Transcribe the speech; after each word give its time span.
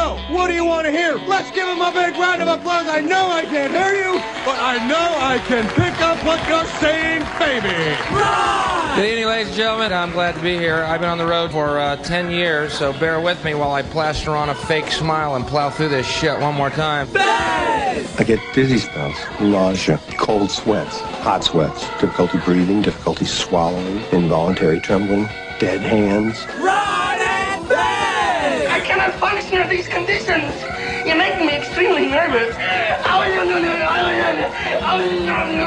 know. 0.00 0.16
What 0.30 0.48
do 0.48 0.54
you 0.54 0.64
want 0.64 0.86
to 0.86 0.92
hear? 0.92 1.14
Let's 1.28 1.50
give 1.50 1.66
him 1.68 1.80
a 1.80 1.92
big 1.92 2.16
round 2.16 2.42
of 2.42 2.48
applause. 2.48 2.86
I 2.88 3.00
know 3.00 3.30
I 3.30 3.42
can't 3.42 3.72
hear 3.72 3.94
you, 3.94 4.14
but 4.44 4.58
I 4.58 4.74
know 4.86 5.06
I 5.18 5.38
can 5.46 5.68
pick 5.74 6.00
up 6.00 6.18
what 6.24 6.40
you're 6.48 6.64
saying, 6.80 7.20
baby. 7.38 7.76
Good 8.96 9.06
evening, 9.10 9.26
ladies 9.26 9.48
and 9.48 9.56
gentlemen. 9.56 9.92
I'm 9.92 10.12
glad 10.12 10.34
to 10.34 10.40
be 10.40 10.56
here. 10.56 10.82
I've 10.84 11.00
been 11.00 11.10
on 11.10 11.18
the 11.18 11.26
road 11.26 11.52
for 11.52 11.78
uh, 11.78 11.96
10 11.96 12.30
years, 12.30 12.72
so 12.72 12.92
bear 12.94 13.20
with 13.20 13.44
me 13.44 13.54
while 13.54 13.72
I 13.72 13.82
plaster 13.82 14.30
on 14.30 14.48
a 14.48 14.54
fake 14.54 14.90
smile 14.90 15.36
and 15.36 15.46
plow 15.46 15.70
through 15.70 15.90
this 15.90 16.06
shit 16.06 16.38
one 16.40 16.54
more 16.54 16.70
time. 16.70 17.08
I 17.16 18.24
get 18.26 18.40
dizzy 18.54 18.78
spells, 18.78 19.16
nausea, 19.40 20.00
cold 20.16 20.50
sweats, 20.50 21.00
hot 21.00 21.44
sweats, 21.44 21.82
difficulty 22.00 22.38
breathing, 22.38 22.82
difficulty 22.82 23.24
swallowing, 23.24 24.02
involuntary 24.12 24.80
trembling, 24.80 25.24
dead 25.58 25.80
hands. 25.80 26.46
I 26.48 26.79
cannot 29.10 29.20
function 29.20 29.58
under 29.58 29.74
these 29.74 29.88
conditions. 29.88 30.54
You're 31.06 31.16
making 31.16 31.46
me 31.46 31.56
extremely 31.56 32.06
nervous. 32.06 32.54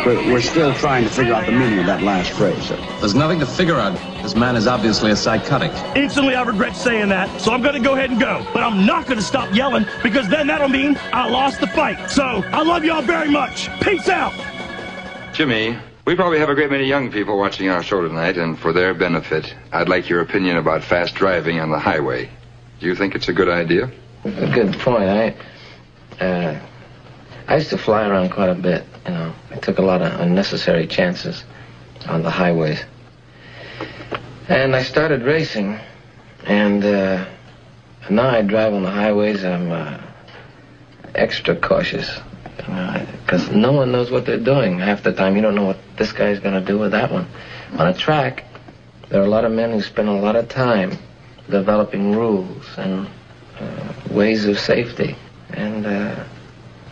We're, 0.05 0.33
we're 0.33 0.41
still 0.41 0.73
trying 0.75 1.03
to 1.03 1.09
figure 1.09 1.33
out 1.33 1.45
the 1.45 1.51
meaning 1.51 1.79
of 1.79 1.85
that 1.87 2.01
last 2.03 2.31
phrase, 2.31 2.61
sir. 2.63 2.77
There's 2.99 3.15
nothing 3.15 3.39
to 3.39 3.45
figure 3.45 3.75
out. 3.75 3.93
This 4.21 4.35
man 4.35 4.55
is 4.55 4.67
obviously 4.67 5.11
a 5.11 5.15
psychotic. 5.15 5.71
Instantly, 5.95 6.35
I 6.35 6.43
regret 6.43 6.75
saying 6.75 7.09
that, 7.09 7.41
so 7.41 7.51
I'm 7.51 7.61
going 7.61 7.75
to 7.75 7.79
go 7.79 7.95
ahead 7.95 8.11
and 8.11 8.19
go. 8.19 8.45
But 8.53 8.63
I'm 8.63 8.85
not 8.85 9.05
going 9.05 9.17
to 9.17 9.23
stop 9.23 9.53
yelling 9.53 9.85
because 10.01 10.27
then 10.29 10.47
that'll 10.47 10.69
mean 10.69 10.97
I 11.11 11.29
lost 11.29 11.59
the 11.59 11.67
fight. 11.67 12.09
So 12.09 12.23
I 12.23 12.63
love 12.63 12.85
y'all 12.85 13.01
very 13.01 13.29
much. 13.29 13.69
Peace 13.81 14.09
out. 14.09 14.33
Jimmy, 15.33 15.77
we 16.05 16.15
probably 16.15 16.39
have 16.39 16.49
a 16.49 16.55
great 16.55 16.69
many 16.69 16.85
young 16.85 17.11
people 17.11 17.37
watching 17.37 17.69
our 17.69 17.81
show 17.81 18.05
tonight, 18.07 18.37
and 18.37 18.59
for 18.59 18.71
their 18.71 18.93
benefit, 18.93 19.55
I'd 19.71 19.89
like 19.89 20.09
your 20.09 20.21
opinion 20.21 20.57
about 20.57 20.83
fast 20.83 21.15
driving 21.15 21.59
on 21.59 21.71
the 21.71 21.79
highway. 21.79 22.29
Do 22.83 22.89
you 22.89 22.95
think 22.95 23.15
it's 23.15 23.29
a 23.29 23.33
good 23.33 23.47
idea? 23.47 23.89
A 24.25 24.51
good 24.53 24.77
point. 24.79 25.05
I, 25.05 25.35
uh, 26.19 26.59
I 27.47 27.55
used 27.55 27.69
to 27.69 27.77
fly 27.77 28.05
around 28.05 28.31
quite 28.31 28.49
a 28.49 28.55
bit. 28.55 28.83
You 29.05 29.11
know, 29.13 29.33
I 29.51 29.55
took 29.55 29.77
a 29.77 29.81
lot 29.81 30.01
of 30.01 30.19
unnecessary 30.19 30.85
chances 30.85 31.45
on 32.09 32.23
the 32.23 32.29
highways, 32.29 32.83
and 34.49 34.75
I 34.75 34.83
started 34.83 35.21
racing. 35.21 35.79
And 36.45 36.83
uh, 36.83 37.25
now 38.09 38.27
I 38.27 38.41
drive 38.41 38.73
on 38.73 38.83
the 38.83 38.91
highways. 38.91 39.45
I'm 39.45 39.71
uh, 39.71 40.01
extra 41.15 41.55
cautious 41.55 42.19
because 42.57 43.49
no 43.49 43.71
one 43.71 43.93
knows 43.93 44.11
what 44.11 44.25
they're 44.25 44.37
doing. 44.37 44.77
Half 44.79 45.03
the 45.03 45.13
time, 45.13 45.37
you 45.37 45.41
don't 45.41 45.55
know 45.55 45.67
what 45.67 45.79
this 45.95 46.11
guy's 46.11 46.39
going 46.39 46.59
to 46.59 46.65
do 46.65 46.77
with 46.77 46.91
that 46.91 47.13
one. 47.13 47.29
On 47.77 47.87
a 47.87 47.93
track, 47.93 48.43
there 49.07 49.21
are 49.21 49.25
a 49.25 49.29
lot 49.29 49.45
of 49.45 49.53
men 49.53 49.71
who 49.71 49.81
spend 49.81 50.09
a 50.09 50.11
lot 50.11 50.35
of 50.35 50.49
time 50.49 50.97
developing 51.49 52.15
rules 52.15 52.65
and 52.77 53.07
uh, 53.59 53.93
ways 54.09 54.45
of 54.45 54.59
safety. 54.59 55.15
And 55.51 55.85
uh, 55.85 56.23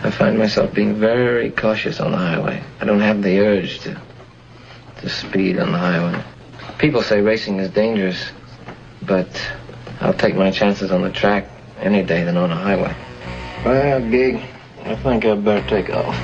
I 0.04 0.12
find 0.12 0.38
myself 0.38 0.74
being 0.74 0.96
very 0.96 1.52
cautious 1.52 2.00
on 2.00 2.12
the 2.12 2.18
highway. 2.18 2.64
I 2.80 2.86
don't 2.86 3.02
have 3.02 3.22
the 3.22 3.40
urge 3.40 3.80
to, 3.82 4.00
to 5.02 5.10
speed 5.10 5.60
on 5.60 5.72
the 5.72 5.78
highway. 5.78 6.24
People 6.78 7.02
say 7.02 7.22
racing 7.22 7.60
is 7.60 7.70
dangerous, 7.70 8.32
but 9.04 9.28
I'll 10.00 10.14
take 10.14 10.36
my 10.36 10.52
chances 10.52 10.92
on 10.92 11.02
the 11.02 11.12
track 11.12 11.48
any 11.80 12.04
day 12.04 12.24
than 12.24 12.38
on 12.38 12.52
a 12.52 12.56
highway. 12.56 12.96
Well, 13.66 14.02
gig, 14.10 14.42
I 14.84 14.96
think 14.96 15.26
I'd 15.26 15.46
better 15.46 15.68
take 15.68 15.92
off. 15.92 16.16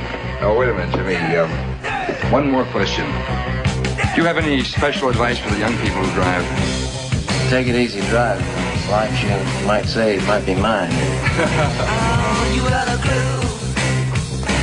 Oh, 0.41 0.55
wait 0.57 0.69
a 0.69 0.73
minute, 0.73 0.95
Jimmy. 0.95 1.15
Um, 1.37 2.31
one 2.31 2.49
more 2.49 2.65
question. 2.65 3.05
Do 3.05 4.21
you 4.21 4.27
have 4.27 4.37
any 4.37 4.63
special 4.63 5.09
advice 5.09 5.37
for 5.37 5.49
the 5.51 5.59
young 5.59 5.77
people 5.77 6.03
who 6.03 6.13
drive? 6.15 6.86
Take 7.49 7.67
it 7.67 7.75
easy, 7.75 8.01
drive. 8.09 8.41
Life, 8.89 9.23
you 9.23 9.29
might 9.65 9.85
say, 9.85 10.19
might 10.27 10.45
be 10.45 10.53
mine. 10.53 10.91
You 12.53 12.61
got 12.63 12.87
a 12.89 12.97
clue. 12.99 13.39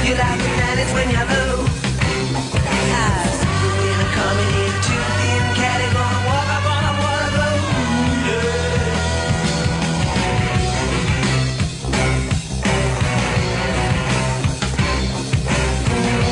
You 0.04 0.14
like 0.14 0.38
the 0.38 0.50
planets 0.56 0.92
when 0.92 1.08
you 1.08 1.24
move. 1.32 1.64
I 2.92 3.24
see 3.40 3.88
you 3.88 3.96
two 4.84 5.02
thin 5.18 5.44
caddy, 5.56 5.88
gonna 5.94 6.28
walk 6.28 6.48
up 6.56 6.66
on 6.74 6.84
a 6.84 6.94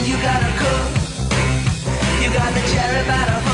You 0.04 0.16
got 0.20 0.40
cook. 0.60 0.86
You 2.20 2.28
got 2.28 2.50
the 2.52 2.60
cherry 2.72 3.02
by 3.08 3.22
the 3.24 3.51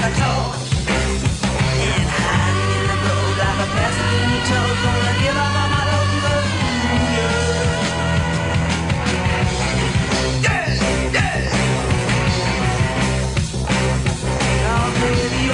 You're 0.00 0.08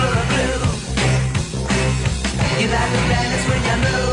a 0.04 0.26
like 2.68 2.90
the 2.92 2.98
planets 3.06 3.44
when 3.48 3.62
you 3.64 3.76
move. 3.84 4.05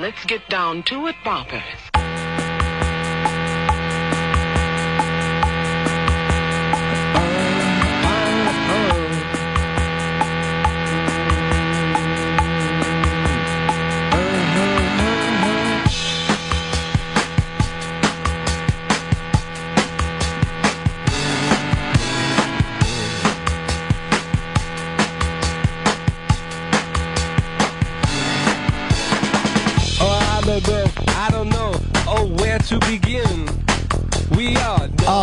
Let's 0.00 0.24
get 0.26 0.48
down 0.48 0.82
to 0.84 1.06
it, 1.06 1.16
boppers. 1.24 1.83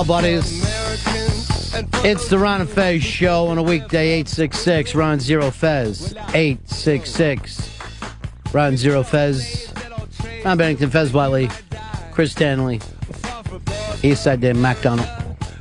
Oh, 0.01 0.03
buddies. 0.03 0.63
It's 2.03 2.27
the 2.27 2.39
Ron 2.39 2.61
and 2.61 2.69
Fez 2.69 3.03
show 3.03 3.45
on 3.45 3.59
a 3.59 3.61
weekday, 3.61 4.13
866 4.13 4.95
Ron 4.95 5.19
Zero 5.19 5.51
Fez. 5.51 6.15
866 6.33 7.69
Ron 8.51 8.77
Zero 8.77 9.03
Fez. 9.03 9.71
Ron 10.43 10.57
Bennington, 10.57 10.89
Fez 10.89 11.11
Whatley, 11.11 11.51
Chris 12.11 12.31
Stanley, 12.31 12.79
Eastside 14.01 14.39
Dave 14.39 14.55
McDonald. 14.55 15.07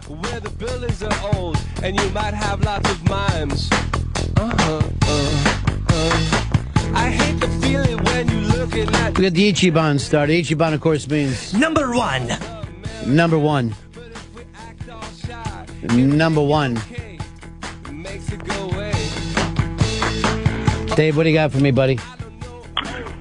where 0.08 0.40
the 0.40 0.48
buildings 0.48 1.02
are 1.02 1.34
old, 1.34 1.58
and 1.82 2.00
you 2.00 2.08
might 2.08 2.32
have 2.32 2.64
lots 2.64 2.90
of 2.90 3.04
mimes. 3.10 3.70
Uh-huh, 4.38 4.82
uh, 5.02 5.90
uh. 5.90 6.92
I 6.94 7.10
hate 7.10 7.38
the 7.40 7.48
feeling 7.60 8.02
when 8.04 8.26
you 8.30 8.40
looking 8.56 8.88
at 8.94 9.18
We 9.18 9.24
got 9.24 9.34
the 9.34 9.52
Ichiban 9.52 10.00
started. 10.00 10.32
Ichiban, 10.32 10.72
of 10.72 10.80
course, 10.80 11.06
means 11.10 11.52
number 11.52 11.92
one. 11.94 12.26
Number 13.06 13.38
one. 13.38 13.74
Number 15.82 16.42
one. 16.42 16.74
Dave, 20.94 21.16
what 21.16 21.22
do 21.22 21.30
you 21.30 21.34
got 21.34 21.50
for 21.52 21.58
me, 21.58 21.70
buddy? 21.70 21.98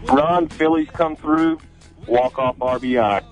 Ron, 0.08 0.50
Phillies 0.50 0.90
come 0.90 1.16
through, 1.16 1.60
walk 2.08 2.38
off 2.38 2.58
RBI. 2.58 3.24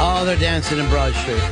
Oh, 0.00 0.22
they're 0.24 0.36
dancing 0.36 0.78
in 0.78 0.88
Broad 0.88 1.12
Street. 1.12 1.42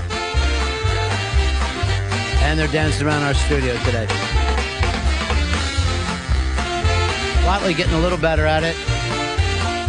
And 2.43 2.59
they're 2.59 2.69
dancing 2.69 3.07
around 3.07 3.23
our 3.23 3.35
studio 3.35 3.77
today. 3.85 4.07
Whatley 7.47 7.77
getting 7.77 7.95
a 7.95 8.01
little 8.01 8.19
better 8.19 8.45
at 8.45 8.65
it. 8.65 8.75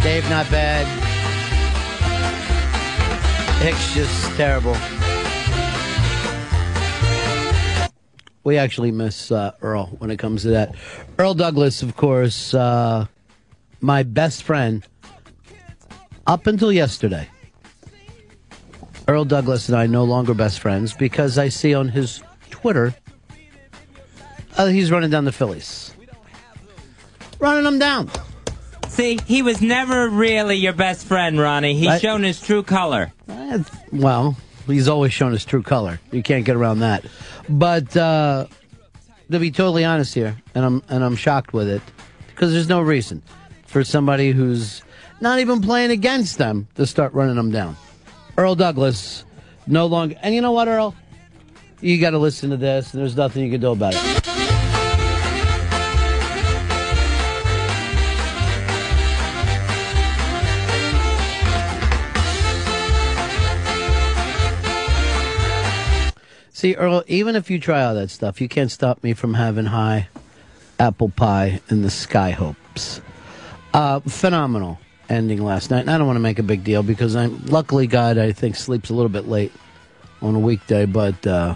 Dave, 0.00 0.22
not 0.30 0.48
bad. 0.48 0.86
Hicks 3.60 3.94
just 3.94 4.36
terrible. 4.36 4.76
We 8.44 8.58
actually 8.58 8.92
miss 8.92 9.32
uh, 9.32 9.50
Earl 9.60 9.86
when 9.98 10.12
it 10.12 10.18
comes 10.18 10.42
to 10.42 10.50
that. 10.50 10.76
Earl 11.18 11.34
Douglas, 11.34 11.82
of 11.82 11.96
course, 11.96 12.54
uh, 12.54 13.06
my 13.80 14.04
best 14.04 14.44
friend 14.44 14.86
up 16.28 16.46
until 16.46 16.72
yesterday. 16.72 17.28
Earl 19.08 19.24
Douglas 19.24 19.68
and 19.68 19.76
I 19.76 19.88
no 19.88 20.04
longer 20.04 20.32
best 20.32 20.60
friends 20.60 20.94
because 20.94 21.38
I 21.38 21.48
see 21.48 21.74
on 21.74 21.88
his 21.88 22.22
Twitter 22.50 22.94
uh, 24.56 24.66
he's 24.66 24.92
running 24.92 25.10
down 25.10 25.24
the 25.24 25.32
Phillies. 25.32 25.92
Running 27.40 27.64
them 27.64 27.78
down. 27.78 28.10
See, 28.88 29.18
he 29.26 29.42
was 29.42 29.60
never 29.60 30.08
really 30.08 30.56
your 30.56 30.72
best 30.72 31.06
friend, 31.06 31.38
Ronnie. 31.38 31.74
He's 31.74 31.86
Right. 31.88 32.00
shown 32.00 32.22
his 32.22 32.40
true 32.40 32.62
color. 32.62 33.12
Well, 33.92 34.36
he's 34.66 34.88
always 34.88 35.12
shown 35.12 35.32
his 35.32 35.44
true 35.44 35.62
color. 35.62 36.00
You 36.10 36.22
can't 36.22 36.44
get 36.44 36.56
around 36.56 36.80
that. 36.80 37.04
But 37.48 37.96
uh, 37.96 38.46
to 39.30 39.38
be 39.38 39.50
totally 39.50 39.84
honest 39.84 40.14
here, 40.14 40.36
and 40.54 40.64
I'm 40.64 40.82
and 40.88 41.04
I'm 41.04 41.16
shocked 41.16 41.52
with 41.52 41.68
it 41.68 41.82
because 42.28 42.52
there's 42.52 42.68
no 42.68 42.80
reason 42.80 43.22
for 43.66 43.84
somebody 43.84 44.32
who's 44.32 44.82
not 45.20 45.38
even 45.38 45.60
playing 45.60 45.90
against 45.90 46.38
them 46.38 46.66
to 46.74 46.86
start 46.86 47.12
running 47.12 47.36
them 47.36 47.50
down. 47.50 47.76
Earl 48.36 48.54
Douglas, 48.54 49.24
no 49.66 49.86
longer. 49.86 50.16
And 50.22 50.34
you 50.34 50.40
know 50.40 50.52
what, 50.52 50.68
Earl? 50.68 50.94
You 51.80 52.00
got 52.00 52.10
to 52.10 52.18
listen 52.18 52.50
to 52.50 52.56
this, 52.56 52.92
and 52.92 53.00
there's 53.00 53.16
nothing 53.16 53.44
you 53.44 53.50
can 53.52 53.60
do 53.60 53.70
about 53.70 53.94
it. 53.96 54.27
See, 66.58 66.74
Earl, 66.74 67.04
even 67.06 67.36
if 67.36 67.52
you 67.52 67.60
try 67.60 67.84
all 67.84 67.94
that 67.94 68.10
stuff, 68.10 68.40
you 68.40 68.48
can't 68.48 68.68
stop 68.68 69.04
me 69.04 69.14
from 69.14 69.34
having 69.34 69.66
high 69.66 70.08
apple 70.80 71.08
pie 71.08 71.60
in 71.70 71.82
the 71.82 71.88
sky 71.88 72.30
hopes. 72.30 73.00
Uh, 73.72 74.00
phenomenal 74.00 74.80
ending 75.08 75.44
last 75.44 75.70
night. 75.70 75.82
And 75.82 75.90
I 75.90 75.96
don't 75.98 76.08
want 76.08 76.16
to 76.16 76.20
make 76.20 76.40
a 76.40 76.42
big 76.42 76.64
deal 76.64 76.82
because 76.82 77.14
I'm 77.14 77.46
luckily 77.46 77.86
God, 77.86 78.18
I 78.18 78.32
think, 78.32 78.56
sleeps 78.56 78.90
a 78.90 78.94
little 78.94 79.08
bit 79.08 79.28
late 79.28 79.52
on 80.20 80.34
a 80.34 80.40
weekday, 80.40 80.84
but 80.84 81.24
uh, 81.28 81.54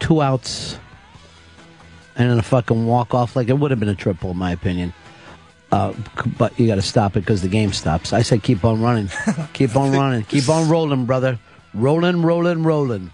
two 0.00 0.20
outs 0.20 0.78
and 2.14 2.28
then 2.28 2.38
a 2.38 2.42
fucking 2.42 2.84
walk 2.84 3.14
off. 3.14 3.36
Like 3.36 3.48
it 3.48 3.54
would 3.54 3.70
have 3.70 3.80
been 3.80 3.88
a 3.88 3.94
triple, 3.94 4.32
in 4.32 4.36
my 4.36 4.52
opinion. 4.52 4.92
Uh, 5.72 5.94
but 6.36 6.60
you 6.60 6.66
got 6.66 6.74
to 6.74 6.82
stop 6.82 7.16
it 7.16 7.20
because 7.20 7.40
the 7.40 7.48
game 7.48 7.72
stops. 7.72 8.12
I 8.12 8.20
said, 8.20 8.42
keep 8.42 8.66
on 8.66 8.82
running, 8.82 9.08
keep 9.54 9.74
on 9.76 9.92
running, 9.92 10.24
keep 10.24 10.46
on 10.50 10.68
rolling, 10.68 11.06
brother, 11.06 11.38
rolling, 11.72 12.20
rolling, 12.20 12.62
rolling. 12.62 13.12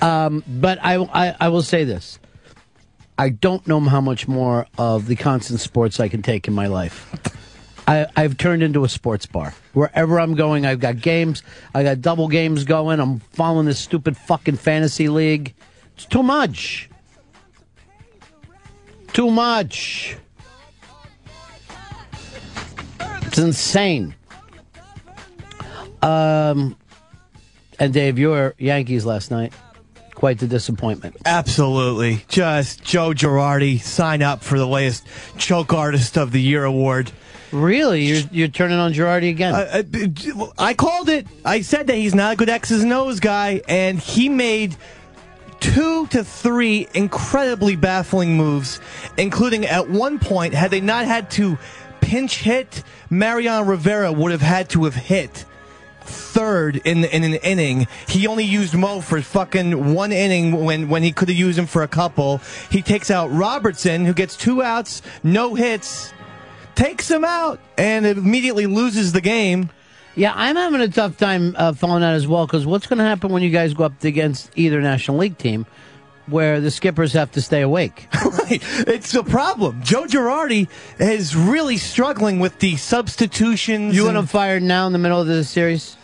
Um, 0.00 0.44
but 0.46 0.78
I, 0.82 0.96
I, 0.96 1.36
I 1.40 1.48
will 1.48 1.62
say 1.62 1.84
this: 1.84 2.18
I 3.18 3.30
don't 3.30 3.66
know 3.66 3.80
how 3.80 4.00
much 4.00 4.28
more 4.28 4.66
of 4.78 5.06
the 5.06 5.16
constant 5.16 5.60
sports 5.60 6.00
I 6.00 6.08
can 6.08 6.22
take 6.22 6.48
in 6.48 6.54
my 6.54 6.66
life. 6.66 7.34
I, 7.88 8.06
I've 8.16 8.36
turned 8.36 8.62
into 8.62 8.84
a 8.84 8.88
sports 8.88 9.26
bar. 9.26 9.54
Wherever 9.72 10.18
I'm 10.18 10.34
going, 10.34 10.66
I've 10.66 10.80
got 10.80 11.00
games. 11.00 11.42
I 11.74 11.82
got 11.82 12.00
double 12.00 12.28
games 12.28 12.64
going. 12.64 13.00
I'm 13.00 13.20
following 13.20 13.66
this 13.66 13.78
stupid 13.78 14.16
fucking 14.16 14.56
fantasy 14.56 15.08
league. 15.08 15.54
It's 15.94 16.04
too 16.04 16.22
much. 16.22 16.90
Too 19.12 19.30
much. 19.30 20.16
It's 23.22 23.38
insane. 23.38 24.14
Um, 26.02 26.76
and 27.78 27.92
Dave, 27.92 28.18
your 28.18 28.54
Yankees 28.58 29.04
last 29.04 29.30
night, 29.30 29.52
quite 30.14 30.38
the 30.38 30.46
disappointment. 30.46 31.16
Absolutely. 31.24 32.24
Just 32.28 32.82
Joe 32.82 33.10
Girardi, 33.10 33.80
sign 33.80 34.22
up 34.22 34.42
for 34.42 34.58
the 34.58 34.66
latest 34.66 35.06
Choke 35.38 35.72
Artist 35.72 36.16
of 36.16 36.32
the 36.32 36.40
Year 36.40 36.64
award. 36.64 37.12
Really? 37.52 38.04
You're, 38.04 38.22
you're 38.32 38.48
turning 38.48 38.78
on 38.78 38.92
Girardi 38.92 39.30
again? 39.30 39.54
Uh, 39.54 39.82
uh, 39.82 40.46
I 40.58 40.74
called 40.74 41.08
it. 41.08 41.26
I 41.44 41.60
said 41.60 41.86
that 41.86 41.94
he's 41.94 42.14
not 42.14 42.34
a 42.34 42.36
good 42.36 42.48
X's 42.48 42.82
and 42.82 42.92
O's 42.92 43.20
guy, 43.20 43.62
and 43.68 43.98
he 43.98 44.28
made 44.28 44.76
two 45.60 46.06
to 46.08 46.24
three 46.24 46.88
incredibly 46.94 47.76
baffling 47.76 48.36
moves, 48.36 48.80
including 49.16 49.64
at 49.66 49.88
one 49.88 50.18
point, 50.18 50.54
had 50.54 50.70
they 50.70 50.80
not 50.80 51.04
had 51.06 51.30
to 51.32 51.58
pinch 52.00 52.38
hit, 52.38 52.82
Mariano 53.10 53.64
Rivera 53.64 54.12
would 54.12 54.32
have 54.32 54.42
had 54.42 54.68
to 54.70 54.84
have 54.84 54.94
hit 54.94 55.44
third 56.08 56.76
in 56.84 57.04
in 57.04 57.24
an 57.24 57.34
inning. 57.34 57.86
He 58.08 58.26
only 58.26 58.44
used 58.44 58.74
Mo 58.74 59.00
for 59.00 59.20
fucking 59.20 59.94
one 59.94 60.12
inning 60.12 60.64
when 60.64 60.88
when 60.88 61.02
he 61.02 61.12
could 61.12 61.28
have 61.28 61.36
used 61.36 61.58
him 61.58 61.66
for 61.66 61.82
a 61.82 61.88
couple. 61.88 62.40
He 62.70 62.82
takes 62.82 63.10
out 63.10 63.30
Robertson, 63.32 64.04
who 64.04 64.12
gets 64.12 64.36
two 64.36 64.62
outs, 64.62 65.02
no 65.22 65.54
hits, 65.54 66.12
takes 66.74 67.10
him 67.10 67.24
out, 67.24 67.60
and 67.76 68.06
immediately 68.06 68.66
loses 68.66 69.12
the 69.12 69.20
game. 69.20 69.70
Yeah, 70.14 70.32
I'm 70.34 70.56
having 70.56 70.80
a 70.80 70.88
tough 70.88 71.18
time 71.18 71.54
uh, 71.58 71.74
following 71.74 72.00
that 72.00 72.14
as 72.14 72.26
well 72.26 72.46
because 72.46 72.64
what's 72.64 72.86
going 72.86 72.98
to 72.98 73.04
happen 73.04 73.30
when 73.30 73.42
you 73.42 73.50
guys 73.50 73.74
go 73.74 73.84
up 73.84 74.02
against 74.02 74.50
either 74.56 74.80
National 74.80 75.18
League 75.18 75.36
team 75.36 75.66
where 76.26 76.60
the 76.60 76.70
skippers 76.70 77.12
have 77.12 77.30
to 77.32 77.42
stay 77.42 77.62
awake? 77.62 78.08
right. 78.24 78.62
It's 78.86 79.14
a 79.14 79.22
problem. 79.22 79.82
Joe 79.82 80.04
Girardi 80.04 80.68
is 80.98 81.36
really 81.36 81.76
struggling 81.76 82.38
with 82.38 82.58
the 82.58 82.76
substitutions. 82.76 83.94
You 83.94 84.04
want 84.04 84.16
him 84.16 84.26
fired 84.26 84.62
now 84.62 84.86
in 84.86 84.92
the 84.92 84.98
middle 84.98 85.20
of 85.20 85.26
the 85.26 85.44
series? 85.44 85.96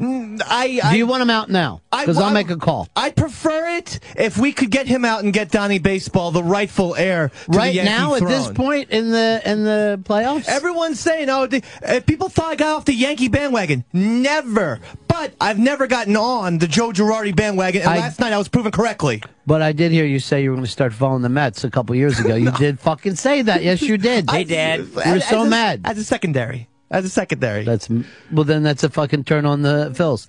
I, 0.00 0.80
Do 0.92 0.96
you 0.98 1.06
want 1.06 1.22
him 1.22 1.30
out 1.30 1.48
now? 1.50 1.80
Because 1.90 2.18
I'll 2.18 2.32
make 2.32 2.50
a 2.50 2.56
call. 2.56 2.88
I'd 2.96 3.16
prefer 3.16 3.76
it 3.76 4.00
if 4.16 4.38
we 4.38 4.52
could 4.52 4.70
get 4.70 4.86
him 4.86 5.04
out 5.04 5.22
and 5.24 5.32
get 5.32 5.50
Donnie 5.50 5.78
Baseball, 5.78 6.30
the 6.30 6.42
rightful 6.42 6.94
heir 6.94 7.28
to 7.50 7.58
Right 7.58 7.68
the 7.68 7.74
Yankee 7.76 7.90
now, 7.90 8.14
at 8.14 8.26
this 8.26 8.48
point 8.52 8.90
in 8.90 9.10
the 9.10 9.42
in 9.44 9.64
the 9.64 10.00
playoffs, 10.04 10.48
Everyone's 10.48 11.00
saying, 11.00 11.28
oh, 11.30 11.46
the, 11.46 11.62
uh, 11.86 12.00
people 12.06 12.28
thought 12.28 12.52
I 12.52 12.56
got 12.56 12.76
off 12.76 12.84
the 12.84 12.94
Yankee 12.94 13.28
bandwagon. 13.28 13.84
Never. 13.92 14.80
But 15.08 15.34
I've 15.40 15.58
never 15.58 15.86
gotten 15.86 16.16
on 16.16 16.58
the 16.58 16.66
Joe 16.68 16.90
Girardi 16.92 17.34
bandwagon, 17.34 17.82
and 17.82 17.90
I- 17.90 17.98
last 17.98 18.20
night 18.20 18.32
I 18.32 18.38
was 18.38 18.48
proven 18.48 18.72
correctly. 18.72 19.22
But 19.46 19.62
I 19.62 19.72
did 19.72 19.90
hear 19.90 20.04
you 20.04 20.20
say 20.20 20.42
you 20.44 20.50
were 20.50 20.56
going 20.56 20.64
to 20.66 20.70
start 20.70 20.92
following 20.92 21.22
the 21.22 21.28
Mets 21.28 21.64
a 21.64 21.70
couple 21.70 21.96
years 21.96 22.20
ago. 22.20 22.36
You 22.36 22.50
did 22.58 22.78
fucking 22.78 23.16
say 23.16 23.42
that. 23.42 23.64
Yes, 23.64 23.82
you 23.82 23.98
did. 23.98 24.30
I- 24.30 24.38
You 24.40 24.84
were 25.14 25.20
so 25.20 25.40
as 25.40 25.46
a- 25.46 25.50
mad. 25.50 25.80
As 25.84 25.98
a 25.98 26.04
secondary. 26.04 26.68
As 26.90 27.04
a 27.04 27.08
secondary. 27.08 27.64
That's 27.64 27.88
well. 28.32 28.44
Then 28.44 28.62
that's 28.64 28.82
a 28.82 28.90
fucking 28.90 29.24
turn 29.24 29.46
on 29.46 29.62
the 29.62 29.90
Phils, 29.94 30.26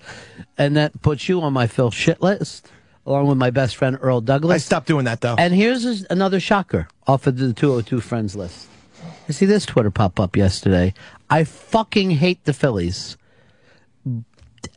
and 0.56 0.76
that 0.76 1.02
puts 1.02 1.28
you 1.28 1.40
on 1.40 1.52
my 1.52 1.66
Phil 1.66 1.90
shit 1.90 2.22
list, 2.22 2.70
along 3.04 3.26
with 3.26 3.38
my 3.38 3.50
best 3.50 3.76
friend 3.76 3.98
Earl 4.00 4.20
Douglas. 4.20 4.54
I 4.54 4.58
stopped 4.58 4.86
doing 4.86 5.06
that, 5.06 5.20
though. 5.20 5.34
And 5.36 5.52
here's 5.52 5.84
another 6.04 6.38
shocker 6.38 6.86
off 7.06 7.26
of 7.26 7.36
the 7.36 7.52
202 7.52 8.00
friends 8.00 8.36
list. 8.36 8.68
I 9.28 9.32
see 9.32 9.46
this 9.46 9.66
Twitter 9.66 9.90
pop 9.90 10.20
up 10.20 10.36
yesterday. 10.36 10.94
I 11.28 11.44
fucking 11.44 12.12
hate 12.12 12.44
the 12.44 12.52
Phillies. 12.52 13.16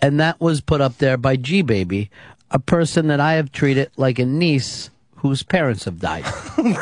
And 0.01 0.19
that 0.19 0.41
was 0.41 0.61
put 0.61 0.81
up 0.81 0.97
there 0.97 1.17
by 1.17 1.35
G 1.35 1.61
Baby, 1.61 2.09
a 2.49 2.59
person 2.59 3.07
that 3.07 3.19
I 3.19 3.33
have 3.33 3.51
treated 3.51 3.91
like 3.97 4.17
a 4.17 4.25
niece 4.25 4.89
whose 5.29 5.43
parents 5.43 5.85
have 5.85 5.99
died. 5.99 6.25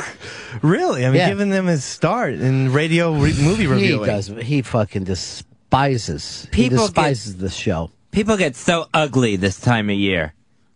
Really? 0.61 1.03
I 1.03 1.09
mean, 1.09 1.17
Yeah. 1.17 1.29
giving 1.29 1.49
them 1.49 1.67
a 1.67 1.77
start 1.79 2.33
in 2.35 2.71
radio 2.71 3.11
re- 3.13 3.33
movie 3.41 3.65
review. 3.65 3.67
he 3.67 3.91
reviewing. 3.93 4.05
does. 4.05 4.27
He 4.27 4.61
fucking 4.61 5.03
despises. 5.03 6.47
People 6.51 6.63
he 6.63 6.69
get- 6.69 6.77
despises 6.77 7.37
this 7.37 7.55
show. 7.55 7.89
People 8.11 8.37
get 8.37 8.55
so 8.55 8.87
ugly 8.93 9.35
this 9.35 9.59
time 9.59 9.89
of 9.89 9.95
year. 9.95 10.33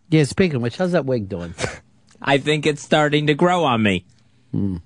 Yeah. 0.09 0.23
Speaking 0.23 0.55
of 0.55 0.61
which, 0.63 0.77
how's 0.77 0.93
that 0.93 1.05
wig 1.05 1.29
doing? 1.29 1.53
I 2.19 2.39
think 2.39 2.65
it's 2.65 2.81
starting 2.81 3.27
to 3.27 3.35
grow 3.35 3.63
on 3.65 3.83
me. 3.83 4.03
Hmm. 4.51 4.77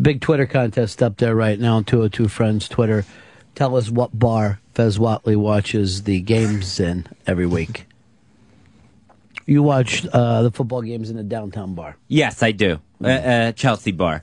Big 0.00 0.20
Twitter 0.20 0.46
contest 0.46 1.02
up 1.02 1.16
there 1.16 1.34
right 1.34 1.58
now 1.58 1.76
on 1.76 1.84
202 1.84 2.28
Friends 2.28 2.68
Twitter. 2.68 3.06
Tell 3.54 3.74
us 3.76 3.90
what 3.90 4.16
bar 4.18 4.60
Fez 4.74 4.98
Whatley 4.98 5.36
watches 5.36 6.02
the 6.04 6.20
games 6.20 6.78
in 6.78 7.06
every 7.26 7.46
week. 7.46 7.86
You 9.50 9.64
watch 9.64 10.06
uh, 10.12 10.42
the 10.42 10.52
football 10.52 10.80
games 10.80 11.10
in 11.10 11.16
the 11.16 11.24
downtown 11.24 11.74
bar. 11.74 11.96
Yes, 12.06 12.40
I 12.40 12.52
do. 12.52 12.78
Uh, 13.02 13.08
uh, 13.08 13.52
Chelsea 13.52 13.90
bar. 13.90 14.22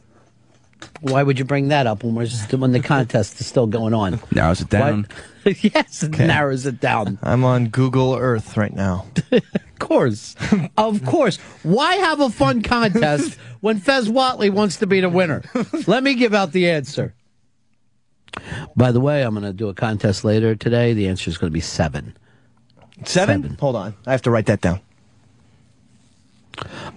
Why 1.02 1.22
would 1.22 1.38
you 1.38 1.44
bring 1.44 1.68
that 1.68 1.86
up 1.86 2.02
when 2.06 2.16
we're 2.16 2.28
just, 2.28 2.54
when 2.54 2.72
the 2.72 2.80
contest 2.80 3.42
is 3.42 3.46
still 3.46 3.68
going 3.68 3.94
on? 3.94 4.22
Narrows 4.32 4.62
it 4.62 4.70
down. 4.70 5.06
Why- 5.44 5.56
yes, 5.62 6.02
it 6.04 6.18
narrows 6.18 6.66
it 6.66 6.80
down. 6.80 7.20
I'm 7.22 7.44
on 7.44 7.68
Google 7.68 8.16
Earth 8.16 8.56
right 8.56 8.74
now. 8.74 9.06
Of 9.80 9.90
course. 9.90 10.36
of 10.76 11.06
course. 11.06 11.38
Why 11.62 11.96
have 11.98 12.20
a 12.20 12.32
fun 12.32 12.64
contest 12.64 13.38
when 13.62 13.78
Fez 13.80 14.10
Whatley 14.10 14.50
wants 14.50 14.78
to 14.78 14.88
be 14.88 15.02
the 15.02 15.10
winner? 15.10 15.44
Let 15.86 16.04
me 16.04 16.16
give 16.16 16.34
out 16.34 16.52
the 16.52 16.72
answer. 16.72 17.14
By 18.76 18.92
the 18.92 19.00
way, 19.00 19.22
I'm 19.22 19.36
going 19.36 19.46
to 19.46 19.54
do 19.54 19.70
a 19.70 19.76
contest 19.76 20.24
later 20.26 20.56
today. 20.56 20.94
The 20.94 21.08
answer 21.08 21.30
is 21.30 21.38
going 21.38 21.52
to 21.52 21.54
be 21.54 21.60
seven. 21.62 22.18
Seven? 23.06 23.56
Hold 23.60 23.76
on. 23.76 23.94
I 24.08 24.12
have 24.14 24.24
to 24.24 24.32
write 24.32 24.48
that 24.48 24.62
down. 24.62 24.82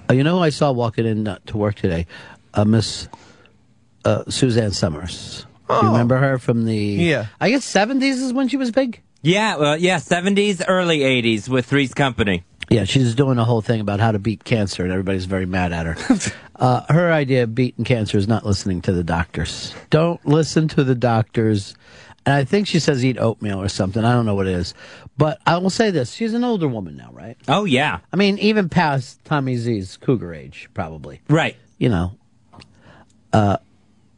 Uh, 0.08 0.14
you 0.14 0.22
know 0.22 0.38
who 0.38 0.42
I 0.42 0.50
saw 0.50 0.72
walking 0.72 1.06
in 1.06 1.28
uh, 1.28 1.38
to 1.46 1.56
work 1.56 1.76
today? 1.76 2.06
Uh, 2.54 2.64
Miss 2.64 3.08
uh, 4.04 4.24
Suzanne 4.28 4.72
Somers. 4.72 5.46
You 5.68 5.82
remember 5.82 6.16
her 6.16 6.38
from 6.38 6.64
the? 6.64 6.76
Yeah. 6.76 7.26
I 7.40 7.50
guess 7.50 7.70
70s 7.70 8.02
is 8.02 8.32
when 8.32 8.48
she 8.48 8.56
was 8.56 8.72
big. 8.72 9.00
Yeah, 9.22 9.56
well, 9.56 9.76
yeah, 9.76 9.96
70s, 9.96 10.62
early 10.66 11.00
80s 11.00 11.48
with 11.48 11.66
Three's 11.66 11.94
Company. 11.94 12.42
Yeah, 12.70 12.84
she's 12.84 13.14
doing 13.14 13.38
a 13.38 13.44
whole 13.44 13.60
thing 13.60 13.80
about 13.80 14.00
how 14.00 14.12
to 14.12 14.18
beat 14.18 14.44
cancer, 14.44 14.82
and 14.84 14.92
everybody's 14.92 15.26
very 15.26 15.46
mad 15.46 15.72
at 15.72 15.86
her. 15.86 16.32
uh, 16.56 16.82
her 16.88 17.12
idea 17.12 17.42
of 17.42 17.54
beating 17.54 17.84
cancer 17.84 18.16
is 18.16 18.28
not 18.28 18.46
listening 18.46 18.80
to 18.82 18.92
the 18.92 19.04
doctors. 19.04 19.74
Don't 19.90 20.24
listen 20.24 20.68
to 20.68 20.84
the 20.84 20.94
doctors. 20.94 21.74
And 22.24 22.34
I 22.34 22.44
think 22.44 22.66
she 22.66 22.78
says 22.78 23.04
eat 23.04 23.18
oatmeal 23.18 23.60
or 23.60 23.68
something. 23.68 24.04
I 24.04 24.12
don't 24.12 24.26
know 24.26 24.34
what 24.34 24.46
it 24.46 24.54
is. 24.54 24.74
But 25.20 25.38
I 25.46 25.58
will 25.58 25.68
say 25.68 25.90
this 25.90 26.14
she's 26.14 26.32
an 26.32 26.44
older 26.44 26.66
woman 26.66 26.96
now, 26.96 27.10
right? 27.12 27.36
Oh, 27.46 27.66
yeah. 27.66 27.98
I 28.10 28.16
mean, 28.16 28.38
even 28.38 28.70
past 28.70 29.22
Tommy 29.26 29.54
Z's 29.58 29.98
cougar 29.98 30.32
age, 30.32 30.70
probably. 30.72 31.20
Right. 31.28 31.56
You 31.76 31.90
know. 31.90 32.12
Uh, 33.30 33.58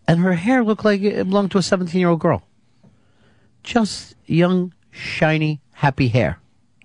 and 0.06 0.20
her 0.20 0.34
hair 0.34 0.62
looked 0.62 0.84
like 0.84 1.00
it 1.02 1.28
belonged 1.28 1.50
to 1.50 1.58
a 1.58 1.62
17 1.62 1.98
year 1.98 2.08
old 2.08 2.20
girl. 2.20 2.44
Just 3.64 4.14
young, 4.26 4.74
shiny, 4.92 5.60
happy 5.72 6.06
hair. 6.06 6.38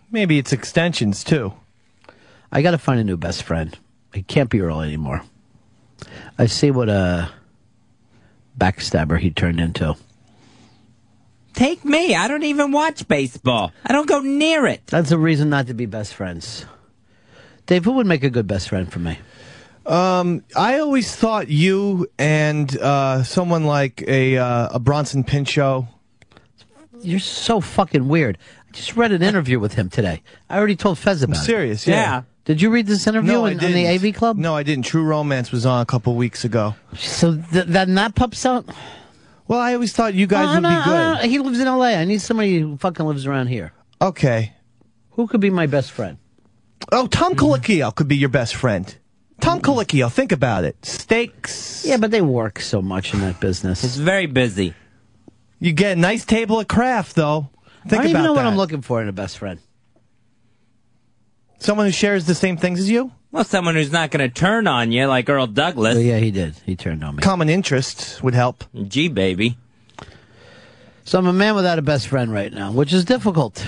Maybe 0.10 0.40
it's 0.40 0.52
extensions 0.52 1.24
too. 1.24 1.54
I 2.52 2.64
got 2.64 2.72
to 2.72 2.80
find 2.80 3.00
a 3.00 3.04
new 3.04 3.18
best 3.18 3.44
friend. 3.44 3.78
It 4.16 4.28
can't 4.28 4.50
be 4.50 4.62
Earl 4.62 4.82
anymore. 4.82 5.22
I 6.40 6.48
see 6.48 6.72
what 6.72 6.90
a 6.90 7.30
backstabber 8.58 9.20
he 9.20 9.30
turned 9.30 9.60
into. 9.60 9.96
Take 11.58 11.84
me. 11.84 12.14
I 12.14 12.28
don't 12.28 12.44
even 12.44 12.72
watch 12.72 13.08
baseball. 13.08 13.72
I 13.84 13.92
don't 13.92 14.08
go 14.08 14.20
near 14.22 14.68
it. 14.68 14.86
That's 14.86 15.10
a 15.10 15.18
reason 15.18 15.50
not 15.50 15.66
to 15.68 15.74
be 15.74 15.88
best 15.88 16.14
friends. 16.14 16.66
Dave, 17.66 17.84
who 17.84 17.94
would 17.94 18.06
make 18.06 18.24
a 18.24 18.30
good 18.30 18.46
best 18.46 18.70
friend 18.70 18.92
for 18.92 19.00
me? 19.00 19.18
Um, 19.88 20.44
I 20.56 20.78
always 20.80 21.16
thought 21.16 21.48
you 21.48 22.08
and 22.20 22.78
uh, 22.78 23.24
someone 23.24 23.64
like 23.66 24.04
a 24.08 24.38
uh, 24.38 24.70
a 24.74 24.80
Bronson 24.80 25.24
Pinchot. 25.24 25.86
You're 27.02 27.20
so 27.20 27.60
fucking 27.60 28.08
weird. 28.08 28.38
I 28.68 28.72
just 28.74 28.96
read 28.96 29.12
an 29.12 29.24
interview 29.24 29.60
with 29.60 29.74
him 29.74 29.90
today. 29.90 30.22
I 30.52 30.58
already 30.60 30.76
told 30.76 31.00
Fez 31.00 31.24
about 31.24 31.38
I'm 31.38 31.42
it. 31.42 31.46
serious, 31.46 31.88
yeah. 31.88 32.22
Did 32.46 32.62
you 32.62 32.70
read 32.70 32.86
this 32.86 33.08
interview 33.08 33.32
No, 33.32 33.46
I 33.46 33.52
in, 33.52 33.58
the. 33.58 33.88
AV 33.88 34.14
Club? 34.16 34.38
No, 34.38 34.56
I 34.56 34.62
didn't. 34.64 34.86
True 34.86 35.04
Romance 35.04 35.52
was 35.52 35.66
on 35.66 35.82
a 35.82 35.86
couple 35.86 36.14
weeks 36.16 36.46
ago. 36.46 36.76
So 36.96 37.36
th- 37.52 37.66
then 37.66 37.96
that 37.96 38.14
pups 38.16 38.46
out. 38.46 38.66
Well, 39.48 39.60
I 39.60 39.74
always 39.74 39.94
thought 39.94 40.14
you 40.14 40.28
guys 40.28 40.54
would 40.56 40.64
no, 40.64 40.70
be 40.70 40.76
good. 40.84 40.94
uh, 40.94 41.18
he 41.20 41.40
lives 41.40 41.60
in 41.60 41.68
L.A. 41.68 41.96
I 41.96 42.06
need 42.06 42.22
somebody 42.22 42.60
who 42.60 42.78
fucking 42.78 43.06
lives 43.06 43.26
around 43.26 43.48
here. 43.48 43.74
Okay. 44.02 44.54
Who 45.12 45.28
could 45.28 45.42
be 45.42 45.50
my 45.50 45.68
best 45.68 45.92
friend? 45.92 46.18
Oh, 46.92 47.08
Tom 47.08 47.36
Colicchio 47.36 47.94
could 47.96 48.08
be 48.08 48.18
your 48.18 48.30
best 48.30 48.56
friend. 48.56 48.94
Tom 49.40 49.62
Colicchio, 49.62 50.12
think 50.12 50.32
about 50.32 50.64
it. 50.64 50.84
Steaks. 50.86 51.86
Yeah, 51.86 51.98
but 51.98 52.12
they 52.12 52.22
work 52.22 52.60
so 52.60 52.82
much 52.82 53.14
in 53.14 53.22
that 53.22 53.40
business. 53.40 53.84
It's 53.84 53.96
very 53.96 54.26
busy. 54.26 54.74
You 55.60 55.74
get 55.74 55.98
a 55.98 56.00
nice 56.00 56.26
table 56.26 56.60
of 56.60 56.68
craft, 56.68 57.16
though. 57.16 57.50
Think 57.88 58.02
I 58.02 58.04
don't 58.04 58.06
about 58.06 58.10
even 58.10 58.24
know 58.24 58.34
that. 58.36 58.44
what 58.44 58.46
I'm 58.46 58.58
looking 58.58 58.82
for 58.82 59.02
in 59.02 59.08
a 59.08 59.14
best 59.14 59.38
friend. 59.38 59.60
Someone 61.60 61.88
who 61.88 61.92
shares 61.92 62.26
the 62.26 62.36
same 62.36 62.58
things 62.58 62.80
as 62.80 62.90
you? 62.90 63.12
Well, 63.38 63.46
someone 63.46 63.76
who's 63.76 63.92
not 63.92 64.10
going 64.10 64.28
to 64.28 64.34
turn 64.34 64.66
on 64.66 64.92
you 64.92 65.06
like 65.06 65.30
Earl 65.30 65.46
Douglas. 65.46 65.96
Oh, 65.96 66.00
yeah, 66.00 66.18
he 66.18 66.32
did. 66.32 66.56
He 66.66 66.76
turned 66.76 67.04
on 67.04 67.18
me. 67.18 67.22
Common 67.22 67.50
interests 67.50 68.20
would 68.24 68.34
help. 68.34 68.64
Gee, 68.88 69.10
baby. 69.10 69.60
So 71.04 71.20
I'm 71.20 71.28
a 71.28 71.34
man 71.34 71.54
without 71.54 71.78
a 71.78 71.84
best 71.84 72.08
friend 72.08 72.34
right 72.34 72.52
now, 72.52 72.72
which 72.72 72.92
is 72.92 73.06
difficult. 73.06 73.64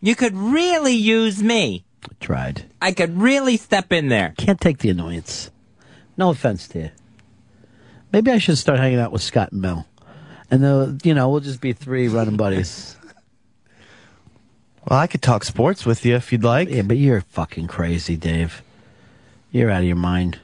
You 0.00 0.14
could 0.14 0.36
really 0.36 0.92
use 0.92 1.42
me. 1.42 1.84
I 2.04 2.08
Tried. 2.20 2.66
I 2.80 2.92
could 2.92 3.20
really 3.20 3.56
step 3.56 3.92
in 3.92 4.06
there. 4.10 4.32
Can't 4.38 4.60
take 4.60 4.78
the 4.78 4.90
annoyance. 4.90 5.50
No 6.16 6.30
offense 6.30 6.68
to 6.68 6.78
you. 6.78 6.90
Maybe 8.12 8.30
I 8.30 8.38
should 8.38 8.58
start 8.58 8.78
hanging 8.78 9.00
out 9.00 9.10
with 9.10 9.22
Scott 9.22 9.50
and 9.50 9.60
Mel. 9.60 9.88
And, 10.52 10.64
uh, 10.64 10.92
you 11.02 11.14
know, 11.14 11.30
we'll 11.30 11.40
just 11.40 11.60
be 11.60 11.72
three 11.72 12.06
running 12.06 12.36
buddies. 12.36 12.96
Well, 14.88 15.00
I 15.00 15.08
could 15.08 15.22
talk 15.22 15.42
sports 15.42 15.84
with 15.84 16.04
you 16.06 16.14
if 16.14 16.30
you'd 16.30 16.44
like. 16.44 16.68
Yeah, 16.68 16.82
but 16.82 16.96
you're 16.96 17.20
fucking 17.22 17.66
crazy, 17.66 18.16
Dave. 18.16 18.62
You're 19.50 19.70
out 19.70 19.80
of 19.80 19.86
your 19.86 19.96
mind. 19.96 20.38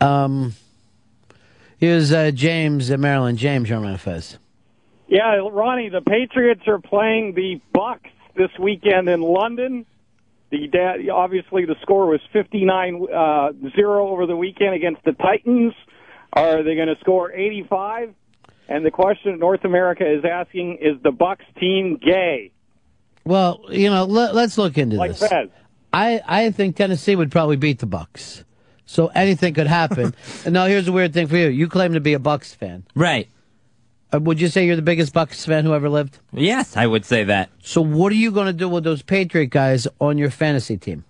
Um, 0.00 0.54
here's 1.78 2.10
uh, 2.10 2.30
James 2.30 2.88
in 2.88 3.02
Maryland. 3.02 3.36
James, 3.36 3.68
you're 3.68 3.76
on 3.76 3.84
my 3.84 3.98
Fez. 3.98 4.38
Yeah, 5.08 5.46
Ronnie, 5.52 5.90
the 5.90 6.00
Patriots 6.00 6.62
are 6.68 6.78
playing 6.78 7.34
the 7.34 7.60
Bucs 7.74 8.10
this 8.34 8.50
weekend 8.58 9.08
in 9.08 9.20
London. 9.20 9.84
The 10.50 10.68
da- 10.68 11.10
obviously 11.10 11.66
the 11.66 11.76
score 11.82 12.06
was 12.06 12.20
59 12.32 13.08
uh, 13.12 13.52
0 13.76 14.08
over 14.08 14.26
the 14.26 14.36
weekend 14.36 14.74
against 14.74 15.04
the 15.04 15.12
Titans. 15.12 15.74
Are 16.32 16.62
they 16.62 16.76
going 16.76 16.88
to 16.88 16.96
score 17.00 17.30
85? 17.30 18.14
And 18.70 18.86
the 18.86 18.90
question 18.92 19.40
North 19.40 19.64
America 19.64 20.10
is 20.10 20.24
asking 20.24 20.78
is 20.80 21.02
the 21.02 21.10
Bucs 21.10 21.44
team 21.58 21.98
gay? 22.00 22.52
Well, 23.24 23.62
you 23.68 23.90
know, 23.90 24.04
let, 24.04 24.34
let's 24.34 24.56
look 24.56 24.78
into 24.78 24.96
Like 24.96 25.10
this. 25.10 25.28
Fez. 25.28 25.48
I, 25.92 26.22
I 26.24 26.50
think 26.52 26.76
Tennessee 26.76 27.16
would 27.16 27.32
probably 27.32 27.56
beat 27.56 27.80
the 27.80 27.86
Bucs. 27.86 28.44
So 28.86 29.08
anything 29.08 29.54
could 29.54 29.66
happen. 29.66 30.14
and 30.44 30.54
now 30.54 30.66
here's 30.66 30.86
a 30.86 30.92
weird 30.92 31.12
thing 31.12 31.26
for 31.26 31.36
you. 31.36 31.48
You 31.48 31.68
claim 31.68 31.94
to 31.94 32.00
be 32.00 32.14
a 32.14 32.20
Bucs 32.20 32.54
fan. 32.54 32.84
Right. 32.94 33.28
Uh, 34.14 34.20
would 34.20 34.40
you 34.40 34.46
say 34.46 34.64
you're 34.64 34.76
the 34.76 34.82
biggest 34.82 35.12
Bucs 35.12 35.44
fan 35.44 35.64
who 35.64 35.74
ever 35.74 35.88
lived? 35.88 36.18
Yes, 36.32 36.76
I 36.76 36.86
would 36.86 37.04
say 37.04 37.24
that. 37.24 37.50
So 37.62 37.80
what 37.80 38.12
are 38.12 38.16
you 38.16 38.30
going 38.30 38.46
to 38.46 38.52
do 38.52 38.68
with 38.68 38.84
those 38.84 39.02
Patriot 39.02 39.46
guys 39.46 39.88
on 40.00 40.16
your 40.16 40.30
fantasy 40.30 40.76
team? 40.76 41.04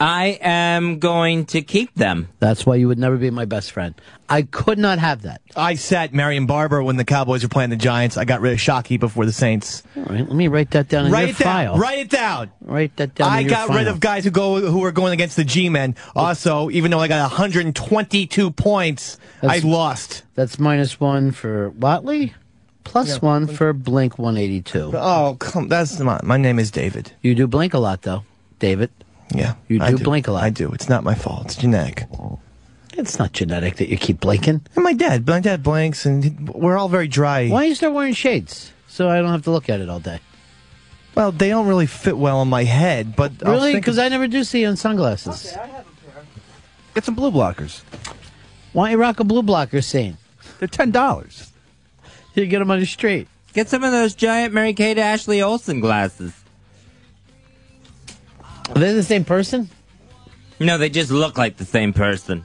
I 0.00 0.38
am 0.40 1.00
going 1.00 1.46
to 1.46 1.60
keep 1.62 1.92
them. 1.94 2.28
That's 2.38 2.64
why 2.64 2.76
you 2.76 2.86
would 2.86 2.98
never 3.00 3.16
be 3.16 3.30
my 3.30 3.46
best 3.46 3.72
friend. 3.72 3.94
I 4.28 4.42
could 4.42 4.78
not 4.78 5.00
have 5.00 5.22
that. 5.22 5.40
I 5.56 5.74
sat 5.74 6.14
Marion 6.14 6.46
Barber 6.46 6.82
when 6.84 6.96
the 6.96 7.04
Cowboys 7.04 7.42
were 7.42 7.48
playing 7.48 7.70
the 7.70 7.76
Giants. 7.76 8.16
I 8.16 8.24
got 8.24 8.40
rid 8.40 8.52
of 8.52 8.58
Shockey 8.60 9.00
before 9.00 9.26
the 9.26 9.32
Saints. 9.32 9.82
All 9.96 10.04
right, 10.04 10.20
let 10.20 10.32
me 10.36 10.46
write 10.46 10.70
that 10.70 10.88
down 10.88 11.06
in 11.06 11.12
Write 11.12 11.20
your 11.22 11.30
it 11.30 11.38
down. 11.38 11.44
file. 11.66 11.78
Write 11.78 11.98
it 11.98 12.10
down. 12.10 12.50
Write 12.60 12.94
that 12.96 13.14
down. 13.16 13.28
I 13.32 13.40
in 13.40 13.46
your 13.46 13.50
got 13.50 13.70
rid 13.70 13.88
of 13.88 13.98
guys 13.98 14.22
who 14.24 14.30
go 14.30 14.60
who 14.70 14.78
were 14.78 14.92
going 14.92 15.14
against 15.14 15.34
the 15.36 15.44
G-men. 15.44 15.96
Also, 16.14 16.70
even 16.70 16.90
though 16.92 17.00
I 17.00 17.08
got 17.08 17.22
122 17.30 18.50
points, 18.52 19.18
That's- 19.40 19.64
I 19.64 19.66
lost. 19.66 20.22
That's 20.36 20.60
minus 20.60 21.00
one 21.00 21.32
for 21.32 21.72
Whatley, 21.72 22.34
plus 22.84 23.08
Yeah. 23.14 23.18
one 23.18 23.46
for 23.48 23.72
Blink 23.72 24.16
182. 24.18 24.92
Oh, 24.94 25.36
come. 25.40 25.66
That's 25.68 25.98
not. 25.98 26.22
My 26.22 26.36
name 26.36 26.60
is 26.60 26.70
David. 26.70 27.12
You 27.20 27.34
do 27.34 27.48
blink 27.48 27.74
a 27.74 27.78
lot, 27.80 28.02
though, 28.02 28.22
David. 28.60 28.90
Yeah, 29.34 29.54
You 29.68 29.82
I 29.82 29.90
do 29.92 29.98
blink 29.98 30.26
a 30.28 30.32
lot. 30.32 30.42
I 30.44 30.50
do. 30.50 30.70
It's 30.72 30.88
not 30.88 31.04
my 31.04 31.14
fault. 31.14 31.46
It's 31.46 31.56
genetic. 31.56 32.04
It's 32.94 33.18
not 33.18 33.32
genetic 33.32 33.76
that 33.76 33.88
you 33.88 33.96
keep 33.96 34.20
blinking. 34.20 34.62
And 34.74 34.84
my 34.84 34.94
dad, 34.94 35.26
my 35.26 35.40
dad 35.40 35.62
blinks, 35.62 36.06
and 36.06 36.48
we're 36.48 36.76
all 36.76 36.88
very 36.88 37.08
dry. 37.08 37.48
Why 37.48 37.60
don't 37.62 37.68
you 37.68 37.74
start 37.74 37.92
wearing 37.92 38.14
shades 38.14 38.72
so 38.86 39.08
I 39.08 39.18
don't 39.20 39.30
have 39.30 39.42
to 39.44 39.50
look 39.50 39.68
at 39.68 39.80
it 39.80 39.88
all 39.88 40.00
day? 40.00 40.20
Well, 41.14 41.30
they 41.32 41.48
don't 41.48 41.66
really 41.66 41.86
fit 41.86 42.16
well 42.16 42.38
on 42.38 42.48
my 42.48 42.64
head, 42.64 43.16
but 43.16 43.32
Really? 43.42 43.74
Because 43.74 43.98
I 43.98 44.08
never 44.08 44.28
do 44.28 44.44
see 44.44 44.62
you 44.62 44.68
in 44.68 44.76
sunglasses. 44.76 45.52
Get 46.94 47.04
some 47.04 47.14
blue 47.14 47.30
blockers. 47.30 47.82
Why 48.72 48.86
don't 48.86 48.92
you 48.92 48.98
rock 48.98 49.20
a 49.20 49.24
blue 49.24 49.42
blocker 49.42 49.82
scene? 49.82 50.16
They're 50.58 50.68
ten 50.68 50.90
dollars. 50.90 51.52
You 52.34 52.46
get 52.46 52.60
them 52.60 52.70
on 52.70 52.80
the 52.80 52.86
street. 52.86 53.28
Get 53.52 53.68
some 53.68 53.82
of 53.82 53.90
those 53.92 54.14
giant 54.14 54.54
Mary 54.54 54.72
Kate 54.74 54.98
Ashley 54.98 55.42
Olsen 55.42 55.80
glasses. 55.80 56.32
Are 58.70 58.80
they 58.80 58.92
the 58.92 59.02
same 59.02 59.24
person? 59.24 59.70
No, 60.60 60.78
they 60.78 60.90
just 60.90 61.10
look 61.10 61.38
like 61.38 61.56
the 61.56 61.64
same 61.64 61.92
person. 61.92 62.44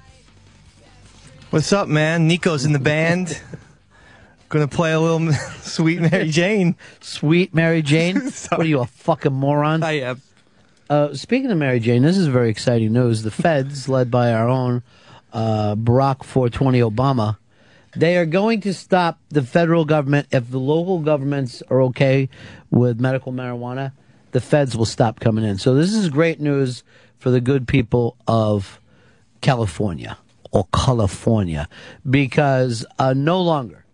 What's 1.49 1.71
up, 1.73 1.87
man? 1.87 2.27
Nico's 2.27 2.65
in 2.65 2.73
the 2.73 2.79
band. 2.79 3.39
Gonna 4.49 4.67
play 4.67 4.93
a 4.93 4.99
little 4.99 5.33
Sweet 5.61 5.99
Mary 5.99 6.29
Jane. 6.29 6.75
Sweet 7.01 7.53
Mary 7.53 7.81
Jane? 7.81 8.21
what 8.49 8.61
are 8.61 8.65
you, 8.65 8.79
a 8.79 8.85
fucking 8.85 9.33
moron? 9.33 9.83
I 9.83 9.99
am. 9.99 10.21
Uh, 10.89 11.13
speaking 11.13 11.49
of 11.49 11.57
Mary 11.57 11.79
Jane, 11.79 12.03
this 12.03 12.17
is 12.17 12.27
very 12.27 12.49
exciting 12.49 12.93
news. 12.93 13.23
The 13.23 13.31
feds, 13.31 13.89
led 13.89 14.11
by 14.11 14.31
our 14.31 14.47
own 14.47 14.83
uh, 15.31 15.75
Barack 15.75 16.23
420 16.23 16.81
Obama, 16.81 17.37
they 17.95 18.17
are 18.17 18.25
going 18.25 18.61
to 18.61 18.73
stop 18.73 19.19
the 19.29 19.41
federal 19.41 19.85
government. 19.85 20.27
If 20.31 20.51
the 20.51 20.59
local 20.59 20.99
governments 20.99 21.63
are 21.69 21.81
okay 21.83 22.29
with 22.69 22.99
medical 22.99 23.31
marijuana, 23.31 23.93
the 24.33 24.41
feds 24.41 24.75
will 24.75 24.85
stop 24.85 25.19
coming 25.19 25.45
in. 25.45 25.57
So 25.57 25.73
this 25.73 25.93
is 25.93 26.09
great 26.09 26.39
news 26.39 26.83
for 27.17 27.31
the 27.31 27.39
good 27.39 27.67
people 27.67 28.17
of 28.27 28.79
California 29.41 30.17
or 30.51 30.67
California 30.73 31.69
because 32.07 32.85
uh, 32.99 33.13
no 33.13 33.41
longer 33.41 33.85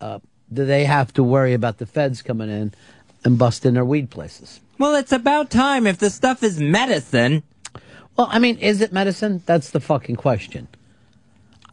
uh, 0.00 0.18
do 0.52 0.64
they 0.64 0.84
have 0.84 1.12
to 1.14 1.22
worry 1.22 1.54
about 1.54 1.78
the 1.78 1.86
feds 1.86 2.22
coming 2.22 2.50
in 2.50 2.74
and 3.24 3.38
busting 3.38 3.74
their 3.74 3.84
weed 3.84 4.10
places. 4.10 4.60
Well, 4.78 4.94
it's 4.94 5.12
about 5.12 5.50
time 5.50 5.86
if 5.86 5.98
the 5.98 6.10
stuff 6.10 6.42
is 6.42 6.60
medicine. 6.60 7.42
Well, 8.16 8.28
I 8.30 8.38
mean, 8.38 8.58
is 8.58 8.80
it 8.80 8.92
medicine? 8.92 9.42
That's 9.46 9.70
the 9.70 9.80
fucking 9.80 10.16
question. 10.16 10.68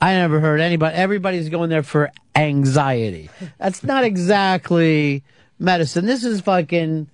I 0.01 0.13
never 0.13 0.39
heard 0.39 0.59
anybody. 0.59 0.95
Everybody's 0.95 1.49
going 1.49 1.69
there 1.69 1.83
for 1.83 2.11
anxiety. 2.35 3.29
That's 3.57 3.83
not 3.83 4.03
exactly 4.03 5.23
medicine. 5.59 6.05
This 6.05 6.23
is 6.23 6.41
fucking 6.41 7.07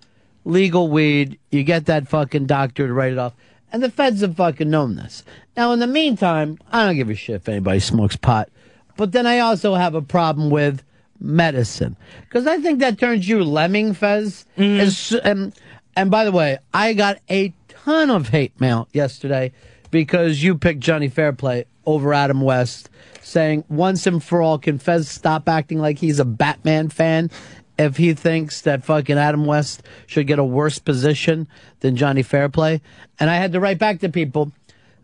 legal 0.49 0.89
weed. 0.89 1.39
You 1.51 1.63
get 1.63 1.85
that 1.85 2.07
fucking 2.07 2.47
doctor 2.47 2.87
to 2.87 2.93
write 2.93 3.13
it 3.13 3.17
off. 3.17 3.33
And 3.71 3.83
the 3.83 3.91
feds 3.91 4.21
have 4.21 4.35
fucking 4.35 4.69
known 4.69 4.95
this. 4.95 5.23
Now, 5.55 5.71
in 5.71 5.79
the 5.79 5.87
meantime, 5.87 6.57
I 6.71 6.85
don't 6.85 6.95
give 6.95 7.09
a 7.09 7.15
shit 7.15 7.35
if 7.35 7.49
anybody 7.49 7.79
smokes 7.79 8.15
pot. 8.15 8.49
But 8.97 9.11
then 9.11 9.27
I 9.27 9.39
also 9.39 9.75
have 9.75 9.95
a 9.95 10.01
problem 10.01 10.49
with 10.49 10.83
medicine. 11.19 11.95
Because 12.21 12.47
I 12.47 12.57
think 12.57 12.79
that 12.79 12.99
turns 12.99 13.29
you 13.29 13.43
lemming, 13.43 13.93
Fez. 13.93 14.45
Mm-hmm. 14.57 14.79
As- 14.79 15.13
and, 15.23 15.53
and 15.95 16.09
by 16.09 16.25
the 16.25 16.31
way, 16.31 16.57
I 16.73 16.93
got 16.93 17.19
a 17.29 17.53
ton 17.67 18.09
of 18.09 18.29
hate 18.29 18.59
mail 18.59 18.87
yesterday 18.91 19.51
because 19.91 20.43
you 20.43 20.57
picked 20.57 20.79
Johnny 20.79 21.07
Fairplay 21.07 21.65
over 21.85 22.13
Adam 22.13 22.41
West, 22.41 22.89
saying 23.21 23.63
once 23.69 24.05
and 24.05 24.23
for 24.23 24.41
all, 24.41 24.57
can 24.59 24.79
Fez 24.79 25.09
stop 25.09 25.47
acting 25.47 25.79
like 25.79 25.97
he's 25.97 26.19
a 26.19 26.25
Batman 26.25 26.89
fan 26.89 27.31
if 27.79 27.97
he 27.97 28.13
thinks 28.13 28.61
that 28.61 28.83
fucking 28.83 29.17
Adam 29.17 29.45
West 29.45 29.81
should 30.05 30.27
get 30.27 30.37
a 30.37 30.43
worse 30.43 30.77
position 30.77 31.47
than 31.79 31.95
Johnny 31.95 32.21
Fairplay? 32.21 32.81
And 33.19 33.29
I 33.29 33.37
had 33.37 33.53
to 33.53 33.59
write 33.59 33.79
back 33.79 34.01
to 34.01 34.09
people, 34.09 34.51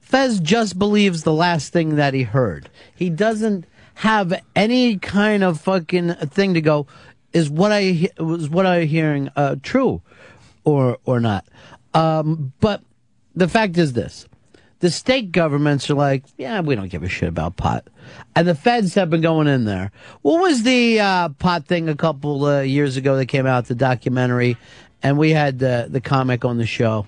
Fez 0.02 0.40
just 0.40 0.78
believes 0.78 1.24
the 1.24 1.34
last 1.34 1.74
thing 1.74 1.96
that 1.96 2.14
he 2.14 2.24
heard. 2.24 2.70
He 2.94 3.10
doesn't 3.10 3.66
have 3.96 4.40
any 4.56 4.98
kind 4.98 5.44
of 5.44 5.60
fucking 5.62 6.14
thing 6.16 6.54
to 6.54 6.62
go. 6.62 6.86
Is 7.34 7.50
what 7.50 7.72
I 7.72 8.10
was 8.20 8.50
what 8.50 8.66
I 8.66 8.84
hearing 8.84 9.30
uh, 9.36 9.56
true, 9.64 10.02
or 10.64 10.98
or 11.06 11.20
not? 11.20 11.46
Um, 11.94 12.54
but 12.60 12.82
the 13.36 13.48
fact 13.48 13.78
is 13.78 13.94
this: 13.94 14.26
the 14.80 14.92
state 14.92 15.32
governments 15.32 15.90
are 15.90 15.96
like, 15.96 16.24
yeah, 16.38 16.60
we 16.62 16.76
don't 16.76 16.90
give 16.90 17.04
a 17.04 17.10
shit 17.10 17.30
about 17.30 17.56
pot, 17.58 17.88
and 18.36 18.48
the 18.48 18.56
feds 18.56 18.94
have 18.96 19.10
been 19.10 19.22
going 19.22 19.48
in 19.48 19.66
there. 19.66 19.92
What 20.22 20.42
was 20.42 20.64
the 20.64 21.00
uh, 21.00 21.30
pot 21.30 21.66
thing 21.66 21.90
a 21.90 21.96
couple 21.96 22.46
uh, 22.46 22.62
years 22.62 22.98
ago 22.98 23.16
that 23.18 23.28
came 23.28 23.46
out, 23.46 23.66
the 23.66 23.76
documentary, 23.76 24.58
and 25.02 25.18
we 25.18 25.32
had 25.32 25.62
uh, 25.64 25.86
the 25.88 26.02
comic 26.02 26.46
on 26.46 26.58
the 26.58 26.66
show. 26.66 27.06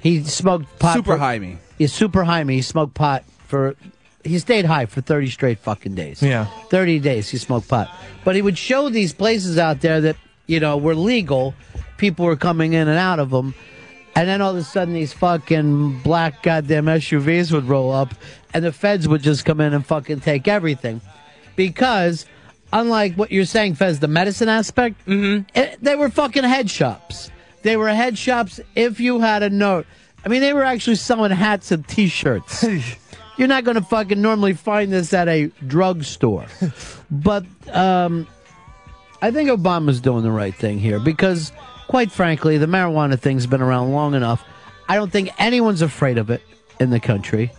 He 0.00 0.22
smoked 0.24 0.78
pot. 0.78 0.94
Super 0.96 1.12
for- 1.12 1.18
high 1.18 1.38
me. 1.38 1.58
He's 1.78 1.92
super 1.92 2.24
high 2.24 2.44
me. 2.44 2.56
He 2.56 2.62
smoked 2.62 2.94
pot 2.94 3.24
for. 3.48 3.74
He 4.22 4.38
stayed 4.38 4.64
high 4.64 4.86
for 4.86 5.02
30 5.02 5.28
straight 5.28 5.58
fucking 5.58 5.94
days. 5.94 6.22
Yeah. 6.22 6.46
30 6.70 6.98
days 7.00 7.28
he 7.28 7.36
smoked 7.36 7.68
pot. 7.68 7.90
But 8.24 8.34
he 8.36 8.40
would 8.42 8.56
show 8.56 8.88
these 8.88 9.12
places 9.12 9.58
out 9.58 9.82
there 9.82 10.00
that, 10.00 10.16
you 10.46 10.60
know, 10.60 10.78
were 10.78 10.94
legal. 10.94 11.54
People 11.98 12.24
were 12.24 12.36
coming 12.36 12.72
in 12.72 12.88
and 12.88 12.98
out 12.98 13.18
of 13.18 13.28
them. 13.30 13.54
And 14.16 14.28
then 14.28 14.40
all 14.40 14.52
of 14.52 14.56
a 14.56 14.62
sudden 14.62 14.94
these 14.94 15.12
fucking 15.12 16.00
black 16.00 16.42
goddamn 16.42 16.86
SUVs 16.86 17.50
would 17.52 17.64
roll 17.64 17.90
up 17.90 18.14
and 18.52 18.64
the 18.64 18.72
feds 18.72 19.08
would 19.08 19.22
just 19.22 19.44
come 19.44 19.60
in 19.60 19.74
and 19.74 19.84
fucking 19.84 20.20
take 20.20 20.46
everything. 20.46 21.00
Because, 21.56 22.26
unlike 22.72 23.16
what 23.16 23.32
you're 23.32 23.44
saying, 23.44 23.74
Fez, 23.74 23.98
the 23.98 24.08
medicine 24.08 24.48
aspect, 24.48 25.00
it, 25.06 25.78
they 25.82 25.96
were 25.96 26.08
fucking 26.08 26.44
head 26.44 26.70
shops. 26.70 27.30
They 27.62 27.76
were 27.76 27.88
head 27.88 28.16
shops 28.16 28.60
if 28.76 29.00
you 29.00 29.20
had 29.20 29.42
a 29.42 29.50
note. 29.50 29.86
I 30.24 30.28
mean, 30.28 30.40
they 30.40 30.52
were 30.52 30.64
actually 30.64 30.96
selling 30.96 31.32
hats 31.32 31.72
and 31.72 31.86
t 31.86 32.08
shirts. 32.08 32.64
You're 33.36 33.48
not 33.48 33.64
going 33.64 33.74
to 33.74 33.82
fucking 33.82 34.22
normally 34.22 34.52
find 34.52 34.92
this 34.92 35.12
at 35.12 35.28
a 35.28 35.46
drugstore. 35.66 36.46
but 37.10 37.44
um, 37.72 38.28
I 39.20 39.32
think 39.32 39.50
Obama's 39.50 40.00
doing 40.00 40.22
the 40.22 40.30
right 40.30 40.54
thing 40.54 40.78
here 40.78 41.00
because, 41.00 41.50
quite 41.88 42.10
frankly, 42.10 42.58
the 42.58 42.66
marijuana 42.66 43.18
thing's 43.18 43.46
been 43.46 43.62
around 43.62 43.92
long 43.92 44.14
enough. 44.14 44.44
I 44.88 44.96
don't 44.96 45.10
think 45.10 45.30
anyone's 45.38 45.82
afraid 45.82 46.18
of 46.18 46.30
it 46.30 46.42
in 46.80 46.90
the 46.90 47.00
country. 47.00 47.50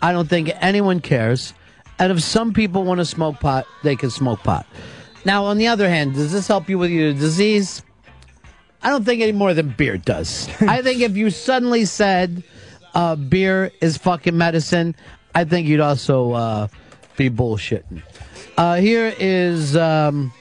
I 0.00 0.12
don't 0.12 0.28
think 0.28 0.50
anyone 0.60 1.00
cares. 1.00 1.54
And 1.98 2.10
if 2.10 2.22
some 2.22 2.52
people 2.52 2.84
want 2.84 2.98
to 2.98 3.04
smoke 3.04 3.40
pot, 3.40 3.66
they 3.82 3.96
can 3.96 4.10
smoke 4.10 4.40
pot. 4.40 4.66
Now, 5.24 5.44
on 5.44 5.58
the 5.58 5.68
other 5.68 5.88
hand, 5.88 6.14
does 6.14 6.32
this 6.32 6.48
help 6.48 6.68
you 6.68 6.78
with 6.78 6.90
your 6.90 7.12
disease? 7.12 7.82
I 8.82 8.90
don't 8.90 9.04
think 9.04 9.22
any 9.22 9.32
more 9.32 9.54
than 9.54 9.70
beer 9.70 9.96
does. 9.96 10.48
I 10.60 10.82
think 10.82 11.00
if 11.00 11.16
you 11.16 11.30
suddenly 11.30 11.84
said 11.84 12.42
uh, 12.94 13.14
beer 13.14 13.70
is 13.80 13.96
fucking 13.96 14.36
medicine, 14.36 14.96
I 15.34 15.44
think 15.44 15.68
you'd 15.68 15.80
also 15.80 16.32
uh, 16.32 16.68
be 17.16 17.30
bullshitting. 17.30 18.02
Uh, 18.56 18.76
here 18.76 19.14
is 19.18 19.76
um, 19.76 20.32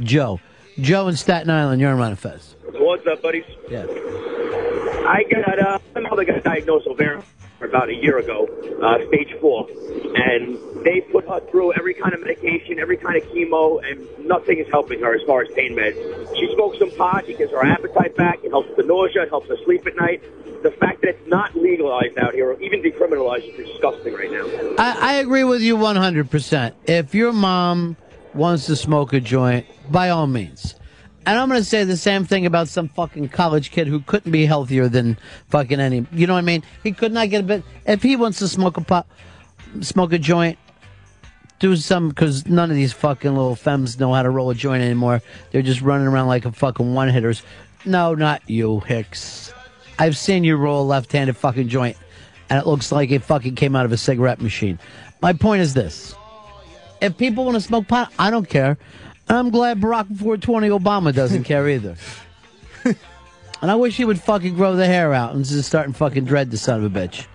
Joe. 0.00 0.40
Joe 0.80 1.08
in 1.08 1.16
Staten 1.16 1.50
Island. 1.50 1.80
You're 1.80 1.90
on 1.90 1.98
Ron 1.98 2.16
Fez. 2.16 2.54
What's 2.72 3.06
up, 3.06 3.22
buddies? 3.22 3.44
Yeah. 3.68 3.86
I 5.06 5.24
got 5.30 5.58
uh, 5.58 5.78
my 5.94 6.00
mother 6.02 6.24
got 6.24 6.42
diagnosed 6.44 6.86
with 6.86 7.00
ovarian 7.00 7.22
about 7.60 7.88
a 7.88 7.94
year 7.94 8.18
ago, 8.18 8.46
uh, 8.82 8.98
stage 9.08 9.34
four, 9.40 9.66
and 10.14 10.56
they 10.84 11.00
put 11.00 11.26
her 11.28 11.40
through 11.50 11.72
every 11.72 11.94
kind 11.94 12.14
of 12.14 12.20
medication, 12.20 12.78
every 12.78 12.96
kind 12.96 13.16
of 13.16 13.28
chemo, 13.30 13.82
and 13.84 14.06
nothing 14.26 14.58
is 14.58 14.66
helping 14.70 15.00
her 15.00 15.14
as 15.14 15.22
far 15.26 15.42
as 15.42 15.48
pain 15.54 15.74
meds. 15.74 15.96
She 16.36 16.52
smokes 16.54 16.78
some 16.78 16.90
pot, 16.92 17.28
it 17.28 17.38
gives 17.38 17.50
her 17.50 17.64
appetite 17.64 18.16
back, 18.16 18.44
it 18.44 18.50
helps 18.50 18.68
with 18.68 18.76
the 18.76 18.84
nausea, 18.84 19.22
it 19.22 19.30
helps 19.30 19.48
her 19.48 19.56
sleep 19.64 19.86
at 19.86 19.96
night. 19.96 20.22
The 20.62 20.70
fact 20.70 21.00
that 21.02 21.10
it's 21.10 21.28
not 21.28 21.56
legalized 21.56 22.18
out 22.18 22.34
here, 22.34 22.50
or 22.50 22.60
even 22.60 22.82
decriminalized, 22.82 23.58
is 23.58 23.66
disgusting 23.66 24.14
right 24.14 24.30
now. 24.30 24.46
I, 24.78 24.96
I 25.00 25.14
agree 25.14 25.44
with 25.44 25.62
you 25.62 25.76
100%. 25.76 26.74
If 26.86 27.14
your 27.14 27.32
mom 27.32 27.96
wants 28.38 28.66
to 28.66 28.76
smoke 28.76 29.12
a 29.12 29.20
joint, 29.20 29.66
by 29.90 30.08
all 30.08 30.26
means. 30.26 30.76
And 31.26 31.38
I'm 31.38 31.48
going 31.48 31.60
to 31.60 31.64
say 31.64 31.84
the 31.84 31.96
same 31.96 32.24
thing 32.24 32.46
about 32.46 32.68
some 32.68 32.88
fucking 32.88 33.28
college 33.28 33.70
kid 33.70 33.86
who 33.86 34.00
couldn't 34.00 34.32
be 34.32 34.46
healthier 34.46 34.88
than 34.88 35.18
fucking 35.48 35.78
any. 35.78 36.06
You 36.12 36.26
know 36.26 36.32
what 36.32 36.38
I 36.38 36.42
mean? 36.42 36.62
He 36.82 36.92
could 36.92 37.12
not 37.12 37.28
get 37.28 37.40
a 37.40 37.44
bit. 37.44 37.64
If 37.84 38.02
he 38.02 38.16
wants 38.16 38.38
to 38.38 38.48
smoke 38.48 38.78
a 38.78 38.80
pot, 38.80 39.06
smoke 39.82 40.14
a 40.14 40.18
joint, 40.18 40.58
do 41.58 41.76
some, 41.76 42.08
because 42.08 42.46
none 42.46 42.70
of 42.70 42.76
these 42.76 42.92
fucking 42.92 43.34
little 43.34 43.56
femmes 43.56 43.98
know 43.98 44.14
how 44.14 44.22
to 44.22 44.30
roll 44.30 44.48
a 44.48 44.54
joint 44.54 44.82
anymore. 44.82 45.20
They're 45.50 45.60
just 45.60 45.82
running 45.82 46.06
around 46.06 46.28
like 46.28 46.46
a 46.46 46.52
fucking 46.52 46.94
one 46.94 47.08
hitters. 47.08 47.42
No, 47.84 48.14
not 48.14 48.48
you, 48.48 48.80
Hicks. 48.80 49.52
I've 49.98 50.16
seen 50.16 50.44
you 50.44 50.56
roll 50.56 50.82
a 50.82 50.86
left 50.86 51.12
handed 51.12 51.36
fucking 51.36 51.68
joint, 51.68 51.96
and 52.48 52.58
it 52.58 52.66
looks 52.66 52.92
like 52.92 53.10
it 53.10 53.24
fucking 53.24 53.56
came 53.56 53.74
out 53.74 53.84
of 53.84 53.92
a 53.92 53.96
cigarette 53.96 54.40
machine. 54.40 54.78
My 55.20 55.32
point 55.32 55.60
is 55.60 55.74
this 55.74 56.14
if 57.00 57.16
people 57.16 57.44
want 57.44 57.56
to 57.56 57.60
smoke 57.60 57.88
pot, 57.88 58.12
I 58.18 58.30
don't 58.30 58.48
care. 58.48 58.78
I'm 59.28 59.50
glad 59.50 59.80
Barack 59.80 60.06
420 60.06 60.68
Obama 60.68 61.14
doesn't 61.14 61.44
care 61.44 61.68
either. 61.68 61.96
and 62.84 63.70
I 63.70 63.74
wish 63.74 63.96
he 63.96 64.04
would 64.04 64.20
fucking 64.20 64.54
grow 64.54 64.74
the 64.76 64.86
hair 64.86 65.12
out 65.12 65.34
and 65.34 65.44
just 65.44 65.68
start 65.68 65.86
and 65.86 65.96
fucking 65.96 66.24
dread 66.24 66.50
the 66.50 66.56
son 66.56 66.82
of 66.82 66.96
a 66.96 67.00
bitch. 67.00 67.26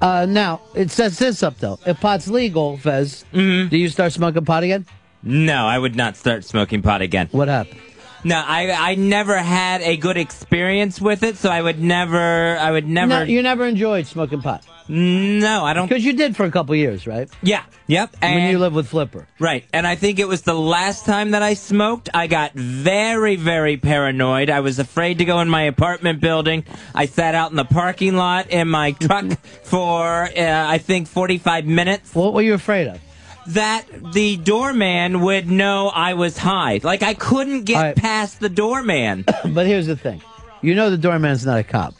Uh, 0.00 0.26
now, 0.26 0.60
it 0.74 0.90
sets 0.90 1.18
this 1.18 1.42
up 1.42 1.58
though. 1.58 1.78
If 1.86 2.00
pot's 2.00 2.28
legal, 2.28 2.76
Fez, 2.76 3.24
do 3.32 3.68
you 3.70 3.88
start 3.88 4.12
smoking 4.12 4.44
pot 4.44 4.62
again? 4.62 4.86
No, 5.22 5.66
I 5.66 5.78
would 5.78 5.96
not 5.96 6.16
start 6.16 6.44
smoking 6.44 6.82
pot 6.82 7.00
again. 7.00 7.28
What 7.30 7.48
happened? 7.48 7.80
No, 8.24 8.42
I 8.44 8.70
I 8.70 8.94
never 8.94 9.36
had 9.36 9.82
a 9.82 9.96
good 9.96 10.16
experience 10.16 11.00
with 11.00 11.22
it, 11.22 11.36
so 11.36 11.50
I 11.50 11.60
would 11.60 11.78
never 11.78 12.56
I 12.56 12.70
would 12.70 12.88
never 12.88 13.08
No, 13.08 13.22
you 13.22 13.42
never 13.42 13.66
enjoyed 13.66 14.06
smoking 14.06 14.40
pot. 14.40 14.64
No, 14.86 15.64
I 15.64 15.72
don't. 15.72 15.88
Because 15.88 16.04
you 16.04 16.12
did 16.12 16.36
for 16.36 16.44
a 16.44 16.50
couple 16.50 16.74
years, 16.74 17.06
right? 17.06 17.30
Yeah. 17.42 17.64
Yep. 17.86 18.16
when 18.20 18.50
you 18.50 18.58
lived 18.58 18.74
with 18.74 18.88
Flipper. 18.88 19.26
Right. 19.38 19.64
And 19.72 19.86
I 19.86 19.94
think 19.94 20.18
it 20.18 20.28
was 20.28 20.42
the 20.42 20.54
last 20.54 21.06
time 21.06 21.30
that 21.30 21.42
I 21.42 21.54
smoked. 21.54 22.08
I 22.12 22.26
got 22.26 22.52
very, 22.52 23.36
very 23.36 23.76
paranoid. 23.76 24.50
I 24.50 24.60
was 24.60 24.78
afraid 24.78 25.18
to 25.18 25.24
go 25.24 25.40
in 25.40 25.48
my 25.48 25.62
apartment 25.62 26.20
building. 26.20 26.64
I 26.94 27.06
sat 27.06 27.34
out 27.34 27.50
in 27.50 27.56
the 27.56 27.64
parking 27.64 28.16
lot 28.16 28.50
in 28.50 28.68
my 28.68 28.92
truck 28.92 29.38
for, 29.62 30.24
uh, 30.24 30.30
I 30.36 30.78
think, 30.78 31.08
45 31.08 31.66
minutes. 31.66 32.14
What 32.14 32.34
were 32.34 32.42
you 32.42 32.54
afraid 32.54 32.88
of? 32.88 33.00
That 33.48 33.84
the 34.12 34.36
doorman 34.36 35.20
would 35.20 35.48
know 35.48 35.88
I 35.88 36.14
was 36.14 36.38
high. 36.38 36.80
Like, 36.82 37.02
I 37.02 37.14
couldn't 37.14 37.64
get 37.64 37.96
past 37.96 38.40
the 38.40 38.48
doorman. 38.48 39.24
but 39.52 39.66
here's 39.66 39.86
the 39.86 39.96
thing. 39.96 40.22
You 40.62 40.74
know 40.74 40.90
the 40.90 40.96
doorman's 40.98 41.44
not 41.44 41.58
a 41.58 41.64
cop. 41.64 41.94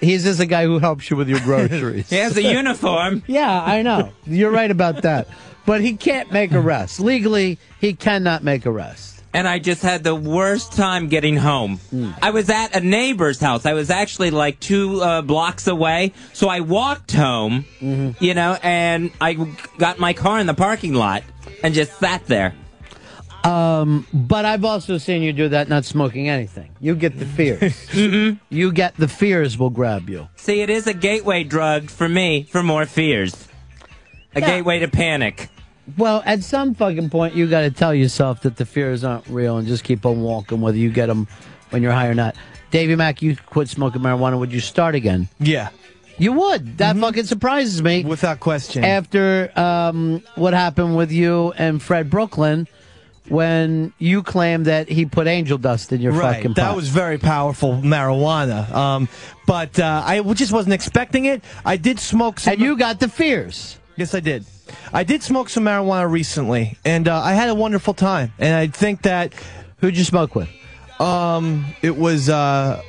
He's 0.00 0.24
just 0.24 0.40
a 0.40 0.46
guy 0.46 0.64
who 0.64 0.78
helps 0.78 1.10
you 1.10 1.16
with 1.16 1.28
your 1.28 1.40
groceries. 1.44 2.10
He 2.10 2.16
has 2.16 2.36
a 2.36 2.42
uniform. 2.42 3.22
Yeah, 3.26 3.62
I 3.62 3.82
know. 3.82 4.12
You're 4.26 4.50
right 4.50 4.70
about 4.70 5.02
that. 5.02 5.28
But 5.66 5.80
he 5.82 5.96
can't 5.96 6.32
make 6.32 6.52
arrests. 6.52 6.98
Legally, 6.98 7.58
he 7.80 7.92
cannot 7.92 8.42
make 8.42 8.66
arrests. 8.66 9.17
And 9.34 9.46
I 9.46 9.58
just 9.58 9.82
had 9.82 10.04
the 10.04 10.14
worst 10.14 10.72
time 10.72 11.08
getting 11.08 11.36
home. 11.36 11.76
Hmm. 11.90 12.10
I 12.22 12.30
was 12.30 12.48
at 12.50 12.74
a 12.74 12.80
neighbor's 12.80 13.40
house. 13.40 13.66
I 13.66 13.74
was 13.74 13.90
actually 13.90 14.30
like 14.30 14.58
two 14.60 15.00
uh, 15.02 15.22
blocks 15.22 15.66
away, 15.66 16.12
so 16.32 16.48
I 16.48 16.60
walked 16.60 17.12
home, 17.12 17.64
Mm-hmm. 17.80 18.22
you 18.24 18.34
know, 18.34 18.58
and 18.62 19.10
I 19.20 19.34
got 19.78 19.98
my 19.98 20.12
car 20.12 20.38
in 20.40 20.46
the 20.46 20.54
parking 20.54 20.94
lot 20.94 21.22
and 21.62 21.74
just 21.74 21.98
sat 21.98 22.26
there. 22.26 22.54
Um, 23.44 24.06
but 24.12 24.44
I've 24.44 24.64
also 24.64 24.98
seen 24.98 25.22
you 25.22 25.32
do 25.32 25.48
that 25.50 25.68
not 25.68 25.84
smoking 25.84 26.28
anything. 26.28 26.70
You 26.80 26.96
get 26.96 27.18
the 27.18 27.24
fears. 27.26 27.88
You 28.50 28.72
get 28.72 28.96
the 28.96 29.06
fears 29.08 29.56
will 29.56 29.70
grab 29.70 30.10
you. 30.10 30.28
See, 30.36 30.60
it 30.60 30.70
is 30.70 30.86
a 30.86 30.92
gateway 30.94 31.44
drug 31.44 31.88
for 31.88 32.08
me 32.08 32.42
for 32.50 32.62
more 32.62 32.84
fears. 32.84 33.46
A 34.34 34.40
gateway 34.40 34.80
to 34.80 34.88
panic. 34.88 35.48
Well, 35.96 36.22
at 36.26 36.42
some 36.42 36.74
fucking 36.74 37.10
point, 37.10 37.34
you 37.34 37.48
got 37.48 37.62
to 37.62 37.70
tell 37.70 37.94
yourself 37.94 38.42
that 38.42 38.56
the 38.56 38.66
fears 38.66 39.04
aren't 39.04 39.26
real 39.28 39.56
and 39.56 39.66
just 39.66 39.84
keep 39.84 40.04
on 40.04 40.22
walking, 40.22 40.60
whether 40.60 40.76
you 40.76 40.90
get 40.90 41.06
them 41.06 41.28
when 41.70 41.82
you're 41.82 41.92
high 41.92 42.08
or 42.08 42.14
not. 42.14 42.36
Davy 42.70 42.96
Mack, 42.96 43.22
you 43.22 43.36
quit 43.36 43.68
smoking 43.68 44.02
marijuana. 44.02 44.38
Would 44.38 44.52
you 44.52 44.60
start 44.60 44.94
again? 44.94 45.28
Yeah. 45.40 45.70
You 46.18 46.32
would. 46.32 46.78
That 46.78 46.96
fucking 46.96 47.24
surprises 47.24 47.80
me. 47.80 48.04
Without 48.04 48.40
question. 48.40 48.84
After 48.84 49.50
um, 49.58 50.22
what 50.34 50.52
happened 50.52 50.96
with 50.96 51.12
you 51.12 51.52
and 51.52 51.80
Fred 51.80 52.10
Brooklyn 52.10 52.66
when 53.28 53.92
you 53.98 54.22
claimed 54.22 54.66
that 54.66 54.88
he 54.88 55.06
put 55.06 55.26
angel 55.26 55.58
dust 55.58 55.92
in 55.92 56.00
your 56.00 56.12
right. 56.12 56.36
fucking 56.36 56.54
pot. 56.54 56.62
that 56.62 56.76
was 56.76 56.88
very 56.88 57.18
powerful 57.18 57.74
marijuana. 57.74 58.70
Um, 58.72 59.08
but 59.46 59.78
uh, 59.78 60.02
I 60.04 60.20
just 60.32 60.52
wasn't 60.52 60.74
expecting 60.74 61.26
it. 61.26 61.44
I 61.64 61.76
did 61.76 62.00
smoke 62.00 62.40
some. 62.40 62.54
And 62.54 62.62
you 62.62 62.76
got 62.76 63.00
the 63.00 63.08
fears. 63.08 63.78
Yes, 63.98 64.14
I 64.14 64.20
did. 64.20 64.46
I 64.92 65.02
did 65.02 65.24
smoke 65.24 65.48
some 65.48 65.64
marijuana 65.64 66.08
recently, 66.08 66.78
and 66.84 67.08
uh, 67.08 67.20
I 67.20 67.32
had 67.32 67.48
a 67.48 67.54
wonderful 67.54 67.94
time. 67.94 68.32
And 68.38 68.54
I 68.54 68.68
think 68.68 69.02
that. 69.02 69.34
Who'd 69.78 69.96
you 69.96 70.04
smoke 70.04 70.36
with? 70.36 70.48
Um, 71.00 71.66
it 71.82 71.96
was. 71.96 72.28
Uh, 72.28 72.80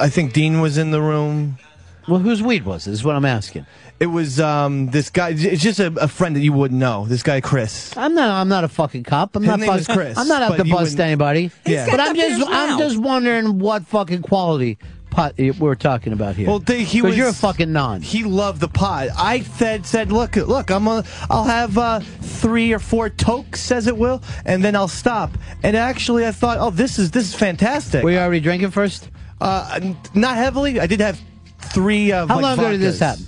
I 0.00 0.08
think 0.10 0.32
Dean 0.32 0.60
was 0.60 0.78
in 0.78 0.92
the 0.92 1.02
room. 1.02 1.58
Well, 2.06 2.20
whose 2.20 2.40
weed 2.40 2.64
was 2.64 2.86
it? 2.86 2.92
Is 2.92 3.02
what 3.02 3.16
I'm 3.16 3.24
asking. 3.24 3.66
It 3.98 4.06
was 4.06 4.38
um 4.38 4.90
this 4.90 5.10
guy. 5.10 5.30
It's 5.30 5.62
just 5.62 5.80
a, 5.80 5.86
a 6.00 6.06
friend 6.08 6.36
that 6.36 6.40
you 6.40 6.52
wouldn't 6.52 6.78
know. 6.78 7.06
This 7.06 7.24
guy 7.24 7.40
Chris. 7.40 7.96
I'm 7.96 8.14
not. 8.14 8.28
I'm 8.30 8.48
not 8.48 8.62
a 8.62 8.68
fucking 8.68 9.02
cop. 9.04 9.34
I'm 9.34 9.42
His 9.42 9.48
not. 9.48 9.58
name 9.58 9.68
fucking, 9.68 9.80
is 9.80 9.86
Chris, 9.88 10.18
I'm 10.18 10.28
not 10.28 10.42
out 10.42 10.56
to 10.56 10.64
bust 10.64 11.00
anybody. 11.00 11.50
Yeah. 11.66 11.90
But 11.90 11.98
I'm 11.98 12.14
just. 12.14 12.48
I'm 12.48 12.78
just 12.78 12.98
wondering 12.98 13.58
what 13.58 13.86
fucking 13.86 14.22
quality 14.22 14.78
pot 15.14 15.34
we're 15.58 15.76
talking 15.76 16.12
about 16.12 16.34
here. 16.34 16.48
Well, 16.48 16.58
they, 16.58 16.82
he 16.82 17.00
was. 17.00 17.16
you're 17.16 17.28
a 17.28 17.32
fucking 17.32 17.72
non. 17.72 18.02
He 18.02 18.24
loved 18.24 18.60
the 18.60 18.68
pot. 18.68 19.08
I 19.16 19.40
said, 19.40 19.86
said, 19.86 20.10
look, 20.10 20.34
look, 20.36 20.70
I'm 20.70 20.86
a, 20.88 21.04
I'll 21.30 21.44
have 21.44 21.78
uh, 21.78 22.00
three 22.00 22.72
or 22.72 22.80
four 22.80 23.08
tokes, 23.08 23.70
as 23.70 23.86
it 23.86 23.96
will, 23.96 24.22
and 24.44 24.62
then 24.62 24.74
I'll 24.74 24.88
stop. 24.88 25.30
And 25.62 25.76
actually, 25.76 26.26
I 26.26 26.32
thought, 26.32 26.58
oh, 26.58 26.70
this 26.70 26.98
is 26.98 27.12
this 27.12 27.28
is 27.28 27.34
fantastic. 27.34 28.02
Were 28.02 28.10
you 28.10 28.18
already 28.18 28.40
drinking 28.40 28.72
first? 28.72 29.08
Uh, 29.40 29.94
not 30.14 30.36
heavily. 30.36 30.80
I 30.80 30.86
did 30.86 31.00
have 31.00 31.20
three. 31.60 32.12
Uh, 32.12 32.26
How 32.26 32.36
like, 32.36 32.42
long 32.42 32.58
ago 32.58 32.70
did 32.72 32.80
this 32.80 32.98
happen? 32.98 33.26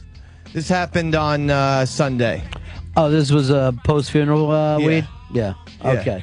This 0.52 0.68
happened 0.68 1.14
on 1.14 1.50
uh, 1.50 1.86
Sunday. 1.86 2.42
Oh, 2.96 3.10
this 3.10 3.30
was 3.30 3.50
a 3.50 3.74
post 3.84 4.10
funeral 4.10 4.50
uh, 4.50 4.78
Yeah. 4.78 4.86
weed. 4.86 5.08
Yeah. 5.32 5.54
Yeah. 5.84 6.20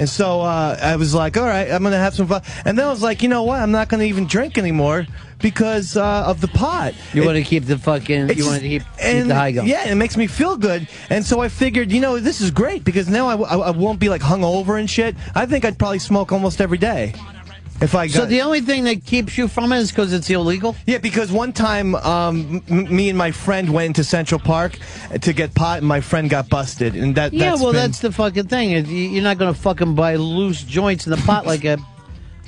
And 0.00 0.08
so 0.08 0.40
uh, 0.40 0.76
I 0.82 0.96
was 0.96 1.14
like, 1.14 1.36
all 1.36 1.44
right, 1.44 1.70
I'm 1.70 1.82
going 1.82 1.92
to 1.92 1.98
have 1.98 2.14
some 2.14 2.26
fun. 2.26 2.40
And 2.64 2.76
then 2.76 2.86
I 2.86 2.90
was 2.90 3.02
like, 3.02 3.22
you 3.22 3.28
know 3.28 3.42
what? 3.42 3.60
I'm 3.60 3.70
not 3.70 3.88
going 3.90 4.00
to 4.00 4.06
even 4.06 4.26
drink 4.26 4.56
anymore 4.58 5.06
because 5.40 5.94
uh, 5.96 6.24
of 6.26 6.40
the 6.40 6.48
pot. 6.48 6.94
You 7.12 7.24
want 7.24 7.36
to 7.36 7.42
keep 7.44 7.66
the 7.66 7.78
fucking. 7.78 8.30
You 8.30 8.46
want 8.46 8.62
to 8.62 8.68
keep, 8.68 8.82
keep 8.82 9.26
the 9.26 9.34
high 9.34 9.52
going. 9.52 9.68
Yeah, 9.68 9.86
it 9.88 9.94
makes 9.96 10.16
me 10.16 10.26
feel 10.26 10.56
good. 10.56 10.88
And 11.10 11.22
so 11.24 11.40
I 11.40 11.48
figured, 11.50 11.92
you 11.92 12.00
know, 12.00 12.18
this 12.18 12.40
is 12.40 12.50
great 12.50 12.82
because 12.82 13.08
now 13.08 13.28
I, 13.28 13.32
w- 13.32 13.48
I- 13.50 13.68
I 13.68 13.70
won't 13.70 14.00
be 14.00 14.08
like 14.08 14.22
hungover 14.22 14.80
and 14.80 14.88
shit. 14.88 15.14
I 15.34 15.44
think 15.44 15.64
I'd 15.66 15.78
probably 15.78 15.98
smoke 15.98 16.32
almost 16.32 16.60
every 16.62 16.78
day. 16.78 17.14
If 17.80 17.94
I 17.94 18.08
got 18.08 18.14
So 18.14 18.26
the 18.26 18.42
only 18.42 18.60
thing 18.60 18.84
that 18.84 19.04
keeps 19.06 19.38
you 19.38 19.48
from 19.48 19.72
it 19.72 19.78
is 19.78 19.90
because 19.90 20.12
it's 20.12 20.28
illegal. 20.28 20.76
Yeah, 20.86 20.98
because 20.98 21.32
one 21.32 21.52
time, 21.52 21.94
um, 21.94 22.62
m- 22.68 22.94
me 22.94 23.08
and 23.08 23.16
my 23.16 23.30
friend 23.30 23.70
went 23.72 23.86
into 23.86 24.04
Central 24.04 24.38
Park 24.38 24.78
to 25.20 25.32
get 25.32 25.54
pot, 25.54 25.78
and 25.78 25.86
my 25.86 26.00
friend 26.02 26.28
got 26.28 26.48
busted, 26.50 26.94
and 26.94 27.14
that. 27.14 27.32
Yeah, 27.32 27.50
that's 27.50 27.62
well, 27.62 27.72
been- 27.72 27.80
that's 27.80 28.00
the 28.00 28.12
fucking 28.12 28.48
thing. 28.48 28.70
You- 28.70 28.82
You're 29.10 29.22
not 29.22 29.38
going 29.38 29.52
to 29.54 29.58
fucking 29.58 29.94
buy 29.94 30.16
loose 30.16 30.62
joints 30.62 31.06
in 31.06 31.10
the 31.10 31.16
pot 31.18 31.46
like 31.46 31.64
a. 31.64 31.78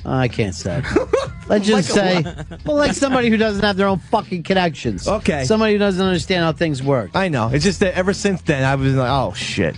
Oh, 0.05 0.11
I 0.11 0.27
can't 0.27 0.53
say. 0.53 0.83
Let's 1.47 1.65
just 1.65 1.95
Like 1.95 2.23
say, 2.25 2.29
a 2.29 2.59
well, 2.65 2.75
like 2.77 2.91
somebody 2.93 3.29
who 3.29 3.37
doesn't 3.37 3.63
have 3.63 3.77
their 3.77 3.87
own 3.87 3.99
fucking 3.99 4.43
connections. 4.43 5.07
Okay. 5.07 5.45
Somebody 5.45 5.73
who 5.73 5.79
doesn't 5.79 6.05
understand 6.05 6.43
how 6.43 6.51
things 6.51 6.83
work. 6.83 7.11
I 7.15 7.29
know. 7.29 7.49
It's 7.53 7.63
just 7.63 7.79
that 7.79 7.95
ever 7.95 8.13
since 8.13 8.41
then, 8.41 8.63
I 8.65 8.75
was 8.75 8.93
like, 8.95 9.09
oh 9.09 9.33
shit. 9.33 9.75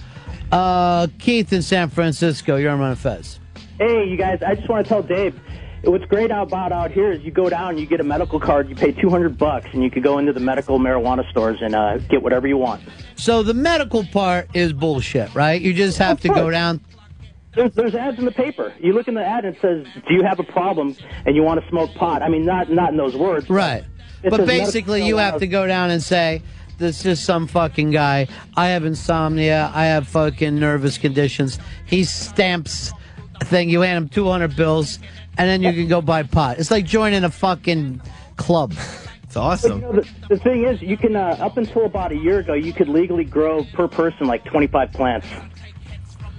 Uh, 0.52 1.08
Keith 1.20 1.54
in 1.54 1.62
San 1.62 1.89
Francisco, 1.89 2.56
you're 2.56 2.72
on 2.72 2.80
Ron 2.80 2.96
Fez. 2.96 3.39
Hey, 3.78 4.06
you 4.08 4.15
guys, 4.18 4.41
I 4.41 4.56
just 4.56 4.70
want 4.70 4.86
to 4.86 4.89
tell 4.89 5.04
Dave, 5.04 5.39
what's 5.86 6.06
great 6.06 6.32
about 6.32 6.71
out 6.71 6.91
here 6.91 7.12
is 7.12 7.21
you 7.24 7.32
go 7.32 7.50
down, 7.50 7.78
you 7.78 7.86
get 7.86 8.00
a 8.00 8.04
medical 8.04 8.39
card, 8.39 8.69
you 8.69 8.76
pay 8.76 8.91
200 8.91 9.38
bucks, 9.38 9.67
and 9.74 9.84
you 9.84 9.91
could 9.91 10.04
go 10.04 10.17
into 10.17 10.34
the 10.34 10.39
medical 10.39 10.80
marijuana 10.80 11.30
stores 11.30 11.58
and 11.62 11.76
uh, 11.76 11.98
get 11.98 12.21
whatever 12.21 12.48
you 12.48 12.58
want. 12.58 12.82
So 13.15 13.43
the 13.43 13.54
medical 13.54 14.06
part 14.06 14.50
is 14.56 14.74
bullshit, 14.74 15.34
right? 15.34 15.62
You 15.62 15.74
just 15.74 15.98
have 15.98 16.19
to 16.21 16.30
go 16.30 16.50
down. 16.50 16.82
There's, 17.54 17.74
there's 17.74 17.95
ads 17.95 18.19
in 18.19 18.26
the 18.26 18.32
paper. 18.32 18.74
You 18.80 18.93
look 18.93 19.08
in 19.08 19.13
the 19.13 19.26
ad 19.26 19.45
and 19.45 19.56
it 19.56 19.62
says, 19.62 19.88
"Do 20.08 20.13
you 20.13 20.24
have 20.24 20.39
a 20.39 20.43
problem 20.43 20.93
and 21.26 21.38
you 21.38 21.43
want 21.43 21.63
to 21.63 21.69
smoke 21.69 21.93
pot?" 21.95 22.21
I 22.21 22.28
mean, 22.28 22.45
not 22.45 22.69
not 22.69 22.91
in 22.91 22.98
those 22.98 23.15
words, 23.15 23.50
Right. 23.50 23.86
But 24.30 24.45
basically, 24.45 25.06
you 25.06 25.17
have 25.17 25.39
to 25.39 25.48
go 25.48 25.67
down 25.67 25.91
and 25.91 26.02
say, 26.02 26.41
this 26.78 27.06
is 27.06 27.21
some 27.21 27.48
fucking 27.48 27.91
guy. 27.91 28.28
I 28.56 28.67
have 28.67 28.86
insomnia. 28.86 29.71
I 29.74 29.86
have 29.86 30.08
fucking 30.08 30.60
nervous 30.60 30.98
conditions. 30.98 31.60
He 31.86 32.04
stamps 32.04 32.91
a 33.39 33.45
thing. 33.45 33.69
You 33.69 33.82
hand 33.82 33.98
him 33.98 34.10
200 34.10 34.56
bills, 34.56 35.00
and 35.38 35.50
then 35.50 35.62
you 35.62 35.71
can 35.74 35.88
go 35.88 36.02
buy 36.02 36.24
pot. 36.24 36.60
It's 36.60 36.71
like 36.71 36.86
joining 36.86 37.24
a 37.24 37.30
fucking 37.30 38.02
club. 38.38 38.74
It's 39.24 39.34
But, 39.34 39.63
you 39.63 39.82
know, 39.82 39.91
the, 39.91 40.08
the 40.30 40.38
thing 40.39 40.63
is, 40.63 40.82
you 40.82 40.95
can 40.95 41.15
uh, 41.15 41.36
up 41.41 41.58
until 41.58 41.86
about 41.86 42.13
a 42.13 42.15
year 42.15 42.39
ago, 42.39 42.54
you 42.54 42.71
could 42.71 42.88
legally 42.88 43.26
grow 43.26 43.65
per 43.74 43.88
person 43.88 44.28
like 44.28 44.45
25 44.45 44.93
plants. 44.93 45.28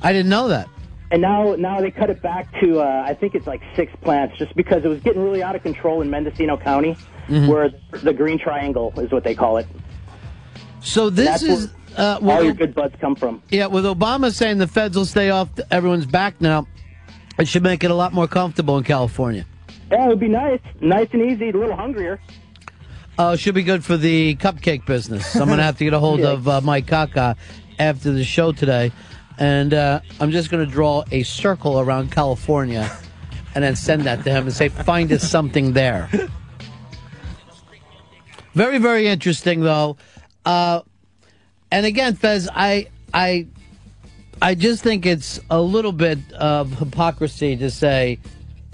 I 0.02 0.12
didn't 0.12 0.30
know 0.30 0.48
that. 0.48 0.68
And 1.10 1.20
now, 1.20 1.54
now 1.56 1.80
they 1.80 1.90
cut 1.90 2.08
it 2.10 2.22
back 2.22 2.48
to 2.60 2.80
uh, 2.80 3.04
I 3.06 3.12
think 3.14 3.34
it's 3.34 3.46
like 3.46 3.60
six 3.76 3.92
plants, 4.00 4.38
just 4.38 4.56
because 4.56 4.84
it 4.84 4.88
was 4.88 5.00
getting 5.00 5.22
really 5.22 5.42
out 5.42 5.54
of 5.54 5.62
control 5.62 6.00
in 6.00 6.08
Mendocino 6.10 6.56
County, 6.56 6.96
Mhm. 7.28 7.48
where 7.48 7.70
the 8.02 8.12
Green 8.14 8.38
Triangle 8.38 8.92
is 8.96 9.12
what 9.12 9.24
they 9.24 9.34
call 9.34 9.58
it. 9.58 9.66
So 10.80 11.10
this 11.10 11.26
That's 11.26 11.42
is. 11.42 11.70
Uh, 11.96 12.18
All 12.22 12.42
your 12.42 12.52
good 12.54 12.74
buds 12.74 12.94
come 13.00 13.14
from. 13.16 13.42
yeah, 13.50 13.66
with 13.66 13.84
Obama 13.84 14.32
saying 14.32 14.58
the 14.58 14.66
feds 14.66 14.96
will 14.96 15.06
stay 15.06 15.30
off 15.30 15.48
everyone's 15.70 16.06
back 16.06 16.40
now, 16.40 16.66
it 17.38 17.48
should 17.48 17.62
make 17.62 17.84
it 17.84 17.90
a 17.90 17.94
lot 17.94 18.12
more 18.12 18.26
comfortable 18.28 18.78
in 18.78 18.84
California. 18.84 19.44
Yeah, 19.90 20.04
it 20.06 20.08
would 20.08 20.20
be 20.20 20.28
nice, 20.28 20.60
nice 20.80 21.08
and 21.12 21.22
easy, 21.22 21.50
a 21.50 21.52
little 21.52 21.76
hungrier. 21.76 22.20
Uh, 23.18 23.36
should 23.36 23.54
be 23.54 23.62
good 23.62 23.84
for 23.84 23.96
the 23.96 24.34
cupcake 24.36 24.84
business. 24.84 25.34
I'm 25.36 25.46
going 25.46 25.58
to 25.58 25.64
have 25.64 25.78
to 25.78 25.84
get 25.84 25.94
a 25.94 25.98
hold 25.98 26.20
Yeah. 26.20 26.32
of 26.32 26.48
uh, 26.48 26.60
Mike 26.60 26.86
Kaka 26.86 27.36
after 27.78 28.12
the 28.12 28.24
show 28.24 28.52
today. 28.52 28.92
And 29.38 29.72
uh, 29.74 30.00
I'm 30.20 30.30
just 30.30 30.50
going 30.50 30.64
to 30.64 30.70
draw 30.70 31.04
a 31.12 31.22
circle 31.22 31.78
around 31.80 32.10
California 32.12 32.90
and 33.54 33.62
then 33.64 33.76
send 33.76 34.02
that 34.02 34.24
to 34.24 34.30
him 34.30 34.44
and 34.44 34.52
say, 34.52 34.68
find 34.68 35.10
us 35.12 35.28
something 35.30 35.72
there. 35.72 36.10
Very, 38.54 38.78
very 38.78 39.06
interesting, 39.06 39.60
though. 39.60 39.96
Uh, 40.44 40.80
and 41.70 41.84
again, 41.84 42.14
Fez, 42.14 42.48
I, 42.54 42.88
I, 43.12 43.46
I 44.42 44.54
just 44.54 44.82
think 44.82 45.06
it's 45.06 45.40
a 45.50 45.60
little 45.60 45.92
bit 45.92 46.18
of 46.34 46.78
hypocrisy 46.78 47.56
to 47.56 47.70
say 47.70 48.18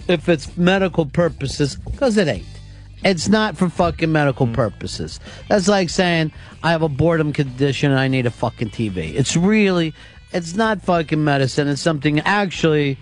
if 0.09 0.29
it's 0.29 0.57
medical 0.57 1.07
purposes, 1.07 1.77
because 1.77 2.17
it 2.17 2.29
ain't. 2.29 2.47
It's 3.05 3.29
not 3.29 3.57
for 3.57 3.69
fucking 3.69 4.11
medical 4.13 4.47
purposes. 4.47 5.19
That's 5.49 5.67
like 5.69 5.89
saying 5.91 6.33
I 6.63 6.71
have 6.71 6.83
a 6.83 6.89
boredom 6.89 7.33
condition 7.33 7.91
and 7.91 7.99
I 7.99 8.09
need 8.09 8.27
a 8.27 8.31
fucking 8.31 8.71
TV. 8.71 9.15
It's 9.15 9.37
really, 9.37 9.93
it's 10.33 10.55
not 10.55 10.83
fucking 10.83 11.23
medicine. 11.23 11.67
It's 11.69 11.81
something 11.83 12.21
actually 12.21 12.99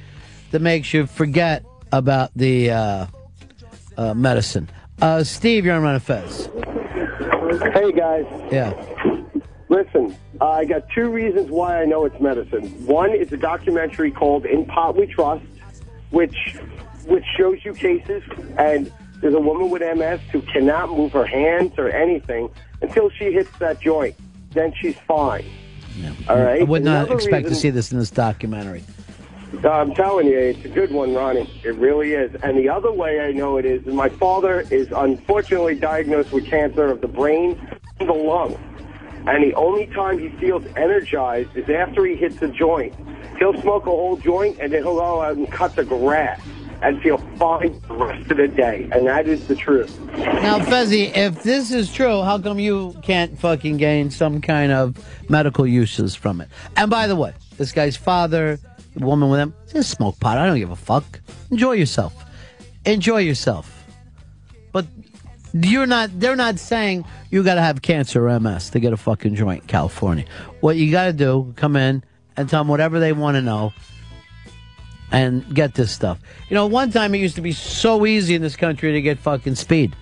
that 0.53 0.61
makes 0.63 0.95
you 0.95 1.07
forget 1.07 1.65
about 1.93 2.31
the 2.35 2.71
uh, 2.71 3.07
uh, 3.97 4.15
medicine. 4.15 4.69
Uh, 5.03 5.23
Steve, 5.25 5.65
you're 5.67 5.75
on 5.75 5.83
Run 5.83 5.97
of 5.97 6.03
Fez. 6.03 6.49
Hey 7.75 7.93
guys, 7.93 8.25
Yeah. 8.53 8.73
Listen. 9.71 10.15
Uh, 10.41 10.51
I 10.51 10.65
got 10.67 10.89
two 10.91 11.09
reasons 11.09 11.51
why 11.51 11.81
I 11.81 11.87
know 11.87 12.05
it's 12.05 12.21
medicine. 12.21 12.67
One 12.85 13.15
is 13.15 13.33
a 13.33 13.39
documentary 13.39 14.11
called 14.11 14.45
"In 14.45 14.67
Pot 14.67 14.97
We 14.97 15.07
Trust," 15.07 15.45
which 16.11 16.37
which 17.07 17.25
shows 17.39 17.65
you 17.65 17.73
cases, 17.73 18.23
and 18.59 18.93
there's 19.23 19.35
a 19.35 19.41
woman 19.41 19.71
with 19.71 19.81
MS 19.81 20.21
who 20.31 20.43
cannot 20.43 20.91
move 20.91 21.13
her 21.13 21.25
hands 21.25 21.73
or 21.79 21.89
anything 21.89 22.51
until 22.83 23.09
she 23.11 23.33
hits 23.33 23.51
that 23.59 23.81
joint. 23.81 24.15
Then 24.51 24.75
she's 24.79 24.97
fine. 25.07 25.45
All 26.29 26.39
right. 26.39 26.61
I 26.61 26.65
would 26.65 26.83
not 26.83 27.07
Another 27.07 27.15
expect 27.15 27.49
to 27.49 27.55
see 27.55 27.71
this 27.71 27.93
in 27.93 27.99
this 27.99 28.11
documentary. 28.11 28.85
I'm 29.65 29.95
telling 29.95 30.27
you, 30.27 30.39
it's 30.39 30.65
a 30.65 30.69
good 30.69 30.93
one, 30.93 31.13
Ronnie. 31.13 31.51
It 31.65 31.75
really 31.75 32.13
is. 32.13 32.35
And 32.43 32.57
the 32.57 32.69
other 32.69 32.93
way 32.93 33.21
I 33.21 33.33
know 33.33 33.57
it 33.57 33.65
is, 33.65 33.85
my 33.85 34.09
father 34.09 34.61
is 34.71 34.89
unfortunately 34.95 35.75
diagnosed 35.75 36.33
with 36.33 36.47
cancer 36.47 36.87
of 36.87 37.01
the 37.01 37.09
brain 37.09 37.61
and 37.99 38.09
the 38.09 38.15
lung. 38.15 38.57
And 39.27 39.45
the 39.45 39.55
only 39.55 39.87
time 39.89 40.19
he 40.19 40.31
feels 40.39 40.65
energized 40.77 41.57
is 41.57 41.69
after 41.69 42.05
he 42.07 42.17
hits 42.17 42.41
a 42.43 42.49
joint. 42.49 42.95
He'll 43.39 43.61
smoke 43.61 43.87
a 43.87 43.91
whole 43.91 44.17
joint 44.17 44.59
and 44.61 44.73
then 44.73 44.83
he'll 44.83 44.97
go 44.97 45.23
out 45.23 45.37
and 45.37 45.51
cut 45.51 45.77
the 45.77 45.85
grass 45.85 46.41
and 46.83 47.01
feel 47.03 47.19
fine 47.37 47.81
the 47.89 47.95
rest 47.95 48.31
of 48.31 48.39
the 48.39 48.49
day. 48.49 48.89
And 48.93 49.07
that 49.07 49.27
is 49.29 49.47
the 49.49 49.55
truth. 49.55 49.99
Now, 50.17 50.59
Fezzi, 50.59 51.15
if 51.15 51.43
this 51.43 51.71
is 51.71 51.93
true, 51.93 52.23
how 52.23 52.39
come 52.39 52.59
you 52.59 52.97
can't 53.03 53.39
fucking 53.39 53.77
gain 53.77 54.11
some 54.11 54.41
kind 54.41 54.73
of 54.73 54.97
medical 55.29 55.67
uses 55.67 56.15
from 56.15 56.41
it? 56.41 56.49
And 56.77 56.91
by 56.91 57.07
the 57.07 57.17
way, 57.17 57.35
this 57.59 57.73
guy's 57.73 57.97
father, 57.97 58.59
the 58.97 59.05
woman 59.05 59.29
with 59.29 59.41
him, 59.41 59.55
just 59.71 59.91
smoke 59.91 60.19
pot. 60.21 60.39
I 60.39 60.47
don't 60.47 60.59
give 60.59 60.71
a 60.71 60.77
fuck. 60.77 61.21
Enjoy 61.51 61.73
yourself. 61.73 62.25
Enjoy 62.87 63.19
yourself. 63.19 63.80
You're 65.53 65.87
not. 65.87 66.19
They're 66.19 66.37
not 66.37 66.59
saying 66.59 67.05
you 67.31 67.43
got 67.43 67.55
to 67.55 67.63
have 67.63 67.83
cancer 67.83 68.29
or 68.29 68.41
MS 68.41 68.71
to 68.71 68.81
get 68.81 68.93
a 68.93 68.97
fucking 68.97 69.35
joint 69.35 69.63
in 69.63 69.69
California. 69.69 70.25
What 70.61 70.77
you 70.77 70.91
got 70.91 71.07
to 71.07 71.13
do, 71.13 71.53
come 71.57 71.77
in 71.77 72.05
and 72.37 72.49
tell 72.49 72.61
them 72.61 72.69
whatever 72.69 73.01
they 73.01 73.13
want 73.13 73.37
to 73.37 73.43
know 73.43 73.73
and 75.11 75.55
get 75.55 75.75
this 75.75 75.91
stuff. 75.91 76.21
You 76.49 76.55
know, 76.55 76.67
one 76.67 76.91
time 76.91 77.15
it 77.15 77.19
used 77.19 77.35
to 77.37 77.43
be 77.43 77.53
so 77.53 78.07
easy 78.07 78.35
in 78.35 78.43
this 78.43 78.57
country 78.57 78.93
to 78.93 79.03
get 79.03 79.19
fucking 79.19 79.57
speed. 79.57 79.97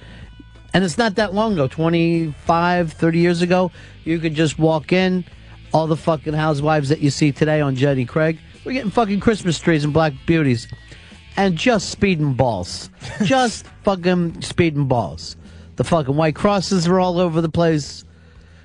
And 0.74 0.84
it's 0.84 0.98
not 0.98 1.14
that 1.14 1.32
long 1.32 1.54
ago, 1.54 1.66
25, 1.66 2.92
30 2.92 3.18
years 3.18 3.40
ago, 3.40 3.70
you 4.04 4.18
could 4.18 4.34
just 4.34 4.58
walk 4.58 4.92
in, 4.92 5.24
all 5.72 5.86
the 5.86 5.96
fucking 5.96 6.34
housewives 6.34 6.90
that 6.90 7.00
you 7.00 7.10
see 7.10 7.32
today 7.32 7.60
on 7.60 7.74
Jenny 7.74 8.04
Craig, 8.04 8.38
we're 8.64 8.72
getting 8.72 8.90
fucking 8.90 9.20
Christmas 9.20 9.58
trees 9.58 9.84
and 9.84 9.92
black 9.92 10.12
beauties. 10.26 10.68
And 11.36 11.56
just 11.56 11.90
speeding 11.90 12.34
balls. 12.34 12.90
just 13.22 13.64
fucking 13.84 14.42
speeding 14.42 14.86
balls. 14.86 15.36
The 15.78 15.84
fucking 15.84 16.16
white 16.16 16.34
crosses 16.34 16.88
are 16.88 16.98
all 16.98 17.20
over 17.20 17.40
the 17.40 17.48
place. 17.48 18.04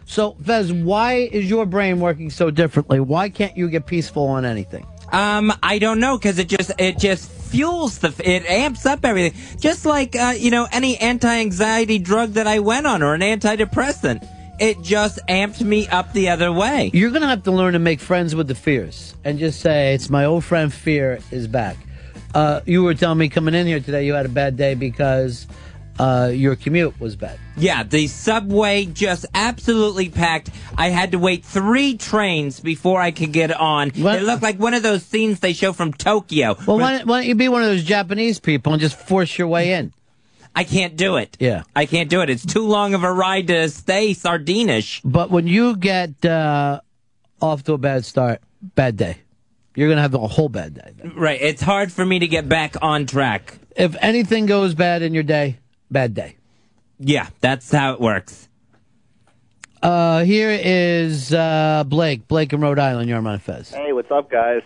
So, 0.06 0.36
Fez, 0.44 0.74
why 0.74 1.30
is 1.32 1.48
your 1.48 1.68
brain 1.68 2.00
working 2.00 2.32
so 2.32 2.50
differently? 2.50 3.00
Why 3.00 3.30
can't 3.30 3.56
you 3.56 3.70
get 3.70 3.86
peaceful 3.86 4.26
on 4.30 4.46
anything? 4.46 4.88
Um, 5.12 5.54
I 5.62 5.78
don't 5.78 6.00
know 6.00 6.18
because 6.18 6.40
it 6.40 6.50
just 6.50 6.72
it 6.80 6.98
just 6.98 7.30
fuels 7.30 8.00
the 8.00 8.08
it 8.26 8.50
amps 8.50 8.88
up 8.88 9.06
everything. 9.06 9.40
Just 9.60 9.86
like 9.86 10.16
uh, 10.16 10.34
you 10.36 10.50
know 10.50 10.68
any 10.72 10.98
anti-anxiety 10.98 12.00
drug 12.00 12.32
that 12.32 12.48
I 12.48 12.60
went 12.60 12.88
on 12.88 13.04
or 13.04 13.14
an 13.14 13.22
antidepressant, 13.22 14.28
it 14.60 14.82
just 14.82 15.20
amped 15.30 15.62
me 15.62 15.88
up 15.90 16.14
the 16.14 16.30
other 16.30 16.52
way. 16.52 16.90
You're 16.96 17.12
gonna 17.12 17.28
have 17.28 17.44
to 17.44 17.52
learn 17.52 17.74
to 17.74 17.80
make 17.80 18.00
friends 18.00 18.34
with 18.34 18.48
the 18.48 18.56
fears 18.56 19.14
and 19.24 19.38
just 19.38 19.62
say, 19.62 19.94
"It's 19.94 20.10
my 20.10 20.26
old 20.26 20.44
friend 20.46 20.74
Fear 20.74 21.20
is 21.30 21.48
back." 21.48 21.78
Uh, 22.34 22.62
you 22.66 22.82
were 22.82 22.96
telling 22.96 23.20
me 23.20 23.30
coming 23.30 23.54
in 23.54 23.68
here 23.68 23.80
today 23.80 24.08
you 24.08 24.16
had 24.16 24.26
a 24.26 24.30
bad 24.30 24.58
day 24.58 24.74
because 24.74 25.46
uh, 26.00 26.32
your 26.34 26.56
commute 26.56 27.00
was 27.00 27.16
bad. 27.16 27.40
Yeah, 27.56 27.84
the 27.84 28.08
subway 28.08 28.86
just 28.86 29.26
absolutely 29.34 30.10
packed. 30.10 30.50
I 30.78 30.90
had 30.90 31.12
to 31.12 31.20
wait 31.20 31.46
three 31.46 31.98
trains 31.98 32.60
before 32.60 33.00
I 33.00 33.12
could 33.12 33.32
get 33.32 33.52
on. 33.52 33.90
It 33.90 34.24
looked 34.24 34.42
like 34.42 34.60
one 34.60 34.74
of 34.74 34.84
those 34.84 35.04
scenes 35.04 35.40
they 35.40 35.54
show 35.54 35.72
from 35.72 35.94
Tokyo. 35.94 36.58
Well, 36.66 36.80
why 36.80 36.98
don't, 36.98 37.08
why 37.08 37.20
don't 37.20 37.28
you 37.28 37.36
be 37.36 37.50
one 37.50 37.62
of 37.62 37.68
those 37.68 37.84
Japanese 37.84 38.40
people 38.40 38.74
and 38.74 38.82
just 38.82 38.98
force 38.98 39.38
your 39.38 39.48
way 39.48 39.74
in? 39.74 39.94
I 40.56 40.64
can't 40.64 40.96
do 40.96 41.18
it. 41.18 41.36
Yeah. 41.40 41.64
I 41.76 41.86
can't 41.86 42.10
do 42.10 42.22
it. 42.22 42.30
It's 42.30 42.46
too 42.46 42.68
long 42.68 42.94
of 42.94 43.04
a 43.04 43.12
ride 43.12 43.48
to 43.48 43.70
stay 43.70 44.14
sardinish. 44.14 45.02
But 45.04 45.32
when 45.32 45.48
you 45.48 45.76
get 45.76 46.24
uh, 46.26 46.82
off 47.42 47.64
to 47.64 47.74
a 47.74 47.78
bad 47.78 48.06
start, 48.06 48.42
bad 48.62 48.98
day, 48.98 49.18
you're 49.76 49.90
gonna 49.90 50.02
have 50.02 50.14
a 50.14 50.28
whole 50.28 50.50
bad 50.50 50.76
day. 50.76 50.94
Right. 51.16 51.42
It's 51.42 51.62
hard 51.62 51.92
for 51.92 52.06
me 52.06 52.20
to 52.20 52.28
get 52.28 52.48
back 52.48 52.76
on 52.82 53.08
track. 53.08 53.58
If 53.76 53.96
anything 54.00 54.46
goes 54.46 54.76
bad 54.76 55.02
in 55.02 55.16
your 55.16 55.24
day, 55.24 55.58
bad 55.94 56.14
day. 56.14 56.36
Yeah, 57.00 57.28
that's 57.40 57.72
how 57.72 57.94
it 57.94 58.02
works. 58.02 58.50
Uh, 59.82 60.24
here 60.24 60.50
is 60.50 61.34
uh, 61.34 61.84
Blake. 61.86 62.28
Blake 62.28 62.54
in 62.54 62.62
Rhode 62.62 62.80
Island. 62.80 63.10
You're 63.10 63.18
on 63.18 63.24
my 63.24 63.38
Fez. 63.38 63.70
Hey, 63.70 63.92
what's 63.92 64.12
up, 64.12 64.30
guys? 64.32 64.62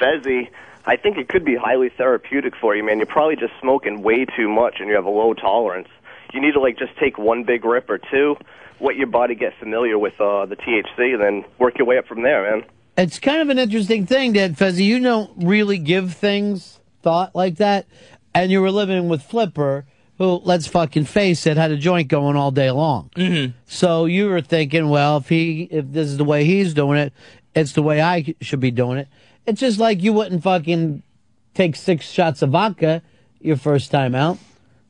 Fezzy. 0.00 0.48
I 0.86 0.96
think 0.96 1.18
it 1.18 1.28
could 1.28 1.44
be 1.44 1.56
highly 1.56 1.90
therapeutic 1.90 2.54
for 2.56 2.74
you, 2.74 2.82
man. 2.82 2.98
You're 2.98 3.06
probably 3.06 3.36
just 3.36 3.52
smoking 3.60 4.02
way 4.02 4.24
too 4.24 4.48
much 4.48 4.76
and 4.80 4.88
you 4.88 4.94
have 4.94 5.04
a 5.04 5.10
low 5.10 5.34
tolerance. 5.34 5.88
You 6.32 6.40
need 6.40 6.52
to, 6.52 6.60
like, 6.60 6.78
just 6.78 6.96
take 6.98 7.18
one 7.18 7.44
big 7.44 7.64
rip 7.64 7.90
or 7.90 7.98
two, 7.98 8.36
let 8.80 8.96
your 8.96 9.08
body 9.08 9.34
get 9.34 9.52
familiar 9.58 9.98
with 9.98 10.18
uh, 10.20 10.46
the 10.46 10.56
THC, 10.56 11.12
and 11.12 11.20
then 11.20 11.44
work 11.58 11.76
your 11.76 11.86
way 11.86 11.98
up 11.98 12.06
from 12.06 12.22
there, 12.22 12.50
man. 12.50 12.64
It's 12.96 13.18
kind 13.18 13.42
of 13.42 13.50
an 13.50 13.58
interesting 13.58 14.06
thing 14.06 14.32
that 14.34 14.52
Fezzi, 14.52 14.84
you 14.84 15.00
don't 15.00 15.30
really 15.36 15.76
give 15.76 16.14
things 16.14 16.80
thought 17.02 17.34
like 17.34 17.56
that, 17.56 17.86
and 18.34 18.50
you 18.50 18.62
were 18.62 18.70
living 18.70 19.08
with 19.08 19.22
Flipper, 19.22 19.84
who, 20.20 20.38
let's 20.44 20.66
fucking 20.66 21.06
face 21.06 21.46
it, 21.46 21.56
had 21.56 21.70
a 21.70 21.78
joint 21.78 22.08
going 22.08 22.36
all 22.36 22.50
day 22.50 22.70
long. 22.70 23.08
Mm-hmm. 23.16 23.56
So 23.64 24.04
you 24.04 24.28
were 24.28 24.42
thinking, 24.42 24.90
well, 24.90 25.16
if 25.16 25.30
he, 25.30 25.62
if 25.62 25.90
this 25.90 26.08
is 26.08 26.18
the 26.18 26.24
way 26.24 26.44
he's 26.44 26.74
doing 26.74 26.98
it, 26.98 27.14
it's 27.54 27.72
the 27.72 27.82
way 27.82 28.02
I 28.02 28.34
should 28.42 28.60
be 28.60 28.70
doing 28.70 28.98
it. 28.98 29.08
It's 29.46 29.60
just 29.60 29.78
like 29.78 30.02
you 30.02 30.12
wouldn't 30.12 30.42
fucking 30.42 31.02
take 31.54 31.74
six 31.74 32.04
shots 32.04 32.42
of 32.42 32.50
vodka 32.50 33.00
your 33.40 33.56
first 33.56 33.90
time 33.90 34.14
out. 34.14 34.36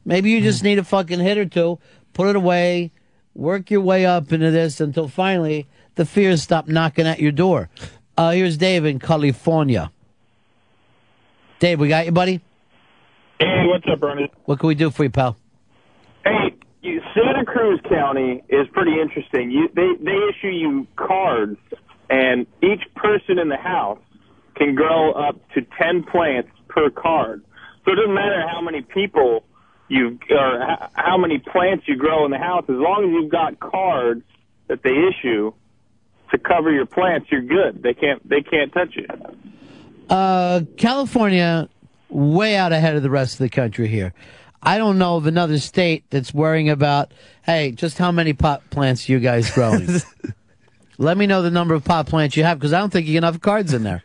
Maybe 0.04 0.32
you 0.32 0.40
just 0.40 0.64
need 0.64 0.80
a 0.80 0.84
fucking 0.84 1.20
hit 1.20 1.38
or 1.38 1.46
two, 1.46 1.78
put 2.12 2.26
it 2.26 2.34
away, 2.34 2.90
work 3.32 3.70
your 3.70 3.82
way 3.82 4.04
up 4.04 4.32
into 4.32 4.50
this 4.50 4.80
until 4.80 5.06
finally 5.06 5.68
the 5.94 6.04
fears 6.04 6.42
stop 6.42 6.66
knocking 6.66 7.06
at 7.06 7.20
your 7.20 7.30
door. 7.30 7.70
Uh, 8.18 8.32
here's 8.32 8.56
Dave 8.56 8.84
in 8.84 8.98
California. 8.98 9.92
Dave, 11.60 11.78
we 11.78 11.86
got 11.86 12.06
you, 12.06 12.10
buddy? 12.10 12.40
Hey, 13.60 13.66
what's 13.66 13.84
up, 13.92 14.00
Bernie? 14.00 14.30
What 14.46 14.58
can 14.58 14.68
we 14.68 14.74
do 14.74 14.90
for 14.90 15.04
you, 15.04 15.10
pal? 15.10 15.36
Hey, 16.24 16.56
you, 16.80 17.02
Santa 17.14 17.44
Cruz 17.44 17.78
County 17.90 18.42
is 18.48 18.66
pretty 18.72 18.98
interesting. 18.98 19.50
You, 19.50 19.68
they 19.74 20.02
they 20.02 20.16
issue 20.30 20.48
you 20.48 20.86
cards, 20.96 21.58
and 22.08 22.46
each 22.62 22.82
person 22.94 23.38
in 23.38 23.50
the 23.50 23.58
house 23.58 23.98
can 24.56 24.74
grow 24.74 25.12
up 25.12 25.36
to 25.52 25.60
ten 25.78 26.04
plants 26.04 26.48
per 26.68 26.88
card. 26.88 27.44
So 27.84 27.92
it 27.92 27.96
doesn't 27.96 28.14
matter 28.14 28.48
how 28.50 28.62
many 28.62 28.80
people 28.80 29.44
you 29.88 30.18
or 30.30 30.62
h- 30.62 30.90
how 30.94 31.18
many 31.18 31.36
plants 31.36 31.84
you 31.86 31.96
grow 31.96 32.24
in 32.24 32.30
the 32.30 32.38
house, 32.38 32.64
as 32.66 32.76
long 32.76 33.04
as 33.04 33.10
you've 33.12 33.30
got 33.30 33.60
cards 33.60 34.22
that 34.68 34.82
they 34.82 34.94
issue 35.10 35.52
to 36.30 36.38
cover 36.38 36.72
your 36.72 36.86
plants, 36.86 37.26
you're 37.30 37.42
good. 37.42 37.82
They 37.82 37.92
can't 37.92 38.26
they 38.26 38.40
can't 38.40 38.72
touch 38.72 38.96
you. 38.96 39.06
Uh, 40.08 40.62
California, 40.78 41.68
way 42.10 42.56
out 42.56 42.72
ahead 42.72 42.96
of 42.96 43.02
the 43.02 43.10
rest 43.10 43.34
of 43.34 43.38
the 43.38 43.48
country 43.48 43.88
here. 43.88 44.12
I 44.62 44.76
don't 44.76 44.98
know 44.98 45.16
of 45.16 45.26
another 45.26 45.58
state 45.58 46.04
that's 46.10 46.34
worrying 46.34 46.68
about, 46.68 47.12
hey, 47.44 47.72
just 47.72 47.96
how 47.96 48.12
many 48.12 48.32
pot 48.34 48.68
plants 48.70 49.08
you 49.08 49.18
guys 49.18 49.50
growing. 49.50 49.88
Let 50.98 51.16
me 51.16 51.26
know 51.26 51.40
the 51.40 51.50
number 51.50 51.74
of 51.74 51.84
pot 51.84 52.06
plants 52.06 52.36
you 52.36 52.44
have 52.44 52.58
because 52.58 52.74
I 52.74 52.78
don't 52.80 52.90
think 52.90 53.06
you 53.06 53.14
have 53.14 53.24
enough 53.24 53.40
cards 53.40 53.72
in 53.72 53.84
there. 53.84 54.02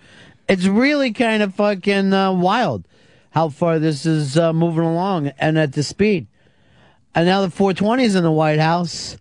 It's 0.47 0.65
really 0.65 1.11
kind 1.11 1.43
of 1.43 1.53
fucking 1.55 2.13
uh, 2.13 2.31
wild 2.31 2.87
how 3.31 3.49
far 3.49 3.79
this 3.79 4.05
is 4.05 4.37
uh, 4.37 4.53
moving 4.53 4.85
along 4.85 5.27
and 5.39 5.57
at 5.57 5.73
the 5.73 5.83
speed. 5.83 6.27
And 7.13 7.25
now 7.25 7.41
the 7.41 7.47
420's 7.47 8.15
in 8.15 8.23
the 8.23 8.31
White 8.31 8.59
House. 8.59 9.17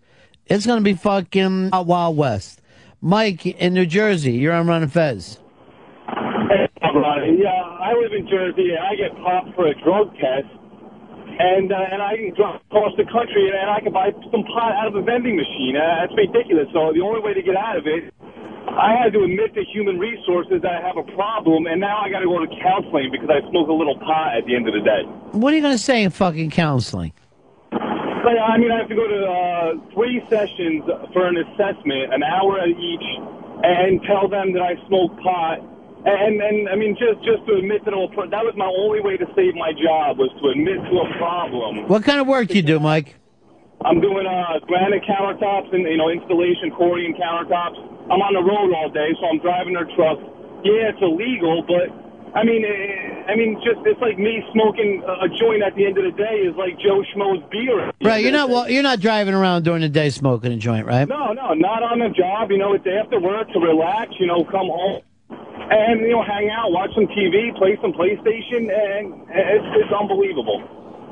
It's 0.46 0.66
going 0.66 0.78
to 0.78 0.84
be 0.84 0.94
fucking 0.94 1.70
Wild 1.70 1.86
Wild 1.88 2.16
West. 2.16 2.60
Mike 3.00 3.44
in 3.44 3.74
New 3.74 3.86
Jersey, 3.86 4.32
you're 4.32 4.52
on 4.52 4.66
Ron 4.68 4.86
Fez. 4.88 5.38
Hey, 6.06 6.68
Ronnie. 6.94 7.38
Yeah, 7.42 7.50
I 7.50 7.92
live 7.94 8.03
in 8.14 8.26
Jersey, 8.30 8.70
and 8.70 8.80
I 8.80 8.94
get 8.94 9.10
popped 9.18 9.54
for 9.58 9.66
a 9.66 9.74
drug 9.82 10.14
test, 10.14 10.48
and 11.34 11.72
uh, 11.72 11.92
and 11.92 12.00
I 12.00 12.16
can 12.16 12.30
drive 12.34 12.62
across 12.70 12.94
the 12.96 13.04
country, 13.10 13.50
and, 13.50 13.58
and 13.58 13.70
I 13.70 13.80
can 13.82 13.92
buy 13.92 14.14
some 14.30 14.46
pot 14.54 14.72
out 14.78 14.86
of 14.88 14.94
a 14.94 15.02
vending 15.02 15.34
machine. 15.34 15.74
Uh, 15.74 16.06
that's 16.06 16.14
ridiculous. 16.14 16.70
So 16.72 16.94
the 16.94 17.02
only 17.02 17.20
way 17.20 17.34
to 17.34 17.42
get 17.42 17.58
out 17.58 17.76
of 17.76 17.86
it, 17.86 18.14
I 18.70 18.94
had 18.94 19.12
to 19.12 19.22
admit 19.26 19.54
to 19.54 19.62
human 19.66 19.98
resources 19.98 20.62
that 20.62 20.70
I 20.70 20.80
have 20.86 20.96
a 20.96 21.06
problem, 21.14 21.66
and 21.66 21.80
now 21.80 21.98
I 21.98 22.10
got 22.10 22.20
to 22.20 22.30
go 22.30 22.38
to 22.38 22.50
counseling 22.62 23.10
because 23.10 23.28
I 23.28 23.42
smoke 23.50 23.68
a 23.68 23.74
little 23.74 23.98
pot 23.98 24.38
at 24.38 24.46
the 24.46 24.54
end 24.54 24.66
of 24.70 24.74
the 24.74 24.80
day. 24.80 25.02
What 25.34 25.52
are 25.52 25.56
you 25.56 25.62
going 25.62 25.76
to 25.76 25.82
say 25.82 26.02
in 26.02 26.10
fucking 26.10 26.50
counseling? 26.50 27.12
But, 27.70 28.40
I 28.40 28.56
mean, 28.56 28.72
I 28.72 28.78
have 28.78 28.88
to 28.88 28.94
go 28.96 29.06
to 29.06 29.20
uh, 29.26 29.92
three 29.92 30.24
sessions 30.30 30.82
for 31.12 31.26
an 31.28 31.36
assessment, 31.36 32.14
an 32.14 32.22
hour 32.22 32.58
at 32.58 32.70
each, 32.72 33.08
and 33.62 34.00
tell 34.08 34.28
them 34.28 34.54
that 34.54 34.62
I 34.62 34.80
smoke 34.86 35.12
pot. 35.20 35.60
And, 36.04 36.36
and 36.40 36.68
I 36.68 36.76
mean, 36.76 36.96
just 37.00 37.24
just 37.24 37.46
to 37.48 37.56
admit 37.56 37.84
that 37.88 37.96
I'm 37.96 38.04
a 38.04 38.12
pro- 38.12 38.28
that 38.28 38.44
was 38.44 38.52
my 38.60 38.68
only 38.68 39.00
way 39.00 39.16
to 39.16 39.24
save 39.32 39.56
my 39.56 39.72
job 39.72 40.20
was 40.20 40.28
to 40.36 40.52
admit 40.52 40.76
to 40.76 40.94
a 41.00 41.08
problem. 41.16 41.88
What 41.88 42.04
kind 42.04 42.20
of 42.20 42.26
work 42.28 42.48
do 42.48 42.56
you 42.60 42.62
do, 42.62 42.78
Mike? 42.78 43.16
I'm 43.84 44.00
doing 44.00 44.26
uh, 44.28 44.60
granite 44.68 45.02
countertops 45.08 45.72
and 45.72 45.80
you 45.88 45.96
know 45.96 46.12
installation 46.12 46.76
Corian 46.76 47.16
countertops. 47.16 47.80
I'm 48.12 48.20
on 48.20 48.36
the 48.36 48.44
road 48.44 48.68
all 48.76 48.92
day, 48.92 49.16
so 49.16 49.32
I'm 49.32 49.40
driving 49.40 49.72
their 49.72 49.88
truck. 49.96 50.20
Yeah, 50.60 50.92
it's 50.92 51.00
illegal, 51.00 51.64
but 51.64 51.88
I 52.36 52.44
mean, 52.44 52.64
eh, 52.68 53.32
I 53.32 53.36
mean, 53.36 53.56
just 53.64 53.80
it's 53.88 54.00
like 54.04 54.18
me 54.18 54.44
smoking 54.52 55.00
a 55.08 55.24
a 55.24 55.28
joint 55.40 55.64
at 55.64 55.72
the 55.72 55.86
end 55.88 55.96
of 55.96 56.04
the 56.04 56.12
day 56.12 56.44
is 56.44 56.52
like 56.56 56.76
Joe 56.84 57.00
Schmo's 57.16 57.40
beer. 57.48 57.92
Right, 58.04 58.20
you're 58.22 58.32
not 58.32 58.50
well, 58.50 58.68
you're 58.68 58.82
not 58.82 59.00
driving 59.00 59.32
around 59.32 59.64
during 59.64 59.80
the 59.80 59.88
day 59.88 60.10
smoking 60.10 60.52
a 60.52 60.56
joint, 60.56 60.84
right? 60.84 61.08
No, 61.08 61.32
no, 61.32 61.54
not 61.54 61.82
on 61.82 62.00
the 62.00 62.12
job. 62.12 62.50
You 62.50 62.58
know, 62.58 62.74
it's 62.74 62.84
after 62.84 63.20
work 63.20 63.48
to 63.52 63.58
relax. 63.58 64.12
You 64.20 64.26
know, 64.26 64.44
come 64.44 64.68
home, 64.68 65.00
and 65.30 66.00
you 66.00 66.10
know 66.10 66.22
hang 66.22 66.50
out, 66.50 66.72
watch 66.72 66.90
some 66.94 67.06
TV, 67.06 67.56
play 67.56 67.78
some 67.80 67.92
PlayStation, 67.92 68.72
and 68.72 69.26
it's, 69.30 69.66
it's 69.76 69.92
unbelievable. 69.92 70.62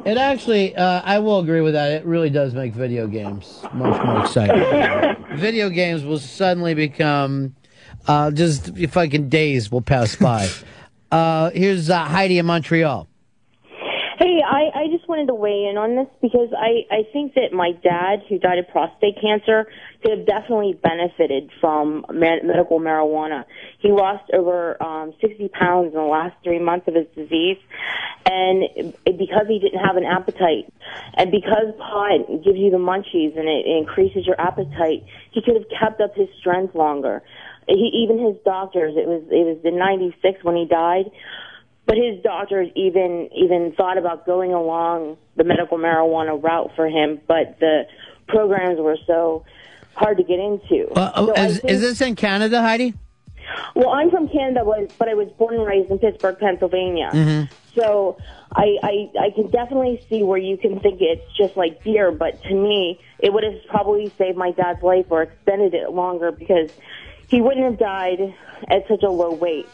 It 0.04 0.16
actually, 0.16 0.74
uh, 0.74 1.00
I 1.04 1.20
will 1.20 1.38
agree 1.38 1.60
with 1.60 1.74
that. 1.74 1.92
It 1.92 2.04
really 2.04 2.30
does 2.30 2.54
make 2.54 2.72
video 2.74 3.06
games 3.06 3.64
much 3.72 4.04
more 4.04 4.20
exciting. 4.20 5.16
video 5.36 5.68
games 5.68 6.04
will 6.04 6.18
suddenly 6.18 6.74
become 6.74 7.54
uh, 8.08 8.30
just 8.32 8.76
fucking 8.88 9.28
days 9.28 9.70
will 9.70 9.82
pass 9.82 10.16
by. 10.16 10.48
uh, 11.12 11.50
here's 11.50 11.88
uh, 11.88 12.04
Heidi 12.04 12.38
in 12.38 12.46
Montreal. 12.46 13.06
Hey, 14.18 14.42
I, 14.44 14.70
I 14.74 14.88
just 14.88 14.91
wanted 15.12 15.26
to 15.28 15.34
weigh 15.34 15.68
in 15.68 15.76
on 15.76 15.94
this 15.94 16.08
because 16.22 16.48
I, 16.56 16.88
I 16.88 17.04
think 17.12 17.34
that 17.34 17.52
my 17.52 17.72
dad, 17.84 18.24
who 18.30 18.38
died 18.38 18.56
of 18.56 18.68
prostate 18.68 19.20
cancer, 19.20 19.68
could 20.00 20.16
have 20.16 20.26
definitely 20.26 20.72
benefited 20.72 21.50
from 21.60 22.06
med- 22.08 22.48
medical 22.48 22.80
marijuana. 22.80 23.44
He 23.78 23.92
lost 23.92 24.24
over 24.32 24.82
um, 24.82 25.12
60 25.20 25.48
pounds 25.48 25.92
in 25.92 26.00
the 26.00 26.08
last 26.08 26.34
three 26.42 26.58
months 26.58 26.88
of 26.88 26.94
his 26.94 27.04
disease, 27.14 27.60
and 28.24 28.64
it, 29.04 29.18
because 29.18 29.44
he 29.52 29.60
didn't 29.60 29.84
have 29.84 30.00
an 30.00 30.08
appetite, 30.08 30.72
and 31.12 31.30
because 31.30 31.76
pot 31.76 32.24
gives 32.42 32.56
you 32.56 32.70
the 32.72 32.80
munchies 32.80 33.36
and 33.36 33.44
it, 33.44 33.68
it 33.68 33.76
increases 33.84 34.24
your 34.26 34.40
appetite, 34.40 35.04
he 35.30 35.42
could 35.44 35.60
have 35.60 35.68
kept 35.68 36.00
up 36.00 36.16
his 36.16 36.28
strength 36.40 36.74
longer. 36.74 37.22
He, 37.68 38.08
even 38.08 38.16
his 38.18 38.36
doctors, 38.46 38.96
it 38.96 39.06
was 39.06 39.28
it 39.28 39.44
was 39.44 39.60
in 39.62 39.76
'96 39.76 40.42
when 40.42 40.56
he 40.56 40.64
died 40.64 41.12
but 41.86 41.96
his 41.96 42.22
doctors 42.22 42.68
even 42.74 43.28
even 43.34 43.72
thought 43.76 43.98
about 43.98 44.26
going 44.26 44.52
along 44.52 45.16
the 45.36 45.44
medical 45.44 45.78
marijuana 45.78 46.40
route 46.42 46.70
for 46.76 46.88
him, 46.88 47.20
but 47.26 47.58
the 47.60 47.84
programs 48.28 48.78
were 48.78 48.96
so 49.06 49.44
hard 49.94 50.16
to 50.18 50.22
get 50.22 50.38
into. 50.38 50.90
Uh, 50.94 51.12
oh, 51.16 51.26
So 51.34 51.42
is, 51.42 51.60
think- 51.60 51.72
is 51.72 51.80
this 51.80 52.00
in 52.00 52.16
Canada, 52.16 52.62
Heidi? 52.62 52.94
well, 53.74 53.90
I'm 53.90 54.10
from 54.10 54.28
Canada, 54.28 54.62
but 54.64 54.96
but 54.98 55.08
I 55.08 55.14
was 55.14 55.28
born 55.32 55.54
and 55.56 55.66
raised 55.66 55.90
in 55.90 55.98
Pittsburgh, 55.98 56.38
Pennsylvania. 56.38 57.10
Mm-hmm. 57.12 57.52
So 57.74 58.18
I, 58.54 58.76
I 58.82 59.10
I 59.26 59.30
can 59.34 59.50
definitely 59.50 60.04
see 60.08 60.22
where 60.22 60.38
you 60.38 60.56
can 60.56 60.78
think 60.80 61.00
it's 61.00 61.24
just 61.36 61.56
like 61.56 61.82
beer, 61.82 62.12
but 62.12 62.42
to 62.44 62.54
me, 62.54 63.00
it 63.18 63.32
would 63.32 63.44
have 63.44 63.54
probably 63.68 64.12
saved 64.18 64.36
my 64.38 64.52
dad's 64.52 64.82
life 64.82 65.06
or 65.10 65.22
extended 65.22 65.74
it 65.74 65.90
longer 65.90 66.30
because 66.30 66.70
he 67.28 67.40
wouldn't 67.40 67.64
have 67.64 67.78
died 67.78 68.34
at 68.68 68.86
such 68.88 69.02
a 69.02 69.08
low 69.10 69.32
weight. 69.32 69.66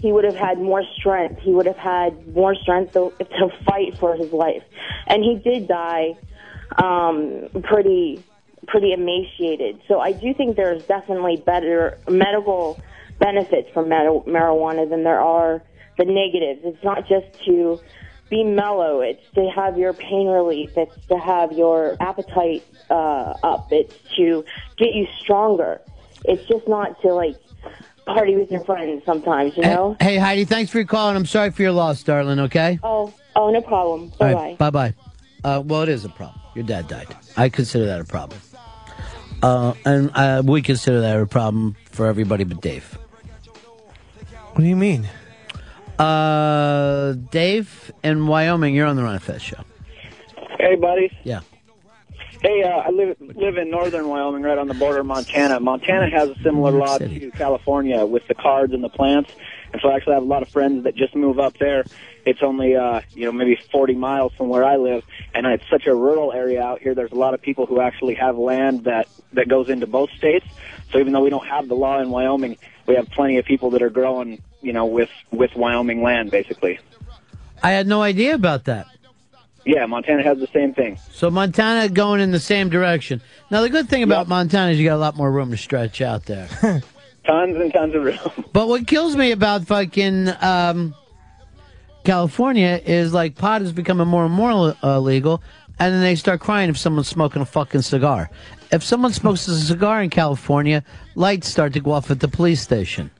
He 0.00 0.12
would 0.12 0.24
have 0.24 0.36
had 0.36 0.58
more 0.58 0.82
strength. 0.96 1.40
He 1.40 1.52
would 1.52 1.66
have 1.66 1.76
had 1.76 2.34
more 2.34 2.54
strength 2.54 2.92
to, 2.94 3.12
to 3.18 3.48
fight 3.64 3.98
for 3.98 4.14
his 4.14 4.32
life, 4.32 4.62
and 5.06 5.22
he 5.22 5.36
did 5.36 5.68
die 5.68 6.16
um, 6.76 7.48
pretty 7.64 8.24
pretty 8.66 8.92
emaciated. 8.92 9.80
So 9.88 10.00
I 10.00 10.12
do 10.12 10.32
think 10.34 10.56
there's 10.56 10.82
definitely 10.84 11.42
better 11.44 11.98
medical 12.08 12.80
benefits 13.18 13.68
from 13.72 13.88
mar- 13.88 14.22
marijuana 14.26 14.88
than 14.88 15.02
there 15.02 15.20
are 15.20 15.62
the 15.98 16.04
negatives. 16.04 16.60
It's 16.64 16.84
not 16.84 17.08
just 17.08 17.26
to 17.46 17.80
be 18.28 18.44
mellow. 18.44 19.00
It's 19.00 19.22
to 19.34 19.50
have 19.54 19.76
your 19.76 19.92
pain 19.92 20.28
relief. 20.28 20.70
It's 20.76 20.94
to 21.06 21.18
have 21.18 21.52
your 21.52 21.96
appetite 22.00 22.64
uh, 22.88 23.34
up. 23.42 23.68
It's 23.72 23.94
to 24.16 24.44
get 24.76 24.94
you 24.94 25.06
stronger. 25.22 25.80
It's 26.24 26.46
just 26.48 26.68
not 26.68 27.00
to 27.02 27.08
like 27.08 27.36
party 28.06 28.36
with 28.36 28.50
your 28.50 28.64
friends 28.64 29.02
sometimes, 29.04 29.56
you 29.56 29.62
know? 29.62 29.96
Hey, 30.00 30.16
Heidi, 30.16 30.44
thanks 30.44 30.70
for 30.70 30.78
your 30.78 30.86
call, 30.86 31.08
and 31.08 31.16
I'm 31.16 31.26
sorry 31.26 31.50
for 31.50 31.62
your 31.62 31.72
loss, 31.72 32.02
darling, 32.02 32.38
okay? 32.40 32.78
Oh, 32.82 33.12
oh, 33.36 33.50
no 33.50 33.60
problem. 33.60 34.12
Bye 34.18 34.34
bye. 34.34 34.56
Bye 34.58 34.70
bye. 34.70 34.94
Uh, 35.44 35.62
well, 35.64 35.82
it 35.82 35.88
is 35.88 36.04
a 36.04 36.08
problem. 36.08 36.40
Your 36.54 36.64
dad 36.64 36.88
died. 36.88 37.08
I 37.36 37.48
consider 37.48 37.86
that 37.86 38.00
a 38.00 38.04
problem. 38.04 38.40
Uh, 39.42 39.72
and 39.86 40.10
uh, 40.14 40.42
we 40.44 40.60
consider 40.60 41.00
that 41.00 41.18
a 41.18 41.26
problem 41.26 41.76
for 41.86 42.06
everybody 42.06 42.44
but 42.44 42.60
Dave. 42.60 42.98
What 44.52 44.62
do 44.62 44.66
you 44.68 44.76
mean? 44.76 45.08
Uh, 45.98 47.12
Dave 47.30 47.92
in 48.02 48.26
Wyoming, 48.26 48.74
you're 48.74 48.86
on 48.86 48.96
the 48.96 49.02
Ron 49.02 49.14
and 49.14 49.22
Fez 49.22 49.40
show. 49.40 49.62
Hey, 50.58 50.74
buddy. 50.76 51.10
Yeah. 51.24 51.40
Hey, 52.42 52.62
uh, 52.62 52.68
I 52.68 52.88
live 52.88 53.16
live 53.20 53.58
in 53.58 53.70
northern 53.70 54.08
Wyoming, 54.08 54.42
right 54.42 54.56
on 54.56 54.66
the 54.66 54.72
border 54.72 55.00
of 55.00 55.06
Montana. 55.06 55.60
Montana 55.60 56.08
has 56.08 56.30
a 56.30 56.34
similar 56.42 56.70
law 56.70 56.96
to 56.96 57.30
California 57.32 58.06
with 58.06 58.26
the 58.28 58.34
cards 58.34 58.72
and 58.72 58.82
the 58.82 58.88
plants, 58.88 59.30
and 59.74 59.82
so 59.82 59.90
I 59.90 59.96
actually 59.96 60.14
have 60.14 60.22
a 60.22 60.26
lot 60.26 60.40
of 60.40 60.48
friends 60.48 60.84
that 60.84 60.94
just 60.94 61.14
move 61.14 61.38
up 61.38 61.58
there. 61.58 61.84
It's 62.24 62.42
only 62.42 62.76
uh, 62.76 63.02
you 63.12 63.26
know 63.26 63.32
maybe 63.32 63.58
40 63.70 63.94
miles 63.94 64.32
from 64.38 64.48
where 64.48 64.64
I 64.64 64.76
live, 64.76 65.04
and 65.34 65.46
it's 65.46 65.68
such 65.68 65.86
a 65.86 65.94
rural 65.94 66.32
area 66.32 66.62
out 66.62 66.80
here. 66.80 66.94
There's 66.94 67.12
a 67.12 67.16
lot 67.16 67.34
of 67.34 67.42
people 67.42 67.66
who 67.66 67.78
actually 67.78 68.14
have 68.14 68.38
land 68.38 68.84
that 68.84 69.06
that 69.34 69.46
goes 69.46 69.68
into 69.68 69.86
both 69.86 70.08
states. 70.12 70.46
So 70.92 70.98
even 70.98 71.12
though 71.12 71.22
we 71.22 71.30
don't 71.30 71.46
have 71.46 71.68
the 71.68 71.76
law 71.76 72.00
in 72.00 72.08
Wyoming, 72.08 72.56
we 72.86 72.94
have 72.94 73.10
plenty 73.10 73.36
of 73.36 73.44
people 73.44 73.68
that 73.72 73.82
are 73.82 73.90
growing, 73.90 74.42
you 74.62 74.72
know, 74.72 74.86
with 74.86 75.10
with 75.30 75.54
Wyoming 75.54 76.02
land, 76.02 76.30
basically. 76.30 76.78
I 77.62 77.72
had 77.72 77.86
no 77.86 78.00
idea 78.00 78.34
about 78.34 78.64
that. 78.64 78.86
Yeah, 79.70 79.86
Montana 79.86 80.24
has 80.24 80.40
the 80.40 80.48
same 80.48 80.74
thing. 80.74 80.98
So 81.12 81.30
Montana 81.30 81.88
going 81.88 82.20
in 82.20 82.32
the 82.32 82.40
same 82.40 82.70
direction. 82.70 83.22
Now 83.52 83.60
the 83.60 83.68
good 83.68 83.88
thing 83.88 84.02
about 84.02 84.26
Montana 84.26 84.72
is 84.72 84.80
you 84.80 84.84
got 84.84 84.96
a 84.96 84.98
lot 84.98 85.16
more 85.16 85.30
room 85.30 85.52
to 85.52 85.56
stretch 85.56 86.00
out 86.00 86.24
there. 86.24 86.48
Tons 87.24 87.56
and 87.56 87.72
tons 87.72 87.94
of 87.94 88.02
room. 88.02 88.18
But 88.52 88.66
what 88.66 88.88
kills 88.88 89.14
me 89.14 89.30
about 89.30 89.68
fucking 89.68 90.28
um, 90.40 90.92
California 92.02 92.80
is 92.84 93.14
like 93.14 93.36
pot 93.36 93.62
is 93.62 93.70
becoming 93.70 94.08
more 94.08 94.24
and 94.24 94.34
more 94.34 94.74
uh, 94.82 94.98
legal, 94.98 95.40
and 95.78 95.94
then 95.94 96.00
they 96.00 96.16
start 96.16 96.40
crying 96.40 96.68
if 96.68 96.76
someone's 96.76 97.06
smoking 97.06 97.40
a 97.40 97.46
fucking 97.46 97.82
cigar. 97.82 98.28
If 98.72 98.82
someone 98.82 99.12
smokes 99.12 99.46
a 99.46 99.56
cigar 99.56 100.02
in 100.02 100.10
California, 100.10 100.82
lights 101.14 101.48
start 101.48 101.74
to 101.74 101.80
go 101.80 101.92
off 101.92 102.10
at 102.10 102.18
the 102.18 102.26
police 102.28 102.60
station. 102.60 103.12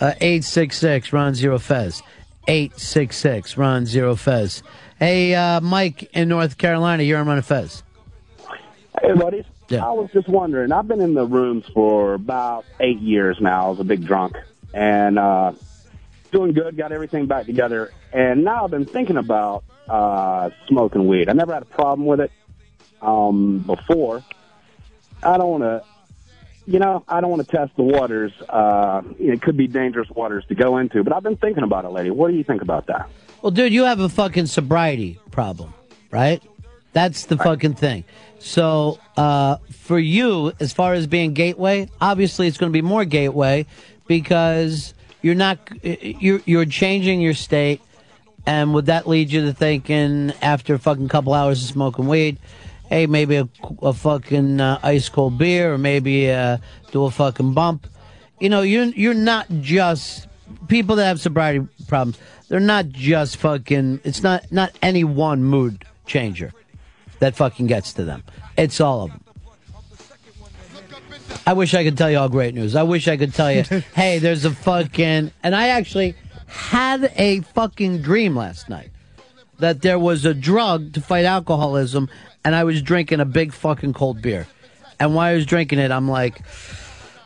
Uh, 0.00 0.14
866 0.22 1.12
Ron 1.12 1.34
Zero 1.34 1.58
Fez. 1.58 2.02
866 2.46 3.58
Ron 3.58 3.84
Zero 3.84 4.16
Fez. 4.16 4.62
Hey, 4.98 5.34
uh, 5.34 5.60
Mike 5.60 6.10
in 6.12 6.28
North 6.28 6.56
Carolina, 6.56 7.02
you're 7.02 7.18
on 7.18 7.28
and 7.28 7.44
Fez. 7.44 7.82
Hey, 9.00 9.12
buddies. 9.12 9.44
I 9.72 9.92
was 9.92 10.10
just 10.12 10.28
wondering. 10.28 10.72
I've 10.72 10.86
been 10.86 11.00
in 11.00 11.14
the 11.14 11.26
rooms 11.26 11.64
for 11.74 12.14
about 12.14 12.64
eight 12.80 13.00
years 13.00 13.38
now. 13.40 13.66
I 13.66 13.70
was 13.70 13.80
a 13.80 13.84
big 13.84 14.04
drunk 14.06 14.36
and 14.72 15.18
uh, 15.18 15.52
doing 16.30 16.52
good. 16.52 16.76
Got 16.76 16.92
everything 16.92 17.26
back 17.26 17.46
together. 17.46 17.92
And 18.12 18.44
now 18.44 18.64
I've 18.64 18.70
been 18.70 18.84
thinking 18.84 19.16
about 19.16 19.64
uh, 19.88 20.50
smoking 20.68 21.08
weed. 21.08 21.28
I 21.28 21.32
never 21.32 21.52
had 21.52 21.62
a 21.62 21.66
problem 21.66 22.06
with 22.06 22.20
it 22.20 22.30
um, 23.02 23.58
before. 23.60 24.22
I 25.22 25.38
don't 25.38 25.60
want 25.60 25.62
to, 25.64 25.82
you 26.66 26.78
know, 26.78 27.04
I 27.08 27.20
don't 27.20 27.30
want 27.30 27.46
to 27.46 27.56
test 27.56 27.74
the 27.76 27.82
waters. 27.82 28.32
Uh, 28.48 29.02
it 29.18 29.42
could 29.42 29.56
be 29.56 29.66
dangerous 29.66 30.10
waters 30.10 30.44
to 30.46 30.54
go 30.54 30.78
into. 30.78 31.02
But 31.02 31.14
I've 31.14 31.22
been 31.22 31.36
thinking 31.36 31.64
about 31.64 31.84
it, 31.84 31.88
lady. 31.88 32.10
What 32.10 32.30
do 32.30 32.36
you 32.36 32.44
think 32.44 32.62
about 32.62 32.86
that? 32.86 33.08
Well, 33.44 33.50
dude, 33.50 33.74
you 33.74 33.84
have 33.84 34.00
a 34.00 34.08
fucking 34.08 34.46
sobriety 34.46 35.20
problem, 35.30 35.74
right? 36.10 36.42
That's 36.94 37.26
the 37.26 37.36
fucking 37.36 37.74
thing. 37.74 38.04
So, 38.38 38.98
uh, 39.18 39.58
for 39.70 39.98
you, 39.98 40.54
as 40.60 40.72
far 40.72 40.94
as 40.94 41.06
being 41.06 41.34
gateway, 41.34 41.90
obviously 42.00 42.46
it's 42.46 42.56
going 42.56 42.72
to 42.72 42.74
be 42.74 42.80
more 42.80 43.04
gateway 43.04 43.66
because 44.06 44.94
you're 45.20 45.34
not, 45.34 45.58
you're, 45.82 46.40
you're 46.46 46.64
changing 46.64 47.20
your 47.20 47.34
state. 47.34 47.82
And 48.46 48.72
would 48.72 48.86
that 48.86 49.06
lead 49.06 49.30
you 49.30 49.44
to 49.44 49.52
thinking 49.52 50.32
after 50.40 50.72
a 50.72 50.78
fucking 50.78 51.08
couple 51.08 51.34
hours 51.34 51.62
of 51.62 51.68
smoking 51.68 52.08
weed, 52.08 52.38
hey, 52.88 53.06
maybe 53.06 53.36
a, 53.36 53.46
a 53.82 53.92
fucking 53.92 54.58
uh, 54.58 54.80
ice 54.82 55.10
cold 55.10 55.36
beer 55.36 55.74
or 55.74 55.76
maybe 55.76 56.30
uh, 56.30 56.56
do 56.92 57.04
a 57.04 57.10
fucking 57.10 57.52
bump? 57.52 57.88
You 58.40 58.48
know, 58.48 58.62
you're, 58.62 58.86
you're 58.86 59.12
not 59.12 59.48
just 59.60 60.28
people 60.68 60.96
that 60.96 61.06
have 61.06 61.20
sobriety 61.20 61.66
problems. 61.86 62.18
They're 62.48 62.60
not 62.60 62.88
just 62.88 63.36
fucking, 63.38 64.00
it's 64.04 64.22
not, 64.22 64.50
not 64.52 64.72
any 64.82 65.04
one 65.04 65.42
mood 65.42 65.84
changer 66.06 66.52
that 67.20 67.34
fucking 67.34 67.66
gets 67.66 67.92
to 67.94 68.04
them. 68.04 68.22
It's 68.56 68.80
all 68.80 69.02
of 69.02 69.10
them. 69.10 69.20
I 71.46 71.52
wish 71.52 71.74
I 71.74 71.84
could 71.84 71.98
tell 71.98 72.10
you 72.10 72.18
all 72.18 72.28
great 72.28 72.54
news. 72.54 72.74
I 72.74 72.82
wish 72.82 73.08
I 73.08 73.16
could 73.16 73.34
tell 73.34 73.52
you, 73.52 73.62
hey, 73.94 74.18
there's 74.18 74.44
a 74.44 74.50
fucking, 74.50 75.30
and 75.42 75.54
I 75.54 75.68
actually 75.68 76.14
had 76.46 77.12
a 77.16 77.40
fucking 77.40 78.02
dream 78.02 78.36
last 78.36 78.68
night 78.68 78.90
that 79.58 79.82
there 79.82 79.98
was 79.98 80.24
a 80.24 80.34
drug 80.34 80.92
to 80.94 81.00
fight 81.00 81.24
alcoholism, 81.24 82.08
and 82.44 82.54
I 82.54 82.64
was 82.64 82.82
drinking 82.82 83.20
a 83.20 83.24
big 83.24 83.52
fucking 83.52 83.94
cold 83.94 84.20
beer. 84.22 84.46
And 85.00 85.14
while 85.14 85.32
I 85.32 85.34
was 85.34 85.46
drinking 85.46 85.78
it, 85.78 85.90
I'm 85.90 86.08
like, 86.08 86.42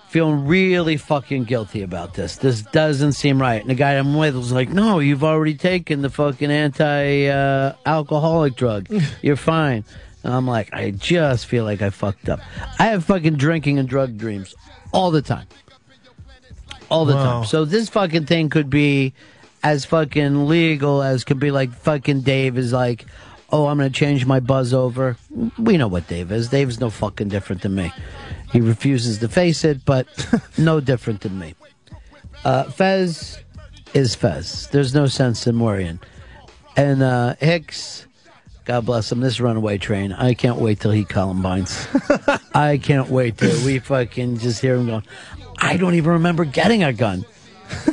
feeling 0.09 0.47
really 0.47 0.97
fucking 0.97 1.45
guilty 1.45 1.83
about 1.83 2.15
this. 2.15 2.37
This 2.37 2.63
doesn't 2.63 3.13
seem 3.13 3.41
right. 3.41 3.61
And 3.61 3.69
the 3.71 3.75
guy 3.75 3.93
I'm 3.93 4.15
with 4.17 4.35
was 4.35 4.53
like, 4.53 4.69
no, 4.71 4.99
you've 5.01 5.25
already 5.25 5.55
taken 5.55 6.03
the 6.03 6.11
fucking 6.11 6.51
anti 6.51 7.27
uh, 7.27 7.75
alcoholic 7.87 8.57
drug. 8.57 8.89
You're 9.23 9.37
fine. 9.37 9.85
And 10.25 10.33
I'm 10.35 10.47
like, 10.47 10.73
I 10.73 10.91
just 10.91 11.47
feel 11.47 11.65
like 11.65 11.81
I 11.83 11.91
fucked 11.91 12.29
up. 12.29 12.41
I 12.79 12.87
have 12.87 13.05
fucking 13.05 13.37
drinking 13.37 13.79
and 13.79 13.89
drug 13.89 14.17
dreams 14.19 14.55
all 14.93 15.11
the 15.11 15.23
time. 15.23 15.47
All 16.91 17.05
the 17.05 17.15
Wow. 17.15 17.23
time. 17.41 17.45
So 17.45 17.65
this 17.65 17.89
fucking 17.91 18.27
thing 18.27 18.49
could 18.49 18.71
be 18.71 19.13
as 19.63 19.85
fucking 19.85 20.47
legal 20.49 21.03
as 21.03 21.25
could 21.25 21.39
be 21.39 21.51
like 21.51 21.73
fucking 21.73 22.23
Dave 22.23 22.57
is 22.59 22.73
like, 22.73 23.05
oh, 23.51 23.67
I'm 23.67 23.79
going 23.79 23.91
to 23.93 23.95
change 23.99 24.25
my 24.27 24.41
buzz 24.41 24.73
over. 24.75 25.17
We 25.59 25.77
know 25.77 25.89
what 25.89 26.09
Dave 26.09 26.33
is. 26.33 26.49
Dave's 26.49 26.81
no 26.81 26.91
fucking 26.91 27.29
different 27.29 27.63
than 27.63 27.75
me. 27.75 27.93
He 28.53 28.61
refuses 28.61 29.19
to 29.19 29.29
face 29.29 29.65
it, 29.65 29.85
but 29.85 30.07
no 30.59 30.81
different 30.81 31.21
than 31.21 31.39
me. 31.39 31.55
Uh, 32.45 32.65
Fez 32.65 33.39
is 33.95 34.15
Fez. 34.15 34.69
There's 34.69 34.95
no 34.95 35.07
sense 35.07 35.47
in 35.47 35.59
worrying. 35.59 36.01
And 36.77 37.03
uh, 37.03 37.35
Hicks, 37.41 38.07
God 38.65 38.87
bless 38.87 39.11
him, 39.11 39.21
this 39.21 39.41
runaway 39.41 39.79
train. 39.79 40.13
I 40.13 40.35
can't 40.35 40.59
wait 40.59 40.81
till 40.81 40.93
he 40.93 41.05
Columbines. 41.05 41.89
I 42.55 42.79
can't 42.79 43.09
wait 43.09 43.39
till 43.39 43.65
we 43.67 43.79
fucking 43.81 44.39
just 44.39 44.61
hear 44.61 44.77
him 44.77 44.87
going, 44.87 45.03
I 45.59 45.77
don't 45.77 45.95
even 45.95 46.13
remember 46.13 46.45
getting 46.45 46.85
a 46.85 46.93
gun, 46.93 47.25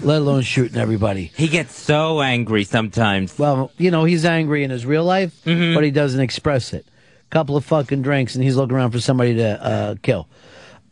let 0.04 0.20
alone 0.20 0.44
shooting 0.44 0.78
everybody. 0.78 1.32
He 1.36 1.48
gets 1.48 1.78
so 1.78 2.22
angry 2.22 2.64
sometimes. 2.64 3.38
Well, 3.40 3.72
you 3.78 3.90
know, 3.90 4.04
he's 4.04 4.24
angry 4.26 4.64
in 4.64 4.70
his 4.70 4.86
real 4.86 5.04
life, 5.04 5.34
but 5.44 5.84
he 5.84 5.92
doesn't 5.92 6.20
express 6.22 6.74
it. 6.74 6.86
Couple 7.30 7.58
of 7.58 7.66
fucking 7.66 8.02
drinks, 8.02 8.36
and 8.36 8.44
he's 8.44 8.56
looking 8.56 8.76
around 8.76 8.92
for 8.92 9.00
somebody 9.00 9.36
to 9.36 9.64
uh, 9.64 9.96
kill. 10.02 10.28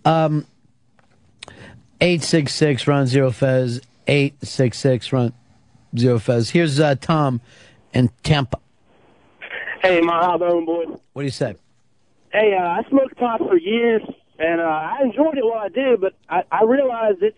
Um, 0.03 0.45
866 2.01 2.87
Ron 2.87 3.07
Zero 3.07 3.31
Fez. 3.31 3.79
866 4.07 5.13
Ron 5.13 5.33
Zero 5.97 6.19
Fez. 6.19 6.49
Here's 6.49 6.79
uh, 6.79 6.95
Tom 6.95 7.39
in 7.93 8.09
Tampa. 8.23 8.59
Hey, 9.81 10.01
my 10.01 10.37
doing, 10.37 10.65
boys? 10.65 10.87
What 11.13 11.21
do 11.21 11.25
you 11.25 11.31
say? 11.31 11.55
Hey, 12.31 12.55
uh, 12.59 12.63
I 12.63 12.83
smoked 12.89 13.15
pot 13.17 13.39
for 13.39 13.57
years, 13.57 14.01
and 14.39 14.59
uh, 14.59 14.63
I 14.63 15.03
enjoyed 15.03 15.37
it 15.37 15.45
while 15.45 15.59
I 15.59 15.69
did, 15.69 16.01
but 16.01 16.13
I, 16.29 16.43
I 16.51 16.63
realized 16.63 17.21
it's 17.21 17.37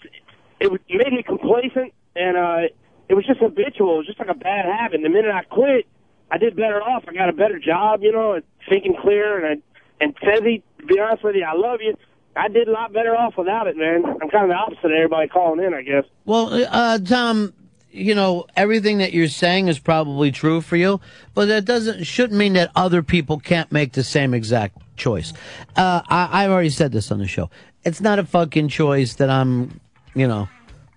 it 0.60 0.72
made 0.90 1.12
me 1.12 1.24
complacent, 1.24 1.94
and 2.16 2.38
uh, 2.38 2.62
it 3.10 3.14
was 3.14 3.26
just 3.26 3.40
habitual. 3.40 3.96
It 3.96 3.98
was 3.98 4.08
just 4.08 4.20
like 4.20 4.30
a 4.30 4.36
bad 4.36 4.66
habit. 4.66 4.96
And 4.96 5.06
the 5.06 5.10
minute 5.10 5.32
I 5.34 5.44
quit, 5.44 5.86
I 6.32 6.38
did 6.38 6.56
better 6.56 6.82
off. 6.82 7.04
I 7.08 7.14
got 7.14 7.30
a 7.30 7.34
better 7.34 7.60
job, 7.60 8.02
you 8.02 8.12
know, 8.12 8.34
and 8.34 8.44
thinking 8.70 8.96
clear. 9.00 9.44
And 9.44 9.62
I, 9.62 10.04
and 10.04 10.16
Tezzy, 10.18 10.62
to 10.80 10.86
be 10.86 11.00
honest 11.00 11.24
with 11.24 11.36
you, 11.36 11.44
I 11.44 11.54
love 11.54 11.80
you. 11.82 11.96
I 12.36 12.50
did 12.50 12.68
a 12.68 12.72
lot 12.72 12.92
better 12.92 13.16
off 13.16 13.38
without 13.38 13.68
it, 13.68 13.78
man. 13.78 14.04
I'm 14.06 14.30
kind 14.30 14.44
of 14.44 14.50
the 14.50 14.56
opposite 14.56 14.86
of 14.86 14.92
everybody 14.92 15.30
calling 15.30 15.64
in, 15.64 15.74
I 15.74 15.84
guess. 15.84 16.04
Well, 16.26 16.50
uh, 16.70 17.00
Tom, 17.00 17.54
you 17.92 18.14
know 18.14 18.46
everything 18.58 18.98
that 18.98 19.14
you're 19.14 19.30
saying 19.30 19.70
is 19.70 19.80
probably 19.80 20.32
true 20.32 20.60
for 20.60 20.76
you, 20.76 21.00
but 21.34 21.46
that 21.46 21.64
doesn't 21.66 22.04
shouldn't 22.04 22.38
mean 22.38 22.54
that 22.54 22.72
other 22.76 23.02
people 23.02 23.40
can't 23.40 23.72
make 23.72 23.94
the 23.94 24.04
same 24.04 24.34
exact 24.34 24.78
choice. 24.98 25.32
Uh, 25.76 26.02
I, 26.08 26.44
I've 26.44 26.52
already 26.52 26.70
said 26.70 26.92
this 26.92 27.12
on 27.12 27.20
the 27.20 27.28
show. 27.28 27.50
It's 27.84 28.02
not 28.02 28.20
a 28.20 28.26
fucking 28.26 28.68
choice 28.68 29.16
that 29.16 29.30
I'm, 29.30 29.80
you 30.14 30.28
know, 30.28 30.50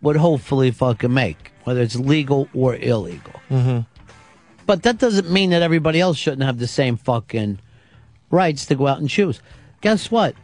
would 0.02 0.16
hopefully 0.16 0.70
fucking 0.70 1.12
make, 1.12 1.52
whether 1.64 1.80
it's 1.80 1.96
legal 1.96 2.48
or 2.52 2.74
illegal. 2.76 3.34
Mm-hmm. 3.50 3.80
But 4.68 4.82
that 4.82 4.98
doesn't 4.98 5.30
mean 5.30 5.48
that 5.50 5.62
everybody 5.62 5.98
else 5.98 6.18
shouldn't 6.18 6.42
have 6.42 6.58
the 6.58 6.66
same 6.66 6.98
fucking 6.98 7.58
rights 8.30 8.66
to 8.66 8.74
go 8.74 8.86
out 8.86 8.98
and 8.98 9.08
choose. 9.08 9.40
Guess 9.80 10.10
what? 10.10 10.34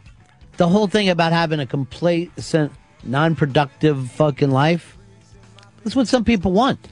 The 0.57 0.67
whole 0.67 0.87
thing 0.87 1.09
about 1.09 1.31
having 1.31 1.59
a 1.59 1.67
complacent, 1.67 2.71
non-productive 3.03 4.09
fucking 4.13 4.49
life, 4.49 4.97
that's 5.83 5.95
what 5.95 6.07
some 6.07 6.23
people 6.23 6.51
want. 6.53 6.87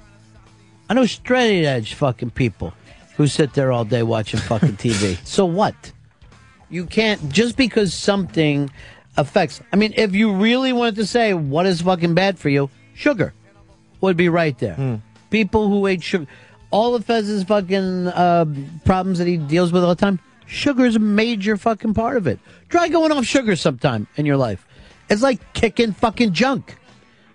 I 0.88 0.94
know 0.94 1.08
straight 1.08 1.66
edge 1.66 1.96
fucking 1.96 2.30
people 2.30 2.72
who 3.18 3.26
sit 3.26 3.56
there 3.56 3.72
all 3.72 3.84
day 3.84 4.04
watching 4.04 4.40
fucking 4.40 4.78
TV. 4.78 5.18
so 5.26 5.44
what? 5.44 5.92
You 6.70 6.86
can't, 6.86 7.30
just 7.30 7.58
because 7.58 7.96
something 7.96 8.70
affects, 9.18 9.60
I 9.72 9.76
mean, 9.78 9.96
if 9.98 10.14
you 10.14 10.36
really 10.36 10.72
wanted 10.72 10.98
to 10.98 11.08
say 11.08 11.34
what 11.34 11.66
is 11.66 11.82
fucking 11.82 12.14
bad 12.14 12.38
for 12.38 12.50
you, 12.50 12.70
sugar 12.94 13.34
would 14.02 14.18
be 14.18 14.30
right 14.30 14.56
there. 14.60 14.76
Hmm. 14.76 14.96
People 15.32 15.68
who 15.68 15.88
ate 15.88 16.04
sugar, 16.04 16.28
all 16.74 16.96
of 16.96 17.06
Fez's 17.06 17.44
fucking 17.44 18.08
uh, 18.08 18.46
problems 18.84 19.20
that 19.20 19.28
he 19.28 19.38
deals 19.38 19.72
with 19.72 19.84
all 19.84 19.94
the 19.94 20.02
time, 20.02 20.20
sugar 20.48 20.86
is 20.86 20.96
a 20.96 21.00
major 21.00 21.56
fucking 21.56 21.94
part 21.94 22.18
of 22.18 22.26
it. 22.26 22.40
Try 22.68 22.88
going 22.90 23.12
off 23.12 23.26
sugar 23.26 23.56
sometime 23.56 24.08
in 24.16 24.26
your 24.26 24.38
life. 24.38 24.66
It's 25.08 25.22
like 25.22 25.54
kicking 25.54 25.94
fucking 25.94 26.34
junk. 26.34 26.76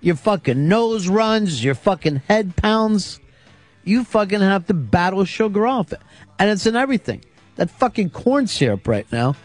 Your 0.01 0.17
fucking 0.17 0.67
nose 0.67 1.09
runs, 1.09 1.63
your 1.63 1.77
fucking 1.77 2.17
head 2.27 2.57
pounds. 2.57 3.21
You 3.85 4.03
fucking 4.03 4.41
have 4.41 4.67
to 4.67 4.75
battle 4.75 5.25
sugar 5.25 5.69
off. 5.69 5.93
And 6.41 6.51
it's 6.51 6.67
in 6.67 6.75
everything. 6.75 7.25
That 7.55 7.71
fucking 7.71 8.11
corn 8.11 8.49
syrup 8.49 8.89
right 8.89 9.07
now, 9.13 9.37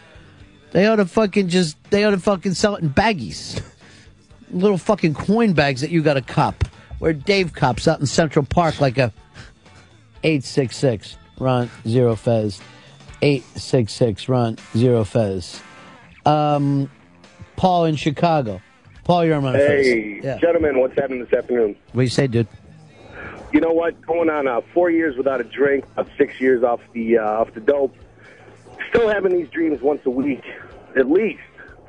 they 0.72 0.86
ought 0.86 0.96
to 0.96 1.06
fucking 1.06 1.48
just, 1.48 1.76
they 1.90 2.02
ought 2.02 2.10
to 2.10 2.18
fucking 2.18 2.54
sell 2.54 2.74
it 2.74 2.82
in 2.82 2.90
baggies. 2.90 3.62
Little 4.50 4.78
fucking 4.78 5.14
coin 5.14 5.52
bags 5.52 5.82
that 5.82 5.90
you 5.90 6.02
got 6.02 6.14
to 6.14 6.20
cop. 6.20 6.64
Where 6.98 7.12
Dave 7.12 7.52
cops 7.52 7.86
out 7.86 8.00
in 8.00 8.06
Central 8.06 8.44
Park 8.44 8.80
like 8.80 8.98
a 8.98 9.12
866 10.24 11.16
Ron 11.38 11.70
Zero 11.86 12.16
Fez. 12.16 12.60
866 13.22 14.28
Ron 14.28 14.56
Zero 14.76 15.04
Fez. 15.04 15.60
Um, 16.26 16.90
Paul 17.56 17.84
in 17.84 17.96
Chicago. 17.96 18.60
Paul, 19.04 19.26
you're 19.26 19.36
on 19.36 19.44
my 19.44 19.52
Hey. 19.56 20.20
Yeah. 20.22 20.38
gentlemen, 20.38 20.80
what's 20.80 20.94
happening 20.98 21.22
this 21.22 21.32
afternoon? 21.32 21.76
What 21.92 22.00
do 22.00 22.04
you 22.04 22.08
say, 22.08 22.26
dude? 22.26 22.48
You 23.52 23.60
know 23.60 23.72
what? 23.72 24.00
Going 24.02 24.30
on 24.30 24.48
uh, 24.48 24.62
four 24.72 24.90
years 24.90 25.16
without 25.16 25.40
a 25.40 25.44
drink, 25.44 25.84
about 25.92 26.08
six 26.18 26.40
years 26.40 26.64
off 26.64 26.80
the 26.92 27.18
uh, 27.18 27.22
off 27.24 27.52
the 27.54 27.60
dope. 27.60 27.94
Still 28.88 29.08
having 29.08 29.32
these 29.36 29.48
dreams 29.50 29.80
once 29.82 30.00
a 30.06 30.10
week, 30.10 30.42
at 30.96 31.08
least. 31.10 31.40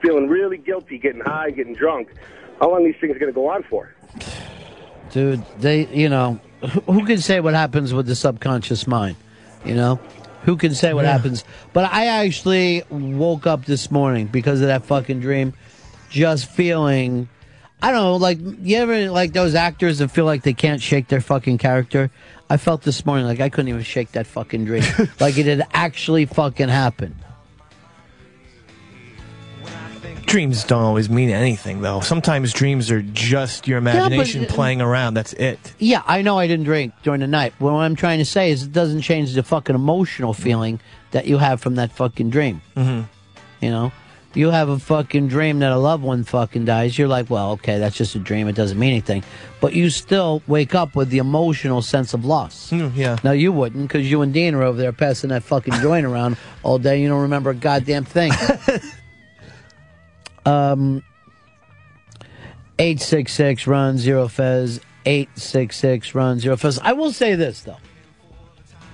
Feeling 0.01 0.27
really 0.27 0.57
guilty, 0.57 0.97
getting 0.99 1.21
high, 1.21 1.49
getting 1.51 1.73
drunk. 1.73 2.09
How 2.59 2.69
long 2.69 2.81
are 2.83 2.86
these 2.91 2.99
things 3.01 3.17
going 3.17 3.31
to 3.31 3.36
go 3.36 3.47
on 3.49 3.63
for? 3.63 3.95
Dude, 5.11 5.43
they, 5.59 5.88
you 5.88 6.09
know, 6.09 6.39
who 6.86 7.06
can 7.06 7.20
say 7.20 7.39
what 7.39 7.53
happens 7.53 7.93
with 7.93 8.08
the 8.08 8.16
subconscious 8.16 8.88
mind? 8.88 9.18
You 9.64 9.76
know? 9.76 9.99
Who 10.43 10.58
can 10.58 10.76
say 10.76 10.93
what 10.93 11.06
happens? 11.06 11.43
But 11.74 11.91
I 11.91 12.06
actually 12.06 12.84
woke 12.91 13.47
up 13.47 13.66
this 13.66 13.89
morning 13.89 14.28
because 14.28 14.62
of 14.62 14.68
that 14.68 14.86
fucking 14.86 15.20
dream, 15.20 15.56
just 16.10 16.45
feeling, 16.45 17.28
I 17.82 17.91
don't 17.91 18.01
know, 18.01 18.16
like, 18.18 18.38
you 18.62 18.78
ever, 18.78 19.10
like 19.10 19.34
those 19.34 19.56
actors 19.56 19.97
that 19.97 20.10
feel 20.10 20.26
like 20.26 20.43
they 20.43 20.53
can't 20.53 20.82
shake 20.82 21.08
their 21.08 21.22
fucking 21.22 21.58
character? 21.58 22.12
I 22.47 22.58
felt 22.58 22.84
this 22.84 23.08
morning 23.08 23.26
like 23.26 23.39
I 23.39 23.49
couldn't 23.49 23.70
even 23.70 23.82
shake 23.82 24.12
that 24.12 24.28
fucking 24.28 24.66
dream. 24.66 24.84
like 25.20 25.36
it 25.39 25.47
had 25.47 25.68
actually 25.74 26.26
fucking 26.28 26.70
happened. 26.70 27.16
Dreams 30.36 30.65
don't 30.65 30.83
always 30.83 31.09
mean 31.09 31.29
anything, 31.29 31.79
though. 31.79 32.01
Sometimes 32.01 32.51
dreams 32.51 32.91
are 32.91 33.01
just 33.01 33.69
your 33.69 33.77
imagination 33.77 34.43
uh, 34.43 34.47
playing 34.49 34.81
around. 34.81 35.13
That's 35.13 35.31
it. 35.31 35.73
Yeah, 35.79 36.03
I 36.05 36.23
know 36.23 36.38
I 36.38 36.45
didn't 36.45 36.65
drink 36.65 36.93
during 37.03 37.21
the 37.21 37.27
night. 37.27 37.53
What 37.59 37.71
I'm 37.71 37.95
trying 37.95 38.19
to 38.19 38.25
say 38.25 38.51
is 38.51 38.63
it 38.63 38.73
doesn't 38.73 38.99
change 38.99 39.33
the 39.33 39.43
fucking 39.43 39.75
emotional 39.75 40.33
feeling 40.33 40.81
that 41.11 41.25
you 41.25 41.38
have 41.38 41.61
from 41.61 41.75
that 41.75 41.93
fucking 41.93 42.31
dream. 42.31 42.61
Mm-hmm. 42.75 43.03
You 43.63 43.71
know? 43.71 43.93
You 44.33 44.49
have 44.49 44.67
a 44.67 44.77
fucking 44.77 45.29
dream 45.29 45.59
that 45.59 45.71
a 45.71 45.77
loved 45.77 46.03
one 46.03 46.25
fucking 46.25 46.65
dies. 46.65 46.97
You're 46.99 47.07
like, 47.07 47.29
well, 47.29 47.51
okay, 47.51 47.79
that's 47.79 47.95
just 47.95 48.13
a 48.15 48.19
dream. 48.19 48.49
It 48.49 48.57
doesn't 48.57 48.77
mean 48.77 48.91
anything. 48.91 49.23
But 49.61 49.71
you 49.71 49.89
still 49.89 50.43
wake 50.47 50.75
up 50.75 50.97
with 50.97 51.11
the 51.11 51.19
emotional 51.19 51.81
sense 51.81 52.13
of 52.13 52.25
loss. 52.25 52.73
yeah. 52.73 53.15
Now, 53.23 53.31
you 53.31 53.53
wouldn't 53.53 53.88
because 53.88 54.11
you 54.11 54.21
and 54.21 54.33
Dean 54.33 54.53
are 54.53 54.63
over 54.63 54.77
there 54.77 54.91
passing 54.91 55.29
that 55.29 55.43
fucking 55.43 55.75
joint 55.75 56.05
around 56.11 56.36
all 56.61 56.77
day. 56.77 57.01
You 57.01 57.07
don't 57.07 57.21
remember 57.21 57.51
a 57.51 57.55
goddamn 57.55 58.03
thing. 58.03 58.33
um, 60.46 61.04
866 62.80 63.68
Ron 63.68 63.98
zero 63.98 64.28
fez. 64.28 64.80
866 65.06 66.16
Ron 66.16 66.39
zero 66.39 66.58
fez. 66.58 66.80
I 66.80 66.93
will 66.93 67.12
say 67.12 67.36
this 67.36 67.62
though. 67.62 67.78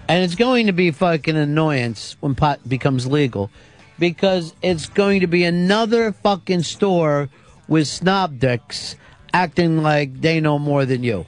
And 0.08 0.24
it's 0.24 0.36
going 0.36 0.68
to 0.68 0.74
be 0.74 0.92
fucking 0.92 1.38
annoyance 1.38 2.18
when 2.20 2.36
pot 2.36 2.68
becomes 2.68 3.08
legal 3.08 3.50
because 3.98 4.54
it's 4.62 4.90
going 4.90 5.22
to 5.22 5.28
be 5.28 5.46
another 5.46 6.12
fucking 6.12 6.64
store 6.64 7.30
with 7.68 7.88
snob 7.88 8.40
dicks 8.40 8.96
acting 9.34 9.82
like 9.82 10.20
they 10.20 10.42
know 10.42 10.60
more 10.60 10.86
than 10.86 11.04
you. 11.04 11.26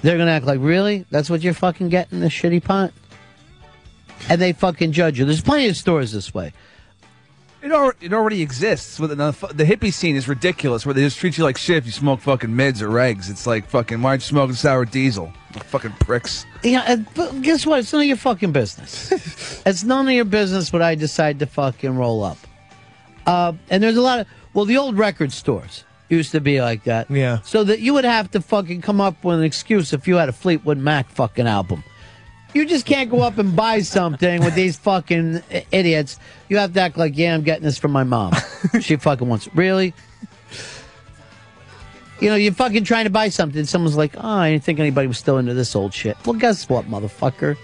They're 0.00 0.18
gonna 0.18 0.30
act 0.32 0.46
like 0.46 0.60
really? 0.60 1.04
That's 1.10 1.30
what 1.30 1.42
you're 1.42 1.54
fucking 1.54 1.90
getting 1.90 2.20
this 2.20 2.32
shitty 2.32 2.64
pot? 2.64 2.92
And 4.28 4.40
they 4.40 4.52
fucking 4.52 4.92
judge 4.92 5.18
you. 5.18 5.24
There's 5.24 5.42
plenty 5.42 5.68
of 5.68 5.76
stores 5.76 6.12
this 6.12 6.32
way 6.32 6.52
It, 7.62 7.70
al- 7.70 7.92
it 8.00 8.12
already 8.12 8.42
exists. 8.42 8.98
With 8.98 9.10
the, 9.10 9.16
the 9.54 9.64
hippie 9.64 9.92
scene 9.92 10.16
is 10.16 10.26
ridiculous, 10.28 10.84
where 10.84 10.94
they 10.94 11.02
just 11.02 11.18
treat 11.18 11.38
you 11.38 11.44
like 11.44 11.56
shit 11.56 11.76
if 11.78 11.86
you 11.86 11.92
smoke 11.92 12.20
fucking 12.20 12.54
mids 12.54 12.82
or 12.82 12.88
regs. 12.88 13.30
It's 13.30 13.46
like 13.46 13.68
fucking, 13.68 14.02
why 14.02 14.10
aren't 14.10 14.22
you 14.22 14.28
smoking 14.28 14.56
sour 14.56 14.84
diesel? 14.84 15.32
Fucking 15.66 15.92
pricks. 16.00 16.44
Yeah, 16.64 16.82
and- 16.86 17.06
but 17.14 17.40
guess 17.42 17.64
what? 17.64 17.78
It's 17.80 17.92
none 17.92 18.02
of 18.02 18.08
your 18.08 18.16
fucking 18.16 18.50
business. 18.52 19.62
it's 19.66 19.84
none 19.84 20.08
of 20.08 20.12
your 20.14 20.24
business 20.24 20.72
what 20.72 20.82
I 20.82 20.94
decide 20.96 21.38
to 21.38 21.46
fucking 21.46 21.96
roll 21.96 22.24
up. 22.24 22.38
Uh, 23.26 23.52
and 23.70 23.82
there's 23.82 23.96
a 23.96 24.02
lot 24.02 24.18
of 24.20 24.26
well, 24.54 24.64
the 24.64 24.76
old 24.76 24.98
record 24.98 25.32
stores 25.32 25.84
used 26.08 26.32
to 26.32 26.40
be 26.40 26.60
like 26.60 26.84
that. 26.84 27.10
Yeah. 27.10 27.40
So 27.42 27.64
that 27.64 27.80
you 27.80 27.94
would 27.94 28.04
have 28.04 28.30
to 28.32 28.40
fucking 28.40 28.82
come 28.82 29.00
up 29.00 29.22
with 29.24 29.38
an 29.38 29.44
excuse 29.44 29.92
if 29.92 30.06
you 30.08 30.16
had 30.16 30.28
a 30.28 30.32
Fleetwood 30.32 30.78
Mac 30.78 31.08
fucking 31.08 31.46
album. 31.46 31.84
You 32.54 32.66
just 32.66 32.84
can't 32.84 33.10
go 33.10 33.22
up 33.22 33.38
and 33.38 33.56
buy 33.56 33.80
something 33.80 34.44
with 34.44 34.54
these 34.54 34.76
fucking 34.76 35.42
idiots. 35.70 36.18
You 36.48 36.58
have 36.58 36.74
to 36.74 36.80
act 36.80 36.98
like, 36.98 37.16
yeah, 37.16 37.34
I'm 37.34 37.42
getting 37.42 37.64
this 37.64 37.78
from 37.78 37.92
my 37.92 38.04
mom. 38.04 38.34
she 38.80 38.96
fucking 38.96 39.26
wants 39.26 39.46
it. 39.46 39.54
really. 39.54 39.94
You 42.20 42.28
know, 42.28 42.36
you're 42.36 42.52
fucking 42.52 42.84
trying 42.84 43.04
to 43.04 43.10
buy 43.10 43.30
something. 43.30 43.64
Someone's 43.64 43.96
like, 43.96 44.14
oh, 44.16 44.20
I 44.20 44.52
didn't 44.52 44.64
think 44.64 44.78
anybody 44.78 45.08
was 45.08 45.18
still 45.18 45.38
into 45.38 45.54
this 45.54 45.74
old 45.74 45.92
shit. 45.92 46.16
Well, 46.24 46.34
guess 46.34 46.68
what, 46.68 46.86
motherfucker? 46.86 47.56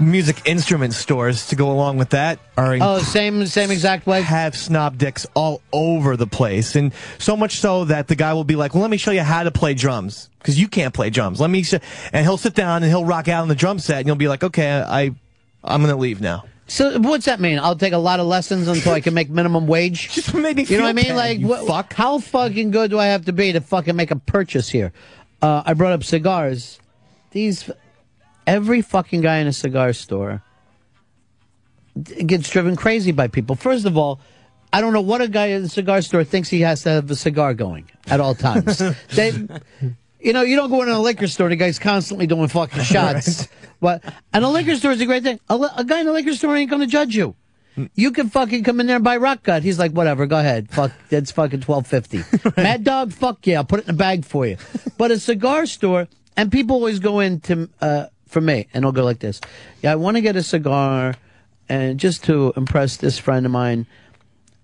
Music 0.00 0.42
instrument 0.46 0.94
stores 0.94 1.48
to 1.48 1.56
go 1.56 1.70
along 1.70 1.98
with 1.98 2.10
that 2.10 2.38
are 2.56 2.76
Oh, 2.80 2.98
same 3.00 3.46
same 3.46 3.70
exact 3.70 4.06
way. 4.06 4.22
Have 4.22 4.56
snob 4.56 4.98
dicks 4.98 5.26
all 5.34 5.60
over 5.72 6.16
the 6.16 6.26
place, 6.26 6.74
and 6.76 6.92
so 7.18 7.36
much 7.36 7.60
so 7.60 7.84
that 7.84 8.08
the 8.08 8.16
guy 8.16 8.32
will 8.32 8.44
be 8.44 8.56
like, 8.56 8.74
"Well, 8.74 8.82
let 8.82 8.90
me 8.90 8.96
show 8.96 9.10
you 9.10 9.22
how 9.22 9.42
to 9.42 9.50
play 9.50 9.74
drums 9.74 10.30
because 10.38 10.58
you 10.58 10.68
can't 10.68 10.94
play 10.94 11.10
drums. 11.10 11.40
Let 11.40 11.50
me," 11.50 11.64
and 12.12 12.24
he'll 12.24 12.36
sit 12.38 12.54
down 12.54 12.82
and 12.82 12.90
he'll 12.90 13.04
rock 13.04 13.28
out 13.28 13.42
on 13.42 13.48
the 13.48 13.54
drum 13.54 13.78
set, 13.78 13.98
and 13.98 14.06
you'll 14.06 14.16
be 14.16 14.28
like, 14.28 14.42
"Okay, 14.42 14.70
I, 14.80 15.12
I'm 15.62 15.80
gonna 15.82 15.96
leave 15.96 16.20
now." 16.20 16.44
So 16.66 17.00
what's 17.00 17.24
that 17.24 17.40
mean? 17.40 17.58
I'll 17.58 17.74
take 17.74 17.92
a 17.92 17.98
lot 17.98 18.20
of 18.20 18.26
lessons 18.26 18.68
until 18.68 18.92
I 18.92 19.00
can 19.00 19.12
make 19.12 19.28
minimum 19.28 19.66
wage. 19.66 20.08
Just 20.12 20.32
make 20.32 20.56
me 20.56 20.62
You 20.62 20.76
know 20.78 20.84
what 20.84 20.90
I 20.90 20.92
mean? 20.92 21.06
bad, 21.06 21.16
like, 21.16 21.40
what, 21.40 21.66
fuck. 21.66 21.92
how 21.94 22.20
fucking 22.20 22.70
good 22.70 22.90
do 22.92 22.98
I 22.98 23.06
have 23.06 23.24
to 23.24 23.32
be 23.32 23.52
to 23.52 23.60
fucking 23.60 23.96
make 23.96 24.12
a 24.12 24.16
purchase 24.16 24.68
here? 24.68 24.92
Uh, 25.42 25.64
I 25.66 25.74
brought 25.74 25.92
up 25.94 26.04
cigars. 26.04 26.78
These, 27.32 27.68
every 28.46 28.82
fucking 28.82 29.20
guy 29.20 29.38
in 29.38 29.46
a 29.46 29.52
cigar 29.52 29.92
store 29.92 30.42
gets 32.26 32.48
driven 32.50 32.76
crazy 32.76 33.12
by 33.12 33.28
people. 33.28 33.56
First 33.56 33.86
of 33.86 33.96
all, 33.96 34.20
I 34.72 34.80
don't 34.80 34.92
know 34.92 35.00
what 35.00 35.20
a 35.20 35.28
guy 35.28 35.46
in 35.46 35.64
a 35.64 35.68
cigar 35.68 36.00
store 36.02 36.24
thinks 36.24 36.48
he 36.48 36.60
has 36.60 36.82
to 36.84 36.90
have 36.90 37.10
a 37.10 37.16
cigar 37.16 37.54
going 37.54 37.90
at 38.06 38.20
all 38.20 38.34
times. 38.34 38.78
they, 39.14 39.32
you 40.20 40.32
know, 40.32 40.42
you 40.42 40.56
don't 40.56 40.70
go 40.70 40.82
into 40.82 40.96
a 40.96 40.98
liquor 40.98 41.26
store. 41.26 41.48
The 41.48 41.56
guy's 41.56 41.78
constantly 41.78 42.26
doing 42.26 42.48
fucking 42.48 42.82
shots. 42.84 43.48
But 43.80 44.04
and 44.32 44.44
a 44.44 44.48
liquor 44.48 44.76
store 44.76 44.92
is 44.92 45.00
a 45.00 45.06
great 45.06 45.22
thing. 45.22 45.40
A, 45.48 45.54
a 45.76 45.84
guy 45.84 46.00
in 46.00 46.08
a 46.08 46.12
liquor 46.12 46.34
store 46.34 46.56
ain't 46.56 46.70
going 46.70 46.82
to 46.82 46.86
judge 46.86 47.16
you. 47.16 47.34
You 47.94 48.10
can 48.10 48.28
fucking 48.28 48.64
come 48.64 48.80
in 48.80 48.86
there 48.86 48.96
and 48.96 49.04
buy 49.04 49.16
rock 49.16 49.44
gut. 49.44 49.62
He's 49.62 49.78
like, 49.78 49.92
whatever, 49.92 50.26
go 50.26 50.38
ahead. 50.38 50.70
Fuck, 50.70 50.92
that's 51.08 51.30
fucking 51.30 51.60
twelve 51.60 51.86
fifty. 51.86 52.22
Mad 52.56 52.84
Dog, 52.84 53.12
fuck 53.12 53.46
yeah, 53.46 53.58
I'll 53.58 53.64
put 53.64 53.80
it 53.80 53.84
in 53.86 53.90
a 53.90 53.96
bag 53.96 54.24
for 54.24 54.46
you. 54.46 54.56
But 54.98 55.10
a 55.10 55.18
cigar 55.18 55.66
store, 55.66 56.08
and 56.36 56.52
people 56.52 56.76
always 56.76 56.98
go 56.98 57.20
into 57.20 57.70
uh, 57.80 58.06
for 58.30 58.40
me, 58.40 58.66
and 58.72 58.84
they'll 58.84 58.92
go 58.92 59.04
like 59.04 59.18
this. 59.18 59.40
Yeah, 59.82 59.92
I 59.92 59.96
want 59.96 60.16
to 60.16 60.20
get 60.20 60.36
a 60.36 60.42
cigar, 60.42 61.14
and 61.68 61.98
just 62.00 62.24
to 62.24 62.52
impress 62.56 62.96
this 62.96 63.18
friend 63.18 63.44
of 63.46 63.52
mine. 63.52 63.86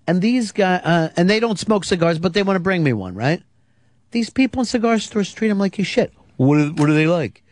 And 0.07 0.21
these 0.21 0.51
guys, 0.53 0.81
uh, 0.85 1.09
and 1.17 1.29
they 1.29 1.39
don't 1.39 1.59
smoke 1.59 1.83
cigars, 1.83 2.17
but 2.17 2.33
they 2.33 2.41
want 2.43 2.55
to 2.55 2.61
bring 2.61 2.81
me 2.83 2.93
one, 2.93 3.13
right? 3.13 3.43
These 4.11 4.29
people 4.29 4.61
in 4.61 4.65
cigar 4.65 4.99
stores 4.99 5.33
treat 5.33 5.49
him 5.51 5.59
like 5.59 5.75
he's 5.75 5.87
shit. 5.87 6.13
What 6.37 6.57
do, 6.57 6.71
what 6.81 6.87
do 6.87 6.93
they 6.93 7.07
like? 7.07 7.43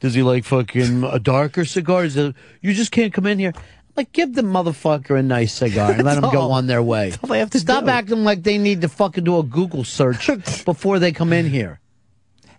Does 0.00 0.14
he 0.14 0.22
like 0.22 0.44
fucking 0.44 1.04
a 1.04 1.18
darker 1.20 1.64
cigars? 1.64 2.16
Uh, 2.16 2.32
You 2.60 2.74
just 2.74 2.90
can't 2.90 3.12
come 3.12 3.24
in 3.26 3.38
here. 3.38 3.52
Like, 3.96 4.12
give 4.12 4.34
the 4.34 4.42
motherfucker 4.42 5.18
a 5.18 5.22
nice 5.22 5.54
cigar 5.54 5.92
and 5.92 6.02
let 6.02 6.14
That's 6.16 6.20
them 6.22 6.32
go 6.32 6.40
all. 6.40 6.52
on 6.52 6.66
their 6.66 6.82
way. 6.82 7.12
all 7.22 7.28
they 7.28 7.38
have 7.38 7.50
to 7.50 7.60
Stop 7.60 7.84
do. 7.84 7.90
acting 7.90 8.24
like 8.24 8.42
they 8.42 8.58
need 8.58 8.80
to 8.82 8.88
fucking 8.88 9.24
do 9.24 9.38
a 9.38 9.42
Google 9.44 9.84
search 9.84 10.26
before 10.66 10.98
they 10.98 11.12
come 11.12 11.32
in 11.32 11.46
here. 11.48 11.80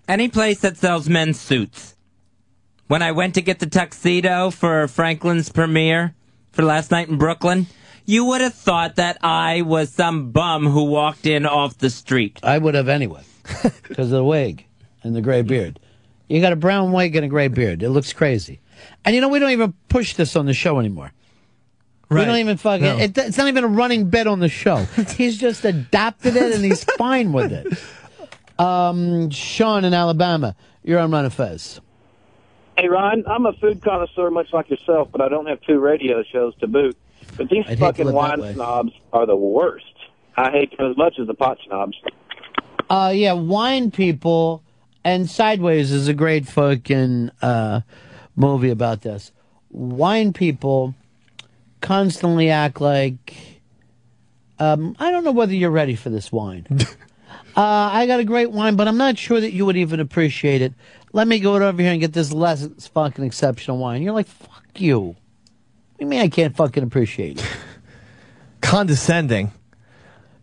Any 0.08 0.30
place 0.30 0.62
that 0.62 0.78
sells 0.78 1.10
men's 1.10 1.38
suits. 1.40 1.96
When 2.88 3.02
I 3.02 3.12
went 3.12 3.36
to 3.36 3.42
get 3.42 3.60
the 3.60 3.66
tuxedo 3.66 4.50
for 4.50 4.88
Franklin's 4.88 5.50
premiere 5.50 6.16
for 6.52 6.64
last 6.64 6.90
night 6.90 7.10
in 7.10 7.18
Brooklyn, 7.18 7.68
you 8.06 8.24
would 8.26 8.40
have 8.40 8.54
thought 8.54 8.96
that 8.96 9.18
I 9.22 9.62
was 9.62 9.92
some 9.92 10.32
bum 10.32 10.66
who 10.66 10.86
walked 10.86 11.26
in 11.26 11.46
off 11.46 11.78
the 11.78 11.90
street. 11.90 12.40
I 12.44 12.58
would 12.58 12.76
have 12.76 12.88
anyway, 12.88 13.24
because 13.64 14.06
of 14.06 14.12
the 14.12 14.24
wig 14.24 14.66
and 15.04 15.14
the 15.14 15.22
gray 15.22 15.42
beard. 15.42 15.80
You 16.30 16.40
got 16.40 16.54
a 16.54 16.58
brown 16.58 16.94
wig 16.94 17.16
and 17.18 17.26
a 17.26 17.28
gray 17.28 17.50
beard. 17.50 17.84
It 17.84 17.90
looks 17.90 18.14
crazy. 18.14 18.62
And 19.04 19.14
you 19.14 19.22
know, 19.22 19.28
we 19.28 19.40
don't 19.40 19.52
even 19.52 19.74
push 19.90 20.14
this 20.14 20.38
on 20.38 20.46
the 20.46 20.54
show 20.54 20.80
anymore. 20.80 21.12
Right. 22.10 22.22
We 22.22 22.26
don't 22.26 22.38
even 22.38 22.56
fucking. 22.56 22.84
No. 22.86 22.98
It, 23.00 23.18
it's 23.18 23.38
not 23.38 23.50
even 23.50 23.66
a 23.66 23.68
running 23.68 24.10
bit 24.10 24.28
on 24.28 24.40
the 24.40 24.48
show. 24.48 24.78
he's 25.18 25.38
just 25.38 25.66
adapted 25.66 26.38
it 26.38 26.54
and 26.54 26.64
he's 26.64 26.86
fine 26.86 27.34
with 27.34 27.52
it. 27.52 27.68
Um, 28.60 29.30
Sean 29.30 29.86
in 29.86 29.94
Alabama, 29.94 30.56
you're 30.84 30.98
on 30.98 31.12
Ron 31.12 31.26
of 31.26 31.34
Fez. 31.36 31.80
Hey, 32.78 32.90
Ron, 32.90 33.24
I'm 33.26 33.48
a 33.48 33.54
food 33.54 33.82
connoisseur 33.82 34.30
much 34.30 34.54
like 34.54 34.70
yourself, 34.70 35.10
but 35.12 35.20
I 35.20 35.30
don't 35.30 35.48
have 35.48 35.60
two 35.62 35.80
radio 35.80 36.24
shows 36.24 36.56
to 36.58 36.68
boot. 36.68 36.96
But 37.36 37.50
these 37.50 37.66
I'd 37.68 37.80
fucking 37.80 38.12
wine 38.12 38.54
snobs 38.54 38.94
are 39.12 39.26
the 39.26 39.36
worst. 39.36 39.86
I 40.36 40.52
hate 40.52 40.78
them 40.78 40.92
as 40.92 40.98
much 40.98 41.18
as 41.20 41.26
the 41.26 41.34
pot 41.34 41.58
snobs. 41.66 42.00
Uh, 42.88 43.12
yeah, 43.16 43.34
wine 43.34 43.90
people 43.90 44.64
and 45.04 45.28
Sideways 45.28 45.92
is 45.92 46.08
a 46.08 46.14
great 46.14 46.48
fucking 46.48 47.32
uh, 47.42 47.82
movie 48.36 48.70
about 48.70 49.02
this. 49.02 49.32
Wine 49.72 50.32
people 50.32 50.94
constantly 51.82 52.52
act 52.52 52.80
like, 52.80 53.34
um, 54.60 54.96
I 55.00 55.10
don't 55.10 55.24
know 55.24 55.32
whether 55.32 55.54
you're 55.54 55.72
ready 55.72 55.96
for 55.96 56.12
this 56.12 56.32
wine. 56.32 56.68
uh, 56.80 56.86
I 57.56 58.06
got 58.06 58.20
a 58.20 58.24
great 58.24 58.52
wine, 58.52 58.76
but 58.76 58.88
I'm 58.88 58.98
not 58.98 59.18
sure 59.18 59.42
that 59.42 59.52
you 59.52 59.66
would 59.66 59.78
even 59.78 60.00
appreciate 60.00 60.62
it. 60.62 60.74
Let 61.18 61.28
me 61.28 61.40
go 61.40 61.56
over 61.56 61.82
here 61.82 61.92
and 61.92 62.00
get 62.00 62.14
this 62.14 62.32
less 62.32 62.68
fucking 62.90 63.26
exceptional 63.26 63.80
wine. 63.80 64.04
You're 64.04 64.14
like, 64.14 64.28
fuck 64.28 64.80
you. 64.80 65.00
What 65.00 65.16
do 65.98 66.06
you 66.06 66.06
mean 66.06 66.20
I 66.22 66.28
can't 66.28 66.56
fucking 66.56 66.84
appreciate 66.84 67.40
it? 67.40 67.46
Condescending. 68.62 69.52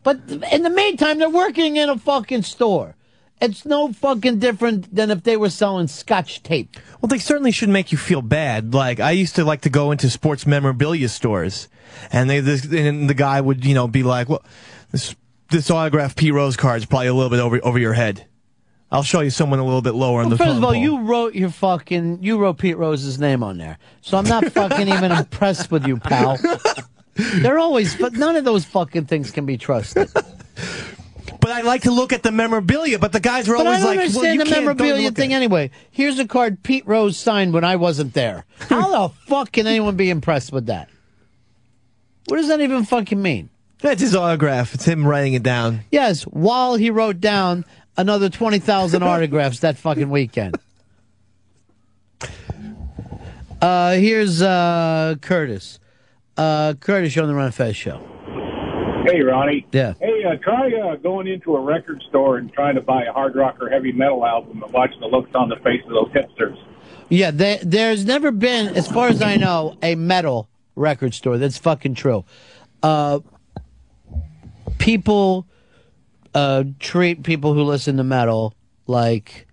But 0.02 0.18
in 0.50 0.64
the 0.64 0.70
meantime, 0.70 1.20
they're 1.20 1.30
working 1.30 1.76
in 1.76 1.88
a 1.88 1.96
fucking 1.96 2.42
store. 2.42 2.96
It's 3.40 3.64
no 3.64 3.92
fucking 3.92 4.40
different 4.40 4.92
than 4.92 5.12
if 5.12 5.22
they 5.22 5.36
were 5.36 5.48
selling 5.48 5.86
scotch 5.86 6.42
tape. 6.42 6.76
Well, 7.00 7.06
they 7.06 7.18
certainly 7.18 7.52
should 7.52 7.68
make 7.68 7.92
you 7.92 7.98
feel 7.98 8.20
bad. 8.20 8.74
Like 8.74 8.98
I 8.98 9.12
used 9.12 9.36
to 9.36 9.44
like 9.44 9.60
to 9.60 9.70
go 9.70 9.92
into 9.92 10.10
sports 10.10 10.44
memorabilia 10.44 11.08
stores, 11.08 11.68
and 12.10 12.28
they 12.28 12.40
this, 12.40 12.64
and 12.64 13.08
the 13.08 13.14
guy 13.14 13.40
would 13.40 13.64
you 13.64 13.74
know 13.74 13.86
be 13.86 14.02
like, 14.02 14.28
"Well, 14.28 14.42
this 14.90 15.14
this 15.50 15.70
autograph 15.70 16.16
P 16.16 16.32
Rose 16.32 16.56
card 16.56 16.78
is 16.78 16.86
probably 16.86 17.06
a 17.06 17.14
little 17.14 17.30
bit 17.30 17.38
over 17.38 17.60
over 17.62 17.78
your 17.78 17.92
head. 17.92 18.26
I'll 18.92 19.02
show 19.02 19.20
you 19.20 19.30
someone 19.30 19.58
a 19.58 19.64
little 19.64 19.82
bit 19.82 19.94
lower 19.94 20.22
on 20.22 20.30
the 20.30 20.36
first 20.36 20.50
of 20.56 20.64
all, 20.64 20.72
pole." 20.72 20.80
you 20.80 21.00
wrote 21.00 21.34
your 21.34 21.50
fucking 21.50 22.22
you 22.22 22.38
wrote 22.38 22.58
Pete 22.58 22.76
Rose's 22.76 23.18
name 23.18 23.42
on 23.42 23.58
there, 23.58 23.78
so 24.02 24.16
I'm 24.16 24.24
not 24.28 24.44
fucking 24.52 24.88
even 24.88 25.10
impressed 25.10 25.70
with 25.70 25.86
you, 25.86 25.96
pal. 25.96 26.38
They're 27.14 27.58
always, 27.58 27.96
but 27.96 28.12
none 28.12 28.36
of 28.36 28.44
those 28.44 28.64
fucking 28.64 29.06
things 29.06 29.30
can 29.30 29.46
be 29.46 29.56
trusted. 29.56 30.10
But 31.40 31.52
I 31.52 31.60
like 31.60 31.82
to 31.82 31.90
look 31.90 32.12
at 32.14 32.22
the 32.22 32.32
memorabilia. 32.32 32.98
But 32.98 33.12
the 33.12 33.20
guys 33.20 33.48
are 33.48 33.56
But 33.56 33.66
always 33.66 33.84
like, 33.84 33.98
"Well, 34.14 34.32
you 34.32 34.38
the 34.38 34.44
can't 34.44 34.64
memorabilia 34.64 35.10
thing 35.10 35.32
at 35.32 35.36
it." 35.36 35.44
anyway. 35.44 35.70
Here's 35.90 36.18
a 36.18 36.26
card 36.26 36.62
Pete 36.62 36.86
Rose 36.86 37.18
signed 37.18 37.52
when 37.52 37.64
I 37.64 37.76
wasn't 37.76 38.14
there. 38.14 38.46
How 38.70 39.08
the 39.08 39.14
fuck 39.26 39.52
can 39.52 39.66
anyone 39.66 39.94
be 39.96 40.08
impressed 40.08 40.52
with 40.52 40.66
that? 40.66 40.88
What 42.26 42.38
does 42.38 42.48
that 42.48 42.60
even 42.62 42.84
fucking 42.84 43.20
mean? 43.20 43.50
That's 43.80 44.00
his 44.00 44.16
autograph. 44.16 44.72
It's 44.74 44.86
him 44.86 45.06
writing 45.06 45.34
it 45.34 45.42
down. 45.42 45.80
Yes, 45.90 46.22
while 46.22 46.76
he 46.76 46.88
wrote 46.88 47.20
down 47.20 47.66
another 47.96 48.28
20,000 48.28 49.02
autographs 49.04 49.60
that 49.60 49.76
fucking 49.76 50.10
weekend. 50.10 50.56
Uh, 53.60 53.94
here's 53.94 54.42
uh, 54.42 55.14
Curtis. 55.20 55.78
Uh, 56.36 56.74
Curtis, 56.74 57.14
you're 57.14 57.22
on 57.22 57.28
the 57.28 57.34
Ron 57.34 57.50
Fez 57.50 57.76
show. 57.76 57.98
Hey, 59.06 59.20
Ronnie. 59.20 59.66
Yeah. 59.72 59.94
Hey, 60.00 60.24
uh, 60.24 60.36
try 60.36 60.72
uh, 60.72 60.96
going 60.96 61.26
into 61.26 61.54
a 61.56 61.60
record 61.60 62.02
store 62.08 62.38
and 62.38 62.52
trying 62.52 62.74
to 62.74 62.80
buy 62.80 63.04
a 63.04 63.12
hard 63.12 63.36
rock 63.36 63.60
or 63.60 63.68
heavy 63.68 63.92
metal 63.92 64.24
album 64.24 64.62
and 64.62 64.72
watching 64.72 65.00
the 65.00 65.06
looks 65.06 65.34
on 65.34 65.48
the 65.48 65.56
face 65.56 65.82
of 65.84 65.90
those 65.90 66.08
hipsters. 66.08 66.58
Yeah, 67.10 67.30
there, 67.30 67.58
there's 67.62 68.04
never 68.06 68.30
been, 68.30 68.68
as 68.74 68.88
far 68.88 69.08
as 69.08 69.20
I 69.20 69.36
know, 69.36 69.76
a 69.82 69.94
metal 69.94 70.48
record 70.74 71.12
store. 71.12 71.36
That's 71.36 71.58
fucking 71.58 71.94
true. 71.94 72.24
Uh, 72.82 73.20
people 74.78 75.46
uh, 76.34 76.64
treat 76.80 77.22
people 77.22 77.54
who 77.54 77.62
listen 77.62 77.96
to 77.96 78.04
metal 78.04 78.54
like 78.86 79.46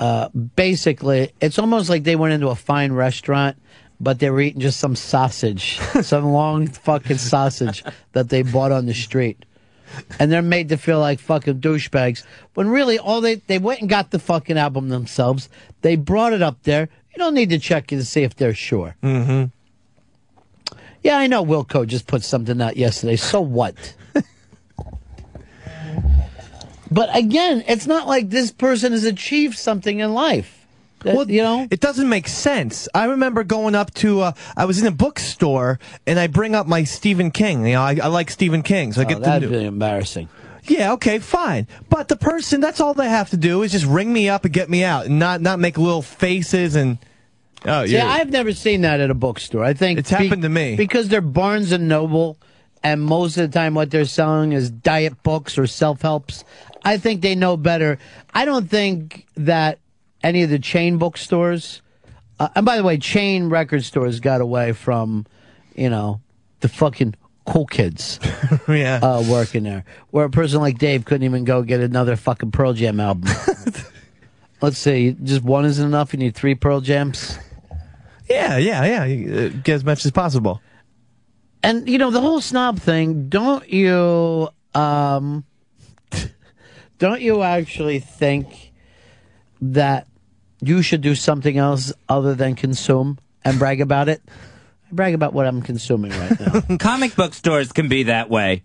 uh, 0.00 0.30
basically, 0.30 1.30
it's 1.42 1.58
almost 1.58 1.90
like 1.90 2.04
they 2.04 2.16
went 2.16 2.32
into 2.32 2.48
a 2.48 2.54
fine 2.54 2.92
restaurant, 2.92 3.58
but 4.00 4.18
they 4.18 4.30
were 4.30 4.40
eating 4.40 4.60
just 4.60 4.80
some 4.80 4.96
sausage, 4.96 5.78
some 6.02 6.24
long 6.24 6.66
fucking 6.66 7.18
sausage 7.18 7.84
that 8.12 8.30
they 8.30 8.42
bought 8.42 8.72
on 8.72 8.86
the 8.86 8.94
street. 8.94 9.44
And 10.18 10.32
they're 10.32 10.40
made 10.40 10.70
to 10.70 10.78
feel 10.78 11.00
like 11.00 11.20
fucking 11.20 11.60
douchebags. 11.60 12.24
When 12.54 12.68
really, 12.68 12.98
all 12.98 13.20
they, 13.20 13.36
they 13.36 13.58
went 13.58 13.80
and 13.80 13.90
got 13.90 14.10
the 14.10 14.18
fucking 14.18 14.56
album 14.56 14.88
themselves. 14.88 15.48
They 15.82 15.96
brought 15.96 16.32
it 16.32 16.40
up 16.42 16.62
there. 16.62 16.88
You 17.12 17.18
don't 17.18 17.34
need 17.34 17.50
to 17.50 17.58
check 17.58 17.92
it 17.92 17.96
to 17.96 18.04
see 18.04 18.22
if 18.22 18.36
they're 18.36 18.54
sure. 18.54 18.96
Mm-hmm. 19.02 19.46
Yeah, 21.02 21.18
I 21.18 21.26
know 21.26 21.44
Wilco 21.44 21.86
just 21.86 22.06
put 22.06 22.22
something 22.22 22.60
out 22.62 22.76
yesterday. 22.76 23.16
So 23.16 23.40
what? 23.40 23.94
but 26.90 27.14
again, 27.16 27.64
it's 27.68 27.86
not 27.86 28.06
like 28.06 28.30
this 28.30 28.50
person 28.52 28.92
has 28.92 29.04
achieved 29.04 29.58
something 29.58 30.00
in 30.00 30.12
life. 30.14 30.56
That- 31.02 31.30
you 31.30 31.42
know, 31.42 31.66
it 31.70 31.80
doesn't 31.80 32.08
make 32.10 32.28
sense. 32.28 32.86
I 32.94 33.04
remember 33.06 33.42
going 33.42 33.74
up 33.74 33.94
to, 33.94 34.20
uh, 34.20 34.32
I 34.54 34.66
was 34.66 34.80
in 34.82 34.86
a 34.86 34.90
bookstore 34.90 35.78
and 36.06 36.18
I 36.18 36.26
bring 36.26 36.54
up 36.54 36.66
my 36.66 36.84
Stephen 36.84 37.30
King. 37.30 37.64
You 37.66 37.72
know, 37.74 37.80
I, 37.82 37.98
I 38.02 38.08
like 38.08 38.30
Stephen 38.30 38.62
King, 38.62 38.92
so 38.92 39.00
I 39.00 39.04
Oh, 39.04 39.08
get 39.08 39.18
the 39.20 39.24
that'd 39.24 39.50
be 39.50 39.64
embarrassing. 39.64 40.28
Yeah, 40.64 40.92
okay, 40.92 41.18
fine. 41.18 41.66
But 41.88 42.08
the 42.08 42.16
person, 42.16 42.60
that's 42.60 42.80
all 42.82 42.92
they 42.92 43.08
have 43.08 43.30
to 43.30 43.38
do 43.38 43.62
is 43.62 43.72
just 43.72 43.86
ring 43.86 44.12
me 44.12 44.28
up 44.28 44.44
and 44.44 44.52
get 44.52 44.68
me 44.68 44.84
out, 44.84 45.06
and 45.06 45.18
not 45.18 45.40
not 45.40 45.58
make 45.58 45.78
little 45.78 46.02
faces 46.02 46.76
and. 46.76 46.98
Oh 47.64 47.86
See, 47.86 47.94
yeah. 47.94 48.06
I've 48.06 48.30
never 48.30 48.52
seen 48.52 48.82
that 48.82 49.00
at 49.00 49.10
a 49.10 49.14
bookstore. 49.14 49.64
I 49.64 49.72
think 49.72 49.98
It's 49.98 50.10
happened 50.10 50.42
to 50.42 50.48
me. 50.50 50.76
because 50.76 51.08
they're 51.08 51.20
Barnes 51.22 51.72
and 51.72 51.88
Noble, 51.88 52.36
and 52.82 53.00
most 53.00 53.38
of 53.38 53.50
the 53.50 53.58
time 53.58 53.74
what 53.74 53.90
they're 53.90 54.04
selling 54.04 54.52
is 54.52 54.70
diet 54.70 55.22
books 55.22 55.56
or 55.56 55.66
self 55.66 56.02
helps. 56.02 56.44
I 56.84 56.96
think 56.98 57.20
they 57.22 57.34
know 57.34 57.56
better. 57.56 57.98
I 58.32 58.44
don't 58.44 58.68
think 58.68 59.26
that 59.36 59.78
any 60.22 60.42
of 60.42 60.50
the 60.50 60.58
chain 60.58 60.98
bookstores 60.98 61.82
Uh, 62.38 62.48
and 62.56 62.64
by 62.64 62.76
the 62.78 62.82
way, 62.82 62.96
chain 62.96 63.50
record 63.50 63.84
stores 63.84 64.18
got 64.20 64.40
away 64.40 64.72
from, 64.72 65.26
you 65.74 65.90
know, 65.90 66.20
the 66.60 66.68
fucking 66.68 67.14
cool 67.44 67.66
kids. 67.66 68.18
yeah. 68.68 68.98
Uh, 69.02 69.22
working 69.28 69.62
there. 69.64 69.84
Where 70.10 70.24
a 70.24 70.30
person 70.30 70.60
like 70.60 70.78
Dave 70.78 71.04
couldn't 71.04 71.24
even 71.24 71.44
go 71.44 71.62
get 71.62 71.80
another 71.80 72.16
fucking 72.16 72.50
Pearl 72.50 72.72
Jam 72.72 72.98
album. 72.98 73.28
Let's 74.62 74.78
see, 74.78 75.16
just 75.22 75.42
one 75.42 75.66
isn't 75.66 75.84
enough. 75.86 76.14
You 76.14 76.18
need 76.18 76.34
three 76.34 76.54
Pearl 76.54 76.80
Jams. 76.80 77.38
Yeah, 78.28 78.56
yeah, 78.56 79.04
yeah. 79.04 79.34
Uh, 79.34 79.48
Get 79.62 79.74
as 79.74 79.84
much 79.84 80.04
as 80.06 80.10
possible. 80.12 80.62
And 81.62 81.86
you 81.88 81.98
know 81.98 82.10
the 82.10 82.20
whole 82.22 82.40
snob 82.40 82.78
thing. 82.78 83.28
Don't 83.28 83.68
you? 83.68 84.48
Um, 84.74 85.44
don't 87.00 87.22
you 87.22 87.42
actually 87.42 87.98
think 87.98 88.72
that 89.62 90.06
you 90.60 90.82
should 90.82 91.00
do 91.00 91.14
something 91.14 91.56
else 91.56 91.92
other 92.08 92.34
than 92.34 92.54
consume 92.54 93.18
and 93.42 93.58
brag 93.58 93.80
about 93.80 94.08
it? 94.08 94.22
I 94.28 94.94
brag 94.94 95.14
about 95.14 95.32
what 95.32 95.46
I'm 95.46 95.62
consuming 95.62 96.12
right 96.12 96.38
now. 96.38 96.76
Comic 96.78 97.16
book 97.16 97.32
stores 97.34 97.72
can 97.72 97.88
be 97.88 98.04
that 98.04 98.28
way. 98.28 98.62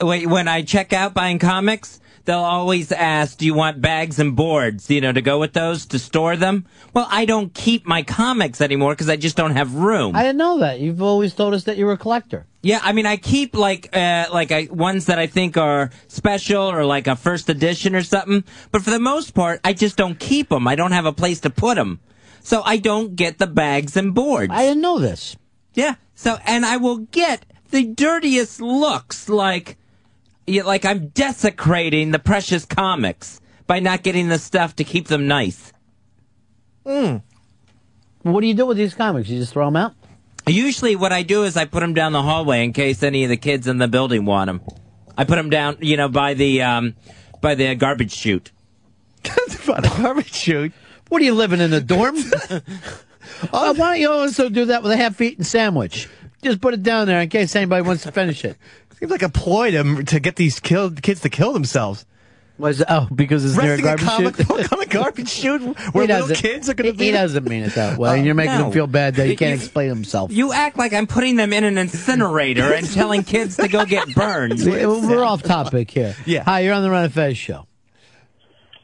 Wait, 0.00 0.26
when 0.26 0.46
I 0.46 0.62
check 0.62 0.92
out 0.92 1.14
buying 1.14 1.38
comics, 1.38 2.00
they'll 2.26 2.38
always 2.38 2.92
ask, 2.92 3.38
"Do 3.38 3.46
you 3.46 3.54
want 3.54 3.80
bags 3.80 4.18
and 4.18 4.36
boards? 4.36 4.90
You 4.90 5.00
know, 5.00 5.12
to 5.12 5.22
go 5.22 5.38
with 5.38 5.54
those 5.54 5.86
to 5.86 5.98
store 5.98 6.36
them?" 6.36 6.66
Well, 6.92 7.06
I 7.10 7.24
don't 7.24 7.52
keep 7.54 7.86
my 7.86 8.02
comics 8.02 8.60
anymore 8.60 8.92
because 8.92 9.08
I 9.08 9.16
just 9.16 9.36
don't 9.36 9.56
have 9.56 9.74
room. 9.74 10.14
I 10.16 10.22
didn't 10.22 10.38
know 10.38 10.58
that. 10.58 10.80
You've 10.80 11.02
always 11.02 11.34
told 11.34 11.54
us 11.54 11.64
that 11.64 11.78
you 11.78 11.86
were 11.86 11.92
a 11.92 11.98
collector. 11.98 12.46
Yeah, 12.62 12.80
I 12.82 12.92
mean, 12.92 13.06
I 13.06 13.16
keep 13.16 13.56
like 13.56 13.94
uh, 13.96 14.26
like 14.32 14.52
I, 14.52 14.68
ones 14.70 15.06
that 15.06 15.18
I 15.18 15.26
think 15.26 15.56
are 15.56 15.90
special 16.08 16.70
or 16.70 16.84
like 16.84 17.06
a 17.06 17.16
first 17.16 17.48
edition 17.48 17.94
or 17.94 18.02
something. 18.02 18.44
But 18.70 18.82
for 18.82 18.90
the 18.90 19.00
most 19.00 19.34
part, 19.34 19.60
I 19.64 19.72
just 19.72 19.96
don't 19.96 20.18
keep 20.18 20.50
them. 20.50 20.68
I 20.68 20.74
don't 20.74 20.92
have 20.92 21.06
a 21.06 21.12
place 21.12 21.40
to 21.40 21.50
put 21.50 21.76
them, 21.76 22.00
so 22.42 22.62
I 22.64 22.76
don't 22.76 23.16
get 23.16 23.38
the 23.38 23.46
bags 23.46 23.96
and 23.96 24.14
boards. 24.14 24.52
I 24.52 24.62
didn't 24.62 24.82
know 24.82 24.98
this. 24.98 25.36
Yeah. 25.72 25.94
So, 26.14 26.38
and 26.44 26.66
I 26.66 26.76
will 26.76 26.98
get 26.98 27.46
the 27.70 27.84
dirtiest 27.84 28.60
looks, 28.60 29.28
like 29.30 29.78
like 30.46 30.84
I'm 30.84 31.08
desecrating 31.08 32.10
the 32.10 32.18
precious 32.18 32.66
comics 32.66 33.40
by 33.66 33.78
not 33.80 34.02
getting 34.02 34.28
the 34.28 34.38
stuff 34.38 34.76
to 34.76 34.84
keep 34.84 35.06
them 35.06 35.28
nice. 35.28 35.72
Hmm. 36.84 37.18
What 38.22 38.42
do 38.42 38.46
you 38.48 38.54
do 38.54 38.66
with 38.66 38.76
these 38.76 38.94
comics? 38.94 39.28
You 39.30 39.38
just 39.38 39.52
throw 39.52 39.66
them 39.66 39.76
out? 39.76 39.94
Usually, 40.50 40.96
what 40.96 41.12
I 41.12 41.22
do 41.22 41.44
is 41.44 41.56
I 41.56 41.64
put 41.64 41.80
them 41.80 41.94
down 41.94 42.12
the 42.12 42.22
hallway 42.22 42.64
in 42.64 42.72
case 42.72 43.02
any 43.02 43.24
of 43.24 43.30
the 43.30 43.36
kids 43.36 43.66
in 43.66 43.78
the 43.78 43.88
building 43.88 44.24
want 44.24 44.48
them. 44.48 44.60
I 45.16 45.24
put 45.24 45.36
them 45.36 45.50
down, 45.50 45.78
you 45.80 45.96
know, 45.96 46.08
by 46.08 46.34
the 46.34 46.62
um, 46.62 46.94
by 47.40 47.54
the 47.54 47.74
garbage 47.74 48.12
chute. 48.12 48.50
by 49.66 49.80
the 49.80 49.94
garbage 50.00 50.32
chute. 50.32 50.72
What 51.08 51.20
are 51.22 51.24
you 51.24 51.34
living 51.34 51.60
in 51.60 51.72
a 51.72 51.80
dorm? 51.80 52.16
Uh, 52.48 52.60
why 53.50 53.74
don't 53.74 54.00
you 54.00 54.10
also 54.10 54.48
do 54.48 54.66
that 54.66 54.82
with 54.82 54.92
a 54.92 54.96
half-eaten 54.96 55.44
sandwich? 55.44 56.08
Just 56.42 56.60
put 56.60 56.72
it 56.72 56.82
down 56.82 57.06
there 57.06 57.20
in 57.20 57.28
case 57.28 57.54
anybody 57.54 57.82
wants 57.82 58.04
to 58.04 58.12
finish 58.12 58.44
it. 58.44 58.56
Seems 58.98 59.10
like 59.10 59.22
a 59.22 59.28
ploy 59.28 59.70
to 59.72 60.04
to 60.04 60.20
get 60.20 60.36
these 60.36 60.60
killed 60.60 61.02
kids 61.02 61.20
to 61.20 61.28
kill 61.28 61.52
themselves. 61.52 62.06
Was 62.60 62.82
oh 62.88 63.08
because 63.14 63.44
it's 63.44 63.56
near 63.62 63.74
a 63.74 63.80
garbage 63.82 64.04
comic 64.04 64.36
chute? 64.36 64.48
book 64.48 64.72
on 64.72 64.80
a 64.82 64.86
garbage 64.86 65.28
chute 65.40 65.62
where 65.92 66.06
He 66.06 66.12
little 66.12 66.36
kids 66.36 66.68
are 66.68 66.74
going 66.74 66.92
to 66.92 66.98
be. 66.98 67.06
He 67.06 67.10
doesn't 67.12 67.44
mean 67.48 67.62
it 67.64 67.74
that 67.74 67.98
way. 67.98 68.16
and 68.16 68.26
you're 68.26 68.34
making 68.34 68.58
no. 68.58 68.66
him 68.66 68.72
feel 68.72 68.86
bad 68.86 69.14
that 69.16 69.26
he 69.26 69.36
can't 69.36 69.58
you- 69.58 69.64
explain 69.64 69.88
himself. 69.88 70.30
You 70.30 70.52
act 70.52 70.76
like 70.78 70.92
I'm 70.92 71.06
putting 71.06 71.36
them 71.36 71.52
in 71.52 71.64
an 71.64 71.78
incinerator 71.78 72.72
and 72.72 72.86
telling 72.92 73.22
kids 73.24 73.56
to 73.56 73.68
go 73.68 73.84
get 73.84 74.14
burned. 74.14 74.60
We- 74.60 74.86
We're 74.86 75.24
off 75.24 75.42
topic 75.42 75.90
here. 75.90 76.14
Yeah. 76.26 76.44
Hi, 76.44 76.60
you're 76.60 76.74
on 76.74 76.82
the 76.82 76.90
Ron 76.90 77.04
of 77.06 77.12
Fez 77.14 77.36
show. 77.38 77.66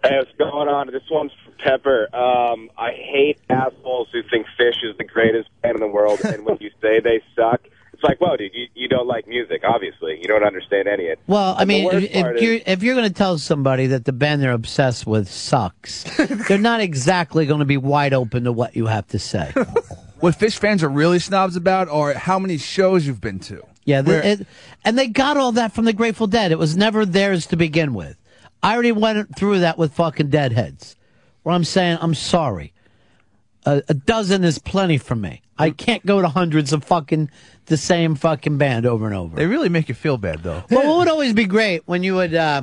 Hey, 0.02 0.16
what's 0.18 0.32
going 0.38 0.68
on? 0.68 0.86
This 0.92 1.02
one's 1.10 1.32
for 1.44 1.50
Pepper. 1.62 2.08
Um, 2.14 2.70
I 2.78 2.92
hate 2.92 3.38
assholes 3.48 4.08
who 4.12 4.22
think 4.22 4.46
Phish 4.58 4.82
is 4.88 4.96
the 4.98 5.04
greatest 5.04 5.48
band 5.62 5.74
in 5.76 5.80
the 5.80 5.88
world, 5.88 6.20
and 6.24 6.44
when 6.44 6.58
you 6.60 6.70
say 6.80 7.00
they 7.00 7.20
suck, 7.34 7.60
it's 7.96 8.04
like, 8.04 8.18
whoa, 8.20 8.36
dude, 8.36 8.52
you, 8.54 8.66
you 8.74 8.88
don't 8.88 9.06
like 9.08 9.26
music, 9.26 9.62
obviously. 9.66 10.18
You 10.20 10.28
don't 10.28 10.44
understand 10.44 10.86
any 10.86 11.06
of 11.06 11.12
it. 11.12 11.18
Well, 11.26 11.54
I 11.56 11.62
And 11.62 11.68
mean, 11.68 11.86
if, 11.92 12.04
if 12.04 12.26
is- 12.36 12.42
you're 12.42 12.60
if 12.66 12.82
you're 12.82 12.94
going 12.94 13.08
to 13.08 13.14
tell 13.14 13.38
somebody 13.38 13.86
that 13.88 14.04
the 14.04 14.12
band 14.12 14.42
they're 14.42 14.52
obsessed 14.52 15.06
with 15.06 15.28
sucks, 15.28 16.04
they're 16.48 16.58
not 16.58 16.80
exactly 16.80 17.46
going 17.46 17.60
to 17.60 17.64
be 17.66 17.76
wide 17.78 18.12
open 18.12 18.44
to 18.44 18.52
what 18.52 18.76
you 18.76 18.86
have 18.86 19.06
to 19.08 19.18
say. 19.18 19.52
What 20.20 20.38
Phish 20.38 20.56
fans 20.56 20.82
are 20.82 20.88
really 20.88 21.18
snobs 21.18 21.56
about 21.56 21.88
are 21.90 22.14
how 22.14 22.38
many 22.38 22.56
shows 22.56 23.06
you've 23.06 23.20
been 23.20 23.38
to. 23.40 23.62
Yeah, 23.84 24.00
the, 24.00 24.10
Where- 24.12 24.22
it, 24.24 24.46
and 24.82 24.96
they 24.98 25.08
got 25.08 25.36
all 25.36 25.52
that 25.52 25.72
from 25.74 25.84
the 25.84 25.92
Grateful 25.92 26.26
Dead. 26.26 26.52
It 26.52 26.58
was 26.58 26.74
never 26.74 27.04
theirs 27.04 27.44
to 27.48 27.56
begin 27.56 27.92
with. 27.92 28.16
I 28.62 28.72
already 28.72 28.92
went 28.92 29.36
through 29.36 29.58
that 29.60 29.76
with 29.76 29.92
fucking 29.92 30.30
Deadheads, 30.30 30.96
where 31.42 31.54
I'm 31.54 31.64
saying 31.64 31.98
I'm 32.00 32.14
sorry. 32.14 32.72
A, 33.66 33.82
a 33.88 33.94
dozen 33.94 34.44
is 34.44 34.58
plenty 34.58 34.96
for 34.96 35.14
me. 35.16 35.42
I 35.58 35.70
can't 35.70 36.04
go 36.06 36.22
to 36.22 36.28
hundreds 36.28 36.72
of 36.72 36.84
fucking 36.84 37.30
the 37.66 37.76
same 37.76 38.14
fucking 38.14 38.58
band 38.58 38.86
over 38.86 39.06
and 39.06 39.14
over. 39.14 39.36
They 39.36 39.46
really 39.46 39.68
make 39.68 39.88
you 39.88 39.94
feel 39.94 40.18
bad, 40.18 40.42
though. 40.42 40.62
Well, 40.70 40.94
it 40.94 40.98
would 40.98 41.08
always 41.08 41.32
be 41.32 41.46
great 41.46 41.82
when 41.86 42.02
you 42.02 42.14
would, 42.14 42.34
uh, 42.34 42.62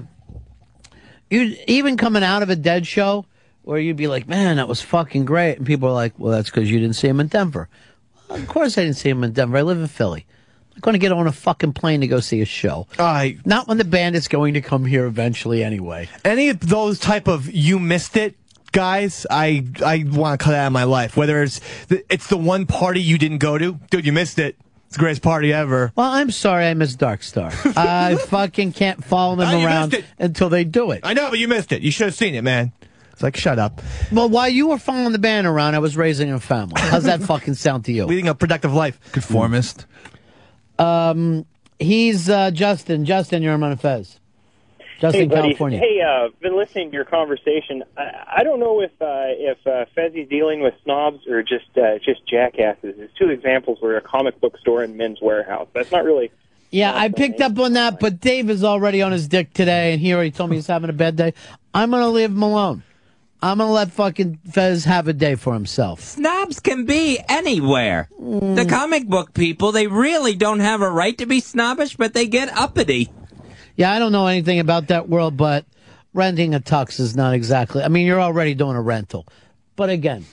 you 1.29 1.55
even 1.67 1.97
coming 1.97 2.23
out 2.23 2.43
of 2.43 2.49
a 2.49 2.55
Dead 2.55 2.87
show, 2.87 3.25
where 3.63 3.79
you'd 3.79 3.97
be 3.97 4.07
like, 4.07 4.27
"Man, 4.27 4.57
that 4.57 4.67
was 4.67 4.81
fucking 4.81 5.25
great," 5.25 5.57
and 5.57 5.65
people 5.65 5.89
are 5.89 5.93
like, 5.93 6.13
"Well, 6.17 6.31
that's 6.31 6.49
because 6.49 6.69
you 6.69 6.79
didn't 6.79 6.95
see 6.95 7.07
him 7.07 7.19
in 7.19 7.27
Denver." 7.27 7.67
Well, 8.29 8.39
of 8.39 8.47
course, 8.47 8.77
I 8.77 8.83
didn't 8.83 8.97
see 8.97 9.09
him 9.09 9.23
in 9.23 9.31
Denver. 9.33 9.57
I 9.57 9.61
live 9.61 9.79
in 9.79 9.87
Philly. 9.87 10.25
I'm 10.75 10.79
going 10.81 10.93
to 10.93 10.99
get 10.99 11.11
on 11.11 11.27
a 11.27 11.31
fucking 11.31 11.73
plane 11.73 12.01
to 12.01 12.07
go 12.07 12.19
see 12.19 12.41
a 12.41 12.45
show. 12.45 12.87
I 12.97 13.37
Not 13.45 13.67
when 13.67 13.77
the 13.77 13.83
band 13.83 14.15
is 14.15 14.27
going 14.27 14.55
to 14.55 14.61
come 14.61 14.85
here 14.85 15.05
eventually, 15.05 15.63
anyway. 15.63 16.09
any 16.25 16.49
of 16.49 16.59
those 16.61 16.99
type 16.99 17.27
of 17.27 17.51
you 17.51 17.79
missed 17.79 18.17
it 18.17 18.35
guys 18.73 19.25
i 19.29 19.63
i 19.85 20.03
want 20.09 20.37
to 20.39 20.43
cut 20.43 20.53
out 20.53 20.67
of 20.67 20.73
my 20.73 20.83
life 20.83 21.15
whether 21.15 21.41
it's 21.41 21.61
the, 21.87 22.03
it's 22.11 22.27
the 22.27 22.35
one 22.37 22.65
party 22.65 22.99
you 23.01 23.17
didn't 23.17 23.37
go 23.37 23.57
to 23.57 23.79
dude 23.89 24.05
you 24.05 24.11
missed 24.11 24.37
it 24.39 24.57
it's 24.87 24.97
the 24.97 24.99
greatest 24.99 25.21
party 25.23 25.51
ever 25.53 25.91
Well, 25.95 26.11
I'm 26.11 26.29
sorry, 26.29 26.65
I 26.67 26.75
missed 26.75 26.99
Dark 26.99 27.23
Star. 27.23 27.51
I 27.75 28.15
fucking 28.15 28.73
can't 28.73 29.03
follow 29.03 29.35
them 29.37 29.47
Ah, 29.47 29.57
you 29.57 29.65
around 29.65 29.93
it. 29.95 30.05
until 30.19 30.49
they 30.49 30.63
do 30.65 30.91
it. 30.91 30.99
i 31.03 31.13
know 31.13 31.29
but 31.31 31.39
you 31.39 31.47
missed 31.47 31.71
it 31.71 31.81
you 31.81 31.89
should 31.91 32.05
have 32.07 32.13
seen 32.15 32.35
it 32.35 32.43
man 32.43 32.71
it's 33.11 33.21
like 33.23 33.37
shut 33.37 33.57
up 33.59 33.81
Well, 34.11 34.27
while 34.29 34.49
you 34.49 34.67
were 34.67 34.77
following 34.79 35.11
the 35.11 35.19
band 35.19 35.45
around, 35.47 35.75
I 35.75 35.79
was 35.79 35.95
raising 35.95 36.31
a 36.31 36.39
family. 36.39 36.81
How's 36.81 37.03
that 37.03 37.21
fucking 37.31 37.53
sound 37.53 37.85
to 37.85 37.91
you? 37.93 38.05
leading 38.05 38.27
a 38.27 38.33
productive 38.35 38.73
life 38.73 38.99
Conformist. 39.11 39.85
Um, 40.79 41.45
he's 41.79 42.27
uh, 42.29 42.49
Justin. 42.51 43.05
Justin, 43.05 43.43
you're 43.43 43.53
on 43.53 43.77
Fez. 43.77 44.19
Justin, 44.99 45.21
hey, 45.21 45.27
buddy. 45.27 45.41
California. 45.41 45.79
Hey, 45.79 46.01
uh, 46.01 46.29
been 46.41 46.57
listening 46.57 46.89
to 46.91 46.95
your 46.95 47.05
conversation. 47.05 47.83
I, 47.97 48.37
I 48.37 48.43
don't 48.43 48.59
know 48.59 48.81
if 48.81 48.91
uh, 49.01 49.05
if 49.29 49.65
uh, 49.67 49.85
Fezzi's 49.95 50.29
dealing 50.29 50.61
with 50.61 50.73
snobs 50.83 51.27
or 51.27 51.43
just 51.43 51.77
uh, 51.77 51.99
just 51.99 52.27
jackasses. 52.27 52.95
There's 52.97 53.13
two 53.17 53.29
examples 53.29 53.79
where 53.81 53.97
a 53.97 54.01
comic 54.01 54.39
book 54.39 54.57
store 54.59 54.83
and 54.83 54.97
Men's 54.97 55.19
Wearhouse. 55.19 55.67
That's 55.73 55.91
not 55.91 56.03
really. 56.03 56.31
Yeah, 56.71 56.91
I 56.95 57.09
picked 57.09 57.39
up 57.39 57.59
on 57.59 57.73
that, 57.73 57.99
but 57.99 58.19
Dave 58.19 58.49
is 58.49 58.63
already 58.63 59.03
on 59.03 59.11
his 59.11 59.27
dick 59.27 59.53
today, 59.53 59.93
and 59.93 60.01
he 60.01 60.11
already 60.11 60.31
told 60.31 60.49
me 60.49 60.55
he's 60.55 60.65
having 60.65 60.89
a 60.89 60.93
bad 60.93 61.15
day. 61.15 61.35
I'm 61.73 61.91
gonna 61.91 62.09
leave 62.09 62.31
him 62.31 62.41
alone. 62.41 62.83
I'm 63.43 63.57
gonna 63.57 63.71
let 63.71 63.91
fucking 63.91 64.39
Fez 64.49 64.85
have 64.85 65.09
a 65.09 65.13
day 65.13 65.35
for 65.35 65.53
himself. 65.53 65.99
Snobs 65.99 66.61
can 66.61 66.85
be 66.85 67.19
anywhere. 67.27 68.07
Mm. 68.19 68.55
The 68.55 68.65
comic 68.65 69.05
book 69.05 69.33
people, 69.33 69.73
they 69.73 69.87
really 69.87 70.33
don't 70.33 70.61
have 70.61 70.81
a 70.81 70.89
right 70.89 71.17
to 71.17 71.25
be 71.25 71.41
snobbish, 71.41 71.97
but 71.97 72.13
they 72.13 72.25
get 72.25 72.49
uppity. 72.57 73.11
Yeah, 73.75 73.91
I 73.91 73.99
don't 73.99 74.11
know 74.11 74.27
anything 74.27 74.59
about 74.59 74.87
that 74.87 75.09
world, 75.09 75.35
but 75.35 75.65
renting 76.13 76.53
a 76.53 76.59
tux 76.59 76.99
is 76.99 77.15
not 77.15 77.33
exactly. 77.33 77.83
I 77.83 77.87
mean, 77.87 78.05
you're 78.05 78.21
already 78.21 78.53
doing 78.53 78.75
a 78.75 78.81
rental, 78.81 79.25
but 79.75 79.89
again, 79.89 80.25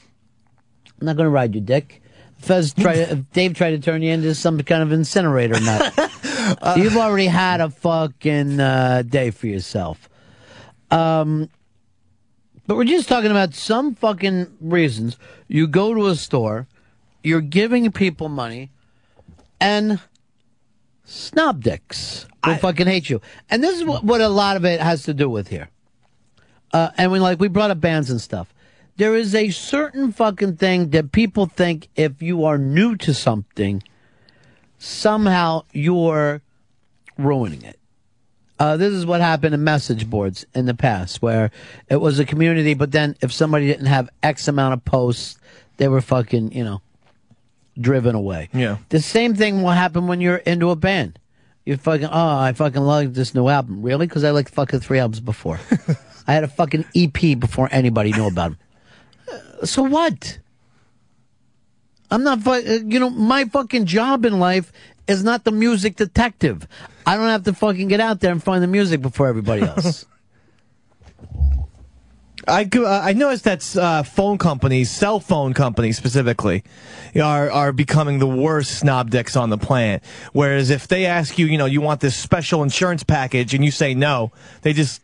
I'm 1.00 1.06
not 1.06 1.16
gonna 1.16 1.30
ride 1.30 1.54
your 1.54 1.64
dick. 1.64 2.02
Fez 2.38 2.74
try 2.74 2.94
if 2.94 3.30
Dave 3.32 3.54
tried 3.54 3.70
to 3.70 3.78
turn 3.78 4.02
you 4.02 4.12
into 4.12 4.34
some 4.34 4.60
kind 4.62 4.82
of 4.82 4.92
incinerator 4.92 5.60
nut. 5.60 5.92
You've 6.76 6.96
already 6.96 7.26
had 7.26 7.60
a 7.60 7.70
fucking 7.70 8.60
uh, 8.60 9.02
day 9.02 9.30
for 9.30 9.46
yourself. 9.46 10.08
Um, 10.90 11.48
but 12.66 12.76
we're 12.76 12.84
just 12.84 13.08
talking 13.08 13.30
about 13.30 13.54
some 13.54 13.94
fucking 13.94 14.56
reasons 14.60 15.16
you 15.48 15.66
go 15.66 15.92
to 15.94 16.06
a 16.06 16.14
store, 16.14 16.68
you're 17.22 17.40
giving 17.40 17.90
people 17.90 18.28
money, 18.28 18.70
and 19.60 20.00
snob 21.10 21.62
dicks 21.62 22.26
will 22.46 22.56
fucking 22.56 22.86
hate 22.86 23.10
you. 23.10 23.20
And 23.50 23.62
this 23.62 23.78
is 23.78 23.84
what, 23.84 24.04
what 24.04 24.20
a 24.20 24.28
lot 24.28 24.56
of 24.56 24.64
it 24.64 24.80
has 24.80 25.02
to 25.04 25.14
do 25.14 25.28
with 25.28 25.48
here. 25.48 25.68
Uh, 26.72 26.90
and 26.96 27.10
we 27.10 27.18
like 27.18 27.40
we 27.40 27.48
brought 27.48 27.70
up 27.70 27.80
bands 27.80 28.10
and 28.10 28.20
stuff, 28.20 28.54
there 28.96 29.16
is 29.16 29.34
a 29.34 29.50
certain 29.50 30.12
fucking 30.12 30.56
thing 30.56 30.90
that 30.90 31.10
people 31.10 31.46
think 31.46 31.88
if 31.96 32.22
you 32.22 32.44
are 32.44 32.58
new 32.58 32.96
to 32.96 33.12
something, 33.12 33.82
somehow 34.78 35.64
you're 35.72 36.42
ruining 37.18 37.62
it. 37.62 37.78
Uh, 38.60 38.76
this 38.76 38.92
is 38.92 39.06
what 39.06 39.20
happened 39.20 39.54
in 39.54 39.64
message 39.64 40.08
boards 40.08 40.46
in 40.54 40.66
the 40.66 40.74
past, 40.74 41.22
where 41.22 41.50
it 41.88 41.96
was 41.96 42.18
a 42.18 42.24
community, 42.24 42.74
but 42.74 42.92
then 42.92 43.16
if 43.20 43.32
somebody 43.32 43.66
didn't 43.66 43.86
have 43.86 44.10
X 44.22 44.46
amount 44.48 44.74
of 44.74 44.84
posts, 44.84 45.38
they 45.78 45.88
were 45.88 46.02
fucking, 46.02 46.52
you 46.52 46.62
know, 46.62 46.82
driven 47.80 48.14
away. 48.14 48.48
Yeah. 48.52 48.76
The 48.90 49.00
same 49.00 49.34
thing 49.34 49.62
will 49.62 49.70
happen 49.70 50.06
when 50.06 50.20
you're 50.20 50.36
into 50.36 50.70
a 50.70 50.76
band. 50.76 51.18
You 51.64 51.76
fucking, 51.76 52.06
oh, 52.06 52.36
I 52.38 52.52
fucking 52.52 52.80
love 52.80 53.14
this 53.14 53.34
new 53.34 53.48
album. 53.48 53.82
Really? 53.82 54.06
Because 54.06 54.24
I 54.24 54.30
liked 54.30 54.50
fucking 54.54 54.80
three 54.80 54.98
albums 54.98 55.20
before. 55.20 55.60
I 56.26 56.32
had 56.34 56.44
a 56.44 56.48
fucking 56.48 56.84
EP 56.94 57.38
before 57.38 57.68
anybody 57.70 58.12
knew 58.12 58.26
about 58.26 58.50
them. 58.50 58.58
Uh, 59.62 59.66
So 59.66 59.82
what? 59.82 60.38
I'm 62.10 62.24
not, 62.24 62.40
fu- 62.40 62.50
uh, 62.50 62.60
you 62.86 62.98
know, 62.98 63.10
my 63.10 63.44
fucking 63.44 63.86
job 63.86 64.24
in 64.24 64.38
life 64.40 64.72
is 65.06 65.22
not 65.22 65.44
the 65.44 65.52
music 65.52 65.96
detective. 65.96 66.66
I 67.06 67.16
don't 67.16 67.28
have 67.28 67.44
to 67.44 67.52
fucking 67.52 67.88
get 67.88 68.00
out 68.00 68.20
there 68.20 68.32
and 68.32 68.42
find 68.42 68.62
the 68.62 68.66
music 68.68 69.00
before 69.02 69.28
everybody 69.28 69.62
else. 69.62 70.06
I 72.50 72.68
uh, 72.76 73.00
I 73.02 73.12
noticed 73.12 73.44
that 73.44 73.76
uh, 73.76 74.02
phone 74.02 74.36
companies, 74.36 74.90
cell 74.90 75.20
phone 75.20 75.54
companies 75.54 75.96
specifically, 75.96 76.64
are 77.20 77.50
are 77.50 77.72
becoming 77.72 78.18
the 78.18 78.26
worst 78.26 78.78
snob 78.78 79.10
dicks 79.10 79.36
on 79.36 79.50
the 79.50 79.58
planet. 79.58 80.02
Whereas 80.32 80.70
if 80.70 80.88
they 80.88 81.06
ask 81.06 81.38
you, 81.38 81.46
you 81.46 81.56
know, 81.56 81.66
you 81.66 81.80
want 81.80 82.00
this 82.00 82.16
special 82.16 82.62
insurance 82.62 83.02
package, 83.02 83.54
and 83.54 83.64
you 83.64 83.70
say 83.70 83.94
no, 83.94 84.32
they 84.62 84.72
just 84.72 85.00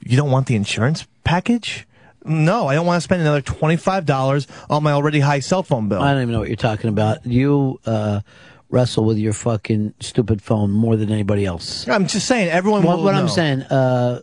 you 0.00 0.16
don't 0.16 0.30
want 0.30 0.46
the 0.48 0.56
insurance 0.56 1.06
package. 1.24 1.86
No, 2.24 2.68
I 2.68 2.74
don't 2.74 2.86
want 2.86 2.98
to 2.98 3.00
spend 3.00 3.22
another 3.22 3.40
twenty 3.40 3.76
five 3.76 4.04
dollars 4.04 4.46
on 4.68 4.82
my 4.82 4.92
already 4.92 5.20
high 5.20 5.40
cell 5.40 5.62
phone 5.62 5.88
bill. 5.88 6.00
I 6.02 6.12
don't 6.12 6.22
even 6.22 6.32
know 6.32 6.40
what 6.40 6.48
you're 6.48 6.56
talking 6.56 6.88
about. 6.88 7.24
You 7.26 7.80
uh, 7.86 8.20
wrestle 8.70 9.04
with 9.04 9.18
your 9.18 9.32
fucking 9.32 9.94
stupid 10.00 10.42
phone 10.42 10.70
more 10.70 10.96
than 10.96 11.10
anybody 11.10 11.44
else. 11.44 11.86
I'm 11.88 12.06
just 12.06 12.26
saying, 12.26 12.48
everyone. 12.48 12.82
What, 12.82 12.98
will 12.98 13.04
what 13.04 13.14
I'm 13.14 13.28
saying, 13.28 13.62
uh, 13.62 14.22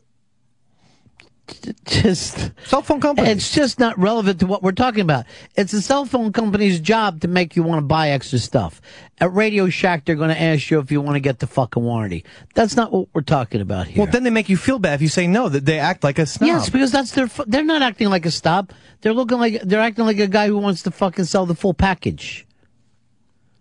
just 1.86 2.52
cell 2.66 2.82
phone 2.82 3.02
company. 3.02 3.30
It's 3.30 3.54
just 3.54 3.80
not 3.80 3.97
relevant 3.97 4.39
to 4.39 4.47
what 4.47 4.64
we're 4.64 4.72
talking 4.72 5.02
about. 5.02 5.26
It's 5.56 5.74
a 5.74 5.82
cell 5.82 6.06
phone 6.06 6.32
company's 6.34 6.80
job 6.80 7.22
to 7.22 7.28
make 7.28 7.56
you 7.56 7.64
want 7.64 7.80
to 7.80 7.86
buy 7.86 8.10
extra 8.10 8.39
stuff. 8.39 8.82
At 9.20 9.34
Radio 9.34 9.70
Shack, 9.70 10.06
they're 10.06 10.16
going 10.16 10.30
to 10.30 10.41
ask 10.41 10.70
you 10.70 10.80
if 10.80 10.91
you 10.91 11.02
want 11.02 11.16
to 11.16 11.20
get 11.20 11.39
the 11.39 11.47
fucking 11.47 11.84
warranty. 11.84 12.24
That's 12.56 12.76
not 12.76 12.91
what 12.91 13.10
we're 13.14 13.22
talking 13.22 13.62
about 13.62 13.88
here. 13.88 14.04
Well, 14.04 14.12
then 14.12 14.24
they 14.24 14.30
make 14.30 14.50
you 14.50 14.58
feel 14.58 14.80
bad 14.80 14.95
if 14.95 15.02
you 15.02 15.10
say 15.10 15.28
no. 15.28 15.50
That 15.50 15.66
they 15.66 15.80
act 15.80 16.04
like 16.04 16.20
a 16.20 16.26
snob. 16.26 16.47
Yes, 16.47 16.70
because 16.70 16.91
that's 16.91 17.12
their. 17.12 17.28
They're 17.47 17.64
not 17.64 17.82
acting 17.82 18.10
like 18.10 18.26
a 18.26 18.32
stop. 18.32 18.74
They're 19.02 19.14
looking 19.14 19.39
like 19.39 19.62
they're 19.62 19.82
acting 19.82 20.06
like 20.06 20.20
a 20.20 20.28
guy 20.28 20.47
who 20.47 20.58
wants 20.58 20.84
to 20.84 20.91
fucking 20.91 21.26
sell 21.26 21.45
the 21.45 21.56
full 21.56 21.74
package. 21.74 22.45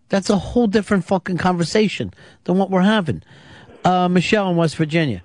That's 0.08 0.30
a 0.30 0.38
whole 0.38 0.66
different 0.66 1.04
fucking 1.04 1.38
conversation 1.38 2.12
than 2.44 2.56
what 2.56 2.70
we're 2.70 2.82
having. 2.82 3.22
Uh, 3.84 4.08
Michelle 4.08 4.50
in 4.50 4.56
West 4.56 4.76
Virginia. 4.76 5.22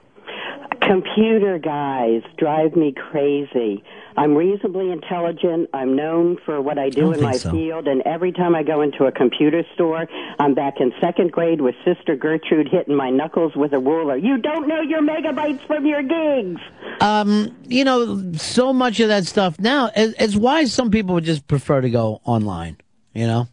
Computer 0.87 1.59
guys 1.59 2.21
drive 2.37 2.75
me 2.75 2.91
crazy. 2.91 3.83
I'm 4.17 4.35
reasonably 4.35 4.91
intelligent. 4.91 5.69
I'm 5.73 5.95
known 5.95 6.37
for 6.45 6.61
what 6.61 6.77
I 6.77 6.89
do 6.89 7.01
don't 7.01 7.15
in 7.15 7.21
my 7.21 7.37
so. 7.37 7.51
field, 7.51 7.87
and 7.87 8.01
every 8.01 8.31
time 8.31 8.53
I 8.53 8.63
go 8.63 8.81
into 8.81 9.05
a 9.05 9.11
computer 9.11 9.63
store, 9.73 10.07
I'm 10.39 10.53
back 10.53 10.79
in 10.79 10.91
second 10.99 11.31
grade 11.31 11.61
with 11.61 11.75
Sister 11.85 12.15
Gertrude 12.15 12.67
hitting 12.69 12.95
my 12.95 13.09
knuckles 13.09 13.55
with 13.55 13.73
a 13.73 13.79
ruler. 13.79 14.17
You 14.17 14.37
don't 14.37 14.67
know 14.67 14.81
your 14.81 15.01
megabytes 15.01 15.65
from 15.67 15.85
your 15.85 16.03
gigs. 16.03 16.61
Um, 16.99 17.55
you 17.65 17.83
know, 17.85 18.33
so 18.33 18.73
much 18.73 18.99
of 18.99 19.07
that 19.07 19.25
stuff 19.25 19.59
now 19.59 19.89
is, 19.95 20.13
is 20.15 20.37
why 20.37 20.65
some 20.65 20.91
people 20.91 21.15
would 21.15 21.23
just 21.23 21.47
prefer 21.47 21.81
to 21.81 21.89
go 21.89 22.21
online. 22.25 22.77
You 23.13 23.27
know, 23.27 23.47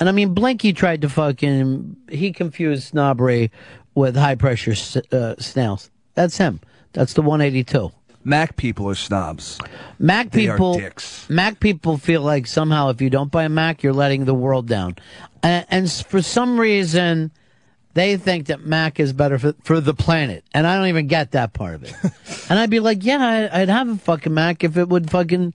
and 0.00 0.08
I 0.08 0.12
mean, 0.12 0.34
Blinky 0.34 0.72
tried 0.72 1.02
to 1.02 1.08
fucking 1.08 1.96
he 2.10 2.32
confused 2.32 2.84
snobbery 2.84 3.52
with 3.94 4.16
high 4.16 4.34
pressure 4.34 4.74
uh, 5.12 5.36
snails. 5.38 5.90
That's 6.16 6.36
him. 6.38 6.60
That's 6.92 7.12
the 7.12 7.22
182. 7.22 7.92
Mac 8.24 8.56
people 8.56 8.88
are 8.88 8.96
snobs. 8.96 9.60
Mac 10.00 10.30
They 10.32 10.48
are 10.48 10.54
people, 10.54 10.74
dicks. 10.74 11.30
Mac 11.30 11.60
people 11.60 11.96
feel 11.96 12.22
like 12.22 12.48
somehow 12.48 12.88
if 12.88 13.00
you 13.00 13.08
don't 13.08 13.30
buy 13.30 13.44
a 13.44 13.48
Mac, 13.48 13.84
you're 13.84 13.92
letting 13.92 14.24
the 14.24 14.34
world 14.34 14.66
down, 14.66 14.96
and, 15.44 15.64
and 15.70 15.92
for 15.92 16.20
some 16.20 16.58
reason, 16.58 17.30
they 17.94 18.16
think 18.16 18.48
that 18.48 18.66
Mac 18.66 18.98
is 18.98 19.12
better 19.12 19.38
for 19.38 19.54
for 19.62 19.80
the 19.80 19.94
planet, 19.94 20.42
and 20.52 20.66
I 20.66 20.76
don't 20.76 20.88
even 20.88 21.06
get 21.06 21.30
that 21.32 21.52
part 21.52 21.76
of 21.76 21.84
it. 21.84 21.94
and 22.50 22.58
I'd 22.58 22.70
be 22.70 22.80
like, 22.80 23.04
yeah, 23.04 23.48
I, 23.52 23.62
I'd 23.62 23.68
have 23.68 23.88
a 23.88 23.96
fucking 23.96 24.34
Mac 24.34 24.64
if 24.64 24.76
it 24.76 24.88
would 24.88 25.08
fucking, 25.08 25.54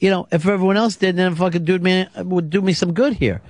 you 0.00 0.08
know, 0.08 0.26
if 0.32 0.46
everyone 0.46 0.78
else 0.78 0.96
did, 0.96 1.16
then 1.16 1.32
it 1.32 1.36
fucking 1.36 1.66
do 1.66 1.78
me 1.78 2.06
would 2.16 2.48
do 2.48 2.62
me 2.62 2.72
some 2.72 2.94
good 2.94 3.12
here. 3.12 3.42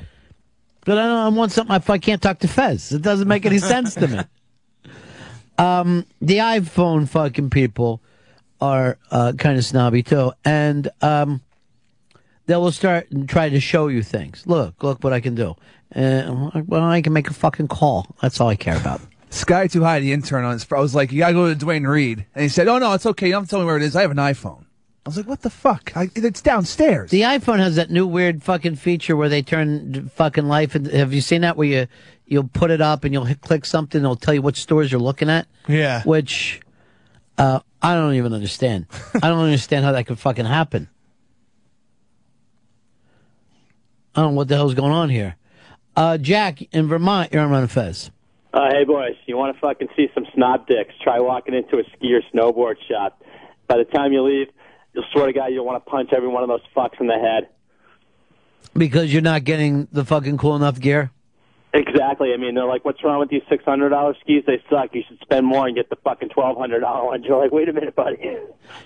But 0.84 0.98
I 0.98 1.06
don't. 1.06 1.18
I 1.18 1.28
want 1.28 1.52
something 1.52 1.76
if 1.76 1.88
I 1.88 1.98
can't 1.98 2.20
talk 2.20 2.40
to 2.40 2.48
Fez. 2.48 2.90
It 2.90 3.02
doesn't 3.02 3.28
make 3.28 3.46
any 3.46 3.58
sense 3.58 3.94
to 3.94 4.08
me. 4.08 4.20
Um, 5.58 6.06
the 6.20 6.38
iPhone 6.38 7.08
fucking 7.08 7.50
people 7.50 8.00
are 8.60 8.98
uh, 9.10 9.32
kind 9.38 9.58
of 9.58 9.64
snobby 9.64 10.02
too, 10.02 10.32
and 10.44 10.88
um, 11.02 11.40
they 12.46 12.56
will 12.56 12.72
start 12.72 13.10
and 13.10 13.28
try 13.28 13.48
to 13.48 13.60
show 13.60 13.88
you 13.88 14.02
things. 14.02 14.46
Look, 14.46 14.82
look 14.82 15.02
what 15.02 15.12
I 15.12 15.20
can 15.20 15.34
do. 15.34 15.56
Uh, 15.94 16.62
well, 16.66 16.82
I 16.84 17.00
can 17.00 17.12
make 17.12 17.28
a 17.30 17.34
fucking 17.34 17.68
call. 17.68 18.06
That's 18.20 18.40
all 18.40 18.48
I 18.48 18.56
care 18.56 18.76
about. 18.76 19.00
Sky 19.30 19.66
Too 19.66 19.82
High, 19.82 20.00
the 20.00 20.12
intern 20.12 20.44
on 20.44 20.52
his, 20.52 20.66
I 20.70 20.78
was 20.80 20.94
like, 20.94 21.12
you 21.12 21.18
gotta 21.18 21.34
go 21.34 21.48
to 21.48 21.54
Duane 21.54 21.84
Reade. 21.86 22.24
And 22.34 22.42
he 22.42 22.48
said, 22.48 22.68
oh 22.68 22.78
no, 22.78 22.92
it's 22.94 23.06
okay. 23.06 23.26
You 23.26 23.32
don't 23.32 23.42
have 23.42 23.48
to 23.48 23.50
tell 23.50 23.60
me 23.60 23.66
where 23.66 23.76
it 23.76 23.82
is. 23.82 23.94
I 23.96 24.02
have 24.02 24.10
an 24.10 24.16
iPhone. 24.16 24.62
I 25.04 25.08
was 25.08 25.16
like, 25.18 25.28
what 25.28 25.42
the 25.42 25.50
fuck? 25.50 25.92
I, 25.96 26.10
it's 26.16 26.40
downstairs. 26.42 27.10
The 27.10 27.20
iPhone 27.22 27.58
has 27.58 27.76
that 27.76 27.90
new 27.90 28.06
weird 28.06 28.42
fucking 28.42 28.76
feature 28.76 29.16
where 29.16 29.28
they 29.28 29.42
turn 29.42 30.08
fucking 30.14 30.46
life. 30.48 30.74
into- 30.74 30.96
Have 30.96 31.12
you 31.12 31.20
seen 31.20 31.42
that? 31.42 31.56
Where 31.56 31.68
you 31.68 31.86
you'll 32.26 32.48
put 32.48 32.70
it 32.70 32.80
up 32.80 33.04
and 33.04 33.14
you'll 33.14 33.24
hit, 33.24 33.40
click 33.40 33.64
something, 33.64 34.00
it'll 34.00 34.16
tell 34.16 34.34
you 34.34 34.42
what 34.42 34.56
stores 34.56 34.90
you're 34.90 35.00
looking 35.00 35.30
at. 35.30 35.46
Yeah. 35.68 36.02
Which 36.02 36.60
uh, 37.38 37.60
I 37.80 37.94
don't 37.94 38.14
even 38.14 38.32
understand. 38.32 38.86
I 39.14 39.28
don't 39.28 39.40
understand 39.40 39.84
how 39.84 39.92
that 39.92 40.06
could 40.06 40.18
fucking 40.18 40.44
happen. 40.44 40.88
I 44.14 44.22
don't 44.22 44.32
know 44.32 44.36
what 44.36 44.48
the 44.48 44.56
hell's 44.56 44.74
going 44.74 44.92
on 44.92 45.10
here. 45.10 45.36
Uh, 45.94 46.18
Jack 46.18 46.62
in 46.74 46.88
Vermont, 46.88 47.32
you're 47.32 47.42
on 47.42 47.50
Ron 47.50 47.68
Fez. 47.68 48.10
Uh, 48.52 48.70
hey 48.70 48.84
boys, 48.84 49.14
you 49.26 49.36
want 49.36 49.54
to 49.54 49.60
fucking 49.60 49.88
see 49.94 50.08
some 50.14 50.26
snob 50.34 50.66
dicks? 50.66 50.94
Try 51.02 51.20
walking 51.20 51.54
into 51.54 51.76
a 51.76 51.82
ski 51.94 52.14
or 52.14 52.22
snowboard 52.34 52.76
shop. 52.88 53.22
By 53.66 53.76
the 53.76 53.84
time 53.84 54.12
you 54.12 54.22
leave, 54.22 54.48
you'll 54.94 55.04
swear 55.12 55.26
to 55.26 55.32
God 55.32 55.46
you'll 55.46 55.66
want 55.66 55.84
to 55.84 55.90
punch 55.90 56.10
every 56.16 56.28
one 56.28 56.42
of 56.42 56.48
those 56.48 56.62
fucks 56.74 56.98
in 57.00 57.06
the 57.06 57.18
head. 57.18 57.48
Because 58.74 59.12
you're 59.12 59.22
not 59.22 59.44
getting 59.44 59.88
the 59.92 60.04
fucking 60.04 60.38
cool 60.38 60.56
enough 60.56 60.80
gear. 60.80 61.10
Exactly. 61.76 62.32
I 62.32 62.38
mean, 62.38 62.54
they're 62.54 62.64
like, 62.64 62.86
"What's 62.86 63.04
wrong 63.04 63.20
with 63.20 63.28
these 63.28 63.42
six 63.50 63.62
hundred 63.64 63.90
dollar 63.90 64.14
skis? 64.20 64.44
They 64.46 64.62
suck. 64.70 64.94
You 64.94 65.02
should 65.06 65.20
spend 65.20 65.46
more 65.46 65.66
and 65.66 65.76
get 65.76 65.90
the 65.90 65.96
fucking 65.96 66.30
twelve 66.30 66.56
hundred 66.56 66.80
dollar 66.80 67.04
ones." 67.04 67.26
You're 67.28 67.38
like, 67.38 67.52
"Wait 67.52 67.68
a 67.68 67.72
minute, 67.72 67.94
buddy." 67.94 68.16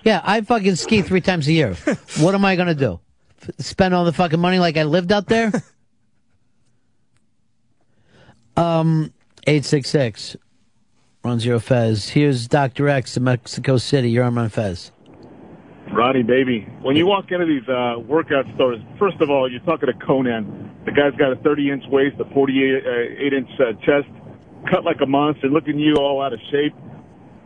Yeah, 0.02 0.20
I 0.24 0.40
fucking 0.40 0.74
ski 0.74 1.02
three 1.02 1.20
times 1.20 1.46
a 1.46 1.52
year. 1.52 1.74
what 2.18 2.34
am 2.34 2.44
I 2.44 2.56
gonna 2.56 2.74
do? 2.74 2.98
Spend 3.58 3.94
all 3.94 4.04
the 4.04 4.12
fucking 4.12 4.40
money 4.40 4.58
like 4.58 4.76
I 4.76 4.82
lived 4.82 5.12
out 5.12 5.28
there? 5.28 5.52
um, 8.56 9.12
eight 9.46 9.64
six 9.64 9.88
six, 9.88 10.36
Ron 11.22 11.38
Zero 11.38 11.60
Fez. 11.60 12.08
Here's 12.08 12.48
Doctor 12.48 12.88
X 12.88 13.16
in 13.16 13.22
Mexico 13.22 13.76
City. 13.76 14.10
You're 14.10 14.24
on 14.24 14.34
Ron 14.34 14.48
Fez. 14.48 14.90
Ronnie, 15.92 16.22
baby, 16.22 16.68
when 16.82 16.94
you 16.94 17.06
walk 17.06 17.32
into 17.32 17.46
these 17.46 17.68
uh, 17.68 17.98
workout 17.98 18.46
stores, 18.54 18.80
first 18.98 19.20
of 19.20 19.28
all, 19.28 19.50
you're 19.50 19.60
talking 19.60 19.86
to 19.88 20.06
Conan. 20.06 20.70
The 20.84 20.92
guy's 20.92 21.14
got 21.14 21.32
a 21.32 21.36
30 21.36 21.70
inch 21.70 21.84
waist, 21.88 22.16
a 22.20 22.24
48 22.32 22.84
uh, 22.86 23.36
inch 23.36 23.50
uh, 23.58 23.72
chest, 23.84 24.08
cut 24.70 24.84
like 24.84 25.00
a 25.02 25.06
monster, 25.06 25.48
looking 25.48 25.78
you 25.78 25.96
all 25.96 26.22
out 26.22 26.32
of 26.32 26.40
shape, 26.50 26.74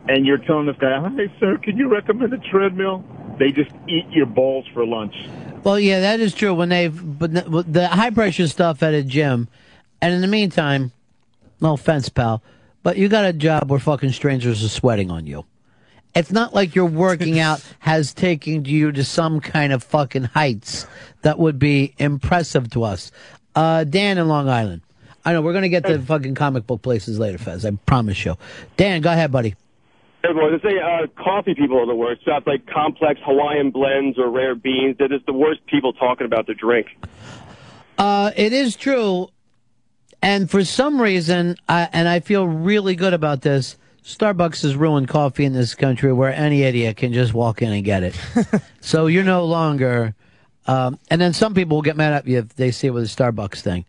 and 0.07 0.25
you're 0.25 0.37
telling 0.37 0.67
this 0.67 0.77
guy, 0.79 0.99
"Hi, 0.99 1.31
sir, 1.39 1.57
can 1.57 1.75
you 1.75 1.89
recommend 1.89 2.33
a 2.33 2.37
treadmill?" 2.37 3.03
They 3.39 3.51
just 3.51 3.71
eat 3.87 4.05
your 4.11 4.27
balls 4.27 4.65
for 4.73 4.85
lunch. 4.85 5.15
Well, 5.63 5.79
yeah, 5.79 5.99
that 6.01 6.19
is 6.19 6.33
true. 6.35 6.53
When 6.53 6.69
they've 6.69 7.19
but 7.19 7.33
the 7.33 7.87
high 7.87 8.11
pressure 8.11 8.47
stuff 8.47 8.83
at 8.83 8.93
a 8.93 9.01
gym, 9.01 9.47
and 10.01 10.13
in 10.13 10.21
the 10.21 10.27
meantime, 10.27 10.91
no 11.59 11.73
offense, 11.73 12.09
pal, 12.09 12.43
but 12.83 12.97
you 12.97 13.09
got 13.09 13.25
a 13.25 13.33
job 13.33 13.71
where 13.71 13.79
fucking 13.79 14.11
strangers 14.11 14.63
are 14.63 14.69
sweating 14.69 15.09
on 15.09 15.25
you. 15.25 15.45
It's 16.15 16.31
not 16.31 16.53
like 16.53 16.75
your 16.75 16.85
working 16.85 17.39
out 17.39 17.61
has 17.79 18.13
taken 18.13 18.65
you 18.65 18.91
to 18.93 19.03
some 19.03 19.41
kind 19.41 19.73
of 19.73 19.83
fucking 19.83 20.23
heights 20.23 20.87
that 21.21 21.37
would 21.37 21.59
be 21.59 21.93
impressive 21.97 22.69
to 22.71 22.83
us. 22.83 23.11
Uh, 23.53 23.83
Dan 23.83 24.17
in 24.17 24.27
Long 24.27 24.49
Island. 24.49 24.81
I 25.25 25.33
know 25.33 25.41
we're 25.41 25.53
gonna 25.53 25.69
get 25.69 25.85
to 25.87 25.99
fucking 25.99 26.35
comic 26.35 26.67
book 26.67 26.81
places 26.83 27.17
later, 27.17 27.39
Fez. 27.39 27.65
I 27.65 27.71
promise 27.71 28.23
you. 28.25 28.37
Dan, 28.77 29.01
go 29.01 29.11
ahead, 29.11 29.31
buddy. 29.31 29.55
Hey, 30.23 30.33
boys, 30.33 30.59
they 30.61 30.69
say 30.69 30.79
uh, 30.79 31.07
coffee 31.21 31.55
people 31.55 31.79
are 31.79 31.85
the 31.85 31.95
worst. 31.95 32.25
Shots 32.25 32.47
like 32.47 32.65
complex 32.67 33.19
Hawaiian 33.23 33.71
blends 33.71 34.17
or 34.17 34.29
rare 34.29 34.55
beans. 34.55 34.97
They're 34.97 35.07
the 35.07 35.33
worst 35.33 35.65
people 35.67 35.93
talking 35.93 36.25
about 36.25 36.47
the 36.47 36.53
drink. 36.53 36.87
Uh, 37.97 38.31
it 38.35 38.53
is 38.53 38.75
true, 38.75 39.29
and 40.21 40.49
for 40.49 40.63
some 40.63 41.01
reason, 41.01 41.55
I, 41.67 41.89
and 41.91 42.07
I 42.07 42.19
feel 42.19 42.47
really 42.47 42.95
good 42.95 43.13
about 43.13 43.41
this. 43.41 43.77
Starbucks 44.05 44.61
has 44.61 44.75
ruined 44.75 45.07
coffee 45.07 45.45
in 45.45 45.53
this 45.53 45.73
country, 45.73 46.13
where 46.13 46.31
any 46.31 46.61
idiot 46.61 46.97
can 46.97 47.11
just 47.11 47.33
walk 47.33 47.63
in 47.63 47.71
and 47.73 47.83
get 47.83 48.03
it. 48.03 48.15
so 48.79 49.07
you're 49.07 49.23
no 49.23 49.45
longer. 49.45 50.13
Um, 50.67 50.99
and 51.09 51.19
then 51.19 51.33
some 51.33 51.55
people 51.55 51.77
will 51.77 51.81
get 51.81 51.97
mad 51.97 52.13
at 52.13 52.27
you 52.27 52.37
if 52.37 52.55
they 52.55 52.69
see 52.69 52.87
it 52.87 52.91
with 52.91 53.03
a 53.03 53.07
Starbucks 53.07 53.61
thing, 53.61 53.83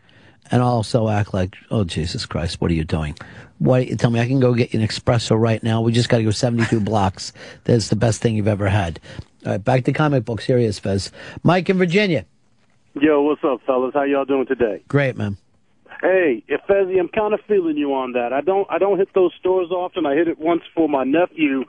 and 0.51 0.63
also 0.63 1.11
act 1.11 1.35
like, 1.35 1.55
"Oh 1.71 1.85
Jesus 1.85 2.25
Christ, 2.25 2.63
what 2.63 2.71
are 2.71 2.75
you 2.75 2.85
doing? 2.85 3.15
What? 3.59 3.87
Tell 3.99 4.11
me, 4.11 4.19
I 4.19 4.27
can 4.27 4.41
go 4.41 4.55
get 4.55 4.73
you 4.73 4.81
an 4.81 4.87
espresso 4.87 5.39
right 5.39 5.63
now. 5.63 5.83
We 5.83 5.93
just 5.93 6.09
got 6.09 6.19
to 6.19 6.25
go 6.25 6.31
72 6.31 6.81
blocks. 6.85 7.35
That's 7.65 7.89
the 7.89 7.97
best 7.97 8.23
thing 8.23 8.37
you've 8.37 8.49
ever 8.49 8.69
had." 8.69 9.01
All 9.45 9.53
right, 9.53 9.63
back 9.63 9.85
to 9.85 9.93
comic 9.93 10.25
books. 10.25 10.47
Here 10.47 10.59
he 10.59 10.65
is, 10.65 10.79
Fez. 10.79 11.13
Mike 11.43 11.69
in 11.69 11.77
Virginia. 11.77 12.25
Yo, 12.95 13.21
what's 13.21 13.45
up, 13.45 13.61
fellas? 13.67 13.93
How 13.93 14.05
y'all 14.05 14.25
doing 14.25 14.47
today? 14.47 14.83
Great, 14.89 15.17
man. 15.19 15.37
Hey, 16.03 16.43
if 16.47 16.61
I'm 16.69 17.09
kind 17.09 17.33
of 17.33 17.41
feeling 17.49 17.77
you 17.77 17.95
on 17.95 18.13
that. 18.13 18.33
I 18.33 18.41
don't, 18.41 18.67
I 18.71 18.79
don't 18.79 18.99
hit 18.99 19.09
those 19.15 19.33
stores 19.39 19.71
often. 19.71 20.05
I 20.05 20.15
hit 20.15 20.29
it 20.29 20.39
once 20.39 20.63
for 20.75 20.89
my 20.89 21.05
nephew, 21.05 21.65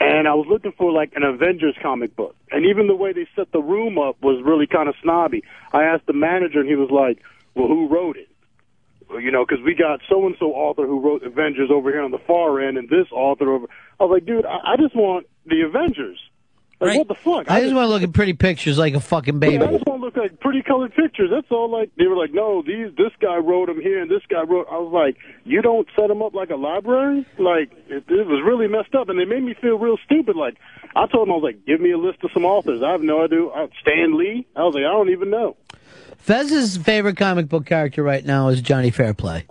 and 0.00 0.26
I 0.26 0.34
was 0.34 0.46
looking 0.48 0.72
for 0.72 0.92
like 0.92 1.12
an 1.14 1.22
Avengers 1.22 1.76
comic 1.80 2.16
book. 2.16 2.34
And 2.50 2.66
even 2.66 2.88
the 2.88 2.96
way 2.96 3.12
they 3.12 3.26
set 3.36 3.52
the 3.52 3.60
room 3.62 3.98
up 3.98 4.20
was 4.20 4.42
really 4.44 4.66
kind 4.66 4.88
of 4.88 4.96
snobby. 5.02 5.44
I 5.72 5.84
asked 5.84 6.06
the 6.06 6.12
manager, 6.12 6.60
and 6.60 6.68
he 6.68 6.74
was 6.74 6.90
like, 6.90 7.22
"Well, 7.54 7.68
who 7.68 7.88
wrote 7.88 8.16
it?" 8.16 8.28
Well, 9.08 9.20
you 9.20 9.30
know, 9.30 9.44
because 9.46 9.64
we 9.64 9.74
got 9.74 10.00
so 10.08 10.26
and 10.26 10.36
so 10.38 10.46
author 10.52 10.86
who 10.86 11.00
wrote 11.00 11.22
Avengers 11.22 11.70
over 11.70 11.90
here 11.90 12.02
on 12.02 12.10
the 12.10 12.18
far 12.18 12.60
end, 12.60 12.78
and 12.78 12.88
this 12.88 13.06
author 13.12 13.52
over. 13.52 13.66
I 14.00 14.04
was 14.04 14.12
like, 14.12 14.26
dude, 14.26 14.44
I, 14.44 14.72
I 14.72 14.76
just 14.76 14.94
want 14.94 15.26
the 15.46 15.62
Avengers. 15.62 16.18
Like, 16.80 16.98
what 16.98 17.08
the 17.08 17.14
fuck? 17.14 17.50
I 17.50 17.60
just 17.60 17.74
want 17.74 17.86
to 17.86 17.88
look 17.88 18.02
at 18.02 18.12
pretty 18.12 18.34
pictures 18.34 18.78
like 18.78 18.94
a 18.94 19.00
fucking 19.00 19.40
baby. 19.40 19.64
I 19.64 19.72
just 19.72 19.86
want 19.86 20.00
to 20.00 20.04
look 20.06 20.16
like 20.16 20.38
pretty 20.38 20.62
colored 20.62 20.94
pictures. 20.94 21.28
That's 21.30 21.50
all. 21.50 21.68
Like 21.68 21.90
they 21.96 22.06
were 22.06 22.16
like, 22.16 22.32
no, 22.32 22.62
these 22.62 22.94
this 22.96 23.10
guy 23.20 23.36
wrote 23.36 23.66
them 23.66 23.80
here 23.80 24.00
and 24.00 24.08
this 24.08 24.22
guy 24.28 24.42
wrote. 24.42 24.68
I 24.70 24.78
was 24.78 24.92
like, 24.92 25.16
you 25.44 25.60
don't 25.60 25.88
set 25.96 26.06
them 26.06 26.22
up 26.22 26.34
like 26.34 26.50
a 26.50 26.56
library. 26.56 27.26
Like 27.36 27.72
it, 27.88 28.04
it 28.08 28.26
was 28.26 28.42
really 28.46 28.68
messed 28.68 28.94
up, 28.94 29.08
and 29.08 29.18
they 29.18 29.24
made 29.24 29.42
me 29.42 29.54
feel 29.60 29.76
real 29.76 29.96
stupid. 30.04 30.36
Like 30.36 30.56
I 30.94 31.06
told 31.06 31.26
them, 31.26 31.32
I 31.32 31.36
was 31.36 31.42
like, 31.42 31.66
give 31.66 31.80
me 31.80 31.90
a 31.90 31.98
list 31.98 32.22
of 32.22 32.30
some 32.32 32.44
authors. 32.44 32.80
I 32.80 32.92
have 32.92 33.02
no 33.02 33.24
idea. 33.24 33.44
Uh, 33.44 33.66
Stan 33.80 34.16
Lee. 34.16 34.46
I 34.54 34.62
was 34.62 34.74
like, 34.74 34.84
I 34.84 34.92
don't 34.92 35.10
even 35.10 35.30
know. 35.30 35.56
Fez's 36.18 36.76
favorite 36.76 37.16
comic 37.16 37.48
book 37.48 37.66
character 37.66 38.02
right 38.02 38.24
now 38.24 38.48
is 38.48 38.60
Johnny 38.60 38.90
Fairplay. 38.90 39.46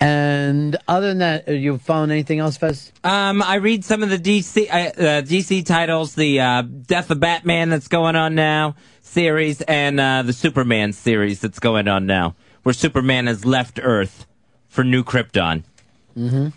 And 0.00 0.76
other 0.88 1.08
than 1.08 1.18
that, 1.18 1.48
uh, 1.48 1.52
you 1.52 1.76
found 1.76 2.10
anything 2.10 2.38
else, 2.38 2.56
Fez? 2.56 2.90
Um, 3.04 3.42
I 3.42 3.56
read 3.56 3.84
some 3.84 4.02
of 4.02 4.08
the 4.08 4.18
DC 4.18 4.68
uh, 4.70 4.72
uh, 4.72 5.22
DC 5.22 5.64
titles, 5.66 6.14
the 6.14 6.40
uh, 6.40 6.62
Death 6.62 7.10
of 7.10 7.20
Batman 7.20 7.68
that's 7.68 7.88
going 7.88 8.16
on 8.16 8.34
now 8.34 8.76
series, 9.02 9.60
and 9.60 10.00
uh, 10.00 10.22
the 10.22 10.32
Superman 10.32 10.94
series 10.94 11.40
that's 11.40 11.58
going 11.58 11.86
on 11.86 12.06
now, 12.06 12.34
where 12.62 12.72
Superman 12.72 13.26
has 13.26 13.44
left 13.44 13.78
Earth 13.82 14.26
for 14.68 14.84
New 14.84 15.04
Krypton. 15.04 15.64
Mm-hmm. 16.16 16.48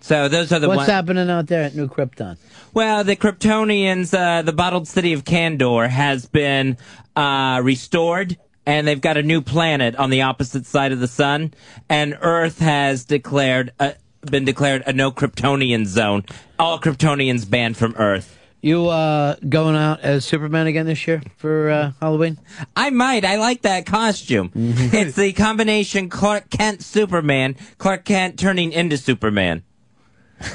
So 0.00 0.28
those 0.28 0.52
are 0.52 0.58
the 0.58 0.68
What's 0.68 0.78
ones. 0.78 0.90
happening 0.90 1.30
out 1.30 1.46
there 1.46 1.62
at 1.62 1.74
New 1.74 1.88
Krypton? 1.88 2.36
Well, 2.72 3.04
the 3.04 3.16
Kryptonians, 3.16 4.16
uh, 4.16 4.42
the 4.42 4.52
bottled 4.52 4.88
city 4.88 5.12
of 5.12 5.24
Kandor 5.24 5.88
has 5.88 6.26
been 6.26 6.78
uh, 7.16 7.60
restored, 7.62 8.38
and 8.66 8.86
they've 8.86 9.00
got 9.00 9.16
a 9.16 9.22
new 9.22 9.40
planet 9.40 9.96
on 9.96 10.10
the 10.10 10.22
opposite 10.22 10.66
side 10.66 10.92
of 10.92 11.00
the 11.00 11.08
sun. 11.08 11.54
And 11.88 12.16
Earth 12.20 12.58
has 12.58 13.04
declared 13.04 13.72
uh, 13.80 13.92
been 14.22 14.44
declared 14.44 14.82
a 14.86 14.92
no 14.92 15.10
Kryptonian 15.10 15.86
zone. 15.86 16.24
All 16.58 16.78
Kryptonians 16.78 17.48
banned 17.48 17.76
from 17.76 17.94
Earth. 17.96 18.36
You 18.62 18.88
uh, 18.88 19.36
going 19.48 19.74
out 19.74 20.00
as 20.00 20.26
Superman 20.26 20.66
again 20.66 20.84
this 20.84 21.06
year 21.06 21.22
for 21.38 21.70
uh, 21.70 21.92
Halloween? 21.98 22.38
I 22.76 22.90
might. 22.90 23.24
I 23.24 23.36
like 23.36 23.62
that 23.62 23.86
costume. 23.86 24.50
it's 24.54 25.16
the 25.16 25.32
combination 25.32 26.10
Clark 26.10 26.50
Kent 26.50 26.82
Superman, 26.82 27.56
Clark 27.78 28.04
Kent 28.04 28.38
turning 28.38 28.72
into 28.72 28.98
Superman. 28.98 29.62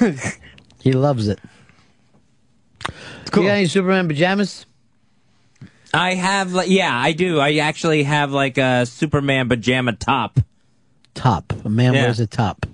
He 0.86 0.92
loves 0.92 1.26
it. 1.26 1.40
Cool. 3.32 3.42
You 3.42 3.48
got 3.48 3.56
any 3.56 3.66
Superman 3.66 4.06
pajamas? 4.06 4.64
I 5.96 6.14
have, 6.14 6.52
like, 6.52 6.68
yeah, 6.68 6.96
I 6.96 7.12
do. 7.12 7.40
I 7.40 7.56
actually 7.56 8.02
have 8.04 8.30
like 8.32 8.58
a 8.58 8.86
Superman 8.86 9.48
pajama 9.48 9.92
top. 9.94 10.38
Top. 11.14 11.52
A 11.64 11.68
man 11.70 11.94
Yeah. 11.94 12.02
wears 12.04 12.20
a 12.20 12.26
top. 12.26 12.66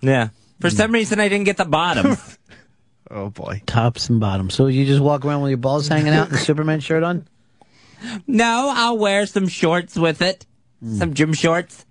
Yeah. 0.00 0.28
For 0.60 0.70
some 0.70 0.92
reason, 0.92 1.18
I 1.20 1.28
didn't 1.28 1.44
get 1.46 1.56
the 1.56 1.64
bottom. 1.64 2.16
oh 3.10 3.30
boy. 3.30 3.62
Tops 3.66 4.08
and 4.10 4.20
bottoms. 4.20 4.54
So 4.54 4.66
you 4.66 4.84
just 4.86 5.00
walk 5.00 5.24
around 5.24 5.42
with 5.42 5.50
your 5.50 5.56
balls 5.58 5.88
hanging 5.88 6.12
out 6.12 6.28
and 6.28 6.36
a 6.36 6.40
Superman 6.40 6.80
shirt 6.80 7.02
on? 7.02 7.26
no, 8.26 8.72
I'll 8.76 8.98
wear 8.98 9.24
some 9.26 9.48
shorts 9.48 9.96
with 9.96 10.20
it. 10.22 10.44
Hmm. 10.80 10.96
Some 10.98 11.14
gym 11.14 11.32
shorts. 11.32 11.84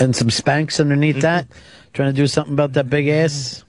And 0.00 0.14
some 0.14 0.28
Spanx 0.28 0.80
underneath 0.80 1.16
Mm-hmm. 1.16 1.20
that? 1.22 1.48
Trying 1.92 2.10
to 2.10 2.16
do 2.16 2.26
something 2.26 2.52
about 2.52 2.74
that 2.74 2.88
big 2.88 3.08
ass? 3.08 3.64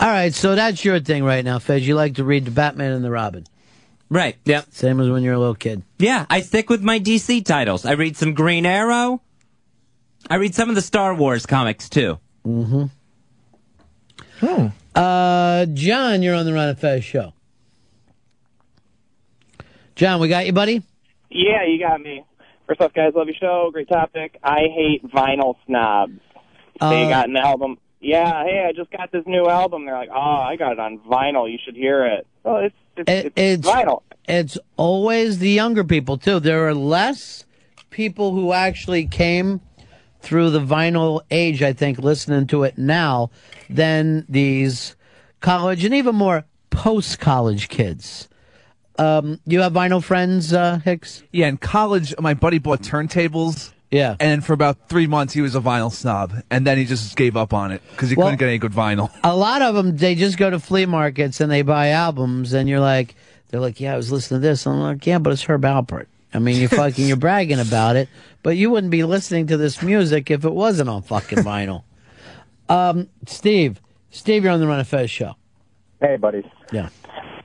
All 0.00 0.08
right, 0.08 0.32
so 0.32 0.54
that's 0.54 0.82
your 0.84 0.98
thing 1.00 1.24
right 1.24 1.44
now, 1.44 1.58
Fez. 1.58 1.86
You 1.86 1.94
like 1.94 2.14
to 2.14 2.24
read 2.24 2.46
the 2.46 2.50
Batman 2.50 2.92
and 2.92 3.04
the 3.04 3.10
Robin. 3.10 3.44
Right, 4.08 4.36
yep. 4.44 4.66
Same 4.70 4.98
as 4.98 5.08
when 5.10 5.22
you're 5.22 5.34
a 5.34 5.38
little 5.38 5.54
kid. 5.54 5.82
Yeah, 5.98 6.24
I 6.30 6.40
stick 6.40 6.70
with 6.70 6.82
my 6.82 6.98
DC 6.98 7.44
titles. 7.44 7.84
I 7.84 7.92
read 7.92 8.16
some 8.16 8.32
Green 8.34 8.64
Arrow. 8.66 9.20
I 10.28 10.36
read 10.36 10.54
some 10.54 10.68
of 10.70 10.74
the 10.74 10.80
Star 10.82 11.14
Wars 11.14 11.44
comics 11.46 11.88
too. 11.88 12.18
Mm-hmm. 12.46 12.84
Uh, 14.94 15.66
John, 15.66 16.22
you're 16.22 16.34
on 16.34 16.46
the 16.46 16.52
Ron 16.54 16.70
and 16.70 16.78
Fez 16.78 17.04
show. 17.04 17.34
John, 19.96 20.18
we 20.20 20.28
got 20.28 20.46
you, 20.46 20.52
buddy? 20.52 20.82
Yeah, 21.28 21.64
you 21.66 21.78
got 21.78 22.00
me. 22.00 22.24
First 22.66 22.80
off, 22.80 22.94
guys, 22.94 23.12
love 23.14 23.26
your 23.26 23.36
show. 23.38 23.68
Great 23.72 23.88
topic. 23.88 24.38
I 24.42 24.60
hate 24.74 25.04
vinyl 25.12 25.56
snobs. 25.66 26.20
They 26.80 27.04
Uh, 27.04 27.08
got 27.08 27.28
an 27.28 27.36
album. 27.36 27.76
Yeah, 28.00 28.44
hey, 28.44 28.66
I 28.68 28.72
just 28.72 28.90
got 28.90 29.12
this 29.12 29.24
new 29.26 29.46
album. 29.46 29.84
They're 29.84 29.94
like, 29.96 30.08
oh, 30.10 30.18
I 30.18 30.56
got 30.56 30.72
it 30.72 30.78
on 30.80 30.98
vinyl. 31.00 31.50
You 31.50 31.58
should 31.62 31.76
hear 31.76 32.06
it. 32.06 32.26
Well, 32.44 32.56
it's 32.58 32.74
it's, 32.96 33.10
It- 33.10 33.26
it's, 33.36 33.66
it's 33.66 33.68
vinyl. 33.68 34.02
It's 34.28 34.58
always 34.76 35.38
the 35.38 35.50
younger 35.50 35.82
people 35.84 36.16
too. 36.16 36.40
There 36.40 36.66
are 36.68 36.74
less 36.74 37.44
people 37.90 38.32
who 38.32 38.52
actually 38.52 39.06
came 39.06 39.60
through 40.20 40.50
the 40.50 40.60
vinyl 40.60 41.22
age, 41.30 41.62
I 41.62 41.72
think, 41.72 41.98
listening 41.98 42.46
to 42.48 42.62
it 42.64 42.78
now 42.78 43.30
than 43.68 44.24
these 44.28 44.94
college 45.40 45.84
and 45.84 45.94
even 45.94 46.14
more 46.14 46.44
post 46.70 47.18
college 47.18 47.68
kids. 47.68 48.28
Um, 48.98 49.40
you 49.46 49.60
have 49.62 49.72
vinyl 49.72 50.02
friends, 50.04 50.52
uh, 50.52 50.78
Hicks? 50.84 51.22
Yeah, 51.32 51.48
in 51.48 51.56
college, 51.56 52.14
my 52.20 52.34
buddy 52.34 52.58
bought 52.58 52.82
turntables. 52.82 53.72
Yeah. 53.90 54.14
And 54.20 54.44
for 54.44 54.52
about 54.52 54.88
three 54.88 55.06
months, 55.08 55.32
he 55.34 55.40
was 55.40 55.54
a 55.56 55.60
vinyl 55.60 55.92
snob. 55.92 56.32
And 56.50 56.64
then 56.66 56.78
he 56.78 56.84
just 56.84 57.16
gave 57.16 57.36
up 57.36 57.52
on 57.52 57.72
it 57.72 57.82
because 57.90 58.08
he 58.10 58.14
Well- 58.16 58.28
couldn't 58.28 58.38
get 58.38 58.48
any 58.48 58.58
good 58.58 58.72
vinyl. 58.72 59.10
A 59.24 59.34
lot 59.36 59.62
of 59.62 59.74
them, 59.74 59.96
they 59.96 60.14
just 60.14 60.38
go 60.38 60.48
to 60.50 60.60
flea 60.60 60.86
markets 60.86 61.40
and 61.40 61.50
they 61.50 61.62
buy 61.62 61.88
albums, 61.88 62.52
and 62.52 62.68
you're 62.68 62.78
like, 62.80 63.14
they're 63.48 63.60
like, 63.60 63.80
yeah, 63.80 63.94
I 63.94 63.96
was 63.96 64.12
listening 64.12 64.40
to 64.42 64.46
this. 64.48 64.64
and 64.66 64.76
I'm 64.76 64.80
like, 64.82 65.06
yeah, 65.06 65.18
but 65.18 65.32
it's 65.32 65.42
Herb 65.42 65.62
Alpert. 65.62 66.06
I 66.32 66.38
mean, 66.38 66.56
you're 66.60 66.68
fucking, 66.68 67.08
you're 67.08 67.16
bragging 67.16 67.58
about 67.58 67.96
it, 67.96 68.08
but 68.44 68.56
you 68.56 68.70
wouldn't 68.70 68.92
be 68.92 69.02
listening 69.02 69.48
to 69.48 69.56
this 69.56 69.82
music 69.82 70.30
if 70.30 70.44
it 70.44 70.52
wasn't 70.52 70.88
on 70.88 71.02
fucking 71.02 71.38
vinyl. 71.38 71.82
Um, 72.68 73.08
Steve, 73.26 73.80
Steve, 74.10 74.44
you're 74.44 74.52
on 74.52 74.60
the 74.60 74.66
Ron 74.68 74.78
of 74.78 74.86
Fez 74.86 75.10
show. 75.10 75.34
Hey, 76.00 76.16
buddies. 76.16 76.44
Yeah. 76.70 76.90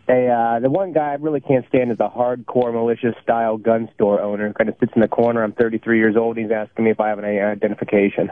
Hey, 0.07 0.29
uh, 0.29 0.59
the 0.59 0.69
one 0.69 0.93
guy 0.93 1.11
I 1.11 1.15
really 1.15 1.41
can't 1.41 1.67
stand 1.67 1.91
is 1.91 1.99
a 1.99 2.09
hardcore 2.09 2.71
militia 2.71 3.15
style 3.23 3.57
gun 3.57 3.89
store 3.95 4.21
owner. 4.21 4.53
Kind 4.53 4.69
of 4.69 4.75
sits 4.79 4.91
in 4.95 5.01
the 5.01 5.07
corner. 5.07 5.43
I'm 5.43 5.53
33 5.53 5.97
years 5.97 6.15
old. 6.15 6.37
And 6.37 6.45
he's 6.45 6.55
asking 6.55 6.85
me 6.85 6.91
if 6.91 6.99
I 6.99 7.09
have 7.09 7.19
any 7.19 7.39
identification. 7.39 8.31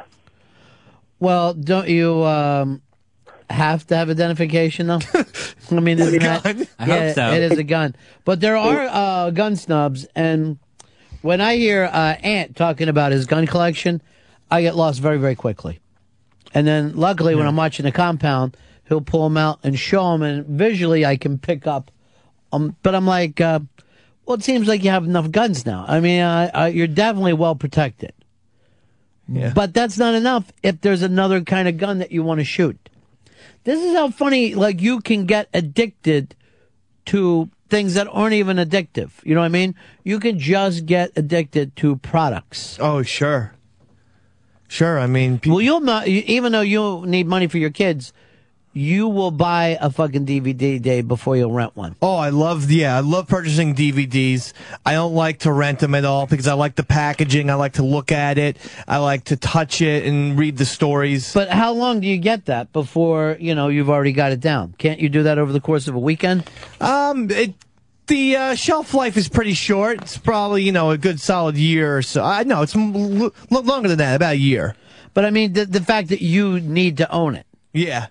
Well, 1.19 1.53
don't 1.53 1.87
you 1.87 2.23
um, 2.25 2.81
have 3.49 3.87
to 3.87 3.95
have 3.95 4.09
identification 4.09 4.87
though? 4.87 4.99
I 5.71 5.79
mean, 5.79 5.99
isn't 5.99 6.19
that? 6.21 6.45
I 6.77 6.85
yeah, 6.85 7.05
hope 7.07 7.15
so. 7.15 7.31
It 7.31 7.43
is 7.51 7.57
a 7.57 7.63
gun, 7.63 7.95
but 8.25 8.39
there 8.39 8.57
are 8.57 8.87
uh, 8.91 9.29
gun 9.29 9.55
snubs, 9.55 10.05
and 10.15 10.59
when 11.21 11.39
I 11.39 11.55
hear 11.55 11.85
uh, 11.85 12.15
Ant 12.21 12.55
talking 12.55 12.89
about 12.89 13.13
his 13.13 13.25
gun 13.25 13.47
collection, 13.47 14.01
I 14.51 14.61
get 14.61 14.75
lost 14.75 14.99
very, 14.99 15.17
very 15.17 15.35
quickly. 15.35 15.79
And 16.53 16.67
then, 16.67 16.97
luckily, 16.97 17.33
when 17.35 17.47
I'm 17.47 17.55
watching 17.55 17.85
the 17.85 17.91
compound, 17.91 18.57
he'll 18.93 19.01
pull 19.01 19.23
them 19.23 19.37
out 19.37 19.59
and 19.63 19.77
show 19.77 20.11
them, 20.11 20.21
and 20.21 20.45
visually 20.45 21.03
I 21.03 21.17
can 21.17 21.39
pick 21.39 21.65
up. 21.65 21.89
Um, 22.51 22.75
but 22.83 22.93
I'm 22.93 23.07
like, 23.07 23.41
uh, 23.41 23.61
well, 24.25 24.37
it 24.37 24.43
seems 24.43 24.67
like 24.67 24.83
you 24.83 24.91
have 24.91 25.03
enough 25.03 25.31
guns 25.31 25.65
now. 25.65 25.83
I 25.87 25.99
mean, 25.99 26.21
uh, 26.21 26.51
uh, 26.53 26.65
you're 26.65 26.85
definitely 26.85 27.33
well 27.33 27.55
protected. 27.55 28.13
Yeah. 29.27 29.51
But 29.55 29.73
that's 29.73 29.97
not 29.97 30.13
enough 30.13 30.53
if 30.61 30.79
there's 30.81 31.01
another 31.01 31.41
kind 31.41 31.67
of 31.67 31.77
gun 31.77 31.97
that 31.97 32.11
you 32.11 32.21
want 32.21 32.39
to 32.39 32.45
shoot. 32.45 32.77
This 33.63 33.81
is 33.81 33.95
how 33.95 34.11
funny, 34.11 34.53
like, 34.53 34.81
you 34.81 35.01
can 35.01 35.25
get 35.25 35.49
addicted 35.53 36.35
to 37.05 37.49
things 37.69 37.95
that 37.95 38.07
aren't 38.11 38.33
even 38.33 38.57
addictive. 38.57 39.09
You 39.23 39.33
know 39.33 39.41
what 39.41 39.47
I 39.47 39.49
mean? 39.49 39.73
You 40.03 40.19
can 40.19 40.37
just 40.37 40.85
get 40.85 41.11
addicted 41.15 41.75
to 41.77 41.95
products. 41.95 42.77
Oh, 42.79 43.01
sure. 43.01 43.55
Sure, 44.67 44.99
I 44.99 45.07
mean, 45.07 45.39
well, 45.45 45.61
you'll 45.61 45.81
not, 45.81 46.07
even 46.07 46.51
though 46.51 46.61
you 46.61 47.05
need 47.05 47.27
money 47.27 47.47
for 47.47 47.57
your 47.57 47.69
kids, 47.69 48.11
you 48.73 49.07
will 49.07 49.31
buy 49.31 49.77
a 49.79 49.89
fucking 49.91 50.25
DVD 50.25 50.81
day 50.81 51.01
before 51.01 51.37
you'll 51.37 51.51
rent 51.51 51.75
one. 51.75 51.95
Oh, 52.01 52.15
I 52.15 52.29
love 52.29 52.69
yeah, 52.71 52.97
I 52.97 53.01
love 53.01 53.27
purchasing 53.27 53.75
DVDs. 53.75 54.53
I 54.85 54.93
don't 54.93 55.13
like 55.13 55.39
to 55.39 55.51
rent 55.51 55.79
them 55.79 55.93
at 55.95 56.05
all 56.05 56.25
because 56.25 56.47
I 56.47 56.53
like 56.53 56.75
the 56.75 56.83
packaging. 56.83 57.49
I 57.49 57.55
like 57.55 57.73
to 57.73 57.83
look 57.83 58.11
at 58.11 58.37
it. 58.37 58.57
I 58.87 58.97
like 58.97 59.25
to 59.25 59.37
touch 59.37 59.81
it 59.81 60.05
and 60.05 60.37
read 60.37 60.57
the 60.57 60.65
stories. 60.65 61.33
But 61.33 61.49
how 61.49 61.73
long 61.73 61.99
do 61.99 62.07
you 62.07 62.17
get 62.17 62.45
that 62.45 62.73
before, 62.73 63.37
you 63.39 63.53
know, 63.55 63.67
you've 63.67 63.89
already 63.89 64.11
got 64.11 64.31
it 64.31 64.39
down? 64.39 64.73
Can't 64.77 64.99
you 64.99 65.09
do 65.09 65.23
that 65.23 65.37
over 65.37 65.51
the 65.53 65.61
course 65.61 65.87
of 65.87 65.95
a 65.95 65.99
weekend? 65.99 66.43
Um, 66.81 67.29
it, 67.29 67.53
the 68.07 68.35
uh, 68.35 68.55
shelf 68.55 68.93
life 68.93 69.17
is 69.17 69.29
pretty 69.29 69.53
short. 69.53 70.01
It's 70.01 70.17
probably 70.17 70.63
you 70.63 70.71
know 70.71 70.91
a 70.91 70.97
good 70.97 71.19
solid 71.19 71.55
year 71.57 71.97
or 71.97 72.01
so. 72.01 72.23
I 72.23 72.43
know 72.43 72.61
it's 72.63 72.75
m- 72.75 72.95
l- 72.95 73.33
l- 73.51 73.63
longer 73.63 73.87
than 73.87 73.99
that, 73.99 74.15
about 74.15 74.33
a 74.33 74.37
year. 74.37 74.75
But 75.13 75.25
I 75.25 75.29
mean, 75.29 75.53
the, 75.53 75.65
the 75.65 75.79
fact 75.81 76.09
that 76.09 76.21
you 76.21 76.59
need 76.59 76.97
to 76.97 77.09
own 77.11 77.35
it. 77.35 77.45
Yeah, 77.71 78.07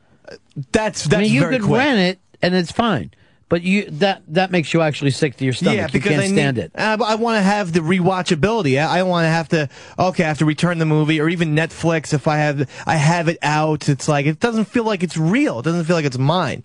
that's 0.73 1.05
that's 1.05 1.15
I 1.15 1.23
mean, 1.23 1.33
you 1.33 1.41
very 1.41 1.57
could 1.59 1.67
quick. 1.67 1.79
rent 1.79 1.99
it 1.99 2.21
and 2.43 2.55
it's 2.55 2.73
fine. 2.73 3.13
But 3.49 3.61
you 3.63 3.91
that 3.91 4.23
that 4.29 4.51
makes 4.51 4.73
you 4.73 4.81
actually 4.81 5.11
sick 5.11 5.37
to 5.37 5.45
your 5.45 5.53
stomach. 5.53 5.77
Yeah, 5.77 5.87
you 5.87 5.93
because 5.93 6.11
can't 6.13 6.23
I 6.23 6.27
stand 6.29 6.57
need, 6.57 6.63
it. 6.65 6.73
I, 6.75 6.95
I 6.95 7.15
want 7.17 7.37
to 7.37 7.43
have 7.43 7.73
the 7.75 7.81
rewatchability. 7.81 8.83
I, 8.83 9.01
I 9.01 9.03
want 9.03 9.27
to 9.27 9.29
have 9.29 9.49
to. 9.51 9.69
Okay, 9.99 10.25
I 10.25 10.29
have 10.29 10.39
to 10.39 10.47
return 10.47 10.79
the 10.79 10.87
movie, 10.87 11.21
or 11.21 11.29
even 11.29 11.55
Netflix. 11.55 12.15
If 12.15 12.27
I 12.27 12.39
have, 12.39 12.67
I 12.87 12.97
have 12.97 13.29
it 13.29 13.37
out. 13.43 13.91
It's 13.91 14.09
like 14.09 14.25
it 14.25 14.41
doesn't 14.41 14.65
feel 14.67 14.85
like 14.85 15.03
it's 15.03 15.19
real. 15.19 15.59
It 15.59 15.65
doesn't 15.65 15.85
feel 15.85 15.97
like 15.97 16.07
it's 16.07 16.17
mine. 16.17 16.65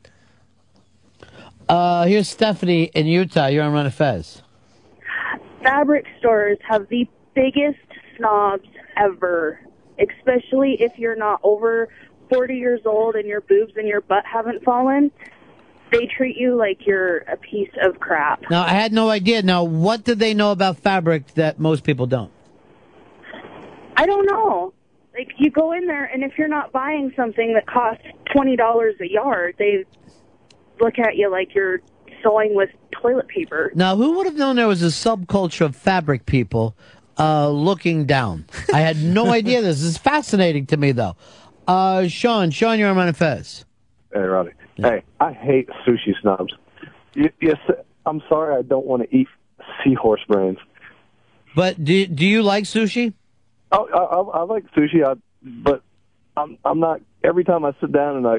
Uh, 1.68 2.06
here's 2.06 2.30
Stephanie 2.30 2.86
in 2.94 3.06
Utah. 3.06 3.48
You're 3.48 3.64
on 3.64 3.74
Ron 3.74 3.86
of 3.86 3.94
Fez. 3.94 4.42
fabric 5.62 6.06
stores 6.20 6.58
have 6.68 6.88
the 6.88 7.06
biggest 7.36 7.80
snobs 8.16 8.68
ever, 8.96 9.60
especially 10.00 10.78
if 10.80 10.98
you're 10.98 11.18
not 11.18 11.40
over 11.44 11.90
40 12.30 12.55
years 12.55 12.82
old 12.86 13.15
and 13.15 13.28
your 13.28 13.41
boobs 13.41 13.73
and 13.75 13.88
your 13.88 14.01
butt 14.01 14.25
haven't 14.25 14.63
fallen. 14.63 15.11
They 15.91 16.07
treat 16.17 16.36
you 16.36 16.55
like 16.55 16.86
you're 16.86 17.19
a 17.19 17.38
piece 17.38 17.69
of 17.82 17.99
crap. 17.99 18.41
Now 18.49 18.63
I 18.63 18.69
had 18.69 18.91
no 18.91 19.09
idea. 19.09 19.41
Now 19.41 19.63
what 19.63 20.03
do 20.03 20.15
they 20.15 20.34
know 20.34 20.51
about 20.51 20.78
fabric 20.78 21.34
that 21.36 21.59
most 21.59 21.84
people 21.84 22.07
don't? 22.07 22.32
I 23.95 24.05
don't 24.05 24.25
know. 24.25 24.73
Like 25.17 25.30
you 25.38 25.49
go 25.49 25.71
in 25.71 25.88
there 25.88 26.05
and 26.05 26.23
if 26.23 26.38
you're 26.38 26.47
not 26.47 26.71
buying 26.71 27.11
something 27.15 27.53
that 27.53 27.65
costs 27.65 28.03
$20 28.36 28.99
a 28.99 29.11
yard, 29.11 29.55
they 29.57 29.86
look 30.80 30.99
at 30.99 31.15
you 31.15 31.32
like 31.32 31.55
you're 31.55 31.80
sewing 32.21 32.53
with 32.53 32.69
toilet 33.01 33.28
paper. 33.28 33.71
Now 33.73 33.95
who 33.95 34.17
would 34.17 34.25
have 34.25 34.36
known 34.36 34.57
there 34.57 34.67
was 34.67 34.84
a 34.84 34.88
subculture 34.88 35.65
of 35.65 35.75
fabric 35.75 36.25
people 36.25 36.75
uh, 37.17 37.49
looking 37.49 38.05
down? 38.05 38.45
I 38.73 38.82
had 38.82 38.97
no 39.01 39.32
idea. 39.32 39.61
This 39.61 39.82
is 39.82 39.97
fascinating 39.97 40.65
to 40.67 40.78
me 40.78 40.91
though. 40.91 41.15
Uh, 41.68 42.07
Sean, 42.07 42.49
Sean, 42.49 42.80
you're 42.80 42.89
on 42.89 43.13
Fez. 43.13 43.65
Hey, 44.13 44.22
Roddy. 44.22 44.51
Hey, 44.78 45.03
I 45.20 45.34
hate 45.34 45.70
sushi 45.86 46.13
snobs. 46.22 46.53
Y- 47.15 47.32
yes, 47.41 47.57
I'm 48.05 48.22
sorry. 48.30 48.55
I 48.55 48.61
don't 48.61 48.86
want 48.86 49.03
to 49.03 49.15
eat 49.15 49.28
seahorse 49.84 50.22
brains. 50.28 50.59
But 51.55 51.84
do 51.84 52.05
do 52.07 52.26
you 52.26 52.43
like 52.43 52.65
sushi? 52.65 53.13
Oh, 53.72 53.88
I, 53.93 53.97
I, 53.97 54.39
I 54.39 54.43
like 54.43 54.72
sushi, 54.72 55.05
I, 55.05 55.15
but 55.41 55.82
I'm 56.38 56.57
I'm 56.63 56.80
not. 56.80 57.01
Every 57.24 57.43
time 57.43 57.65
I 57.65 57.74
sit 57.82 57.91
down 57.91 58.18
and 58.18 58.28
I 58.28 58.38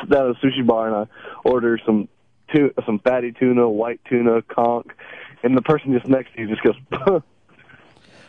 sit 0.00 0.08
down 0.08 0.30
at 0.30 0.36
a 0.36 0.46
sushi 0.46 0.66
bar 0.66 0.86
and 0.86 0.96
I 0.96 1.48
order 1.48 1.78
some 1.84 2.08
tu- 2.54 2.72
some 2.86 3.00
fatty 3.00 3.32
tuna, 3.32 3.68
white 3.68 4.00
tuna, 4.08 4.42
conch, 4.42 4.86
and 5.42 5.56
the 5.56 5.62
person 5.62 5.92
just 5.92 6.06
next 6.06 6.34
to 6.34 6.42
you 6.42 6.48
just 6.48 6.62
goes. 6.62 7.22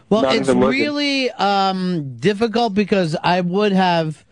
Well, 0.09 0.29
it's 0.29 0.49
really 0.49 1.31
um, 1.31 2.17
difficult 2.17 2.75
because 2.75 3.15
I 3.23 3.41
would 3.41 3.71
have 3.71 4.23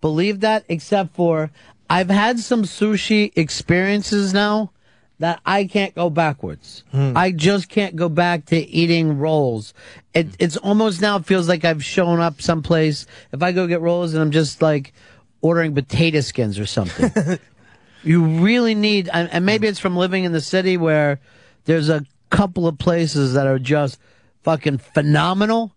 believed 0.00 0.40
that, 0.42 0.64
except 0.68 1.14
for 1.14 1.50
I've 1.90 2.10
had 2.10 2.38
some 2.38 2.62
sushi 2.62 3.32
experiences 3.36 4.34
now 4.34 4.72
that 5.18 5.40
I 5.44 5.64
can't 5.64 5.94
go 5.94 6.10
backwards. 6.10 6.84
Hmm. 6.92 7.16
I 7.16 7.32
just 7.32 7.68
can't 7.68 7.96
go 7.96 8.08
back 8.08 8.46
to 8.46 8.56
eating 8.56 9.18
rolls. 9.18 9.74
It, 10.14 10.26
hmm. 10.26 10.32
it's 10.38 10.56
almost 10.56 11.00
now 11.00 11.16
it 11.16 11.26
feels 11.26 11.48
like 11.48 11.64
I've 11.64 11.84
shown 11.84 12.20
up 12.20 12.40
someplace. 12.40 13.06
If 13.32 13.42
I 13.42 13.52
go 13.52 13.66
get 13.66 13.80
rolls 13.80 14.14
and 14.14 14.22
I'm 14.22 14.30
just 14.30 14.62
like 14.62 14.92
ordering 15.40 15.74
potato 15.74 16.20
skins 16.20 16.58
or 16.58 16.66
something. 16.66 17.38
you 18.02 18.24
really 18.24 18.74
need, 18.74 19.08
and 19.12 19.44
maybe 19.44 19.66
it's 19.66 19.78
from 19.78 19.96
living 19.96 20.24
in 20.24 20.32
the 20.32 20.40
city 20.40 20.76
where 20.76 21.20
there's 21.64 21.88
a 21.88 22.04
couple 22.30 22.66
of 22.66 22.78
places 22.78 23.34
that 23.34 23.46
are 23.46 23.58
just 23.58 23.98
fucking 24.42 24.78
phenomenal. 24.78 25.72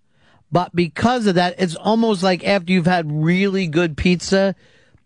But 0.52 0.76
because 0.76 1.28
of 1.28 1.36
that, 1.36 1.56
it's 1.60 1.76
almost 1.76 2.24
like 2.24 2.44
after 2.46 2.74
you've 2.74 2.86
had 2.86 3.10
really 3.12 3.68
good 3.68 3.96
pizza 3.96 4.56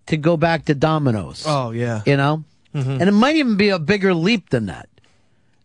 to 0.08 0.18
go 0.18 0.38
back 0.38 0.66
to 0.66 0.76
Domino's. 0.76 1.44
Oh 1.48 1.72
yeah. 1.72 2.02
You 2.06 2.18
know? 2.18 2.44
Mhm. 2.74 3.00
And 3.00 3.04
it 3.04 3.12
might 3.14 3.36
even 3.36 3.56
be 3.58 3.70
a 3.70 3.80
bigger 3.80 4.14
leap 4.14 4.50
than 4.50 4.66
that. 4.68 4.90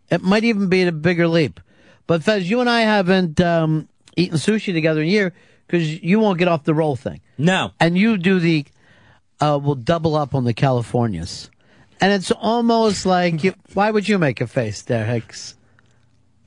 It 0.09 0.21
might 0.21 0.43
even 0.43 0.67
be 0.69 0.83
a 0.83 0.91
bigger 0.91 1.27
leap. 1.27 1.59
But 2.07 2.23
Fez, 2.23 2.49
you 2.49 2.59
and 2.59 2.69
I 2.69 2.81
haven't 2.81 3.39
um, 3.41 3.87
eaten 4.15 4.37
sushi 4.37 4.73
together 4.73 5.01
in 5.01 5.07
a 5.07 5.11
year 5.11 5.33
because 5.67 6.01
you 6.03 6.19
won't 6.19 6.37
get 6.37 6.47
off 6.47 6.63
the 6.63 6.73
roll 6.73 6.95
thing. 6.95 7.21
No. 7.37 7.71
And 7.79 7.97
you 7.97 8.17
do 8.17 8.39
the, 8.39 8.65
uh, 9.39 9.57
we'll 9.61 9.75
double 9.75 10.15
up 10.15 10.35
on 10.35 10.43
the 10.43 10.53
Californias. 10.53 11.49
And 12.01 12.11
it's 12.11 12.31
almost 12.31 13.05
like, 13.05 13.43
you, 13.43 13.53
why 13.73 13.91
would 13.91 14.07
you 14.09 14.17
make 14.17 14.41
a 14.41 14.47
face 14.47 14.81
there, 14.81 15.05
Hicks? 15.05 15.55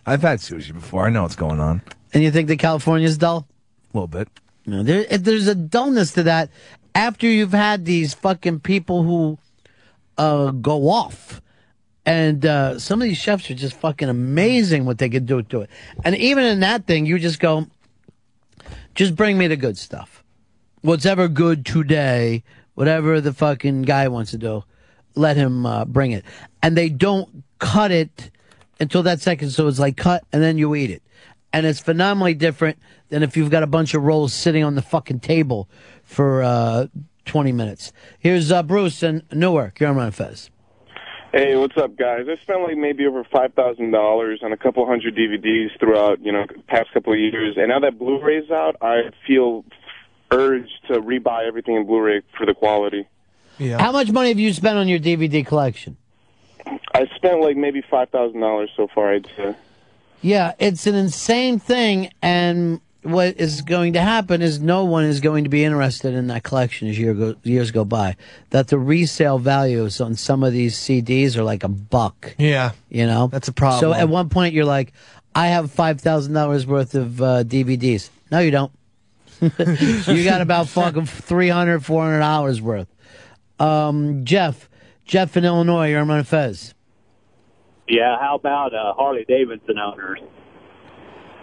I've 0.05 0.23
had 0.23 0.41
sushi 0.41 0.75
before. 0.75 1.07
I 1.07 1.11
know 1.11 1.23
what's 1.23 1.37
going 1.37 1.61
on. 1.61 1.81
And 2.15 2.23
you 2.23 2.31
think 2.31 2.49
the 2.49 2.57
California's 2.57 3.19
dull? 3.19 3.47
A 3.93 3.97
little 3.97 4.07
bit. 4.07 4.29
No, 4.67 4.83
there, 4.83 5.05
there's 5.05 5.49
a 5.49 5.55
dullness 5.55 6.13
to 6.13 6.23
that 6.23 6.49
after 6.95 7.27
you've 7.27 7.53
had 7.53 7.85
these 7.85 8.15
fucking 8.15 8.61
people 8.61 9.03
who 9.03 9.39
uh, 10.17 10.53
go 10.53 10.89
off. 10.89 11.43
And 12.07 12.45
uh, 12.45 12.79
some 12.79 13.01
of 13.01 13.09
these 13.09 13.19
chefs 13.19 13.51
are 13.51 13.55
just 13.55 13.75
fucking 13.77 14.09
amazing 14.09 14.85
what 14.85 14.99
they 14.99 15.09
can 15.09 15.25
do 15.25 15.43
to 15.43 15.63
it. 15.63 15.71
And 16.05 16.17
even 16.17 16.45
in 16.45 16.61
that 16.61 16.87
thing, 16.87 17.07
you 17.07 17.19
just 17.19 17.41
go, 17.41 17.67
just 18.95 19.17
bring 19.17 19.37
me 19.39 19.47
the 19.47 19.57
good 19.57 19.77
stuff. 19.77 20.23
What's 20.83 21.07
ever 21.07 21.29
good 21.29 21.65
today, 21.65 22.45
whatever 22.75 23.21
the 23.21 23.33
fucking 23.33 23.83
guy 23.83 24.09
wants 24.09 24.33
to 24.33 24.39
do, 24.39 24.65
let 25.15 25.37
him 25.37 25.65
uh, 25.65 25.87
bring 25.87 26.13
it. 26.13 26.25
And 26.63 26.77
they 26.77 26.91
don't 26.91 27.43
cut 27.59 27.91
it 27.91 28.31
until 28.81 29.03
that 29.05 29.21
second, 29.21 29.51
so 29.51 29.67
it's 29.67 29.79
like 29.79 29.97
cut 29.97 30.25
and 30.33 30.43
then 30.43 30.59
you 30.59 30.75
eat 30.75 30.91
it. 30.91 31.03
And 31.55 31.67
it's 31.67 31.79
phenomenally 31.79 32.35
different 32.35 32.81
than 33.11 33.23
if 33.23 33.37
you've 33.37 33.49
got 33.49 33.63
a 33.63 33.69
bunch 33.69 33.95
of 33.95 34.03
rolls 34.03 34.35
sitting 34.35 34.65
on 34.65 34.75
the 34.75 34.83
fucking 34.83 35.21
table 35.21 35.69
for 36.03 36.43
uh, 36.43 36.89
20 37.27 37.53
minutes. 37.53 37.93
Here's 38.19 38.51
uh, 38.51 38.65
Bruce 38.65 39.05
in 39.05 39.23
Newark. 39.33 39.79
You're 39.79 39.91
on 39.91 39.95
Ron 39.95 40.11
Fez. 40.11 40.51
Hey, 41.33 41.55
what's 41.55 41.77
up, 41.77 41.97
guys? 41.97 42.27
I 42.29 42.35
spent 42.43 42.63
like 42.63 42.77
maybe 42.77 43.07
over 43.07 43.23
five 43.23 43.55
thousand 43.55 43.93
dollars 43.93 44.41
on 44.43 44.53
a 44.53 44.57
couple 44.57 44.85
hundred 44.85 45.15
DVDs 45.15 45.79
throughout, 45.79 46.21
you 46.25 46.33
know, 46.33 46.45
past 46.67 46.93
couple 46.93 47.13
of 47.13 47.21
years, 47.21 47.57
and 47.57 47.69
now 47.69 47.79
that 47.81 47.99
Blu-ray's 47.99 48.51
out, 48.51 48.77
I 48.81 49.11
feel 49.25 49.65
urged 50.33 50.87
to 50.89 51.01
rebuy 51.01 51.47
everything 51.47 51.77
in 51.77 51.87
Blu-ray 51.87 52.23
for 52.37 52.47
the 52.47 52.55
quality. 52.55 53.09
Yeah. 53.59 53.79
How 53.81 53.93
much 53.93 54.11
money 54.11 54.29
have 54.29 54.39
you 54.41 54.53
spent 54.53 54.77
on 54.79 54.87
your 54.89 54.99
DVD 55.01 55.45
collection? 55.47 55.97
I 56.67 57.07
spent 57.15 57.41
like 57.41 57.57
maybe 57.57 57.81
five 57.89 58.11
thousand 58.11 58.41
dollars 58.41 58.71
so 58.77 58.89
far. 58.93 59.13
I'd 59.15 59.27
say. 59.37 59.57
Yeah, 60.25 60.55
it's 60.59 60.87
an 60.87 60.95
insane 60.95 61.59
thing, 61.59 62.11
and 62.23 62.81
what 63.03 63.39
is 63.39 63.61
going 63.61 63.93
to 63.93 64.01
happen 64.01 64.41
is 64.41 64.59
no 64.59 64.87
one 64.87 65.05
is 65.05 65.21
going 65.21 65.45
to 65.45 65.51
be 65.51 65.63
interested 65.63 66.15
in 66.15 66.29
that 66.29 66.43
collection 66.43 66.89
as 66.89 66.99
year 66.99 67.13
go, 67.13 67.35
years 67.43 67.71
go 67.71 67.85
by. 67.85 68.17
That 68.49 68.69
the 68.69 68.79
resale 68.79 69.39
values 69.39 70.01
on 70.01 70.15
some 70.15 70.43
of 70.43 70.55
these 70.55 70.77
CDs 70.77 71.37
are 71.37 71.45
like 71.45 71.63
a 71.63 71.69
buck. 71.69 72.35
Yeah. 72.39 72.71
You 72.89 73.07
know, 73.07 73.27
That's 73.27 73.49
a 73.49 73.53
problem. 73.53 73.81
So 73.81 73.93
at 73.93 74.09
one 74.09 74.31
point 74.31 74.55
you're 74.55 74.65
like, 74.65 74.95
I 75.35 75.49
have 75.49 75.71
five 75.71 76.01
thousand 76.01 76.33
dollars 76.33 76.67
worth 76.67 76.95
of 76.95 77.21
uh, 77.21 77.45
DVDs. 77.45 78.09
No, 78.33 78.39
you 78.39 78.51
don't. 78.51 78.73
you 79.43 80.25
got 80.25 80.41
about 80.41 80.69
fucking 80.69 81.05
300 81.05 81.85
400 81.85 82.19
dollars 82.19 82.63
worth. 82.63 82.89
Um, 83.61 84.25
Jeff, 84.25 84.71
Jeff 85.05 85.37
in 85.37 85.45
Illinois, 85.45 85.91
you're 85.91 86.01
on 86.01 86.25
Fez. 86.25 86.73
Yeah, 87.89 88.19
how 88.19 88.37
about 88.37 88.75
uh, 88.75 88.95
Harley 88.95 89.25
Davidson 89.27 89.79
owners? 89.79 90.21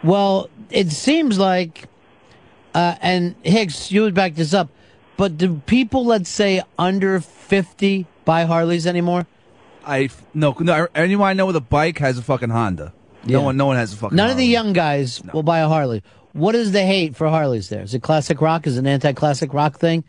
Well, 0.03 0.49
it 0.69 0.91
seems 0.91 1.37
like, 1.37 1.85
uh, 2.73 2.95
and 3.01 3.35
Hicks, 3.43 3.91
you 3.91 4.01
would 4.01 4.15
back 4.15 4.35
this 4.35 4.53
up, 4.53 4.69
but 5.17 5.37
do 5.37 5.61
people, 5.67 6.05
let's 6.05 6.29
say, 6.29 6.61
under 6.79 7.19
50 7.19 8.07
buy 8.25 8.45
Harleys 8.45 8.87
anymore? 8.87 9.27
I 9.85 10.09
no 10.33 10.55
no. 10.59 10.87
Anyone 10.93 11.27
I 11.27 11.33
know 11.33 11.47
with 11.47 11.55
a 11.55 11.61
bike 11.61 11.97
has 11.99 12.17
a 12.19 12.21
fucking 12.21 12.51
Honda. 12.51 12.93
Yeah. 13.25 13.37
No 13.37 13.41
one, 13.43 13.57
no 13.57 13.65
one 13.65 13.77
has 13.77 13.93
a 13.93 13.97
fucking. 13.97 14.15
None 14.15 14.29
of 14.29 14.37
the 14.37 14.45
young 14.45 14.73
guys 14.73 15.21
will 15.33 15.41
buy 15.43 15.59
a 15.59 15.67
Harley. 15.67 16.03
What 16.33 16.53
is 16.55 16.71
the 16.71 16.83
hate 16.85 17.15
for 17.15 17.27
Harleys 17.29 17.69
there? 17.69 17.81
Is 17.81 17.93
it 17.95 18.01
classic 18.03 18.41
rock? 18.41 18.67
Is 18.67 18.77
it 18.77 18.81
an 18.81 18.87
anti 18.87 19.13
classic 19.13 19.53
rock 19.53 19.79
thing? 19.79 20.03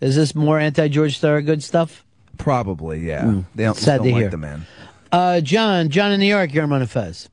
Is 0.00 0.14
this 0.16 0.34
more 0.34 0.58
anti 0.58 0.88
George 0.88 1.18
Thorogood 1.18 1.62
stuff? 1.62 2.04
Probably, 2.36 3.00
yeah. 3.00 3.22
Mm. 3.24 3.44
They 3.54 3.64
don't, 3.64 3.76
Sad 3.76 3.98
don't 3.98 4.08
to 4.08 4.12
like 4.12 4.20
hear. 4.22 4.30
the 4.30 4.36
man. 4.36 4.66
Uh, 5.14 5.40
John, 5.40 5.90
John 5.90 6.10
in 6.10 6.18
New 6.18 6.26
York, 6.26 6.52
you're 6.52 6.64
on 6.64 6.70
Ron 6.70 6.84
Fez. 6.86 7.28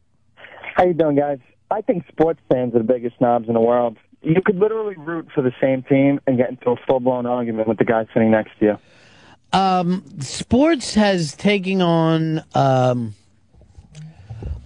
How 0.75 0.86
you 0.86 0.93
doing, 0.93 1.15
guys? 1.15 1.39
I 1.71 1.82
think 1.82 2.05
sports 2.07 2.39
fans 2.47 2.75
are 2.75 2.77
the 2.77 2.84
biggest 2.84 3.17
snobs 3.17 3.47
in 3.47 3.55
the 3.55 3.59
world. 3.59 3.97
You 4.21 4.39
could 4.45 4.59
literally 4.59 4.93
root 4.95 5.29
for 5.34 5.41
the 5.41 5.51
same 5.59 5.82
team 5.82 6.19
and 6.27 6.38
get 6.38 6.51
into 6.51 6.69
a 6.69 6.75
full-blown 6.88 7.25
argument 7.25 7.67
with 7.67 7.79
the 7.79 7.84
guy 7.84 8.05
sitting 8.13 8.29
next 8.29 8.51
to 8.59 8.65
you. 8.65 9.59
Um, 9.59 10.03
sports 10.19 10.93
has 10.93 11.36
taken 11.36 11.82
on 11.82 12.43
um, 12.53 13.15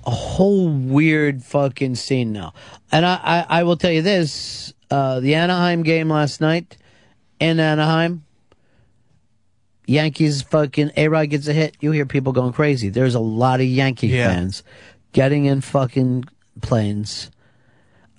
a 0.05 0.11
whole 0.11 0.68
weird 0.68 1.41
fucking 1.41 1.95
scene 1.95 2.34
now. 2.34 2.53
And 2.91 3.05
I, 3.05 3.16
I, 3.24 3.59
I 3.59 3.63
will 3.63 3.78
tell 3.78 3.91
you 3.91 4.01
this 4.01 4.74
uh, 4.91 5.22
the 5.22 5.36
Anaheim 5.36 5.84
game 5.84 6.09
last 6.09 6.41
night 6.41 6.76
in 7.39 7.61
Anaheim, 7.61 8.24
Yankees 9.88 10.42
fucking 10.42 10.92
A 10.98 11.08
Rod 11.08 11.30
gets 11.30 11.48
a 11.48 11.54
hit. 11.54 11.76
You 11.80 11.92
hear 11.92 12.06
people 12.06 12.34
going 12.34 12.54
crazy. 12.54 12.90
There's 12.90 13.16
a 13.16 13.20
lot 13.20 13.60
of 13.60 13.68
Yankee 13.68 14.08
Yeah. 14.08 14.28
fans 14.28 14.64
getting 15.14 15.46
in 15.46 15.62
fucking 15.62 16.26
planes. 16.62 17.30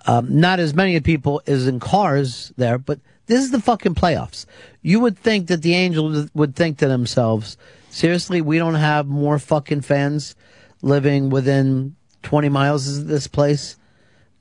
Um, 0.06 0.38
not 0.40 0.60
as 0.60 0.72
many 0.74 0.98
people 1.00 1.42
as 1.46 1.66
in 1.66 1.80
cars 1.80 2.52
there, 2.56 2.78
but 2.78 3.00
This 3.28 3.42
is 3.42 3.50
the 3.50 3.60
fucking 3.60 3.96
playoffs. 3.96 4.46
You 4.82 5.00
would 5.00 5.18
think 5.18 5.48
that 5.48 5.62
the 5.62 5.74
Angels 5.74 6.28
would 6.32 6.54
think 6.54 6.78
to 6.78 6.86
themselves, 6.86 7.56
seriously, 7.90 8.40
we 8.40 8.56
don't 8.56 8.76
have 8.76 9.08
more 9.08 9.40
fucking 9.40 9.80
fans 9.80 10.36
living 10.80 11.28
within 11.28 11.96
20 12.22 12.48
miles 12.50 12.98
of 12.98 13.08
this 13.08 13.26
place 13.26 13.74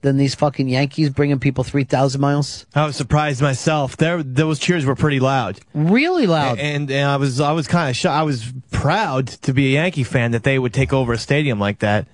than 0.06 0.18
these 0.18 0.36
fucking 0.36 0.70
Yankees 0.70 1.10
bringing 1.10 1.40
people 1.40 1.64
3,000 1.64 2.22
miles? 2.22 2.66
I 2.76 2.86
was 2.86 2.96
surprised 2.96 3.42
myself. 3.42 3.98
There, 3.98 4.22
those 4.22 4.60
cheers 4.60 4.86
were 4.86 4.96
pretty 4.96 5.20
loud, 5.20 5.60
really 5.74 6.28
loud, 6.28 6.60
and, 6.60 6.90
and 6.92 7.10
I 7.10 7.18
was 7.18 7.42
I 7.42 7.52
was 7.52 7.68
kind 7.68 7.90
of 7.90 7.96
shocked. 7.96 8.18
I 8.18 8.24
was 8.24 8.54
proud 8.72 9.28
to 9.28 9.54
be 9.54 9.76
a 9.76 9.82
Yankee 9.82 10.04
fan 10.04 10.32
that 10.32 10.44
they 10.44 10.60
would 10.60 10.74
take 10.74 10.94
over 10.94 11.12
a 11.12 11.18
stadium 11.18 11.60
like 11.60 11.80
that. 11.80 12.08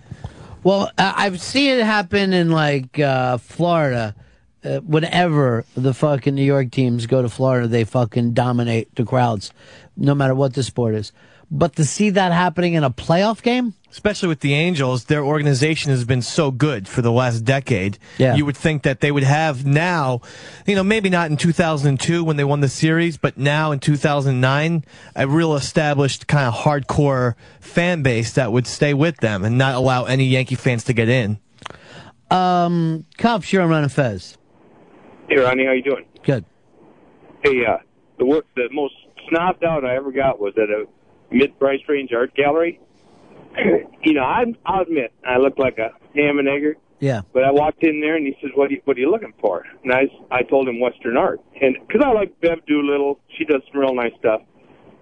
Well, 0.64 0.90
I've 0.98 1.42
seen 1.42 1.72
it 1.72 1.84
happen 1.84 2.34
in 2.34 2.50
like 2.50 2.98
uh, 2.98 3.38
Florida. 3.38 4.16
Uh, 4.64 4.78
whenever 4.82 5.66
the 5.76 5.92
fucking 5.92 6.36
New 6.36 6.44
York 6.44 6.70
teams 6.70 7.08
go 7.08 7.24
to 7.24 7.30
Florida, 7.30 7.68
they 7.68 7.84
fucking 7.84 8.34
dominate 8.34 8.94
the 8.94 9.04
crowds, 9.04 9.52
no 9.98 10.14
matter 10.14 10.36
what 10.36 10.54
the 10.54 10.62
sport 10.62 10.94
is. 10.94 11.12
But 11.54 11.76
to 11.76 11.84
see 11.84 12.12
that 12.12 12.32
happening 12.32 12.76
in 12.76 12.84
a 12.86 12.90
playoff 12.90 13.42
game, 13.42 13.74
especially 13.92 14.30
with 14.30 14.40
the 14.40 14.54
Angels, 14.54 15.06
their 15.06 15.22
organization 15.22 15.92
has 15.92 16.06
been 16.06 16.22
so 16.22 16.50
good 16.50 16.88
for 16.88 17.02
the 17.02 17.12
last 17.12 17.42
decade. 17.42 17.98
Yeah. 18.18 18.36
You 18.36 18.46
would 18.46 18.56
think 18.56 18.84
that 18.84 19.02
they 19.02 19.12
would 19.12 19.24
have 19.24 19.66
now, 19.66 20.22
you 20.66 20.76
know, 20.76 20.84
maybe 20.84 21.10
not 21.10 21.30
in 21.30 21.36
2002 21.36 22.24
when 22.24 22.38
they 22.38 22.46
won 22.46 22.62
the 22.62 22.70
series, 22.70 23.18
but 23.18 23.38
now 23.38 23.74
in 23.74 23.80
2009, 23.80 24.86
a 25.14 25.28
real 25.28 25.54
established 25.56 26.28
kind 26.28 26.48
of 26.48 26.54
hardcore 26.54 27.36
fan 27.60 28.02
base 28.02 28.32
that 28.34 28.54
would 28.54 28.66
stay 28.66 28.94
with 28.94 29.18
them 29.18 29.44
and 29.44 29.58
not 29.58 29.76
allow 29.76 30.06
any 30.06 30.24
Yankee 30.24 30.56
fans 30.56 30.86
to 30.86 30.94
get 30.94 31.10
in. 31.10 31.38
um, 32.30 33.06
Cups, 33.18 33.52
you're 33.52 33.62
on 33.62 33.70
Ron 33.70 33.84
and 33.84 33.92
Fez. 33.92 34.38
Hey, 35.28 35.38
Ronnie, 35.38 35.66
how 35.66 35.74
you 35.74 35.84
doing? 35.84 36.06
Good. 36.24 36.46
Hey, 37.44 37.66
uh, 37.66 37.78
the 38.20 38.26
work, 38.26 38.46
the 38.56 38.70
most 38.72 38.94
snobbed 39.30 39.64
out 39.64 39.84
I 39.84 39.96
ever 39.98 40.14
got 40.14 40.40
was 40.40 40.54
at 40.58 40.70
a 40.70 40.86
mid 41.32 41.58
price 41.60 41.80
range 41.88 42.12
art 42.14 42.34
gallery. 42.36 42.80
you 44.04 44.14
know, 44.14 44.24
I, 44.24 44.46
I'll 44.66 44.82
admit 44.84 45.12
I 45.26 45.38
look 45.38 45.58
like 45.58 45.78
a 45.78 45.92
ham 46.16 46.40
and 46.40 46.48
egger, 46.48 46.76
Yeah. 47.00 47.22
but 47.34 47.44
I 47.44 47.52
walked 47.52 47.84
in 47.84 48.00
there 48.00 48.16
and 48.16 48.26
he 48.26 48.36
says, 48.42 48.52
"What 48.56 48.70
are 48.70 48.74
you, 48.74 48.82
what 48.86 48.96
are 48.98 49.00
you 49.00 49.12
looking 49.12 49.34
for?" 49.42 49.66
And 49.84 49.92
I 49.94 50.04
I 50.30 50.44
told 50.44 50.68
him 50.70 50.80
Western 50.80 51.18
art, 51.18 51.42
and 51.62 51.76
because 51.88 52.02
I 52.06 52.12
like 52.12 52.40
Bev 52.42 52.66
Doolittle, 52.66 53.20
she 53.38 53.46
does 53.46 53.62
some 53.72 53.82
real 53.82 53.94
nice 53.94 54.14
stuff. 54.20 54.42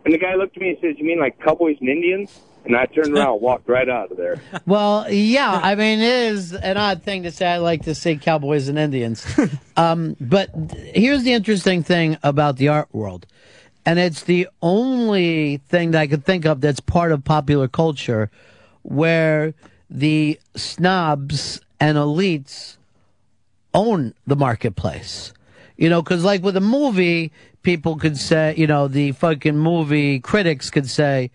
And 0.06 0.14
the 0.14 0.18
guy 0.18 0.34
looked 0.36 0.56
at 0.58 0.62
me 0.64 0.70
and 0.70 0.78
says, 0.82 0.96
"You 0.98 1.06
mean 1.06 1.20
like 1.20 1.40
cowboys 1.40 1.78
and 1.80 1.90
Indians?" 1.90 2.42
And 2.66 2.76
I 2.76 2.86
turned 2.88 3.16
around, 3.16 3.34
and 3.34 3.42
walked 3.42 3.70
right 3.70 3.88
out 3.88 4.12
of 4.12 4.18
there. 4.18 4.42
Well, 4.66 5.06
yeah, 5.10 5.60
I 5.64 5.76
mean, 5.76 6.00
it 6.00 6.32
is 6.34 6.54
an 6.54 6.76
odd 6.78 7.04
thing 7.04 7.24
to 7.24 7.32
say. 7.32 7.48
I 7.48 7.58
like 7.58 7.84
to 7.86 7.96
say 7.96 8.18
cowboys 8.18 8.68
and 8.68 8.78
Indians. 8.78 9.26
um, 9.78 10.18
but 10.20 10.50
here's 10.94 11.24
the 11.24 11.32
interesting 11.34 11.84
thing 11.84 12.18
about 12.22 12.58
the 12.58 12.68
art 12.68 12.90
world. 12.92 13.26
And 13.90 13.98
it's 13.98 14.22
the 14.22 14.48
only 14.62 15.58
thing 15.68 15.92
that 15.92 16.02
I 16.02 16.06
could 16.06 16.24
think 16.24 16.46
of 16.46 16.62
that's 16.62 16.80
part 16.80 17.12
of 17.12 17.24
popular 17.24 17.68
culture 17.68 18.30
where 18.84 19.56
the 19.90 20.40
snobs 20.56 21.60
and 21.80 21.98
elites 21.98 22.78
own 23.74 24.14
the 24.28 24.36
marketplace. 24.36 25.34
You 25.76 25.90
know, 25.90 26.04
because 26.04 26.24
like 26.24 26.44
with 26.44 26.56
a 26.56 26.62
movie, 26.62 27.32
people 27.64 27.96
could 27.96 28.16
say, 28.16 28.54
you 28.56 28.68
know, 28.68 28.88
the 28.88 29.14
fucking 29.14 29.58
movie 29.58 30.20
critics 30.20 30.70
could 30.70 30.88
say, 30.88 31.32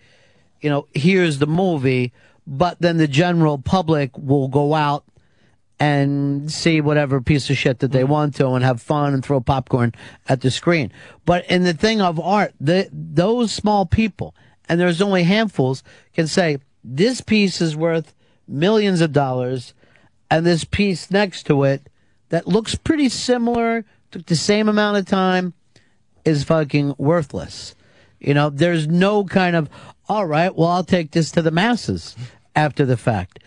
you 0.61 0.69
know, 0.69 0.87
here's 0.93 1.39
the 1.39 1.47
movie, 1.47 2.13
but 2.47 2.79
then 2.79 2.95
the 2.95 3.09
general 3.09 3.57
public 3.57 4.17
will 4.17 4.47
go 4.47 4.73
out 4.75 5.03
and 5.79 6.51
see 6.51 6.79
whatever 6.79 7.19
piece 7.21 7.49
of 7.49 7.57
shit 7.57 7.79
that 7.79 7.91
they 7.91 8.01
mm-hmm. 8.01 8.11
want 8.11 8.35
to 8.35 8.47
and 8.49 8.63
have 8.63 8.81
fun 8.81 9.13
and 9.13 9.23
throw 9.23 9.41
popcorn 9.41 9.93
at 10.27 10.41
the 10.41 10.51
screen. 10.51 10.91
But 11.25 11.49
in 11.49 11.63
the 11.63 11.73
thing 11.73 12.01
of 12.01 12.19
art, 12.19 12.53
the, 12.59 12.89
those 12.91 13.51
small 13.51 13.85
people, 13.85 14.35
and 14.69 14.79
there's 14.79 15.01
only 15.01 15.23
handfuls, 15.23 15.83
can 16.13 16.27
say, 16.27 16.59
this 16.83 17.19
piece 17.19 17.61
is 17.61 17.75
worth 17.75 18.15
millions 18.47 19.01
of 19.01 19.11
dollars, 19.11 19.73
and 20.29 20.45
this 20.45 20.63
piece 20.63 21.11
next 21.11 21.43
to 21.47 21.63
it 21.63 21.89
that 22.29 22.47
looks 22.47 22.75
pretty 22.75 23.09
similar, 23.09 23.85
took 24.11 24.25
the 24.25 24.35
same 24.35 24.69
amount 24.69 24.97
of 24.97 25.05
time, 25.05 25.53
is 26.23 26.43
fucking 26.43 26.95
worthless. 26.97 27.75
You 28.19 28.33
know, 28.33 28.49
there's 28.49 28.87
no 28.87 29.23
kind 29.25 29.55
of, 29.55 29.69
all 30.07 30.25
right, 30.25 30.55
well, 30.55 30.69
I'll 30.69 30.83
take 30.83 31.11
this 31.11 31.31
to 31.31 31.41
the 31.41 31.51
masses 31.51 32.15
after 32.55 32.85
the 32.85 32.97
fact. 32.97 33.39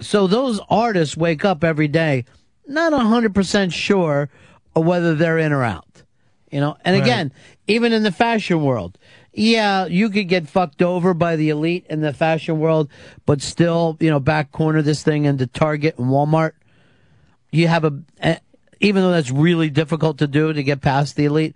So 0.00 0.26
those 0.26 0.60
artists 0.68 1.16
wake 1.16 1.44
up 1.44 1.64
every 1.64 1.88
day 1.88 2.24
not 2.68 2.92
100% 2.92 3.72
sure 3.72 4.28
of 4.76 4.84
whether 4.84 5.14
they're 5.14 5.38
in 5.38 5.52
or 5.52 5.64
out. 5.64 6.02
You 6.50 6.60
know, 6.60 6.76
and 6.84 6.94
Right. 6.94 7.02
again, 7.02 7.32
even 7.66 7.92
in 7.92 8.02
the 8.02 8.12
fashion 8.12 8.62
world, 8.62 8.98
yeah, 9.34 9.86
you 9.86 10.08
could 10.08 10.28
get 10.28 10.48
fucked 10.48 10.82
over 10.82 11.12
by 11.14 11.36
the 11.36 11.50
elite 11.50 11.86
in 11.90 12.00
the 12.00 12.12
fashion 12.12 12.58
world, 12.58 12.88
but 13.26 13.42
still, 13.42 13.96
you 14.00 14.10
know, 14.10 14.20
back 14.20 14.50
corner 14.52 14.80
this 14.82 15.02
thing 15.02 15.24
into 15.24 15.46
Target 15.46 15.98
and 15.98 16.08
Walmart. 16.08 16.52
You 17.52 17.68
have 17.68 17.84
a, 17.84 18.02
a 18.22 18.38
even 18.80 19.02
though 19.02 19.10
that's 19.10 19.30
really 19.30 19.70
difficult 19.70 20.18
to 20.18 20.26
do 20.26 20.52
to 20.52 20.62
get 20.62 20.80
past 20.80 21.16
the 21.16 21.24
elite, 21.24 21.54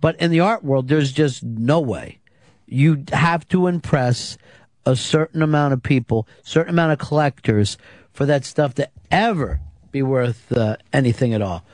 but 0.00 0.16
in 0.20 0.30
the 0.30 0.40
art 0.40 0.64
world, 0.64 0.88
there's 0.88 1.12
just 1.12 1.42
no 1.42 1.80
way. 1.80 2.18
You 2.66 3.04
have 3.12 3.46
to 3.48 3.66
impress 3.66 4.38
a 4.84 4.96
certain 4.96 5.42
amount 5.42 5.72
of 5.72 5.82
people, 5.82 6.26
certain 6.42 6.70
amount 6.70 6.92
of 6.92 6.98
collectors 6.98 7.78
for 8.12 8.26
that 8.26 8.44
stuff 8.44 8.74
to 8.74 8.88
ever 9.10 9.60
be 9.90 10.02
worth 10.02 10.50
uh, 10.52 10.76
anything 10.92 11.34
at 11.34 11.42
all. 11.42 11.64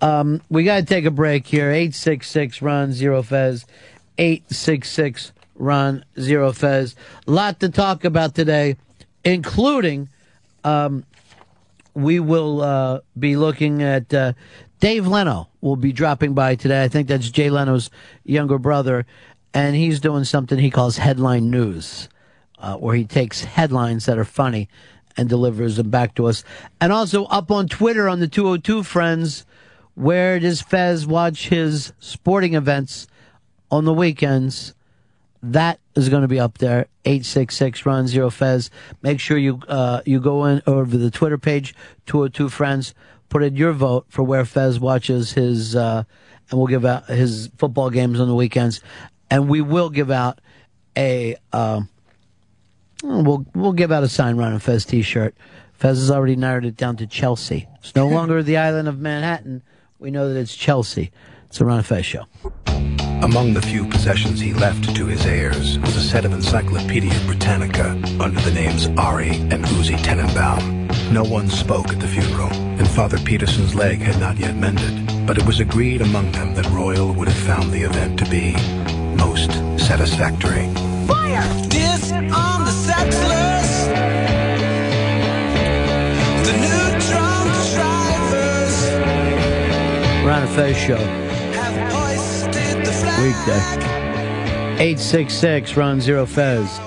Um, 0.00 0.42
we 0.50 0.64
got 0.64 0.76
to 0.78 0.84
take 0.84 1.04
a 1.04 1.10
break 1.10 1.46
here. 1.46 1.70
866 1.70 2.60
Ron 2.60 2.92
Zero 2.92 3.22
Fez. 3.22 3.64
866 4.18 5.32
Ron 5.54 6.04
Zero 6.18 6.52
Fez. 6.52 6.96
Lot 7.26 7.60
to 7.60 7.68
talk 7.68 8.04
about 8.04 8.34
today, 8.34 8.76
including 9.24 10.08
um, 10.64 11.04
we 11.94 12.20
will 12.20 12.60
uh, 12.62 13.00
be 13.18 13.36
looking 13.36 13.82
at 13.82 14.12
uh, 14.12 14.32
Dave 14.80 15.06
Leno 15.06 15.48
will 15.60 15.76
be 15.76 15.92
dropping 15.92 16.34
by 16.34 16.56
today. 16.56 16.82
I 16.82 16.88
think 16.88 17.08
that's 17.08 17.30
Jay 17.30 17.50
Leno's 17.50 17.90
younger 18.24 18.58
brother, 18.58 19.06
and 19.54 19.76
he's 19.76 20.00
doing 20.00 20.24
something 20.24 20.58
he 20.58 20.70
calls 20.70 20.96
headline 20.96 21.50
news, 21.50 22.08
uh, 22.62 22.76
where 22.76 22.94
he 22.94 23.04
takes 23.04 23.42
headlines 23.42 24.06
that 24.06 24.16
are 24.16 24.24
funny 24.24 24.68
and 25.16 25.28
delivers 25.28 25.76
them 25.76 25.90
back 25.90 26.14
to 26.14 26.26
us. 26.26 26.44
And 26.80 26.92
also 26.92 27.24
up 27.26 27.50
on 27.50 27.68
Twitter 27.68 28.08
on 28.08 28.20
the 28.20 28.28
202 28.28 28.84
friends, 28.84 29.44
where 29.94 30.40
does 30.40 30.62
Fez 30.62 31.06
watch 31.06 31.48
his 31.48 31.92
sporting 31.98 32.54
events 32.54 33.08
on 33.70 33.84
the 33.84 33.92
weekends? 33.92 34.74
That 35.42 35.80
is 35.96 36.08
going 36.08 36.22
to 36.22 36.28
be 36.28 36.40
up 36.40 36.58
there. 36.58 36.86
Eight 37.04 37.26
six 37.26 37.56
six 37.56 37.84
run 37.84 38.06
zero 38.06 38.30
fez. 38.30 38.70
Make 39.02 39.18
sure 39.18 39.36
you 39.36 39.60
uh, 39.66 40.00
you 40.06 40.20
go 40.20 40.44
in 40.44 40.62
over 40.68 40.96
the 40.96 41.10
Twitter 41.10 41.36
page. 41.36 41.74
202 42.06 42.48
friends. 42.48 42.94
Put 43.28 43.42
in 43.42 43.56
your 43.56 43.72
vote 43.72 44.06
for 44.08 44.22
where 44.22 44.44
Fez 44.44 44.78
watches 44.78 45.32
his, 45.32 45.74
uh, 45.74 46.04
and 46.48 46.58
we'll 46.58 46.68
give 46.68 46.84
out 46.84 47.06
his 47.06 47.50
football 47.56 47.90
games 47.90 48.20
on 48.20 48.28
the 48.28 48.34
weekends, 48.36 48.82
and 49.30 49.48
we 49.48 49.60
will 49.62 49.90
give 49.90 50.12
out 50.12 50.40
a 50.96 51.36
um, 51.52 51.88
Oh, 53.04 53.22
we'll 53.22 53.46
we'll 53.54 53.72
give 53.72 53.92
out 53.92 54.02
a 54.04 54.08
sign 54.08 54.36
Ron 54.36 54.52
and 54.52 54.62
Fez 54.62 54.84
T-shirt. 54.84 55.34
Fez 55.74 55.98
has 55.98 56.10
already 56.10 56.36
narrowed 56.36 56.64
it 56.64 56.76
down 56.76 56.96
to 56.98 57.06
Chelsea. 57.06 57.68
It's 57.80 57.94
no 57.94 58.08
longer 58.18 58.42
the 58.42 58.56
island 58.56 58.88
of 58.88 58.98
Manhattan. 59.00 59.62
We 59.98 60.10
know 60.10 60.32
that 60.32 60.38
it's 60.38 60.54
Chelsea. 60.54 61.10
It's 61.46 61.60
a 61.60 61.64
Ron 61.64 61.78
and 61.78 61.86
Fez 61.86 62.06
show. 62.06 62.24
Among 63.22 63.54
the 63.54 63.62
few 63.62 63.86
possessions 63.86 64.40
he 64.40 64.52
left 64.52 64.96
to 64.96 65.06
his 65.06 65.24
heirs 65.26 65.78
was 65.78 65.96
a 65.96 66.00
set 66.00 66.24
of 66.24 66.32
Encyclopedia 66.32 67.12
Britannica 67.24 67.90
under 68.20 68.40
the 68.40 68.50
names 68.50 68.88
Ari 68.98 69.30
and 69.30 69.64
Uzi 69.64 69.96
Tenenbaum. 69.98 71.12
No 71.12 71.22
one 71.22 71.48
spoke 71.48 71.90
at 71.90 72.00
the 72.00 72.08
funeral, 72.08 72.52
and 72.52 72.88
Father 72.88 73.18
Peterson's 73.18 73.76
leg 73.76 74.00
had 74.00 74.18
not 74.18 74.38
yet 74.38 74.56
mended, 74.56 75.26
but 75.26 75.38
it 75.38 75.46
was 75.46 75.60
agreed 75.60 76.00
among 76.00 76.32
them 76.32 76.54
that 76.54 76.68
Royal 76.70 77.12
would 77.12 77.28
have 77.28 77.36
found 77.36 77.70
the 77.70 77.82
event 77.82 78.18
to 78.18 78.28
be 78.28 78.54
most 79.16 79.52
satisfactory. 79.78 80.66
Fire! 81.06 81.42
This 81.68 82.12
on 82.12 82.64
the 82.64 82.70
settlers. 82.70 83.86
The 86.46 86.52
new 86.58 87.00
drunk 87.08 87.52
drivers 87.74 88.74
Ron 90.26 90.42
and 90.42 90.50
Fez 90.50 90.76
show. 90.76 90.96
have 90.96 91.92
hoisted 91.92 92.84
the 92.84 92.92
flag. 92.92 93.22
Weekday. 93.22 93.62
866 94.82 95.76
Ron 95.76 96.00
Zero 96.00 96.26
Fez. 96.26 96.78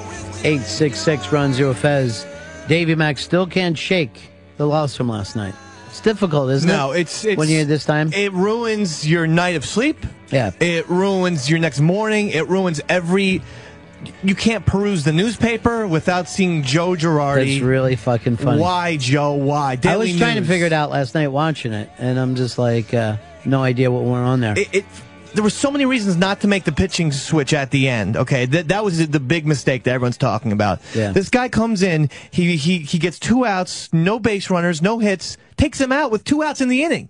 866 0.43 1.31
Ron 1.31 1.53
Zero 1.53 1.73
Fez. 1.73 2.25
Davy 2.67 2.95
Mack 2.95 3.17
still 3.17 3.45
can't 3.47 3.77
shake 3.77 4.29
the 4.57 4.65
loss 4.65 4.95
from 4.95 5.09
last 5.09 5.35
night. 5.35 5.53
It's 5.87 6.01
difficult, 6.01 6.49
isn't 6.51 6.69
it? 6.69 6.73
No, 6.73 6.91
it's, 6.91 7.23
it's 7.23 7.37
when 7.37 7.47
you're 7.47 7.63
this 7.63 7.85
time. 7.85 8.11
It 8.11 8.33
ruins 8.33 9.07
your 9.07 9.27
night 9.27 9.55
of 9.55 9.63
sleep. 9.65 9.97
Yeah. 10.29 10.51
It 10.59 10.89
ruins 10.89 11.49
your 11.49 11.59
next 11.59 11.79
morning. 11.79 12.29
It 12.29 12.49
ruins 12.49 12.81
every. 12.89 13.41
You 14.23 14.35
can't 14.35 14.65
peruse 14.65 15.03
the 15.03 15.11
newspaper 15.13 15.87
without 15.87 16.27
seeing 16.29 16.63
Joe 16.63 16.91
Girardi. 16.91 17.55
It's 17.55 17.61
really 17.61 17.95
fucking 17.95 18.37
funny. 18.37 18.61
Why, 18.61 18.97
Joe? 18.97 19.33
Why? 19.33 19.71
I 19.71 19.75
Daily 19.75 20.11
was 20.11 20.17
trying 20.17 20.35
News. 20.35 20.45
to 20.45 20.53
figure 20.53 20.65
it 20.65 20.73
out 20.73 20.89
last 20.89 21.15
night 21.15 21.27
watching 21.27 21.73
it, 21.73 21.89
and 21.97 22.19
I'm 22.19 22.35
just 22.35 22.57
like, 22.57 22.93
uh, 22.93 23.17
no 23.45 23.61
idea 23.61 23.91
what 23.91 24.03
went 24.03 24.25
on 24.25 24.39
there. 24.41 24.57
It, 24.57 24.73
it 24.73 24.85
there 25.35 25.43
were 25.43 25.49
so 25.49 25.69
many 25.69 25.85
reasons 25.85 26.15
not 26.15 26.41
to 26.41 26.47
make 26.47 26.63
the 26.63 26.71
pitching 26.71 27.11
switch 27.11 27.53
at 27.53 27.69
the 27.71 27.89
end. 27.89 28.15
Okay, 28.17 28.45
that 28.45 28.69
that 28.69 28.83
was 28.83 29.07
the 29.07 29.19
big 29.19 29.45
mistake 29.45 29.83
that 29.83 29.91
everyone's 29.91 30.17
talking 30.17 30.51
about. 30.51 30.79
Yeah. 30.93 31.11
This 31.11 31.29
guy 31.29 31.49
comes 31.49 31.83
in, 31.83 32.09
he 32.31 32.55
he 32.55 32.79
he 32.79 32.97
gets 32.97 33.19
two 33.19 33.45
outs, 33.45 33.91
no 33.93 34.17
base 34.19 34.49
runners, 34.49 34.81
no 34.81 34.99
hits, 34.99 35.37
takes 35.57 35.79
him 35.79 35.91
out 35.91 36.09
with 36.11 36.23
two 36.23 36.41
outs 36.41 36.61
in 36.61 36.69
the 36.69 36.83
inning. 36.83 37.09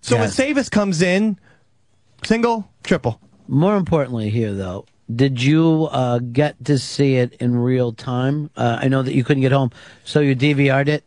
So 0.00 0.16
when. 0.16 0.28
Aceves 0.28 0.70
comes 0.70 1.02
in, 1.02 1.38
single, 2.24 2.70
triple. 2.84 3.20
More 3.48 3.76
importantly, 3.76 4.30
here 4.30 4.52
though, 4.54 4.86
did 5.14 5.42
you 5.42 5.88
uh, 5.90 6.18
get 6.18 6.64
to 6.66 6.78
see 6.78 7.16
it 7.16 7.34
in 7.34 7.56
real 7.56 7.92
time? 7.92 8.50
Uh, 8.56 8.78
I 8.80 8.88
know 8.88 9.02
that 9.02 9.14
you 9.14 9.24
couldn't 9.24 9.42
get 9.42 9.52
home, 9.52 9.70
so 10.04 10.20
you 10.20 10.36
DVR'd 10.36 10.88
it. 10.88 11.04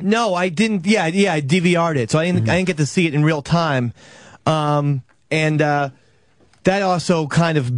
No, 0.00 0.34
I 0.34 0.48
didn't. 0.48 0.86
Yeah, 0.86 1.06
yeah, 1.06 1.32
I 1.32 1.40
DVR'd 1.40 1.96
it, 1.96 2.10
so 2.10 2.18
I 2.18 2.26
didn't. 2.26 2.48
I 2.48 2.56
didn't 2.56 2.66
get 2.66 2.76
to 2.78 2.86
see 2.86 3.06
it 3.06 3.14
in 3.14 3.24
real 3.24 3.42
time. 3.42 3.92
Um, 4.44 5.02
and 5.30 5.60
uh, 5.62 5.90
that 6.64 6.82
also 6.82 7.26
kind 7.26 7.58
of. 7.58 7.72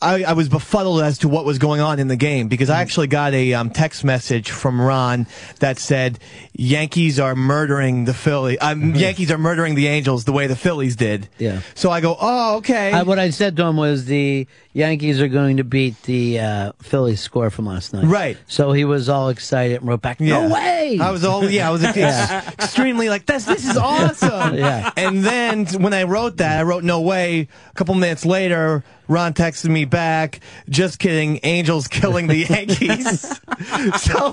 I, 0.00 0.24
I 0.24 0.32
was 0.32 0.48
befuddled 0.48 1.00
as 1.00 1.18
to 1.18 1.28
what 1.28 1.44
was 1.44 1.58
going 1.58 1.80
on 1.80 2.00
in 2.00 2.08
the 2.08 2.16
game 2.16 2.48
because 2.48 2.70
I 2.70 2.80
actually 2.80 3.06
got 3.06 3.34
a 3.34 3.54
um, 3.54 3.70
text 3.70 4.02
message 4.02 4.50
from 4.50 4.80
Ron 4.80 5.28
that 5.60 5.78
said 5.78 6.18
Yankees 6.54 7.20
are 7.20 7.36
murdering 7.36 8.04
the 8.04 8.12
Philly. 8.12 8.58
Um, 8.58 8.96
Yankees 8.96 9.30
are 9.30 9.38
murdering 9.38 9.76
the 9.76 9.86
Angels 9.86 10.24
the 10.24 10.32
way 10.32 10.48
the 10.48 10.56
Phillies 10.56 10.96
did. 10.96 11.28
Yeah. 11.38 11.60
So 11.76 11.92
I 11.92 12.00
go, 12.00 12.16
oh, 12.20 12.56
okay. 12.56 12.90
I, 12.90 13.04
what 13.04 13.20
I 13.20 13.30
said 13.30 13.56
to 13.58 13.64
him 13.64 13.76
was 13.76 14.06
the 14.06 14.48
Yankees 14.74 15.20
are 15.20 15.28
going 15.28 15.58
to 15.58 15.64
beat 15.64 16.00
the 16.04 16.40
uh, 16.40 16.72
Phillies 16.80 17.20
score 17.20 17.50
from 17.50 17.66
last 17.66 17.92
night. 17.92 18.04
Right. 18.04 18.38
So 18.46 18.72
he 18.72 18.84
was 18.86 19.08
all 19.10 19.28
excited 19.28 19.80
and 19.80 19.86
wrote 19.88 20.00
back, 20.00 20.18
"No 20.18 20.46
Yeah. 20.46 20.52
way!" 20.52 20.98
I 20.98 21.10
was 21.10 21.24
all 21.24 21.44
yeah, 21.48 21.68
I 21.68 21.72
was 21.72 21.82
Yeah. 21.96 22.48
extremely 22.52 23.08
like 23.10 23.26
this. 23.26 23.44
This 23.44 23.68
is 23.68 23.76
awesome. 23.76 24.54
Yeah. 24.56 24.90
And 24.96 25.22
then 25.24 25.66
when 25.82 25.92
I 25.92 26.04
wrote 26.04 26.38
that, 26.38 26.58
I 26.60 26.62
wrote 26.62 26.84
no 26.84 27.00
way. 27.02 27.48
A 27.70 27.74
couple 27.74 27.94
minutes 27.94 28.24
later, 28.24 28.82
Ron 29.08 29.34
texted 29.34 29.68
me 29.68 29.84
back. 29.84 30.40
Just 30.70 30.98
kidding. 30.98 31.40
Angels 31.42 31.86
killing 31.86 32.26
the 32.28 32.36
Yankees. 32.38 33.20
so 34.00 34.32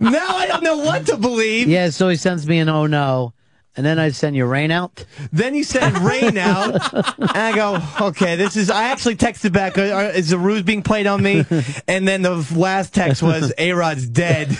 now 0.00 0.36
I 0.36 0.46
don't 0.48 0.64
know 0.64 0.78
what 0.78 1.06
to 1.06 1.16
believe. 1.16 1.68
Yeah. 1.68 1.90
So 1.90 2.08
he 2.08 2.16
sends 2.16 2.46
me 2.46 2.58
an 2.58 2.68
"Oh 2.68 2.86
no," 2.86 3.32
and 3.76 3.84
then 3.84 3.98
I 3.98 4.10
send 4.10 4.36
you 4.36 4.46
rain 4.46 4.70
out. 4.70 5.04
Then 5.32 5.54
you 5.54 5.64
said 5.64 5.96
rain 5.98 6.38
out, 6.38 6.74
and 7.18 7.30
I 7.30 7.54
go, 7.54 7.80
okay, 8.08 8.36
this 8.36 8.56
is. 8.56 8.70
I 8.70 8.84
actually 8.84 9.16
texted 9.16 9.52
back, 9.52 9.76
uh, 9.78 9.82
uh, 9.82 10.12
is 10.14 10.30
the 10.30 10.38
ruse 10.38 10.62
being 10.62 10.82
played 10.82 11.06
on 11.06 11.22
me? 11.22 11.44
And 11.88 12.06
then 12.08 12.22
the 12.22 12.46
last 12.56 12.94
text 12.94 13.22
was, 13.22 13.52
A 13.58 13.72
Rod's 13.72 14.08
dead. 14.08 14.56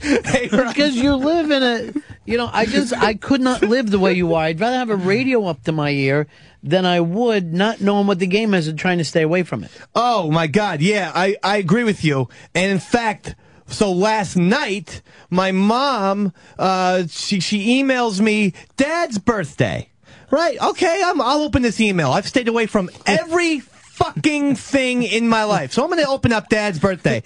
because 0.00 0.94
you 0.96 1.14
live 1.16 1.50
in 1.50 1.60
a 1.62 1.92
you 2.24 2.36
know 2.36 2.48
i 2.52 2.64
just 2.64 2.92
i 2.98 3.14
could 3.14 3.40
not 3.40 3.62
live 3.62 3.90
the 3.90 3.98
way 3.98 4.12
you 4.12 4.32
are 4.32 4.44
i'd 4.44 4.60
rather 4.60 4.76
have 4.76 4.90
a 4.90 4.96
radio 4.96 5.44
up 5.46 5.60
to 5.64 5.72
my 5.72 5.90
ear 5.90 6.28
than 6.62 6.86
i 6.86 7.00
would 7.00 7.52
not 7.52 7.80
knowing 7.80 8.06
what 8.06 8.20
the 8.20 8.26
game 8.28 8.54
is 8.54 8.68
and 8.68 8.78
trying 8.78 8.98
to 8.98 9.04
stay 9.04 9.22
away 9.22 9.42
from 9.42 9.64
it 9.64 9.70
Oh 9.96 10.30
my 10.30 10.46
God! 10.46 10.80
Yeah, 10.80 11.10
I 11.12 11.34
I 11.42 11.56
agree 11.56 11.82
with 11.82 12.04
you. 12.04 12.28
And 12.54 12.70
in 12.70 12.78
fact, 12.78 13.34
so 13.68 13.92
last 13.92 14.36
night, 14.36 15.02
my 15.30 15.52
mom 15.52 16.32
uh 16.58 17.04
she 17.08 17.40
she 17.40 17.82
emails 17.82 18.20
me 18.20 18.54
Dad's 18.76 19.18
birthday. 19.18 19.90
Right? 20.30 20.60
Okay, 20.60 21.00
I'm, 21.02 21.22
I'll 21.22 21.40
open 21.40 21.62
this 21.62 21.80
email. 21.80 22.10
I've 22.10 22.28
stayed 22.28 22.48
away 22.48 22.66
from 22.66 22.90
every 23.06 23.62
fucking 23.98 24.54
thing 24.54 25.02
in 25.02 25.28
my 25.28 25.42
life. 25.44 25.72
So 25.72 25.82
I'm 25.82 25.90
going 25.90 26.02
to 26.02 26.08
open 26.08 26.32
up 26.32 26.48
Dad's 26.48 26.78
birthday. 26.78 27.22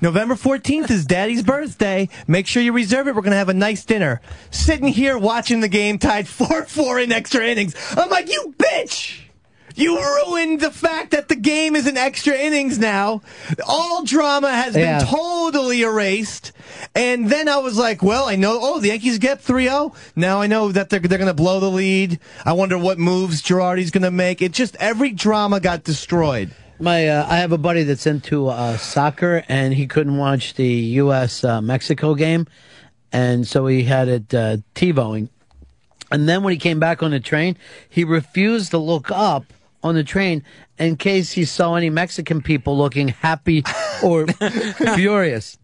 November 0.00 0.34
14th 0.34 0.90
is 0.90 1.04
Daddy's 1.04 1.42
birthday. 1.42 2.08
Make 2.28 2.46
sure 2.46 2.62
you 2.62 2.72
reserve 2.72 3.08
it. 3.08 3.14
We're 3.16 3.22
going 3.22 3.32
to 3.32 3.38
have 3.38 3.48
a 3.48 3.54
nice 3.54 3.84
dinner. 3.84 4.20
Sitting 4.50 4.86
here 4.86 5.18
watching 5.18 5.60
the 5.60 5.68
game 5.68 5.98
tied 5.98 6.26
4-4 6.26 7.04
in 7.04 7.12
extra 7.12 7.44
innings. 7.44 7.74
I'm 7.96 8.08
like, 8.08 8.30
you 8.30 8.54
bitch! 8.56 9.22
You 9.74 9.98
ruined 9.98 10.60
the 10.60 10.70
fact 10.70 11.12
that 11.12 11.28
the 11.28 11.34
game 11.36 11.76
is 11.76 11.86
in 11.86 11.96
extra 11.96 12.34
innings 12.36 12.78
now. 12.78 13.22
All 13.66 14.04
drama 14.04 14.50
has 14.52 14.74
Yeah. 14.76 14.98
been 14.98 15.06
totally 15.08 15.82
erased. 15.82 16.52
And 16.94 17.28
then 17.30 17.48
I 17.48 17.58
was 17.58 17.76
like, 17.78 18.02
well, 18.02 18.26
I 18.28 18.36
know, 18.36 18.58
oh, 18.60 18.80
the 18.80 18.88
Yankees 18.88 19.18
get 19.18 19.42
3-0. 19.42 19.94
Now 20.16 20.40
I 20.40 20.46
know 20.46 20.72
that 20.72 20.90
they're, 20.90 21.00
they're 21.00 21.18
going 21.18 21.28
to 21.28 21.34
blow 21.34 21.60
the 21.60 21.70
lead. 21.70 22.18
I 22.44 22.52
wonder 22.52 22.76
what 22.78 22.98
moves 22.98 23.42
Girardi's 23.42 23.90
going 23.90 24.02
to 24.02 24.10
make. 24.10 24.42
It 24.42 24.52
just, 24.52 24.76
every 24.76 25.10
drama 25.12 25.60
got 25.60 25.84
destroyed. 25.84 26.50
my 26.80 27.06
uh, 27.08 27.26
i 27.30 27.36
have 27.36 27.52
a 27.52 27.58
buddy 27.58 27.84
that's 27.84 28.06
into 28.06 28.48
uh, 28.48 28.76
soccer 28.76 29.44
and 29.48 29.72
he 29.74 29.86
couldn't 29.86 30.16
watch 30.16 30.54
the 30.54 30.66
us 30.98 31.44
uh, 31.44 31.60
mexico 31.60 32.14
game 32.16 32.44
and 33.12 33.46
so 33.46 33.66
he 33.68 33.84
had 33.84 34.08
it 34.08 34.34
uh, 34.34 34.56
tivoing 34.74 35.28
and 36.10 36.28
then 36.28 36.42
when 36.42 36.52
he 36.52 36.58
came 36.58 36.80
back 36.80 37.02
on 37.02 37.12
the 37.12 37.20
train 37.20 37.56
he 37.88 38.02
refused 38.02 38.70
to 38.72 38.78
look 38.78 39.10
up 39.12 39.44
on 39.82 39.94
the 39.94 40.04
train 40.04 40.42
in 40.78 40.96
case 40.96 41.32
he 41.32 41.44
saw 41.44 41.74
any 41.74 41.90
mexican 41.90 42.40
people 42.42 42.76
looking 42.76 43.08
happy 43.08 43.64
or 44.02 44.26
furious 44.94 45.58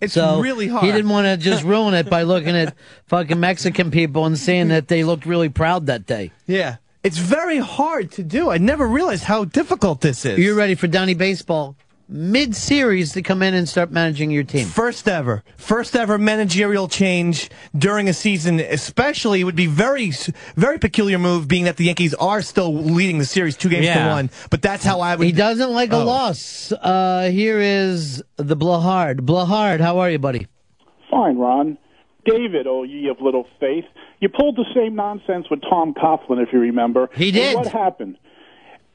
It's 0.00 0.12
so 0.12 0.40
really 0.40 0.68
hard. 0.68 0.84
He 0.84 0.92
didn't 0.92 1.10
want 1.10 1.26
to 1.26 1.36
just 1.38 1.64
ruin 1.72 1.94
it 1.94 2.10
by 2.10 2.22
looking 2.22 2.54
at 2.54 2.74
fucking 3.06 3.40
Mexican 3.40 3.90
people 3.90 4.26
and 4.26 4.38
seeing 4.38 4.68
that 4.68 4.88
they 4.88 5.04
looked 5.04 5.24
really 5.24 5.48
proud 5.48 5.86
that 5.86 6.04
day. 6.04 6.32
Yeah. 6.46 6.76
It's 7.02 7.16
very 7.16 7.58
hard 7.58 8.10
to 8.12 8.22
do. 8.22 8.50
I 8.50 8.58
never 8.58 8.86
realized 8.86 9.24
how 9.24 9.44
difficult 9.44 10.02
this 10.02 10.24
is. 10.26 10.38
You're 10.38 10.54
ready 10.54 10.74
for 10.74 10.86
Donnie 10.86 11.14
Baseball 11.14 11.76
mid 12.08 12.54
series 12.54 13.12
to 13.12 13.22
come 13.22 13.42
in 13.42 13.54
and 13.54 13.68
start 13.68 13.90
managing 13.90 14.30
your 14.30 14.44
team. 14.44 14.66
First 14.66 15.08
ever, 15.08 15.42
first 15.56 15.96
ever 15.96 16.18
managerial 16.18 16.88
change 16.88 17.50
during 17.76 18.08
a 18.08 18.12
season, 18.12 18.60
especially 18.60 19.42
would 19.44 19.56
be 19.56 19.66
very, 19.66 20.12
very 20.54 20.78
peculiar 20.78 21.18
move, 21.18 21.48
being 21.48 21.64
that 21.64 21.76
the 21.76 21.84
Yankees 21.84 22.14
are 22.14 22.42
still 22.42 22.72
leading 22.74 23.18
the 23.18 23.24
series 23.24 23.56
two 23.56 23.68
games 23.68 23.86
to 23.86 24.06
one. 24.08 24.30
But 24.50 24.62
that's 24.62 24.84
how 24.84 25.00
I 25.00 25.16
would. 25.16 25.24
He 25.26 25.32
doesn't 25.32 25.72
like 25.72 25.92
a 25.92 25.96
Oh. 25.96 26.04
loss. 26.04 26.72
Uh, 26.72 27.28
here 27.32 27.58
is 27.60 28.22
the 28.36 28.56
Blowhard. 28.56 29.26
Blowhard, 29.26 29.80
how 29.80 29.98
are 29.98 30.10
you, 30.10 30.18
buddy? 30.18 30.46
Fine, 31.10 31.38
Ron. 31.38 31.78
David, 32.24 32.66
oh 32.66 32.82
ye 32.82 33.08
of 33.08 33.20
little 33.20 33.46
faith. 33.60 33.84
You 34.20 34.28
pulled 34.28 34.56
the 34.56 34.64
same 34.74 34.94
nonsense 34.96 35.46
with 35.50 35.60
Tom 35.62 35.94
Coughlin, 35.94 36.42
if 36.42 36.52
you 36.52 36.58
remember. 36.58 37.08
He 37.14 37.26
And 37.28 37.34
did. 37.34 37.54
what 37.56 37.66
happened? 37.68 38.16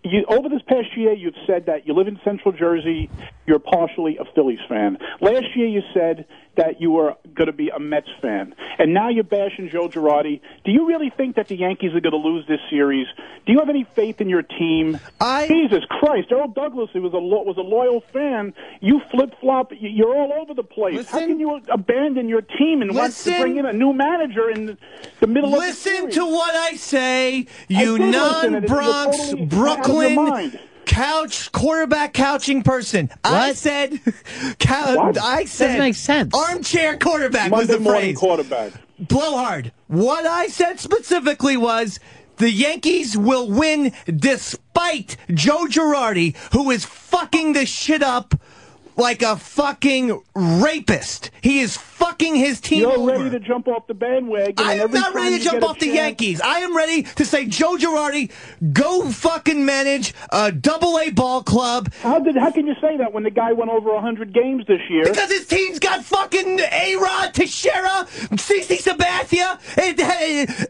You, 0.03 0.25
over 0.27 0.49
this 0.49 0.61
past 0.67 0.97
year, 0.97 1.13
you've 1.13 1.35
said 1.45 1.67
that 1.67 1.85
you 1.85 1.93
live 1.93 2.07
in 2.07 2.19
Central 2.23 2.51
Jersey. 2.51 3.09
You're 3.45 3.59
partially 3.59 4.17
a 4.17 4.25
Phillies 4.33 4.59
fan. 4.67 4.97
Last 5.19 5.55
year, 5.55 5.67
you 5.67 5.81
said 5.93 6.25
that 6.55 6.81
you 6.81 6.91
were 6.91 7.15
going 7.33 7.47
to 7.47 7.53
be 7.53 7.69
a 7.69 7.79
Mets 7.79 8.09
fan, 8.21 8.53
and 8.77 8.93
now 8.93 9.09
you're 9.09 9.23
bashing 9.23 9.69
Joe 9.69 9.87
Girardi. 9.87 10.41
Do 10.65 10.71
you 10.71 10.87
really 10.87 11.09
think 11.09 11.35
that 11.37 11.47
the 11.47 11.55
Yankees 11.55 11.93
are 11.95 12.01
going 12.01 12.11
to 12.11 12.17
lose 12.17 12.45
this 12.47 12.59
series? 12.69 13.07
Do 13.45 13.53
you 13.53 13.59
have 13.59 13.69
any 13.69 13.85
faith 13.95 14.21
in 14.21 14.29
your 14.29 14.41
team? 14.41 14.99
I 15.19 15.47
Jesus 15.47 15.83
Christ, 15.89 16.31
Earl 16.31 16.49
Douglas, 16.49 16.89
who 16.93 17.01
was 17.01 17.13
a 17.13 17.17
lo- 17.17 17.43
was 17.43 17.57
a 17.57 17.61
loyal 17.61 18.01
fan. 18.13 18.53
You 18.81 19.01
flip 19.11 19.33
flop. 19.39 19.71
You're 19.79 20.15
all 20.15 20.33
over 20.33 20.53
the 20.53 20.63
place. 20.63 21.09
How 21.09 21.19
can 21.19 21.39
you 21.39 21.61
abandon 21.71 22.27
your 22.27 22.41
team 22.41 22.81
and 22.81 22.93
want 22.93 23.13
to 23.13 23.39
bring 23.39 23.57
in 23.57 23.65
a 23.65 23.73
new 23.73 23.93
manager 23.93 24.49
in 24.49 24.77
the, 25.19 25.27
middle 25.27 25.53
of 25.53 25.61
the 25.61 25.67
Listen 25.67 26.09
to 26.11 26.25
what 26.25 26.53
I 26.53 26.75
say, 26.75 27.47
you 27.67 27.97
did 27.97 28.11
listen, 28.11 28.55
and 28.55 28.67
you're 28.67 28.71
non-Bronx, 28.71 29.17
totally 29.17 29.43
of 29.43 29.51
your 29.51 29.90
Brooklyn 29.91 30.59
couch 30.85 31.51
quarterback 31.51 32.13
couching 32.13 32.63
person. 32.63 33.09
I 33.23 33.53
said, 33.53 33.99
cou- 34.59 34.95
What? 34.97 35.17
I 35.21 35.45
said, 35.45 35.67
Doesn't 35.67 35.79
make 35.79 35.95
sense. 35.95 36.33
Armchair 36.35 36.97
quarterback 36.97 37.51
was 37.51 37.67
Monday 37.67 37.73
the 37.73 37.79
morning 37.79 38.01
phrase. 38.15 38.17
quarterback. 38.17 38.73
Blowhard. 38.99 39.71
What 39.87 40.25
I 40.25 40.47
said 40.47 40.79
specifically 40.79 41.55
was 41.57 41.99
the 42.37 42.51
Yankees 42.51 43.17
will 43.17 43.49
win 43.49 43.93
despite 44.05 45.17
Joe 45.33 45.65
Girardi, 45.65 46.35
who 46.53 46.71
is 46.71 46.83
fucking 46.85 47.53
this 47.53 47.69
shit 47.69 48.01
up 48.03 48.35
like 48.97 49.21
a 49.21 49.37
fucking 49.37 50.21
rapist. 50.35 51.31
He 51.41 51.59
is 51.61 51.77
fucking 52.01 52.35
his 52.35 52.59
team 52.59 52.81
You're 52.81 52.93
over. 52.97 53.11
ready 53.11 53.29
to 53.29 53.39
jump 53.39 53.67
off 53.67 53.85
the 53.87 53.93
bandwagon. 53.93 54.55
I 54.65 54.73
am 54.73 54.79
every 54.81 54.99
not 54.99 55.13
time 55.13 55.15
ready 55.23 55.37
to 55.37 55.43
jump 55.43 55.63
off 55.63 55.77
the 55.79 55.85
chance- 55.85 55.95
Yankees. 55.97 56.41
I 56.41 56.59
am 56.59 56.75
ready 56.75 57.03
to 57.03 57.25
say 57.25 57.45
Joe 57.45 57.75
Girardi, 57.77 58.31
go 58.73 59.09
fucking 59.09 59.63
manage 59.65 60.13
a 60.31 60.51
double 60.51 60.97
A 60.99 61.11
ball 61.11 61.43
club. 61.43 61.93
How 62.01 62.19
did? 62.19 62.35
How 62.35 62.51
can 62.51 62.65
you 62.67 62.75
say 62.81 62.97
that 62.97 63.13
when 63.13 63.23
the 63.23 63.29
guy 63.29 63.53
went 63.53 63.69
over 63.71 63.99
hundred 63.99 64.33
games 64.33 64.65
this 64.67 64.81
year? 64.89 65.03
Because 65.03 65.29
his 65.31 65.45
team's 65.47 65.79
got 65.79 66.03
fucking 66.03 66.59
A 66.59 66.95
Rod, 66.99 67.33
Teixeira, 67.33 68.07
CC 68.35 68.77
Sabathia. 68.81 69.59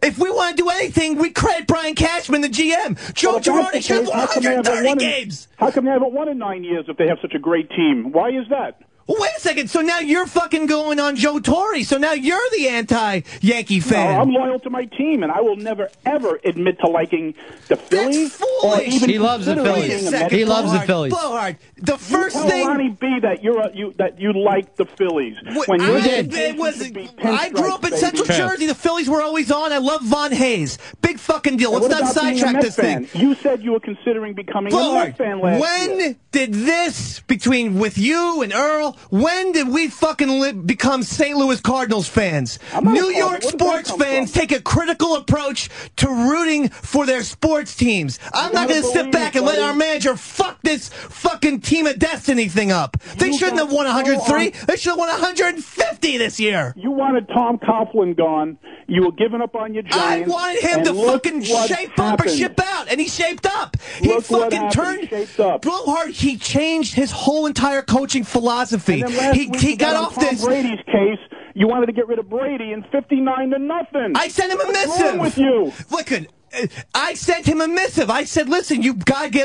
If 0.03 0.17
we 0.17 0.29
want 0.29 0.57
to 0.57 0.63
do 0.63 0.69
anything, 0.69 1.17
we 1.17 1.29
credit 1.31 1.67
Brian 1.67 1.95
Cashman, 1.95 2.41
the 2.41 2.49
GM. 2.49 3.13
Joe 3.13 3.29
Well, 3.29 3.37
if 3.37 3.43
that's 3.45 3.45
the 3.45 3.51
Girardi 3.51 3.83
should 3.83 3.95
have 3.97 4.05
case, 4.05 4.13
how 4.13 4.27
come 4.27 4.43
they 4.43 4.49
haven't 4.49 4.67
130 4.67 4.87
won 4.87 5.01
in- 5.01 5.09
games. 5.09 5.47
How 5.57 5.71
come 5.71 5.85
they 5.85 5.91
haven't 5.91 6.13
won 6.13 6.27
in 6.29 6.37
nine 6.37 6.63
years 6.63 6.85
if 6.87 6.97
they 6.97 7.07
have 7.07 7.19
such 7.21 7.33
a 7.33 7.39
great 7.39 7.69
team? 7.69 8.11
Why 8.11 8.29
is 8.29 8.47
that? 8.49 8.81
Wait 9.19 9.31
a 9.37 9.39
second. 9.39 9.69
So 9.69 9.81
now 9.81 9.99
you're 9.99 10.25
fucking 10.27 10.65
going 10.67 10.99
on 10.99 11.15
Joe 11.15 11.39
Torre. 11.39 11.83
So 11.83 11.97
now 11.97 12.13
you're 12.13 12.39
the 12.57 12.67
anti-Yankee 12.69 13.79
fan. 13.79 14.15
No, 14.15 14.21
I'm 14.21 14.29
loyal 14.31 14.59
to 14.59 14.69
my 14.69 14.85
team, 14.85 15.23
and 15.23 15.31
I 15.31 15.41
will 15.41 15.55
never 15.55 15.89
ever 16.05 16.39
admit 16.43 16.79
to 16.79 16.87
liking 16.87 17.33
the 17.67 17.75
Phillies 17.75 18.41
or 18.63 18.81
even 18.81 19.09
He 19.09 19.19
loves 19.19 19.45
the 19.45 19.55
considering 19.55 19.81
Phillies. 19.81 20.01
being 20.01 20.07
a 20.07 20.11
Mets 20.19 20.33
He 20.33 20.45
loves 20.45 20.71
the. 20.71 20.79
Phillies. 20.81 21.13
Blowhard, 21.13 21.57
the 21.77 21.97
first 21.97 22.35
you 22.35 22.41
tell 22.41 22.49
thing- 22.49 22.67
Ronnie 22.67 22.89
B 22.89 23.19
that 23.21 23.43
you're 23.43 23.59
a, 23.59 23.75
you 23.75 23.93
that 23.97 24.19
you 24.19 24.33
like 24.33 24.75
the 24.75 24.85
Phillies. 24.85 25.37
When 25.67 25.81
I, 25.81 25.87
you're 25.87 25.97
it 26.33 26.57
was, 26.57 26.81
I 27.23 27.49
grew 27.49 27.73
up 27.73 27.83
in 27.85 27.95
Central 27.97 28.25
Jersey. 28.25 28.65
The 28.65 28.75
Phillies 28.75 29.09
were 29.09 29.21
always 29.21 29.51
on. 29.51 29.71
I 29.73 29.77
love 29.77 30.01
Von 30.03 30.31
Hayes. 30.31 30.77
Big 31.01 31.19
fucking 31.19 31.57
deal. 31.57 31.71
Let's 31.71 31.87
not 31.89 32.01
about 32.01 32.21
being 32.21 32.35
a 32.35 32.37
sidetrack 32.39 32.53
Mets 32.53 32.65
this 32.65 32.75
thing. 32.75 33.07
You 33.13 33.35
said 33.35 33.61
you 33.63 33.71
were 33.73 33.79
considering 33.79 34.33
becoming 34.33 34.73
a 34.73 34.75
Blowhard, 34.75 35.07
Mets 35.09 35.17
fan 35.17 35.39
last 35.39 35.61
when 35.61 35.99
year. 35.99 36.15
did 36.31 36.53
this 36.53 37.19
between 37.21 37.77
with 37.79 37.97
you 37.97 38.41
and 38.41 38.53
Earl? 38.53 38.97
When 39.09 39.51
did 39.51 39.67
we 39.69 39.87
fucking 39.87 40.65
become 40.65 41.03
St. 41.03 41.37
Louis 41.37 41.59
Cardinals 41.61 42.07
fans? 42.07 42.59
New. 42.81 43.11
York 43.11 43.31
Where 43.31 43.39
did 43.39 43.59
that 43.59 43.59
sports 43.59 43.91
fans 43.91 44.31
take 44.31 44.51
a 44.51 44.61
critical 44.61 45.15
approach 45.15 45.69
to 45.97 46.07
rooting 46.07 46.69
for 46.69 47.05
their 47.05 47.23
sports 47.23 47.75
teams. 47.75 48.19
I'm 48.33 48.53
not 48.53 48.69
going 48.69 48.81
to 48.81 48.87
sit 48.87 49.11
back 49.11 49.35
and 49.35 49.45
let 49.45 49.59
our 49.59 49.73
manager 49.73 50.15
fuck 50.15 50.61
this 50.61 50.89
fucking 50.89 51.61
team 51.61 51.87
of 51.87 51.99
destiny 51.99 52.47
thing 52.47 52.71
up. 52.71 52.97
They 53.17 53.31
shouldn't 53.33 53.57
have 53.57 53.71
won 53.71 53.85
103. 53.85 54.49
They 54.49 54.75
should 54.77 54.91
have 54.91 54.97
won 54.97 55.09
150 55.09 56.17
this 56.17 56.39
year. 56.39 56.73
You 56.77 56.91
wanted 56.91 57.27
Tom 57.29 57.57
Coughlin 57.57 58.15
gone. 58.17 58.57
You 58.87 59.03
were 59.05 59.11
giving 59.11 59.41
up 59.41 59.55
on 59.55 59.73
your 59.73 59.83
job. 59.83 59.93
I 59.95 60.21
wanted 60.21 60.61
him 60.61 60.83
to 60.83 60.93
fucking 60.93 61.43
shape 61.43 61.97
up 61.97 62.19
or 62.19 62.27
ship 62.27 62.59
out, 62.61 62.89
and 62.89 62.99
he 62.99 63.07
shaped 63.07 63.45
up. 63.45 63.77
He 63.99 64.09
Look 64.09 64.29
what 64.29 64.51
fucking 64.51 64.67
happened. 64.67 65.09
turned. 65.09 65.27
He. 65.27 65.43
Blowhard, 65.61 66.09
he 66.09 66.37
changed 66.37 66.93
his 66.93 67.11
whole 67.11 67.45
entire 67.45 67.83
coaching 67.83 68.23
philosophy. 68.23 68.80
He, 68.85 69.49
he 69.57 69.75
got 69.75 69.95
off 69.95 70.15
Tom 70.15 70.23
this. 70.25 70.43
Brady's 70.45 70.79
case. 70.85 71.19
You 71.53 71.67
wanted 71.67 71.87
to 71.87 71.91
get 71.91 72.07
rid 72.07 72.19
of 72.19 72.29
Brady 72.29 72.71
in 72.71 72.83
59 72.91 73.49
to 73.51 73.59
nothing. 73.59 74.13
I 74.15 74.27
sent 74.29 74.53
him 74.53 74.61
a 74.61 74.71
missive. 74.71 74.89
What's 74.89 75.01
wrong 75.01 75.19
with 75.19 75.37
you? 75.37 75.73
Listen, 75.89 76.27
uh, 76.53 76.67
I 76.95 77.13
sent 77.13 77.45
him 77.45 77.59
a 77.61 77.67
missive. 77.67 78.09
I 78.09 78.23
said, 78.23 78.47
listen, 78.49 78.81
you 78.81 78.93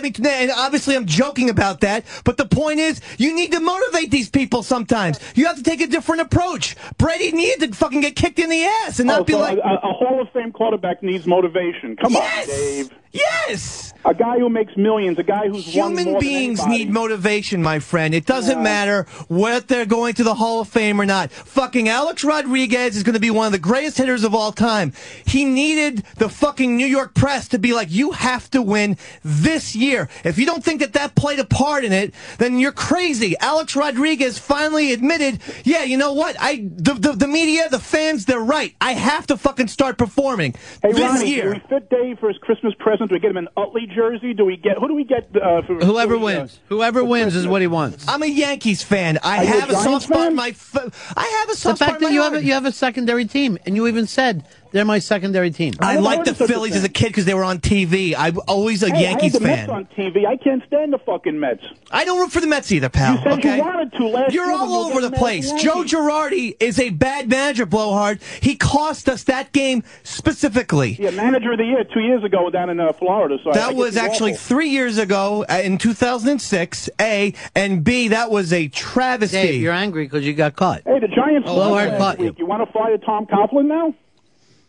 me 0.03 0.11
to 0.13 0.23
and 0.43 0.51
obviously 0.53 0.95
I'm 0.97 1.07
joking 1.07 1.51
about 1.51 1.81
that, 1.81 2.05
but 2.25 2.37
the 2.37 2.47
point 2.47 2.79
is, 2.79 3.01
you 3.19 3.35
need 3.35 3.53
to 3.53 3.61
motivate 3.61 4.11
these 4.11 4.31
people 4.31 4.63
sometimes. 4.63 5.19
You 5.35 5.47
have 5.47 5.57
to 5.57 5.63
take 5.65 5.81
a 5.81 5.87
different 5.89 6.23
approach. 6.23 6.77
Brady 6.99 7.33
needed 7.33 7.73
to 7.73 7.77
fucking 7.77 8.01
get 8.03 8.15
kicked 8.17 8.39
in 8.39 8.51
the 8.51 8.65
ass 8.65 8.99
and 9.01 9.09
not 9.09 9.21
Oh, 9.23 9.25
be 9.25 9.33
so 9.33 9.41
like, 9.41 9.59
a, 9.59 9.61
a 9.61 9.93
Hall 9.93 10.21
of 10.21 10.31
Fame 10.33 10.53
quarterback 10.53 11.03
needs 11.03 11.27
motivation. 11.27 11.97
Come 11.97 12.13
Yes! 12.13 12.49
on, 12.49 12.55
Dave. 12.57 12.91
Yes! 13.17 13.93
A 14.05 14.15
guy 14.15 14.39
who 14.39 14.49
makes 14.49 14.77
millions, 14.77 15.19
a 15.19 15.25
guy 15.25 15.49
who's 15.49 15.65
Human 15.67 16.21
beings 16.21 16.65
need 16.67 16.89
motivation, 16.91 17.61
my 17.61 17.81
friend. 17.81 18.15
It 18.15 18.25
doesn't 18.25 18.63
matter 18.63 19.03
whether 19.29 19.67
they're 19.67 19.85
going 19.85 20.15
to 20.15 20.23
the 20.23 20.35
Hall 20.35 20.61
of 20.61 20.69
Fame 20.69 21.01
or 21.01 21.07
not. 21.07 21.33
Fucking 21.33 21.89
Alex 21.89 22.23
Rodriguez 22.23 22.95
is 22.97 23.03
going 23.03 23.15
to 23.15 23.21
be 23.21 23.33
one 23.33 23.47
of 23.47 23.53
the 23.53 23.59
greatest 23.59 23.99
hitters 23.99 24.23
of 24.23 24.33
all 24.33 24.53
time. 24.53 24.93
He 25.27 25.45
needed 25.45 26.05
the 26.19 26.29
fucking 26.29 26.77
New 26.77 26.87
York 26.87 27.15
press 27.15 27.49
to 27.49 27.59
be 27.59 27.73
like, 27.75 27.91
you 27.91 28.13
have 28.13 28.49
to 28.51 28.63
win 28.63 28.97
this 29.25 29.75
year. 29.75 30.09
If 30.23 30.39
you 30.39 30.47
don't 30.47 30.63
think 30.63 30.83
that 30.83 30.93
that 30.93 31.17
played 31.17 31.41
a 31.41 31.45
part 31.45 31.85
in 31.85 31.93
it, 31.93 32.15
then 32.39 32.61
you're 32.61 32.71
crazy. 32.71 33.35
Alex 33.41 33.75
Rodriguez 33.75 34.39
finally 34.39 34.93
admitted, 34.93 35.41
yeah, 35.65 35.83
you 35.83 35.97
know 35.97 36.13
what? 36.13 36.37
I 36.39 36.69
the 36.77 36.95
the, 36.95 37.13
the 37.13 37.27
media, 37.27 37.69
the 37.71 37.81
fans, 37.81 38.25
they're 38.27 38.39
right. 38.39 38.73
I 38.81 38.93
have 38.93 39.27
to 39.29 39.37
fucking 39.37 39.67
start 39.67 39.99
performing 39.99 40.55
Hey, 40.81 40.93
this 40.93 41.01
Ronnie, 41.01 41.29
year. 41.35 41.55
we 41.55 41.59
fit 41.69 41.91
Dave 41.91 42.21
for 42.21 42.29
his 42.29 42.39
Christmas 42.39 42.73
present? 42.79 43.06
Do 43.07 43.15
we 43.15 43.19
get 43.21 43.31
him 43.31 43.37
an 43.37 43.49
Utley 43.57 43.87
jersey? 43.87 44.35
Do 44.35 44.45
we 44.45 44.57
get 44.57 44.79
who 44.79 44.89
do 44.89 44.95
we 44.95 45.05
get 45.05 45.29
uh, 45.37 45.63
for 45.63 45.77
Whoever 45.85 46.15
for, 46.15 46.21
uh, 46.21 46.25
wins, 46.25 46.61
whoever 46.69 47.05
wins 47.05 47.35
is 47.37 47.47
what 47.47 47.61
he 47.61 47.67
wants. 47.67 48.07
I'm 48.09 48.23
a 48.23 48.27
Yankees 48.27 48.83
fan. 48.83 49.19
I 49.23 49.39
Are 49.39 49.45
you 49.45 49.51
a 49.51 49.61
have 49.61 49.71
a, 49.71 49.75
soft 49.75 49.85
Giants 49.87 50.05
spot 50.07 50.27
in 50.29 50.35
my. 50.35 50.49
F- 50.49 51.13
I 51.17 51.25
have 51.41 51.51
a 51.51 51.55
soft 51.57 51.79
spot 51.79 51.89
fact 51.89 51.97
in 51.97 52.01
that 52.03 52.09
my 52.09 52.15
you 52.15 52.21
heart. 52.23 52.33
have 52.35 52.43
a, 52.43 52.45
you 52.45 52.53
have 52.53 52.65
a 52.67 52.73
secondary 52.73 53.25
team, 53.25 53.59
and 53.67 53.77
you 53.77 53.87
even 53.87 54.07
said 54.07 54.45
they're 54.73 54.85
my 54.85 54.99
secondary 54.99 55.51
team. 55.51 55.75
I 55.81 55.97
liked 55.99 56.25
the 56.27 56.35
Phillies 56.35 56.77
as 56.77 56.85
a 56.85 56.89
kid 56.89 57.09
because 57.09 57.25
they 57.25 57.35
were 57.35 57.45
on 57.45 57.59
TV. 57.59 58.15
I'm 58.17 58.39
always 58.49 58.83
a 58.83 58.91
Hey, 58.91 59.03
Yankees 59.03 59.35
I 59.37 59.39
had 59.39 59.43
the 59.43 59.47
fan. 59.47 59.67
Mets 59.67 59.71
on 59.71 59.85
TV. 60.05 60.27
I 60.27 60.37
can't 60.37 60.63
stand 60.67 60.93
the 60.93 60.99
fucking 60.99 61.39
Mets. 61.39 61.63
I 61.91 62.05
don't 62.05 62.19
root 62.19 62.33
for 62.33 62.41
the 62.41 62.47
Mets 62.47 62.71
either, 62.73 62.89
pal. 62.89 63.15
You 63.17 63.23
said 63.23 63.33
okay? 63.39 63.57
you 63.57 63.63
wanted 63.63 63.93
to 63.93 64.07
last 64.07 64.35
You're 64.35 64.47
year 64.47 64.55
all 64.57 64.85
you 64.87 64.91
over 64.91 65.01
the 65.01 65.11
place. 65.11 65.51
the 65.53 65.59
Joe 65.59 65.77
Yankees. 65.77 65.93
Girardi 65.95 66.57
is 66.61 66.79
a 66.79 66.91
bad 66.91 67.29
manager, 67.29 67.67
Blowhard. 67.67 68.21
He 68.43 68.57
cost 68.57 69.09
us 69.09 69.25
that 69.25 69.53
game 69.53 69.83
specifically. 70.05 70.97
Yeah, 70.99 71.11
manager 71.11 71.53
of 71.53 71.59
the 71.59 71.65
year 71.65 71.85
two 71.85 72.01
years 72.01 72.25
ago 72.25 72.51
down 72.51 72.71
in 72.71 72.81
uh, 72.81 72.93
Florida. 72.93 73.39
So 73.45 73.51
I- 73.51 73.53
I 73.53 73.57
That 73.57 73.75
was 73.77 73.97
actually 73.97 74.33
awful. 74.33 74.45
three 74.57 74.69
years 74.71 74.99
ago 74.99 75.45
uh, 75.49 75.61
in 75.63 75.79
2006, 75.79 76.91
A, 77.01 77.33
and 77.55 77.85
B, 77.85 78.09
that 78.09 78.31
was 78.31 78.53
a 78.53 78.69
travesty. 78.69 79.37
Dave, 79.37 79.61
you're 79.63 79.73
angry 79.73 80.05
because 80.05 80.25
you 80.27 80.33
got 80.35 80.57
caught. 80.57 80.83
Hey, 80.85 80.99
the 80.99 81.09
Giants. 81.09 81.49
Oh, 81.51 81.71
won 81.71 81.97
caught 81.97 82.21
you. 82.21 82.35
You 82.37 82.47
want 82.47 82.67
to 82.67 82.73
fire 82.73 82.99
Tom 82.99 83.27
Coughlin 83.27 83.67
now? 83.67 83.95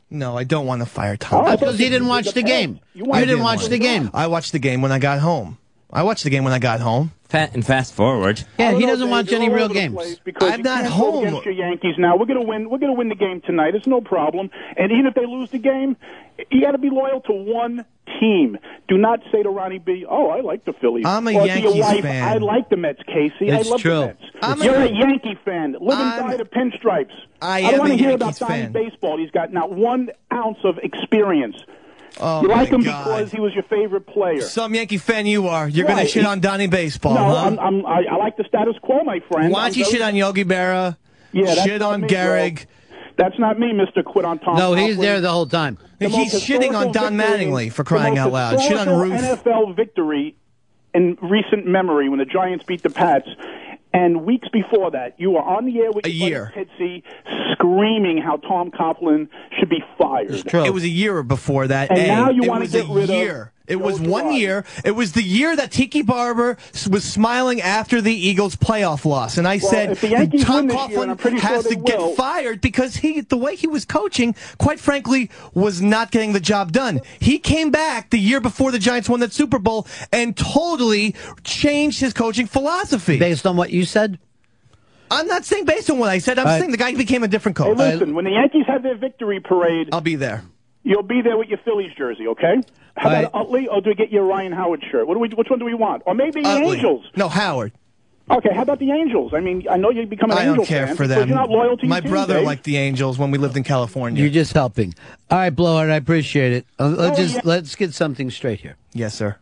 No, 0.10 0.38
I 0.38 0.44
don't 0.46 0.66
want 0.66 0.82
to 0.82 0.86
fire 0.86 1.18
Tom. 1.18 1.42
Oh, 1.42 1.46
I 1.46 1.50
That's 1.50 1.60
thought 1.60 1.66
because 1.66 1.80
he 1.80 1.86
you 1.86 1.90
didn't 1.92 2.08
watch 2.08 2.26
the 2.26 2.32
the 2.32 2.44
game. 2.44 2.80
You 2.94 3.06
You 3.06 3.14
didn't 3.26 3.38
to 3.38 3.44
watch 3.44 3.60
watch 3.60 3.70
the 3.70 3.78
game. 3.78 4.10
I 4.14 4.28
watched 4.28 4.54
the 4.54 4.60
game 4.60 4.82
when 4.82 4.92
I 4.92 5.00
got 5.00 5.20
home. 5.20 5.58
I 5.92 6.04
watched 6.04 6.24
the 6.24 6.30
game 6.30 6.44
when 6.44 6.54
I 6.54 6.60
got 6.60 6.80
home. 6.82 7.12
Fa- 7.30 7.50
and 7.54 7.66
fast 7.66 7.94
forward. 7.94 8.42
Yeah, 8.58 8.72
he 8.74 8.86
doesn't 8.86 9.10
watch 9.10 9.34
any 9.34 9.50
real 9.50 9.68
games. 9.68 10.18
Because 10.24 10.50
I'm 10.54 10.62
not 10.62 10.86
home. 10.86 11.26
Against 11.28 11.44
your 11.46 11.54
Yankees 11.54 11.96
now. 11.98 12.16
We're 12.16 12.26
gonna 12.26 12.42
win. 12.42 12.70
We're 12.70 12.78
gonna 12.78 12.94
win 12.94 13.10
the 13.10 13.16
game 13.16 13.42
tonight. 13.42 13.76
It's 13.76 13.86
no 13.88 14.00
problem. 14.00 14.50
And 14.78 14.94
even 14.94 15.08
if 15.08 15.14
they 15.14 15.26
lose 15.26 15.50
the 15.52 15.58
game, 15.58 15.98
you 16.50 16.62
got 16.62 16.72
to 16.72 16.78
be 16.78 16.90
loyal 16.90 17.20
to 17.22 17.34
one 17.34 17.84
team. 18.22 18.58
Do 18.88 18.98
not 18.98 19.20
say 19.30 19.44
to 19.44 19.50
Ronnie 19.50 19.80
B, 19.80 20.06
"Oh, 20.08 20.30
I 20.30 20.40
like 20.40 20.64
the 20.64 20.72
Phillies." 20.72 21.06
I'm 21.06 21.28
a 21.28 21.32
or 21.36 21.42
to 21.42 21.48
your 21.48 21.56
Yankees 21.74 21.82
wife, 21.82 22.02
fan. 22.04 22.24
I 22.30 22.38
like 22.38 22.70
the 22.70 22.78
Mets, 22.78 23.02
Casey. 23.06 23.50
It's 23.50 23.68
I 23.68 23.72
love 23.72 23.82
true. 23.82 23.92
the 23.92 24.06
Mets. 24.08 24.24
I'm 24.42 24.62
You're 24.64 24.76
a- 24.76 24.88
a, 24.88 24.92
Yankee 24.94 25.38
fan. 25.44 25.76
Live 25.82 26.00
and 26.00 26.10
I'm- 26.10 26.30
die 26.30 26.38
the 26.38 26.46
pinstripes. 26.46 27.12
I 27.42 27.62
don't 27.62 27.74
am 27.74 27.80
want 27.80 27.92
to 27.92 27.98
hear 27.98 28.12
about 28.12 28.38
Donnie 28.40 28.54
fan. 28.54 28.72
baseball. 28.72 29.18
He's 29.18 29.32
got 29.32 29.52
not 29.52 29.72
one 29.74 30.12
ounce 30.32 30.60
of 30.64 30.78
experience. 30.78 31.58
Oh, 32.20 32.42
you 32.42 32.48
like 32.48 32.70
him 32.70 32.82
God. 32.82 33.04
because 33.04 33.32
he 33.32 33.40
was 33.40 33.54
your 33.54 33.64
favorite 33.64 34.08
player. 34.08 34.42
Some 34.42 34.74
Yankee 34.76 34.98
fan 34.98 35.26
you 35.26 35.48
are. 35.48 35.68
You're 35.68 35.86
going 35.88 36.00
to 36.00 36.08
shit 36.08 36.26
on 36.26 36.40
Donnie 36.40 36.68
Baseball, 36.68 37.14
no, 37.16 37.24
huh? 37.26 37.36
I'm, 37.48 37.60
I'm, 37.60 37.86
I, 37.86 38.04
I 38.12 38.16
like 38.18 38.38
the 38.38 38.46
status 38.48 38.76
quo, 38.82 39.04
my 39.04 39.20
friend. 39.32 39.52
Why 39.52 39.64
don't 39.66 39.78
you 39.78 39.86
shit 39.86 40.02
on 40.02 40.16
Yogi 40.16 40.44
Berra? 40.46 40.98
Yeah, 41.32 41.54
shit 41.64 41.82
on 41.82 42.02
me, 42.02 42.08
Gehrig. 42.08 42.56
bro. 42.56 42.66
That's 43.18 43.40
not 43.40 43.60
me, 43.60 43.74
Mister 43.74 44.04
Quit 44.04 44.26
on 44.26 44.38
Tom. 44.40 44.58
No, 44.58 44.74
he's 44.74 44.96
Coughlin. 44.96 45.02
there 45.02 45.22
the 45.22 45.32
whole 45.32 45.48
time. 45.48 45.78
The 46.00 46.08
He's 46.10 46.34
shitting 46.36 46.74
on 46.76 46.92
Don 46.92 47.18
victory- 47.18 47.46
Mattingly 47.48 47.72
for 47.72 47.84
crying 47.84 48.18
out 48.20 48.32
loud. 48.32 48.62
Shit 48.62 48.78
on 48.78 48.88
historical 48.88 49.02
Ruth. 49.04 49.22
NFL 49.22 49.76
victory 49.76 50.36
in 50.94 51.18
recent 51.22 51.66
memory 51.66 52.10
when 52.10 52.20
the 52.20 52.26
Giants 52.26 52.64
beat 52.66 52.84
the 52.84 52.92
Pats. 52.92 53.28
And 53.94 54.26
weeks 54.26 54.48
before 54.52 54.92
that, 54.92 55.20
you 55.20 55.32
were 55.32 55.42
on 55.42 55.66
the 55.66 55.80
air 55.80 55.92
with 55.92 56.06
A 56.06 56.10
year. 56.12 56.54
Pitsy 56.56 57.04
screaming 57.54 58.18
how 58.18 58.38
Tom 58.38 58.70
Coughlin 58.70 59.28
should 59.58 59.70
be 59.70 59.84
fired. 59.98 60.30
It 60.32 60.74
was 60.74 60.84
a 60.84 60.90
year 60.90 61.24
before 61.24 61.68
that. 61.68 61.90
And 61.90 62.00
A. 62.00 62.08
now 62.08 62.30
you 62.30 62.44
wanna 62.44 62.68
get 62.68 62.88
a 62.88 62.94
rid 62.94 63.10
of 63.10 63.16
year. 63.16 63.52
It 63.68 63.74
Joe 63.78 63.84
was 63.84 64.00
one 64.00 64.26
Girardi. 64.26 64.40
year. 64.40 64.66
It 64.86 64.92
was 64.92 65.12
the 65.12 65.22
year 65.24 65.56
that 65.56 65.72
Tiki 65.72 66.02
Barber 66.02 66.58
was 66.90 67.04
smiling 67.04 67.62
after 67.62 68.02
the 68.02 68.14
Eagles' 68.14 68.56
playoff 68.56 69.04
loss, 69.06 69.38
and 69.38 69.48
I 69.48 69.58
Well, 69.62 69.70
said 69.72 69.92
if 69.92 70.02
the 70.02 70.08
Yankees 70.10 70.44
Tom 70.46 70.68
win 70.68 70.68
this 70.68 70.90
year, 70.90 71.02
and 71.02 71.12
I'm 71.12 71.18
Coughlin 71.18 71.22
pretty 71.22 71.40
sure 71.40 71.50
has 71.50 71.64
they 71.66 71.70
to 71.72 71.82
get 71.82 71.98
will- 72.00 72.16
fired 72.16 72.62
because 72.62 72.96
he, 72.98 73.22
the 73.22 73.38
way 73.38 73.56
he 73.56 73.68
was 73.68 73.84
coaching, 73.86 74.36
quite 74.58 74.80
frankly, 74.80 75.30
was 75.54 75.82
not 75.82 76.12
getting 76.12 76.34
the 76.34 76.40
job 76.40 76.72
done. 76.72 77.02
He 77.20 77.40
came 77.40 77.70
back 77.72 78.10
the 78.10 78.20
year 78.20 78.40
before 78.40 78.72
the 78.72 78.80
Giants 78.80 79.10
won 79.10 79.20
that 79.20 79.34
Super 79.34 79.60
Bowl 79.60 79.86
and 80.14 80.36
totally 80.38 81.14
changed 81.44 82.00
his 82.00 82.14
coaching 82.14 82.48
philosophy. 82.48 83.18
Based 83.20 83.46
on 83.46 83.58
what 83.58 83.72
you 83.72 83.84
said? 83.86 84.18
I'm 85.12 85.28
not 85.28 85.46
saying 85.46 85.66
based 85.66 85.90
on 85.90 86.00
what 86.00 86.10
I 86.10 86.18
said. 86.18 86.38
I'm 86.38 86.46
All 86.48 86.52
right. 86.54 86.60
saying 86.60 86.72
the 86.72 86.78
guy 86.78 86.94
became 86.94 87.24
a 87.24 87.28
different 87.30 87.56
coach. 87.56 87.78
Hey, 87.78 87.92
coach. 87.92 87.94
listen, 88.00 88.14
when 88.16 88.26
the 88.26 88.32
Yankees 88.32 88.66
have 88.68 88.84
their 88.84 88.98
victory 88.98 89.40
parade, 89.40 89.90
I'll 89.94 90.02
be 90.02 90.16
there. 90.16 90.44
You'll 90.88 91.04
be 91.04 91.22
there 91.22 91.38
with 91.38 91.50
your 91.50 91.60
Phillies 91.60 91.92
jersey, 91.98 92.28
okay? 92.28 92.56
How 92.96 93.10
All 93.10 93.16
about 93.16 93.36
Utley, 93.36 93.68
or 93.68 93.82
do 93.82 93.90
we 93.92 93.96
get 93.96 94.12
your 94.12 94.26
Ryan 94.26 94.52
Howard 94.54 94.84
shirt? 94.90 95.08
What 95.08 95.14
do 95.14 95.20
we? 95.20 95.30
Which 95.30 95.50
one 95.50 95.60
do 95.60 95.66
we 95.66 95.74
want? 95.76 96.04
Or 96.06 96.16
maybe 96.16 96.42
the 96.42 96.50
Utley. 96.50 96.78
Angels. 96.78 97.06
No, 97.16 97.30
Howard. 97.30 97.74
Okay, 98.30 98.54
how 98.54 98.62
about 98.64 98.80
the 98.80 98.92
Angels? 98.92 99.34
I 99.34 99.40
mean, 99.40 99.66
I 99.70 99.78
know 99.78 99.90
you 99.90 100.06
become 100.06 100.32
an 100.32 100.38
I 100.38 100.42
Angel 100.42 100.56
don't 100.58 100.66
care 100.66 100.88
fan 100.88 100.96
for 100.98 101.08
them. 101.08 101.30
You're 101.30 101.38
not 101.38 101.50
loyal 101.50 101.78
to 101.78 101.84
your 101.84 101.90
My 101.90 102.02
team, 102.02 102.10
brother 102.12 102.34
Dave. 102.36 102.46
liked 102.46 102.64
the 102.66 102.76
Angels 102.76 103.18
when 103.18 103.32
we 103.32 103.38
lived 103.38 103.56
in 103.56 103.64
California. 103.64 104.22
You're 104.22 104.32
just 104.34 104.52
helping. 104.54 104.94
All 105.32 105.38
right, 105.38 105.50
Blowhard, 105.56 105.90
I 105.92 105.96
appreciate 105.96 106.52
it. 106.52 106.66
Uh, 106.78 106.90
let's 106.90 107.18
Oh, 107.18 107.22
just 107.24 107.36
yeah. 107.36 107.42
let's 107.46 107.76
get 107.76 107.94
something 107.94 108.30
straight 108.30 108.60
here. 108.60 108.76
yes, 108.94 109.14
sir. 109.14 109.38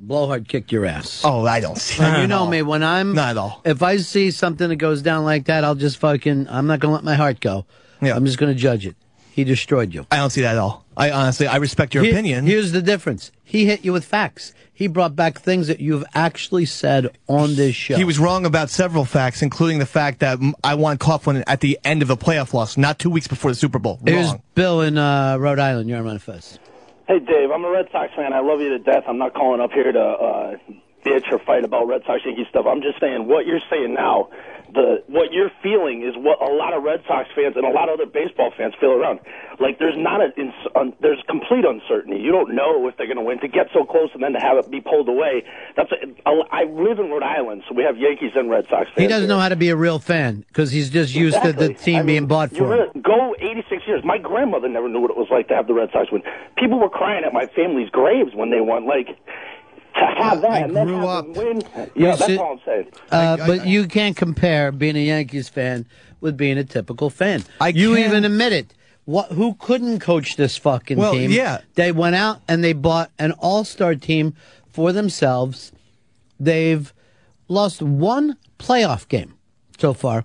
Blowhard 0.00 0.48
kicked 0.48 0.72
your 0.72 0.86
ass. 0.86 1.22
Oh, 1.24 1.46
I 1.46 1.60
don't 1.60 1.76
see. 1.78 2.02
And 2.02 2.22
you 2.22 2.26
know 2.26 2.46
me 2.46 2.62
when 2.62 2.82
I'm 2.82 3.14
Not 3.14 3.30
at 3.30 3.36
all. 3.38 3.60
If 3.64 3.82
I 3.82 3.98
see 3.98 4.30
something 4.30 4.68
that 4.68 4.76
goes 4.76 5.02
down 5.02 5.24
like 5.24 5.44
that, 5.46 5.62
I'll 5.64 5.74
just 5.76 5.98
fucking. 5.98 6.48
I'm 6.48 6.66
not 6.66 6.80
gonna 6.80 6.94
let 6.94 7.04
my 7.04 7.14
heart 7.14 7.40
go. 7.40 7.64
Yeah. 8.02 8.16
I'm 8.16 8.24
just 8.26 8.38
gonna 8.38 8.54
judge 8.54 8.86
it. 8.86 8.96
He 9.34 9.42
destroyed 9.42 9.92
you. 9.92 10.06
I 10.12 10.18
don't 10.18 10.30
see 10.30 10.42
that 10.42 10.52
at 10.52 10.58
all. 10.58 10.84
I 10.96 11.10
honestly, 11.10 11.48
I 11.48 11.56
respect 11.56 11.92
your 11.92 12.04
Here- 12.04 12.12
opinion. 12.12 12.46
Here's 12.46 12.70
the 12.70 12.80
difference. 12.80 13.32
He 13.42 13.66
hit 13.66 13.84
you 13.84 13.92
with 13.92 14.04
facts. 14.04 14.54
He 14.72 14.86
brought 14.86 15.16
back 15.16 15.40
things 15.40 15.66
that 15.66 15.80
you've 15.80 16.04
actually 16.14 16.66
said 16.66 17.10
on 17.26 17.56
this 17.56 17.74
show. 17.74 17.96
He 17.96 18.04
was 18.04 18.20
wrong 18.20 18.46
about 18.46 18.70
several 18.70 19.04
facts, 19.04 19.42
including 19.42 19.80
the 19.80 19.86
fact 19.86 20.20
that 20.20 20.38
mm, 20.38 20.52
I 20.62 20.76
want 20.76 21.00
Coughlin 21.00 21.42
at 21.48 21.58
the 21.60 21.80
end 21.82 22.00
of 22.00 22.06
the 22.06 22.16
playoff 22.16 22.54
loss, 22.54 22.76
not 22.76 23.00
two 23.00 23.10
weeks 23.10 23.26
before 23.26 23.50
the 23.50 23.56
Super 23.56 23.80
Bowl. 23.80 23.98
Here's 24.06 24.28
Wrong. 24.28 24.42
Bill 24.54 24.82
in 24.82 24.98
uh, 24.98 25.36
Rhode 25.36 25.58
Island. 25.58 25.88
You're 25.88 25.98
on 25.98 26.04
Manifest. 26.04 26.60
Hey, 27.08 27.18
Dave, 27.18 27.50
I'm 27.50 27.64
a 27.64 27.70
Red 27.70 27.86
Sox 27.90 28.12
fan. 28.14 28.32
I 28.32 28.38
love 28.38 28.60
you 28.60 28.68
to 28.68 28.78
death. 28.78 29.02
I'm 29.08 29.18
not 29.18 29.34
calling 29.34 29.60
up 29.60 29.72
here 29.72 29.90
to 29.90 30.00
uh, 30.00 30.56
bitch 31.04 31.24
or 31.32 31.40
fight 31.40 31.64
about 31.64 31.88
Red 31.88 32.02
Sox 32.06 32.22
Yankee 32.24 32.46
stuff. 32.50 32.66
I'm 32.68 32.82
just 32.82 33.00
saying 33.00 33.26
what 33.26 33.46
you're 33.46 33.60
saying 33.68 33.94
now 33.94 34.28
the 34.74 35.02
what 35.06 35.32
you're 35.32 35.50
feeling 35.62 36.02
is 36.02 36.14
what 36.16 36.42
a 36.42 36.52
lot 36.52 36.74
of 36.74 36.82
Red 36.82 37.00
Sox 37.06 37.28
fans 37.34 37.54
and 37.56 37.64
a 37.64 37.70
lot 37.70 37.88
of 37.88 38.00
other 38.00 38.10
baseball 38.10 38.52
fans 38.56 38.74
feel 38.80 38.92
around. 38.92 39.20
Like 39.60 39.78
there's 39.78 39.96
not 39.96 40.20
a 40.20 40.34
ins- 40.38 40.66
un, 40.74 40.92
there's 41.00 41.22
complete 41.28 41.64
uncertainty. 41.64 42.18
You 42.20 42.32
don't 42.32 42.54
know 42.54 42.86
if 42.88 42.96
they're 42.96 43.06
going 43.06 43.18
to 43.18 43.22
win. 43.22 43.38
To 43.40 43.48
get 43.48 43.68
so 43.72 43.84
close 43.84 44.10
and 44.14 44.22
then 44.22 44.32
to 44.32 44.40
have 44.40 44.58
it 44.58 44.70
be 44.70 44.80
pulled 44.80 45.08
away. 45.08 45.44
That's 45.76 45.90
a, 45.92 46.06
a, 46.28 46.42
I 46.50 46.64
live 46.64 46.98
in 46.98 47.10
Rhode 47.10 47.22
Island, 47.22 47.62
so 47.68 47.74
we 47.74 47.82
have 47.84 47.96
Yankees 47.96 48.32
and 48.34 48.50
Red 48.50 48.64
Sox 48.68 48.86
fans. 48.90 48.98
He 48.98 49.06
doesn't 49.06 49.28
here. 49.28 49.36
know 49.36 49.40
how 49.40 49.48
to 49.48 49.56
be 49.56 49.68
a 49.70 49.76
real 49.76 49.98
fan 49.98 50.44
because 50.48 50.70
he's 50.70 50.90
just 50.90 51.14
used 51.14 51.40
to 51.42 51.52
the 51.52 51.72
team 51.74 51.96
I 51.96 51.98
mean, 52.00 52.06
being 52.06 52.26
bought 52.26 52.50
for 52.56 52.68
really- 52.68 53.00
go 53.00 53.34
86 53.38 53.82
years. 53.86 54.02
My 54.04 54.18
grandmother 54.18 54.68
never 54.68 54.88
knew 54.88 55.00
what 55.00 55.10
it 55.10 55.16
was 55.16 55.28
like 55.30 55.48
to 55.48 55.54
have 55.54 55.66
the 55.66 55.74
Red 55.74 55.90
Sox 55.92 56.10
win. 56.10 56.22
People 56.58 56.80
were 56.80 56.90
crying 56.90 57.24
at 57.24 57.32
my 57.32 57.46
family's 57.54 57.90
graves 57.90 58.34
when 58.34 58.50
they 58.50 58.60
won. 58.60 58.86
Like 58.86 59.08
to 59.96 60.06
have 60.22 60.40
that 60.42 60.62
and 60.64 60.76
then 60.76 60.88
have 60.88 61.24
them 61.24 61.32
win. 61.34 61.62
Yeah, 61.94 62.16
that's 62.16 62.26
see- 62.26 62.36
all 62.38 62.52
I'm 62.54 62.60
saying. 62.64 62.86
Uh, 63.10 63.36
but 63.46 63.66
you 63.66 63.86
can't 63.86 64.16
compare 64.16 64.72
being 64.72 64.96
a 64.96 65.04
Yankees 65.04 65.48
fan 65.48 65.86
with 66.20 66.36
being 66.36 66.58
a 66.58 66.64
typical 66.64 67.10
fan. 67.10 67.44
you 67.72 67.94
can- 67.94 68.04
even 68.04 68.24
admit 68.24 68.52
it. 68.52 68.74
What? 69.06 69.32
Who 69.32 69.54
couldn't 69.58 70.00
coach 70.00 70.36
this 70.36 70.56
fucking 70.56 70.96
Well, 70.96 71.12
team? 71.12 71.30
yeah. 71.30 71.58
they 71.74 71.92
went 71.92 72.16
out 72.16 72.40
and 72.48 72.64
they 72.64 72.72
bought 72.72 73.10
an 73.18 73.32
all-star 73.32 73.96
team 73.96 74.34
for 74.70 74.92
themselves. 74.92 75.72
They've 76.40 76.90
lost 77.46 77.82
one 77.82 78.38
playoff 78.58 79.06
game 79.08 79.34
so 79.78 79.92
far 79.92 80.24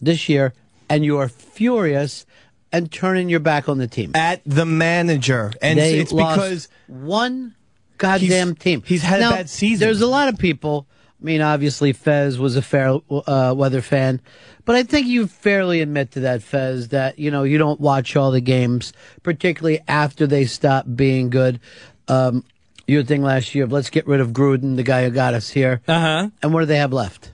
this 0.00 0.26
year, 0.28 0.54
and 0.88 1.04
you 1.04 1.18
are 1.18 1.28
furious 1.28 2.24
and 2.72 2.90
turning 2.90 3.28
your 3.28 3.40
back 3.40 3.68
on 3.68 3.76
the 3.76 3.86
team. 3.86 4.12
At 4.14 4.40
the 4.46 4.64
manager, 4.64 5.52
and 5.60 5.78
they 5.78 5.98
it's 5.98 6.10
lost 6.10 6.36
because 6.36 6.68
one 6.86 7.54
goddamn 7.98 8.54
team. 8.54 8.82
he's 8.84 9.02
had 9.02 9.20
a 9.22 9.30
bad 9.30 9.50
season. 9.50 9.86
There's 9.86 10.00
a 10.00 10.06
lot 10.06 10.28
of 10.28 10.38
people. 10.38 10.86
I 11.20 11.24
mean, 11.24 11.40
obviously, 11.40 11.92
Fez 11.92 12.38
was 12.38 12.56
a 12.56 12.62
fair 12.62 12.98
uh, 13.10 13.54
weather 13.56 13.80
fan, 13.80 14.20
but 14.66 14.76
I 14.76 14.82
think 14.82 15.06
you 15.06 15.26
fairly 15.26 15.80
admit 15.80 16.10
to 16.12 16.20
that, 16.20 16.42
Fez, 16.42 16.88
that 16.88 17.18
you 17.18 17.30
know 17.30 17.44
you 17.44 17.56
don't 17.56 17.80
watch 17.80 18.14
all 18.16 18.30
the 18.30 18.40
games, 18.42 18.92
particularly 19.22 19.80
after 19.88 20.26
they 20.26 20.44
stop 20.44 20.84
being 20.94 21.30
good. 21.30 21.60
Um, 22.08 22.44
your 22.86 23.02
thing 23.02 23.22
last 23.22 23.54
year 23.54 23.64
of 23.64 23.72
let's 23.72 23.88
get 23.88 24.06
rid 24.06 24.20
of 24.20 24.32
Gruden, 24.32 24.76
the 24.76 24.82
guy 24.82 25.04
who 25.04 25.10
got 25.10 25.32
us 25.32 25.48
here. 25.48 25.80
Uh 25.88 26.00
huh. 26.00 26.28
And 26.42 26.52
what 26.52 26.60
do 26.60 26.66
they 26.66 26.76
have 26.76 26.92
left? 26.92 27.30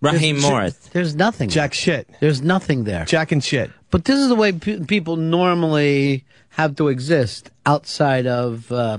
Raheem 0.00 0.36
There's- 0.36 0.50
Morris. 0.50 0.74
There's 0.92 1.14
nothing. 1.14 1.50
Jack 1.50 1.74
shit. 1.74 2.08
There's 2.20 2.40
nothing 2.42 2.84
there. 2.84 3.04
Jack 3.04 3.30
and 3.32 3.44
shit. 3.44 3.70
But 3.90 4.04
this 4.06 4.18
is 4.18 4.28
the 4.28 4.34
way 4.34 4.52
pe- 4.52 4.80
people 4.86 5.16
normally 5.16 6.24
have 6.50 6.76
to 6.76 6.88
exist 6.88 7.50
outside 7.66 8.26
of 8.26 8.72
uh, 8.72 8.98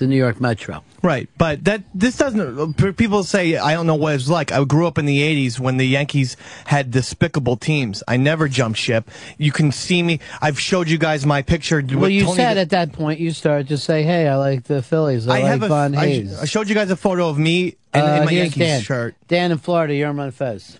the 0.00 0.06
New 0.08 0.16
York 0.16 0.40
Metro. 0.40 0.82
Right, 1.02 1.28
but 1.38 1.64
that 1.64 1.82
this 1.94 2.16
doesn't. 2.16 2.74
People 2.96 3.22
say 3.22 3.56
I 3.56 3.72
don't 3.74 3.86
know 3.86 3.94
what 3.94 4.14
it's 4.16 4.28
like. 4.28 4.50
I 4.50 4.64
grew 4.64 4.86
up 4.86 4.98
in 4.98 5.06
the 5.06 5.18
'80s 5.20 5.60
when 5.60 5.76
the 5.76 5.86
Yankees 5.86 6.36
had 6.66 6.90
despicable 6.90 7.56
teams. 7.56 8.02
I 8.08 8.16
never 8.16 8.48
jumped 8.48 8.78
ship. 8.78 9.08
You 9.38 9.52
can 9.52 9.70
see 9.72 10.02
me. 10.02 10.20
I've 10.42 10.58
showed 10.58 10.88
you 10.88 10.98
guys 10.98 11.24
my 11.24 11.42
picture. 11.42 11.82
Well, 11.94 12.10
you 12.10 12.24
Tony 12.24 12.36
said 12.36 12.54
the- 12.56 12.60
at 12.62 12.70
that 12.70 12.92
point 12.92 13.20
you 13.20 13.30
started 13.30 13.68
to 13.68 13.78
say, 13.78 14.02
"Hey, 14.02 14.26
I 14.26 14.36
like 14.36 14.64
the 14.64 14.82
Phillies. 14.82 15.28
I, 15.28 15.38
I 15.38 15.42
like 15.42 15.50
have 15.50 15.62
a. 15.62 15.68
Von 15.68 15.94
I, 15.94 16.06
Hayes." 16.06 16.38
I 16.40 16.44
showed 16.46 16.68
you 16.68 16.74
guys 16.74 16.90
a 16.90 16.96
photo 16.96 17.28
of 17.28 17.38
me 17.38 17.76
in, 17.94 18.00
Uh, 18.00 18.16
in 18.20 18.24
my 18.24 18.30
Yankees 18.32 18.56
Dan. 18.58 18.82
shirt. 18.82 19.14
Dan 19.28 19.52
in 19.52 19.58
Florida, 19.58 19.94
you're 19.94 20.08
on 20.08 20.30
Fez. 20.32 20.78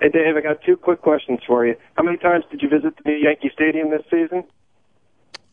Hey, 0.00 0.08
Dave, 0.08 0.36
I 0.36 0.40
got 0.40 0.60
two 0.66 0.76
quick 0.76 1.00
questions 1.00 1.38
for 1.46 1.64
you. 1.64 1.76
How 1.94 2.02
many 2.02 2.16
times 2.18 2.44
did 2.50 2.60
you 2.60 2.68
visit 2.68 2.94
the 3.04 3.12
Yankee 3.22 3.50
Stadium 3.54 3.90
this 3.90 4.02
season? 4.10 4.42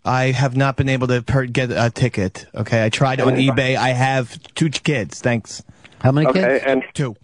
I 0.06 0.32
have 0.32 0.56
not 0.56 0.78
been 0.78 0.90
able 0.90 1.08
to 1.08 1.22
per- 1.22 1.46
get 1.46 1.72
a 1.72 1.90
ticket. 1.90 2.46
Okay, 2.56 2.84
I 2.84 2.90
tried 2.90 3.20
on 3.22 3.34
eBay. 3.34 3.76
I 3.76 3.90
have 3.90 4.42
two 4.56 4.70
kids. 4.70 5.20
Thanks. 5.20 5.64
How 6.02 6.12
many 6.12 6.28
okay, 6.28 6.62
and 6.66 6.84
two. 6.94 7.16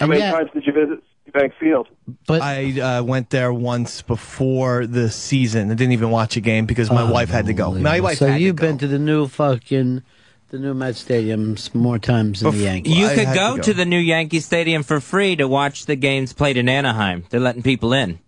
How 0.00 0.06
many 0.06 0.20
times 0.20 0.50
did 0.54 0.66
you 0.66 0.72
visit 0.72 1.02
Bank 1.32 1.52
Field? 1.60 1.88
But 2.26 2.40
I 2.42 2.80
uh, 2.80 3.02
went 3.02 3.30
there 3.30 3.52
once 3.52 4.02
before 4.02 4.86
the 4.86 5.10
season. 5.10 5.70
I 5.70 5.74
didn't 5.74 5.92
even 5.92 6.10
watch 6.10 6.36
a 6.36 6.40
game 6.40 6.66
because 6.66 6.90
my 6.90 7.08
wife 7.08 7.28
had 7.28 7.46
to 7.46 7.52
go. 7.52 7.72
My 7.72 8.00
wife 8.00 8.18
so 8.18 8.28
had 8.28 8.40
you've 8.40 8.56
been 8.56 8.78
to 8.78 8.88
the 8.88 8.98
new 8.98 9.28
fucking 9.28 10.02
the 10.50 10.58
new 10.58 10.74
Met 10.74 10.94
stadiums 10.94 11.74
more 11.74 11.98
times 11.98 12.40
than 12.40 12.52
the 12.52 12.58
Yankees. 12.58 12.96
You 12.96 13.08
could 13.08 13.34
go 13.34 13.58
to, 13.58 13.74
the 13.74 13.84
new 13.84 13.98
Yankee 13.98 14.40
Stadium 14.40 14.82
for 14.82 15.00
free 15.00 15.36
to 15.36 15.48
watch 15.48 15.86
the 15.86 15.96
games 15.96 16.32
played 16.32 16.56
in 16.56 16.68
Anaheim. 16.68 17.24
They're 17.28 17.40
letting 17.40 17.62
people 17.62 17.92
in 17.92 18.20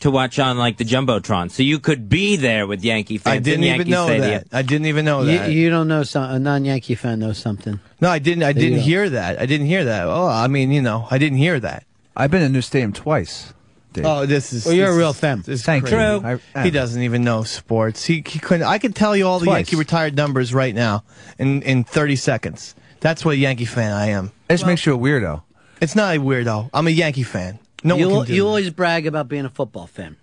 to 0.00 0.10
watch 0.10 0.38
on 0.38 0.56
like 0.58 0.76
the 0.76 0.84
jumbotron, 0.84 1.50
so 1.50 1.62
you 1.62 1.78
could 1.80 2.08
be 2.08 2.36
there 2.36 2.66
with 2.66 2.84
Yankee 2.84 3.18
fans. 3.18 3.36
I 3.36 3.38
didn't 3.40 3.64
in 3.64 3.74
even 3.74 3.76
Yankee 3.86 3.90
know 3.90 4.06
Stadium. 4.06 4.30
that. 4.50 4.56
I 4.56 4.62
didn't 4.62 4.86
even 4.86 5.04
know 5.04 5.22
You, 5.22 5.38
that. 5.38 5.50
you 5.50 5.70
don't 5.70 5.88
know 5.88 6.02
some 6.04 6.30
a 6.30 6.38
non-Yankee 6.38 6.94
fan 6.94 7.18
knows 7.18 7.38
something. 7.38 7.80
no, 8.00 8.08
I 8.08 8.18
didn't. 8.18 8.42
I 8.44 8.52
There 8.52 8.62
you 8.62 8.68
didn't 8.70 8.80
go. 8.80 8.86
hear 8.86 9.10
that. 9.10 9.40
I 9.40 9.46
didn't 9.46 9.66
hear 9.66 9.84
that. 9.86 10.06
Oh, 10.06 10.26
I 10.28 10.46
mean, 10.46 10.70
you 10.70 10.82
know, 10.82 11.06
I 11.10 11.18
didn't 11.18 11.38
hear 11.38 11.58
that. 11.60 11.84
I've 12.16 12.30
been 12.30 12.42
in 12.42 12.52
New 12.52 12.62
Stadium 12.62 12.92
twice. 12.92 13.52
Dave. 13.92 14.04
Oh, 14.06 14.26
this 14.26 14.52
is. 14.52 14.66
Well, 14.66 14.74
you're 14.74 14.86
this 14.88 14.94
a 14.96 14.98
real 14.98 15.10
is- 15.10 15.18
fan. 15.18 15.38
This 15.38 15.60
is 15.60 15.64
Thank 15.66 15.84
you. 15.90 15.96
crazy. 16.20 16.40
I- 16.54 16.62
he 16.62 16.70
doesn't 16.70 17.02
even 17.02 17.24
know 17.24 17.42
sports. 17.42 18.04
He 18.04 18.22
he 18.26 18.38
couldn't. 18.38 18.66
I 18.66 18.78
could 18.78 18.94
tell 18.94 19.16
you 19.16 19.26
all 19.26 19.38
the 19.38 19.46
Twice. 19.46 19.56
Yankee 19.56 19.76
retired 19.76 20.14
numbers 20.16 20.52
right 20.54 20.74
now 20.74 21.04
in 21.38 21.62
in 21.62 21.84
30 21.84 22.16
seconds. 22.16 22.74
That's 23.00 23.24
what 23.24 23.32
a 23.32 23.36
Yankee 23.36 23.64
fan 23.64 23.92
I 23.92 24.08
am. 24.10 24.26
It 24.48 24.54
just 24.54 24.66
makes 24.66 24.84
you 24.84 24.94
a 24.94 24.98
weirdo. 24.98 25.42
It's 25.80 25.94
not 25.96 26.16
a 26.16 26.18
weirdo. 26.20 26.68
I'm 26.74 26.86
a 26.86 26.90
Yankee 26.90 27.22
fan. 27.22 27.58
No 27.84 27.96
you, 27.96 28.08
one 28.08 28.18
can 28.20 28.26
do 28.26 28.34
you 28.34 28.42
that. 28.42 28.48
always 28.48 28.70
brag 28.70 29.06
about 29.06 29.28
being 29.28 29.44
a 29.44 29.50
football 29.50 29.86
fan, 29.86 30.16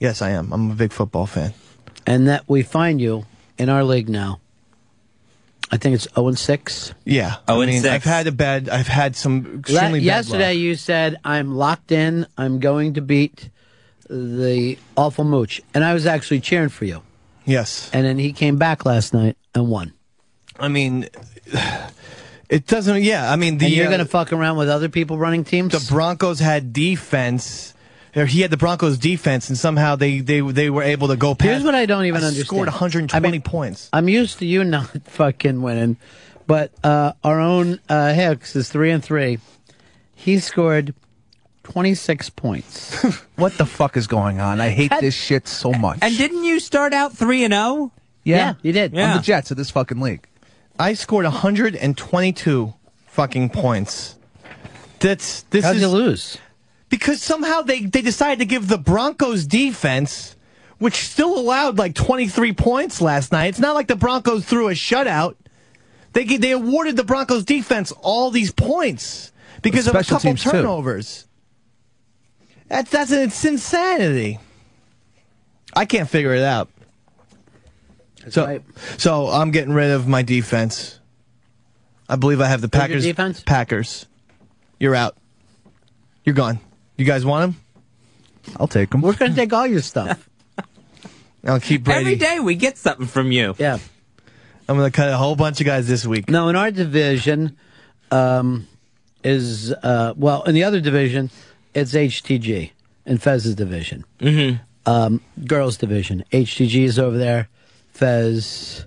Yes, 0.00 0.20
I 0.22 0.30
am. 0.30 0.52
I'm 0.52 0.70
a 0.70 0.74
big 0.74 0.92
football 0.92 1.26
fan. 1.26 1.54
and 2.06 2.28
that 2.28 2.44
we 2.48 2.62
find 2.62 3.00
you 3.00 3.26
in 3.58 3.68
our 3.68 3.84
league 3.84 4.08
now. 4.08 4.40
I 5.72 5.76
think 5.78 5.94
it's 5.94 6.06
zero 6.14 6.28
and 6.28 6.38
six. 6.38 6.92
Yeah. 7.04 7.36
Oh, 7.48 7.60
I 7.60 7.64
and 7.64 7.72
mean, 7.72 7.82
six. 7.82 7.92
I've 7.94 8.04
had 8.04 8.26
a 8.26 8.32
bad. 8.32 8.68
I've 8.68 8.86
had 8.86 9.16
some 9.16 9.44
La- 9.44 9.58
extremely 9.60 10.00
bad 10.00 10.04
yesterday, 10.04 10.48
luck. 10.54 10.56
you 10.58 10.74
said 10.76 11.16
I'm 11.24 11.54
locked 11.56 11.90
in. 11.90 12.26
I'm 12.36 12.58
going 12.60 12.94
to 12.94 13.00
beat 13.00 13.48
the 14.10 14.76
awful 14.96 15.24
mooch, 15.24 15.62
and 15.72 15.82
I 15.82 15.94
was 15.94 16.06
actually 16.06 16.40
cheering 16.40 16.68
for 16.68 16.84
you. 16.84 17.02
Yes. 17.46 17.90
And 17.92 18.04
then 18.06 18.18
he 18.18 18.32
came 18.32 18.56
back 18.56 18.84
last 18.84 19.14
night 19.14 19.36
and 19.54 19.68
won. 19.68 19.92
I 20.60 20.68
mean, 20.68 21.08
it 22.48 22.66
doesn't. 22.66 23.02
Yeah. 23.02 23.30
I 23.30 23.36
mean, 23.36 23.58
the 23.58 23.66
and 23.66 23.74
you're 23.74 23.86
uh, 23.86 23.90
going 23.90 24.00
to 24.00 24.04
fuck 24.06 24.32
around 24.32 24.56
with 24.56 24.68
other 24.68 24.88
people 24.88 25.18
running 25.18 25.44
teams. 25.44 25.72
the 25.72 25.92
Broncos 25.92 26.38
had 26.40 26.72
defense. 26.72 27.72
Or 28.16 28.26
he 28.26 28.42
had 28.42 28.52
the 28.52 28.56
Broncos 28.56 28.96
defense, 28.96 29.48
and 29.48 29.58
somehow 29.58 29.96
they 29.96 30.20
they 30.20 30.40
they 30.40 30.70
were 30.70 30.84
able 30.84 31.08
to 31.08 31.16
go 31.16 31.34
past. 31.34 31.48
Here's 31.48 31.64
what 31.64 31.74
I 31.74 31.84
don't 31.84 32.04
even 32.04 32.22
I 32.22 32.28
understand. 32.28 32.46
Scored 32.46 32.68
120 32.68 33.12
I 33.26 33.28
mean, 33.28 33.42
points. 33.42 33.90
I'm 33.92 34.08
used 34.08 34.38
to 34.38 34.46
you 34.46 34.62
not 34.62 34.86
fucking 35.08 35.62
winning, 35.62 35.96
but 36.46 36.70
uh, 36.84 37.14
our 37.24 37.40
own 37.40 37.80
uh, 37.88 38.12
Hicks 38.14 38.54
is 38.54 38.68
three 38.68 38.92
and 38.92 39.02
three. 39.02 39.40
He 40.14 40.38
scored 40.38 40.94
26 41.64 42.30
points. 42.30 43.04
What 43.36 43.58
the 43.58 43.66
fuck 43.66 43.96
is 43.96 44.06
going 44.06 44.38
on? 44.38 44.60
I 44.60 44.68
hate 44.68 44.90
That- 44.90 45.00
this 45.00 45.14
shit 45.16 45.48
so 45.48 45.72
much. 45.72 45.98
And 46.00 46.16
didn't 46.16 46.44
you 46.44 46.60
start 46.60 46.92
out 46.92 47.14
three 47.14 47.42
and 47.42 47.52
zero? 47.52 47.90
Yeah, 48.22 48.54
you 48.62 48.70
did. 48.70 48.92
Yeah. 48.92 49.10
I'm 49.10 49.16
the 49.16 49.22
Jets 49.24 49.50
of 49.50 49.56
this 49.56 49.72
fucking 49.72 49.98
league. 50.00 50.24
I 50.78 50.94
scored 50.94 51.24
122 51.24 52.74
fucking 53.06 53.50
points. 53.50 54.16
That's 55.00 55.42
this 55.42 55.64
How'd 55.64 55.76
is 55.76 55.82
you 55.82 55.88
lose? 55.88 56.38
because 56.88 57.22
somehow 57.22 57.62
they 57.62 57.80
they 57.82 58.02
decided 58.02 58.38
to 58.38 58.46
give 58.46 58.68
the 58.68 58.78
Broncos 58.78 59.46
defense, 59.46 60.36
which 60.78 60.94
still 60.94 61.38
allowed 61.38 61.78
like 61.78 61.94
23 61.94 62.52
points 62.54 63.00
last 63.00 63.32
night. 63.32 63.46
It's 63.48 63.58
not 63.58 63.74
like 63.74 63.86
the 63.88 63.96
Broncos 63.96 64.44
threw 64.44 64.68
a 64.68 64.72
shutout. 64.72 65.36
They 66.12 66.24
they 66.24 66.52
awarded 66.52 66.96
the 66.96 67.04
Broncos 67.04 67.44
defense 67.44 67.92
all 68.00 68.30
these 68.30 68.52
points 68.52 69.32
because 69.62 69.86
of 69.86 69.94
a 69.94 70.02
couple 70.04 70.30
teams, 70.30 70.42
too. 70.42 70.50
turnovers. 70.52 71.26
That's 72.68 72.90
that's 72.90 73.10
it's 73.10 73.44
insanity. 73.44 74.38
I 75.76 75.84
can't 75.84 76.08
figure 76.08 76.34
it 76.34 76.42
out. 76.42 76.68
So 78.30 78.46
right. 78.46 78.62
so 78.98 79.28
I'm 79.28 79.50
getting 79.50 79.72
rid 79.72 79.90
of 79.90 80.06
my 80.08 80.22
defense. 80.22 81.00
I 82.08 82.16
believe 82.16 82.40
I 82.40 82.46
have 82.46 82.60
the 82.60 82.66
Who's 82.66 82.72
your 82.74 82.80
Packers. 82.80 83.04
defense? 83.04 83.42
Packers. 83.44 84.06
You're 84.78 84.94
out. 84.94 85.16
You're 86.24 86.34
gone. 86.34 86.60
You 86.96 87.04
guys 87.04 87.24
want 87.24 87.44
him? 87.44 87.60
I'll 88.58 88.68
take 88.68 88.90
them. 88.90 89.00
We're 89.00 89.14
going 89.14 89.30
to 89.30 89.36
take 89.36 89.52
all 89.52 89.66
your 89.66 89.80
stuff. 89.80 90.28
I'll 91.44 91.60
keep 91.60 91.84
Brady. 91.84 92.00
Every 92.00 92.16
day 92.16 92.40
we 92.40 92.54
get 92.54 92.76
something 92.76 93.06
from 93.06 93.32
you. 93.32 93.54
Yeah. 93.58 93.78
I'm 94.68 94.76
going 94.76 94.90
to 94.90 94.96
cut 94.96 95.10
a 95.10 95.16
whole 95.16 95.36
bunch 95.36 95.60
of 95.60 95.66
guys 95.66 95.86
this 95.88 96.06
week. 96.06 96.30
No, 96.30 96.48
in 96.48 96.56
our 96.56 96.70
division 96.70 97.56
um, 98.10 98.66
is, 99.22 99.72
uh, 99.72 100.14
well, 100.16 100.42
in 100.44 100.54
the 100.54 100.64
other 100.64 100.80
division, 100.80 101.30
it's 101.74 101.92
HTG 101.92 102.70
in 103.04 103.18
Fez's 103.18 103.54
division. 103.54 104.04
Mm-hmm. 104.20 104.62
Um, 104.86 105.20
girls 105.46 105.76
division. 105.76 106.24
HTG 106.32 106.84
is 106.84 106.98
over 106.98 107.18
there. 107.18 107.48
Fez, 107.94 108.86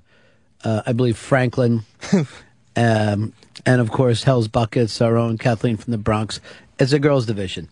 uh, 0.63 0.81
I 0.85 0.91
believe 0.93 1.17
Franklin, 1.17 1.83
um, 2.75 3.33
and 3.65 3.81
of 3.81 3.89
course 3.89 4.23
Hell's 4.23 4.47
Buckets, 4.49 5.01
our 5.01 5.17
own 5.17 5.37
Kathleen 5.37 5.77
from 5.77 5.91
the 5.91 5.97
Bronx. 5.97 6.39
It's 6.77 6.91
a 6.91 6.99
girls 6.99 7.25
division. 7.25 7.69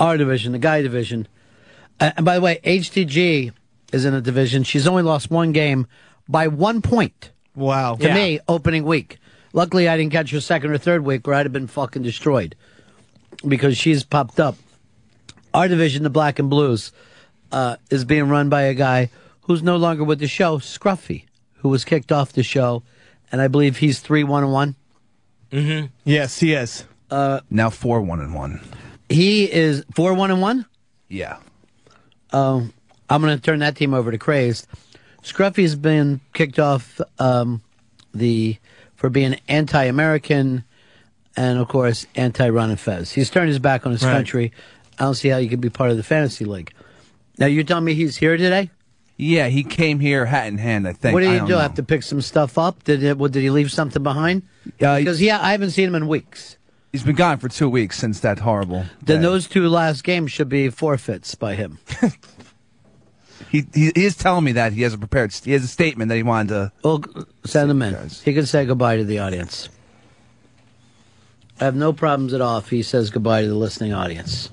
Our 0.00 0.16
division, 0.16 0.52
the 0.52 0.58
guy 0.58 0.80
division. 0.82 1.28
Uh, 2.00 2.12
and 2.16 2.24
by 2.24 2.34
the 2.36 2.40
way, 2.40 2.60
HTG 2.64 3.52
is 3.92 4.04
in 4.04 4.14
a 4.14 4.20
division. 4.20 4.62
She's 4.64 4.86
only 4.86 5.02
lost 5.02 5.30
one 5.30 5.52
game 5.52 5.86
by 6.28 6.48
one 6.48 6.82
point 6.82 7.30
Wow. 7.54 7.96
to 7.96 8.14
me 8.14 8.40
opening 8.48 8.84
week. 8.84 9.18
Luckily, 9.52 9.88
I 9.88 9.96
didn't 9.96 10.12
catch 10.12 10.30
her 10.30 10.40
second 10.40 10.70
or 10.70 10.78
third 10.78 11.04
week, 11.04 11.26
where 11.26 11.34
I'd 11.36 11.46
have 11.46 11.52
been 11.52 11.66
fucking 11.66 12.02
destroyed. 12.02 12.54
because 13.46 13.76
she's 13.76 14.02
popped 14.02 14.40
up. 14.40 14.56
Our 15.54 15.68
division, 15.68 16.02
the 16.02 16.10
Black 16.10 16.38
and 16.38 16.48
Blues, 16.50 16.90
uh, 17.52 17.76
is 17.90 18.04
being 18.04 18.28
run 18.28 18.48
by 18.48 18.62
a 18.62 18.74
guy 18.74 19.10
who's 19.48 19.62
no 19.64 19.76
longer 19.76 20.04
with 20.04 20.20
the 20.20 20.28
show, 20.28 20.58
Scruffy, 20.58 21.24
who 21.56 21.68
was 21.70 21.84
kicked 21.84 22.12
off 22.12 22.32
the 22.32 22.44
show, 22.44 22.84
and 23.32 23.40
I 23.40 23.48
believe 23.48 23.78
he's 23.78 23.98
three 23.98 24.22
one 24.22 24.44
and 24.44 24.52
one. 24.52 24.76
Mm-hmm. 25.50 25.86
Yes, 26.04 26.38
he 26.38 26.52
is. 26.52 26.84
Uh, 27.10 27.40
now 27.50 27.70
four 27.70 28.00
one 28.02 28.20
and 28.20 28.34
one. 28.34 28.60
He 29.08 29.50
is 29.50 29.84
four 29.94 30.14
one 30.14 30.30
and 30.30 30.40
one. 30.40 30.66
Yeah. 31.08 31.38
Um, 32.30 32.72
I'm 33.08 33.22
going 33.22 33.34
to 33.36 33.42
turn 33.42 33.60
that 33.60 33.74
team 33.74 33.94
over 33.94 34.10
to 34.12 34.18
Crazed. 34.18 34.66
Scruffy's 35.22 35.74
been 35.74 36.20
kicked 36.34 36.58
off 36.58 37.00
um, 37.18 37.62
the 38.12 38.58
for 38.96 39.08
being 39.08 39.40
anti-American 39.48 40.64
and, 41.36 41.58
of 41.58 41.68
course, 41.68 42.06
anti-Ron 42.16 42.70
and 42.70 42.80
Fez. 42.80 43.12
He's 43.12 43.30
turned 43.30 43.48
his 43.48 43.58
back 43.58 43.86
on 43.86 43.92
his 43.92 44.04
Right. 44.04 44.12
country. 44.12 44.52
I 44.98 45.04
don't 45.04 45.14
see 45.14 45.28
how 45.28 45.38
you 45.38 45.48
could 45.48 45.60
be 45.60 45.70
part 45.70 45.90
of 45.90 45.96
the 45.96 46.02
fantasy 46.02 46.44
league. 46.44 46.72
Now 47.38 47.46
you're 47.46 47.62
telling 47.64 47.84
me 47.84 47.94
he's 47.94 48.16
here 48.16 48.36
today? 48.36 48.70
Yeah, 49.20 49.48
he 49.48 49.64
came 49.64 49.98
here 49.98 50.24
hat 50.24 50.46
in 50.46 50.58
hand. 50.58 50.86
I 50.86 50.92
think. 50.92 51.12
what 51.12 51.20
did 51.20 51.32
he 51.32 51.40
do? 51.40 51.48
know. 51.48 51.58
Have 51.58 51.74
to 51.74 51.82
pick 51.82 52.04
some 52.04 52.20
stuff 52.20 52.56
up? 52.56 52.84
Did 52.84 53.02
it, 53.02 53.18
what, 53.18 53.32
did 53.32 53.42
he 53.42 53.50
leave 53.50 53.72
something 53.72 54.02
behind? 54.02 54.42
Uh, 54.80 54.98
because 54.98 55.20
yeah, 55.20 55.40
I 55.42 55.50
haven't 55.50 55.72
seen 55.72 55.88
him 55.88 55.96
in 55.96 56.06
weeks. 56.06 56.56
He's 56.92 57.02
been 57.02 57.16
gone 57.16 57.38
for 57.38 57.48
two 57.48 57.68
weeks 57.68 57.98
since 57.98 58.20
that 58.20 58.38
horrible. 58.38 58.86
Then 59.02 59.20
those 59.20 59.46
two 59.46 59.68
last 59.68 60.04
games 60.04 60.32
should 60.32 60.48
be 60.48 60.70
forfeits 60.70 61.34
by 61.34 61.54
him. 61.54 61.78
He, 63.50 63.64
he 63.72 63.92
he 63.94 64.04
is 64.04 64.16
telling 64.16 64.44
me 64.44 64.52
that 64.52 64.72
he 64.72 64.82
has 64.82 64.92
a 64.92 64.98
prepared. 64.98 65.32
He 65.32 65.52
has 65.52 65.64
a 65.64 65.68
statement 65.68 66.10
that 66.10 66.16
he 66.16 66.22
wanted 66.22 66.48
to. 66.48 66.72
Well, 66.82 67.02
send 67.44 67.70
him 67.70 67.80
in. 67.80 68.10
He 68.24 68.34
can 68.34 68.46
say 68.46 68.66
goodbye 68.66 68.96
to 68.98 69.04
the 69.04 69.20
audience. 69.20 69.68
I 71.60 71.64
have 71.64 71.74
no 71.74 71.92
problems 71.92 72.34
at 72.34 72.40
all 72.40 72.58
if 72.58 72.68
he 72.68 72.82
says 72.82 73.10
goodbye 73.10 73.42
to 73.42 73.48
the 73.48 73.54
listening 73.54 73.92
audience. 73.92 74.50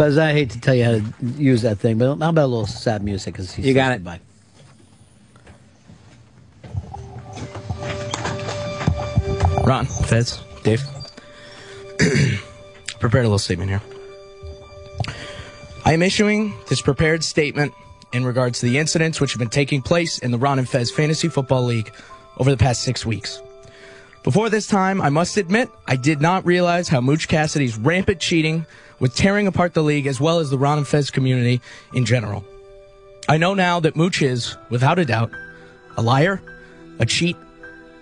Fez, 0.00 0.16
I 0.16 0.32
hate 0.32 0.48
to 0.52 0.60
tell 0.60 0.74
you 0.74 0.84
how 0.84 0.92
to 0.92 1.04
use 1.36 1.60
that 1.60 1.76
thing, 1.76 1.98
but 1.98 2.06
how 2.16 2.30
about 2.30 2.44
a 2.44 2.46
little 2.46 2.64
sad 2.64 3.02
music? 3.02 3.38
As 3.38 3.52
he 3.52 3.68
You 3.68 3.74
got 3.74 3.92
it. 3.92 3.96
Goodbye. 3.96 4.20
Ron, 9.62 9.84
Fez, 9.84 10.40
Dave. 10.62 10.82
prepared 12.98 13.26
a 13.26 13.28
little 13.28 13.38
statement 13.38 13.68
here. 13.68 13.82
I 15.84 15.92
am 15.92 16.00
issuing 16.00 16.54
this 16.70 16.80
prepared 16.80 17.22
statement 17.22 17.74
in 18.14 18.24
regards 18.24 18.60
to 18.60 18.66
the 18.66 18.78
incidents 18.78 19.20
which 19.20 19.32
have 19.32 19.38
been 19.38 19.50
taking 19.50 19.82
place 19.82 20.18
in 20.20 20.30
the 20.30 20.38
Ron 20.38 20.58
and 20.58 20.66
Fez 20.66 20.90
Fantasy 20.90 21.28
Football 21.28 21.64
League 21.64 21.92
over 22.38 22.50
the 22.50 22.56
past 22.56 22.84
six 22.84 23.04
weeks. 23.04 23.42
Before 24.22 24.48
this 24.48 24.66
time, 24.66 25.02
I 25.02 25.10
must 25.10 25.36
admit, 25.36 25.68
I 25.86 25.96
did 25.96 26.22
not 26.22 26.46
realize 26.46 26.88
how 26.88 27.02
Mooch 27.02 27.28
Cassidy's 27.28 27.76
rampant 27.76 28.18
cheating 28.18 28.64
was 29.00 29.12
tearing 29.14 29.46
apart 29.46 29.74
the 29.74 29.82
league 29.82 30.06
as 30.06 30.20
well 30.20 30.38
as 30.38 30.50
the 30.50 30.58
Ron 30.58 30.78
and 30.78 30.86
Fez 30.86 31.10
community 31.10 31.60
in 31.92 32.04
general. 32.04 32.44
I 33.28 33.36
know 33.36 33.54
now 33.54 33.80
that 33.80 33.96
Mooch 33.96 34.22
is, 34.22 34.56
without 34.68 34.98
a 34.98 35.04
doubt, 35.04 35.32
a 35.96 36.02
liar, 36.02 36.40
a 36.98 37.06
cheat, 37.06 37.36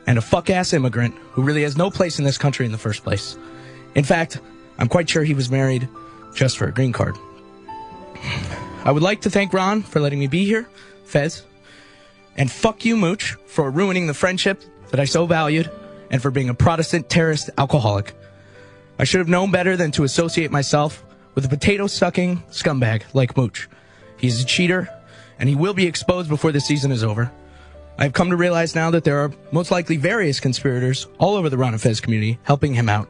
and 0.06 0.18
a 0.18 0.22
fuck 0.22 0.50
ass 0.50 0.72
immigrant 0.72 1.14
who 1.32 1.42
really 1.42 1.62
has 1.62 1.76
no 1.76 1.90
place 1.90 2.18
in 2.18 2.24
this 2.24 2.38
country 2.38 2.66
in 2.66 2.72
the 2.72 2.78
first 2.78 3.04
place. 3.04 3.36
In 3.94 4.04
fact, 4.04 4.40
I'm 4.78 4.88
quite 4.88 5.08
sure 5.08 5.24
he 5.24 5.34
was 5.34 5.50
married 5.50 5.88
just 6.34 6.58
for 6.58 6.66
a 6.66 6.72
green 6.72 6.92
card. 6.92 7.16
I 8.84 8.90
would 8.92 9.02
like 9.02 9.22
to 9.22 9.30
thank 9.30 9.52
Ron 9.52 9.82
for 9.82 10.00
letting 10.00 10.18
me 10.18 10.26
be 10.26 10.44
here, 10.44 10.68
Fez, 11.04 11.42
and 12.36 12.50
fuck 12.50 12.84
you, 12.84 12.96
Mooch, 12.96 13.36
for 13.46 13.70
ruining 13.70 14.06
the 14.06 14.14
friendship 14.14 14.62
that 14.90 15.00
I 15.00 15.04
so 15.04 15.26
valued 15.26 15.70
and 16.10 16.22
for 16.22 16.30
being 16.30 16.48
a 16.48 16.54
Protestant 16.54 17.10
terrorist 17.10 17.50
alcoholic. 17.58 18.14
I 18.98 19.04
should 19.04 19.20
have 19.20 19.28
known 19.28 19.50
better 19.50 19.76
than 19.76 19.92
to 19.92 20.04
associate 20.04 20.50
myself 20.50 21.04
with 21.34 21.44
a 21.44 21.48
potato 21.48 21.86
sucking 21.86 22.42
scumbag 22.50 23.02
like 23.14 23.36
Mooch. 23.36 23.68
He's 24.16 24.42
a 24.42 24.44
cheater, 24.44 24.88
and 25.38 25.48
he 25.48 25.54
will 25.54 25.74
be 25.74 25.86
exposed 25.86 26.28
before 26.28 26.50
the 26.50 26.60
season 26.60 26.90
is 26.90 27.04
over. 27.04 27.30
I've 27.96 28.12
come 28.12 28.30
to 28.30 28.36
realize 28.36 28.74
now 28.74 28.90
that 28.90 29.04
there 29.04 29.18
are 29.18 29.32
most 29.52 29.70
likely 29.70 29.96
various 29.96 30.40
conspirators 30.40 31.06
all 31.18 31.34
over 31.36 31.48
the 31.48 31.56
Ron 31.56 31.72
and 31.72 31.82
Fez 31.82 32.00
community 32.00 32.38
helping 32.42 32.74
him 32.74 32.88
out, 32.88 33.08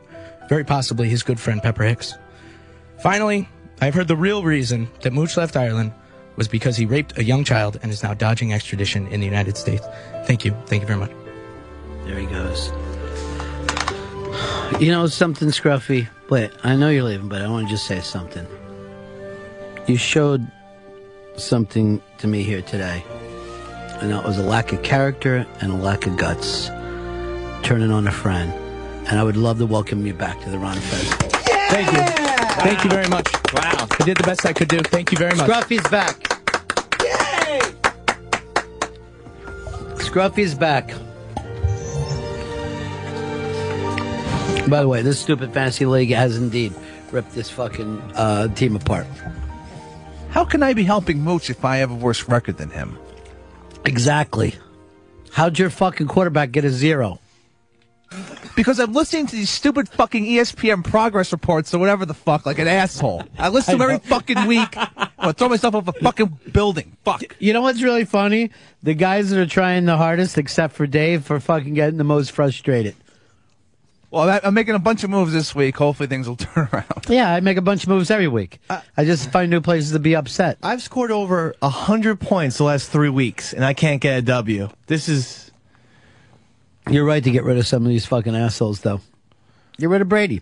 very 0.48 0.64
possibly 0.64 1.08
his 1.08 1.22
good 1.22 1.40
friend 1.40 1.62
Pepper 1.62 1.84
Hicks. 1.84 2.14
Finally, 3.02 3.48
I've 3.80 3.94
heard 3.94 4.08
the 4.08 4.16
real 4.16 4.42
reason 4.42 4.88
that 5.02 5.12
Mooch 5.12 5.36
left 5.36 5.56
Ireland 5.56 5.92
was 6.36 6.48
because 6.48 6.76
he 6.76 6.86
raped 6.86 7.18
a 7.18 7.24
young 7.24 7.44
child 7.44 7.78
and 7.82 7.90
is 7.90 8.02
now 8.02 8.14
dodging 8.14 8.52
extradition 8.52 9.06
in 9.08 9.20
the 9.20 9.26
United 9.26 9.56
States. 9.56 9.86
Thank 10.24 10.44
you. 10.44 10.54
Thank 10.66 10.82
you 10.82 10.86
very 10.86 10.98
much. 10.98 11.10
There 12.04 12.18
he 12.18 12.26
goes. 12.26 12.72
You 14.80 14.92
know 14.92 15.06
something, 15.08 15.48
Scruffy? 15.48 16.08
Wait, 16.30 16.52
I 16.62 16.76
know 16.76 16.88
you're 16.88 17.02
leaving, 17.02 17.28
but 17.28 17.42
I 17.42 17.48
want 17.48 17.66
to 17.66 17.70
just 17.74 17.86
say 17.86 18.00
something. 18.00 18.46
You 19.88 19.96
showed 19.96 20.46
something 21.36 22.00
to 22.18 22.28
me 22.28 22.44
here 22.44 22.62
today, 22.62 23.02
and 24.00 24.12
that 24.12 24.24
was 24.24 24.38
a 24.38 24.42
lack 24.42 24.72
of 24.72 24.82
character 24.84 25.44
and 25.60 25.72
a 25.72 25.76
lack 25.76 26.06
of 26.06 26.16
guts. 26.16 26.68
Turning 27.64 27.90
on 27.90 28.06
a 28.06 28.12
friend. 28.12 28.52
And 29.08 29.18
I 29.18 29.24
would 29.24 29.36
love 29.36 29.58
to 29.58 29.66
welcome 29.66 30.06
you 30.06 30.14
back 30.14 30.38
to 30.42 30.50
the 30.50 30.58
Ron 30.58 30.76
Fez. 30.76 31.08
Thank 31.70 31.90
you. 31.90 32.02
Thank 32.62 32.84
you 32.84 32.90
very 32.90 33.08
much. 33.08 33.26
Wow. 33.54 33.88
I 33.98 34.04
did 34.04 34.18
the 34.18 34.22
best 34.22 34.44
I 34.44 34.52
could 34.52 34.68
do. 34.68 34.78
Thank 34.80 35.10
you 35.10 35.18
very 35.18 35.34
much. 35.34 35.48
Scruffy's 35.48 35.88
back. 35.90 36.16
Yay! 37.02 37.60
Scruffy's 39.96 40.54
back. 40.54 40.92
By 44.68 44.82
the 44.82 44.88
way, 44.88 45.02
this 45.02 45.18
stupid 45.18 45.54
fantasy 45.54 45.86
league 45.86 46.10
has 46.10 46.36
indeed 46.36 46.74
ripped 47.10 47.34
this 47.34 47.48
fucking 47.50 48.00
uh, 48.14 48.48
team 48.48 48.76
apart. 48.76 49.06
How 50.30 50.44
can 50.44 50.62
I 50.62 50.74
be 50.74 50.84
helping 50.84 51.22
Mooch 51.22 51.48
if 51.48 51.64
I 51.64 51.78
have 51.78 51.90
a 51.90 51.94
worse 51.94 52.28
record 52.28 52.58
than 52.58 52.70
him? 52.70 52.98
Exactly. 53.84 54.54
How'd 55.32 55.58
your 55.58 55.70
fucking 55.70 56.08
quarterback 56.08 56.50
get 56.52 56.64
a 56.64 56.70
zero? 56.70 57.18
Because 58.56 58.80
I'm 58.80 58.92
listening 58.92 59.26
to 59.28 59.36
these 59.36 59.50
stupid 59.50 59.88
fucking 59.88 60.24
ESPN 60.24 60.82
progress 60.82 61.32
reports 61.32 61.72
or 61.72 61.78
whatever 61.78 62.04
the 62.04 62.14
fuck, 62.14 62.44
like 62.44 62.58
an 62.58 62.68
asshole. 62.68 63.22
I 63.38 63.48
listen 63.50 63.72
to 63.72 63.78
them 63.78 63.90
every 63.90 64.06
fucking 64.06 64.46
week. 64.46 64.76
I'm 65.18 65.32
throw 65.34 65.48
myself 65.48 65.74
off 65.74 65.88
a 65.88 65.92
fucking 65.92 66.38
building. 66.52 66.96
Fuck. 67.04 67.22
You 67.38 67.52
know 67.52 67.62
what's 67.62 67.82
really 67.82 68.04
funny? 68.04 68.50
The 68.82 68.94
guys 68.94 69.30
that 69.30 69.38
are 69.38 69.46
trying 69.46 69.84
the 69.84 69.96
hardest, 69.96 70.38
except 70.38 70.74
for 70.74 70.86
Dave, 70.86 71.24
for 71.24 71.38
fucking 71.40 71.74
getting 71.74 71.98
the 71.98 72.04
most 72.04 72.32
frustrated. 72.32 72.96
Well, 74.10 74.40
I'm 74.42 74.54
making 74.54 74.74
a 74.74 74.78
bunch 74.78 75.04
of 75.04 75.10
moves 75.10 75.34
this 75.34 75.54
week. 75.54 75.76
Hopefully 75.76 76.06
things 76.06 76.28
will 76.28 76.36
turn 76.36 76.68
around. 76.72 77.06
Yeah, 77.08 77.32
I 77.32 77.40
make 77.40 77.58
a 77.58 77.62
bunch 77.62 77.82
of 77.82 77.90
moves 77.90 78.10
every 78.10 78.28
week. 78.28 78.58
Uh, 78.70 78.80
I 78.96 79.04
just 79.04 79.30
find 79.30 79.50
new 79.50 79.60
places 79.60 79.92
to 79.92 79.98
be 79.98 80.16
upset. 80.16 80.58
I've 80.62 80.82
scored 80.82 81.10
over 81.10 81.54
a 81.60 81.68
hundred 81.68 82.18
points 82.20 82.56
the 82.56 82.64
last 82.64 82.90
three 82.90 83.10
weeks, 83.10 83.52
and 83.52 83.64
I 83.64 83.74
can't 83.74 84.00
get 84.00 84.18
a 84.18 84.22
W. 84.22 84.70
This 84.86 85.08
is. 85.08 85.50
You're 86.88 87.04
right 87.04 87.22
to 87.22 87.30
get 87.30 87.44
rid 87.44 87.58
of 87.58 87.66
some 87.66 87.82
of 87.82 87.88
these 87.90 88.06
fucking 88.06 88.34
assholes, 88.34 88.80
though. 88.80 89.02
Get 89.76 89.90
rid 89.90 90.00
of 90.00 90.08
Brady. 90.08 90.40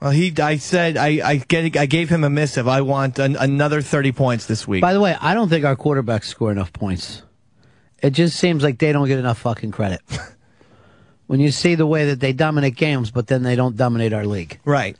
Well, 0.00 0.12
he. 0.12 0.32
I 0.40 0.58
said 0.58 0.96
I. 0.96 1.20
I 1.24 1.36
get. 1.38 1.76
I 1.76 1.86
gave 1.86 2.08
him 2.08 2.22
a 2.22 2.30
missive. 2.30 2.68
I 2.68 2.82
want 2.82 3.18
an, 3.18 3.34
another 3.34 3.82
thirty 3.82 4.12
points 4.12 4.46
this 4.46 4.66
week. 4.68 4.80
By 4.80 4.92
the 4.92 5.00
way, 5.00 5.16
I 5.20 5.34
don't 5.34 5.48
think 5.48 5.64
our 5.64 5.74
quarterbacks 5.74 6.24
score 6.26 6.52
enough 6.52 6.72
points. 6.72 7.22
It 8.00 8.10
just 8.10 8.38
seems 8.38 8.62
like 8.62 8.78
they 8.78 8.92
don't 8.92 9.08
get 9.08 9.18
enough 9.18 9.38
fucking 9.38 9.72
credit. 9.72 10.00
when 11.28 11.40
you 11.40 11.52
see 11.52 11.76
the 11.76 11.86
way 11.86 12.06
that 12.06 12.20
they 12.20 12.32
dominate 12.32 12.74
games, 12.74 13.10
but 13.10 13.28
then 13.28 13.44
they 13.44 13.54
don't 13.54 13.76
dominate 13.76 14.12
our 14.12 14.26
league. 14.26 14.58
Right. 14.64 14.96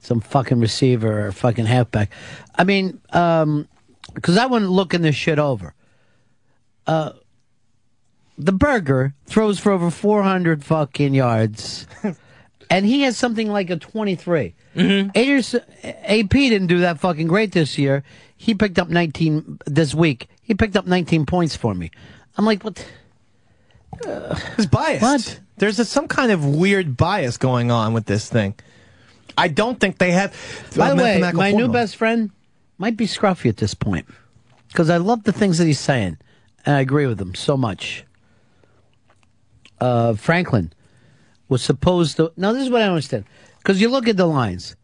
Some 0.00 0.20
fucking 0.20 0.60
receiver 0.60 1.26
or 1.26 1.32
fucking 1.32 1.66
halfback. 1.66 2.10
I 2.54 2.64
mean, 2.64 3.00
um, 3.12 3.68
because 4.14 4.38
I 4.38 4.46
went 4.46 4.70
looking 4.70 5.02
this 5.02 5.16
shit 5.16 5.38
over. 5.38 5.74
Uh, 6.86 7.12
the 8.38 8.52
burger 8.52 9.12
throws 9.26 9.58
for 9.58 9.72
over 9.72 9.90
400 9.90 10.64
fucking 10.64 11.14
yards, 11.14 11.86
and 12.70 12.86
he 12.86 13.02
has 13.02 13.16
something 13.16 13.50
like 13.50 13.70
a 13.70 13.76
23. 13.76 14.54
Mm-hmm. 14.76 15.84
AP 15.84 16.30
didn't 16.30 16.68
do 16.68 16.78
that 16.78 17.00
fucking 17.00 17.26
great 17.26 17.52
this 17.52 17.76
year. 17.76 18.02
He 18.36 18.54
picked 18.54 18.78
up 18.78 18.88
19 18.88 19.58
this 19.66 19.94
week. 19.94 20.28
He 20.42 20.54
picked 20.54 20.76
up 20.76 20.86
19 20.86 21.26
points 21.26 21.56
for 21.56 21.74
me. 21.74 21.90
I'm 22.38 22.46
like, 22.46 22.62
what? 22.62 22.86
He's 24.56 24.66
biased. 24.66 25.02
What? 25.02 25.40
There's 25.56 25.78
a, 25.78 25.84
some 25.84 26.08
kind 26.08 26.32
of 26.32 26.44
weird 26.44 26.96
bias 26.96 27.36
going 27.36 27.70
on 27.70 27.92
with 27.92 28.06
this 28.06 28.28
thing. 28.28 28.54
I 29.36 29.48
don't 29.48 29.78
think 29.78 29.98
they 29.98 30.12
have. 30.12 30.34
By 30.76 30.90
uh, 30.90 30.94
the 30.94 31.02
way, 31.02 31.32
my 31.32 31.52
new 31.52 31.68
best 31.68 31.96
friend 31.96 32.30
might 32.78 32.96
be 32.96 33.06
Scruffy 33.06 33.48
at 33.48 33.58
this 33.58 33.74
point 33.74 34.06
because 34.68 34.90
I 34.90 34.96
love 34.96 35.24
the 35.24 35.32
things 35.32 35.58
that 35.58 35.66
he's 35.66 35.80
saying, 35.80 36.18
and 36.64 36.76
I 36.76 36.80
agree 36.80 37.06
with 37.06 37.20
him 37.20 37.34
so 37.34 37.56
much. 37.56 38.04
Uh, 39.80 40.14
Franklin 40.14 40.72
was 41.48 41.62
supposed 41.62 42.16
to. 42.16 42.32
Now, 42.36 42.52
this 42.52 42.64
is 42.64 42.70
what 42.70 42.82
I 42.82 42.88
understand 42.88 43.24
because 43.58 43.80
you 43.80 43.88
look 43.88 44.08
at 44.08 44.16
the 44.16 44.26
lines, 44.26 44.76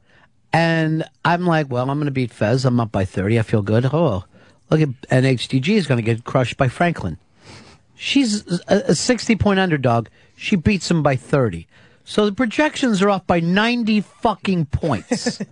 and 0.52 1.04
I'm 1.24 1.46
like, 1.46 1.70
well, 1.70 1.88
I'm 1.90 1.98
going 1.98 2.06
to 2.06 2.10
beat 2.12 2.32
Fez. 2.32 2.64
I'm 2.64 2.80
up 2.80 2.92
by 2.92 3.04
30. 3.04 3.38
I 3.38 3.42
feel 3.42 3.62
good. 3.62 3.86
Oh, 3.92 4.24
look 4.70 4.80
at 4.80 4.88
and 5.10 5.26
HDG 5.26 5.68
is 5.70 5.86
going 5.86 5.98
to 5.98 6.02
get 6.02 6.24
crushed 6.24 6.56
by 6.56 6.68
Franklin. 6.68 7.18
She's 7.96 8.46
a, 8.68 8.90
a 8.90 8.94
60 8.94 9.36
point 9.36 9.58
underdog. 9.58 10.08
She 10.36 10.54
beats 10.56 10.90
him 10.90 11.02
by 11.02 11.16
30. 11.16 11.66
So 12.04 12.26
the 12.26 12.32
projections 12.32 13.02
are 13.02 13.10
off 13.10 13.26
by 13.26 13.40
90 13.40 14.00
fucking 14.02 14.66
points. 14.66 15.40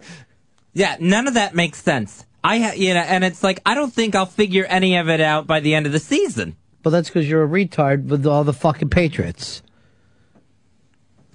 Yeah, 0.75 0.97
none 0.99 1.29
of 1.29 1.35
that 1.35 1.55
makes 1.55 1.81
sense. 1.81 2.25
I 2.43 2.59
ha- 2.59 2.73
you 2.75 2.95
know, 2.95 3.01
and 3.01 3.23
it's 3.23 3.45
like 3.45 3.61
I 3.65 3.75
don't 3.75 3.93
think 3.93 4.17
I'll 4.17 4.27
figure 4.27 4.65
any 4.65 4.97
of 4.97 5.09
it 5.09 5.21
out 5.21 5.47
by 5.47 5.61
the 5.61 5.73
end 5.73 5.87
of 5.87 5.93
the 5.93 6.01
season. 6.01 6.57
well, 6.85 6.91
that's 6.91 7.09
because 7.09 7.29
you're 7.31 7.45
a 7.45 7.49
retard 7.49 8.07
with 8.07 8.27
all 8.27 8.43
the 8.43 8.53
fucking 8.53 8.91
Patriots. 8.91 9.63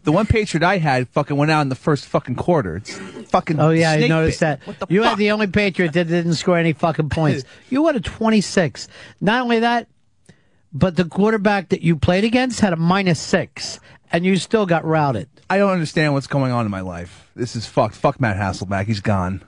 The 0.03 0.11
one 0.11 0.25
Patriot 0.25 0.63
I 0.65 0.77
had 0.77 1.07
fucking 1.09 1.35
went 1.37 1.51
out 1.51 1.61
in 1.61 1.69
the 1.69 1.75
first 1.75 2.05
fucking 2.05 2.35
quarter. 2.35 2.77
It's 2.77 2.97
fucking. 3.29 3.59
Oh 3.59 3.69
yeah, 3.69 3.91
I 3.91 4.07
noticed 4.07 4.41
bit. 4.41 4.59
that. 4.65 4.91
You 4.91 5.03
had 5.03 5.17
the 5.17 5.31
only 5.31 5.47
Patriot 5.47 5.93
that 5.93 6.07
didn't 6.07 6.33
score 6.35 6.57
any 6.57 6.73
fucking 6.73 7.09
points. 7.09 7.43
you 7.69 7.85
had 7.85 7.95
a 7.95 8.01
26. 8.01 8.87
Not 9.21 9.43
only 9.43 9.59
that, 9.59 9.87
but 10.71 10.95
the 10.95 11.05
quarterback 11.05 11.69
that 11.69 11.81
you 11.81 11.95
played 11.95 12.23
against 12.23 12.59
had 12.59 12.73
a 12.73 12.77
minus 12.77 13.19
six, 13.19 13.79
and 14.11 14.25
you 14.25 14.37
still 14.37 14.65
got 14.65 14.85
routed. 14.85 15.29
I 15.49 15.57
don't 15.57 15.71
understand 15.71 16.13
what's 16.13 16.27
going 16.27 16.51
on 16.51 16.65
in 16.65 16.71
my 16.71 16.81
life. 16.81 17.29
This 17.35 17.55
is 17.55 17.65
fucked. 17.65 17.95
Fuck 17.95 18.19
Matt 18.19 18.37
Hasselbeck. 18.37 18.85
He's 18.85 18.99
gone. 18.99 19.43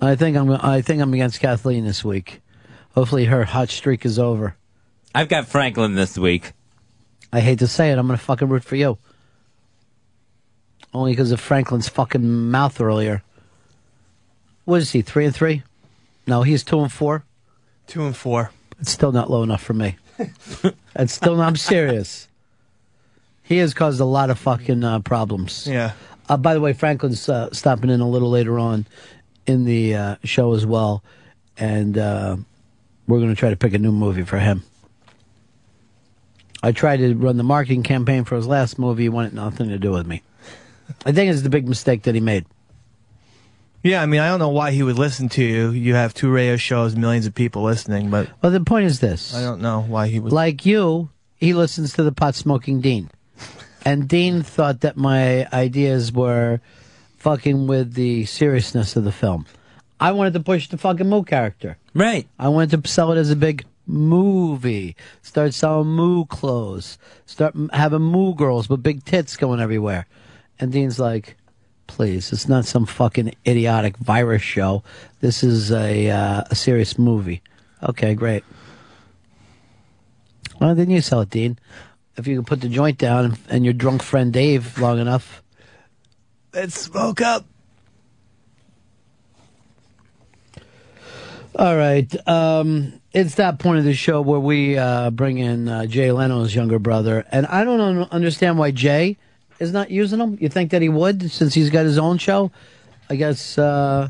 I 0.00 0.14
think 0.14 0.36
I'm. 0.36 0.50
I 0.50 0.82
think 0.82 1.00
I'm 1.02 1.12
against 1.14 1.40
Kathleen 1.40 1.84
this 1.84 2.04
week. 2.04 2.40
Hopefully, 2.94 3.26
her 3.26 3.44
hot 3.44 3.68
streak 3.68 4.04
is 4.04 4.18
over. 4.18 4.56
I've 5.14 5.28
got 5.28 5.46
Franklin 5.46 5.94
this 5.94 6.18
week. 6.18 6.52
I 7.32 7.40
hate 7.40 7.58
to 7.58 7.66
say 7.66 7.90
it, 7.90 7.98
I'm 7.98 8.06
gonna 8.06 8.18
fucking 8.18 8.48
root 8.48 8.64
for 8.64 8.76
you. 8.76 8.98
Only 10.94 11.12
because 11.12 11.32
of 11.32 11.40
Franklin's 11.40 11.88
fucking 11.88 12.50
mouth 12.50 12.80
earlier. 12.80 13.22
What 14.64 14.80
is 14.80 14.92
he? 14.92 15.02
Three 15.02 15.26
and 15.26 15.34
three? 15.34 15.62
No, 16.26 16.42
he's 16.42 16.64
two 16.64 16.80
and 16.80 16.90
four. 16.90 17.24
Two 17.86 18.04
and 18.06 18.16
four. 18.16 18.50
It's 18.80 18.90
still 18.90 19.12
not 19.12 19.30
low 19.30 19.42
enough 19.42 19.62
for 19.62 19.74
me. 19.74 19.96
It's 20.98 21.12
still. 21.12 21.40
I'm 21.40 21.56
serious. 21.56 22.26
He 23.42 23.58
has 23.58 23.74
caused 23.74 24.00
a 24.00 24.04
lot 24.04 24.30
of 24.30 24.38
fucking 24.38 24.82
uh, 24.82 25.00
problems. 25.00 25.66
Yeah. 25.66 25.92
Uh, 26.28 26.36
by 26.36 26.54
the 26.54 26.60
way, 26.60 26.72
Franklin's 26.72 27.28
uh, 27.28 27.52
stopping 27.52 27.90
in 27.90 28.00
a 28.00 28.08
little 28.08 28.30
later 28.30 28.58
on 28.58 28.86
in 29.46 29.64
the 29.64 29.94
uh, 29.94 30.16
show 30.24 30.54
as 30.54 30.64
well, 30.66 31.04
and 31.56 31.96
uh, 31.96 32.36
we're 33.06 33.18
going 33.18 33.30
to 33.30 33.36
try 33.36 33.50
to 33.50 33.56
pick 33.56 33.74
a 33.74 33.78
new 33.78 33.92
movie 33.92 34.24
for 34.24 34.38
him. 34.38 34.62
I 36.62 36.72
tried 36.72 36.96
to 36.96 37.14
run 37.14 37.36
the 37.36 37.44
marketing 37.44 37.82
campaign 37.82 38.24
for 38.24 38.34
his 38.34 38.46
last 38.46 38.78
movie. 38.78 39.04
He 39.04 39.08
wanted 39.08 39.34
nothing 39.34 39.68
to 39.68 39.78
do 39.78 39.92
with 39.92 40.06
me. 40.06 40.22
I 41.04 41.12
think 41.12 41.30
it's 41.30 41.42
the 41.42 41.50
big 41.50 41.68
mistake 41.68 42.04
that 42.04 42.14
he 42.14 42.20
made. 42.20 42.46
Yeah, 43.86 44.02
I 44.02 44.06
mean, 44.06 44.20
I 44.20 44.28
don't 44.28 44.40
know 44.40 44.48
why 44.48 44.72
he 44.72 44.82
would 44.82 44.98
listen 44.98 45.28
to 45.30 45.44
you. 45.44 45.70
You 45.70 45.94
have 45.94 46.12
two 46.12 46.28
radio 46.30 46.56
shows, 46.56 46.96
millions 46.96 47.26
of 47.26 47.34
people 47.34 47.62
listening, 47.62 48.10
but 48.10 48.28
Well, 48.42 48.50
the 48.50 48.60
point 48.60 48.86
is 48.86 48.98
this. 48.98 49.32
I 49.32 49.42
don't 49.42 49.60
know 49.60 49.80
why 49.82 50.08
he 50.08 50.18
would. 50.18 50.32
Like 50.32 50.66
you, 50.66 51.10
he 51.36 51.54
listens 51.54 51.92
to 51.94 52.02
the 52.02 52.10
pot 52.12 52.34
smoking 52.34 52.80
Dean. 52.80 53.10
And 53.84 54.08
Dean 54.08 54.42
thought 54.42 54.80
that 54.80 54.96
my 54.96 55.46
ideas 55.52 56.10
were 56.10 56.60
fucking 57.18 57.68
with 57.68 57.94
the 57.94 58.24
seriousness 58.24 58.96
of 58.96 59.04
the 59.04 59.12
film. 59.12 59.46
I 60.00 60.10
wanted 60.10 60.32
to 60.32 60.40
push 60.40 60.68
the 60.68 60.78
fucking 60.78 61.08
Moo 61.08 61.22
character. 61.22 61.78
Right. 61.94 62.26
I 62.38 62.48
wanted 62.48 62.82
to 62.82 62.88
sell 62.90 63.12
it 63.12 63.18
as 63.18 63.30
a 63.30 63.36
big 63.36 63.64
movie. 63.86 64.96
Start 65.22 65.54
selling 65.54 65.86
Moo 65.88 66.24
clothes. 66.24 66.98
Start 67.26 67.54
m- 67.54 67.70
having 67.72 68.02
Moo 68.02 68.34
girls 68.34 68.68
with 68.68 68.82
big 68.82 69.04
tits 69.04 69.36
going 69.36 69.60
everywhere. 69.60 70.06
And 70.58 70.72
Dean's 70.72 70.98
like, 70.98 71.36
please, 71.86 72.32
it's 72.32 72.48
not 72.48 72.64
some 72.64 72.86
fucking 72.86 73.34
idiotic 73.46 73.96
virus 73.96 74.42
show. 74.42 74.82
This 75.20 75.42
is 75.42 75.70
a, 75.72 76.10
uh, 76.10 76.44
a 76.50 76.54
serious 76.54 76.98
movie. 76.98 77.42
Okay, 77.82 78.14
great. 78.14 78.44
Well, 80.60 80.74
then 80.74 80.90
you 80.90 81.00
sell 81.00 81.20
it, 81.20 81.30
Dean. 81.30 81.58
If 82.16 82.26
you 82.26 82.36
can 82.36 82.44
put 82.44 82.60
the 82.60 82.68
joint 82.68 82.98
down 82.98 83.36
and, 83.48 83.64
your 83.64 83.74
drunk 83.74 84.02
friend 84.02 84.32
Dave 84.32 84.78
long 84.78 84.98
enough. 84.98 85.42
Let's 86.54 86.78
smoke 86.78 87.20
up. 87.20 87.44
All 91.58 91.76
right. 91.76 92.28
Um, 92.28 93.00
it's 93.12 93.36
that 93.36 93.58
point 93.58 93.78
of 93.78 93.84
the 93.84 93.94
show 93.94 94.20
where 94.20 94.40
we 94.40 94.78
uh, 94.78 95.10
bring 95.10 95.38
in 95.38 95.68
uh, 95.68 95.86
Jay 95.86 96.12
Leno's 96.12 96.54
younger 96.54 96.78
brother. 96.78 97.24
And 97.30 97.46
I 97.46 97.64
don't 97.64 97.80
un- 97.80 98.08
understand 98.10 98.58
why 98.58 98.70
Jay 98.70 99.18
is 99.58 99.72
not 99.72 99.90
using 99.90 100.18
them? 100.18 100.36
You 100.40 100.48
think 100.48 100.70
that 100.70 100.82
he 100.82 100.88
would 100.88 101.30
since 101.30 101.54
he's 101.54 101.70
got 101.70 101.84
his 101.84 101.98
own 101.98 102.18
show? 102.18 102.50
I 103.08 103.16
guess 103.16 103.56
uh, 103.58 104.08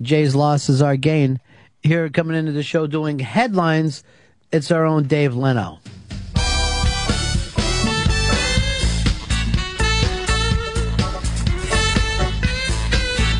Jay's 0.00 0.34
loss 0.34 0.68
is 0.68 0.82
our 0.82 0.96
gain. 0.96 1.40
Here 1.82 2.08
coming 2.10 2.36
into 2.36 2.52
the 2.52 2.62
show 2.62 2.86
doing 2.86 3.18
headlines, 3.18 4.04
it's 4.52 4.70
our 4.70 4.84
own 4.84 5.04
Dave 5.04 5.34
Leno. 5.34 5.78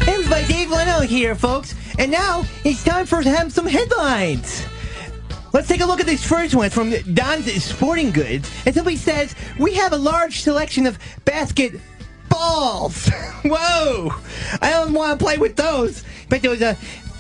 Hey, 0.05 0.47
Dave 0.49 0.71
Leno 0.71 1.01
here, 1.01 1.35
folks. 1.35 1.75
And 1.99 2.11
now 2.11 2.45
it's 2.65 2.83
time 2.83 3.05
for 3.05 3.23
some 3.23 3.67
headlines. 3.67 4.65
Let's 5.53 5.67
take 5.67 5.81
a 5.81 5.87
look 5.87 6.01
at 6.01 6.07
this 6.07 6.25
first 6.25 6.55
one 6.55 6.71
from 6.71 6.93
Don's 7.13 7.53
Sporting 7.65 8.13
Goods. 8.13 8.51
And 8.67 8.75
somebody 8.75 8.97
says, 8.97 9.35
We 9.59 9.75
have 9.75 9.93
a 9.93 9.97
large 9.97 10.43
selection 10.43 10.87
of 10.87 10.99
basket 11.25 11.81
balls. 12.29 13.09
Whoa! 13.45 14.11
I 14.63 14.71
don't 14.71 14.93
want 14.93 15.19
to 15.19 15.25
play 15.25 15.39
with 15.39 15.57
those. 15.57 16.05
But 16.29 16.43
those 16.43 16.63
uh, 16.63 16.77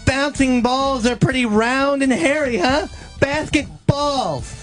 bouncing 0.06 0.62
balls 0.62 1.06
are 1.06 1.16
pretty 1.16 1.44
round 1.46 2.02
and 2.02 2.12
hairy, 2.12 2.58
huh? 2.58 2.86
Basket 3.18 3.66
balls. 3.86 4.59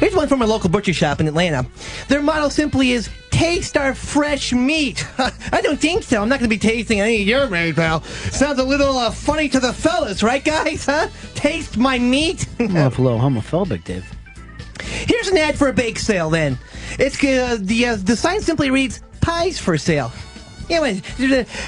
Here's 0.00 0.14
one 0.14 0.28
from 0.28 0.40
a 0.40 0.46
local 0.46 0.70
butcher 0.70 0.94
shop 0.94 1.20
in 1.20 1.28
Atlanta. 1.28 1.66
Their 2.08 2.22
motto 2.22 2.48
simply 2.48 2.92
is 2.92 3.10
taste 3.30 3.76
our 3.76 3.94
fresh 3.94 4.50
meat. 4.50 5.06
I 5.52 5.60
don't 5.60 5.78
think 5.78 6.04
so. 6.04 6.22
I'm 6.22 6.28
not 6.30 6.38
going 6.38 6.48
to 6.48 6.56
be 6.56 6.58
tasting 6.58 7.00
any 7.00 7.20
of 7.20 7.28
your 7.28 7.46
meat, 7.48 7.76
pal. 7.76 8.02
Sounds 8.02 8.58
a 8.58 8.64
little 8.64 8.96
uh, 8.96 9.10
funny 9.10 9.50
to 9.50 9.60
the 9.60 9.74
fellas, 9.74 10.22
right, 10.22 10.42
guys? 10.42 10.86
Huh? 10.86 11.08
Taste 11.34 11.76
my 11.76 11.98
meat. 11.98 12.46
I'm 12.58 12.74
a 12.74 12.88
little 12.88 13.18
homophobic, 13.18 13.84
Dave. 13.84 14.10
Here's 14.80 15.28
an 15.28 15.36
ad 15.36 15.58
for 15.58 15.68
a 15.68 15.72
bake 15.74 15.98
sale. 15.98 16.30
Then 16.30 16.58
it's 16.98 17.22
uh, 17.22 17.58
the 17.60 17.86
uh, 17.88 17.96
the 17.96 18.16
sign 18.16 18.40
simply 18.40 18.70
reads 18.70 19.02
"pies 19.20 19.58
for 19.58 19.76
sale." 19.76 20.10
Yeah, 20.70 20.80
what, 20.80 20.96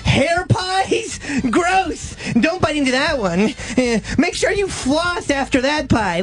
hair 0.04 0.46
pies? 0.48 1.20
Gross! 1.50 2.16
Don't 2.32 2.62
bite 2.62 2.76
into 2.76 2.92
that 2.92 3.18
one. 3.18 3.52
Make 4.16 4.34
sure 4.34 4.52
you 4.52 4.68
floss 4.68 5.28
after 5.28 5.60
that 5.60 5.90
pie. 5.90 6.22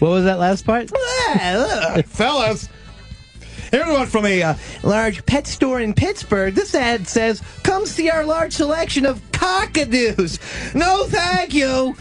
What 0.00 0.10
was 0.10 0.24
that 0.24 0.38
last 0.38 0.64
part? 0.66 0.90
fellas. 2.06 2.68
Here's 3.70 3.86
one 3.86 4.06
from 4.06 4.26
a 4.26 4.42
uh, 4.42 4.54
large 4.82 5.24
pet 5.26 5.46
store 5.46 5.80
in 5.80 5.94
Pittsburgh. 5.94 6.54
This 6.54 6.74
ad 6.74 7.06
says, 7.06 7.40
"Come 7.62 7.86
see 7.86 8.10
our 8.10 8.24
large 8.24 8.52
selection 8.52 9.06
of 9.06 9.20
cockadoos." 9.30 10.74
No, 10.74 11.04
thank 11.04 11.54
you. 11.54 11.94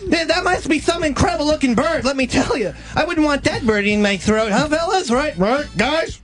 Th- 0.00 0.26
That 0.28 0.44
must 0.44 0.68
be 0.68 0.78
some 0.80 1.02
incredible 1.04 1.46
looking 1.46 1.74
bird. 1.74 2.04
Let 2.04 2.16
me 2.16 2.26
tell 2.26 2.56
you, 2.58 2.74
I 2.94 3.04
wouldn't 3.04 3.24
want 3.26 3.44
that 3.44 3.64
bird 3.64 3.86
in 3.86 4.02
my 4.02 4.16
throat, 4.18 4.52
huh, 4.52 4.68
fellas? 4.68 5.10
Right, 5.10 5.36
right, 5.38 5.66
guys. 5.78 6.20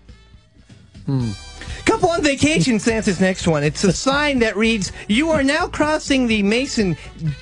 Hmm. 1.06 1.30
On 2.04 2.22
vacation 2.22 2.78
Santa's 2.78 3.20
next 3.20 3.48
one. 3.48 3.64
It's 3.64 3.82
a 3.82 3.92
sign 3.92 4.38
that 4.40 4.56
reads, 4.56 4.92
You 5.08 5.30
are 5.30 5.42
now 5.42 5.66
crossing 5.66 6.26
the 6.26 6.42
Mason 6.42 6.96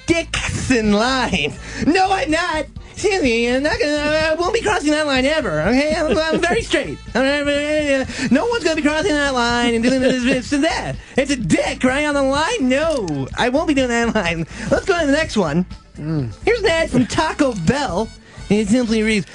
Dixon 0.07 0.93
line. 0.93 1.55
No, 1.87 2.13
I'm 2.13 2.31
not. 2.31 2.67
Excuse 2.93 3.23
me, 3.23 3.51
I'm 3.51 3.63
not 3.63 3.79
gonna, 3.81 3.93
I 3.93 4.35
won't 4.35 4.55
be 4.55 4.61
crossing 4.63 4.93
that 4.93 5.07
line 5.07 5.25
ever, 5.25 5.63
okay? 5.63 5.95
I'm, 5.95 6.17
I'm 6.17 6.41
very 6.41 6.63
straight. 6.71 6.97
Uh, 7.15 8.05
no 8.31 8.47
one's 8.47 8.63
gonna 8.63 8.77
be 8.77 8.83
crossing 8.83 9.11
that 9.13 9.35
line 9.35 9.75
and 9.75 9.83
doing 9.83 10.01
this, 10.01 10.23
this 10.23 10.53
and 10.53 10.63
that. 10.63 10.97
It's 11.17 11.31
a 11.33 11.37
dick 11.37 11.83
right 11.83 12.05
on 12.05 12.15
the 12.15 12.23
line? 12.23 12.69
No, 12.69 13.27
I 13.37 13.49
won't 13.49 13.67
be 13.69 13.75
doing 13.75 13.89
that 13.89 14.15
line. 14.15 14.47
Let's 14.71 14.85
go 14.87 14.99
to 15.01 15.07
the 15.07 15.13
next 15.13 15.37
one. 15.37 15.65
Hmm. 15.97 16.27
Here's 16.45 16.61
an 16.61 16.67
ad 16.67 16.91
from 16.91 17.07
Taco 17.07 17.55
Bell. 17.67 18.09
And 18.51 18.61
it 18.61 18.69
simply 18.69 19.03
reads, 19.03 19.27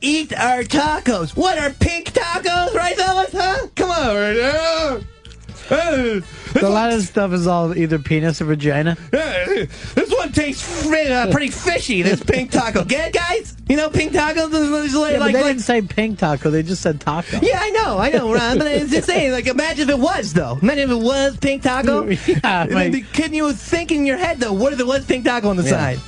Eat 0.00 0.32
our 0.34 0.62
tacos. 0.62 1.36
What 1.36 1.58
are 1.58 1.70
pink 1.70 2.12
tacos, 2.12 2.74
right, 2.74 2.96
fellas? 2.96 3.32
Huh? 3.32 3.66
Come 3.74 3.90
on, 3.90 4.14
right 4.16 4.36
now. 4.36 5.00
A 5.68 6.22
lot 6.62 6.92
of 6.92 7.02
stuff 7.02 7.32
is 7.32 7.48
all 7.48 7.76
either 7.76 7.98
penis 7.98 8.40
or 8.40 8.44
vagina. 8.44 8.96
this 9.10 10.12
one 10.16 10.30
tastes 10.32 10.86
uh, 10.86 11.28
pretty 11.32 11.48
fishy. 11.48 12.02
This 12.02 12.22
pink 12.22 12.52
taco. 12.52 12.84
Get 12.84 13.08
it, 13.08 13.14
guys? 13.14 13.56
You 13.68 13.76
know, 13.76 13.90
pink 13.90 14.12
tacos 14.12 14.52
is 14.84 14.94
like, 14.94 15.14
Yeah, 15.14 15.18
like, 15.18 15.32
they 15.34 15.42
like- 15.42 15.50
didn't 15.54 15.62
say 15.62 15.82
pink 15.82 16.18
taco. 16.20 16.50
They 16.50 16.62
just 16.62 16.82
said 16.82 17.00
taco. 17.00 17.40
yeah, 17.42 17.58
I 17.60 17.70
know, 17.70 17.98
I 17.98 18.10
know, 18.10 18.32
Ron. 18.32 18.58
But 18.58 18.68
it's 18.68 18.92
just 18.92 19.08
saying, 19.08 19.32
like, 19.32 19.48
imagine 19.48 19.88
if 19.88 19.96
it 19.96 19.98
was 20.00 20.32
though. 20.34 20.58
Imagine 20.62 20.90
if 20.90 20.96
it 20.98 21.02
was 21.02 21.36
pink 21.38 21.62
taco. 21.64 22.04
Yeah, 22.26 22.66
like- 22.70 23.12
Can 23.12 23.34
you 23.34 23.52
think 23.52 23.90
in 23.90 24.06
your 24.06 24.18
head 24.18 24.38
though? 24.38 24.52
What 24.52 24.72
if 24.72 24.78
it 24.78 24.86
was 24.86 25.04
pink 25.04 25.24
taco 25.24 25.48
on 25.48 25.56
the 25.56 25.64
Yeah. 25.64 25.70
side? 25.70 25.98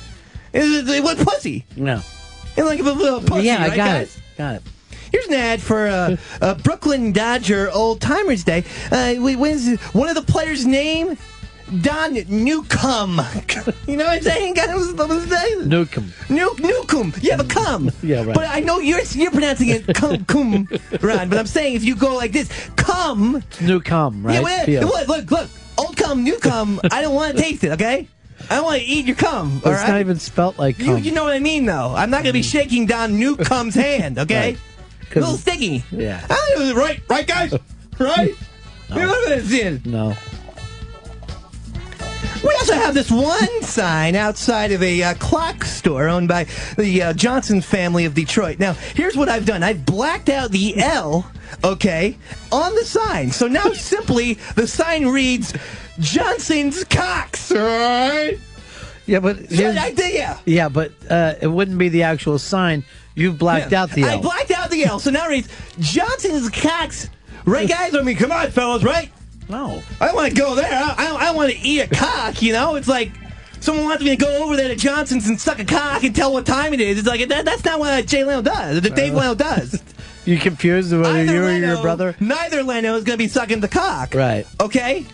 It, 0.53 0.63
it, 0.63 0.89
it 0.89 1.03
was 1.03 1.21
pussy. 1.23 1.65
No. 1.75 2.01
And 2.59 2.67
like 2.67 2.79
a 2.79 2.83
little 2.83 3.21
pussy. 3.21 3.45
yeah, 3.45 3.57
I 3.63 3.67
right, 3.69 3.75
got 3.75 3.85
guys? 3.87 4.17
it. 4.17 4.23
Got 4.37 4.55
it. 4.55 4.61
Here's 5.11 5.25
an 5.27 5.33
ad 5.33 5.61
for 5.61 5.87
uh, 5.87 6.17
uh, 6.41 6.53
Brooklyn 6.55 7.11
Dodger 7.11 7.71
Old 7.71 8.01
Timers 8.01 8.43
Day. 8.43 8.63
Uh, 8.91 9.15
we- 9.19 9.35
when's 9.35 9.79
one 9.93 10.09
of 10.09 10.15
the 10.15 10.21
players' 10.21 10.65
name 10.65 11.17
Don 11.81 12.13
Newcombe. 12.27 13.21
you 13.87 13.95
know 13.95 14.05
what 14.05 14.17
I'm 14.17 14.21
saying? 14.21 14.55
Guys, 14.55 14.69
what 14.93 15.07
was 15.07 15.23
his 15.23 15.31
name? 15.31 15.69
Nukem. 15.69 16.03
Nuke, 16.27 16.59
Newcombe. 16.59 17.13
Yeah, 17.21 17.37
but 17.37 17.49
cum. 17.49 17.91
Yeah, 18.03 18.23
right. 18.23 18.33
But 18.35 18.47
I 18.49 18.59
know 18.59 18.79
you're 18.79 19.01
you're 19.11 19.31
pronouncing 19.31 19.69
it 19.69 19.85
cum, 19.95 20.25
cum, 20.25 20.67
Ron. 21.01 21.29
But 21.29 21.37
I'm 21.37 21.45
saying 21.47 21.75
if 21.75 21.83
you 21.83 21.95
go 21.95 22.15
like 22.15 22.31
this, 22.31 22.49
cum. 22.75 23.43
Newcombe, 23.61 24.25
right? 24.25 24.33
Yeah, 24.35 24.41
well, 24.41 24.65
Feel. 24.65 24.81
look, 24.87 25.07
look, 25.07 25.31
look. 25.31 25.49
Old 25.77 25.95
cum, 25.95 26.23
new 26.23 26.37
cum. 26.39 26.81
I 26.91 27.01
don't 27.01 27.15
want 27.15 27.35
to 27.37 27.41
taste 27.41 27.63
it. 27.63 27.71
Okay. 27.73 28.07
I 28.49 28.55
don't 28.55 28.65
want 28.65 28.81
to 28.81 28.85
eat 28.87 29.05
your 29.05 29.15
cum. 29.15 29.61
All 29.63 29.71
it's 29.71 29.81
right. 29.81 29.89
not 29.89 29.99
even 29.99 30.17
spelt 30.19 30.57
like 30.57 30.79
You, 30.79 30.85
cum. 30.95 31.03
you 31.03 31.11
know 31.11 31.23
what 31.23 31.33
I 31.33 31.39
mean, 31.39 31.65
though. 31.65 31.93
I'm 31.95 32.09
not 32.09 32.23
going 32.23 32.33
to 32.33 32.39
be 32.39 32.43
shaking 32.43 32.85
down 32.87 33.11
Newcombe's 33.19 33.75
hand, 33.87 34.17
okay? 34.19 34.57
Right. 35.05 35.15
A 35.15 35.19
little 35.19 35.37
sticky. 35.37 35.83
Yeah. 35.91 36.25
Ah, 36.29 36.73
right, 36.75 36.99
right, 37.09 37.25
guys? 37.27 37.53
Right? 37.99 38.33
You 38.89 38.95
know 38.95 39.07
what 39.07 39.31
it 39.31 39.51
is? 39.51 39.85
No. 39.85 40.15
We 42.43 42.53
also 42.55 42.73
have 42.73 42.93
this 42.93 43.11
one 43.11 43.61
sign 43.63 44.15
outside 44.15 44.71
of 44.71 44.81
a 44.81 45.03
uh, 45.03 45.13
clock 45.15 45.65
store 45.65 46.07
owned 46.07 46.29
by 46.29 46.45
the 46.77 47.01
uh, 47.03 47.13
Johnson 47.13 47.59
family 47.61 48.05
of 48.05 48.13
Detroit. 48.13 48.59
Now, 48.59 48.73
here's 48.95 49.17
what 49.17 49.27
I've 49.27 49.45
done. 49.45 49.61
I've 49.61 49.85
blacked 49.85 50.29
out 50.29 50.51
the 50.51 50.77
L, 50.81 51.29
okay, 51.65 52.17
on 52.51 52.73
the 52.75 52.85
sign. 52.85 53.31
So 53.31 53.47
now 53.47 53.63
simply 53.73 54.35
the 54.55 54.67
sign 54.67 55.07
reads 55.07 55.53
Johnson's 55.99 56.85
all 57.51 57.57
right? 57.57 58.37
Yeah, 59.05 59.19
but 59.19 59.37
here's- 59.37 59.77
I 59.77 59.91
did, 59.91 60.13
yeah. 60.45 60.69
But 60.69 60.93
uh, 61.09 61.33
it 61.41 61.47
wouldn't 61.47 61.77
be 61.77 61.89
the 61.89 62.03
actual 62.03 62.39
sign. 62.39 62.85
You've 63.15 63.37
blacked 63.37 63.73
Yeah. 63.73 63.83
out 63.83 63.91
the 63.91 64.05
I 64.05 64.13
L. 64.13 64.21
blacked 64.21 64.51
out 64.51 64.69
the 64.71 64.85
L, 64.85 64.99
so 64.99 65.09
now 65.11 65.25
it 65.25 65.29
reads 65.29 65.49
Johnson's 65.79 66.49
Cocks. 66.49 67.09
Right, 67.43 67.67
guys? 67.67 67.93
I 67.95 68.01
mean, 68.01 68.15
come 68.15 68.31
on, 68.31 68.49
fellas, 68.51 68.83
right? 68.83 69.11
No. 69.49 69.81
I 69.99 70.05
don't 70.05 70.15
want 70.15 70.33
to 70.33 70.39
go 70.39 70.55
there. 70.55 70.69
I, 70.71 70.95
I 70.97 71.29
I 71.29 71.31
want 71.31 71.51
to 71.51 71.57
eat 71.57 71.79
a 71.81 71.87
cock, 71.87 72.41
you 72.41 72.53
know? 72.53 72.75
It's 72.75 72.87
like 72.87 73.11
someone 73.59 73.85
wants 73.85 74.03
me 74.03 74.11
to 74.11 74.15
go 74.15 74.43
over 74.43 74.55
there 74.55 74.67
to 74.67 74.75
Johnson's 74.75 75.27
and 75.27 75.41
suck 75.41 75.59
a 75.59 75.65
cock 75.65 76.03
and 76.03 76.15
tell 76.15 76.31
what 76.31 76.45
time 76.45 76.73
it 76.73 76.79
is. 76.79 76.99
It's 76.99 77.07
like, 77.07 77.27
that, 77.27 77.45
that's 77.45 77.65
not 77.65 77.79
what 77.79 78.05
Jay 78.05 78.23
Leno 78.23 78.41
does, 78.41 78.81
that 78.81 78.95
Dave 78.95 79.13
uh. 79.13 79.17
Leno 79.17 79.35
does. 79.35 79.81
You 80.25 80.37
confused 80.37 80.91
whether 80.91 81.09
Either 81.09 81.33
you 81.33 81.39
or 81.39 81.45
Leno- 81.45 81.73
your 81.73 81.81
brother? 81.81 82.15
Neither 82.19 82.61
Leno 82.61 82.95
is 82.95 83.03
going 83.03 83.17
to 83.17 83.23
be 83.23 83.27
sucking 83.27 83.61
the 83.61 83.67
cock. 83.67 84.13
Right. 84.13 84.45
Okay? 84.61 85.05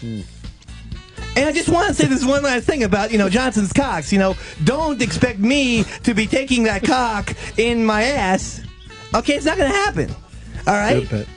Hmm. 0.00 0.20
And 1.36 1.46
I 1.46 1.52
just 1.52 1.68
want 1.68 1.88
to 1.88 1.94
say 1.94 2.06
this 2.06 2.24
one 2.24 2.42
last 2.42 2.64
thing 2.64 2.82
about, 2.82 3.12
you 3.12 3.18
know, 3.18 3.28
Johnson's 3.28 3.72
cocks. 3.72 4.12
You 4.12 4.18
know, 4.18 4.34
don't 4.64 5.00
expect 5.02 5.38
me 5.38 5.84
to 6.02 6.14
be 6.14 6.26
taking 6.26 6.64
that 6.64 6.82
cock 6.82 7.32
in 7.58 7.84
my 7.84 8.02
ass. 8.02 8.62
Okay, 9.14 9.34
it's 9.34 9.44
not 9.44 9.56
going 9.56 9.70
to 9.70 9.76
happen. 9.76 10.10
All 10.66 10.74
right? 10.74 11.06
Stupid. 11.06 11.28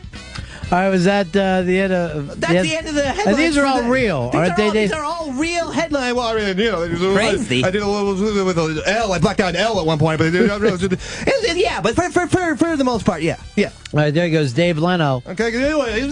All 0.72 0.77
right, 0.77 0.89
was 0.89 1.03
that 1.03 1.27
uh, 1.35 1.64
the 1.64 1.80
end 1.81 1.91
of? 1.91 2.39
That's 2.39 2.65
the 2.68 2.76
end 2.77 2.88
of 2.88 2.95
the 2.95 3.06
And 3.06 3.18
headlines. 3.18 3.38
these 3.38 3.57
are 3.57 3.65
all 3.65 3.84
real, 3.84 4.27
These 4.31 4.35
aren't 4.35 4.52
are 4.52 4.56
they? 4.56 4.64
all, 4.68 4.72
They- 4.72 4.81
These 4.84 4.91
are 4.93 5.03
all 5.03 5.31
real 5.34 5.69
headline. 5.72 6.15
Well, 6.15 6.27
I 6.27 6.35
mean, 6.35 6.57
you 6.57 6.72
know, 6.72 7.14
Crazy. 7.14 7.65
I 7.65 7.72
did 7.72 7.81
a 7.81 7.88
little 7.88 8.45
with 8.45 8.57
an 8.57 8.80
L. 8.85 9.11
I 9.11 9.19
blacked 9.19 9.41
out 9.41 9.49
an 9.49 9.57
L 9.57 9.81
at 9.81 9.85
one 9.85 9.99
point, 9.99 10.19
but 10.19 10.31
yeah, 11.56 11.81
but 11.81 11.93
for, 11.95 12.10
for, 12.10 12.26
for, 12.27 12.56
for 12.56 12.77
the 12.77 12.85
most 12.85 13.06
part, 13.06 13.22
yeah, 13.22 13.38
yeah. 13.57 13.72
All 13.93 13.99
right, 13.99 14.14
there 14.14 14.30
goes 14.30 14.53
Dave 14.53 14.77
Leno. 14.77 15.22
Okay, 15.27 15.53
anyway, 15.53 16.10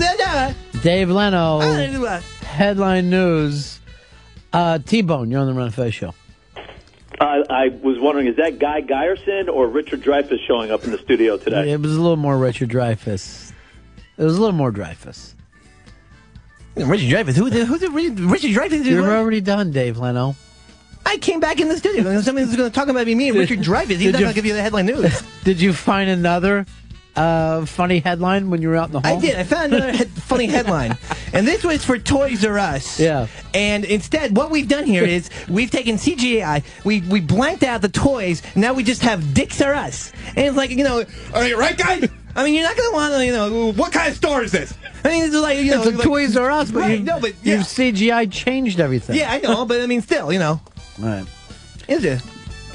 Dave 0.83 1.09
Leno. 1.09 1.59
Headline 2.43 3.09
news. 3.09 3.79
Uh, 4.51 4.79
T-Bone, 4.79 5.31
you're 5.31 5.39
on 5.39 5.47
the 5.47 5.53
Ron 5.53 5.69
Fez 5.71 5.93
show. 5.93 6.13
Uh, 6.57 7.43
I 7.49 7.69
was 7.69 7.97
wondering, 7.99 8.27
is 8.27 8.35
that 8.37 8.59
Guy 8.59 8.81
Geyerson 8.81 9.47
or 9.47 9.67
Richard 9.67 10.01
Dreyfuss 10.01 10.45
showing 10.47 10.71
up 10.71 10.83
in 10.85 10.91
the 10.91 10.97
studio 10.97 11.37
today? 11.37 11.71
It 11.71 11.79
was 11.81 11.95
a 11.95 12.01
little 12.01 12.17
more 12.17 12.37
Richard 12.37 12.69
Dreyfuss. 12.69 13.48
It 14.19 14.23
was 14.23 14.35
a 14.37 14.39
little 14.39 14.55
more 14.55 14.71
Dreyfuss. 14.71 15.33
Richard 16.75 17.09
Dreyfuss. 17.09 17.35
Who 17.35 17.49
did, 17.49 17.65
who 17.67 17.79
did 17.79 17.91
Richard 18.19 18.51
Dreyfuss? 18.51 18.85
You're 18.85 19.09
already 19.17 19.41
done, 19.41 19.71
Dave 19.71 19.97
Leno. 19.97 20.35
I 21.05 21.17
came 21.17 21.39
back 21.39 21.59
in 21.59 21.69
the 21.69 21.77
studio. 21.77 22.07
and 22.07 22.23
Somebody 22.23 22.45
was 22.45 22.55
going 22.55 22.69
to 22.69 22.75
talk 22.75 22.87
about 22.89 23.07
me, 23.07 23.15
me 23.15 23.29
and 23.29 23.37
Richard 23.37 23.59
Dreyfuss. 23.59 23.97
He's 23.97 24.11
not 24.11 24.19
you- 24.19 24.25
going 24.25 24.29
to 24.29 24.35
give 24.35 24.45
you 24.45 24.53
the 24.53 24.61
headline 24.61 24.85
news. 24.85 25.23
Did 25.43 25.59
you 25.59 25.73
find 25.73 26.09
another 26.09 26.65
uh, 27.15 27.65
funny 27.65 27.99
headline 27.99 28.49
when 28.49 28.61
you 28.61 28.69
were 28.69 28.75
out 28.75 28.87
in 28.87 28.91
the 28.93 28.99
hall? 29.01 29.17
I 29.17 29.19
did. 29.21 29.35
I 29.35 29.43
found 29.43 29.73
another 29.73 29.91
head, 29.97 30.09
funny 30.09 30.45
headline, 30.45 30.97
and 31.33 31.47
this 31.47 31.63
was 31.63 31.83
for 31.83 31.97
Toys 31.97 32.45
R 32.45 32.59
Us. 32.59 32.99
Yeah. 32.99 33.27
And 33.53 33.83
instead, 33.83 34.37
what 34.37 34.51
we've 34.51 34.67
done 34.67 34.85
here 34.85 35.03
is 35.03 35.29
we've 35.49 35.71
taken 35.71 35.95
CGI, 35.95 36.63
we 36.85 37.01
we 37.01 37.19
blanked 37.19 37.63
out 37.63 37.81
the 37.81 37.89
toys. 37.89 38.41
Now 38.55 38.73
we 38.73 38.83
just 38.83 39.01
have 39.01 39.33
Dicks 39.33 39.59
R 39.61 39.73
Us, 39.73 40.13
and 40.27 40.39
it's 40.45 40.55
like 40.55 40.69
you 40.69 40.83
know, 40.83 40.99
all 41.33 41.41
right, 41.41 41.57
right, 41.57 41.77
guys. 41.77 42.09
I 42.35 42.43
mean, 42.43 42.53
you're 42.53 42.63
not 42.63 42.77
gonna 42.77 42.91
want 42.93 43.13
to, 43.15 43.25
you 43.25 43.31
know, 43.31 43.71
what 43.73 43.91
kind 43.91 44.09
of 44.09 44.15
store 44.15 44.43
is 44.43 44.51
this? 44.51 44.73
I 45.03 45.09
mean, 45.09 45.25
it's 45.25 45.35
like 45.35 45.57
you 45.59 45.71
know, 45.71 45.77
it's 45.83 45.87
a 45.91 45.97
like- 45.97 46.03
Toys 46.05 46.37
R 46.37 46.51
Us, 46.51 46.71
but, 46.71 46.79
right, 46.81 46.99
you, 46.99 47.03
no, 47.05 47.19
but 47.19 47.33
you've 47.43 47.61
CGI 47.61 48.31
changed 48.31 48.79
everything. 48.79 49.15
yeah, 49.15 49.31
I 49.31 49.39
know, 49.39 49.65
but 49.65 49.81
I 49.81 49.87
mean, 49.87 50.01
still, 50.01 50.31
you 50.31 50.39
know, 50.39 50.61
All 51.01 51.05
right. 51.05 51.25
is 51.87 52.03
it? 52.05 52.21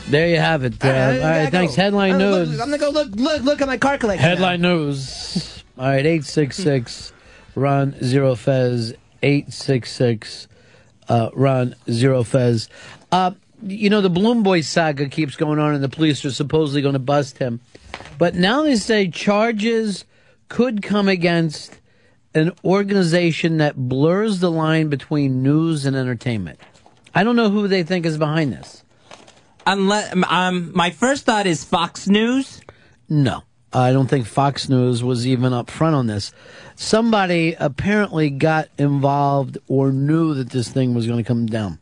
There 0.09 0.29
you 0.29 0.39
have 0.39 0.65
it. 0.65 0.85
Uh, 0.85 0.89
all 0.89 0.93
right, 1.21 1.51
thanks. 1.51 1.75
Headline 1.75 2.15
I'm 2.15 2.19
gonna 2.19 2.37
news. 2.41 2.51
Look, 2.51 2.61
I'm 2.61 2.67
gonna 2.67 2.79
go 2.79 2.91
look, 2.91 3.09
look, 3.15 3.43
look 3.43 3.61
at 3.63 3.67
my 3.69 3.79
car 3.79 3.97
collection. 3.97 4.23
Headline 4.29 4.61
news. 4.61 5.63
All 5.79 5.87
right, 5.87 6.05
866 6.05 7.13
Ron 7.55 7.95
Zero 8.05 8.35
Fez. 8.35 8.93
866 9.23 10.49
uh, 11.09 11.31
Ron 11.35 11.75
Zero 11.91 12.23
Fez. 12.23 12.69
Uh, 13.11 13.31
you 13.65 13.91
know, 13.91 14.01
the 14.01 14.11
Balloon 14.11 14.43
Boy 14.43 14.61
saga 14.61 15.09
keeps 15.09 15.37
going 15.37 15.59
on, 15.59 15.75
and 15.75 15.83
the 15.83 15.89
police 15.89 16.25
are 16.25 16.31
supposedly 16.31 16.83
going 16.83 16.95
to 16.95 16.99
bust 16.99 17.39
him. 17.39 17.61
But 18.19 18.35
now 18.35 18.63
they 18.63 18.77
say 18.77 19.09
charges 19.09 20.05
could 20.49 20.83
come 20.83 21.09
against 21.09 21.81
an 22.35 22.53
organization 22.65 23.59
that 23.59 23.77
blurs 23.77 24.41
the 24.41 24.51
line 24.51 24.89
between 24.89 25.43
news 25.43 25.87
and 25.87 25.97
entertainment. 25.97 26.59
I 27.15 27.23
don't 27.23 27.37
know 27.37 27.51
who 27.51 27.69
they 27.69 27.85
think 27.85 28.07
is 28.07 28.19
behind 28.19 28.53
this. 28.53 28.83
Unless, 29.67 30.15
um, 30.29 30.73
my 30.75 30.91
first 30.91 31.25
thought 31.25 31.47
is 31.47 31.65
Fox 31.65 32.07
News. 32.09 32.61
No, 33.09 33.45
I 33.73 33.93
don't 33.93 34.09
think 34.09 34.27
Fox 34.27 34.69
News 34.69 35.03
was 35.03 35.27
even 35.27 35.53
up 35.53 35.71
front 35.71 35.95
on 35.95 36.07
this. 36.07 36.33
Somebody 36.75 37.57
apparently 37.59 38.31
got 38.31 38.69
involved 38.79 39.59
or 39.69 39.93
knew 39.93 40.35
that 40.35 40.51
this 40.51 40.69
thing 40.69 40.93
was 40.95 41.07
going 41.07 41.19
to 41.19 41.27
come 41.27 41.47
down, 41.47 41.79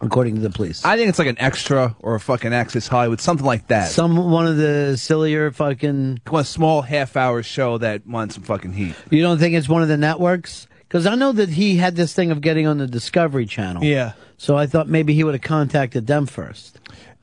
according 0.00 0.36
to 0.36 0.40
the 0.40 0.50
police. 0.50 0.84
I 0.84 0.96
think 0.96 1.08
it's 1.08 1.18
like 1.18 1.28
an 1.28 1.38
extra 1.38 1.96
or 2.00 2.14
a 2.14 2.20
fucking 2.20 2.52
Access 2.52 2.88
Hollywood, 2.88 3.20
something 3.20 3.46
like 3.46 3.68
that. 3.68 3.90
Some 3.90 4.16
one 4.30 4.46
of 4.46 4.56
the 4.56 4.96
sillier 4.96 5.50
fucking. 5.50 6.20
a 6.32 6.44
small 6.44 6.82
half 6.82 7.16
hour 7.16 7.42
show 7.42 7.78
that 7.78 8.06
wants 8.06 8.34
some 8.34 8.44
fucking 8.44 8.72
heat. 8.72 8.94
You 9.10 9.22
don't 9.22 9.38
think 9.38 9.54
it's 9.54 9.68
one 9.68 9.82
of 9.82 9.88
the 9.88 9.96
networks? 9.96 10.66
Because 10.80 11.06
I 11.06 11.14
know 11.14 11.32
that 11.32 11.48
he 11.48 11.76
had 11.76 11.96
this 11.96 12.14
thing 12.14 12.30
of 12.30 12.40
getting 12.40 12.66
on 12.66 12.78
the 12.78 12.86
Discovery 12.86 13.46
Channel. 13.46 13.82
Yeah. 13.82 14.12
So 14.38 14.56
I 14.56 14.66
thought 14.66 14.88
maybe 14.88 15.14
he 15.14 15.24
would 15.24 15.34
have 15.34 15.42
contacted 15.42 16.06
them 16.06 16.26
first. 16.26 16.78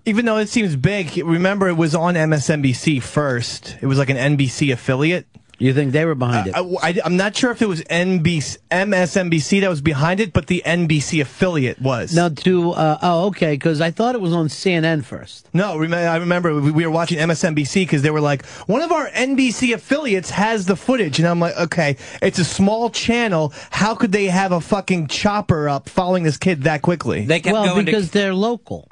Even 0.06 0.26
though 0.26 0.38
it 0.38 0.50
seems 0.50 0.76
big, 0.76 1.16
remember 1.18 1.70
it 1.70 1.78
was 1.78 1.96
on 1.96 2.16
MSNBC 2.16 3.02
first. 3.02 3.78
It 3.82 3.86
was 3.86 3.98
like 3.98 4.10
an 4.10 4.38
NBC 4.38 4.74
affiliate. 4.74 5.28
You 5.60 5.74
think 5.74 5.92
they 5.92 6.04
were 6.04 6.16
behind 6.16 6.48
it? 6.48 6.56
I, 6.56 7.00
am 7.06 7.16
not 7.16 7.36
sure 7.36 7.52
if 7.52 7.62
it 7.62 7.68
was 7.68 7.82
NBC, 7.84 8.58
MSNBC 8.72 9.62
that 9.62 9.70
was 9.70 9.82
behind 9.82 10.20
it, 10.20 10.34
but 10.34 10.48
the 10.48 10.64
NBC 10.66 11.22
affiliate 11.22 11.80
was. 11.80 12.14
Now 12.14 12.30
to 12.30 12.72
uh, 12.72 12.98
oh 13.02 13.28
okay, 13.28 13.54
because 13.54 13.80
I 13.80 13.92
thought 13.92 14.16
it 14.16 14.22
was 14.22 14.34
on 14.34 14.48
CNN 14.48 15.04
first. 15.04 15.48
No, 15.54 15.78
rem- 15.78 15.94
I 15.94 16.18
remember 16.18 16.60
we 16.60 16.72
we 16.72 16.86
were 16.86 16.92
watching 16.92 17.20
MSNBC 17.20 17.84
because 17.84 18.02
they 18.02 18.10
were 18.10 18.22
like, 18.22 18.46
one 18.68 18.82
of 18.82 18.92
our 18.92 19.08
NBC 19.10 19.74
affiliates 19.74 20.32
has 20.32 20.66
the 20.66 20.76
footage, 20.76 21.20
and 21.20 21.28
I'm 21.28 21.40
like, 21.40 21.56
okay, 21.58 21.98
it's 22.22 22.40
a 22.40 22.46
small 22.46 22.90
channel. 22.90 23.54
How 23.70 23.96
could 23.96 24.12
they 24.12 24.26
have 24.26 24.52
a 24.52 24.60
fucking 24.60 25.08
chopper 25.08 25.70
up 25.70 25.88
following 25.88 26.24
this 26.24 26.38
kid 26.38 26.64
that 26.64 26.82
quickly? 26.82 27.26
They 27.26 27.40
kept 27.40 27.54
well, 27.54 27.76
going 27.76 27.86
because 27.86 28.08
to. 28.08 28.14
they're 28.14 28.34
local. 28.34 28.90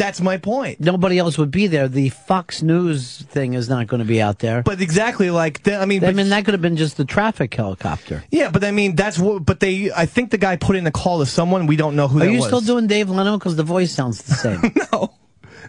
That's 0.00 0.20
my 0.20 0.38
point. 0.38 0.80
Nobody 0.80 1.18
else 1.18 1.36
would 1.38 1.50
be 1.50 1.66
there. 1.68 1.86
The 1.86 2.08
Fox 2.08 2.62
News 2.62 3.22
thing 3.22 3.54
is 3.54 3.68
not 3.68 3.86
going 3.86 4.00
to 4.00 4.04
be 4.06 4.20
out 4.20 4.38
there. 4.40 4.62
But 4.62 4.80
exactly 4.80 5.30
like, 5.30 5.62
the, 5.62 5.76
I 5.76 5.84
mean, 5.84 6.02
I 6.02 6.08
but- 6.08 6.16
mean 6.16 6.28
that 6.30 6.44
could 6.44 6.54
have 6.54 6.62
been 6.62 6.76
just 6.76 6.96
the 6.96 7.04
traffic 7.04 7.54
helicopter. 7.54 8.24
yeah, 8.30 8.50
but 8.50 8.64
I 8.64 8.70
mean, 8.70 8.96
that's 8.96 9.18
what. 9.18 9.44
But 9.44 9.60
they, 9.60 9.92
I 9.92 10.06
think 10.06 10.30
the 10.30 10.38
guy 10.38 10.56
put 10.56 10.74
in 10.76 10.86
a 10.86 10.90
call 10.90 11.20
to 11.20 11.26
someone. 11.26 11.66
We 11.66 11.76
don't 11.76 11.94
know 11.96 12.08
who 12.08 12.18
Are 12.18 12.24
that 12.24 12.32
you 12.32 12.38
was. 12.38 12.46
still 12.46 12.60
doing 12.62 12.86
Dave 12.86 13.10
Leno? 13.10 13.36
Because 13.38 13.56
the 13.56 13.62
voice 13.62 13.92
sounds 13.92 14.22
the 14.22 14.34
same. 14.44 14.74
no, 14.92 15.12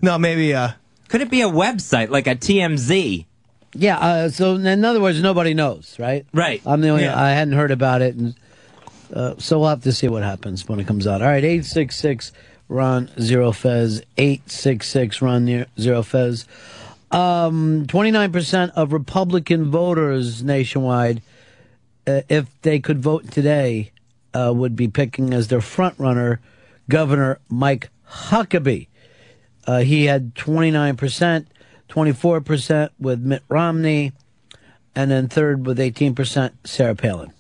no, 0.02 0.18
maybe. 0.18 0.54
uh 0.56 0.70
Could 1.10 1.22
it 1.22 1.30
be 1.30 1.42
a 1.42 1.50
website 1.50 2.10
like 2.10 2.26
a 2.28 2.36
TMZ? 2.36 3.26
yeah. 3.76 3.98
Uh, 4.00 4.30
so 4.30 4.56
in 4.56 4.86
other 4.86 5.02
words, 5.02 5.22
nobody 5.22 5.54
knows, 5.54 5.98
right? 6.00 6.26
Right. 6.34 6.62
I'm 6.66 6.82
the 6.82 6.90
only. 6.90 7.04
Yeah. 7.04 7.22
I 7.22 7.32
hadn't 7.32 7.54
heard 7.56 7.72
about 7.72 8.02
it, 8.02 8.16
and 8.16 8.36
uh, 9.14 9.36
so 9.40 9.60
we'll 9.60 9.70
have 9.70 9.84
to 9.84 9.92
see 9.92 10.08
what 10.08 10.24
happens 10.24 10.68
when 10.70 10.80
it 10.80 10.88
comes 10.88 11.06
out. 11.06 11.22
All 11.22 11.28
right, 11.28 11.44
eight 11.44 11.66
six 11.66 11.98
six 11.98 12.32
Ron 12.72 13.10
Zero 13.20 13.52
Fez. 13.52 14.02
Eight 14.18 14.50
six 14.50 14.88
six 14.88 15.22
Ron 15.22 15.66
Zero 15.80 16.02
Fez. 16.04 16.48
Um, 17.12 17.86
Twenty 17.88 18.12
nine 18.12 18.32
percent 18.32 18.72
of 18.76 18.94
Republican 18.94 19.70
voters 19.70 20.42
nationwide, 20.42 21.22
uh, 22.08 22.22
if 22.30 22.48
they 22.62 22.80
could 22.80 23.00
vote 23.00 23.30
today, 23.30 23.92
uh, 24.34 24.54
would 24.56 24.76
be 24.76 24.88
picking 24.88 25.34
as 25.34 25.50
their 25.50 25.62
front 25.62 26.00
runner 26.00 26.40
Governor 26.88 27.40
Mike 27.50 27.90
Huckabee. 28.10 28.88
Uh, 29.68 29.80
he 29.80 30.06
had 30.06 30.34
29%, 30.34 31.46
24% 31.90 32.90
with 33.00 33.20
Mitt 33.20 33.44
Romney, 33.48 34.12
and 34.96 35.12
then 35.12 35.28
third 35.28 35.66
with 35.66 35.78
18% 35.78 36.52
Sarah 36.64 36.96
Palin. 36.96 37.32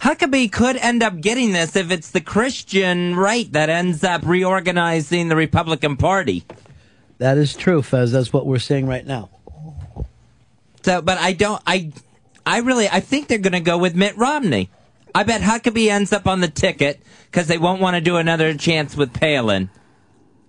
Huckabee 0.00 0.50
could 0.50 0.76
end 0.76 1.02
up 1.02 1.20
getting 1.20 1.52
this 1.52 1.76
if 1.76 1.90
it's 1.90 2.10
the 2.10 2.20
Christian 2.20 3.14
right 3.16 3.50
that 3.52 3.68
ends 3.68 4.02
up 4.02 4.24
reorganizing 4.24 5.28
the 5.28 5.36
Republican 5.36 5.96
Party. 5.96 6.44
That 7.18 7.36
is 7.36 7.54
true, 7.54 7.82
Fez. 7.82 8.12
That's 8.12 8.32
what 8.32 8.46
we're 8.46 8.58
seeing 8.58 8.86
right 8.86 9.06
now. 9.06 9.28
So, 10.82 11.02
but 11.02 11.18
I 11.18 11.34
don't. 11.34 11.62
I, 11.66 11.92
I 12.46 12.60
really. 12.60 12.88
I 12.88 13.00
think 13.00 13.28
they're 13.28 13.38
going 13.38 13.52
to 13.52 13.60
go 13.60 13.76
with 13.76 13.94
Mitt 13.94 14.16
Romney. 14.16 14.70
I 15.14 15.24
bet 15.24 15.42
Huckabee 15.42 15.90
ends 15.90 16.14
up 16.14 16.26
on 16.26 16.40
the 16.40 16.48
ticket 16.48 17.00
because 17.26 17.46
they 17.46 17.58
won't 17.58 17.82
want 17.82 17.96
to 17.96 18.00
do 18.00 18.16
another 18.16 18.54
chance 18.54 18.96
with 18.96 19.12
Palin. 19.12 19.68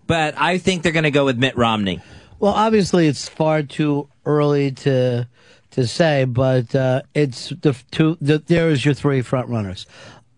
But 0.07 0.35
I 0.37 0.59
think 0.59 0.83
they're 0.83 0.93
going 0.93 1.03
to 1.03 1.11
go 1.11 1.25
with 1.25 1.37
Mitt 1.37 1.57
Romney. 1.57 1.99
Well, 2.39 2.53
obviously, 2.53 3.07
it's 3.07 3.27
far 3.27 3.63
too 3.63 4.07
early 4.25 4.71
to 4.71 5.27
to 5.71 5.87
say, 5.87 6.25
but 6.25 6.73
uh, 6.75 7.01
it's 7.13 7.49
the 7.49 7.75
two. 7.91 8.17
The, 8.21 8.39
there 8.39 8.69
is 8.69 8.83
your 8.85 8.93
three 8.93 9.21
front 9.21 9.49
runners. 9.49 9.85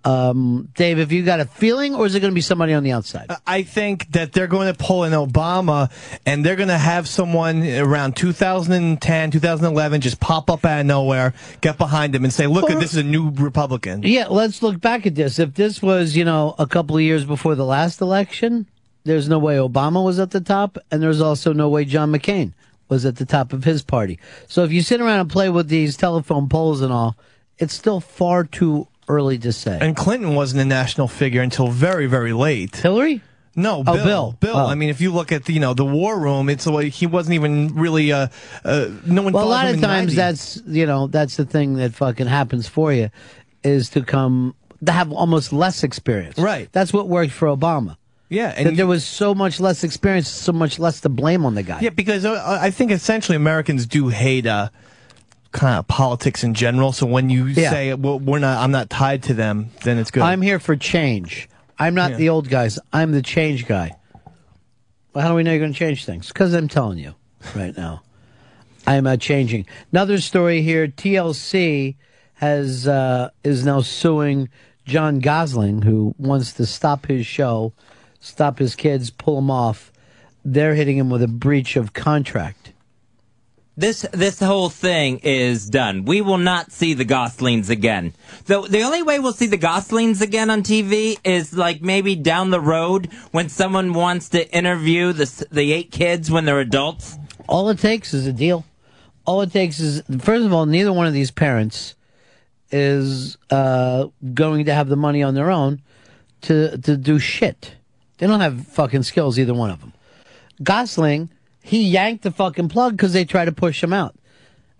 Um, 0.06 0.68
Dave, 0.76 0.98
have 0.98 1.14
you 1.14 1.24
got 1.24 1.40
a 1.40 1.46
feeling, 1.46 1.96
or 1.96 2.06
is 2.06 2.14
it 2.14 2.20
going 2.20 2.32
to 2.32 2.36
be 2.36 2.42
somebody 2.42 2.74
on 2.74 2.84
the 2.84 2.92
outside? 2.92 3.32
I 3.48 3.64
think 3.64 4.12
that 4.12 4.34
they're 4.34 4.48
going 4.48 4.68
to 4.68 4.78
pull 4.78 5.06
in 5.06 5.14
Obama 5.14 5.90
and 6.26 6.46
they're 6.46 6.58
going 6.58 6.68
to 6.68 6.78
have 6.78 7.08
someone 7.08 7.66
around 7.66 8.18
2010, 8.18 9.32
2011 9.32 10.02
just 10.02 10.20
pop 10.20 10.50
up 10.50 10.66
out 10.66 10.82
of 10.82 10.86
nowhere, 10.86 11.34
get 11.62 11.78
behind 11.78 12.14
him 12.14 12.26
and 12.26 12.34
say, 12.34 12.48
look, 12.48 12.70
Or- 12.70 12.76
this 12.80 12.92
is 12.92 12.98
a 12.98 13.04
new 13.04 13.30
Republican. 13.32 14.04
Yeah, 14.04 14.28
let's 14.28 14.62
look 14.62 14.82
back 14.82 15.06
at 15.06 15.16
this. 15.16 15.40
If 15.40 15.54
this 15.54 15.82
was, 15.82 16.18
you 16.18 16.26
know, 16.26 16.54
a 16.60 16.68
couple 16.68 16.98
of 16.98 17.02
years 17.02 17.24
before 17.24 17.56
the 17.56 17.66
last 17.66 18.02
election, 18.02 18.66
there's 19.06 19.30
no 19.30 19.40
way 19.40 19.56
Obama 19.56 20.04
was 20.04 20.20
at 20.20 20.32
the 20.32 20.42
top, 20.42 20.78
and 20.92 21.02
there's 21.02 21.22
also 21.22 21.54
no 21.54 21.70
way 21.70 21.86
John 21.86 22.12
McCain 22.12 22.52
was 22.90 23.06
at 23.06 23.16
the 23.18 23.26
top 23.26 23.54
of 23.54 23.64
his 23.64 23.82
party. 23.84 24.20
So 24.48 24.64
if 24.64 24.72
you 24.72 24.82
sit 24.82 25.02
around 25.02 25.20
and 25.22 25.30
play 25.30 25.50
with 25.50 25.68
these 25.70 25.98
telephone 25.98 26.50
polls 26.50 26.82
and 26.82 26.92
all, 26.94 27.16
it's 27.58 27.74
still 27.74 28.00
far 28.00 28.44
too 28.44 28.88
early 29.08 29.38
to 29.40 29.52
say. 29.52 29.78
And 29.82 29.96
Clinton 29.96 30.36
wasn't 30.36 30.62
a 30.62 30.66
national 30.66 31.08
figure 31.08 31.42
until 31.42 31.68
very, 31.68 32.06
very 32.08 32.34
late. 32.34 32.76
Hillary? 32.76 33.22
No, 33.56 33.84
Oh, 33.86 33.94
Bill. 33.94 34.04
Bill. 34.06 34.36
Bill. 34.40 34.56
Oh. 34.58 34.66
I 34.66 34.74
mean, 34.76 34.90
if 34.90 35.00
you 35.00 35.12
look 35.14 35.32
at 35.32 35.46
the, 35.46 35.54
you 35.54 35.60
know 35.60 35.74
the 35.76 35.86
war 35.86 36.20
room, 36.20 36.50
it's 36.50 36.66
like 36.66 36.92
he 36.92 37.06
wasn't 37.06 37.36
even 37.36 37.76
really. 37.76 38.12
Uh, 38.12 38.28
uh, 38.66 38.88
no 39.06 39.22
one. 39.22 39.34
well, 39.34 39.46
a 39.46 39.48
lot 39.48 39.68
of 39.68 39.80
times 39.80 40.16
90. 40.16 40.16
that's 40.16 40.62
you 40.66 40.88
know 40.88 41.06
that's 41.06 41.38
the 41.38 41.46
thing 41.46 41.76
that 41.76 41.94
fucking 41.94 42.26
happens 42.26 42.68
for 42.68 42.92
you 42.92 43.10
is 43.64 43.90
to 43.92 44.02
come 44.02 44.56
to 44.84 44.92
have 44.92 45.12
almost 45.12 45.54
less 45.54 45.84
experience. 45.84 46.40
Right. 46.40 46.68
That's 46.72 46.92
what 46.92 47.08
worked 47.08 47.32
for 47.32 47.48
Obama. 47.48 47.96
Yeah, 48.30 48.54
and 48.56 48.78
there 48.78 48.88
was 48.88 49.06
so 49.06 49.36
much 49.36 49.60
less 49.60 49.84
experience, 49.84 50.28
so 50.28 50.52
much 50.52 50.80
less 50.80 51.02
to 51.02 51.10
blame 51.10 51.45
on 51.45 51.54
the 51.56 51.62
guy. 51.64 51.80
Yeah, 51.82 51.90
because 51.91 52.26
uh, 52.26 52.58
I 52.62 52.72
think 52.72 52.91
essentially 52.91 53.36
Americans 53.36 53.86
do 53.86 54.08
hate 54.08 54.48
uh, 54.48 54.70
kind 55.52 55.78
of 55.78 55.88
politics 55.88 56.44
in 56.44 56.54
general. 56.56 56.91
So 56.94 57.06
when 57.06 57.30
you 57.30 57.45
Yeah. 57.45 57.70
say, 57.70 57.94
"Well, 57.94 58.20
we're 58.20 58.40
not," 58.40 58.58
I'm 58.64 58.72
not 58.72 58.90
tied 58.90 59.24
to 59.24 59.34
them, 59.36 59.70
then 59.84 60.00
it's 60.00 60.10
good. 60.10 60.24
I'm 60.24 60.41
here 60.41 60.60
for 60.60 60.76
change. 60.76 61.48
I'm 61.78 61.94
not 61.94 62.12
Yeah. 62.12 62.18
the 62.18 62.30
old 62.30 62.50
guys. 62.50 62.80
I'm 62.91 63.12
the 63.12 63.22
change 63.22 63.68
guy. 63.68 63.91
Well, 65.14 65.22
how 65.24 65.30
do 65.30 65.36
we 65.36 65.44
know 65.44 65.52
you're 65.52 65.60
going 65.60 65.74
to 65.74 65.78
change 65.78 66.06
things? 66.06 66.30
Because 66.30 66.54
I'm 66.54 66.68
telling 66.68 66.98
you 66.98 67.14
right 67.56 67.76
now. 67.78 68.02
I 68.88 68.95
am 68.95 69.06
uh, 69.06 69.16
changing. 69.18 69.66
Another 69.91 70.20
story 70.20 70.62
here. 70.64 70.88
TLC 70.88 71.95
has 72.36 72.88
uh, 72.88 73.30
is 73.44 73.64
now 73.64 73.82
suing 73.82 74.50
John 74.86 75.20
Gosselin, 75.20 75.84
who 75.84 76.16
wants 76.18 76.54
to 76.54 76.66
stop 76.66 77.06
his 77.06 77.26
show, 77.28 77.74
stop 78.24 78.60
his 78.60 78.76
kids, 78.76 79.12
pull 79.12 79.36
them 79.36 79.52
off. 79.52 79.91
They're 80.44 80.76
hitting 80.76 80.98
him 80.98 81.10
with 81.10 81.22
a 81.22 81.28
breach 81.28 81.76
of 81.76 81.94
contract. 81.94 82.74
This 83.76 84.06
this 84.12 84.40
whole 84.40 84.70
thing 84.70 85.20
is 85.24 85.68
done. 85.68 86.06
We 86.06 86.22
will 86.22 86.38
not 86.38 86.72
see 86.72 86.94
the 86.94 87.06
Gosselins 87.06 87.72
again. 87.72 88.14
The 88.45 88.62
the 88.62 88.84
only 88.84 89.02
way 89.02 89.18
we'll 89.18 89.34
see 89.34 89.48
the 89.48 89.58
Gosselins 89.58 90.22
again 90.22 90.52
on 90.52 90.62
TV 90.62 91.18
is 91.24 91.54
like 91.54 91.82
maybe 91.82 92.16
down 92.16 92.52
the 92.52 92.60
road 92.60 93.10
when 93.32 93.50
someone 93.50 93.94
wants 93.94 94.30
to 94.30 94.48
interview 94.56 95.12
the 95.12 95.48
the 95.52 95.74
eight 95.74 95.91
kids 95.91 96.30
when 96.30 96.45
they're 96.45 96.60
adults. 96.60 97.18
All 97.48 97.68
it 97.70 97.80
takes 97.80 98.14
is 98.14 98.28
a 98.28 98.34
deal. 98.34 98.64
All 99.26 99.41
it 99.41 99.52
takes 99.52 99.80
is, 99.80 100.04
first 100.20 100.45
of 100.45 100.54
all, 100.54 100.66
neither 100.66 100.94
one 100.94 101.08
of 101.08 101.14
these 101.14 101.32
parents 101.32 101.95
is 102.72 103.38
uh, 103.50 104.08
going 104.34 104.66
to 104.66 104.74
have 104.74 104.88
the 104.88 104.95
money 104.95 105.24
on 105.24 105.34
their 105.34 105.50
own 105.50 105.82
to 106.41 106.78
to 106.78 106.95
do 106.95 107.18
shit. 107.18 107.74
They 108.18 108.27
don't 108.27 108.41
have 108.41 108.68
fucking 108.68 109.03
skills, 109.03 109.40
either 109.40 109.53
one 109.53 109.72
of 109.72 109.80
them. 109.80 109.94
Gosselin, 110.61 111.30
he 111.61 111.84
yanked 111.84 112.23
the 112.23 112.31
fucking 112.31 112.69
plug 112.69 112.95
because 112.95 113.14
they 113.14 113.26
tried 113.26 113.45
to 113.45 113.52
push 113.52 113.84
him 113.84 113.94
out, 113.94 114.15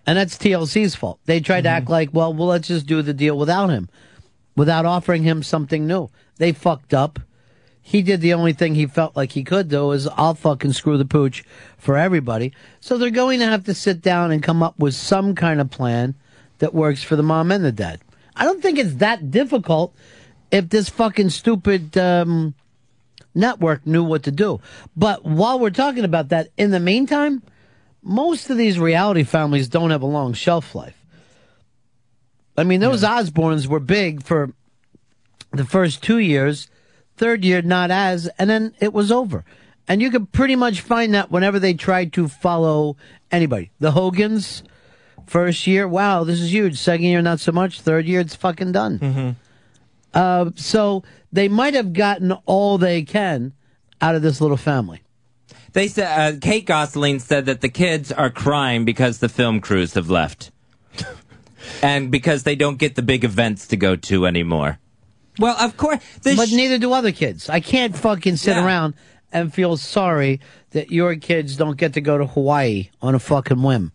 and 0.05 0.18
that's 0.18 0.38
TLC's 0.38 0.95
fault. 0.95 1.19
They 1.26 1.39
tried 1.39 1.61
to 1.61 1.69
act 1.69 1.89
like, 1.89 2.10
well, 2.14 2.34
well, 2.34 2.47
let's 2.47 2.68
just 2.68 2.85
do 2.85 3.01
the 3.01 3.14
deal 3.14 3.38
without 3.38 3.69
him, 3.69 3.89
without 4.55 4.85
offering 4.85 5.23
him 5.23 5.43
something 5.43 5.88
new. 5.88 6.10
They 6.38 6.51
fucked 6.51 6.93
up. 6.93 7.19
He 7.81 8.01
did 8.01 8.22
the 8.22 8.34
only 8.34 8.53
thing 8.53 8.76
he 8.76 8.85
felt 8.85 9.15
like 9.15 9.34
he 9.34 9.43
could 9.43 9.68
do 9.68 9.91
is 9.91 10.07
I'll 10.07 10.35
fucking 10.35 10.72
screw 10.72 10.97
the 10.97 11.03
pooch 11.03 11.43
for 11.77 11.97
everybody. 11.97 12.53
So 12.80 12.97
they're 12.97 13.10
going 13.10 13.39
to 13.39 13.45
have 13.45 13.65
to 13.65 13.73
sit 13.73 14.01
down 14.01 14.31
and 14.31 14.41
come 14.41 14.64
up 14.64 14.80
with 14.80 14.93
some 14.93 15.35
kind 15.35 15.60
of 15.60 15.69
plan 15.69 16.15
that 16.60 16.73
works 16.73 17.03
for 17.03 17.18
the 17.18 17.23
mom 17.23 17.51
and 17.51 17.65
the 17.65 17.73
dad. 17.73 17.99
I 18.38 18.45
don't 18.45 18.61
think 18.61 18.80
it's 18.80 18.95
that 18.95 19.31
difficult 19.31 19.93
if 20.49 20.69
this 20.69 20.88
fucking 20.88 21.30
stupid 21.30 21.97
um, 21.97 22.53
network 23.35 23.85
knew 23.85 24.03
what 24.03 24.23
to 24.23 24.31
do. 24.31 24.60
But 24.95 25.26
while 25.26 25.60
we're 25.60 25.69
talking 25.69 26.05
about 26.05 26.30
that, 26.30 26.49
in 26.57 26.72
the 26.72 26.80
meantime, 26.80 27.41
most 28.01 28.49
of 28.49 28.57
these 28.57 28.80
reality 28.80 29.23
families 29.23 29.68
don't 29.68 29.91
have 29.91 30.01
a 30.01 30.07
long 30.07 30.34
shelf 30.34 30.76
life. 30.76 30.97
I 32.57 32.64
mean, 32.64 32.81
those 32.81 33.03
Osbournes 33.03 33.68
were 33.68 33.80
big 33.80 34.23
for 34.23 34.53
the 35.51 35.65
first 35.65 36.03
two 36.03 36.19
years, 36.19 36.68
third 37.18 37.43
year 37.43 37.61
not 37.61 37.91
as, 37.91 38.27
and 38.38 38.49
then 38.49 38.73
it 38.80 38.93
was 38.93 39.11
over. 39.11 39.43
And 39.88 40.01
you 40.01 40.11
could 40.11 40.31
pretty 40.31 40.55
much 40.55 40.81
find 40.81 41.14
that 41.14 41.31
whenever 41.31 41.60
they 41.60 41.73
tried 41.73 42.14
to 42.14 42.27
follow 42.27 42.95
anybody. 43.31 43.72
The 43.80 43.91
Hogans, 43.91 44.64
first 45.26 45.68
year, 45.68 45.88
wow, 45.88 46.23
this 46.23 46.39
is 46.39 46.53
huge. 46.53 46.77
Second 46.77 47.05
year, 47.05 47.22
not 47.22 47.39
so 47.39 47.51
much. 47.51 47.81
Third 47.81 48.05
year, 48.05 48.19
it's 48.19 48.35
fucking 48.35 48.72
done. 48.72 48.99
Mm-hmm. 48.99 49.30
Uh, 50.14 50.52
so 50.56 51.03
they 51.31 51.48
might 51.48 51.73
have 51.73 51.94
gotten 51.94 52.31
all 52.45 52.77
they 52.77 53.02
can 53.03 53.53
out 54.02 54.15
of 54.15 54.22
this 54.22 54.40
little 54.41 54.57
family. 54.57 55.02
They 55.73 55.88
said 55.88 56.35
uh, 56.35 56.40
Kate 56.40 56.65
Gosselin 56.65 57.19
said 57.19 57.48
that 57.48 57.61
the 57.61 57.69
kids 57.69 58.11
are 58.11 58.30
crying 58.30 58.85
because 58.85 59.19
the 59.19 59.30
film 59.30 59.60
crews 59.60 59.95
have 59.95 60.10
left, 60.10 60.52
and 61.81 62.11
because 62.11 62.44
they 62.44 62.56
don't 62.56 62.77
get 62.77 62.95
the 62.95 63.02
big 63.02 63.23
events 63.23 63.68
to 63.68 63.77
go 63.77 63.95
to 63.95 64.27
anymore. 64.27 64.80
Well, 65.40 65.57
of 65.60 65.77
course, 65.77 65.99
but 66.23 66.52
neither 66.52 66.77
do 66.77 66.94
other 66.94 67.11
kids. 67.11 67.49
I 67.49 67.60
can't 67.60 67.98
fucking 67.98 68.35
sit 68.35 68.56
around 68.56 68.94
and 69.31 69.52
feel 69.52 69.77
sorry 69.77 70.40
that 70.72 70.91
your 70.91 71.15
kids 71.15 71.57
don't 71.57 71.77
get 71.77 71.94
to 71.94 72.02
go 72.02 72.19
to 72.19 72.27
Hawaii 72.27 72.90
on 73.02 73.15
a 73.15 73.19
fucking 73.19 73.64
whim. 73.64 73.91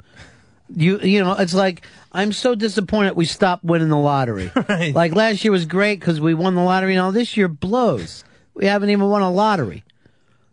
You 0.75 0.99
you 1.01 1.23
know, 1.23 1.33
it's 1.33 1.55
like 1.55 1.83
I'm 2.13 2.33
so 2.33 2.55
disappointed 2.55 3.17
we 3.17 3.25
stopped 3.25 3.65
winning 3.65 3.89
the 3.89 3.97
lottery. 3.97 4.51
Like 4.95 5.15
last 5.15 5.45
year 5.45 5.53
was 5.53 5.67
great 5.67 6.01
because 6.01 6.21
we 6.21 6.35
won 6.35 6.55
the 6.55 6.63
lottery. 6.63 6.95
And 6.95 6.99
now 7.05 7.11
this 7.11 7.37
year 7.37 7.49
blows. 7.49 8.25
We 8.55 8.67
haven't 8.67 8.91
even 8.91 9.09
won 9.09 9.23
a 9.23 9.31
lottery. 9.31 9.85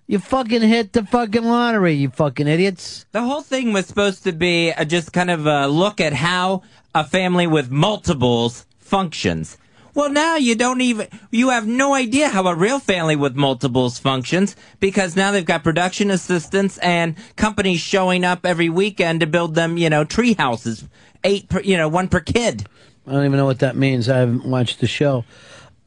You 0.07 0.19
fucking 0.19 0.61
hit 0.61 0.93
the 0.93 1.03
fucking 1.03 1.43
lottery, 1.43 1.93
you 1.93 2.09
fucking 2.09 2.47
idiots. 2.47 3.07
The 3.11 3.23
whole 3.23 3.41
thing 3.41 3.73
was 3.73 3.87
supposed 3.87 4.23
to 4.25 4.33
be 4.33 4.69
a, 4.69 4.85
just 4.85 5.11
kind 5.11 5.31
of 5.31 5.47
a 5.47 5.67
look 5.67 5.99
at 5.99 6.13
how 6.13 6.61
a 6.93 7.03
family 7.03 7.47
with 7.47 7.71
multiples 7.71 8.67
functions. 8.77 9.57
Well, 9.95 10.09
now 10.09 10.35
you 10.35 10.55
don't 10.55 10.81
even, 10.81 11.07
you 11.31 11.51
have 11.51 11.65
no 11.65 11.95
idea 11.95 12.27
how 12.27 12.45
a 12.47 12.53
real 12.53 12.79
family 12.79 13.15
with 13.15 13.37
multiples 13.37 13.97
functions 13.97 14.57
because 14.81 15.15
now 15.15 15.31
they've 15.31 15.45
got 15.45 15.63
production 15.63 16.11
assistants 16.11 16.77
and 16.79 17.15
companies 17.37 17.79
showing 17.79 18.25
up 18.25 18.45
every 18.45 18.67
weekend 18.67 19.21
to 19.21 19.25
build 19.25 19.55
them, 19.55 19.77
you 19.77 19.89
know, 19.89 20.03
tree 20.03 20.33
houses. 20.33 20.83
Eight 21.23 21.47
per, 21.47 21.61
you 21.61 21.77
know, 21.77 21.87
one 21.87 22.09
per 22.09 22.19
kid. 22.19 22.67
I 23.07 23.13
don't 23.13 23.23
even 23.23 23.37
know 23.37 23.45
what 23.45 23.59
that 23.59 23.77
means. 23.77 24.09
I 24.09 24.17
haven't 24.17 24.45
watched 24.45 24.81
the 24.81 24.87
show. 24.87 25.23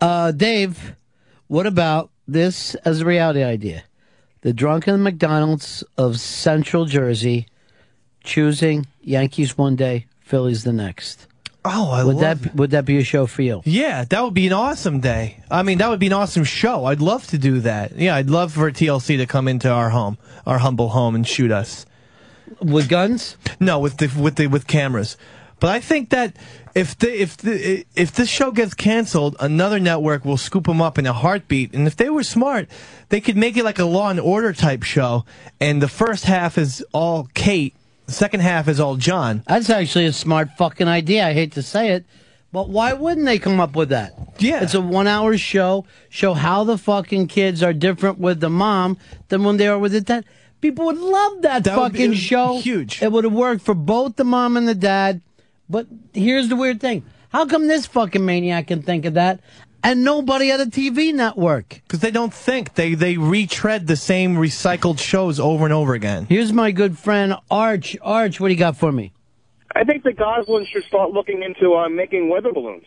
Uh, 0.00 0.32
Dave, 0.32 0.96
what 1.48 1.66
about 1.66 2.10
this 2.26 2.74
as 2.76 3.02
a 3.02 3.04
reality 3.04 3.42
idea? 3.42 3.84
The 4.40 4.54
drunken 4.54 5.02
McDonald's 5.02 5.84
of 5.98 6.18
Central 6.18 6.86
Jersey 6.86 7.46
choosing 8.24 8.86
Yankees 9.02 9.58
one 9.58 9.76
day, 9.76 10.06
Phillies 10.20 10.64
the 10.64 10.72
next. 10.72 11.27
Oh, 11.70 11.90
I 11.90 12.04
would 12.04 12.16
love 12.16 12.42
that 12.42 12.54
would 12.54 12.70
that 12.70 12.84
be 12.84 12.98
a 12.98 13.04
show 13.04 13.26
for 13.26 13.42
you? 13.42 13.62
Yeah, 13.64 14.04
that 14.04 14.24
would 14.24 14.34
be 14.34 14.46
an 14.46 14.52
awesome 14.52 15.00
day. 15.00 15.42
I 15.50 15.62
mean, 15.62 15.78
that 15.78 15.88
would 15.88 16.00
be 16.00 16.06
an 16.06 16.12
awesome 16.12 16.44
show. 16.44 16.86
I'd 16.86 17.00
love 17.00 17.26
to 17.28 17.38
do 17.38 17.60
that. 17.60 17.96
Yeah, 17.96 18.14
I'd 18.16 18.30
love 18.30 18.52
for 18.52 18.70
TLC 18.70 19.18
to 19.18 19.26
come 19.26 19.48
into 19.48 19.70
our 19.70 19.90
home, 19.90 20.18
our 20.46 20.58
humble 20.58 20.90
home, 20.90 21.14
and 21.14 21.26
shoot 21.26 21.50
us 21.50 21.84
with 22.60 22.88
guns. 22.88 23.36
No, 23.60 23.78
with 23.78 23.98
the 23.98 24.08
with 24.20 24.36
the 24.36 24.46
with 24.46 24.66
cameras. 24.66 25.16
But 25.60 25.70
I 25.70 25.80
think 25.80 26.10
that 26.10 26.36
if 26.74 26.96
the 26.98 27.20
if 27.20 27.36
the 27.36 27.84
if 27.94 28.12
this 28.12 28.28
show 28.28 28.50
gets 28.50 28.74
canceled, 28.74 29.36
another 29.40 29.80
network 29.80 30.24
will 30.24 30.36
scoop 30.36 30.66
them 30.66 30.80
up 30.80 30.98
in 30.98 31.06
a 31.06 31.12
heartbeat. 31.12 31.74
And 31.74 31.86
if 31.86 31.96
they 31.96 32.08
were 32.10 32.22
smart, 32.22 32.68
they 33.08 33.20
could 33.20 33.36
make 33.36 33.56
it 33.56 33.64
like 33.64 33.78
a 33.78 33.84
Law 33.84 34.10
and 34.10 34.20
Order 34.20 34.52
type 34.52 34.84
show, 34.84 35.24
and 35.60 35.82
the 35.82 35.88
first 35.88 36.24
half 36.24 36.56
is 36.56 36.84
all 36.92 37.28
Kate, 37.34 37.74
the 38.08 38.14
second 38.14 38.40
half 38.40 38.66
is 38.68 38.80
all 38.80 38.96
John. 38.96 39.42
That's 39.46 39.68
actually 39.70 40.06
a 40.06 40.12
smart 40.12 40.48
fucking 40.58 40.88
idea. 40.88 41.26
I 41.26 41.34
hate 41.34 41.52
to 41.52 41.62
say 41.62 41.90
it, 41.92 42.04
But 42.50 42.70
why 42.70 42.94
wouldn't 42.94 43.26
they 43.26 43.38
come 43.38 43.60
up 43.60 43.76
with 43.76 43.90
that? 43.90 44.14
Yeah. 44.38 44.62
It's 44.62 44.72
a 44.74 44.80
one 44.80 45.06
hour 45.06 45.36
show, 45.36 45.84
show 46.08 46.32
how 46.32 46.64
the 46.64 46.78
fucking 46.78 47.26
kids 47.28 47.62
are 47.62 47.74
different 47.74 48.18
with 48.18 48.40
the 48.40 48.48
mom 48.48 48.96
than 49.28 49.44
when 49.44 49.58
they 49.58 49.68
are 49.68 49.78
with 49.78 49.92
the 49.92 50.00
dad. 50.00 50.24
People 50.62 50.86
would 50.86 50.96
love 50.98 51.42
that, 51.42 51.64
That 51.64 51.78
would 51.78 51.92
be 51.92 51.98
fucking 51.98 52.14
show. 52.14 52.58
huge. 52.60 53.02
It 53.02 53.12
would 53.12 53.24
have 53.24 53.32
worked 53.34 53.62
for 53.62 53.74
both 53.74 54.16
the 54.16 54.24
mom 54.24 54.56
and 54.56 54.66
the 54.66 54.74
dad. 54.74 55.20
But 55.68 55.86
here's 56.14 56.48
the 56.48 56.56
weird 56.56 56.80
thing. 56.80 57.04
How 57.28 57.44
come 57.44 57.68
this 57.68 57.84
fucking 57.86 58.24
maniac 58.24 58.68
can 58.68 58.80
think 58.82 59.04
of 59.04 59.14
that 59.14 59.40
and 59.84 60.04
nobody 60.04 60.50
at 60.50 60.60
a 60.60 60.66
TV 60.66 61.14
network? 61.14 61.80
Because 61.86 62.00
they 62.00 62.10
don't 62.10 62.32
think. 62.34 62.74
They 62.74 62.94
they 62.94 63.16
retread 63.16 63.86
the 63.86 63.96
same 63.96 64.36
recycled 64.36 64.98
shows 64.98 65.38
over 65.40 65.64
and 65.64 65.72
over 65.72 65.94
again. 65.94 66.26
Here's 66.28 66.52
my 66.52 66.70
good 66.70 66.98
friend 66.98 67.34
Arch. 67.50 67.96
Arch, 68.02 68.40
what 68.40 68.48
do 68.48 68.54
you 68.54 68.58
got 68.58 68.76
for 68.76 68.92
me? 68.92 69.12
I 69.74 69.84
think 69.84 70.02
the 70.02 70.12
Gosselins 70.12 70.66
should 70.66 70.84
start 70.84 71.12
looking 71.12 71.42
into 71.42 71.74
uh, 71.74 71.88
making 71.88 72.28
weather 72.28 72.52
balloons. 72.52 72.86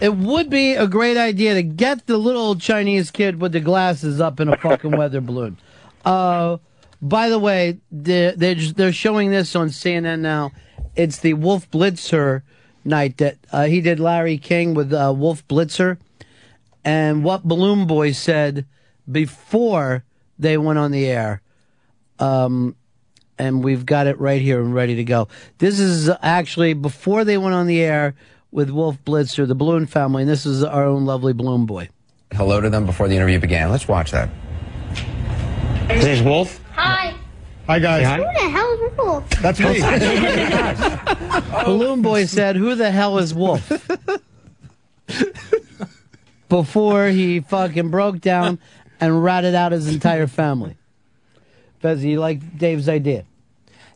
It 0.00 0.14
would 0.16 0.50
be 0.50 0.74
a 0.74 0.86
great 0.88 1.16
idea 1.16 1.54
to 1.54 1.62
get 1.62 2.06
the 2.06 2.18
little 2.18 2.56
Chinese 2.56 3.10
kid 3.10 3.40
with 3.40 3.52
the 3.52 3.60
glasses 3.60 4.20
up 4.20 4.40
in 4.40 4.48
a 4.48 4.56
fucking 4.56 4.90
weather 4.96 5.20
balloon. 5.20 5.56
Uh, 6.04 6.58
by 7.02 7.28
the 7.28 7.38
way, 7.38 7.78
they're, 7.92 8.32
they're, 8.32 8.54
just- 8.56 8.76
they're 8.76 8.92
showing 8.92 9.30
this 9.30 9.54
on 9.54 9.68
CNN 9.68 10.20
now. 10.20 10.50
It's 10.96 11.18
the 11.18 11.34
Wolf 11.34 11.70
Blitzer 11.70 12.42
night 12.88 13.18
that 13.18 13.38
uh, 13.52 13.64
he 13.66 13.80
did 13.80 14.00
Larry 14.00 14.38
King 14.38 14.74
with 14.74 14.92
uh, 14.92 15.14
Wolf 15.16 15.46
Blitzer. 15.46 15.98
And 16.84 17.22
what 17.22 17.44
Balloon 17.44 17.86
Boy 17.86 18.12
said 18.12 18.66
before 19.10 20.04
they 20.38 20.56
went 20.56 20.78
on 20.78 20.90
the 20.90 21.06
air. 21.06 21.42
Um, 22.18 22.76
and 23.38 23.62
we've 23.62 23.86
got 23.86 24.06
it 24.06 24.18
right 24.18 24.40
here 24.40 24.60
and 24.60 24.74
ready 24.74 24.96
to 24.96 25.04
go. 25.04 25.28
This 25.58 25.78
is 25.78 26.10
actually 26.22 26.74
before 26.74 27.24
they 27.24 27.38
went 27.38 27.54
on 27.54 27.66
the 27.66 27.80
air 27.80 28.14
with 28.50 28.70
Wolf 28.70 28.96
Blitzer, 29.04 29.46
the 29.46 29.54
Balloon 29.54 29.86
family, 29.86 30.22
and 30.22 30.30
this 30.30 30.46
is 30.46 30.64
our 30.64 30.84
own 30.84 31.04
lovely 31.04 31.32
Balloon 31.32 31.66
Boy. 31.66 31.88
hello 32.32 32.60
to 32.60 32.70
them 32.70 32.86
before 32.86 33.08
the 33.08 33.14
interview 33.14 33.38
began. 33.38 33.70
Let's 33.70 33.86
watch 33.86 34.10
that. 34.10 34.30
His 35.90 36.04
name's 36.04 36.22
Wolf. 36.22 36.60
Hi. 36.72 37.17
Hi, 37.68 37.78
guys. 37.78 38.16
Who 38.16 38.22
the 38.24 38.48
hell 38.50 38.72
is 38.72 38.80
Wolf? 38.96 39.28
That's 39.42 39.60
me. 39.60 39.80
Balloon 41.64 42.00
Boy 42.00 42.24
said, 42.24 42.56
"Who 42.56 42.74
the 42.74 42.90
hell 42.90 43.18
is 43.18 43.34
Wolf?" 43.34 43.70
Before 46.48 47.08
he 47.08 47.40
fucking 47.40 47.90
broke 47.90 48.20
down 48.22 48.58
and 49.00 49.22
ratted 49.22 49.54
out 49.54 49.72
his 49.72 49.86
entire 49.86 50.26
family. 50.26 50.78
Fez, 51.80 52.02
you 52.02 52.18
like 52.20 52.56
Dave's 52.58 52.88
idea? 52.88 53.26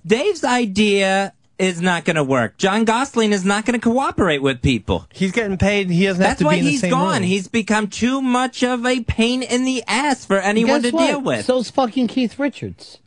Dave's 0.06 0.44
idea 0.44 1.32
is 1.58 1.80
not 1.80 2.04
going 2.04 2.16
to 2.16 2.24
work. 2.24 2.58
John 2.58 2.84
Gosselin 2.84 3.32
is 3.32 3.42
not 3.44 3.64
going 3.64 3.80
to 3.80 3.82
cooperate 3.82 4.42
with 4.42 4.60
people. 4.60 5.06
He's 5.14 5.32
getting 5.32 5.56
paid. 5.56 5.88
He 5.88 6.04
doesn't 6.04 6.20
have 6.20 6.30
That's 6.32 6.40
to 6.40 6.44
why 6.44 6.56
be 6.56 6.58
in 6.58 6.64
the 6.66 6.70
he's 6.72 6.80
same 6.82 6.90
gone. 6.90 7.14
room. 7.20 7.22
He's 7.22 7.48
become 7.48 7.88
too 7.88 8.20
much 8.20 8.62
of 8.62 8.84
a 8.84 9.00
pain 9.00 9.42
in 9.42 9.64
the 9.64 9.82
ass 9.88 10.26
for 10.26 10.38
anyone 10.38 10.82
Guess 10.82 10.90
to 10.90 10.96
what? 10.96 11.06
deal 11.06 11.20
with. 11.22 11.46
So's 11.46 11.70
fucking 11.70 12.08
Keith 12.08 12.38
Richards. 12.38 12.98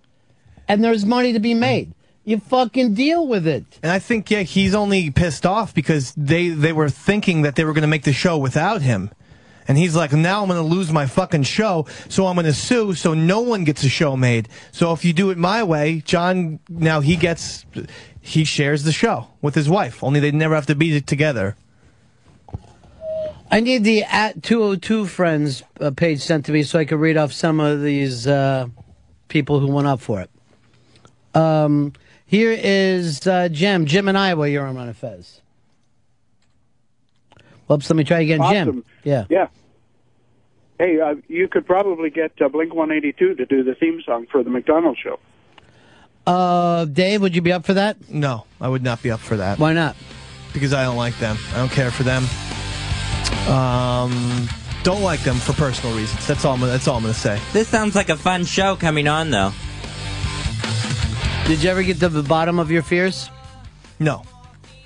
And 0.67 0.83
there's 0.83 1.05
money 1.05 1.33
to 1.33 1.39
be 1.39 1.53
made. 1.53 1.93
You 2.23 2.39
fucking 2.39 2.95
deal 2.95 3.27
with 3.27 3.45
it. 3.45 3.65
And 3.83 3.91
I 3.91 3.99
think 3.99 4.31
yeah, 4.31 4.41
he's 4.41 4.73
only 4.73 5.11
pissed 5.11 5.45
off 5.45 5.75
because 5.75 6.13
they 6.17 6.49
they 6.49 6.73
were 6.73 6.89
thinking 6.89 7.43
that 7.43 7.55
they 7.55 7.63
were 7.63 7.73
going 7.73 7.83
to 7.83 7.87
make 7.87 8.03
the 8.03 8.13
show 8.13 8.37
without 8.37 8.81
him. 8.81 9.11
And 9.67 9.77
he's 9.77 9.95
like, 9.95 10.13
now 10.13 10.41
I'm 10.41 10.49
going 10.49 10.61
to 10.61 10.75
lose 10.75 10.91
my 10.91 11.07
fucking 11.07 11.43
show, 11.43 11.87
so 12.07 12.27
I'm 12.27 12.35
going 12.35 12.45
to 12.45 12.53
sue, 12.53 12.93
so 12.93 13.15
no 13.15 13.41
one 13.41 13.63
gets 13.63 13.83
a 13.83 13.89
show 13.89 14.15
made. 14.15 14.47
So 14.71 14.93
if 14.93 15.03
you 15.03 15.11
do 15.11 15.31
it 15.31 15.39
my 15.39 15.63
way, 15.63 16.01
John, 16.05 16.59
now 16.69 16.99
he 16.99 17.15
gets, 17.15 17.65
he 18.21 18.43
shares 18.43 18.83
the 18.83 18.91
show 18.91 19.27
with 19.41 19.55
his 19.55 19.67
wife. 19.67 20.03
Only 20.03 20.19
they 20.19 20.31
never 20.31 20.53
have 20.53 20.67
to 20.67 20.75
be 20.75 21.01
together. 21.01 21.55
I 23.49 23.59
need 23.59 23.83
the 23.83 24.03
at 24.03 24.43
202 24.43 25.05
friends 25.05 25.63
uh, 25.79 25.91
page 25.91 26.21
sent 26.21 26.45
to 26.45 26.51
me 26.51 26.63
so 26.63 26.77
I 26.77 26.85
can 26.85 26.99
read 26.99 27.17
off 27.17 27.31
some 27.31 27.59
of 27.59 27.81
these 27.81 28.27
uh, 28.27 28.67
people 29.29 29.59
who 29.59 29.67
went 29.67 29.87
up 29.87 29.99
for 29.99 30.21
it. 30.21 30.29
Um, 31.35 31.93
here 32.25 32.51
is 32.51 33.27
uh, 33.27 33.49
Jim. 33.49 33.85
Jim 33.85 34.07
in 34.07 34.15
Iowa, 34.15 34.47
you're 34.47 34.65
on 34.65 34.75
Ron 34.75 34.87
and 34.87 34.97
Fez. 34.97 35.41
Whoops, 37.67 37.89
let 37.89 37.95
me 37.95 38.03
try 38.03 38.21
again. 38.21 38.41
Jim. 38.49 38.85
Yeah. 39.03 39.25
Yeah. 39.29 39.47
Hey, 40.77 40.99
uh, 40.99 41.15
you 41.27 41.47
could 41.47 41.65
probably 41.65 42.09
get 42.09 42.33
uh, 42.41 42.49
Blink 42.49 42.73
182 42.73 43.35
to 43.35 43.45
do 43.45 43.63
the 43.63 43.75
theme 43.75 44.01
song 44.05 44.27
for 44.31 44.43
the 44.43 44.49
McDonald's 44.49 44.99
show. 44.99 45.19
Uh, 46.27 46.85
Dave, 46.85 47.21
would 47.21 47.35
you 47.35 47.41
be 47.41 47.53
up 47.53 47.65
for 47.65 47.75
that? 47.75 48.09
No, 48.09 48.45
I 48.59 48.67
would 48.67 48.83
not 48.83 49.01
be 49.01 49.11
up 49.11 49.19
for 49.19 49.37
that. 49.37 49.59
Why 49.59 49.73
not? 49.73 49.95
Because 50.53 50.73
I 50.73 50.83
don't 50.83 50.97
like 50.97 51.17
them. 51.19 51.37
I 51.53 51.57
don't 51.57 51.71
care 51.71 51.91
for 51.91 52.03
them. 52.03 52.23
Um, 53.47 54.47
don't 54.83 55.01
like 55.01 55.21
them 55.21 55.35
for 55.35 55.53
personal 55.53 55.95
reasons. 55.95 56.25
That's 56.27 56.43
all. 56.43 56.55
I'm, 56.55 56.61
that's 56.61 56.87
all 56.87 56.97
I'm 56.97 57.03
going 57.03 57.13
to 57.13 57.19
say. 57.19 57.39
This 57.53 57.67
sounds 57.67 57.95
like 57.95 58.09
a 58.09 58.17
fun 58.17 58.43
show 58.45 58.75
coming 58.75 59.07
on, 59.07 59.29
though. 59.31 59.51
Did 61.45 61.61
you 61.61 61.69
ever 61.69 61.84
get 61.84 61.99
to 61.99 62.09
the 62.09 62.23
bottom 62.23 62.57
of 62.57 62.72
your 62.72 62.81
fears? 62.81 63.30
No. 63.99 64.23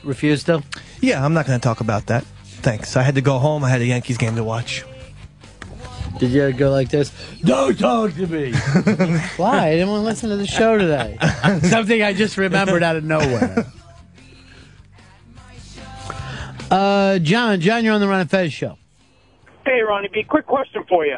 Refuse 0.04 0.44
to? 0.44 0.62
Yeah, 1.02 1.24
I'm 1.24 1.34
not 1.34 1.46
going 1.48 1.58
to 1.58 1.64
talk 1.64 1.80
about 1.80 2.08
that. 2.08 2.26
Thanks. 2.44 2.98
I 2.98 3.02
had 3.02 3.16
to 3.16 3.22
go 3.22 3.40
home. 3.40 3.64
I 3.64 3.70
had 3.70 3.82
a 3.82 3.86
Yankees 3.86 4.18
game 4.18 4.36
to 4.36 4.44
watch. 4.44 4.84
Did 6.18 6.32
you 6.32 6.42
ever 6.44 6.52
go 6.52 6.70
like 6.70 6.90
this? 6.90 7.14
Don't 7.46 7.80
talk 7.80 8.14
to 8.16 8.28
me. 8.28 8.52
Why? 9.38 9.68
I 9.68 9.72
didn't 9.72 9.88
want 9.88 10.02
to 10.02 10.06
listen 10.06 10.30
to 10.32 10.36
the 10.36 10.46
show 10.48 10.78
today. 10.78 11.18
Something 11.64 12.04
I 12.04 12.12
just 12.12 12.36
remembered 12.38 12.84
out 12.84 12.96
of 12.96 13.04
nowhere. 13.04 13.66
Uh, 16.72 17.18
John, 17.18 17.60
John, 17.62 17.84
you're 17.84 17.96
on 17.96 18.00
the 18.00 18.08
Ron 18.08 18.20
and 18.20 18.30
Fez 18.30 18.54
show. 18.54 18.78
Hey, 19.66 19.82
Ronnie 19.82 20.08
B, 20.14 20.22
quick 20.22 20.46
question 20.46 20.84
for 20.88 21.04
you. 21.04 21.18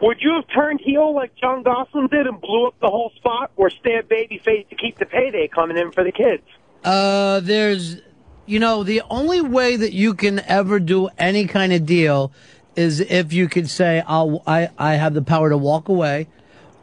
Would 0.00 0.18
you 0.20 0.34
have 0.34 0.44
turned 0.54 0.80
heel 0.80 1.14
like 1.14 1.34
John 1.36 1.62
Gosselin 1.62 2.08
did 2.08 2.26
and 2.26 2.40
blew 2.40 2.66
up 2.66 2.78
the 2.80 2.88
whole 2.88 3.12
spot, 3.16 3.50
or 3.56 3.70
stand 3.70 4.08
babyface 4.08 4.68
to 4.68 4.74
keep 4.74 4.98
the 4.98 5.06
payday 5.06 5.48
coming 5.48 5.78
in 5.78 5.90
for 5.90 6.04
the 6.04 6.12
kids? 6.12 6.42
Uh, 6.84 7.40
there's, 7.40 7.96
you 8.44 8.58
know, 8.58 8.82
the 8.82 9.02
only 9.08 9.40
way 9.40 9.76
that 9.76 9.92
you 9.92 10.14
can 10.14 10.40
ever 10.40 10.78
do 10.78 11.08
any 11.18 11.46
kind 11.46 11.72
of 11.72 11.86
deal 11.86 12.30
is 12.76 13.00
if 13.00 13.32
you 13.32 13.48
could 13.48 13.70
say, 13.70 14.02
I'll, 14.06 14.42
I, 14.46 14.68
I 14.78 14.94
have 14.94 15.14
the 15.14 15.22
power 15.22 15.48
to 15.48 15.56
walk 15.56 15.88
away 15.88 16.28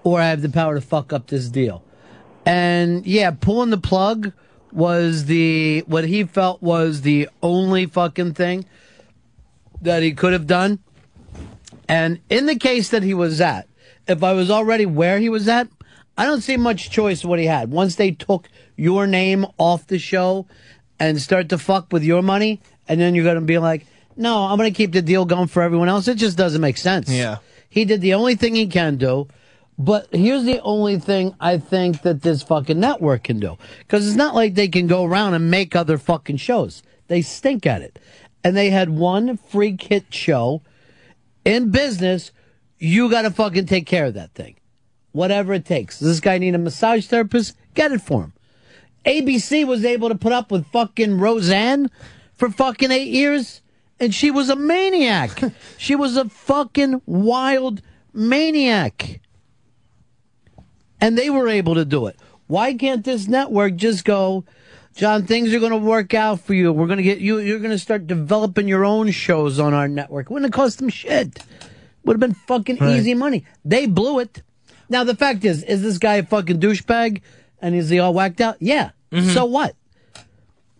or 0.04 0.20
I 0.20 0.26
have 0.26 0.42
the 0.42 0.50
power 0.50 0.74
to 0.74 0.82
fuck 0.82 1.14
up 1.14 1.28
this 1.28 1.50
deal. 1.50 1.84
And 2.46 3.06
yeah, 3.06 3.32
pulling 3.32 3.70
the 3.70 3.78
plug 3.78 4.34
was 4.72 5.26
the, 5.26 5.82
what 5.82 6.04
he 6.06 6.24
felt 6.24 6.64
was 6.64 7.02
the 7.02 7.30
only 7.44 7.86
fucking 7.86 8.34
thing 8.34 8.66
that 9.84 10.02
he 10.02 10.14
could 10.14 10.34
have 10.34 10.48
done. 10.48 10.80
And 11.94 12.22
in 12.28 12.48
the 12.48 12.56
case 12.56 12.90
that 12.90 13.04
he 13.04 13.14
was 13.14 13.40
at, 13.40 13.68
if 14.08 14.24
I 14.24 14.34
was 14.34 14.50
already 14.50 14.88
where 14.88 15.20
he 15.20 15.30
was 15.30 15.48
at, 15.48 15.68
I 16.18 16.26
don't 16.26 16.42
see 16.42 16.58
much 16.58 16.90
choice 16.90 17.24
what 17.24 17.38
he 17.38 17.46
had. 17.46 17.70
Once 17.70 17.98
they 17.98 18.10
took 18.10 18.50
your 18.76 19.06
name 19.06 19.46
off 19.60 19.86
the 19.86 20.00
show 20.00 20.48
and 21.00 21.22
start 21.22 21.50
to 21.50 21.60
fuck 21.60 21.94
with 21.94 22.04
your 22.04 22.24
money, 22.24 22.64
and 22.88 23.00
then 23.00 23.14
you're 23.14 23.24
going 23.24 23.36
to 23.36 23.42
be 23.42 23.60
like, 23.60 23.86
no, 24.16 24.46
I'm 24.46 24.58
going 24.58 24.74
to 24.74 24.76
keep 24.76 24.92
the 24.92 25.04
deal 25.04 25.26
going 25.26 25.46
for 25.46 25.62
everyone 25.62 25.88
else. 25.88 26.08
It 26.08 26.16
just 26.16 26.36
doesn't 26.36 26.62
make 26.62 26.78
sense. 26.78 27.10
Yeah. 27.10 27.38
He 27.70 27.86
did 27.86 28.02
the 28.02 28.16
only 28.16 28.34
thing 28.34 28.56
he 28.56 28.66
can 28.66 28.98
do. 28.98 29.28
But 29.78 30.08
here's 30.12 30.46
the 30.46 30.62
only 30.62 30.98
thing 30.98 31.36
I 31.40 31.60
think 31.60 32.02
that 32.02 32.24
this 32.24 32.42
fucking 32.42 32.80
network 32.80 33.26
can 33.26 33.40
do. 33.40 33.60
Because 33.78 34.08
it's 34.08 34.18
not 34.18 34.34
like 34.34 34.56
they 34.56 34.68
can 34.68 34.88
go 34.88 35.04
around 35.04 35.36
and 35.36 35.52
make 35.52 35.76
other 35.76 36.00
fucking 36.00 36.38
shows. 36.38 36.82
They 37.08 37.22
stink 37.22 37.68
at 37.68 37.84
it. 37.84 38.00
And 38.44 38.58
they 38.58 38.72
had 38.72 38.90
one 38.90 39.38
freak 39.38 39.84
hit 39.84 40.12
show 40.12 40.64
in 41.46 41.72
business. 41.72 42.32
You 42.78 43.10
got 43.10 43.24
to 43.24 43.32
fucking 43.32 43.66
take 43.66 43.86
care 43.86 44.06
of 44.06 44.14
that 44.16 44.34
thing. 44.34 44.56
Whatever 45.12 45.54
it 45.54 45.66
takes. 45.66 46.00
Does 46.00 46.08
this 46.08 46.20
guy 46.20 46.38
need 46.38 46.56
a 46.56 46.58
massage 46.58 47.06
therapist? 47.06 47.56
Get 47.76 47.92
it 47.92 48.02
for 48.02 48.24
him. 48.24 48.34
ABC 49.06 49.66
was 49.66 49.84
able 49.86 50.10
to 50.10 50.16
put 50.16 50.32
up 50.32 50.52
with 50.52 50.66
fucking 50.68 51.20
Roseanne 51.20 51.90
for 52.34 52.50
fucking 52.50 52.92
eight 52.92 53.10
years, 53.10 53.62
and 54.00 54.14
she 54.14 54.32
was 54.32 54.50
a 54.50 54.56
maniac. 54.56 55.42
she 55.78 55.96
was 55.96 56.18
a 56.18 56.30
fucking 56.30 57.02
wild 57.06 57.82
maniac. 58.14 59.20
And 61.02 61.18
they 61.18 61.30
were 61.30 61.50
able 61.50 61.76
to 61.76 61.86
do 61.86 62.08
it. 62.08 62.18
Why 62.48 62.74
can't 62.74 63.04
this 63.04 63.28
network 63.28 63.76
just 63.76 64.06
go, 64.06 64.46
John, 64.96 65.26
things 65.26 65.54
are 65.54 65.60
going 65.60 65.72
to 65.72 65.78
work 65.78 66.14
out 66.14 66.40
for 66.42 66.54
you. 66.54 66.72
We're 66.72 66.86
going 66.88 66.98
to 66.98 67.04
get 67.04 67.20
you, 67.20 67.40
you're 67.40 67.60
going 67.60 67.72
to 67.72 67.80
start 67.80 68.06
developing 68.08 68.68
your 68.68 68.86
own 68.86 69.10
shows 69.12 69.60
on 69.60 69.74
our 69.74 69.88
network. 69.88 70.28
It 70.28 70.32
wouldn't 70.32 70.54
have 70.54 70.58
cost 70.58 70.78
them 70.80 70.90
shit. 70.90 71.40
Would 72.06 72.14
have 72.16 72.20
been 72.20 72.36
fucking 72.48 72.78
Right. 72.78 72.98
easy 72.98 73.14
money. 73.14 73.46
They 73.66 73.88
blew 73.88 74.20
it. 74.20 74.44
Now, 74.90 75.04
the 75.04 75.16
fact 75.16 75.44
is, 75.46 75.64
is 75.64 75.82
this 75.82 75.98
guy 75.98 76.16
a 76.16 76.24
fucking 76.24 76.60
douchebag? 76.60 77.22
And 77.62 77.74
is 77.76 77.90
he 77.90 77.98
all 78.00 78.14
whacked 78.14 78.42
out? 78.42 78.58
Yeah. 78.60 78.92
Mm-hmm. 79.12 79.30
So 79.30 79.46
what? 79.46 79.76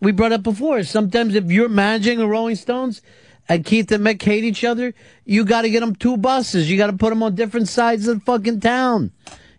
We 0.00 0.12
brought 0.12 0.32
up 0.32 0.42
before. 0.42 0.82
Sometimes 0.84 1.34
if 1.34 1.50
you're 1.50 1.68
managing 1.70 2.18
the 2.18 2.26
Rolling 2.28 2.56
Stones 2.56 3.00
and 3.48 3.64
Keith 3.64 3.90
and 3.90 4.04
Mick 4.04 4.20
hate 4.22 4.44
each 4.44 4.64
other, 4.64 4.92
you 5.24 5.44
got 5.44 5.62
to 5.62 5.70
get 5.70 5.80
them 5.80 5.96
two 5.96 6.18
buses. 6.18 6.70
You 6.70 6.76
got 6.76 6.88
to 6.88 6.96
put 6.96 7.08
them 7.08 7.22
on 7.22 7.34
different 7.34 7.68
sides 7.68 8.06
of 8.06 8.18
the 8.18 8.24
fucking 8.24 8.60
town. 8.60 9.12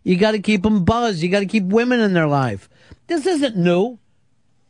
You 0.04 0.18
got 0.18 0.32
to 0.32 0.40
keep 0.40 0.62
them 0.62 0.86
buzzed. 0.86 1.24
You 1.24 1.30
got 1.30 1.40
to 1.40 1.46
keep 1.48 1.64
women 1.64 2.00
in 2.00 2.14
their 2.14 2.28
life. 2.28 2.70
This 3.08 3.26
isn't 3.26 3.58
new. 3.58 3.98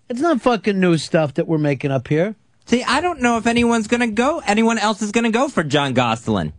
It's 0.10 0.22
not 0.22 0.42
fucking 0.42 0.80
new 0.80 0.98
stuff 0.98 1.34
that 1.36 1.48
we're 1.48 1.58
making 1.58 1.92
up 1.92 2.08
here. 2.08 2.36
See, 2.66 2.84
I 2.84 3.02
don't 3.02 3.22
know 3.22 3.38
if 3.38 3.48
anyone's 3.48 3.88
going 3.88 4.02
to 4.02 4.08
go, 4.08 4.42
anyone 4.46 4.78
else 4.78 5.02
is 5.02 5.12
going 5.12 5.24
to 5.26 5.30
go 5.32 5.48
for 5.50 5.64
John 5.64 5.94
Gosselin. 5.94 6.54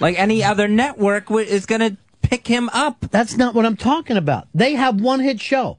Like 0.00 0.18
any 0.18 0.42
other 0.42 0.66
network 0.68 1.26
w- 1.26 1.46
is 1.46 1.66
going 1.66 1.80
to 1.82 1.96
pick 2.22 2.46
him 2.46 2.68
up. 2.70 3.00
That's 3.10 3.36
not 3.36 3.54
what 3.54 3.66
I'm 3.66 3.76
talking 3.76 4.16
about. 4.16 4.48
They 4.54 4.74
have 4.74 5.00
one 5.00 5.20
hit 5.20 5.40
show, 5.40 5.78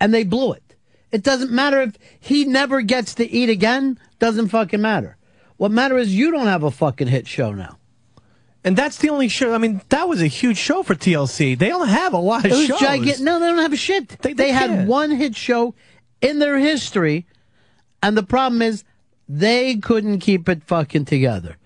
and 0.00 0.12
they 0.12 0.24
blew 0.24 0.52
it. 0.52 0.62
It 1.10 1.22
doesn't 1.22 1.50
matter 1.50 1.80
if 1.80 1.96
he 2.20 2.44
never 2.44 2.82
gets 2.82 3.14
to 3.14 3.30
eat 3.30 3.48
again. 3.48 3.98
Doesn't 4.18 4.48
fucking 4.48 4.80
matter. 4.82 5.16
What 5.56 5.70
matters 5.70 6.08
is 6.08 6.14
you 6.14 6.30
don't 6.30 6.46
have 6.48 6.62
a 6.62 6.70
fucking 6.70 7.08
hit 7.08 7.26
show 7.26 7.52
now. 7.52 7.78
And 8.62 8.76
that's 8.76 8.98
the 8.98 9.08
only 9.10 9.28
show. 9.28 9.54
I 9.54 9.58
mean, 9.58 9.80
that 9.90 10.08
was 10.08 10.20
a 10.20 10.26
huge 10.26 10.58
show 10.58 10.82
for 10.82 10.94
TLC. 10.96 11.56
They 11.56 11.68
don't 11.68 11.88
have 11.88 12.12
a 12.12 12.18
lot 12.18 12.44
of 12.44 12.50
It 12.50 12.56
was 12.56 12.66
shows. 12.66 12.80
gigantic. 12.80 13.20
No, 13.20 13.38
they 13.38 13.46
don't 13.46 13.58
have 13.58 13.72
a 13.72 13.76
shit. 13.76 14.08
They, 14.20 14.32
they 14.32 14.50
had 14.50 14.68
can't. 14.70 14.88
one 14.88 15.12
hit 15.12 15.36
show 15.36 15.74
in 16.20 16.38
their 16.38 16.58
history, 16.58 17.26
and 18.02 18.16
the 18.16 18.22
problem 18.22 18.62
is 18.62 18.84
they 19.28 19.76
couldn't 19.76 20.20
keep 20.20 20.48
it 20.48 20.62
fucking 20.64 21.04
together. 21.04 21.56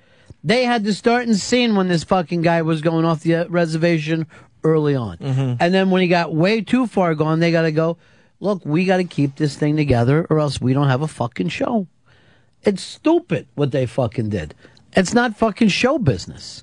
They 0.43 0.65
had 0.65 0.85
to 0.85 0.95
start 0.95 1.27
and 1.27 1.37
scene 1.37 1.77
when 1.77 1.89
this 1.89 2.05
fucking 2.05 2.43
guy 2.43 2.63
was 2.63 2.81
going 2.81 3.05
off 3.05 3.21
the 3.23 3.47
reservation 3.51 4.27
early 4.65 4.95
on, 4.95 5.17
Mm-hmm. 5.19 5.55
and 5.61 5.73
then 5.75 5.91
when 5.91 6.03
he 6.03 6.09
got 6.09 6.35
way 6.35 6.61
too 6.63 6.87
far 6.87 7.15
gone, 7.15 7.41
they 7.41 7.51
got 7.53 7.63
to 7.63 7.73
go. 7.73 7.97
Look, 8.43 8.65
we 8.65 8.87
got 8.87 8.97
to 8.99 9.05
keep 9.05 9.37
this 9.37 9.55
thing 9.57 9.77
together, 9.77 10.27
or 10.31 10.39
else 10.41 10.61
we 10.61 10.73
don't 10.73 10.89
have 10.89 11.03
a 11.03 11.09
fucking 11.09 11.49
show. 11.51 11.87
It's 12.63 12.83
stupid 12.83 13.47
what 13.55 13.71
they 13.71 13.85
fucking 13.87 14.31
did. 14.31 14.55
It's 14.95 15.13
not 15.15 15.37
fucking 15.37 15.69
show 15.69 15.99
business. 15.99 16.63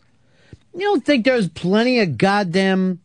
You 0.73 0.81
don't 0.81 1.05
think 1.05 1.23
there's 1.25 1.49
plenty 1.49 1.99
of 1.99 2.17
goddamn 2.17 2.99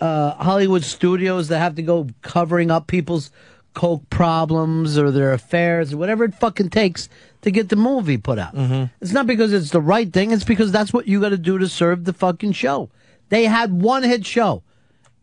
uh, 0.00 0.32
Hollywood 0.34 0.82
studios 0.84 1.48
that 1.48 1.58
have 1.58 1.74
to 1.76 1.82
go 1.82 2.08
covering 2.22 2.70
up 2.70 2.86
people's 2.86 3.30
coke 3.74 4.08
problems 4.10 4.98
or 4.98 5.10
their 5.10 5.32
affairs 5.32 5.92
or 5.92 5.96
whatever 5.96 6.24
it 6.24 6.34
fucking 6.34 6.70
takes 6.70 7.08
to 7.42 7.50
get 7.50 7.68
the 7.68 7.76
movie 7.76 8.18
put 8.18 8.38
out. 8.38 8.54
Mm-hmm. 8.54 8.84
It's 9.00 9.12
not 9.12 9.26
because 9.26 9.52
it's 9.52 9.70
the 9.70 9.80
right 9.80 10.12
thing. 10.12 10.30
It's 10.30 10.44
because 10.44 10.72
that's 10.72 10.92
what 10.92 11.06
you 11.08 11.20
got 11.20 11.30
to 11.30 11.38
do 11.38 11.58
to 11.58 11.68
serve 11.68 12.04
the 12.04 12.12
fucking 12.12 12.52
show. 12.52 12.90
They 13.28 13.44
had 13.44 13.72
one 13.72 14.02
hit 14.02 14.26
show, 14.26 14.62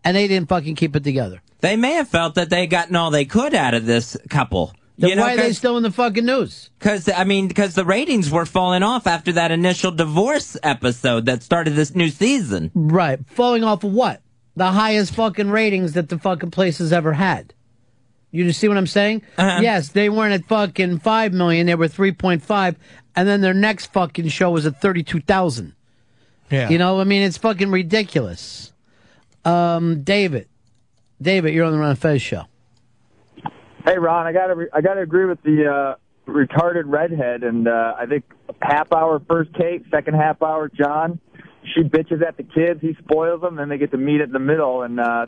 and 0.04 0.18
they 0.18 0.28
didn't 0.28 0.50
fucking 0.50 0.76
keep 0.76 0.96
it 0.96 1.04
together. 1.04 1.42
They 1.62 1.76
may 1.76 1.94
have 1.94 2.08
felt 2.08 2.36
that 2.36 2.50
they 2.50 2.68
gotten 2.68 2.96
all 2.96 3.12
they 3.12 3.26
could 3.26 3.54
out 3.54 3.74
of 3.74 3.86
this 3.86 4.18
couple. 4.30 4.74
Then 4.98 5.20
why 5.20 5.34
are 5.34 5.38
they 5.38 5.54
still 5.54 5.78
in 5.78 5.84
the 5.84 5.92
fucking 5.92 6.26
news? 6.26 6.70
Because 6.78 7.08
I 7.08 7.24
mean, 7.24 7.48
because 7.48 7.74
the 7.74 7.86
ratings 7.86 8.30
were 8.30 8.46
falling 8.46 8.84
off 8.84 9.08
after 9.08 9.32
that 9.34 9.52
initial 9.52 9.92
divorce 9.92 10.58
episode 10.62 11.26
that 11.28 11.42
started 11.42 11.72
this 11.72 11.96
new 11.96 12.10
season. 12.10 12.72
Right, 12.74 13.20
falling 13.28 13.64
off 13.64 13.86
of 13.86 13.94
what? 13.94 14.22
The 14.58 14.72
highest 14.72 15.16
fucking 15.16 15.52
ratings 15.52 15.94
that 15.94 16.10
the 16.10 16.20
fucking 16.20 16.52
place 16.52 16.80
has 16.80 16.92
ever 16.92 17.14
had. 17.14 17.54
You 18.32 18.44
just 18.44 18.60
see 18.60 18.68
what 18.68 18.78
I'm 18.78 18.88
saying? 18.88 19.24
Uh-huh. 19.38 19.60
Yes, 19.62 19.90
they 19.90 20.10
weren't 20.10 20.34
at 20.34 20.46
fucking 20.48 21.00
five 21.00 21.34
million; 21.34 21.66
they 21.66 21.76
were 21.76 21.88
three 21.88 22.12
point 22.12 22.44
five, 22.44 22.78
and 23.16 23.28
then 23.28 23.42
their 23.42 23.54
next 23.54 23.92
fucking 23.92 24.28
show 24.28 24.52
was 24.52 24.66
at 24.66 24.80
thirty-two 24.80 25.22
thousand. 25.22 25.74
Yeah. 26.52 26.70
You 26.70 26.78
know, 26.78 27.00
I 27.00 27.04
mean, 27.04 27.24
it's 27.24 27.38
fucking 27.38 27.72
ridiculous. 27.72 28.74
Um, 29.46 30.04
David, 30.04 30.48
David, 31.22 31.54
you're 31.54 31.66
on 31.66 31.74
the 31.74 31.80
Ron 31.80 31.96
Fez 31.96 32.22
show. 32.22 32.44
Hey, 33.86 33.98
Ron, 33.98 34.28
I 34.28 34.34
gotta 34.34 34.56
re- 34.56 34.70
I 34.74 34.82
gotta 34.82 35.02
agree 35.02 35.26
with 35.26 35.42
the 35.44 35.66
uh, 35.66 35.96
retarded 36.30 36.84
redhead, 36.86 37.44
and 37.44 37.68
uh, 37.68 37.94
I 37.98 38.06
think 38.06 38.26
half 38.62 38.92
hour 38.92 39.22
first 39.28 39.54
Kate, 39.54 39.84
second 39.90 40.16
half 40.16 40.42
hour 40.42 40.70
John. 40.70 41.20
She 41.76 41.82
bitches 41.82 42.26
at 42.26 42.38
the 42.38 42.44
kids, 42.44 42.80
he 42.82 42.96
spoils 43.04 43.42
them, 43.42 43.58
then 43.58 43.70
they 43.70 43.78
get 43.78 43.92
to 43.92 43.98
meet 43.98 44.22
in 44.22 44.32
the 44.32 44.40
middle 44.40 44.82
and 44.82 45.00
uh, 45.00 45.26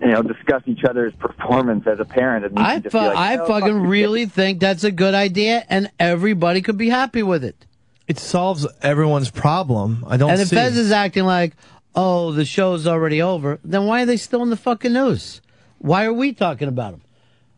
you 0.00 0.08
know 0.08 0.22
discuss 0.22 0.62
each 0.66 0.84
other's 0.84 1.14
performance 1.14 1.86
as 1.86 2.00
a 2.00 2.04
parent. 2.04 2.44
And 2.46 2.58
I, 2.58 2.80
fu- 2.80 2.96
like, 2.98 3.16
I 3.16 3.36
"Oh, 3.38 3.46
fucking 3.46 3.60
fuck 3.60 3.66
your 3.68 3.80
really 3.80 4.26
think 4.26 4.60
that's 4.60 4.84
a 4.84 4.90
good 4.90 5.14
idea, 5.14 5.64
and 5.68 5.90
everybody 5.98 6.62
could 6.62 6.78
be 6.78 6.88
happy 6.88 7.22
with 7.22 7.44
it. 7.44 7.66
It 8.08 8.18
solves 8.18 8.66
everyone's 8.82 9.30
problem. 9.30 10.04
I 10.08 10.16
don't 10.16 10.30
and 10.30 10.40
if 10.40 10.48
see. 10.48 10.56
Fez 10.56 10.76
is 10.76 10.90
acting 10.90 11.24
like, 11.24 11.54
oh, 11.94 12.32
the 12.32 12.44
show's 12.44 12.86
already 12.86 13.22
over, 13.22 13.60
then 13.62 13.86
why 13.86 14.02
are 14.02 14.06
they 14.06 14.16
still 14.16 14.42
in 14.42 14.50
the 14.50 14.56
fucking 14.56 14.92
news? 14.92 15.40
Why 15.78 16.04
are 16.04 16.12
we 16.12 16.32
talking 16.32 16.68
about 16.68 16.92
them? 16.92 17.02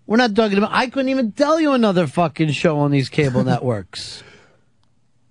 We're 0.06 0.16
not 0.18 0.34
talking 0.34 0.58
about. 0.58 0.70
I 0.72 0.88
couldn't 0.88 1.08
even 1.08 1.32
tell 1.32 1.60
you 1.60 1.72
another 1.72 2.06
fucking 2.06 2.50
show 2.50 2.78
on 2.80 2.90
these 2.90 3.08
cable 3.08 3.44
networks. 3.52 4.22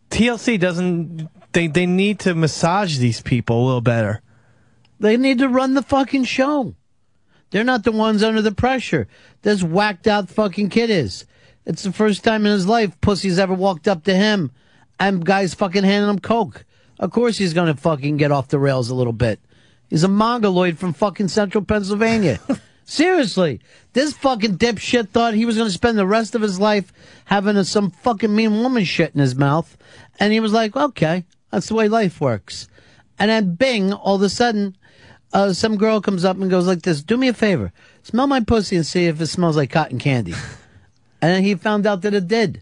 TLC 0.09 0.59
doesn't. 0.59 1.29
They 1.53 1.67
they 1.67 1.85
need 1.85 2.19
to 2.19 2.33
massage 2.33 2.97
these 2.97 3.21
people 3.21 3.63
a 3.63 3.65
little 3.65 3.81
better. 3.81 4.21
They 4.99 5.17
need 5.17 5.39
to 5.39 5.49
run 5.49 5.73
the 5.73 5.81
fucking 5.83 6.23
show. 6.23 6.75
They're 7.51 7.63
not 7.63 7.83
the 7.83 7.91
ones 7.91 8.23
under 8.23 8.41
the 8.41 8.51
pressure. 8.51 9.07
This 9.43 9.61
whacked 9.61 10.07
out 10.07 10.29
fucking 10.29 10.69
kid 10.69 10.89
is. 10.89 11.25
It's 11.65 11.83
the 11.83 11.91
first 11.91 12.23
time 12.23 12.45
in 12.45 12.53
his 12.53 12.65
life 12.65 12.99
pussy's 13.01 13.37
ever 13.37 13.53
walked 13.53 13.87
up 13.87 14.03
to 14.05 14.15
him 14.15 14.51
and 14.99 15.25
guys 15.25 15.53
fucking 15.53 15.83
handing 15.83 16.09
him 16.09 16.19
coke. 16.19 16.65
Of 16.99 17.11
course 17.11 17.37
he's 17.37 17.53
gonna 17.53 17.75
fucking 17.75 18.17
get 18.17 18.31
off 18.31 18.47
the 18.47 18.59
rails 18.59 18.89
a 18.89 18.95
little 18.95 19.13
bit. 19.13 19.39
He's 19.89 20.03
a 20.03 20.07
mongoloid 20.07 20.79
from 20.79 20.93
fucking 20.93 21.27
central 21.27 21.63
Pennsylvania. 21.63 22.39
Seriously, 22.85 23.59
this 23.93 24.13
fucking 24.13 24.57
dipshit 24.57 25.09
thought 25.09 25.33
he 25.33 25.45
was 25.45 25.57
gonna 25.57 25.69
spend 25.69 25.97
the 25.97 26.07
rest 26.07 26.35
of 26.35 26.41
his 26.41 26.59
life 26.59 26.93
having 27.25 27.57
a, 27.57 27.65
some 27.65 27.91
fucking 27.91 28.33
mean 28.33 28.61
woman 28.61 28.83
shit 28.85 29.13
in 29.13 29.19
his 29.19 29.35
mouth, 29.35 29.77
and 30.19 30.33
he 30.33 30.39
was 30.39 30.53
like, 30.53 30.75
okay, 30.75 31.25
that's 31.51 31.67
the 31.67 31.75
way 31.75 31.87
life 31.87 32.21
works. 32.21 32.67
And 33.19 33.29
then 33.29 33.55
bing, 33.55 33.93
all 33.93 34.15
of 34.15 34.21
a 34.21 34.29
sudden, 34.29 34.77
uh, 35.33 35.53
some 35.53 35.77
girl 35.77 36.01
comes 36.01 36.25
up 36.25 36.37
and 36.37 36.49
goes 36.49 36.67
like 36.67 36.81
this, 36.81 37.01
do 37.01 37.17
me 37.17 37.27
a 37.27 37.33
favor, 37.33 37.71
smell 38.03 38.27
my 38.27 38.39
pussy 38.41 38.75
and 38.75 38.85
see 38.85 39.05
if 39.05 39.21
it 39.21 39.27
smells 39.27 39.57
like 39.57 39.71
cotton 39.71 39.99
candy. 39.99 40.33
and 41.21 41.31
then 41.33 41.43
he 41.43 41.55
found 41.55 41.85
out 41.87 42.01
that 42.01 42.13
it 42.13 42.27
did. 42.27 42.61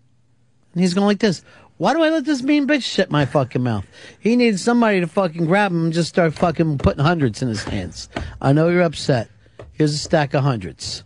And 0.74 0.82
he's 0.82 0.94
going 0.94 1.08
like 1.08 1.20
this, 1.20 1.44
why 1.78 1.94
do 1.94 2.04
I 2.04 2.10
let 2.10 2.26
this 2.26 2.44
mean 2.44 2.68
bitch 2.68 2.84
shit 2.84 3.10
my 3.10 3.26
fucking 3.26 3.64
mouth? 3.64 3.86
He 4.20 4.36
needs 4.36 4.62
somebody 4.62 5.00
to 5.00 5.08
fucking 5.08 5.46
grab 5.46 5.72
him 5.72 5.86
and 5.86 5.94
just 5.94 6.10
start 6.10 6.34
fucking 6.34 6.78
putting 6.78 7.04
hundreds 7.04 7.42
in 7.42 7.48
his 7.48 7.64
hands. 7.64 8.10
I 8.42 8.52
know 8.52 8.68
you're 8.68 8.82
upset. 8.82 9.30
Here's 9.72 9.94
a 9.94 9.98
stack 9.98 10.34
of 10.34 10.44
hundreds. 10.44 11.04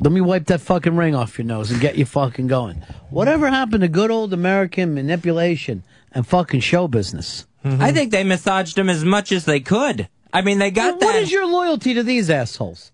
Let 0.00 0.12
me 0.12 0.20
wipe 0.20 0.46
that 0.46 0.60
fucking 0.60 0.96
ring 0.96 1.14
off 1.14 1.38
your 1.38 1.46
nose 1.46 1.70
and 1.70 1.80
get 1.80 1.96
you 1.96 2.04
fucking 2.04 2.48
going. 2.48 2.82
Whatever 3.10 3.48
happened 3.48 3.82
to 3.82 3.88
good 3.88 4.10
old 4.10 4.32
American 4.32 4.94
manipulation 4.94 5.84
and 6.12 6.26
fucking 6.26 6.60
show 6.60 6.88
business? 6.88 7.46
I 7.64 7.92
think 7.92 8.10
they 8.10 8.24
massaged 8.24 8.78
him 8.78 8.88
as 8.88 9.04
much 9.04 9.30
as 9.30 9.44
they 9.44 9.60
could. 9.60 10.08
I 10.32 10.42
mean, 10.42 10.58
they 10.58 10.70
got 10.70 10.94
What 10.94 11.00
that. 11.00 11.22
is 11.22 11.32
your 11.32 11.46
loyalty 11.46 11.94
to 11.94 12.02
these 12.02 12.30
assholes? 12.30 12.92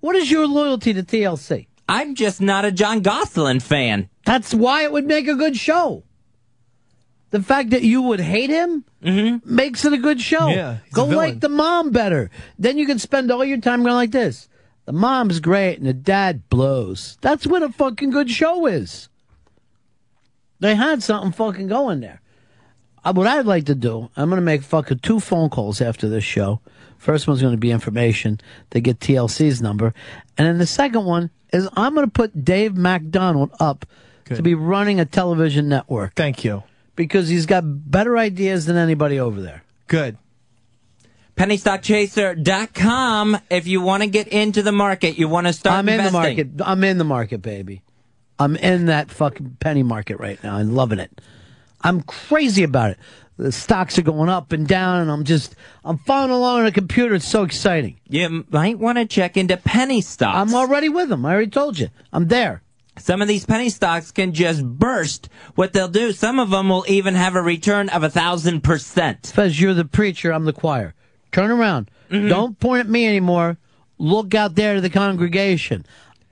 What 0.00 0.16
is 0.16 0.30
your 0.30 0.46
loyalty 0.46 0.92
to 0.92 1.02
TLC? 1.02 1.66
I'm 1.88 2.14
just 2.14 2.40
not 2.40 2.64
a 2.64 2.72
John 2.72 3.00
Gosselin 3.00 3.60
fan. 3.60 4.08
That's 4.24 4.54
why 4.54 4.84
it 4.84 4.92
would 4.92 5.06
make 5.06 5.28
a 5.28 5.34
good 5.34 5.56
show. 5.56 6.04
The 7.30 7.42
fact 7.42 7.70
that 7.70 7.82
you 7.82 8.02
would 8.02 8.20
hate 8.20 8.50
him 8.50 8.84
mm-hmm. 9.02 9.54
makes 9.54 9.84
it 9.84 9.92
a 9.92 9.98
good 9.98 10.20
show. 10.20 10.48
Yeah, 10.48 10.78
Go 10.92 11.06
like 11.06 11.40
the 11.40 11.48
mom 11.48 11.90
better. 11.90 12.30
Then 12.58 12.78
you 12.78 12.86
can 12.86 12.98
spend 12.98 13.30
all 13.30 13.44
your 13.44 13.58
time 13.58 13.82
going 13.82 13.94
like 13.94 14.12
this. 14.12 14.48
The 14.84 14.92
mom's 14.92 15.40
great 15.40 15.78
and 15.78 15.86
the 15.86 15.94
dad 15.94 16.48
blows. 16.48 17.18
That's 17.20 17.46
what 17.46 17.62
a 17.62 17.70
fucking 17.70 18.10
good 18.10 18.30
show 18.30 18.66
is. 18.66 19.08
They 20.60 20.74
had 20.74 21.02
something 21.02 21.32
fucking 21.32 21.66
going 21.68 22.00
there. 22.00 22.20
Uh, 23.04 23.12
what 23.12 23.26
I'd 23.26 23.46
like 23.46 23.66
to 23.66 23.74
do, 23.74 24.08
I'm 24.16 24.30
going 24.30 24.40
to 24.40 24.44
make 24.44 24.62
fucking 24.62 25.00
two 25.00 25.20
phone 25.20 25.50
calls 25.50 25.80
after 25.80 26.08
this 26.08 26.24
show. 26.24 26.60
First 26.98 27.28
one's 27.28 27.42
going 27.42 27.52
to 27.52 27.58
be 27.58 27.70
information 27.70 28.40
to 28.70 28.80
get 28.80 28.98
TLC's 28.98 29.60
number. 29.60 29.92
And 30.38 30.46
then 30.46 30.58
the 30.58 30.66
second 30.66 31.04
one 31.04 31.30
is 31.52 31.68
I'm 31.74 31.94
going 31.94 32.06
to 32.06 32.10
put 32.10 32.44
Dave 32.44 32.76
McDonald 32.76 33.50
up 33.60 33.84
to 34.26 34.42
be 34.42 34.54
running 34.54 35.00
a 35.00 35.04
television 35.04 35.68
network. 35.68 36.14
Thank 36.14 36.44
you. 36.44 36.62
Because 36.96 37.28
he's 37.28 37.44
got 37.44 37.62
better 37.66 38.16
ideas 38.16 38.64
than 38.66 38.76
anybody 38.76 39.18
over 39.20 39.40
there. 39.40 39.64
Good. 39.86 40.16
PennyStockChaser.com. 41.36 43.38
If 43.50 43.66
you 43.66 43.82
want 43.82 44.04
to 44.04 44.08
get 44.08 44.28
into 44.28 44.62
the 44.62 44.72
market, 44.72 45.18
you 45.18 45.28
want 45.28 45.48
to 45.48 45.52
start 45.52 45.78
I'm 45.78 45.88
in 45.88 46.02
the 46.02 46.10
market. 46.10 46.48
I'm 46.64 46.82
in 46.84 46.96
the 46.98 47.04
market, 47.04 47.42
baby. 47.42 47.82
I'm 48.38 48.56
in 48.56 48.86
that 48.86 49.10
fucking 49.10 49.58
penny 49.60 49.82
market 49.82 50.18
right 50.18 50.42
now. 50.42 50.56
I'm 50.56 50.74
loving 50.74 51.00
it. 51.00 51.20
I'm 51.84 52.02
crazy 52.02 52.64
about 52.64 52.90
it. 52.92 52.98
The 53.36 53.52
stocks 53.52 53.98
are 53.98 54.02
going 54.02 54.28
up 54.28 54.52
and 54.52 54.66
down, 54.66 55.02
and 55.02 55.10
I'm 55.10 55.24
just 55.24 55.54
I'm 55.84 55.98
following 55.98 56.30
along 56.30 56.60
on 56.60 56.66
a 56.66 56.72
computer. 56.72 57.14
It's 57.14 57.28
so 57.28 57.42
exciting. 57.42 58.00
You 58.08 58.44
might 58.48 58.78
want 58.78 58.98
to 58.98 59.06
check 59.06 59.36
into 59.36 59.56
penny 59.56 60.00
stocks. 60.00 60.36
I'm 60.36 60.54
already 60.54 60.88
with 60.88 61.08
them. 61.08 61.26
I 61.26 61.32
already 61.32 61.50
told 61.50 61.78
you. 61.78 61.88
I'm 62.12 62.28
there. 62.28 62.62
Some 62.96 63.20
of 63.20 63.26
these 63.26 63.44
penny 63.44 63.70
stocks 63.70 64.12
can 64.12 64.32
just 64.32 64.64
burst. 64.64 65.28
What 65.56 65.72
they'll 65.72 65.88
do, 65.88 66.12
some 66.12 66.38
of 66.38 66.50
them 66.50 66.68
will 66.68 66.84
even 66.86 67.16
have 67.16 67.34
a 67.34 67.42
return 67.42 67.88
of 67.88 68.04
a 68.04 68.10
thousand 68.10 68.62
percent. 68.62 69.32
Fez, 69.34 69.60
you're 69.60 69.74
the 69.74 69.84
preacher. 69.84 70.32
I'm 70.32 70.44
the 70.44 70.52
choir. 70.52 70.94
Turn 71.32 71.50
around. 71.50 71.90
Mm-hmm. 72.10 72.28
Don't 72.28 72.60
point 72.60 72.80
at 72.80 72.88
me 72.88 73.06
anymore. 73.06 73.58
Look 73.98 74.34
out 74.34 74.54
there 74.54 74.74
to 74.74 74.80
the 74.80 74.90
congregation. 74.90 75.84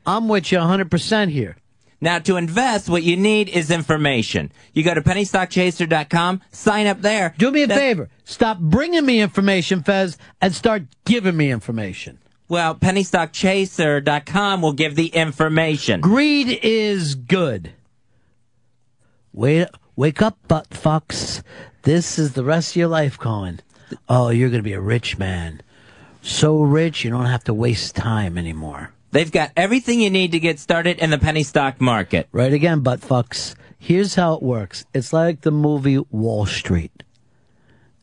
I'm 0.07 0.29
with 0.29 0.53
you 0.53 0.59
100% 0.59 1.31
here. 1.31 1.57
Now, 2.03 2.19
to 2.19 2.37
invest, 2.37 2.89
what 2.89 3.05
you 3.05 3.16
need 3.16 3.49
is 3.49 3.70
information. 3.70 4.51
You 4.74 4.83
go 4.83 4.93
to 4.93 5.03
pennystockchaser.com, 5.03 6.43
sign 6.51 6.89
up 6.89 7.01
there. 7.01 7.33
Do 7.39 7.53
me 7.53 7.62
a 7.62 7.69
favor. 7.69 8.11
Stop 8.24 8.59
bringing 8.59 9.07
me 9.07 9.20
information, 9.20 9.85
Fez, 9.85 10.19
and 10.41 10.53
start 10.53 10.83
giving 11.05 11.37
me 11.37 11.53
information. 11.53 12.19
Well, 12.49 12.74
pennystockchaser.com 12.74 14.62
will 14.62 14.73
give 14.73 14.97
the 14.97 15.07
information. 15.07 16.01
Greed 16.01 16.59
is 16.65 17.15
good. 17.15 17.70
Wait, 19.33 19.69
wake 19.95 20.20
up, 20.20 20.37
butt 20.49 20.70
fucks. 20.70 21.45
This 21.83 22.19
is 22.19 22.33
the 22.33 22.43
rest 22.43 22.73
of 22.73 22.77
your 22.77 22.89
life, 22.89 23.16
Colin. 23.16 23.61
Oh, 24.09 24.31
you're 24.31 24.51
going 24.51 24.59
to 24.59 24.69
be 24.69 24.73
a 24.73 24.81
rich 24.81 25.19
man. 25.19 25.62
So 26.20 26.62
rich, 26.62 27.05
you 27.05 27.11
don't 27.11 27.27
have 27.27 27.45
to 27.45 27.55
waste 27.55 27.95
time 27.95 28.37
anymore. 28.37 28.93
They've 29.13 29.31
got 29.31 29.53
everything 29.59 30.01
you 30.01 30.09
need 30.09 30.33
to 30.33 30.41
get 30.41 30.59
started 30.59 30.99
in 30.99 31.11
the 31.11 31.19
penny 31.19 31.43
stock 31.43 31.83
market. 31.83 32.29
Right 32.33 32.53
again, 32.53 32.81
butt 32.81 33.01
fucks. 33.03 33.55
Here's 33.79 34.15
how 34.15 34.35
it 34.35 34.43
works. 34.43 34.87
It's 34.95 35.13
like 35.13 35.43
the 35.43 35.51
movie 35.51 35.99
Wall 36.11 36.47
Street. 36.47 37.03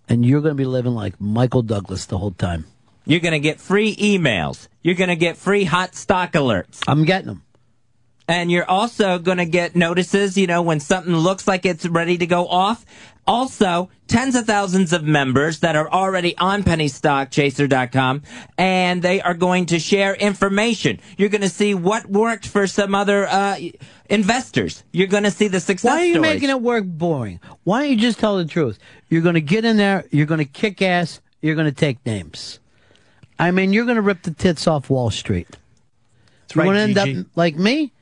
And 0.07 0.23
you're 0.23 0.41
going 0.41 0.55
to 0.55 0.57
be 0.57 0.65
living 0.65 0.93
like 0.93 1.19
Michael 1.19 1.63
Douglas 1.63 2.05
the 2.05 2.19
whole 2.19 2.31
time. 2.31 2.65
You're 3.05 3.21
going 3.21 3.33
to 3.33 3.39
get 3.39 3.59
free 3.59 3.95
emails. 3.95 4.67
You're 4.83 4.95
going 4.95 5.09
to 5.09 5.15
get 5.15 5.35
free 5.35 5.63
hot 5.63 5.95
stock 5.95 6.33
alerts. 6.33 6.83
I'm 6.87 7.05
getting 7.05 7.27
them. 7.27 7.43
And 8.29 8.51
you're 8.51 8.69
also 8.69 9.17
going 9.17 9.39
to 9.39 9.45
get 9.45 9.75
notices, 9.75 10.37
you 10.37 10.45
know, 10.45 10.61
when 10.61 10.79
something 10.79 11.15
looks 11.15 11.47
like 11.47 11.65
it's 11.65 11.87
ready 11.87 12.15
to 12.19 12.27
go 12.27 12.47
off. 12.47 12.85
Also, 13.25 13.89
tens 14.07 14.35
of 14.35 14.45
thousands 14.45 14.93
of 14.93 15.03
members 15.03 15.61
that 15.61 15.75
are 15.75 15.89
already 15.89 16.37
on 16.37 16.61
pennystockchaser.com 16.63 18.21
and 18.57 19.01
they 19.01 19.19
are 19.21 19.33
going 19.33 19.65
to 19.67 19.79
share 19.79 20.13
information. 20.13 20.99
You're 21.17 21.29
going 21.29 21.41
to 21.41 21.49
see 21.49 21.73
what 21.73 22.05
worked 22.05 22.45
for 22.47 22.67
some 22.67 22.93
other 22.93 23.27
uh, 23.27 23.57
investors. 24.11 24.83
You're 24.91 25.07
going 25.07 25.23
to 25.23 25.31
see 25.31 25.47
the 25.47 25.59
success 25.59 25.89
Why 25.89 26.01
are 26.01 26.05
you 26.05 26.13
stories. 26.13 26.33
making 26.35 26.49
it 26.51 26.61
work 26.61 26.85
boring? 26.85 27.39
Why 27.63 27.81
don't 27.81 27.91
you 27.91 27.97
just 27.97 28.19
tell 28.19 28.37
the 28.37 28.45
truth? 28.45 28.77
You're 29.09 29.23
going 29.23 29.35
to 29.35 29.41
get 29.41 29.65
in 29.65 29.77
there, 29.77 30.05
you're 30.11 30.27
going 30.27 30.37
to 30.37 30.45
kick 30.45 30.83
ass, 30.83 31.19
you're 31.41 31.55
going 31.55 31.65
to 31.65 31.75
take 31.75 32.05
names. 32.05 32.59
I 33.39 33.49
mean, 33.49 33.73
you're 33.73 33.85
going 33.85 33.95
to 33.95 34.03
rip 34.03 34.21
the 34.21 34.31
tits 34.31 34.67
off 34.67 34.89
Wall 34.89 35.09
Street. 35.09 35.47
That's 36.41 36.55
you 36.55 36.61
right, 36.61 36.65
want 36.67 36.75
to 36.77 37.01
end 37.01 37.19
up 37.19 37.25
like 37.35 37.55
me, 37.55 37.93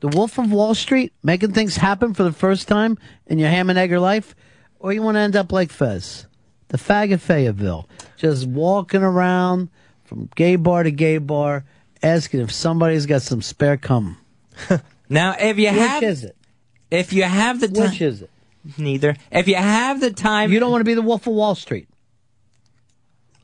the 0.00 0.08
Wolf 0.08 0.38
of 0.38 0.50
Wall 0.52 0.74
Street, 0.74 1.12
making 1.22 1.52
things 1.52 1.76
happen 1.76 2.14
for 2.14 2.22
the 2.22 2.32
first 2.32 2.68
time 2.68 2.98
in 3.26 3.38
your 3.38 3.48
ham 3.48 3.68
and 3.70 3.78
egger 3.78 3.98
life? 4.00 4.34
Or 4.80 4.92
you 4.92 5.02
want 5.02 5.16
to 5.16 5.20
end 5.20 5.34
up 5.36 5.50
like 5.52 5.70
Fez, 5.70 6.26
the 6.68 6.78
fag 6.78 7.12
of 7.12 7.20
Fayetteville, 7.22 7.88
just 8.16 8.46
walking 8.46 9.02
around 9.02 9.68
from 10.04 10.28
gay 10.36 10.54
bar 10.56 10.84
to 10.84 10.90
gay 10.92 11.18
bar, 11.18 11.64
asking 12.02 12.40
if 12.40 12.52
somebody's 12.52 13.06
got 13.06 13.22
some 13.22 13.42
spare 13.42 13.76
cum. 13.76 14.16
Now, 15.10 15.34
if 15.40 15.56
you 15.58 15.70
Which 15.70 15.78
have, 15.78 16.02
is 16.02 16.22
it? 16.24 16.36
if 16.90 17.14
you 17.14 17.22
have 17.22 17.60
the 17.60 17.68
time, 17.68 17.90
Which 17.90 18.02
is 18.02 18.20
it? 18.20 18.30
neither. 18.76 19.16
If 19.32 19.48
you 19.48 19.54
have 19.54 20.00
the 20.02 20.10
time, 20.10 20.52
You 20.52 20.60
don't 20.60 20.70
want 20.70 20.80
to 20.82 20.84
be 20.84 20.92
the 20.92 21.00
Wolf 21.00 21.26
of 21.26 21.32
Wall 21.32 21.54
Street. 21.54 21.88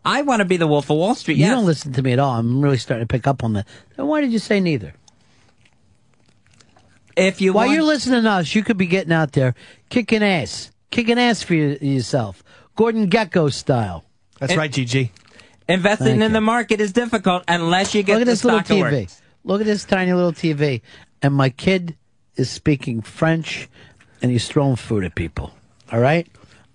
I 0.04 0.20
want 0.22 0.40
to 0.40 0.44
be 0.44 0.58
the 0.58 0.66
Wolf 0.66 0.90
of 0.90 0.98
Wall 0.98 1.14
Street. 1.14 1.38
You 1.38 1.46
Yes. 1.46 1.54
don't 1.54 1.64
listen 1.64 1.92
to 1.94 2.02
me 2.02 2.12
at 2.12 2.18
all. 2.18 2.32
I'm 2.38 2.60
really 2.60 2.76
starting 2.76 3.06
to 3.06 3.10
pick 3.10 3.26
up 3.26 3.42
on 3.42 3.54
that. 3.54 3.66
Then 3.96 4.06
why 4.06 4.20
did 4.20 4.30
you 4.32 4.38
say 4.38 4.60
neither? 4.60 4.92
If 7.16 7.40
you 7.40 7.52
while 7.52 7.66
want- 7.66 7.76
you're 7.76 7.86
listening 7.86 8.22
to 8.24 8.30
us, 8.30 8.54
you 8.54 8.62
could 8.62 8.76
be 8.76 8.86
getting 8.86 9.12
out 9.12 9.32
there 9.32 9.54
kicking 9.88 10.22
ass, 10.22 10.70
kicking 10.90 11.18
ass 11.18 11.42
for 11.42 11.54
you, 11.54 11.78
yourself, 11.80 12.42
Gordon 12.76 13.08
Gekko 13.10 13.52
style. 13.52 14.04
That's 14.40 14.52
eh, 14.52 14.56
right, 14.56 14.70
GG. 14.70 15.10
Investing 15.68 16.06
Thank 16.06 16.22
in 16.22 16.32
the 16.32 16.40
market 16.40 16.80
is 16.80 16.92
difficult 16.92 17.44
unless 17.48 17.94
you 17.94 18.02
get 18.02 18.14
Look 18.14 18.22
at 18.22 18.26
the 18.26 18.32
this 18.32 18.44
little 18.44 18.60
TV. 18.60 19.06
alerts. 19.06 19.20
Look 19.44 19.60
at 19.60 19.66
this 19.66 19.84
tiny 19.84 20.12
little 20.12 20.32
TV, 20.32 20.82
and 21.22 21.34
my 21.34 21.50
kid 21.50 21.96
is 22.36 22.50
speaking 22.50 23.02
French, 23.02 23.68
and 24.20 24.30
he's 24.30 24.48
throwing 24.48 24.76
food 24.76 25.04
at 25.04 25.14
people. 25.14 25.52
All 25.92 26.00
right, 26.00 26.26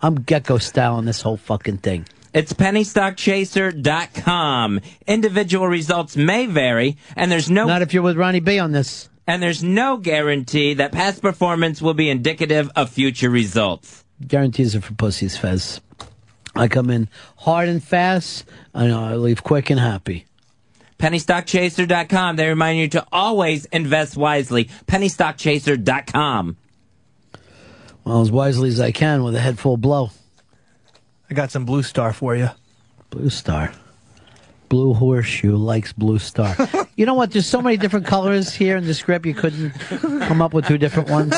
I'm 0.02 0.20
Gekko 0.20 0.62
style 0.62 0.96
on 0.96 1.06
this 1.06 1.22
whole 1.22 1.38
fucking 1.38 1.80
thing. 1.80 2.06
It's 2.34 2.54
pennystockchaser.com. 2.54 4.82
Individual 5.08 5.68
results 5.68 6.16
may 6.16 6.46
vary, 6.46 6.98
and 7.16 7.32
there's 7.32 7.50
no 7.50 7.66
Not 7.66 7.82
if 7.82 7.92
you're 7.94 8.04
with 8.04 8.18
Ronnie 8.18 8.40
B 8.40 8.60
on 8.60 8.72
this. 8.72 9.10
And 9.30 9.44
there's 9.44 9.64
no 9.64 9.98
guarantee 9.98 10.74
that 10.74 10.92
past 10.92 11.22
performance 11.22 11.84
will 11.84 11.94
be 11.94 12.10
indicative 12.10 12.72
of 12.76 12.90
future 12.90 13.30
results. 13.30 14.04
Guarantees 14.28 14.76
are 14.76 14.82
for 14.82 14.96
pussies, 14.96 15.38
Fez. 15.38 15.82
I 16.56 16.68
come 16.68 16.90
in 16.90 17.10
hard 17.38 17.70
and 17.70 17.82
fast. 17.82 18.46
I 18.74 18.88
know 18.88 19.04
I 19.04 19.14
leave 19.18 19.44
quick 19.44 19.70
and 19.70 19.80
happy. 19.80 20.26
Pennystockchaser.com. 20.98 22.38
They 22.38 22.50
remind 22.50 22.80
you 22.80 22.88
to 22.90 23.06
always 23.12 23.66
invest 23.66 24.18
wisely. 24.18 24.66
Pennystockchaser.com. 24.88 26.58
Well, 28.04 28.22
as 28.22 28.32
wisely 28.32 28.70
as 28.70 28.80
I 28.80 28.92
can 28.92 29.24
with 29.24 29.36
a 29.36 29.40
head 29.40 29.60
full 29.60 29.78
blow. 29.78 30.10
I 31.30 31.36
got 31.36 31.52
some 31.52 31.66
Blue 31.66 31.84
Star 31.84 32.14
for 32.14 32.36
you. 32.36 32.50
Blue 33.12 33.30
Star. 33.30 33.72
Blue 34.70 34.94
Horseshoe 34.94 35.56
likes 35.56 35.92
Blue 35.92 36.20
Star. 36.20 36.56
you 36.96 37.06
know 37.06 37.16
what? 37.16 37.32
There's 37.32 37.48
so 37.48 37.62
many 37.62 37.76
different 37.76 38.06
colors 38.06 38.54
here 38.54 38.78
in 38.78 38.86
the 38.86 38.94
script. 38.94 39.26
You 39.26 39.34
couldn't 39.34 39.72
come 39.72 40.42
up 40.42 40.54
with 40.54 40.68
two 40.68 40.78
different 40.78 41.10
ones. 41.10 41.36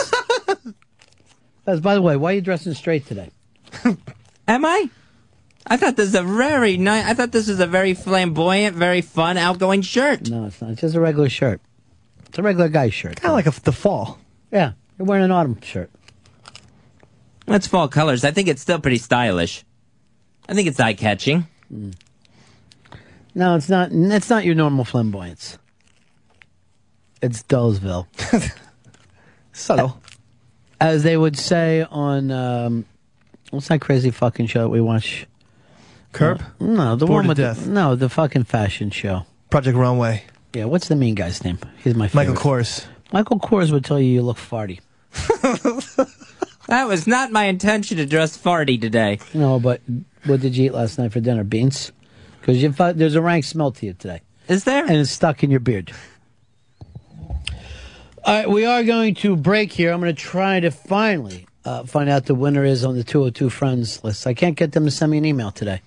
Fez, 1.66 1.80
by 1.80 1.96
the 1.96 2.02
way, 2.02 2.18
why 2.18 2.32
are 2.32 2.36
you 2.36 2.42
dressing 2.42 2.74
straight 2.74 3.06
today? 3.06 3.32
Am 4.48 4.66
I? 4.66 4.90
I 5.68 5.78
thought 5.78 5.96
this 5.96 6.10
is 6.10 6.16
a 6.16 6.24
very 6.24 6.76
nice. 6.78 7.06
I 7.06 7.14
thought 7.14 7.32
this 7.32 7.48
is 7.48 7.60
a 7.60 7.68
very 7.68 7.94
flamboyant, 7.94 8.76
very 8.76 9.02
fun, 9.02 9.38
outgoing 9.38 9.82
shirt. 9.82 10.30
No, 10.30 10.46
it's 10.46 10.62
not. 10.62 10.72
It's 10.72 10.82
just 10.82 10.96
a 10.96 11.00
regular 11.00 11.30
shirt. 11.30 11.62
It's 12.28 12.38
a 12.38 12.42
regular 12.42 12.68
guy's 12.68 12.94
shirt. 12.94 13.22
Kind 13.22 13.32
of 13.32 13.36
like 13.36 13.48
a, 13.48 13.62
the 13.62 13.72
fall. 13.72 14.20
Yeah, 14.52 14.74
you're 14.98 15.06
wearing 15.06 15.24
an 15.24 15.32
autumn 15.32 15.62
shirt. 15.62 15.90
That's 17.46 17.68
fall 17.68 17.88
colors. 17.88 18.24
I 18.26 18.32
think 18.32 18.48
it's 18.48 18.62
still 18.62 18.80
pretty 18.80 18.98
stylish. 18.98 19.64
I 20.50 20.54
think 20.54 20.68
it's 20.68 20.80
eye 20.80 20.94
catching. 20.94 21.48
Hmm. 21.70 21.92
No, 23.34 23.56
it's 23.56 23.70
not. 23.70 23.90
It's 23.92 24.30
not 24.30 24.46
your 24.46 24.56
normal 24.56 24.86
flamboyance. 24.86 25.58
It's 27.22 27.44
Dullsville. 27.44 28.08
Subtle. 29.54 30.02
As 30.80 31.04
they 31.04 31.16
would 31.16 31.38
say 31.38 31.86
on 31.90 32.32
um, 32.32 32.86
what's 33.52 33.68
that 33.68 33.82
crazy 33.82 34.12
fucking 34.12 34.48
show 34.48 34.62
that 34.62 34.70
we 34.70 34.82
watch? 34.82 35.28
Curb? 36.12 36.42
No, 36.60 36.96
the 36.96 37.06
Bored 37.06 37.28
one 37.28 37.36
to 37.36 37.44
with 37.44 37.64
the, 37.66 37.70
no, 37.70 37.96
the 37.96 38.10
fucking 38.10 38.44
fashion 38.46 38.90
show. 38.90 39.26
Project 39.50 39.78
Runway. 39.78 40.24
Yeah, 40.54 40.66
what's 40.66 40.88
the 40.88 40.96
mean 40.96 41.16
guy's 41.16 41.44
name? 41.44 41.60
He's 41.84 41.96
my 41.96 42.08
favorite. 42.08 42.34
Michael 42.34 42.52
Kors. 42.52 42.86
Michael 43.14 43.40
Kors 43.40 43.72
would 43.72 43.86
tell 43.86 44.00
you 44.00 44.08
you 44.12 44.22
look 44.22 44.38
farty. 44.38 44.80
That 46.72 46.88
was 46.88 47.06
not 47.06 47.32
my 47.34 47.46
intention 47.46 47.98
to 47.98 48.06
dress 48.06 48.38
farty 48.38 48.80
today. 48.80 49.20
No, 49.34 49.60
but 49.60 49.82
what 50.24 50.40
did 50.40 50.56
you 50.56 50.68
eat 50.68 50.74
last 50.74 50.98
night 50.98 51.12
for 51.12 51.20
dinner? 51.20 51.44
Beans? 51.44 51.92
Because 52.42 52.62
you 52.62 52.74
fu- 52.74 52.94
there's 52.94 53.16
a 53.16 53.22
rank 53.22 53.46
smell 53.46 53.72
to 53.72 53.86
you 53.86 53.94
today. 53.94 54.22
Is 54.48 54.66
there? 54.66 54.84
And 54.84 54.98
it's 54.98 55.12
stuck 55.12 55.44
in 55.44 55.52
your 55.52 55.60
beard. 55.60 55.94
All 58.24 58.38
right, 58.38 58.50
we 58.50 58.66
are 58.66 58.84
going 58.84 59.16
to 59.16 59.36
break 59.36 59.72
here. 59.72 59.92
I'm 59.94 60.00
going 60.02 60.14
to 60.14 60.22
try 60.22 60.60
to 60.60 60.70
finally 60.72 61.48
uh, 61.66 61.84
find 61.84 62.10
out 62.10 62.26
the 62.26 62.36
winner 62.36 62.64
is 62.66 62.84
on 62.84 62.96
the 62.96 63.04
202 63.04 63.50
friends 63.50 64.04
list. 64.04 64.28
I 64.28 64.34
can't 64.34 64.56
get 64.56 64.74
them 64.74 64.86
to 64.86 64.92
send 64.92 65.12
me 65.12 65.18
an 65.18 65.26
email 65.26 65.52
today. 65.52 65.82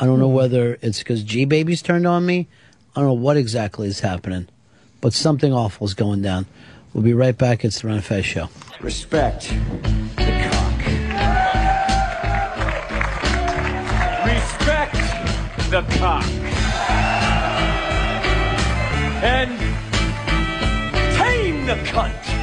I 0.00 0.06
don't 0.06 0.18
know 0.18 0.28
whether 0.28 0.78
it's 0.80 0.98
because 0.98 1.22
G 1.22 1.44
Baby's 1.44 1.82
turned 1.82 2.06
on 2.06 2.24
me. 2.24 2.46
I 2.94 3.00
don't 3.00 3.08
know 3.08 3.12
what 3.14 3.36
exactly 3.36 3.88
is 3.88 4.00
happening, 4.00 4.48
but 5.00 5.12
something 5.12 5.52
awful 5.52 5.86
is 5.86 5.94
going 5.94 6.22
down. 6.22 6.46
We'll 6.92 7.04
be 7.04 7.14
right 7.14 7.36
back. 7.36 7.64
It's 7.64 7.80
the 7.80 7.88
Ron 7.88 8.00
Fez 8.00 8.24
Show. 8.24 8.48
Respect 8.80 9.52
the 15.70 15.82
cock. 15.98 16.24
And 19.22 19.58
tame 21.14 21.66
the 21.66 21.74
cunt. 21.84 22.37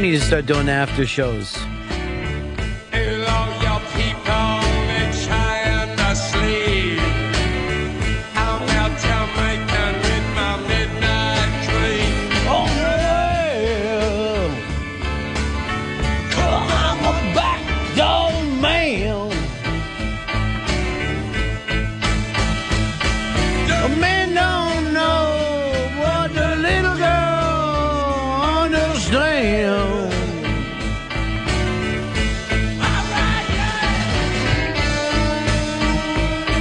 Need 0.00 0.12
to 0.12 0.20
start 0.20 0.46
doing 0.46 0.68
after 0.68 1.06
shows. 1.06 1.58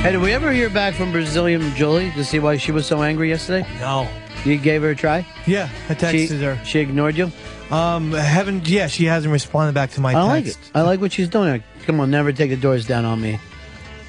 Hey, 0.01 0.13
did 0.13 0.21
we 0.21 0.31
ever 0.31 0.51
hear 0.53 0.69
back 0.69 0.93
from 0.95 1.11
Brazilian 1.11 1.75
Julie 1.75 2.11
to 2.11 2.23
see 2.23 2.39
why 2.39 2.55
she 2.55 2.71
was 2.71 2.87
so 2.87 3.03
angry 3.03 3.27
yesterday? 3.29 3.67
No. 3.79 4.07
You 4.45 4.57
gave 4.57 4.81
her 4.81 4.91
a 4.91 4.95
try? 4.95 5.25
Yeah, 5.45 5.67
I 5.89 5.93
texted 5.93 6.27
She- 6.29 6.43
her. 6.43 6.57
She 6.63 6.79
ignored 6.79 7.17
you? 7.17 7.31
Um, 7.69 8.11
haven't. 8.13 8.67
Yeah, 8.69 8.87
she 8.87 9.05
hasn't 9.05 9.31
responded 9.31 9.73
back 9.73 9.91
to 9.91 10.01
my 10.01 10.13
I 10.13 10.21
like 10.23 10.45
text. 10.45 10.59
it. 10.63 10.71
I 10.73 10.81
like 10.83 11.01
what 11.01 11.11
she's 11.11 11.27
doing. 11.27 11.61
Come 11.85 11.99
on, 11.99 12.09
never 12.09 12.31
take 12.31 12.49
the 12.49 12.55
doors 12.55 12.87
down 12.87 13.03
on 13.03 13.19
me. 13.21 13.39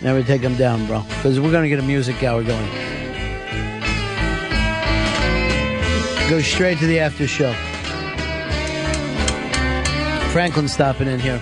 Never 0.00 0.22
take 0.22 0.40
them 0.42 0.54
down, 0.56 0.86
bro. 0.86 1.00
Because 1.08 1.40
we're 1.40 1.50
going 1.50 1.64
to 1.64 1.68
get 1.68 1.80
a 1.80 1.82
music 1.82 2.22
hour 2.22 2.42
going. 2.44 2.68
Go 6.30 6.40
straight 6.40 6.78
to 6.78 6.86
the 6.86 7.00
after 7.00 7.26
show. 7.26 7.52
Franklin 10.30 10.68
stopping 10.68 11.08
in 11.08 11.18
here. 11.18 11.40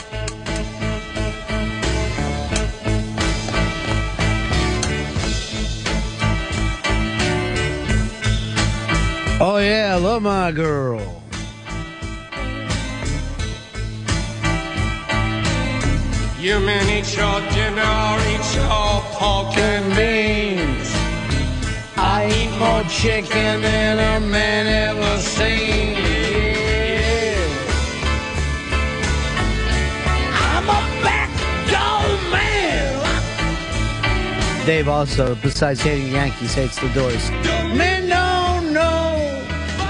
Oh 9.40 9.59
yeah, 9.59 9.94
I 9.94 9.98
love 10.01 10.23
my 10.23 10.51
girl. 10.51 10.98
You 16.40 16.59
mean 16.59 16.89
eat 16.89 17.16
your 17.16 17.40
dinner, 17.55 18.19
eat 18.32 18.55
your 18.56 19.01
pork 19.15 19.56
and 19.56 19.94
beans. 19.94 20.90
I 21.97 22.27
eat 22.35 22.51
more 22.59 22.82
chicken 22.90 23.62
than 23.62 23.98
a 24.01 24.19
man 24.27 24.66
ever 24.66 25.19
seen. 25.20 25.94
Yeah. 25.94 27.36
I'm 30.32 30.65
a 30.65 30.82
backdoor 31.05 32.09
man. 32.32 33.06
Dave 34.66 34.89
also, 34.89 35.36
besides 35.36 35.81
hating 35.81 36.10
Yankees, 36.12 36.55
hates 36.55 36.81
the 36.81 36.89
Doors. 36.89 37.31
Men 37.77 37.97
don't 37.97 37.97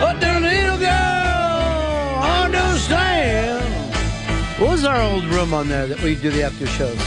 what 0.00 0.20
the 0.20 0.40
little 0.40 0.78
girl 0.78 2.22
understand. 2.44 3.64
What 4.60 4.70
was 4.70 4.84
our 4.84 5.00
old 5.02 5.24
room 5.24 5.54
on 5.54 5.68
there 5.68 5.86
that 5.86 6.00
we 6.02 6.14
do 6.14 6.30
the 6.30 6.42
after 6.42 6.66
shows? 6.66 6.98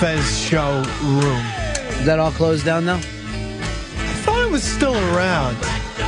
Fez 0.00 0.38
show 0.40 0.82
room. 1.02 1.44
Is 2.00 2.06
that 2.06 2.18
all 2.18 2.32
closed 2.32 2.64
down 2.64 2.84
now? 2.84 2.96
I 2.96 4.24
thought 4.24 4.44
it 4.46 4.50
was 4.50 4.62
still 4.64 4.94
around, 5.14 5.56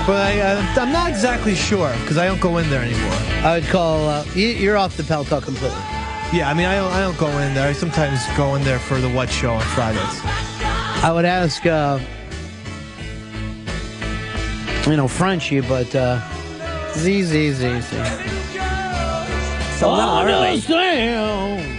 but 0.06 0.16
I, 0.20 0.40
uh, 0.40 0.64
I'm 0.76 0.92
not 0.92 1.08
exactly 1.08 1.54
sure 1.54 1.92
because 2.00 2.18
I 2.18 2.26
don't 2.26 2.40
go 2.40 2.58
in 2.58 2.68
there 2.68 2.82
anymore. 2.82 3.12
I 3.44 3.58
would 3.60 3.68
call. 3.68 4.08
Uh, 4.08 4.24
you- 4.34 4.48
you're 4.48 4.76
off 4.76 4.96
the 4.96 5.04
Pal 5.04 5.24
Talk 5.24 5.44
completely. 5.44 5.78
Yeah, 6.32 6.50
I 6.50 6.54
mean, 6.54 6.66
I 6.66 6.74
don't, 6.76 6.92
I 6.92 7.00
don't 7.00 7.16
go 7.18 7.28
in 7.38 7.54
there. 7.54 7.68
I 7.68 7.72
sometimes 7.72 8.20
go 8.36 8.56
in 8.56 8.64
there 8.64 8.80
for 8.80 9.00
the 9.00 9.08
What 9.08 9.30
Show 9.30 9.52
on 9.52 9.60
Fridays. 9.76 10.20
I 11.04 11.12
would 11.14 11.24
ask, 11.26 11.64
uh, 11.64 12.00
you 14.86 14.96
know, 14.96 15.08
Frenchie, 15.08 15.60
but 15.60 15.94
uh, 15.94 16.20
Z 16.92 17.22
Z 17.22 17.52
Z 17.52 17.80
Z. 17.80 17.96
It's 17.96 19.82
a 19.82 19.88
little 19.88 20.18
early. 20.20 20.48
Understand. 20.48 21.70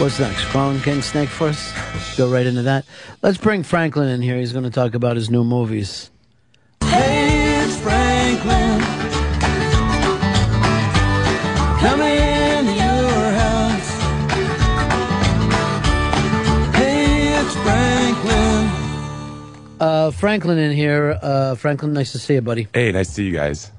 What's 0.00 0.18
next? 0.18 0.44
Crawling 0.46 0.80
King 0.80 1.02
Snake 1.02 1.28
for 1.28 1.48
us? 1.48 2.16
Go 2.16 2.30
right 2.30 2.46
into 2.46 2.62
that. 2.62 2.86
Let's 3.22 3.36
bring 3.36 3.62
Franklin 3.62 4.08
in 4.08 4.22
here. 4.22 4.38
He's 4.38 4.52
going 4.52 4.64
to 4.64 4.70
talk 4.70 4.94
about 4.94 5.16
his 5.16 5.28
new 5.28 5.44
movies. 5.44 6.09
Uh, 20.10 20.12
Franklin 20.12 20.58
in 20.58 20.72
here. 20.72 21.16
Uh, 21.22 21.54
Franklin, 21.54 21.92
nice 21.92 22.10
to 22.10 22.18
see 22.18 22.34
you, 22.34 22.40
buddy. 22.40 22.66
Hey, 22.74 22.90
nice 22.90 23.06
to 23.08 23.14
see 23.14 23.26
you 23.26 23.32
guys. 23.32 23.70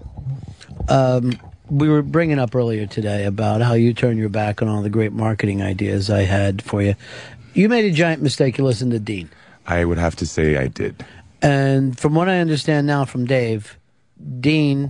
Um, 0.87 1.33
we 1.69 1.89
were 1.89 2.01
bringing 2.01 2.39
up 2.39 2.55
earlier 2.55 2.85
today 2.85 3.25
about 3.25 3.61
how 3.61 3.73
you 3.73 3.93
turned 3.93 4.17
your 4.17 4.29
back 4.29 4.61
on 4.61 4.69
all 4.69 4.81
the 4.81 4.89
great 4.89 5.11
marketing 5.11 5.61
ideas 5.61 6.09
I 6.09 6.21
had 6.21 6.61
for 6.61 6.81
you. 6.81 6.95
You 7.53 7.67
made 7.67 7.83
a 7.83 7.91
giant 7.91 8.21
mistake. 8.21 8.57
You 8.57 8.63
listened 8.63 8.93
to 8.93 8.99
Dean. 8.99 9.29
I 9.67 9.83
would 9.83 9.97
have 9.97 10.15
to 10.17 10.25
say 10.25 10.55
I 10.55 10.67
did. 10.67 11.05
And 11.41 11.99
from 11.99 12.15
what 12.15 12.29
I 12.29 12.39
understand 12.39 12.87
now 12.87 13.03
from 13.03 13.25
Dave, 13.25 13.77
Dean 14.39 14.89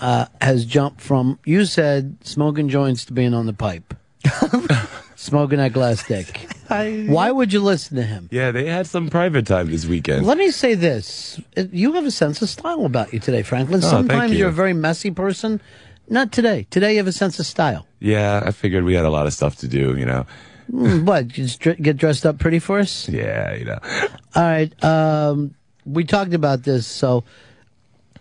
uh, 0.00 0.24
has 0.40 0.64
jumped 0.64 1.02
from, 1.02 1.38
you 1.44 1.66
said, 1.66 2.16
smoking 2.22 2.70
joints 2.70 3.04
to 3.06 3.12
being 3.12 3.34
on 3.34 3.44
the 3.44 3.52
pipe. 3.52 3.92
smoking 5.16 5.58
that 5.58 5.74
glass 5.74 6.06
dick. 6.08 6.48
Why 6.68 7.30
would 7.30 7.52
you 7.52 7.60
listen 7.60 7.96
to 7.96 8.02
him? 8.02 8.28
Yeah, 8.30 8.50
they 8.50 8.66
had 8.66 8.86
some 8.86 9.08
private 9.08 9.46
time 9.46 9.70
this 9.70 9.86
weekend. 9.86 10.26
Let 10.26 10.38
me 10.38 10.50
say 10.50 10.74
this. 10.74 11.40
You 11.56 11.92
have 11.94 12.04
a 12.06 12.10
sense 12.10 12.42
of 12.42 12.48
style 12.48 12.84
about 12.84 13.12
you 13.12 13.20
today, 13.20 13.42
Franklin. 13.42 13.78
Oh, 13.78 13.80
thank 13.82 13.90
Sometimes 14.08 14.32
you. 14.32 14.38
you're 14.38 14.48
a 14.48 14.52
very 14.52 14.72
messy 14.74 15.10
person. 15.10 15.60
Not 16.08 16.32
today. 16.32 16.66
Today 16.70 16.92
you 16.92 16.98
have 16.98 17.06
a 17.06 17.12
sense 17.12 17.38
of 17.40 17.46
style. 17.46 17.86
Yeah, 18.00 18.42
I 18.44 18.52
figured 18.52 18.84
we 18.84 18.94
had 18.94 19.04
a 19.04 19.10
lot 19.10 19.26
of 19.26 19.32
stuff 19.32 19.56
to 19.56 19.68
do, 19.68 19.96
you 19.96 20.04
know. 20.06 20.26
Mm, 20.70 21.04
what? 21.04 21.28
Just 21.28 21.60
dr- 21.60 21.80
get 21.82 21.96
dressed 21.96 22.24
up 22.26 22.38
pretty 22.38 22.58
for 22.58 22.78
us? 22.78 23.08
Yeah, 23.08 23.54
you 23.54 23.64
know. 23.64 23.78
All 24.34 24.42
right. 24.42 24.84
Um, 24.84 25.54
we 25.84 26.04
talked 26.04 26.34
about 26.34 26.62
this, 26.64 26.86
so 26.86 27.24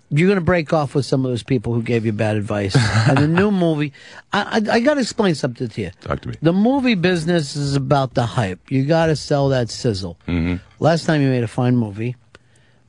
you're 0.10 0.28
going 0.28 0.40
to 0.40 0.46
break 0.46 0.72
off 0.72 0.94
with 0.96 1.06
some 1.06 1.26
of 1.26 1.32
those 1.32 1.44
people 1.44 1.74
who 1.74 1.82
gave 1.82 2.06
you 2.06 2.12
bad 2.14 2.36
advice. 2.38 2.76
and 3.10 3.18
the 3.18 3.28
new 3.28 3.52
movie, 3.52 3.92
I, 4.32 4.62
I, 4.70 4.76
I 4.76 4.80
got 4.80 4.96
to 4.96 5.02
explain 5.02 5.36
something 5.36 5.68
to 5.68 5.82
you. 5.82 5.92
Talk 6.02 6.22
to 6.22 6.30
me. 6.30 6.36
The 6.42 6.54
movie 6.54 6.96
business 6.96 7.56
is 7.56 7.76
about 7.76 8.14
the 8.14 8.26
hype. 8.26 8.72
You 8.72 8.86
got 8.86 9.08
to 9.08 9.16
sell 9.16 9.50
that 9.50 9.70
sizzle. 9.70 10.18
hmm 10.26 10.56
Last 10.80 11.06
time 11.06 11.22
you 11.22 11.30
made 11.30 11.44
a 11.44 11.48
fine 11.48 11.76
movie, 11.76 12.16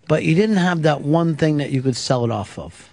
but 0.08 0.24
you 0.24 0.34
didn't 0.34 0.56
have 0.56 0.82
that 0.82 1.00
one 1.00 1.36
thing 1.36 1.56
that 1.58 1.70
you 1.70 1.82
could 1.82 1.96
sell 1.96 2.24
it 2.24 2.30
off 2.30 2.58
of. 2.58 2.90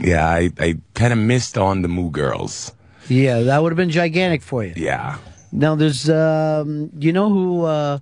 Yeah, 0.00 0.28
I, 0.28 0.50
I 0.58 0.76
kind 0.94 1.12
of 1.12 1.18
missed 1.18 1.58
on 1.58 1.82
the 1.82 1.88
Moo 1.88 2.10
Girls. 2.10 2.72
Yeah, 3.08 3.40
that 3.40 3.60
would 3.62 3.72
have 3.72 3.76
been 3.76 3.90
gigantic 3.90 4.42
for 4.42 4.62
you. 4.62 4.72
Yeah. 4.76 5.18
Now 5.50 5.74
there's, 5.74 6.08
um, 6.08 6.90
you 6.96 7.12
know 7.12 7.28
who 7.28 7.64
uh, 7.64 7.98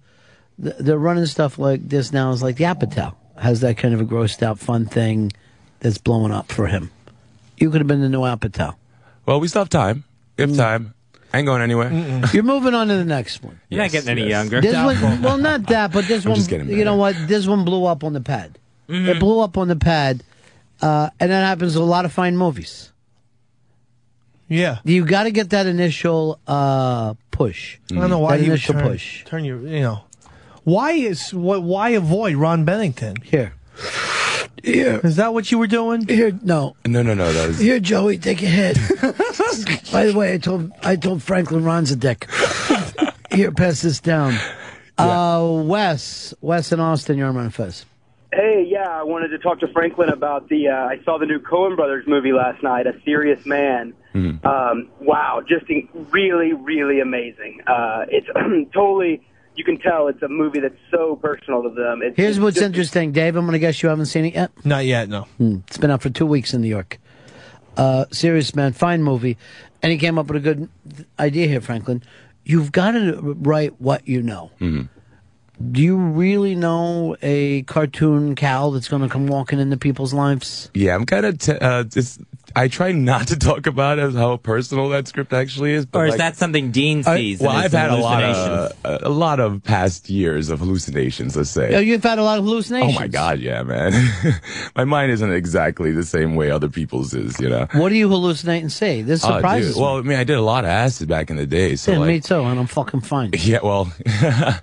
th- 0.62 0.76
they're 0.80 0.98
running 0.98 1.24
stuff 1.24 1.58
like 1.58 1.88
this 1.88 2.12
now 2.12 2.30
is 2.32 2.42
like 2.42 2.56
the 2.56 2.64
Apatow 2.64 3.14
has 3.40 3.60
that 3.60 3.76
kind 3.76 3.94
of 3.94 4.00
a 4.00 4.04
grossed 4.04 4.42
out 4.42 4.58
fun 4.58 4.86
thing 4.86 5.32
that's 5.80 5.98
blowing 5.98 6.32
up 6.32 6.50
for 6.50 6.66
him. 6.66 6.90
You 7.56 7.70
could 7.70 7.80
have 7.80 7.88
been 7.88 8.00
the 8.00 8.08
new 8.08 8.20
Apatow. 8.20 8.74
Well, 9.26 9.40
we 9.40 9.48
still 9.48 9.62
have 9.62 9.68
time. 9.68 10.04
We 10.36 10.42
have 10.42 10.56
time. 10.56 10.94
I 11.32 11.38
ain't 11.38 11.46
going 11.46 11.60
anywhere. 11.60 11.92
You're 12.32 12.42
moving 12.42 12.72
on 12.74 12.88
to 12.88 12.96
the 12.96 13.04
next 13.04 13.42
one. 13.42 13.60
You're 13.68 13.82
not 13.82 13.90
getting 13.90 14.08
any 14.08 14.28
younger. 14.28 14.60
This 14.60 14.74
one, 14.74 15.20
well, 15.20 15.36
not 15.36 15.66
that, 15.66 15.92
but 15.92 16.06
this 16.06 16.24
I'm 16.24 16.30
one. 16.30 16.36
just 16.36 16.48
getting 16.48 16.68
You 16.70 16.84
know 16.84 16.96
what? 16.96 17.16
This 17.26 17.46
one 17.46 17.64
blew 17.64 17.84
up 17.84 18.02
on 18.02 18.14
the 18.14 18.20
pad. 18.20 18.58
Mm-hmm. 18.88 19.08
It 19.08 19.20
blew 19.20 19.40
up 19.40 19.58
on 19.58 19.68
the 19.68 19.76
pad, 19.76 20.22
uh, 20.80 21.10
and 21.20 21.30
that 21.30 21.44
happens 21.44 21.74
with 21.74 21.82
a 21.82 21.86
lot 21.86 22.06
of 22.06 22.12
fine 22.12 22.36
movies. 22.36 22.92
Yeah. 24.48 24.78
You 24.84 25.04
got 25.04 25.24
to 25.24 25.30
get 25.30 25.50
that 25.50 25.66
initial 25.66 26.40
uh, 26.46 27.14
push. 27.30 27.78
I 27.90 27.96
don't 27.96 28.08
know 28.08 28.20
why 28.20 28.38
that 28.38 28.44
you 28.44 28.50
would 28.50 28.60
initial 28.60 28.74
turn, 28.74 28.88
push. 28.88 29.24
turn 29.24 29.44
your, 29.44 29.60
you 29.60 29.80
know. 29.80 30.04
Why 30.64 30.92
is 30.92 31.32
what? 31.32 31.62
Why 31.62 31.90
avoid 31.90 32.36
Ron 32.36 32.64
Bennington? 32.64 33.16
Here. 33.16 33.52
Here. 34.62 35.00
Is 35.04 35.16
that 35.16 35.32
what 35.32 35.50
you 35.50 35.58
were 35.58 35.66
doing? 35.66 36.06
Here, 36.06 36.36
no. 36.42 36.76
No, 36.86 37.02
no, 37.02 37.14
no. 37.14 37.32
That 37.32 37.46
was. 37.48 37.58
Here, 37.58 37.78
Joey, 37.80 38.18
take 38.18 38.42
a 38.42 38.46
hit. 38.46 38.76
By 39.92 40.06
the 40.06 40.14
way, 40.14 40.34
I 40.34 40.38
told 40.38 40.72
I 40.82 40.96
told 40.96 41.22
Franklin 41.22 41.64
Ron's 41.64 41.90
a 41.90 41.96
dick. 41.96 42.28
Here, 43.30 43.52
pass 43.52 43.82
this 43.82 44.00
down. 44.00 44.36
Uh, 44.98 45.62
Wes, 45.64 46.34
Wes 46.40 46.72
and 46.72 46.82
Austin, 46.82 47.18
you're 47.18 47.28
on 47.28 47.36
my 47.36 47.48
fest. 47.50 47.86
Hey, 48.32 48.66
yeah, 48.68 48.88
I 48.88 49.04
wanted 49.04 49.28
to 49.28 49.38
talk 49.38 49.60
to 49.60 49.68
Franklin 49.68 50.10
about 50.10 50.48
the. 50.48 50.68
Uh, 50.68 50.74
I 50.74 51.00
saw 51.04 51.18
the 51.18 51.26
new 51.26 51.38
Coen 51.38 51.76
Brothers 51.76 52.04
movie 52.06 52.32
last 52.32 52.62
night, 52.62 52.86
A 52.86 53.00
Serious 53.04 53.46
Man. 53.46 53.94
Mm-hmm. 54.14 54.46
Um, 54.46 54.90
wow, 55.00 55.40
just 55.46 55.70
in, 55.70 55.88
really, 56.10 56.52
really 56.52 57.00
amazing. 57.00 57.60
Uh, 57.66 58.04
it's 58.08 58.26
totally. 58.74 59.22
You 59.58 59.64
can 59.64 59.76
tell 59.76 60.06
it's 60.06 60.22
a 60.22 60.28
movie 60.28 60.60
that's 60.60 60.76
so 60.88 61.16
personal 61.16 61.64
to 61.64 61.70
them. 61.70 62.00
It's, 62.00 62.16
Here's 62.16 62.36
it's 62.36 62.42
what's 62.44 62.54
just- 62.54 62.64
interesting, 62.66 63.10
Dave. 63.10 63.34
I'm 63.34 63.44
going 63.44 63.54
to 63.54 63.58
guess 63.58 63.82
you 63.82 63.88
haven't 63.88 64.06
seen 64.06 64.24
it 64.24 64.34
yet. 64.34 64.52
Not 64.64 64.84
yet. 64.84 65.08
No. 65.08 65.22
Hmm. 65.38 65.56
It's 65.66 65.78
been 65.78 65.90
out 65.90 66.00
for 66.00 66.10
two 66.10 66.26
weeks 66.26 66.54
in 66.54 66.60
New 66.62 66.68
York. 66.68 66.98
Uh, 67.76 68.04
Serious 68.12 68.54
Man, 68.54 68.72
fine 68.72 69.02
movie. 69.02 69.36
And 69.82 69.90
he 69.90 69.98
came 69.98 70.16
up 70.16 70.28
with 70.28 70.36
a 70.36 70.40
good 70.40 70.68
idea 71.18 71.48
here, 71.48 71.60
Franklin. 71.60 72.04
You've 72.44 72.70
got 72.70 72.92
to 72.92 73.20
write 73.40 73.80
what 73.80 74.06
you 74.06 74.22
know. 74.22 74.52
Mm-hmm. 74.60 74.82
Do 75.60 75.82
you 75.82 75.96
really 75.96 76.54
know 76.54 77.16
a 77.20 77.62
cartoon 77.62 78.36
cow 78.36 78.70
that's 78.70 78.86
going 78.88 79.02
to 79.02 79.08
come 79.08 79.26
walking 79.26 79.58
into 79.58 79.76
people's 79.76 80.14
lives? 80.14 80.70
Yeah, 80.72 80.94
I'm 80.94 81.04
kind 81.04 81.26
of. 81.26 81.38
T- 81.38 81.52
uh, 81.52 81.84
I 82.56 82.68
try 82.68 82.92
not 82.92 83.28
to 83.28 83.36
talk 83.36 83.66
about 83.66 83.98
it, 83.98 84.14
how 84.14 84.36
personal 84.38 84.88
that 84.90 85.06
script 85.08 85.32
actually 85.32 85.72
is. 85.74 85.84
But 85.84 85.98
Or 85.98 86.04
is 86.06 86.10
like- 86.12 86.18
that 86.18 86.36
something 86.36 86.70
Dean 86.70 87.02
I- 87.06 87.16
sees? 87.16 87.40
well, 87.40 87.50
I've 87.50 87.72
had 87.72 87.90
a 87.90 87.96
lot 87.96 88.22
hallucinations? 88.22 88.74
of 88.84 89.02
a 89.02 89.08
lot 89.08 89.40
of 89.40 89.62
past 89.64 90.08
years 90.08 90.48
of 90.48 90.60
hallucinations. 90.60 91.36
Let's 91.36 91.50
say. 91.50 91.74
Oh, 91.74 91.80
you've 91.80 92.02
had 92.04 92.18
a 92.18 92.22
lot 92.22 92.38
of 92.38 92.44
hallucinations. 92.44 92.96
Oh 92.96 93.00
my 93.00 93.08
god, 93.08 93.40
yeah, 93.40 93.62
man. 93.64 93.92
my 94.76 94.84
mind 94.84 95.10
isn't 95.12 95.32
exactly 95.32 95.90
the 95.90 96.04
same 96.04 96.36
way 96.36 96.50
other 96.52 96.68
people's 96.68 97.14
is. 97.14 97.38
You 97.40 97.48
know. 97.50 97.66
What 97.72 97.88
do 97.90 97.96
you 97.96 98.08
hallucinate 98.08 98.60
and 98.60 98.72
say? 98.72 99.02
This 99.02 99.24
Oh, 99.24 99.34
surprises 99.34 99.74
dude. 99.74 99.82
Well, 99.82 99.96
I 99.98 100.02
mean, 100.02 100.18
I 100.18 100.24
did 100.24 100.36
a 100.36 100.42
lot 100.42 100.64
of 100.64 100.70
acid 100.70 101.08
back 101.08 101.30
in 101.30 101.36
the 101.36 101.46
day, 101.46 101.74
so. 101.76 101.92
Yeah, 101.92 101.98
like, 101.98 102.08
me 102.08 102.20
too, 102.20 102.40
and 102.42 102.58
I'm 102.60 102.66
fucking 102.68 103.00
fine. 103.00 103.30
Yeah, 103.38 103.58
well, 103.62 103.92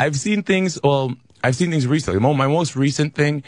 I've 0.00 0.16
seen 0.16 0.42
things. 0.42 0.78
Well, 0.82 1.14
I've 1.42 1.56
seen 1.56 1.70
things 1.70 1.86
recently. 1.86 2.20
My 2.20 2.46
most 2.46 2.76
recent 2.76 3.14
thing 3.14 3.42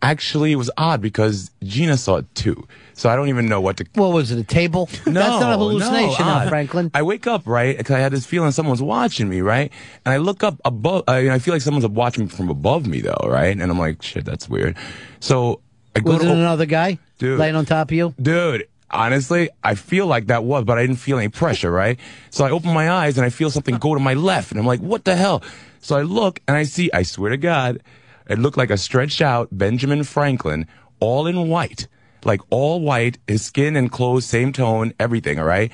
actually 0.00 0.54
was 0.54 0.70
odd 0.76 1.00
because 1.00 1.50
Gina 1.62 1.96
saw 1.96 2.16
it 2.16 2.34
too. 2.34 2.66
So 2.94 3.08
I 3.08 3.16
don't 3.16 3.28
even 3.28 3.46
know 3.46 3.60
what 3.60 3.76
to. 3.78 3.86
What 3.94 4.12
was 4.12 4.30
it? 4.30 4.38
A 4.38 4.44
table? 4.44 4.88
No, 5.06 5.12
That's 5.12 5.40
not 5.40 5.54
a 5.54 5.56
hallucination, 5.58 6.26
no, 6.26 6.38
now. 6.44 6.48
Franklin. 6.48 6.90
I 6.94 7.02
wake 7.02 7.26
up 7.26 7.42
right 7.46 7.76
because 7.76 7.94
I 7.94 8.00
had 8.00 8.12
this 8.12 8.26
feeling 8.26 8.50
someone's 8.50 8.82
watching 8.82 9.28
me, 9.28 9.40
right? 9.40 9.72
And 10.04 10.12
I 10.12 10.16
look 10.18 10.42
up 10.42 10.60
above. 10.64 11.04
Uh, 11.08 11.12
I, 11.12 11.34
I 11.34 11.38
feel 11.38 11.54
like 11.54 11.62
someone's 11.62 11.86
watching 11.86 12.28
from 12.28 12.48
above 12.48 12.86
me, 12.86 13.00
though, 13.00 13.24
right? 13.24 13.56
And 13.56 13.62
I'm 13.62 13.78
like, 13.78 14.02
shit, 14.02 14.24
that's 14.24 14.48
weird. 14.48 14.76
So 15.20 15.60
I 15.96 16.00
go 16.00 16.12
Was 16.12 16.22
to 16.22 16.28
it 16.28 16.32
another 16.32 16.66
guy 16.66 16.98
Dude. 17.18 17.38
laying 17.38 17.56
on 17.56 17.66
top 17.66 17.88
of 17.90 17.96
you? 17.96 18.14
Dude, 18.20 18.68
honestly, 18.90 19.48
I 19.62 19.74
feel 19.74 20.06
like 20.06 20.26
that 20.26 20.44
was, 20.44 20.64
but 20.64 20.78
I 20.78 20.82
didn't 20.82 20.96
feel 20.96 21.18
any 21.18 21.28
pressure, 21.28 21.70
right? 21.70 21.98
So 22.30 22.44
I 22.44 22.50
open 22.50 22.72
my 22.72 22.90
eyes 22.90 23.16
and 23.18 23.24
I 23.24 23.30
feel 23.30 23.50
something 23.50 23.76
go 23.78 23.94
to 23.94 24.00
my 24.00 24.14
left, 24.14 24.50
and 24.50 24.60
I'm 24.60 24.66
like, 24.66 24.80
what 24.80 25.04
the 25.04 25.16
hell? 25.16 25.42
So 25.80 25.96
I 25.96 26.02
look 26.02 26.40
and 26.46 26.56
I 26.56 26.64
see, 26.64 26.90
I 26.92 27.02
swear 27.02 27.30
to 27.30 27.36
God, 27.36 27.80
it 28.28 28.38
looked 28.38 28.56
like 28.56 28.70
a 28.70 28.76
stretched 28.76 29.20
out 29.20 29.48
Benjamin 29.52 30.04
Franklin, 30.04 30.66
all 31.00 31.26
in 31.26 31.48
white. 31.48 31.88
Like 32.24 32.40
all 32.50 32.80
white, 32.80 33.18
his 33.26 33.44
skin 33.44 33.76
and 33.76 33.90
clothes, 33.90 34.26
same 34.26 34.52
tone, 34.52 34.92
everything, 34.98 35.38
all 35.38 35.46
right? 35.46 35.70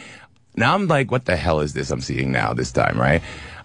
Now 0.56 0.74
I'm 0.74 0.86
like, 0.86 1.10
what 1.10 1.24
the 1.24 1.36
hell 1.36 1.60
is 1.60 1.72
this 1.72 1.90
I'm 1.90 2.00
seeing 2.00 2.30
now 2.30 2.52
this 2.52 2.70
time, 2.70 3.00
right? 3.00 3.22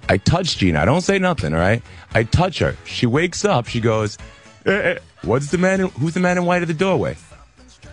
I 0.07 0.17
touch 0.17 0.57
Gina. 0.57 0.81
I 0.81 0.85
don't 0.85 1.01
say 1.01 1.19
nothing, 1.19 1.53
all 1.53 1.59
right? 1.59 1.83
I 2.13 2.23
touch 2.23 2.59
her. 2.59 2.75
She 2.85 3.05
wakes 3.05 3.45
up. 3.45 3.67
She 3.67 3.79
goes, 3.79 4.17
eh, 4.65 4.71
eh, 4.71 4.99
what's 5.23 5.51
the 5.51 5.57
man, 5.57 5.81
in, 5.81 5.87
who's 5.89 6.13
the 6.13 6.19
man 6.19 6.37
in 6.37 6.45
white 6.45 6.61
at 6.61 6.67
the 6.67 6.73
doorway? 6.73 7.15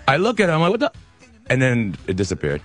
I 0.09 0.17
look 0.17 0.41
at 0.41 0.49
her, 0.49 0.55
I'm 0.55 0.61
like, 0.61 0.71
what 0.71 0.81
the? 0.81 0.93
And 1.51 1.61
then 1.61 1.97
it 2.07 2.17
disappeared. 2.17 2.63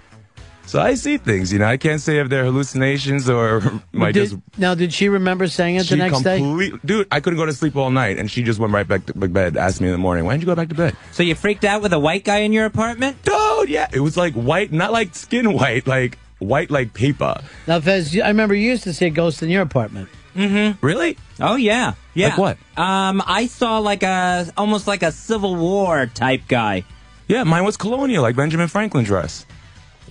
So 0.72 0.80
I 0.80 0.94
see 0.94 1.18
things, 1.18 1.52
you 1.52 1.60
know. 1.60 1.66
I 1.66 1.76
can't 1.76 2.00
say 2.00 2.20
if 2.20 2.30
they're 2.30 2.46
hallucinations 2.46 3.30
or 3.30 3.60
my 3.92 4.14
Did- 4.14 4.30
just. 4.30 4.58
now, 4.58 4.74
did 4.74 4.94
she 4.94 5.10
remember 5.10 5.50
saying 5.50 5.76
it 5.76 5.86
She 5.86 5.96
the 5.96 5.98
next 5.98 6.22
day? 6.22 6.40
dude. 6.86 7.08
I 7.12 7.20
couldn't 7.20 7.38
go 7.38 7.46
to 7.46 7.52
sleep 7.52 7.76
all 7.76 7.92
night, 7.92 8.18
and 8.18 8.32
she 8.32 8.42
just 8.42 8.58
went 8.58 8.72
right 8.72 8.88
back 8.88 9.06
to 9.08 9.14
back 9.14 9.34
bed. 9.34 9.58
Asked 9.58 9.82
me 9.82 9.88
in 9.88 9.92
the 9.92 9.98
morning, 9.98 10.24
"Why 10.24 10.32
didn't 10.32 10.44
you 10.44 10.46
go 10.46 10.56
back 10.56 10.70
to 10.70 10.76
bed?" 10.76 10.96
So 11.12 11.24
you 11.24 11.36
freaked 11.36 11.66
out 11.66 11.82
with 11.82 11.92
a 11.92 12.00
white 12.00 12.24
guy 12.24 12.38
in 12.38 12.54
your 12.54 12.64
apartment? 12.64 13.22
Dude, 13.24 13.68
yeah, 13.68 13.90
it 13.92 14.00
was 14.00 14.16
like 14.16 14.34
white, 14.34 14.72
not 14.72 14.94
like 14.94 15.14
skin 15.14 15.52
white, 15.52 15.88
like 15.88 16.18
white 16.40 16.72
like 16.72 16.94
paper. 16.94 17.36
Now, 17.68 17.82
Fez, 17.82 18.18
I 18.18 18.30
remember 18.30 18.56
you 18.56 18.70
used 18.70 18.84
to 18.84 18.94
see 18.94 19.08
a 19.08 19.10
ghost 19.10 19.44
in 19.44 19.50
your 19.50 19.64
apartment. 19.64 20.08
Mm-hmm. 20.38 20.86
Really? 20.86 21.18
Oh 21.42 21.58
yeah, 21.58 21.96
yeah. 22.14 22.30
Like 22.30 22.38
what? 22.38 22.58
Um, 22.82 23.22
I 23.28 23.48
saw 23.48 23.80
like 23.80 24.04
a 24.04 24.48
almost 24.56 24.88
like 24.88 25.04
a 25.04 25.12
Civil 25.12 25.58
War 25.58 26.06
type 26.06 26.44
guy. 26.48 26.86
Yeah, 27.28 27.44
mine 27.44 27.66
was 27.66 27.76
colonial, 27.76 28.22
like 28.22 28.38
Benjamin 28.38 28.70
Franklin 28.70 29.04
dress. 29.04 29.46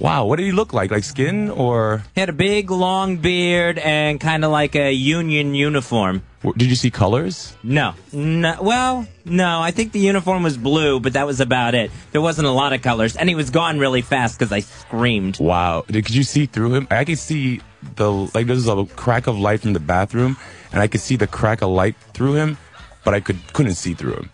Wow, 0.01 0.25
what 0.25 0.37
did 0.37 0.47
he 0.47 0.53
look 0.53 0.73
like? 0.73 0.91
Like 0.91 1.05
skin 1.05 1.51
or? 1.51 2.03
He 2.15 2.21
had 2.21 2.31
a 2.31 2.33
big 2.33 2.71
long 2.71 3.19
beard 3.19 3.79
and 3.79 4.19
kind 4.19 4.47
of 4.47 4.51
like 4.51 4.75
a 4.75 4.91
Union 4.93 5.55
uniform. 5.55 6.23
Did 6.57 6.71
you 6.71 6.75
see 6.75 6.91
colors? 6.91 7.55
No, 7.63 7.93
no. 8.11 8.57
Well, 8.63 9.07
no. 9.27 9.61
I 9.61 9.73
think 9.73 9.93
the 9.93 9.99
uniform 9.99 10.43
was 10.43 10.57
blue, 10.57 10.99
but 10.99 11.13
that 11.13 11.27
was 11.27 11.39
about 11.39 11.75
it. 11.75 11.91
There 12.13 12.23
wasn't 12.23 12.49
a 12.49 12.51
lot 12.51 12.73
of 12.73 12.81
colors, 12.81 13.15
and 13.15 13.29
he 13.29 13.35
was 13.35 13.51
gone 13.51 13.79
really 13.79 14.01
fast 14.01 14.39
because 14.39 14.51
I 14.51 14.61
screamed. 14.61 15.39
Wow, 15.39 15.85
did, 15.87 16.07
could 16.07 16.15
you 16.15 16.23
see 16.23 16.47
through 16.47 16.73
him? 16.77 16.89
I 16.91 17.05
could 17.05 17.19
see 17.19 17.61
the 17.97 18.11
like 18.11 18.47
there's 18.47 18.69
a 18.69 18.87
crack 18.97 19.27
of 19.27 19.39
light 19.39 19.61
from 19.61 19.75
the 19.75 19.81
bathroom, 19.81 20.39
and 20.73 20.81
I 20.81 20.87
could 20.87 21.03
see 21.03 21.17
the 21.17 21.27
crack 21.27 21.61
of 21.61 21.69
light 21.69 21.95
through 22.15 22.37
him, 22.37 22.57
but 23.05 23.13
I 23.13 23.21
could 23.21 23.37
couldn't 23.53 23.75
see 23.75 23.93
through 23.93 24.15
him. 24.15 24.31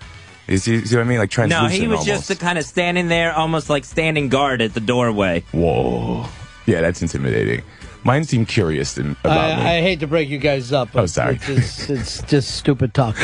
You 0.47 0.59
see, 0.59 0.85
see 0.85 0.97
what 0.97 1.03
I 1.03 1.05
mean? 1.05 1.19
Like 1.19 1.37
No, 1.49 1.67
he 1.67 1.89
was 1.89 2.01
almost. 2.01 2.29
just 2.29 2.41
kind 2.41 2.57
of 2.59 2.65
standing 2.65 3.09
there, 3.09 3.33
almost 3.33 3.69
like 3.69 3.85
standing 3.85 4.29
guard 4.29 4.63
at 4.63 4.75
the 4.75 4.81
doorway. 4.81 5.43
Whoa. 5.53 6.27
Yeah, 6.67 6.81
that's 6.81 7.03
intimidating. 7.03 7.63
Mine 8.05 8.23
seemed 8.25 8.47
curious 8.47 8.97
in, 8.97 9.17
about 9.25 9.59
me. 9.59 9.65
I, 9.65 9.79
I 9.79 9.81
hate 9.81 9.99
to 10.01 10.07
break 10.07 10.29
you 10.29 10.39
guys 10.39 10.73
up. 10.73 10.91
Oh, 10.95 11.07
sorry. 11.07 11.35
It's, 11.37 11.47
just- 11.47 11.91
it's 11.91 12.23
just 12.23 12.55
stupid 12.57 12.95
talk. 12.95 13.17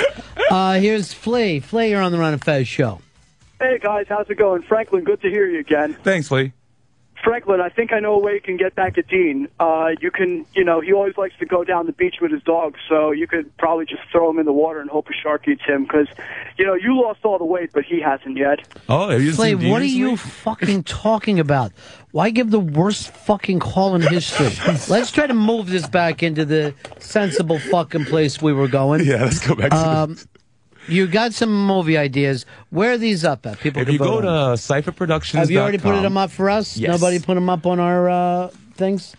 Uh, 0.51 0.81
here's 0.81 1.12
Flea. 1.12 1.61
Flea, 1.61 1.90
you're 1.90 2.03
on 2.03 2.11
the 2.11 2.19
Ron 2.19 2.32
and 2.32 2.44
Fez 2.44 2.66
show. 2.66 3.01
Hey 3.61 3.78
guys, 3.78 4.07
how's 4.09 4.28
it 4.28 4.35
going? 4.35 4.62
Franklin, 4.62 5.05
good 5.05 5.23
to 5.23 5.31
hear 5.31 5.47
you 5.49 5.61
again. 5.61 5.94
Thanks, 6.03 6.32
Lee. 6.32 6.53
Franklin, 7.23 7.61
I 7.61 7.69
think 7.69 7.93
I 7.93 8.01
know 8.01 8.15
a 8.15 8.19
way 8.19 8.35
you 8.35 8.40
can 8.40 8.57
get 8.57 8.74
back 8.74 8.99
at 8.99 9.07
Dean. 9.07 9.49
Uh, 9.61 9.90
you 10.01 10.11
can, 10.11 10.44
you 10.55 10.65
know, 10.65 10.81
he 10.81 10.93
always 10.93 11.16
likes 11.16 11.35
to 11.39 11.47
go 11.47 11.62
down 11.62 11.86
the 11.86 11.93
beach 11.93 12.16
with 12.20 12.32
his 12.32 12.43
dog, 12.43 12.77
so 12.89 13.12
you 13.12 13.27
could 13.27 13.57
probably 13.59 13.86
just 13.86 14.03
throw 14.11 14.28
him 14.31 14.39
in 14.39 14.47
the 14.47 14.53
water 14.53 14.81
and 14.81 14.90
hope 14.90 15.09
a 15.09 15.12
shark 15.12 15.47
eats 15.47 15.62
him, 15.65 15.85
because, 15.85 16.09
you 16.59 16.66
know, 16.66 16.74
you 16.74 17.01
lost 17.01 17.20
all 17.24 17.39
the 17.39 17.44
weight, 17.44 17.70
but 17.73 17.85
he 17.85 18.01
hasn't 18.01 18.36
yet. 18.36 18.66
Oh, 18.89 19.09
have 19.11 19.23
you 19.23 19.32
Flea, 19.32 19.51
seen 19.51 19.70
what 19.70 19.82
are 19.82 19.85
you 19.85 20.16
fucking 20.16 20.82
talking 20.85 21.39
about? 21.39 21.73
Why 22.11 22.31
give 22.31 22.51
the 22.51 22.61
worst 22.61 23.11
fucking 23.11 23.61
call 23.61 23.94
in 23.94 24.03
history? 24.03 24.51
Let's 24.89 25.11
try 25.11 25.27
to 25.27 25.35
move 25.35 25.70
this 25.70 25.89
back 25.89 26.23
into 26.23 26.44
the 26.44 26.74
sensible 26.99 27.59
fucking 27.59 28.05
place 28.07 28.43
we 28.43 28.53
were 28.53 28.69
going. 28.69 29.05
Yeah, 29.05 29.24
let's 29.24 29.47
go 29.47 29.55
back 29.55 29.70
to 29.70 29.77
um, 29.77 30.16
You 30.89 31.07
got 31.07 31.33
some 31.33 31.67
movie 31.67 31.97
ideas. 31.97 32.45
Where 32.71 32.93
are 32.93 32.99
these 32.99 33.25
up 33.25 33.47
at? 33.47 33.61
People 33.61 33.83
If 33.83 33.89
you 33.89 33.99
go 33.99 34.21
to 34.21 34.27
cypherproductions.com. 34.27 35.41
Have 35.41 35.51
you 35.51 35.61
already 35.61 35.79
put 35.79 36.01
them 36.03 36.17
up 36.17 36.31
for 36.31 36.51
us? 36.51 36.77
Yes. 36.77 36.91
Nobody 36.91 37.21
put 37.21 37.35
them 37.35 37.49
up 37.49 37.67
on 37.67 37.79
our 37.79 38.11
uh, 38.11 38.49
things? 38.75 39.15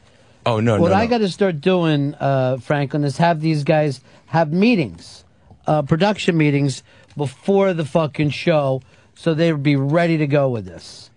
Oh, 0.45 0.59
no, 0.59 0.79
what 0.79 0.89
no, 0.89 0.95
I 0.95 1.05
no. 1.05 1.09
got 1.09 1.17
to 1.19 1.29
start 1.29 1.61
doing, 1.61 2.15
uh, 2.15 2.57
Franklin, 2.57 3.05
is 3.05 3.17
have 3.17 3.39
these 3.39 3.63
guys 3.63 4.01
have 4.25 4.51
meetings, 4.51 5.23
uh, 5.67 5.83
production 5.83 6.35
meetings 6.35 6.83
before 7.15 7.73
the 7.73 7.85
fucking 7.85 8.31
show, 8.31 8.81
so 9.15 9.33
they 9.33 9.53
would 9.53 9.63
be 9.63 9.77
ready 9.77 10.17
to 10.17 10.27
go 10.27 10.49
with 10.49 10.65
this. 10.65 11.09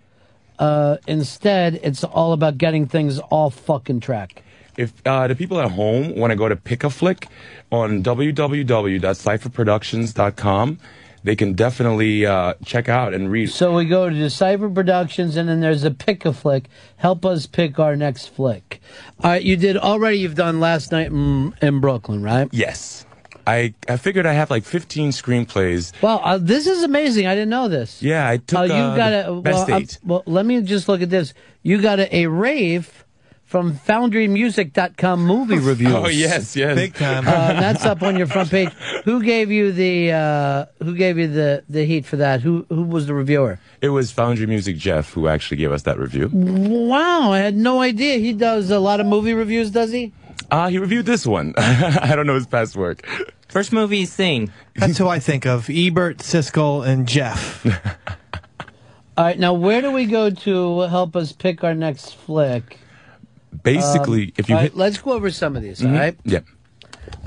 Uh, 0.58 0.98
instead, 1.08 1.80
it's 1.82 2.04
all 2.04 2.32
about 2.32 2.56
getting 2.56 2.86
things 2.86 3.20
off 3.30 3.54
fucking 3.54 4.00
track. 4.00 4.42
If 4.76 4.92
uh, 5.06 5.26
the 5.28 5.34
people 5.34 5.58
at 5.60 5.70
home 5.72 6.14
want 6.16 6.30
to 6.32 6.36
go 6.36 6.48
to 6.48 6.56
Pick 6.56 6.84
a 6.84 6.90
Flick 6.90 7.28
on 7.72 8.02
www.cypherproductions.com, 8.02 10.78
they 11.24 11.34
can 11.36 11.54
definitely 11.54 12.24
uh, 12.26 12.54
check 12.64 12.88
out 12.88 13.12
and 13.14 13.28
read. 13.30 13.50
So 13.50 13.74
we 13.74 13.86
go 13.86 14.08
to 14.08 14.14
Decipher 14.14 14.68
Productions, 14.68 15.36
and 15.36 15.48
then 15.48 15.60
there's 15.60 15.82
a 15.84 15.90
pick 15.90 16.24
a 16.24 16.32
flick. 16.32 16.68
Help 16.96 17.24
us 17.26 17.46
pick 17.46 17.78
our 17.80 17.96
next 17.96 18.28
flick. 18.28 18.80
All 19.24 19.30
right, 19.32 19.42
you 19.42 19.56
did 19.56 19.76
already. 19.76 20.18
You've 20.18 20.36
done 20.36 20.60
last 20.60 20.92
night 20.92 21.08
in, 21.08 21.52
in 21.62 21.80
Brooklyn, 21.80 22.22
right? 22.22 22.48
Yes. 22.52 23.04
I, 23.48 23.74
I 23.88 23.96
figured 23.96 24.26
I 24.26 24.32
have 24.32 24.50
like 24.50 24.64
15 24.64 25.10
screenplays. 25.10 25.92
Well, 26.02 26.20
uh, 26.22 26.36
this 26.38 26.66
is 26.66 26.82
amazing. 26.82 27.28
I 27.28 27.34
didn't 27.34 27.50
know 27.50 27.68
this. 27.68 28.02
Yeah, 28.02 28.28
I 28.28 28.38
took 28.38 28.58
Oh, 28.58 28.64
you 28.64 28.72
uh, 28.72 28.96
got 28.96 29.10
the 29.10 29.32
a 29.32 29.40
best 29.40 29.68
well, 29.68 29.76
uh, 29.76 29.80
eight. 29.80 29.98
well, 30.04 30.22
let 30.26 30.44
me 30.46 30.60
just 30.62 30.88
look 30.88 31.00
at 31.00 31.10
this. 31.10 31.32
You 31.62 31.80
got 31.80 32.00
a, 32.00 32.12
a 32.14 32.26
rave 32.26 33.04
from 33.46 33.74
FoundryMusic.com 33.74 35.24
movie 35.24 35.58
reviews. 35.60 35.94
Oh, 35.94 36.08
yes, 36.08 36.56
yes. 36.56 36.74
Big 36.74 36.94
time. 36.94 37.26
Uh, 37.26 37.52
that's 37.52 37.86
up 37.86 38.02
on 38.02 38.16
your 38.16 38.26
front 38.26 38.50
page. 38.50 38.70
Who 39.04 39.22
gave 39.22 39.50
you 39.50 39.72
the 39.72 40.12
uh, 40.12 40.66
Who 40.82 40.94
gave 40.96 41.16
you 41.16 41.28
the, 41.28 41.64
the 41.68 41.84
heat 41.84 42.04
for 42.04 42.16
that? 42.16 42.40
Who 42.42 42.66
Who 42.68 42.82
was 42.82 43.06
the 43.06 43.14
reviewer? 43.14 43.58
It 43.80 43.90
was 43.90 44.10
Foundry 44.12 44.46
Music 44.46 44.76
Jeff 44.76 45.12
who 45.12 45.28
actually 45.28 45.58
gave 45.58 45.72
us 45.72 45.82
that 45.82 45.98
review. 45.98 46.28
Wow, 46.32 47.32
I 47.32 47.38
had 47.38 47.56
no 47.56 47.80
idea. 47.80 48.18
He 48.18 48.32
does 48.32 48.70
a 48.70 48.80
lot 48.80 49.00
of 49.00 49.06
movie 49.06 49.32
reviews, 49.32 49.70
does 49.70 49.92
he? 49.92 50.12
Uh, 50.50 50.68
he 50.68 50.78
reviewed 50.78 51.06
this 51.06 51.26
one. 51.26 51.54
I 51.58 52.14
don't 52.16 52.26
know 52.26 52.34
his 52.34 52.46
past 52.46 52.76
work. 52.76 53.06
First 53.48 53.72
movie 53.72 53.98
he's 53.98 54.12
seen. 54.12 54.52
That's 54.74 54.98
who 54.98 55.08
I 55.08 55.20
think 55.20 55.46
of: 55.46 55.70
Ebert, 55.70 56.18
Siskel, 56.18 56.86
and 56.86 57.06
Jeff. 57.06 57.64
All 59.16 59.24
right, 59.24 59.38
now 59.38 59.54
where 59.54 59.80
do 59.80 59.92
we 59.92 60.04
go 60.04 60.30
to 60.30 60.80
help 60.80 61.16
us 61.16 61.32
pick 61.32 61.64
our 61.64 61.74
next 61.74 62.14
flick? 62.16 62.78
Basically, 63.62 64.24
Um, 64.26 64.32
if 64.38 64.48
you 64.48 64.54
right, 64.54 64.62
hit. 64.64 64.76
let's 64.76 64.98
go 64.98 65.12
over 65.12 65.30
some 65.30 65.56
of 65.56 65.62
these. 65.62 65.80
Mhm. 65.80 65.92
All 65.92 65.98
right, 65.98 66.16
Yeah. 66.24 66.40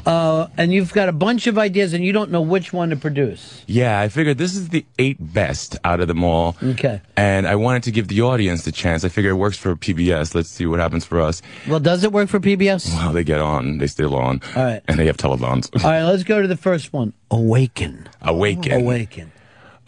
uh, 0.06 0.48
and 0.58 0.74
you've 0.74 0.94
got 0.94 1.10
a 1.10 1.12
bunch 1.12 1.48
of 1.48 1.58
ideas, 1.58 1.94
and 1.94 2.04
you 2.04 2.12
don't 2.14 2.32
know 2.32 2.42
which 2.42 2.72
one 2.74 2.90
to 2.90 2.96
produce. 2.96 3.62
Yeah, 3.68 4.00
I 4.00 4.10
figured 4.10 4.38
this 4.38 4.56
is 4.56 4.70
the 4.70 4.86
eight 4.98 5.18
best 5.20 5.78
out 5.84 6.00
of 6.00 6.08
them 6.08 6.24
all. 6.24 6.56
Okay. 6.64 7.02
And 7.18 7.48
I 7.48 7.56
wanted 7.56 7.84
to 7.84 7.92
give 7.92 8.08
the 8.08 8.22
audience 8.22 8.64
the 8.64 8.72
chance. 8.72 9.04
I 9.04 9.10
figure 9.10 9.32
it 9.32 9.36
works 9.36 9.58
for 9.58 9.76
PBS. 9.76 10.34
Let's 10.36 10.50
see 10.50 10.66
what 10.66 10.80
happens 10.80 11.06
for 11.06 11.20
us. 11.22 11.42
Well, 11.68 11.80
does 11.80 12.04
it 12.04 12.12
work 12.12 12.30
for 12.30 12.40
PBS? 12.40 12.94
Well, 12.96 13.12
they 13.14 13.24
get 13.24 13.40
on. 13.40 13.78
They 13.78 13.88
still 13.88 14.16
on. 14.16 14.42
All 14.56 14.64
right. 14.64 14.82
And 14.88 14.98
they 15.00 15.06
have 15.06 15.18
telethons. 15.18 15.70
All 15.84 15.90
right, 15.92 16.04
let's 16.04 16.24
go 16.24 16.42
to 16.42 16.48
the 16.48 16.58
first 16.58 16.92
one. 16.94 17.14
Awaken. 17.32 18.08
Awaken. 18.22 18.72
Awaken. 18.82 19.32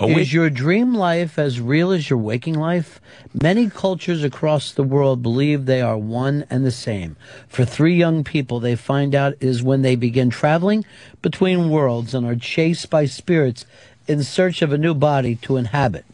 Is 0.10 0.34
your 0.34 0.49
dream 0.49 0.94
life 0.94 1.38
as 1.38 1.61
real 1.61 1.91
as 1.91 2.10
your 2.10 2.19
waking 2.19 2.56
life? 2.56 2.99
Many 3.40 3.69
cultures 3.69 4.23
across 4.23 4.72
the 4.72 4.84
world 4.84 5.22
believe 5.22 5.65
they 5.65 5.82
are 5.82 5.98
one 5.98 6.45
and 6.49 6.65
the 6.65 6.72
same. 6.72 7.18
For 7.48 7.65
three 7.65 7.95
young 7.95 8.23
people, 8.23 8.60
they 8.60 8.76
find 8.76 9.14
out 9.14 9.36
is 9.40 9.61
when 9.61 9.82
they 9.82 9.95
begin 9.95 10.30
traveling 10.30 10.86
between 11.22 11.69
worlds 11.69 12.14
and 12.14 12.26
are 12.26 12.36
chased 12.36 12.90
by 12.90 13.06
spirits 13.06 13.65
in 14.07 14.23
search 14.23 14.61
of 14.61 14.73
a 14.73 14.78
new 14.78 14.94
body 14.94 15.36
to 15.36 15.57
inhabit. 15.57 16.06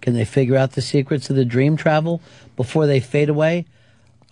Can 0.00 0.14
they 0.14 0.24
figure 0.24 0.56
out 0.56 0.72
the 0.72 0.82
secrets 0.82 1.30
of 1.30 1.36
the 1.36 1.44
dream 1.44 1.76
travel 1.76 2.20
before 2.56 2.86
they 2.86 3.00
fade 3.00 3.28
away? 3.28 3.66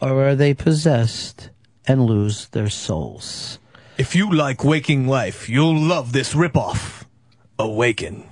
Or 0.01 0.29
are 0.29 0.35
they 0.35 0.55
possessed 0.55 1.51
and 1.87 2.07
lose 2.07 2.47
their 2.49 2.69
souls? 2.69 3.59
If 3.99 4.15
you 4.15 4.33
like 4.33 4.65
waking 4.65 5.07
life, 5.07 5.49
you'll 5.49 5.79
love 5.79 6.13
this 6.13 6.35
ripoff. 6.35 7.05
Awaken. 7.59 8.32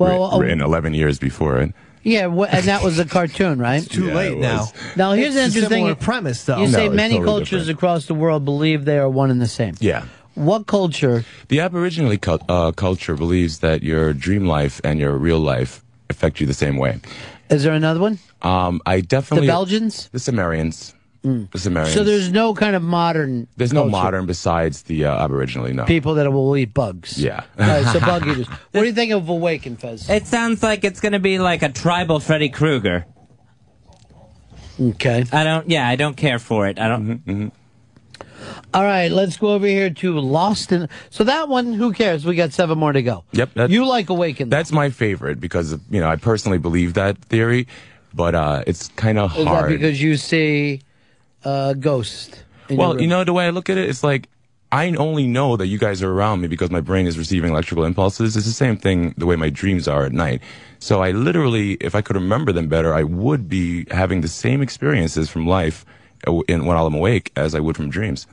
Well, 0.00 0.30
Writ- 0.38 0.46
written 0.48 0.60
11 0.62 0.94
years 0.94 1.18
before 1.18 1.58
it. 1.60 1.72
Yeah, 2.02 2.28
wh- 2.28 2.52
and 2.52 2.64
that 2.64 2.82
was 2.82 2.98
a 2.98 3.04
cartoon, 3.04 3.58
right? 3.58 3.82
too 3.82 4.06
Yeah, 4.06 4.14
late 4.14 4.32
it 4.32 4.38
now. 4.38 4.58
was. 4.60 4.72
Now 4.96 5.12
here's 5.12 5.34
It's 5.34 5.36
an 5.36 5.42
a 5.42 5.44
interesting 5.46 5.68
similar 5.70 5.94
premise, 5.94 6.44
though. 6.44 6.58
You 6.58 6.68
say 6.68 6.86
No, 6.86 6.92
it's 6.92 6.96
many 6.96 7.14
totally 7.16 7.26
cultures 7.26 7.50
different. 7.66 7.78
across 7.78 8.06
the 8.06 8.14
world 8.14 8.44
believe 8.46 8.86
they 8.86 8.98
are 8.98 9.08
one 9.08 9.30
and 9.30 9.40
the 9.40 9.46
same. 9.48 9.74
Yeah. 9.80 10.04
What 10.34 10.66
culture? 10.66 11.24
The 11.48 11.60
Aboriginal 11.60 12.16
cul- 12.16 12.40
uh, 12.48 12.72
culture 12.72 13.14
believes 13.16 13.58
that 13.58 13.82
your 13.82 14.14
dream 14.14 14.46
life 14.46 14.80
and 14.82 14.98
your 14.98 15.12
real 15.18 15.40
life 15.40 15.84
affect 16.08 16.40
you 16.40 16.46
the 16.46 16.54
same 16.54 16.76
way. 16.78 17.00
Is 17.50 17.64
there 17.64 17.74
another 17.74 18.00
one? 18.00 18.18
Um, 18.40 18.80
I 18.86 19.00
definitely 19.02 19.46
The 19.48 19.52
Belgians? 19.52 20.08
the 20.12 20.18
Sumerians, 20.20 20.94
the 21.22 21.48
Sumerians. 21.58 21.92
So 21.94 22.02
there's 22.04 22.30
no 22.32 22.54
kind 22.54 22.74
of 22.74 22.82
modern. 22.82 23.46
There's 23.56 23.72
no 23.72 23.82
culture. 23.82 23.90
modern 23.92 24.26
besides 24.26 24.82
the 24.82 25.04
uh, 25.04 25.22
Aboriginal. 25.24 25.68
No. 25.72 25.84
people 25.84 26.14
that 26.14 26.30
will 26.32 26.56
eat 26.56 26.72
bugs. 26.72 27.18
Yeah. 27.22 27.44
All 27.58 27.66
right, 27.66 27.84
so 27.86 28.00
bug 28.00 28.26
eaters. 28.26 28.46
What 28.48 28.80
do 28.80 28.84
you 28.86 28.92
think 28.94 29.12
of 29.12 29.28
Awaken, 29.28 29.76
Fez? 29.76 30.08
It 30.08 30.26
sounds 30.26 30.62
like 30.62 30.82
it's 30.84 31.00
going 31.00 31.12
to 31.12 31.18
be 31.18 31.38
like 31.38 31.62
a 31.62 31.68
tribal 31.70 32.20
Freddy 32.20 32.48
Krueger. 32.48 33.04
Okay. 34.80 35.24
I 35.32 35.44
don't. 35.44 35.68
Yeah, 35.68 35.86
I 35.86 35.96
don't 35.96 36.16
care 36.16 36.38
for 36.38 36.66
it. 36.66 36.78
I 36.78 36.88
don't. 36.88 37.18
Mm-hmm, 37.26 37.48
All 38.72 38.82
right, 38.82 39.10
let's 39.12 39.36
go 39.36 39.48
over 39.48 39.66
here 39.66 39.90
to 39.90 40.18
Lost 40.20 40.72
in. 40.72 40.88
So 41.10 41.24
that 41.24 41.48
one, 41.48 41.74
who 41.74 41.92
cares? 41.92 42.24
We 42.24 42.34
got 42.34 42.52
seven 42.54 42.78
more 42.78 42.92
to 42.92 43.02
go. 43.02 43.24
Yep. 43.32 43.54
That, 43.54 43.70
You 43.70 43.84
like 43.86 44.08
Awaken? 44.08 44.48
that's 44.48 44.72
my 44.72 44.88
favorite 44.88 45.38
because 45.38 45.72
you 45.90 46.00
know 46.00 46.08
I 46.08 46.16
personally 46.16 46.56
believe 46.58 46.94
that 46.94 47.18
theory, 47.18 47.66
but 48.14 48.34
uh, 48.34 48.64
it's 48.66 48.88
kind 48.96 49.18
of 49.18 49.32
Is 49.36 49.44
that 49.44 49.48
hard. 49.48 49.68
because 49.70 50.00
you 50.00 50.16
see 50.16 50.80
uh, 51.44 51.74
Ghost? 51.74 52.44
in 52.68 52.76
well, 52.76 53.00
you 53.00 53.08
know 53.08 53.24
the 53.24 53.32
way 53.32 53.46
I 53.46 53.50
look 53.50 53.68
at 53.70 53.76
it, 53.78 53.88
it's 53.88 54.02
like 54.04 54.28
I 54.72 54.94
only 54.94 55.26
know 55.26 55.56
that 55.56 55.66
you 55.66 55.78
guys 55.78 56.02
are 56.02 56.12
around 56.12 56.40
me 56.40 56.48
because 56.48 56.70
my 56.70 56.80
brain 56.80 57.06
is 57.06 57.18
receiving 57.18 57.50
electrical 57.50 57.84
impulses. 57.84 58.36
It's 58.36 58.46
the 58.46 58.52
same 58.52 58.76
thing 58.76 59.14
the 59.18 59.26
way 59.26 59.34
my 59.34 59.50
dreams 59.50 59.88
are 59.88 60.04
at 60.04 60.12
night. 60.12 60.40
So 60.78 61.02
I 61.02 61.10
literally, 61.10 61.72
if 61.74 61.94
I 61.96 62.00
could 62.02 62.14
remember 62.16 62.52
them 62.52 62.68
better, 62.68 62.94
I 62.94 63.02
would 63.02 63.48
be 63.48 63.86
having 63.90 64.20
the 64.20 64.28
same 64.28 64.62
experiences 64.62 65.28
from 65.28 65.46
life 65.46 65.84
uh, 66.28 66.38
in, 66.48 66.66
when 66.66 66.76
I'm 66.76 66.94
awake 66.94 67.32
as 67.34 67.54
I 67.56 67.60
would 67.60 67.76
from 67.76 67.90
dreams. 67.90 68.26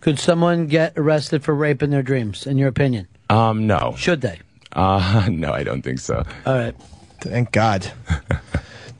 Could 0.00 0.18
someone 0.18 0.66
get 0.66 0.94
arrested 0.96 1.44
for 1.44 1.54
rape 1.54 1.82
in 1.82 1.90
their 1.90 2.02
dreams? 2.02 2.46
In 2.46 2.56
your 2.56 2.68
opinion, 2.68 3.06
Um, 3.28 3.66
no. 3.66 3.94
should 3.98 4.22
they? 4.22 4.40
Uh, 4.72 5.28
no, 5.30 5.52
I 5.52 5.62
don't 5.62 5.82
think 5.82 5.98
so. 5.98 6.24
All 6.46 6.54
right. 6.54 6.74
Thank 7.20 7.52
God. 7.52 7.92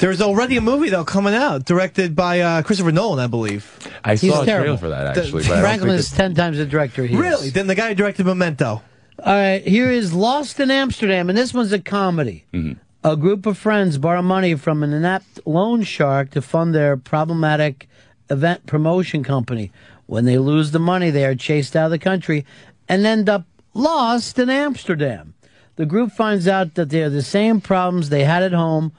There's 0.03 0.21
already 0.21 0.57
a 0.57 0.61
movie 0.61 0.89
though 0.91 1.05
coming 1.05 1.33
out, 1.33 1.65
directed 1.65 2.17
by 2.17 2.41
uh, 2.41 2.63
Christopher 2.63 2.91
Nolan, 2.91 3.21
I 3.21 3.29
believe. 3.29 3.79
I 4.03 4.17
He's 4.17 4.33
saw 4.35 4.43
a 4.43 4.45
terrible. 4.45 4.65
trailer 4.65 4.79
for 4.79 4.89
that 4.89 5.15
The- 5.15 5.21
actually. 5.23 5.45
but 5.47 5.61
Franklin 5.61 5.91
is 5.93 6.11
ten 6.11 6.35
times 6.35 6.59
the 6.59 6.67
director. 6.67 7.07
He 7.07 7.15
Really? 7.17 7.47
Is. 7.47 7.53
Then 7.53 7.69
the 7.69 7.77
guy 7.77 7.91
who 7.91 7.95
directed 7.95 8.27
Memento. 8.27 8.83
All 9.21 9.33
right, 9.33 9.65
here 9.65 9.89
is 9.89 10.13
Lost 10.13 10.59
in 10.59 10.73
Amsterdam, 10.73 11.29
and 11.29 11.39
this 11.39 11.55
one's 11.55 11.71
a 11.73 11.79
comedy. 11.79 12.45
Mm-hmm. 12.53 12.73
A 13.09 13.17
group 13.17 13.47
of 13.47 13.57
friends 13.57 13.97
borrow 13.97 14.23
money 14.23 14.57
from 14.57 14.83
an 14.83 14.93
inept 14.93 15.39
loan 15.47 15.85
shark 15.85 16.31
to 16.33 16.43
fund 16.43 16.75
their 16.75 16.97
problematic 16.97 17.89
event 18.29 18.67
promotion 18.67 19.23
company. 19.23 19.71
When 20.07 20.25
they 20.25 20.37
lose 20.39 20.73
the 20.73 20.81
money, 20.81 21.11
they 21.11 21.25
are 21.25 21.37
chased 21.37 21.77
out 21.77 21.85
of 21.85 21.91
the 21.93 21.99
country 22.01 22.45
and 22.89 23.07
end 23.07 23.29
up 23.29 23.45
lost 23.73 24.37
in 24.41 24.51
Amsterdam. 24.51 25.35
The 25.77 25.87
group 25.87 26.11
finds 26.11 26.49
out 26.49 26.75
that 26.75 26.91
they 26.91 27.05
are 27.05 27.09
the 27.09 27.23
same 27.23 27.61
problems 27.61 28.09
they 28.09 28.25
had 28.25 28.43
at 28.43 28.53
home 28.53 28.91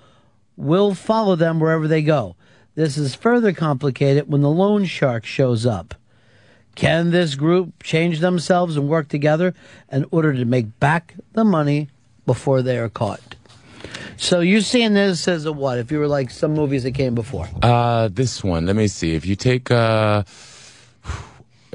will 0.56 0.94
follow 0.94 1.36
them 1.36 1.60
wherever 1.60 1.88
they 1.88 2.02
go. 2.02 2.36
This 2.76 2.98
is 2.98 3.16
further 3.16 3.54
complicated 3.54 4.30
when 4.30 4.42
the 4.42 4.50
loan 4.50 4.86
shark 4.86 5.26
shows 5.26 5.66
up. 5.66 5.96
Can 6.76 7.12
this 7.12 7.36
group 7.36 7.84
change 7.84 8.20
themselves 8.20 8.76
and 8.76 8.90
work 8.90 9.08
together 9.08 9.54
in 9.92 10.06
order 10.10 10.34
to 10.34 10.46
make 10.46 10.80
back 10.80 11.16
the 11.34 11.44
money 11.44 11.90
before 12.26 12.62
they 12.64 12.80
are 12.80 12.90
caught? 12.90 13.36
So 14.18 14.40
you're 14.40 14.62
seeing 14.62 14.94
this 14.94 15.28
as 15.28 15.46
a 15.46 15.52
what? 15.52 15.78
If 15.78 15.92
you 15.92 16.00
were 16.00 16.08
like 16.08 16.30
some 16.32 16.54
movies 16.54 16.84
that 16.84 16.94
came 16.94 17.14
before. 17.14 17.48
Uh, 17.62 18.10
this 18.12 18.44
one. 18.44 18.66
Let 18.66 18.76
me 18.76 18.88
see. 18.88 19.14
If 19.14 19.26
you 19.26 19.36
take 19.36 19.70
uh, 19.70 20.24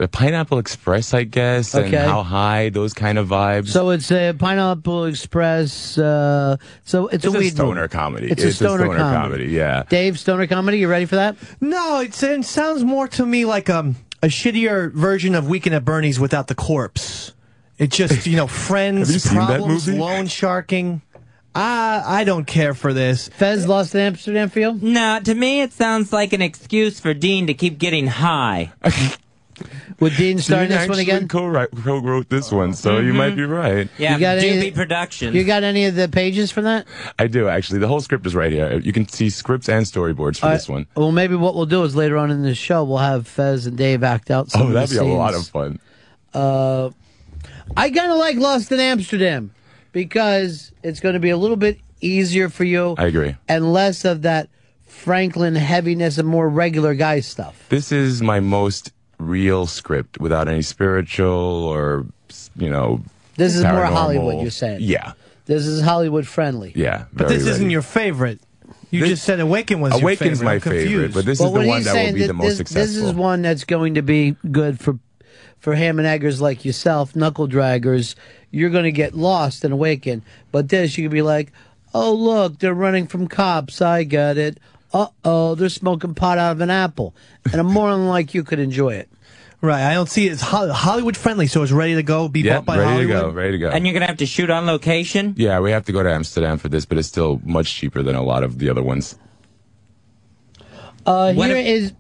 Pineapple 0.07 0.59
Express, 0.59 1.13
I 1.13 1.25
guess, 1.25 1.75
and 1.75 1.93
How 1.93 2.23
High, 2.23 2.69
those 2.69 2.95
kind 2.95 3.19
of 3.19 3.27
vibes. 3.29 3.69
So 3.69 3.91
it's 3.91 4.13
a 4.13 4.33
Pineapple 4.33 5.07
Express. 5.07 5.99
Uh, 5.99 6.57
so 6.85 7.09
it's, 7.09 7.25
It's 7.25 7.35
a 7.35 7.37
a 7.37 7.41
weed 7.41 7.51
stoner 7.51 7.81
movie. 7.83 7.93
comedy. 7.93 8.31
It's, 8.31 8.45
a 8.45 8.47
It's 8.49 8.55
a 8.61 8.65
stoner, 8.65 8.85
stoner 8.85 8.99
comedy. 8.99 9.17
comedy, 9.23 9.47
yeah. 9.47 9.83
Dave, 9.89 10.19
stoner 10.19 10.47
comedy. 10.47 10.79
You 10.79 10.89
ready 10.89 11.07
for 11.07 11.17
that? 11.17 11.37
No, 11.61 12.01
it's, 12.01 12.23
it 12.23 12.45
sounds 12.45 12.85
more 12.85 13.09
to 13.09 13.27
me 13.27 13.45
like 13.45 13.69
um, 13.69 13.97
a 14.23 14.27
shittier 14.29 14.93
version 14.93 15.35
of 15.35 15.49
Weekend 15.49 15.75
at 15.75 15.85
Bernie's 15.85 16.21
without 16.21 16.47
the 16.47 16.55
corpse. 16.55 17.33
It 17.79 17.91
just, 17.91 18.27
you 18.27 18.37
know, 18.37 18.47
friends, 18.69 19.25
you 19.25 19.31
problems, 19.37 19.89
loan 19.89 20.27
sharking. 20.29 21.03
I, 21.55 22.03
I 22.05 22.25
don't 22.25 22.45
care 22.47 22.75
for 22.75 22.93
this. 22.93 23.29
Fez 23.31 23.67
lost 23.67 23.95
in 23.95 24.01
Amsterdam 24.01 24.49
for 24.49 24.61
you? 24.61 24.79
No, 24.81 25.19
to 25.25 25.35
me 25.35 25.61
it 25.63 25.73
sounds 25.73 26.13
like 26.13 26.33
an 26.33 26.43
excuse 26.43 27.01
for 27.01 27.15
Dean 27.15 27.49
to 27.49 27.55
keep 27.55 27.79
getting 27.79 28.07
high. 28.07 28.71
Would 30.01 30.15
Dean 30.17 30.39
star 30.39 30.63
in 30.63 30.69
Dean 30.69 30.79
this 30.79 30.89
one 30.89 30.99
again? 30.99 31.29
Co-wrote, 31.29 31.71
co-wrote 31.83 32.29
this 32.29 32.53
one, 32.53 32.73
so 32.75 32.99
you 32.99 33.13
might 33.13 33.35
be 33.37 33.45
right. 33.45 33.89
Yeah, 33.99 34.15
You 34.15 34.21
got 34.21 34.39
any- 34.39 34.71
Doobie 34.71 34.75
Productions. 34.75 35.35
You 35.35 35.45
got 35.45 35.65
any 35.65 35.87
of 35.87 35.95
the 35.97 36.09
pages 36.09 36.51
from 36.51 36.65
that? 36.65 36.87
I 37.19 37.27
do 37.27 37.49
actually. 37.49 37.81
The 37.81 37.89
whole 37.89 38.01
script 38.01 38.27
is 38.27 38.35
right 38.35 38.53
here. 38.53 38.79
You 38.79 38.93
can 38.93 39.09
see 39.09 39.29
scripts 39.31 39.69
and 39.69 39.85
storyboards 39.85 40.39
for 40.39 40.47
All 40.47 40.53
this 40.53 40.69
one. 40.69 40.87
Well, 40.97 41.13
maybe 41.13 41.35
what 41.35 41.55
we'll 41.55 41.67
do 41.67 41.83
is 41.85 41.97
later 41.97 42.17
on 42.17 42.31
in 42.31 42.43
the 42.43 42.55
show 42.55 42.85
we'll 42.85 42.99
have 42.99 43.27
Fez 43.27 43.67
and 43.67 43.77
Dave 43.77 44.03
act 44.05 44.31
out 44.31 44.51
some 44.51 44.63
Oh, 44.63 44.67
of 44.69 44.73
that'd 44.75 44.91
the 44.97 45.03
be 45.05 45.11
a 45.11 45.13
lot 45.15 45.33
scenes. 45.35 45.47
of 45.47 45.53
fun. 45.53 45.79
Uh, 46.35 46.91
I 47.77 47.91
kind 47.91 48.13
of 48.13 48.19
like 48.19 48.37
Lost 48.37 48.71
in 48.73 48.81
Amsterdam 48.81 49.53
because 49.93 50.73
it's 50.83 51.01
going 51.01 51.15
to 51.15 51.21
be 51.21 51.31
a 51.31 51.37
little 51.37 51.57
bit 51.57 51.79
easier 52.01 52.49
for 52.49 52.65
you 52.65 52.95
I 52.99 53.07
agree. 53.07 53.35
and 53.49 53.73
less 53.73 54.05
of 54.05 54.23
that 54.23 54.49
Franklin 54.87 55.55
heaviness 55.55 56.19
and 56.19 56.29
more 56.29 56.49
regular 56.49 56.95
guy 56.95 57.21
stuff. 57.21 57.67
This 57.69 57.91
is 57.93 58.21
my 58.23 58.41
most 58.41 58.93
real 59.19 59.67
script 59.67 60.19
without 60.21 60.49
any 60.49 60.63
spiritual 60.63 61.29
or 61.65 62.07
you 62.57 62.71
know. 62.71 63.03
This 63.37 63.55
is 63.55 63.63
more. 63.65 63.85
Hollywood, 63.85 64.41
you're 64.43 64.51
saying. 64.51 64.79
Yeah, 64.83 65.13
This 65.47 65.65
is 65.67 65.81
Hollywood 65.83 66.27
friendly. 66.27 66.73
yeah. 66.75 67.05
But 67.13 67.29
very 67.29 67.39
this 67.39 67.47
isn't 67.47 67.71
your 67.71 67.83
favorite. 67.83 68.41
You 68.91 69.01
This- 69.01 69.11
just 69.11 69.25
said 69.25 69.39
Awaken 69.41 69.81
was 69.81 69.93
your 69.93 70.01
Awaken's 70.03 70.41
favorite. 70.41 70.45
my 70.45 70.53
I'm 70.55 70.61
favorite, 70.61 71.15
but 71.15 71.25
this 71.25 71.39
Well, 71.41 71.49
is 71.49 71.63
the 71.63 71.69
one 71.69 71.83
that 71.85 72.07
will 72.07 72.13
be 72.15 72.21
that 72.23 72.27
the 72.27 72.33
most 72.33 72.47
this, 72.49 72.57
successful. 72.59 72.87
This 72.87 72.97
is 72.97 73.13
one 73.15 73.43
that's 73.43 73.65
going 73.65 73.95
to 73.95 74.03
be 74.03 74.35
good 74.51 74.81
for 74.81 74.99
for 75.61 75.75
ham 75.75 75.99
and 75.99 76.07
eggers 76.07 76.41
like 76.41 76.65
yourself, 76.65 77.15
knuckle 77.17 77.49
draggers. 77.49 78.15
You're 78.51 78.71
going 78.71 78.85
to 78.85 78.93
get 78.93 79.15
lost 79.15 79.65
and 79.65 79.75
awaken. 79.75 80.23
But 80.53 80.69
this, 80.69 80.97
you 80.97 81.05
could 81.05 81.13
be 81.13 81.23
like, 81.23 81.53
oh 81.93 82.13
look, 82.15 82.59
they're 82.61 82.73
running 82.75 83.07
from 83.07 83.27
cops. 83.29 83.83
I 83.83 84.05
got 84.05 84.37
it. 84.39 84.59
Uh 84.93 85.09
oh, 85.25 85.55
they're 85.55 85.69
smoking 85.69 86.15
pot 86.15 86.39
out 86.39 86.53
of 86.53 86.61
an 86.61 86.71
apple. 86.71 87.15
And 87.53 87.61
a 87.61 87.65
moron 87.65 88.09
like 88.17 88.35
you 88.35 88.43
could 88.45 88.59
enjoy 88.59 88.95
it. 88.95 89.09
Right, 89.61 89.83
I 89.83 89.95
don't 89.95 90.09
see 90.09 90.29
it. 90.29 90.33
It's 90.33 90.41
Hol- 90.43 90.73
Hollywood 90.73 91.17
friendly, 91.17 91.49
so 91.49 91.65
it's 91.65 91.73
ready 91.73 91.97
to 91.97 92.03
go. 92.05 92.29
Be 92.29 92.43
yeah, 92.43 92.57
bought 92.59 92.65
by 92.67 92.79
ready 92.79 92.91
Hollywood. 92.93 93.17
to 93.17 93.23
go, 93.23 93.31
ready 93.31 93.53
to 93.53 93.59
go. 93.59 93.71
And 93.71 93.85
you're 93.87 93.93
gonna 93.93 94.07
have 94.07 94.19
to 94.19 94.27
shoot 94.27 94.51
on 94.51 94.67
location. 94.67 95.35
yeah, 95.37 95.59
we 95.59 95.73
have 95.73 95.85
to 95.87 95.93
go 95.93 96.03
to 96.03 96.11
Amsterdam 96.11 96.59
for 96.59 96.69
this, 96.69 96.87
but 96.87 96.97
it's 96.97 97.09
still 97.09 97.41
much 97.45 97.75
cheaper 97.75 98.03
than 98.03 98.15
a 98.15 98.23
lot 98.23 98.45
of 98.45 98.59
the 98.61 98.71
other 98.71 98.83
ones. 98.83 99.19
Uh, 101.05 101.33
What 101.35 101.49
here 101.49 101.57
if- 101.57 101.67
is 101.67 101.93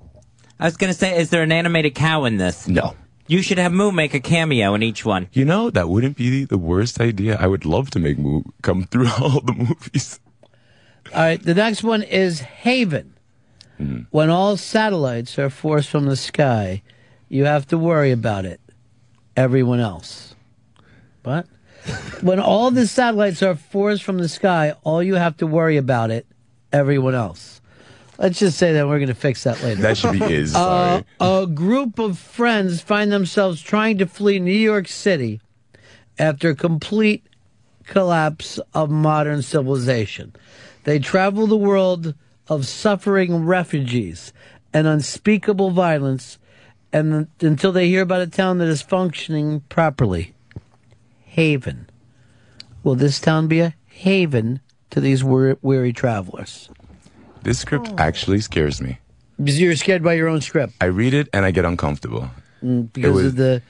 I 0.61 0.65
was 0.65 0.77
gonna 0.77 0.95
say, 0.95 1.19
is 1.19 1.31
there 1.31 1.43
an 1.43 1.53
animated 1.53 1.95
cow 1.95 2.25
in 2.25 2.37
this? 2.37 2.69
No. 2.69 2.95
You 3.27 3.43
should 3.43 3.59
have 3.59 3.73
Moo 3.73 3.93
make 3.93 4.15
a 4.15 4.21
cameo 4.21 4.75
in 4.75 4.83
each 4.83 5.05
one. 5.05 5.29
You 5.33 5.45
know, 5.45 5.69
that 5.71 5.89
wouldn't 5.89 6.17
be 6.17 6.45
the 6.45 6.57
worst 6.59 7.01
idea. 7.01 7.37
I 7.39 7.47
would 7.47 7.65
love 7.67 7.91
to 7.91 7.99
make 7.99 8.19
Moo 8.19 8.43
come 8.63 8.85
through 8.85 9.09
all 9.21 9.41
the 9.41 9.53
movies. 9.53 10.19
All 11.15 11.23
right. 11.23 11.43
The 11.43 11.55
next 11.55 11.83
one 11.83 12.03
is 12.03 12.41
Haven. 12.41 13.15
Hmm. 13.77 14.01
When 14.11 14.31
all 14.31 14.57
satellites 14.57 15.39
are 15.39 15.51
forced 15.51 15.89
from 15.89 16.07
the 16.07 16.17
sky, 16.17 16.83
you 17.29 17.45
have 17.45 17.67
to 17.69 17.79
worry 17.79 18.11
about 18.11 18.45
it. 18.45 18.61
Everyone 19.37 19.81
else. 19.81 20.35
What? 21.23 21.47
when 22.23 22.41
all 22.41 22.71
the 22.71 22.87
satellites 22.87 23.43
are 23.43 23.55
forced 23.55 24.03
from 24.03 24.19
the 24.19 24.29
sky, 24.29 24.75
all 24.83 25.03
you 25.03 25.15
have 25.15 25.37
to 25.39 25.47
worry 25.47 25.77
about 25.77 26.11
it. 26.11 26.27
Everyone 26.73 27.15
else. 27.15 27.61
Let's 28.19 28.41
just 28.41 28.59
say 28.59 28.73
that 28.73 28.89
we're 28.89 28.99
going 28.99 29.09
to 29.09 29.15
fix 29.15 29.45
that 29.45 29.63
later. 29.63 29.81
That 29.81 29.97
should 29.97 30.13
be 30.13 30.23
is. 30.35 30.55
Uh, 30.55 31.03
a 31.21 31.47
group 31.47 32.01
of 32.01 32.19
friends 32.19 32.81
find 32.81 33.13
themselves 33.13 33.63
trying 33.63 33.99
to 33.99 34.07
flee 34.07 34.41
New 34.41 34.51
York 34.53 34.89
City 34.89 35.41
after 36.19 36.53
complete 36.55 37.25
collapse 37.85 38.59
of 38.75 38.91
modern 38.91 39.43
civilization. 39.43 40.35
They 40.89 40.99
travel 40.99 41.47
the 41.47 41.55
world 41.55 42.15
of 42.49 42.67
suffering 42.67 43.45
refugees 43.45 44.33
and 44.73 44.87
unspeakable 44.87 45.71
violence 45.71 46.39
and 46.95 47.27
until 47.43 47.73
they 47.73 47.89
hear 47.89 48.01
about 48.01 48.23
a 48.23 48.27
town 48.27 48.57
that 48.57 48.69
is 48.69 48.81
functioning 48.81 49.61
properly. 49.69 50.33
Haven. 51.25 51.91
Will 52.83 52.95
this 52.95 53.21
town 53.21 53.49
be 53.49 53.61
a 53.61 53.75
haven 53.85 54.61
to 54.89 55.03
these 55.03 55.23
weary, 55.23 55.57
weary 55.61 55.93
travelers? 55.93 56.71
This 57.43 57.59
script 57.59 57.91
actually 57.99 58.41
scares 58.41 58.81
me. 58.81 58.99
Because 59.37 59.61
you're 59.61 59.77
scared 59.77 60.03
by 60.03 60.15
your 60.15 60.29
own 60.29 60.41
script. 60.41 60.73
I 60.81 60.87
read 60.87 61.13
it 61.13 61.29
and 61.35 61.45
I 61.45 61.51
get 61.51 61.67
uncomfortable. 61.67 62.31
Mm, 62.65 62.91
because 62.95 63.13
was- 63.13 63.27
of 63.27 63.37
the 63.37 63.61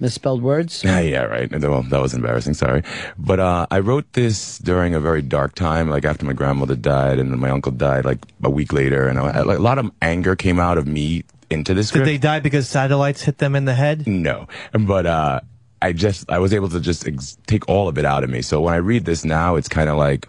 misspelled 0.00 0.42
words? 0.42 0.84
Yeah, 0.84 1.00
yeah, 1.14 1.22
right. 1.22 1.50
Well, 1.50 1.82
that 1.82 2.00
was 2.00 2.14
embarrassing. 2.14 2.54
Sorry, 2.54 2.82
but 3.18 3.40
uh, 3.40 3.66
I 3.70 3.80
wrote 3.80 4.12
this 4.12 4.58
during 4.58 4.94
a 4.94 5.00
very 5.00 5.22
dark 5.22 5.54
time, 5.54 5.88
like 5.90 6.04
after 6.04 6.24
my 6.26 6.32
grandmother 6.32 6.76
died 6.76 7.18
and 7.18 7.30
my 7.38 7.50
uncle 7.50 7.72
died, 7.72 8.04
like 8.04 8.18
a 8.42 8.50
week 8.50 8.72
later, 8.72 9.08
and 9.08 9.18
I, 9.18 9.42
like, 9.42 9.58
a 9.58 9.62
lot 9.62 9.78
of 9.78 9.90
anger 10.02 10.36
came 10.36 10.58
out 10.60 10.78
of 10.78 10.86
me 10.86 11.24
into 11.50 11.74
this 11.74 11.90
Did 11.90 12.04
they 12.04 12.18
die 12.18 12.40
because 12.40 12.68
satellites 12.68 13.22
hit 13.22 13.38
them 13.38 13.56
in 13.56 13.64
the 13.64 13.74
head? 13.74 14.06
No, 14.06 14.46
but 14.72 15.06
uh, 15.06 15.40
I 15.80 15.92
just 15.92 16.30
I 16.30 16.38
was 16.38 16.52
able 16.52 16.68
to 16.70 16.80
just 16.80 17.06
ex- 17.06 17.38
take 17.46 17.68
all 17.68 17.88
of 17.88 17.98
it 17.98 18.04
out 18.04 18.24
of 18.24 18.30
me. 18.30 18.42
So 18.42 18.60
when 18.60 18.74
I 18.74 18.78
read 18.78 19.04
this 19.04 19.24
now, 19.24 19.56
it's 19.56 19.68
kind 19.68 19.88
of 19.88 19.96
like, 19.96 20.28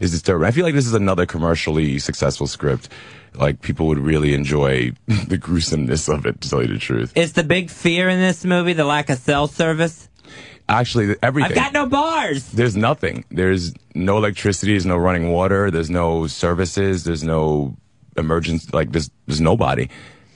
is 0.00 0.12
disturbing. 0.12 0.46
I 0.46 0.50
feel 0.50 0.64
like 0.64 0.74
this 0.74 0.86
is 0.86 0.94
another 0.94 1.26
commercially 1.26 1.98
successful 1.98 2.46
script. 2.46 2.88
Like 3.34 3.60
people 3.62 3.86
would 3.88 3.98
really 3.98 4.34
enjoy 4.34 4.92
the 5.28 5.38
gruesomeness 5.38 6.08
of 6.08 6.26
it. 6.26 6.40
To 6.40 6.50
tell 6.50 6.62
you 6.62 6.68
the 6.68 6.78
truth, 6.78 7.12
Is 7.16 7.32
the 7.34 7.44
big 7.44 7.70
fear 7.70 8.08
in 8.08 8.18
this 8.20 8.44
movie 8.44 8.72
the 8.72 8.84
lack 8.84 9.08
of 9.10 9.18
cell 9.18 9.46
service? 9.46 10.08
actually, 10.68 11.16
everything. 11.22 11.50
I've 11.50 11.56
got 11.56 11.72
no 11.72 11.86
bars. 11.86 12.48
There's 12.52 12.76
nothing. 12.76 13.24
There's 13.30 13.74
no 13.94 14.18
electricity. 14.18 14.72
There's 14.72 14.86
no 14.86 14.96
running 14.96 15.30
water. 15.30 15.70
There's 15.70 15.90
no 15.90 16.26
services. 16.28 17.02
There's 17.04 17.24
no 17.24 17.76
emergency. 18.16 18.68
Like 18.72 18.92
there's 18.92 19.10
there's 19.26 19.40
nobody. 19.40 19.88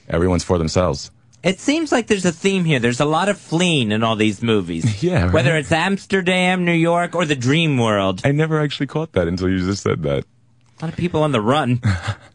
Everyone's 0.08 0.44
for 0.44 0.58
themselves. 0.58 1.10
It 1.44 1.60
seems 1.60 1.92
like 1.92 2.06
there's 2.06 2.24
a 2.24 2.32
theme 2.32 2.64
here. 2.64 2.78
There's 2.78 3.00
a 3.00 3.04
lot 3.04 3.28
of 3.28 3.38
fleeing 3.38 3.92
in 3.92 4.02
all 4.02 4.16
these 4.16 4.42
movies. 4.42 5.02
Yeah, 5.02 5.24
right. 5.24 5.32
Whether 5.34 5.56
it's 5.56 5.70
Amsterdam, 5.72 6.64
New 6.64 6.72
York, 6.72 7.14
or 7.14 7.26
the 7.26 7.36
dream 7.36 7.76
world. 7.78 8.22
I 8.24 8.32
never 8.32 8.60
actually 8.60 8.86
caught 8.86 9.12
that 9.12 9.28
until 9.28 9.50
you 9.50 9.58
just 9.58 9.82
said 9.82 10.02
that. 10.04 10.24
A 10.80 10.84
lot 10.84 10.92
of 10.92 10.96
people 10.96 11.22
on 11.22 11.32
the 11.32 11.40
run. 11.42 11.80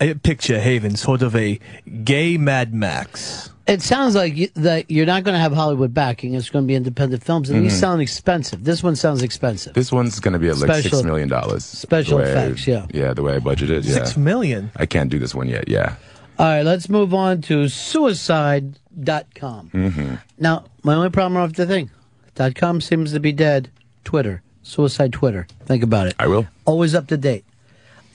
I 0.00 0.14
picture 0.14 0.58
Haven 0.58 0.96
sort 0.96 1.22
of 1.22 1.36
a 1.36 1.60
gay 2.04 2.38
Mad 2.38 2.72
Max. 2.72 3.50
It 3.66 3.82
sounds 3.82 4.16
like 4.16 4.36
you, 4.36 4.48
that 4.56 4.90
you're 4.90 5.06
not 5.06 5.22
going 5.22 5.34
to 5.34 5.38
have 5.38 5.52
Hollywood 5.52 5.94
backing. 5.94 6.34
It's 6.34 6.50
going 6.50 6.64
to 6.64 6.66
be 6.66 6.74
independent 6.74 7.22
films, 7.22 7.50
and 7.50 7.62
these 7.64 7.74
Mhm. 7.76 7.80
sound 7.80 8.02
expensive. 8.02 8.64
This 8.64 8.82
one 8.82 8.96
sounds 8.96 9.22
expensive. 9.22 9.74
This 9.74 9.92
one's 9.92 10.18
gonna 10.18 10.40
be 10.40 10.48
at 10.48 10.56
like 10.58 10.70
Special- 10.70 10.90
six 10.98 11.02
million 11.04 11.28
dollars. 11.28 11.64
special 11.64 12.18
The 12.18 12.24
way 12.24 12.30
I- 12.30 12.44
effects, 12.46 12.66
yeah. 12.66 12.86
Yeah, 12.92 13.14
the 13.14 13.22
way 13.22 13.36
I 13.36 13.38
budgeted. 13.38 13.84
Yeah. 13.84 13.94
Six 13.94 14.16
million? 14.16 14.72
I 14.74 14.86
can't 14.86 15.08
do 15.10 15.20
this 15.20 15.34
one 15.36 15.48
yet. 15.48 15.68
Yeah. 15.68 15.94
All 16.38 16.46
right, 16.46 16.64
let's 16.64 16.88
move 16.88 17.14
on 17.14 17.42
to 17.42 17.68
suicide.com. 17.68 19.70
Mm-hmm. 19.72 20.14
Now, 20.38 20.64
my 20.82 20.94
only 20.94 21.10
problem 21.10 21.40
with 21.42 21.54
the 21.54 21.66
thing, 21.66 21.90
dot 22.34 22.54
.com 22.54 22.80
seems 22.80 23.12
to 23.12 23.20
be 23.20 23.32
dead. 23.32 23.70
Twitter, 24.04 24.42
suicide 24.62 25.12
Twitter. 25.12 25.46
Think 25.66 25.82
about 25.82 26.06
it. 26.08 26.14
I 26.18 26.26
will. 26.26 26.46
Always 26.64 26.94
up 26.94 27.06
to 27.08 27.16
date. 27.16 27.44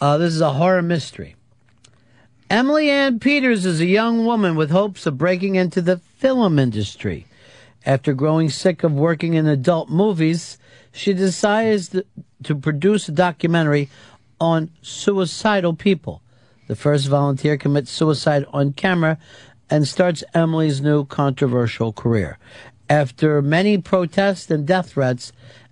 Uh, 0.02 0.18
this 0.18 0.34
is 0.34 0.41
a 0.41 0.53
horror 0.53 0.82
mystery. 0.82 1.36
Emily 2.49 2.91
Ann 2.91 3.19
Peters 3.19 3.65
is 3.65 3.81
a 3.81 3.88
young 3.88 4.23
woman 4.23 4.55
with 4.55 4.69
hopes 4.69 5.07
of 5.07 5.17
breaking 5.17 5.55
into 5.55 5.81
the 5.81 5.97
film 5.97 6.59
industry. 6.59 7.26
After 7.88 8.13
growing 8.13 8.51
sick 8.51 8.84
of 8.84 8.91
working 8.93 9.34
in 9.34 9.47
adult 9.47 9.89
movies, 9.89 10.59
she 10.91 11.13
decides 11.13 11.99
to 12.43 12.55
produce 12.55 13.09
a 13.09 13.13
documentary 13.13 13.89
on 14.39 14.69
suicidal 14.84 15.73
people. 15.73 16.22
The 16.67 16.76
first 16.76 17.07
volunteer 17.07 17.57
commits 17.57 17.89
suicide 17.89 18.45
on 18.53 18.73
camera 18.73 19.17
and 19.67 19.88
starts 19.88 20.23
Emily's 20.35 20.81
new 20.81 21.05
controversial 21.05 21.93
career. 21.93 22.38
After 22.88 23.41
many 23.41 23.80
protests 23.80 24.51
and 24.51 24.67
death 24.67 24.91
threats, 24.91 25.31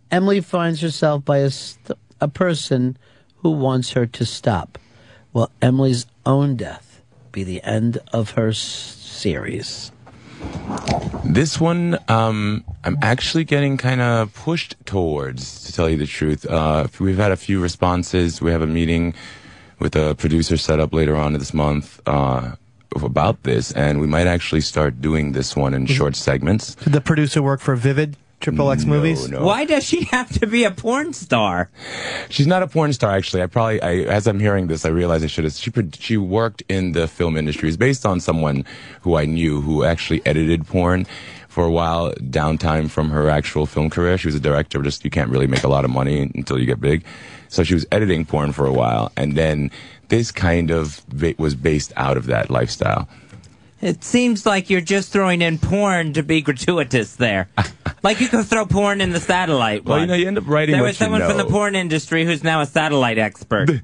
Emily 0.09 0.41
finds 0.41 0.81
herself 0.81 1.23
by 1.23 1.37
a, 1.37 1.51
st- 1.51 1.99
a 2.19 2.27
person 2.27 2.97
who 3.37 3.51
wants 3.51 3.91
her 3.91 4.07
to 4.07 4.25
stop. 4.25 4.79
Will 5.33 5.51
Emily's 5.61 6.07
own 6.25 6.55
death 6.55 7.01
be 7.31 7.43
the 7.43 7.63
end 7.63 7.97
of 8.11 8.31
her 8.31 8.49
s- 8.49 8.57
series? 8.57 9.91
This 11.23 11.59
one, 11.59 11.97
um, 12.09 12.63
I'm 12.83 12.97
actually 13.01 13.43
getting 13.45 13.77
kind 13.77 14.01
of 14.01 14.33
pushed 14.33 14.75
towards, 14.85 15.63
to 15.65 15.73
tell 15.73 15.89
you 15.89 15.97
the 15.97 16.05
truth. 16.05 16.45
Uh, 16.45 16.87
we've 16.99 17.17
had 17.17 17.31
a 17.31 17.37
few 17.37 17.61
responses. 17.61 18.41
We 18.41 18.51
have 18.51 18.61
a 18.61 18.67
meeting 18.67 19.13
with 19.79 19.95
a 19.95 20.15
producer 20.15 20.57
set 20.57 20.79
up 20.79 20.93
later 20.93 21.15
on 21.15 21.33
this 21.33 21.53
month 21.53 22.01
uh, 22.05 22.55
about 23.01 23.43
this, 23.43 23.71
and 23.71 23.99
we 24.01 24.07
might 24.07 24.27
actually 24.27 24.61
start 24.61 25.01
doing 25.01 25.31
this 25.31 25.55
one 25.55 25.73
in 25.73 25.85
short 25.85 26.15
segments. 26.15 26.75
Did 26.75 26.93
the 26.93 27.01
producer 27.01 27.41
work 27.41 27.59
for 27.61 27.75
Vivid 27.75 28.17
Triple 28.43 28.71
X 28.71 28.83
No, 28.83 28.93
movies? 28.93 29.29
no. 29.29 29.43
Why 29.43 29.65
does 29.65 29.83
she 29.83 30.03
have 30.05 30.29
to 30.39 30.45
be 30.45 30.63
a 30.65 30.71
porn 30.71 31.13
star? 31.13 31.69
She's 32.29 32.45
not 32.45 32.61
a 32.61 32.67
porn 32.67 32.91
star, 32.93 33.11
actually. 33.11 33.41
I 33.41 33.47
probably, 33.47 33.81
I, 33.81 33.93
as 34.03 34.27
I'm 34.27 34.39
hearing 34.39 34.67
this, 34.67 34.85
I 34.85 34.89
realize 34.89 35.23
I 35.23 35.27
should 35.27 35.45
have. 35.45 35.53
She, 35.53 35.71
she 35.97 36.17
worked 36.17 36.61
in 36.67 36.91
the 36.91 37.07
film 37.07 37.37
industry. 37.37 37.69
It's 37.69 37.77
based 37.77 38.05
on 38.05 38.19
someone 38.19 38.65
who 39.01 39.15
I 39.15 39.25
knew 39.25 39.61
who 39.61 39.83
actually 39.83 40.21
edited 40.25 40.67
porn 40.67 41.07
for 41.47 41.63
a 41.63 41.71
while, 41.71 42.11
downtime 42.15 42.89
from 42.89 43.09
her 43.11 43.29
actual 43.29 43.65
film 43.65 43.89
career. 43.89 44.17
She 44.17 44.27
was 44.27 44.35
a 44.35 44.39
director. 44.39 44.81
Just 44.81 45.05
you 45.05 45.11
can't 45.11 45.29
really 45.29 45.47
make 45.47 45.63
a 45.63 45.67
lot 45.69 45.85
of 45.85 45.91
money 45.91 46.21
until 46.35 46.59
you 46.59 46.65
get 46.65 46.81
big. 46.81 47.05
So 47.49 47.63
she 47.63 47.75
was 47.75 47.85
editing 47.91 48.25
porn 48.25 48.51
for 48.51 48.65
a 48.65 48.73
while, 48.73 49.11
and 49.15 49.35
then 49.37 49.69
this 50.09 50.31
kind 50.31 50.69
of 50.71 51.01
ba- 51.07 51.35
was 51.37 51.55
based 51.55 51.93
out 51.95 52.17
of 52.17 52.25
that 52.25 52.49
lifestyle. 52.49 53.07
It 53.83 54.01
seems 54.01 54.45
like 54.45 54.69
you're 54.69 54.79
just 54.79 55.11
throwing 55.11 55.41
in 55.41 55.57
porn 55.57 56.13
to 56.13 56.23
be 56.23 56.41
gratuitous 56.41 57.17
there. 57.17 57.49
like 58.03 58.21
you 58.21 58.29
could 58.29 58.45
throw 58.45 58.65
porn 58.65 59.01
in 59.01 59.11
the 59.11 59.19
satellite 59.19 59.83
Well, 59.83 59.97
one. 59.97 60.01
you 60.03 60.07
know, 60.07 60.13
you 60.13 60.27
end 60.27 60.37
up 60.37 60.47
writing 60.47 60.71
There 60.71 60.81
what 60.81 60.91
was 60.91 60.97
someone 60.97 61.19
you 61.19 61.27
from 61.27 61.35
the 61.35 61.43
porn 61.43 61.75
industry 61.75 62.23
who's 62.23 62.45
now 62.45 62.61
a 62.61 62.65
satellite 62.65 63.17
expert. 63.17 63.69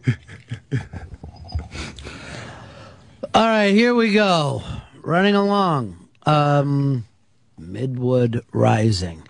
All 3.33 3.45
right, 3.45 3.73
here 3.73 3.93
we 3.93 4.14
go. 4.14 4.64
Running 5.01 5.35
along. 5.35 6.07
Um, 6.25 7.06
Midwood 7.59 8.41
Rising. 8.53 9.27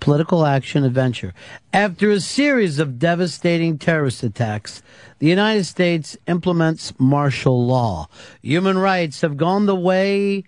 Political 0.00 0.46
action 0.46 0.84
adventure. 0.84 1.34
After 1.72 2.10
a 2.10 2.20
series 2.20 2.78
of 2.78 2.98
devastating 2.98 3.78
terrorist 3.78 4.22
attacks, 4.22 4.82
the 5.18 5.26
United 5.26 5.64
States 5.64 6.16
implements 6.26 6.92
martial 6.98 7.66
law. 7.66 8.08
Human 8.42 8.78
rights 8.78 9.22
have 9.22 9.36
gone 9.36 9.66
the 9.66 9.74
way 9.74 10.44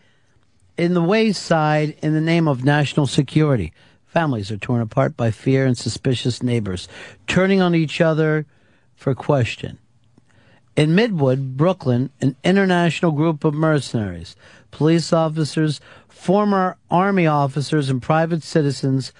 in 0.76 0.94
the 0.94 1.02
wayside 1.02 1.96
in 2.02 2.14
the 2.14 2.20
name 2.20 2.46
of 2.46 2.64
national 2.64 3.06
security. 3.06 3.72
Families 4.06 4.50
are 4.50 4.56
torn 4.56 4.80
apart 4.80 5.16
by 5.16 5.30
fear 5.30 5.66
and 5.66 5.76
suspicious 5.76 6.42
neighbors, 6.42 6.88
turning 7.26 7.60
on 7.60 7.74
each 7.74 8.00
other 8.00 8.46
for 8.94 9.14
question. 9.14 9.78
In 10.76 10.90
Midwood, 10.90 11.56
Brooklyn, 11.56 12.10
an 12.20 12.36
international 12.44 13.10
group 13.10 13.44
of 13.44 13.52
mercenaries, 13.52 14.36
police 14.70 15.12
officers, 15.12 15.80
former 16.08 16.76
army 16.90 17.26
officers, 17.26 17.88
and 17.90 18.02
private 18.02 18.42
citizens 18.42 19.12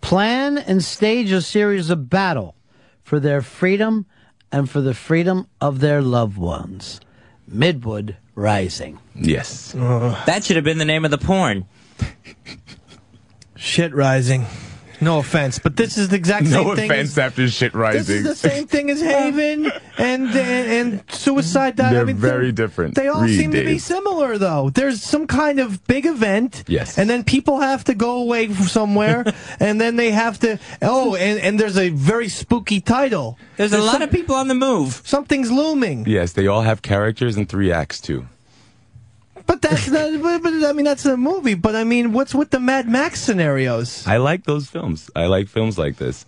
plan 0.00 0.58
and 0.58 0.84
stage 0.84 1.32
a 1.32 1.42
series 1.42 1.90
of 1.90 2.08
battle 2.08 2.54
for 3.02 3.18
their 3.18 3.42
freedom 3.42 4.06
and 4.52 4.70
for 4.70 4.80
the 4.80 4.94
freedom 4.94 5.48
of 5.60 5.80
their 5.80 6.00
loved 6.02 6.38
ones. 6.38 7.00
Midwood 7.50 8.16
Rising. 8.34 8.98
Yes. 9.14 9.72
that 9.72 10.44
should 10.44 10.56
have 10.56 10.64
been 10.64 10.78
the 10.78 10.84
name 10.84 11.04
of 11.04 11.10
the 11.10 11.18
porn. 11.18 11.64
Shit 13.56 13.94
rising. 13.94 14.44
No 15.00 15.18
offense, 15.18 15.58
but 15.58 15.76
this 15.76 15.98
is 15.98 16.08
the 16.08 16.16
exact 16.16 16.44
No 16.46 16.50
same 16.50 16.76
thing. 16.76 16.88
No 16.88 16.94
offense 16.94 17.18
after 17.18 17.48
shit 17.48 17.74
rising. 17.74 18.00
This 18.00 18.08
is 18.10 18.24
the 18.24 18.48
same 18.48 18.66
thing 18.66 18.90
as 18.90 19.00
Haven 19.00 19.70
and 19.98 20.28
and, 20.28 20.34
and 20.34 21.04
Suicide. 21.10 21.76
Dive. 21.76 21.92
They're 21.92 22.02
I 22.02 22.04
mean, 22.04 22.16
very 22.16 22.52
different. 22.52 22.94
They 22.94 23.08
all 23.08 23.22
Read, 23.22 23.36
seem 23.38 23.52
to 23.52 23.64
be 23.64 23.78
similar, 23.78 24.38
though. 24.38 24.70
There's 24.70 25.02
some 25.02 25.26
kind 25.26 25.60
of 25.60 25.84
big 25.86 26.06
event, 26.06 26.64
Yes. 26.66 26.98
and 26.98 27.08
then 27.10 27.24
people 27.24 27.60
have 27.60 27.84
to 27.84 27.94
go 27.94 28.18
away 28.22 28.46
from 28.48 28.66
somewhere, 28.66 29.24
and 29.60 29.80
then 29.80 29.96
they 29.96 30.10
have 30.10 30.38
to. 30.40 30.58
Oh, 30.82 31.14
and, 31.14 31.40
and 31.40 31.60
there's 31.60 31.76
a 31.78 31.90
very 31.90 32.28
spooky 32.28 32.80
title. 32.80 33.38
There's 33.56 33.72
a 33.72 33.78
lot 33.78 34.02
of 34.02 34.10
people 34.10 34.34
on 34.34 34.48
the 34.48 34.54
move. 34.54 35.02
Something's 35.04 35.50
looming. 35.50 36.06
Yes, 36.06 36.32
they 36.32 36.46
all 36.46 36.62
have 36.62 36.82
characters 36.82 37.36
and 37.36 37.48
three 37.48 37.72
acts 37.72 38.00
too. 38.00 38.26
But 39.46 39.62
that's 39.62 39.88
not. 39.88 40.06
But, 40.22 40.42
but, 40.42 40.52
I 40.64 40.72
mean, 40.72 40.84
that's 40.84 41.04
a 41.06 41.16
movie. 41.16 41.54
But 41.54 41.76
I 41.76 41.84
mean, 41.84 42.12
what's 42.12 42.34
with 42.34 42.50
the 42.50 42.60
Mad 42.60 42.88
Max 42.88 43.20
scenarios? 43.20 44.06
I 44.06 44.16
like 44.16 44.44
those 44.44 44.68
films. 44.68 45.10
I 45.14 45.26
like 45.26 45.48
films 45.48 45.78
like 45.78 45.96
this. 45.96 46.26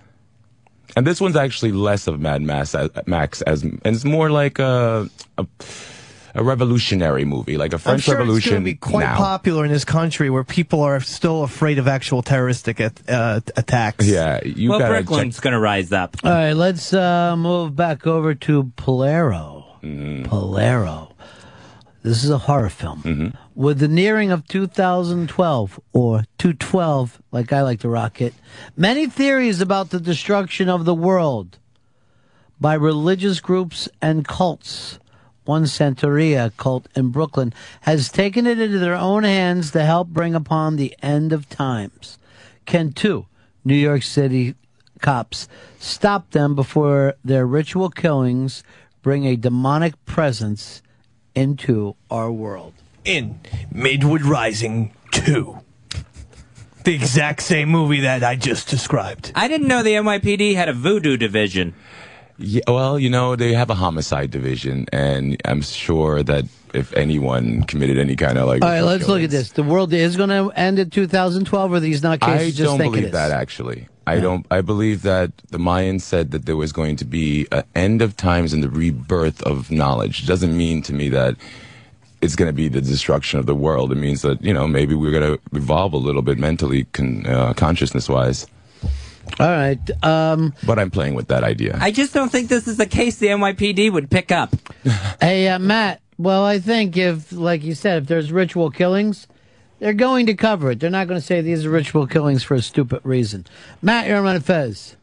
And 0.96 1.06
this 1.06 1.20
one's 1.20 1.36
actually 1.36 1.72
less 1.72 2.06
of 2.06 2.20
Mad 2.20 2.42
Max 2.42 2.74
as, 2.74 2.90
Max 3.06 3.42
as 3.42 3.62
and 3.62 3.80
it's 3.84 4.04
more 4.04 4.30
like 4.30 4.58
a, 4.58 5.08
a 5.36 5.46
a 6.34 6.42
revolutionary 6.42 7.24
movie, 7.24 7.56
like 7.56 7.72
a 7.72 7.76
I'm 7.76 7.80
French 7.80 8.02
sure 8.02 8.14
it's 8.14 8.20
Revolution. 8.20 8.50
going 8.52 8.62
to 8.62 8.64
be 8.64 8.74
quite 8.74 9.04
now. 9.04 9.16
popular 9.16 9.64
in 9.64 9.72
this 9.72 9.84
country 9.84 10.30
where 10.30 10.44
people 10.44 10.82
are 10.82 11.00
still 11.00 11.42
afraid 11.42 11.78
of 11.78 11.88
actual 11.88 12.22
terroristic 12.22 12.80
at, 12.80 13.00
uh, 13.08 13.40
attacks. 13.56 14.06
Yeah, 14.06 14.40
you 14.44 14.70
well, 14.70 14.78
gotta 14.78 15.02
Brooklyn's 15.02 15.40
going 15.40 15.52
to 15.52 15.58
rise 15.58 15.92
up. 15.92 16.16
All 16.22 16.30
right, 16.30 16.52
let's 16.52 16.92
uh, 16.92 17.36
move 17.36 17.74
back 17.74 18.06
over 18.06 18.34
to 18.34 18.64
Polero. 18.76 19.64
Mm-hmm. 19.82 20.24
Polero. 20.24 21.07
This 22.02 22.22
is 22.22 22.30
a 22.30 22.38
horror 22.38 22.68
film. 22.68 23.02
Mm-hmm. 23.02 23.28
With 23.54 23.80
the 23.80 23.88
nearing 23.88 24.30
of 24.30 24.46
2012, 24.46 25.80
or 25.92 26.24
212, 26.38 27.22
like 27.32 27.52
I 27.52 27.62
like 27.62 27.80
to 27.80 27.88
rock 27.88 28.20
it, 28.20 28.34
many 28.76 29.06
theories 29.08 29.60
about 29.60 29.90
the 29.90 30.00
destruction 30.00 30.68
of 30.68 30.84
the 30.84 30.94
world 30.94 31.58
by 32.60 32.74
religious 32.74 33.40
groups 33.40 33.88
and 34.00 34.26
cults. 34.26 34.98
One 35.44 35.64
Santeria 35.64 36.54
cult 36.56 36.88
in 36.94 37.08
Brooklyn 37.08 37.54
has 37.80 38.10
taken 38.10 38.46
it 38.46 38.60
into 38.60 38.78
their 38.78 38.94
own 38.94 39.24
hands 39.24 39.70
to 39.72 39.84
help 39.84 40.08
bring 40.08 40.34
upon 40.34 40.76
the 40.76 40.94
end 41.02 41.32
of 41.32 41.48
times. 41.48 42.18
Can 42.66 42.92
two 42.92 43.26
New 43.64 43.74
York 43.74 44.02
City 44.02 44.54
cops 45.00 45.48
stop 45.78 46.30
them 46.30 46.54
before 46.54 47.14
their 47.24 47.46
ritual 47.46 47.88
killings 47.88 48.62
bring 49.00 49.24
a 49.24 49.36
demonic 49.36 50.04
presence 50.04 50.82
into 51.38 51.94
our 52.10 52.30
world? 52.30 52.74
In 53.04 53.40
Midwood 53.72 54.24
Rising 54.24 54.92
2. 55.12 55.58
The 56.84 56.94
exact 56.94 57.42
same 57.42 57.68
movie 57.68 58.00
that 58.00 58.24
I 58.24 58.34
just 58.36 58.68
described. 58.68 59.32
I 59.34 59.48
didn't 59.48 59.68
know 59.68 59.82
the 59.82 59.92
NYPD 59.92 60.54
had 60.54 60.68
a 60.68 60.72
voodoo 60.72 61.16
division. 61.16 61.74
Yeah, 62.38 62.62
well, 62.68 62.98
you 62.98 63.10
know, 63.10 63.36
they 63.36 63.52
have 63.52 63.68
a 63.68 63.74
homicide 63.74 64.30
division, 64.30 64.86
and 64.92 65.40
I'm 65.44 65.60
sure 65.60 66.22
that 66.22 66.44
if 66.72 66.92
anyone 66.94 67.64
committed 67.64 67.98
any 67.98 68.14
kind 68.14 68.38
of 68.38 68.46
like. 68.46 68.62
All 68.62 68.68
right, 68.68 68.80
let's 68.82 69.08
look 69.08 69.22
at 69.22 69.30
this. 69.30 69.52
The 69.52 69.64
world 69.64 69.92
is 69.92 70.16
going 70.16 70.28
to 70.28 70.50
end 70.58 70.78
in 70.78 70.90
2012, 70.90 71.72
or 71.72 71.80
these 71.80 72.00
nutcases 72.00 72.28
I 72.28 72.50
just 72.50 72.58
don't 72.58 72.78
think 72.78 72.94
believe 72.94 73.12
that 73.12 73.32
actually. 73.32 73.88
I 74.08 74.20
don't. 74.20 74.46
I 74.50 74.60
believe 74.60 75.02
that 75.02 75.32
the 75.50 75.58
Mayans 75.58 76.02
said 76.02 76.30
that 76.32 76.46
there 76.46 76.56
was 76.56 76.72
going 76.72 76.96
to 76.96 77.04
be 77.04 77.46
an 77.52 77.64
end 77.74 78.02
of 78.02 78.16
times 78.16 78.52
and 78.52 78.62
the 78.62 78.68
rebirth 78.68 79.42
of 79.42 79.70
knowledge. 79.70 80.22
It 80.22 80.26
doesn't 80.26 80.56
mean 80.56 80.82
to 80.82 80.92
me 80.92 81.08
that 81.10 81.36
it's 82.20 82.34
going 82.34 82.48
to 82.48 82.52
be 82.52 82.68
the 82.68 82.80
destruction 82.80 83.38
of 83.38 83.46
the 83.46 83.54
world. 83.54 83.92
It 83.92 83.96
means 83.96 84.22
that 84.22 84.42
you 84.42 84.52
know 84.52 84.66
maybe 84.66 84.94
we're 84.94 85.12
going 85.12 85.36
to 85.36 85.40
evolve 85.56 85.92
a 85.92 85.98
little 85.98 86.22
bit 86.22 86.38
mentally, 86.38 86.84
con- 86.92 87.26
uh, 87.26 87.52
consciousness 87.54 88.08
wise. 88.08 88.46
All 89.38 89.46
right. 89.46 90.04
Um, 90.04 90.54
But 90.66 90.78
I'm 90.78 90.90
playing 90.90 91.14
with 91.14 91.28
that 91.28 91.44
idea. 91.44 91.78
I 91.80 91.90
just 91.90 92.14
don't 92.14 92.30
think 92.32 92.48
this 92.48 92.66
is 92.66 92.80
a 92.80 92.86
case 92.86 93.16
the 93.18 93.26
NYPD 93.28 93.92
would 93.92 94.10
pick 94.10 94.32
up. 94.32 94.54
hey, 95.20 95.48
uh, 95.48 95.58
Matt. 95.58 96.00
Well, 96.16 96.44
I 96.44 96.58
think 96.58 96.96
if, 96.96 97.30
like 97.30 97.62
you 97.62 97.74
said, 97.74 98.02
if 98.02 98.08
there's 98.08 98.32
ritual 98.32 98.70
killings, 98.70 99.28
they're 99.78 99.92
going 99.92 100.26
to 100.26 100.34
cover 100.34 100.70
it. 100.70 100.80
They're 100.80 100.90
not 100.90 101.08
going 101.08 101.20
to 101.20 101.26
say 101.26 101.40
these 101.40 101.64
are 101.64 101.70
ritual 101.70 102.06
killings 102.06 102.42
for 102.42 102.54
a 102.54 102.62
stupid 102.62 103.00
reason. 103.04 103.46
Matt, 103.82 104.06
you're 104.08 104.24
on 104.24 104.40
Fez. 104.40 104.96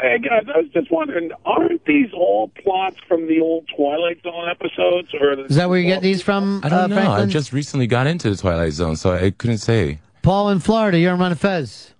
Hey 0.00 0.18
guys, 0.18 0.44
I 0.52 0.58
was 0.58 0.68
just 0.74 0.90
wondering, 0.90 1.30
aren't 1.46 1.84
these 1.84 2.12
all 2.12 2.48
plots 2.62 2.96
from 3.06 3.28
the 3.28 3.40
old 3.40 3.68
Twilight 3.74 4.20
Zone 4.22 4.48
episodes, 4.50 5.08
or 5.14 5.44
Is 5.46 5.54
that 5.56 5.68
where 5.68 5.78
you 5.78 5.86
get 5.86 6.02
these 6.02 6.20
from, 6.20 6.60
I 6.64 6.68
don't 6.68 6.78
uh, 6.78 6.86
know. 6.88 6.96
Franklin? 6.96 7.28
I 7.28 7.32
just 7.32 7.52
recently 7.52 7.86
got 7.86 8.06
into 8.08 8.28
the 8.28 8.36
Twilight 8.36 8.72
Zone, 8.72 8.96
so 8.96 9.12
I 9.12 9.30
couldn't 9.30 9.58
say. 9.58 10.00
Paul 10.22 10.50
in 10.50 10.58
Florida, 10.58 10.98
you're 10.98 11.14
on 11.14 11.34
Fez. 11.36 11.94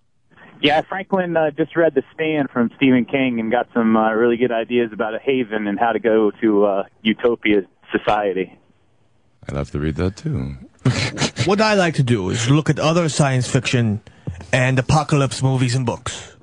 Yeah, 0.61 0.81
Franklin 0.83 1.37
uh, 1.37 1.51
just 1.51 1.77
read 1.77 1.95
The 1.95 2.03
Stand 2.15 2.51
from 2.51 2.71
Stephen 2.77 3.05
King 3.05 3.39
and 3.39 3.51
got 3.51 3.69
some 3.73 3.97
uh, 3.97 4.13
really 4.13 4.39
good 4.39 4.53
ideas 4.53 4.93
about 4.93 5.15
a 5.15 5.19
haven 5.19 5.67
and 5.67 5.79
how 5.79 5.93
to 5.93 5.99
go 5.99 6.31
to 6.41 6.65
uh, 6.65 6.85
utopia 7.03 7.63
society. 7.93 8.59
I'd 9.47 9.55
love 9.55 9.71
to 9.71 9.79
read 9.79 9.97
that 9.97 10.17
too. 10.17 10.57
what 11.47 11.61
I 11.61 11.75
like 11.75 11.95
to 11.95 12.03
do 12.03 12.31
is 12.31 12.51
look 12.51 12.71
at 12.71 12.79
other 12.79 13.09
science 13.09 13.49
fiction 13.51 14.01
and 14.53 14.79
apocalypse 14.79 15.43
movies 15.43 15.75
and 15.75 15.85
books. 15.87 16.37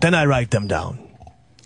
Then 0.00 0.14
I 0.14 0.26
write 0.26 0.50
them 0.50 0.66
down. 0.68 1.00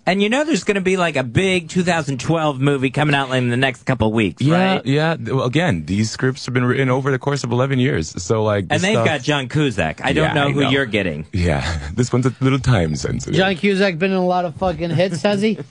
And 0.06 0.22
you 0.22 0.30
know 0.30 0.42
there's 0.44 0.64
going 0.64 0.76
to 0.76 0.80
be 0.80 0.96
like 0.96 1.16
a 1.16 1.22
big 1.22 1.68
2012 1.68 2.58
movie 2.60 2.88
coming 2.88 3.14
out 3.14 3.30
in 3.32 3.50
the 3.50 3.58
next 3.58 3.82
couple 3.84 4.10
weeks, 4.10 4.40
Yeah, 4.40 4.74
right? 4.76 4.86
yeah. 4.86 5.16
Well, 5.20 5.42
again, 5.44 5.84
these 5.84 6.10
scripts 6.10 6.46
have 6.46 6.54
been 6.54 6.64
written 6.64 6.88
over 6.88 7.10
the 7.10 7.18
course 7.18 7.44
of 7.44 7.52
11 7.52 7.78
years. 7.78 8.22
So, 8.22 8.42
like, 8.42 8.64
And 8.70 8.80
they've 8.80 8.92
stuff- 8.94 9.04
got 9.04 9.20
John 9.22 9.48
Cusack. 9.48 10.00
I 10.02 10.14
don't 10.14 10.28
Yeah, 10.28 10.32
know 10.32 10.48
I 10.48 10.52
who 10.52 10.62
know. 10.62 10.70
you're 10.70 10.86
getting. 10.86 11.26
Yeah, 11.34 11.90
this 11.94 12.10
one's 12.10 12.24
a 12.24 12.32
little 12.40 12.58
time 12.58 12.96
sensitive. 12.96 13.34
John 13.36 13.54
Cusack 13.56 13.98
been 13.98 14.10
in 14.12 14.16
a 14.16 14.24
lot 14.26 14.46
of 14.46 14.54
fucking 14.56 14.90
hits, 14.90 15.20
has 15.22 15.42
he? 15.42 15.58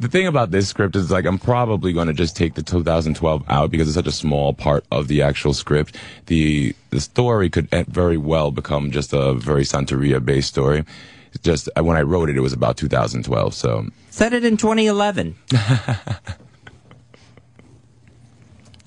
The 0.00 0.08
thing 0.08 0.26
about 0.26 0.50
this 0.50 0.66
script 0.66 0.96
is 0.96 1.10
like 1.10 1.26
I'm 1.26 1.38
probably 1.38 1.92
going 1.92 2.06
to 2.06 2.14
just 2.14 2.34
take 2.34 2.54
the 2.54 2.62
2012 2.62 3.44
out 3.48 3.70
because 3.70 3.86
it's 3.86 3.94
such 3.94 4.06
a 4.06 4.12
small 4.12 4.54
part 4.54 4.84
of 4.90 5.08
the 5.08 5.20
actual 5.20 5.52
script. 5.52 5.94
The 6.26 6.74
the 6.88 7.00
story 7.00 7.50
could 7.50 7.68
e- 7.74 7.84
very 7.86 8.16
well 8.16 8.50
become 8.50 8.90
just 8.90 9.12
a 9.12 9.34
very 9.34 9.62
Santeria 9.64 10.24
based 10.24 10.48
story. 10.48 10.84
It's 11.32 11.42
just 11.44 11.68
uh, 11.76 11.84
when 11.84 11.98
I 11.98 12.02
wrote 12.02 12.30
it, 12.30 12.36
it 12.36 12.40
was 12.40 12.54
about 12.54 12.78
2012. 12.78 13.54
So 13.54 13.86
Set 14.08 14.32
it 14.32 14.42
in 14.44 14.56
2011. 14.56 15.36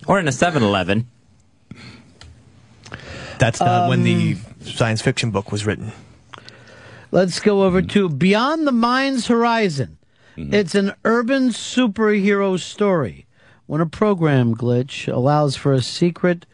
or 0.08 0.20
in 0.20 0.28
a 0.28 0.32
7-Eleven. 0.32 1.08
That's 3.40 3.60
not 3.60 3.88
when 3.90 4.04
the 4.04 4.34
Um, 4.34 4.40
science 4.66 5.02
fiction 5.02 5.32
book 5.32 5.52
was 5.52 5.66
written. 5.66 5.92
Let's 7.12 7.40
go 7.40 7.64
over 7.64 7.82
to 7.82 8.10
Beyond 8.10 8.66
the 8.68 8.72
Mind's 8.72 9.28
Horizon. 9.28 9.98
It's 10.36 10.76
an 10.76 10.94
urban 11.06 11.50
superhero 11.50 12.60
story. 12.60 13.26
When 13.66 13.82
a 13.82 13.86
program 13.86 14.56
glitch 14.56 15.12
allows 15.12 15.56
for 15.56 15.74
a 15.74 15.82
secret 15.82 16.46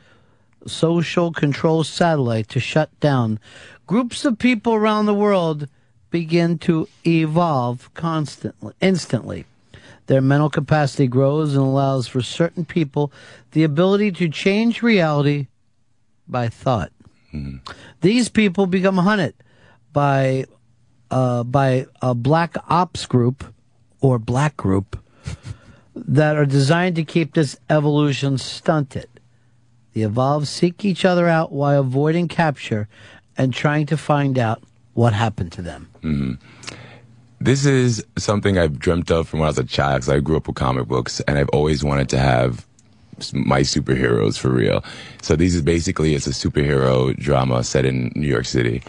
social 0.68 1.32
control 1.32 1.84
satellite 1.84 2.50
to 2.50 2.60
shut 2.60 2.98
down, 3.00 3.40
groups 3.88 4.26
of 4.26 4.38
people 4.38 4.74
around 4.74 5.06
the 5.06 5.14
world 5.14 5.68
begin 6.12 6.58
to 6.60 6.88
evolve 7.06 7.94
constantly, 7.94 8.74
instantly. 8.82 9.46
Their 10.08 10.22
mental 10.22 10.50
capacity 10.50 11.08
grows 11.08 11.54
and 11.54 11.64
allows 11.64 12.08
for 12.08 12.22
certain 12.22 12.66
people 12.66 13.12
the 13.52 13.64
ability 13.64 14.12
to 14.14 14.28
change 14.28 14.82
reality 14.82 15.48
by 16.28 16.50
thought. 16.50 16.92
These 18.02 18.30
people 18.30 18.66
become 18.66 18.98
hunted 18.98 19.36
by 19.94 20.46
uh, 21.12 21.44
by 21.44 21.86
a 22.02 22.14
black 22.14 22.56
ops 22.68 23.06
group 23.06 23.44
or 24.02 24.20
black 24.20 24.56
group 24.58 24.98
that 25.96 26.36
are 26.36 26.46
designed 26.46 26.96
to 26.96 27.04
keep 27.04 27.34
this 27.34 27.58
evolution 27.70 28.38
stunted. 28.38 29.10
The 29.94 30.04
evolved 30.04 30.48
seek 30.48 30.86
each 30.86 31.04
other 31.04 31.28
out 31.28 31.52
while 31.52 31.82
avoiding 31.82 32.28
capture 32.28 32.88
and 33.38 33.54
trying 33.54 33.86
to 33.88 33.98
find 33.98 34.38
out 34.38 34.62
what 34.94 35.14
happened 35.14 35.52
to 35.54 35.62
them. 35.62 35.90
mhm. 36.04 36.38
this 37.42 37.66
is 37.66 38.06
something 38.18 38.58
I've 38.58 38.80
dreamt 38.80 39.12
of 39.12 39.30
from 39.30 39.40
when 39.40 39.48
I 39.48 39.50
was 39.50 39.58
a 39.58 39.64
child 39.64 40.02
because 40.02 40.10
I 40.10 40.20
grew 40.20 40.38
up 40.38 40.48
with 40.48 40.58
comic 40.58 40.88
books, 40.88 41.22
and 41.22 41.38
I've 41.38 41.50
always 41.50 41.84
wanted 41.84 42.10
to 42.10 42.20
have 42.20 42.66
my 43.34 43.62
superheroes 43.62 44.38
for 44.38 44.50
real. 44.50 44.84
So 45.22 45.36
this 45.36 45.56
is 45.56 45.62
basically 45.62 46.16
it's 46.16 46.28
a 46.28 46.32
superhero 46.32 47.16
drama 47.18 47.64
set 47.64 47.86
in 47.86 48.12
New 48.16 48.28
York 48.28 48.46
City. 48.46 48.82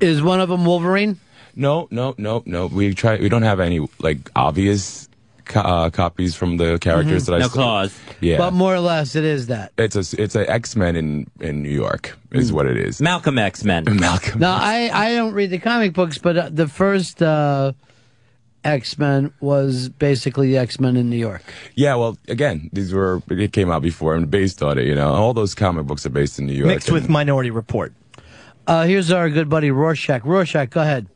Is 0.00 0.22
one 0.22 0.40
of 0.40 0.48
them 0.48 0.64
Wolverine? 0.64 1.18
No, 1.58 1.88
no, 1.90 2.14
no, 2.16 2.42
no. 2.46 2.66
We 2.66 2.94
try. 2.94 3.16
We 3.18 3.28
don't 3.28 3.42
have 3.42 3.60
any 3.60 3.86
like 3.98 4.30
obvious 4.36 5.08
co- 5.44 5.60
uh, 5.60 5.90
copies 5.90 6.34
from 6.36 6.56
the 6.56 6.78
characters 6.78 7.24
Mhm. 7.24 7.26
that 7.26 7.34
I 7.34 7.38
No 7.40 7.48
saw. 7.48 7.52
claws. 7.54 7.98
Yeah, 8.20 8.38
But 8.38 8.52
more 8.54 8.74
or 8.74 8.80
less, 8.80 9.14
it 9.16 9.24
is 9.24 9.48
that. 9.48 9.72
it's 9.76 9.96
a 9.96 10.22
it's 10.22 10.34
a 10.36 10.48
X 10.50 10.76
Men 10.76 10.94
in 10.96 11.26
in 11.40 11.62
New 11.62 11.70
York 11.84 12.16
is 12.32 12.52
what 12.52 12.66
it 12.66 12.76
is. 12.76 13.00
Malcolm 13.00 13.38
X 13.50 13.64
Men. 13.64 13.84
Malcolm. 13.90 14.40
No, 14.40 14.50
I, 14.50 14.88
I 14.92 15.14
don't 15.16 15.34
read 15.34 15.50
the 15.50 15.58
comic 15.58 15.92
books, 15.94 16.16
but 16.18 16.36
uh, 16.38 16.48
the 16.52 16.68
first 16.68 17.20
uh, 17.22 17.72
X 18.64 18.98
Men 18.98 19.32
was 19.40 19.88
basically 19.88 20.56
X 20.56 20.78
Men 20.78 20.96
in 20.96 21.10
New 21.10 21.16
York. 21.16 21.42
Yeah, 21.74 21.94
well, 21.96 22.18
again, 22.28 22.70
these 22.72 22.92
were 22.94 23.20
it 23.30 23.52
came 23.52 23.70
out 23.70 23.82
before 23.82 24.14
and 24.14 24.30
based 24.30 24.62
on 24.62 24.78
it. 24.78 24.86
You 24.86 24.94
know, 24.94 25.12
all 25.12 25.34
those 25.34 25.54
comic 25.54 25.86
books 25.86 26.04
are 26.06 26.10
based 26.10 26.38
in 26.38 26.46
New 26.46 26.54
York. 26.54 26.68
Mixed 26.68 26.90
with 26.92 27.08
Minority 27.08 27.50
Report. 27.50 27.92
Uh, 28.66 28.84
here's 28.84 29.10
our 29.10 29.30
good 29.30 29.48
buddy 29.48 29.70
Rorschach. 29.70 30.24
Rorschach, 30.24 30.70
go 30.70 30.82
ahead. 30.82 31.06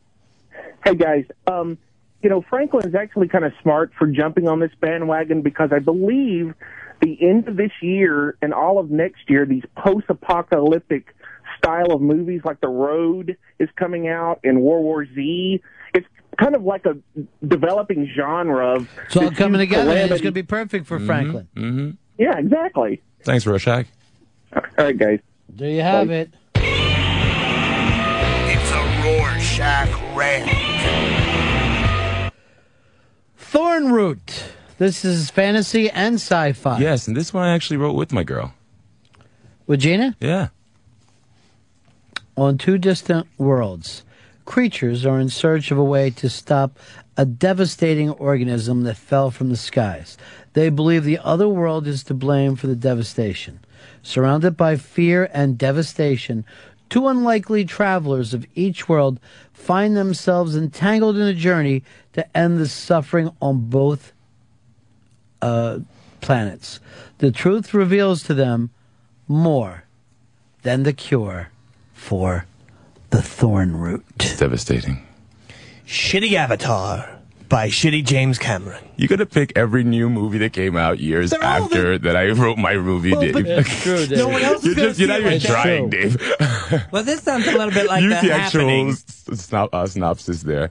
Hey 0.85 0.94
guys, 0.97 1.25
um, 1.47 1.78
you 2.23 2.28
know 2.31 2.43
Franklin's 2.49 2.94
actually 2.94 3.28
kind 3.28 3.44
of 3.44 3.52
smart 3.62 3.93
for 3.99 4.07
jumping 4.07 4.49
on 4.49 4.61
this 4.61 4.73
bandwagon 4.81 5.43
because 5.43 5.70
I 5.73 5.78
believe 5.78 6.55
the 7.01 7.19
end 7.20 7.49
of 7.49 7.57
this 7.57 7.73
year 7.81 8.36
and 8.43 8.55
all 8.55 8.78
of 8.78 8.91
next 8.91 9.28
year, 9.28 9.44
these 9.44 9.65
post-apocalyptic 9.77 11.15
style 11.59 11.93
of 11.93 12.01
movies 12.01 12.43
like 12.44 12.61
The 12.61 12.69
Road 12.69 13.36
is 13.59 13.69
coming 13.77 14.09
out 14.09 14.41
and 14.44 14.62
World 14.62 14.85
War 14.85 15.05
Z. 15.07 15.61
It's 15.94 16.07
kind 16.39 16.55
of 16.55 16.62
like 16.62 16.86
a 16.86 16.97
developing 17.47 18.09
genre 18.17 18.77
of. 18.77 18.89
It's 19.07 19.17
all 19.17 19.31
coming 19.33 19.61
huge 19.61 19.70
together. 19.70 19.91
and 19.91 20.11
It's 20.12 20.20
going 20.20 20.33
to 20.33 20.43
be 20.43 20.43
perfect 20.44 20.86
for 20.86 20.99
Franklin. 21.01 21.49
Mm-hmm. 21.57 21.91
Yeah, 22.19 22.39
exactly. 22.39 23.02
Thanks, 23.23 23.47
Rorschach. 23.47 23.86
All 24.55 24.62
right, 24.78 24.97
guys. 24.97 25.20
There 25.49 25.70
you 25.70 25.83
have 25.83 26.11
it. 26.11 26.33
Rorschach 29.62 30.16
rant. 30.16 30.50
Thornroot. 33.39 34.42
This 34.78 35.05
is 35.05 35.31
fantasy 35.31 35.89
and 35.89 36.16
sci-fi. 36.16 36.81
Yes, 36.81 37.07
and 37.07 37.16
this 37.16 37.32
one 37.32 37.44
I 37.44 37.55
actually 37.55 37.76
wrote 37.76 37.94
with 37.94 38.12
my 38.12 38.24
girl. 38.24 38.55
With 39.68 39.81
Gina? 39.81 40.16
Yeah. 40.18 40.49
On 42.36 42.58
two 42.58 42.76
distant 42.76 43.28
worlds, 43.39 44.05
creatures 44.47 45.07
are 45.07 45.20
in 45.20 45.28
search 45.28 45.70
of 45.70 45.78
a 45.78 45.84
way 45.84 46.10
to 46.10 46.28
stop 46.28 46.81
a 47.16 47.24
devastating 47.24 48.10
organism 48.10 48.82
that 48.82 48.97
fell 48.97 49.31
from 49.31 49.50
the 49.50 49.57
skies. 49.57 50.18
They 50.55 50.70
believe 50.70 51.05
the 51.05 51.20
other 51.23 51.49
world 51.49 51.86
is 51.86 52.02
to 52.05 52.15
blame 52.15 52.57
for 52.57 52.66
the 52.66 52.74
devastation. 52.74 53.60
Surrounded 54.02 54.57
by 54.57 54.76
fear 54.76 55.31
and 55.32 55.57
devastation, 55.57 56.44
two 56.93 57.09
unlikely 57.09 57.65
travelers 57.65 58.35
of 58.35 58.45
each 58.55 58.87
world 58.87 59.19
find 59.55 59.97
themselves 59.97 60.55
entangled 60.55 61.17
in 61.17 61.23
a 61.23 61.33
journey 61.33 61.83
to 62.12 62.37
end 62.37 62.59
the 62.59 62.69
suffering 62.69 63.31
on 63.41 63.59
both 63.71 64.12
uh, 65.41 65.79
planets. 66.21 66.81
The 67.17 67.33
truth 67.33 67.73
reveals 67.73 68.23
to 68.25 68.35
them 68.35 68.69
more 69.27 69.85
than 70.65 70.83
the 70.83 70.93
cure 70.93 71.49
for 71.95 72.45
the 73.09 73.23
thorn 73.23 73.75
root. 73.75 74.05
It's 74.21 74.37
devastating. 74.37 75.07
Shitty 75.87 76.35
Avatar 76.35 77.11
by 77.52 77.68
Shitty 77.68 78.06
James 78.06 78.39
Cameron. 78.39 78.82
You 78.97 79.06
gotta 79.08 79.26
pick 79.26 79.52
every 79.56 79.84
new 79.84 80.08
movie 80.08 80.39
that 80.39 80.55
came 80.55 80.74
out 80.74 81.00
years 81.00 81.32
They're 81.32 81.44
all 81.44 81.64
after 81.64 81.98
that 81.98 82.16
I 82.16 82.31
wrote 82.31 82.56
my 82.56 82.76
movie, 82.78 83.10
Dave. 83.10 83.36
It's 83.36 83.68
true, 83.82 84.06
Dave. 84.06 84.16
No 84.16 84.28
one 84.28 84.40
else 84.40 84.64
you're, 84.64 84.70
is 84.70 84.76
gonna 84.76 84.89
just, 84.89 84.98
you're 84.98 85.08
not 85.08 85.20
even 85.20 85.39
trying, 85.39 85.90
True. 85.90 86.00
Dave. 86.00 86.34
Well, 86.90 87.02
this 87.02 87.20
sounds 87.22 87.47
a 87.47 87.52
little 87.52 87.70
bit 87.70 87.86
like 87.89 88.02
Use 88.02 88.18
the, 88.22 88.28
the 88.28 88.32
actual 88.32 88.60
happenings. 88.62 89.05
s- 89.06 89.24
synop- 89.50 89.68
uh, 89.74 89.86
synopsis 89.86 90.42
there. 90.42 90.70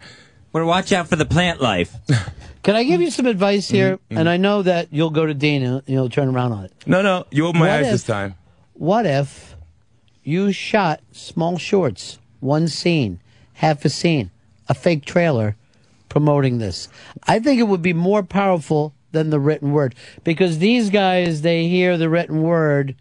Where 0.49 0.65
watch 0.65 0.91
out 0.91 1.07
for 1.07 1.15
the 1.15 1.25
plant 1.25 1.61
life. 1.61 1.93
Can 2.63 2.75
I 2.75 2.83
give 2.83 2.99
you 2.99 3.11
some 3.11 3.27
advice 3.27 3.69
here? 3.69 3.97
Mm-hmm. 3.97 4.17
And 4.17 4.27
I 4.27 4.37
know 4.37 4.63
that 4.63 4.87
you'll 4.91 5.11
go 5.11 5.27
to 5.27 5.35
Dana 5.35 5.83
and 5.85 5.87
you'll 5.87 6.09
turn 6.09 6.29
around 6.35 6.53
on 6.53 6.65
it. 6.65 6.73
No, 6.87 7.03
no, 7.03 7.25
you 7.29 7.45
open 7.45 7.59
my 7.59 7.67
What 7.67 7.75
eyes 7.79 7.85
if- 7.85 7.91
this 7.91 8.03
time. 8.05 8.33
What 8.73 9.05
if 9.05 9.55
you 10.23 10.51
shot 10.51 11.01
small 11.11 11.59
shorts, 11.59 12.17
one 12.39 12.67
scene, 12.67 13.19
half 13.53 13.85
a 13.85 13.89
scene, 13.89 14.31
a 14.67 14.73
fake 14.73 15.05
trailer 15.05 15.55
promoting 16.11 16.59
this? 16.59 16.89
I 17.25 17.39
think 17.39 17.59
it 17.59 17.63
would 17.63 17.81
be 17.81 17.93
more 17.93 18.21
powerful 18.21 18.93
than 19.13 19.29
the 19.29 19.39
written 19.39 19.71
word 19.71 19.95
because 20.23 20.59
these 20.59 20.89
guys, 20.89 21.41
they 21.41 21.67
hear 21.67 21.97
the 21.97 22.09
written 22.09 22.43
word, 22.43 22.95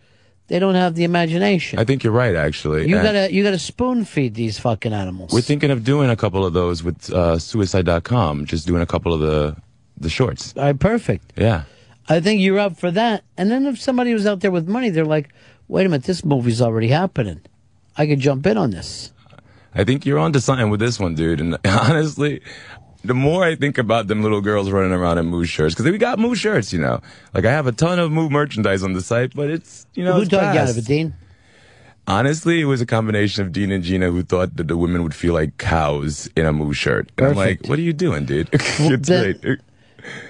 they 0.46 0.58
don't 0.58 0.76
have 0.76 0.94
the 0.94 1.04
imagination. 1.04 1.78
I 1.78 1.84
think 1.84 2.02
you're 2.04 2.12
right, 2.12 2.34
actually. 2.34 2.88
You 2.88 2.96
And 2.96 3.04
gotta, 3.04 3.32
you 3.32 3.42
gotta 3.42 3.58
spoon 3.58 4.04
feed 4.04 4.34
these 4.34 4.58
fucking 4.58 4.92
animals. 4.92 5.32
We're 5.32 5.40
thinking 5.42 5.70
of 5.70 5.84
doing 5.84 6.08
a 6.08 6.16
couple 6.16 6.46
of 6.46 6.52
those 6.52 6.82
with 6.82 7.12
uh, 7.12 7.38
Suicide.com, 7.38 8.46
just 8.46 8.66
doing 8.66 8.82
a 8.82 8.86
couple 8.86 9.12
of 9.12 9.20
the 9.20 9.56
the 9.98 10.08
shorts. 10.08 10.54
All 10.56 10.62
right, 10.62 10.78
perfect. 10.78 11.32
Yeah. 11.36 11.64
I 12.08 12.20
think 12.20 12.40
you're 12.40 12.58
up 12.58 12.76
for 12.78 12.90
that. 12.90 13.22
And 13.36 13.50
then 13.50 13.66
if 13.66 13.78
somebody 13.80 14.14
was 14.14 14.26
out 14.26 14.40
there 14.40 14.50
with 14.50 14.66
money, 14.66 14.88
they're 14.88 15.04
like, 15.04 15.28
wait 15.68 15.84
a 15.84 15.88
minute, 15.88 16.04
this 16.04 16.24
movie's 16.24 16.62
already 16.62 16.88
happening. 16.88 17.40
I 17.96 18.06
could 18.06 18.18
jump 18.18 18.46
in 18.46 18.56
on 18.56 18.70
this. 18.70 19.12
I 19.74 19.84
think 19.84 20.04
you're 20.04 20.18
onto 20.18 20.40
something 20.40 20.70
with 20.70 20.80
this 20.80 20.98
one, 20.98 21.14
dude. 21.14 21.40
And 21.40 21.56
honestly, 21.64 22.40
the 23.04 23.14
more 23.14 23.44
I 23.44 23.54
think 23.56 23.78
about 23.78 24.08
them 24.08 24.22
little 24.22 24.40
girls 24.40 24.70
running 24.70 24.92
around 24.92 25.18
in 25.18 25.26
Moo 25.26 25.44
shirts, 25.44 25.74
because 25.74 25.90
we 25.90 25.98
got 25.98 26.18
Moo 26.18 26.34
shirts, 26.34 26.72
you 26.72 26.80
know. 26.80 27.00
Like 27.34 27.44
I 27.44 27.50
have 27.52 27.66
a 27.66 27.72
ton 27.72 27.98
of 27.98 28.12
Moo 28.12 28.28
merchandise 28.28 28.82
on 28.82 28.92
the 28.92 29.00
site, 29.02 29.34
but 29.34 29.48
it's 29.50 29.86
you 29.94 30.04
know 30.04 30.14
Who 30.14 30.20
it's 30.22 30.30
talked 30.30 30.54
you 30.54 30.60
out 30.60 30.70
of 30.70 30.76
it, 30.78 30.84
Dean? 30.86 31.14
Honestly, 32.06 32.60
it 32.60 32.64
was 32.64 32.80
a 32.80 32.86
combination 32.86 33.44
of 33.46 33.52
Dean 33.52 33.70
and 33.70 33.84
Gina 33.84 34.10
who 34.10 34.22
thought 34.22 34.56
that 34.56 34.66
the 34.68 34.76
women 34.76 35.02
would 35.04 35.14
feel 35.14 35.32
like 35.34 35.58
cows 35.58 36.28
in 36.36 36.44
a 36.46 36.52
Moo 36.52 36.72
shirt, 36.72 37.10
and 37.18 37.26
I'm 37.28 37.34
like, 37.36 37.66
what 37.66 37.78
are 37.78 37.82
you 37.82 37.92
doing, 37.92 38.24
dude? 38.24 38.48
it's 38.52 39.08
then- 39.08 39.38
great. 39.40 39.58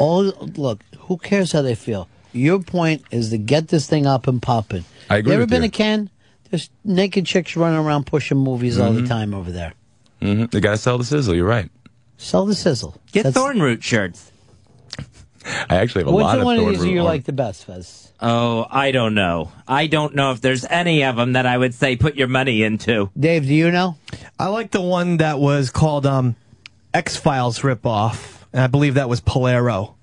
All 0.00 0.24
look, 0.56 0.82
who 0.98 1.16
cares 1.16 1.52
how 1.52 1.62
they 1.62 1.76
feel? 1.76 2.08
Your 2.32 2.58
point 2.60 3.02
is 3.12 3.30
to 3.30 3.38
get 3.38 3.68
this 3.68 3.86
thing 3.86 4.04
up 4.06 4.26
and 4.26 4.42
popping. 4.42 4.84
I 5.08 5.18
agree 5.18 5.32
You 5.32 5.36
ever 5.38 5.46
been 5.46 5.62
you. 5.62 5.68
to 5.70 5.76
Cannes? 5.76 6.10
There's 6.50 6.70
naked 6.84 7.24
chicks 7.26 7.56
running 7.56 7.78
around 7.78 8.06
pushing 8.06 8.38
movies 8.38 8.78
all 8.78 8.92
the 8.92 9.02
Mhm. 9.02 9.08
time 9.08 9.32
over 9.34 9.50
there. 9.52 9.72
hmm 10.20 10.46
They 10.46 10.58
gotta 10.60 10.76
sell 10.76 10.98
the 10.98 11.04
sizzle. 11.04 11.34
You're 11.36 11.46
right. 11.46 11.70
Sell 12.22 12.44
the 12.44 12.54
sizzle. 12.54 13.00
Get 13.12 13.22
That's- 13.24 13.34
thorn 13.34 13.60
root 13.62 13.82
shirts. 13.82 14.30
I 15.70 15.76
actually 15.76 16.02
have 16.04 16.08
a 16.12 16.14
Which 16.16 16.22
lot 16.22 16.38
of 16.38 16.44
one 16.44 16.56
of 16.56 16.60
thorn 16.62 16.72
these 16.74 16.80
do 16.82 16.84
root 16.88 16.92
you 16.92 16.98
on. 17.00 17.04
like 17.06 17.24
the 17.24 17.32
best, 17.32 17.64
Fez? 17.64 18.12
Oh, 18.20 18.66
I 18.70 18.90
don't 18.90 19.14
know. 19.14 19.50
I 19.66 19.86
don't 19.86 20.14
know 20.14 20.32
if 20.32 20.42
there's 20.42 20.66
any 20.66 21.02
of 21.02 21.16
them 21.16 21.32
that 21.32 21.46
I 21.46 21.56
would 21.56 21.72
say 21.72 21.96
put 21.96 22.14
your 22.16 22.28
money 22.28 22.62
into. 22.62 23.08
Dave, 23.18 23.46
do 23.46 23.54
you 23.54 23.70
know? 23.70 23.96
I 24.38 24.48
like 24.48 24.70
the 24.70 24.82
one 24.82 25.16
that 25.16 25.38
was 25.38 25.70
called 25.70 26.04
um, 26.04 26.36
X 26.92 27.16
Files 27.16 27.60
ripoff, 27.60 28.42
and 28.52 28.60
I 28.62 28.66
believe 28.66 28.94
that 28.94 29.08
was 29.08 29.22
Polaro. 29.22 29.94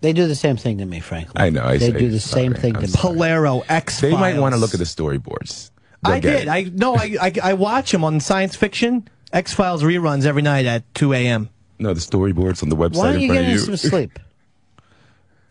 They 0.00 0.12
do 0.12 0.26
the 0.26 0.34
same 0.34 0.56
thing 0.56 0.78
to 0.78 0.84
me, 0.84 0.98
frankly. 0.98 1.34
I 1.40 1.50
know. 1.50 1.62
I 1.64 1.76
They 1.78 1.92
say 1.92 1.98
do 1.98 2.10
the 2.10 2.18
sorry. 2.20 2.42
same 2.46 2.54
thing 2.54 2.72
to 2.72 2.78
I'm 2.80 2.82
me. 2.82 2.88
sorry. 2.88 3.14
Polaro 3.16 3.64
X 3.68 4.00
Files. 4.00 4.12
They 4.12 4.18
might 4.18 4.36
want 4.38 4.54
to 4.54 4.60
look 4.60 4.74
at 4.74 4.78
the 4.78 4.84
storyboards. 4.84 5.70
They'll 6.04 6.14
I 6.14 6.20
did. 6.20 6.42
it. 6.42 6.48
I 6.48 6.62
no. 6.74 6.96
I, 6.96 7.16
I 7.20 7.32
I 7.42 7.52
watch 7.54 7.92
them 7.92 8.02
on 8.04 8.18
science 8.20 8.56
fiction. 8.56 9.08
X 9.32 9.52
Files 9.54 9.82
reruns 9.82 10.24
every 10.24 10.42
night 10.42 10.66
at 10.66 10.92
2 10.94 11.12
a.m. 11.12 11.50
No, 11.78 11.94
the 11.94 12.00
storyboards 12.00 12.62
on 12.62 12.68
the 12.70 12.76
website 12.76 12.96
Why 12.96 13.06
don't 13.12 13.16
in 13.16 13.20
you 13.22 13.28
front 13.28 13.38
get 13.40 13.44
of 13.44 13.50
in 13.50 13.52
you. 13.52 13.58
some 13.58 13.76
sleep? 13.90 14.18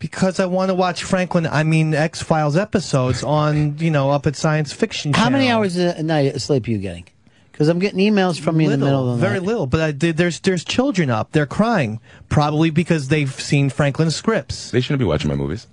Because 0.00 0.38
I 0.38 0.46
want 0.46 0.68
to 0.68 0.76
watch 0.76 1.02
Franklin. 1.02 1.44
I 1.44 1.64
mean 1.64 1.92
X 1.92 2.22
Files 2.22 2.56
episodes 2.56 3.24
on 3.24 3.78
you 3.78 3.90
know 3.90 4.10
up 4.10 4.28
at 4.28 4.36
Science 4.36 4.72
Fiction. 4.72 5.12
How 5.12 5.28
many 5.28 5.48
hours 5.48 5.76
a 5.76 5.88
a 5.98 6.04
night 6.04 6.32
of 6.36 6.40
sleep 6.40 6.68
are 6.68 6.70
you 6.70 6.78
getting? 6.78 7.04
Because 7.50 7.66
I'm 7.66 7.80
getting 7.80 7.98
emails 7.98 8.38
from 8.38 8.60
you 8.60 8.70
in 8.70 8.78
the 8.78 8.86
middle 8.86 9.10
of 9.10 9.18
the 9.18 9.26
very 9.26 9.40
night. 9.40 9.46
little. 9.48 9.66
But 9.66 9.80
I 9.80 9.90
there's 10.12 10.38
there's 10.38 10.64
children 10.64 11.10
up. 11.10 11.32
They're 11.32 11.46
crying, 11.46 11.98
probably 12.28 12.70
because 12.70 13.08
they've 13.08 13.32
seen 13.32 13.70
Franklin's 13.70 14.14
scripts. 14.14 14.70
They 14.70 14.80
shouldn't 14.80 15.00
be 15.00 15.04
watching 15.04 15.30
my 15.30 15.34
movies. 15.34 15.66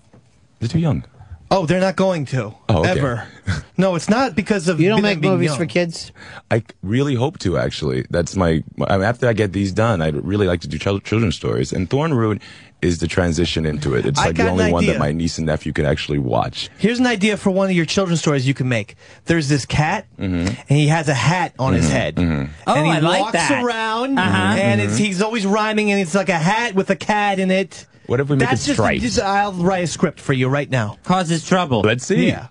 They're 0.59 0.69
too 0.69 0.79
young. 0.79 1.05
Oh, 1.51 1.65
they're 1.67 1.79
not 1.79 1.95
going 1.95 2.25
to 2.25 2.53
Oh, 2.69 2.79
okay. 2.79 2.89
ever. 2.99 3.27
no, 3.77 3.95
it's 3.95 4.09
not 4.09 4.35
because 4.35 4.67
of 4.67 4.79
You 4.81 4.89
don't 4.89 5.03
make 5.03 5.21
movies 5.21 5.49
young. 5.49 5.57
for 5.57 5.65
kids? 5.67 6.11
I 6.49 6.63
really 6.81 7.13
hope 7.15 7.37
to 7.39 7.57
actually. 7.57 8.05
That's 8.09 8.35
my. 8.35 8.63
I 8.87 8.97
mean, 8.97 9.05
after 9.05 9.27
I 9.27 9.33
get 9.33 9.53
these 9.53 9.71
done, 9.71 10.01
I'd 10.01 10.15
really 10.25 10.47
like 10.47 10.61
to 10.61 10.67
do 10.67 10.79
chil- 10.79 10.99
children's 10.99 11.35
stories. 11.35 11.71
And 11.71 11.87
Thorn 11.89 12.13
Root 12.15 12.41
is 12.81 12.97
the 12.97 13.07
transition 13.07 13.65
into 13.65 13.95
it. 13.95 14.05
It's 14.05 14.19
like 14.19 14.35
the 14.35 14.49
only 14.49 14.71
one 14.71 14.85
that 14.87 14.97
my 14.99 15.11
niece 15.11 15.37
and 15.37 15.45
nephew 15.47 15.71
could 15.71 15.85
actually 15.85 16.19
watch. 16.19 16.69
Here's 16.77 16.99
an 16.99 17.05
idea 17.07 17.37
for 17.37 17.49
one 17.51 17.69
of 17.69 17.75
your 17.75 17.85
children's 17.85 18.19
stories 18.21 18.47
you 18.47 18.53
can 18.53 18.67
make. 18.67 18.95
There's 19.25 19.47
this 19.47 19.65
cat, 19.65 20.07
Mm-hmm. 20.17 20.47
and 20.47 20.57
he 20.69 20.87
has 20.87 21.07
a 21.07 21.13
hat 21.13 21.53
on 21.59 21.73
his 21.73 21.89
head. 21.89 22.15
Oh, 22.17 22.21
and 22.23 22.85
he 22.85 22.91
I 22.91 22.99
like 22.99 23.21
walks 23.21 23.33
that. 23.33 23.63
around, 23.63 24.17
Uh-huh. 24.19 24.37
and 24.59 24.81
Mm-hmm. 24.81 24.89
it's, 24.89 24.97
he's 24.97 25.21
always 25.21 25.45
rhyming, 25.45 25.91
and 25.91 25.99
it's 26.01 26.13
like 26.15 26.29
a 26.29 26.37
hat 26.37 26.73
with 26.75 26.89
a 26.89 26.95
cat 26.95 27.39
in 27.39 27.49
it. 27.51 27.85
What 28.07 28.19
if 28.19 28.29
we 28.29 28.35
make 28.35 28.49
That's 28.49 28.63
it 28.63 28.67
just, 28.67 28.75
striped? 28.77 29.01
just- 29.01 29.19
I'll 29.19 29.53
write 29.53 29.83
a 29.83 29.87
script 29.87 30.19
for 30.19 30.33
you 30.33 30.47
right 30.47 30.69
now. 30.69 30.97
Causes 31.03 31.45
trouble. 31.45 31.81
Let's 31.81 32.05
see. 32.05 32.27
Yeah. 32.27 32.47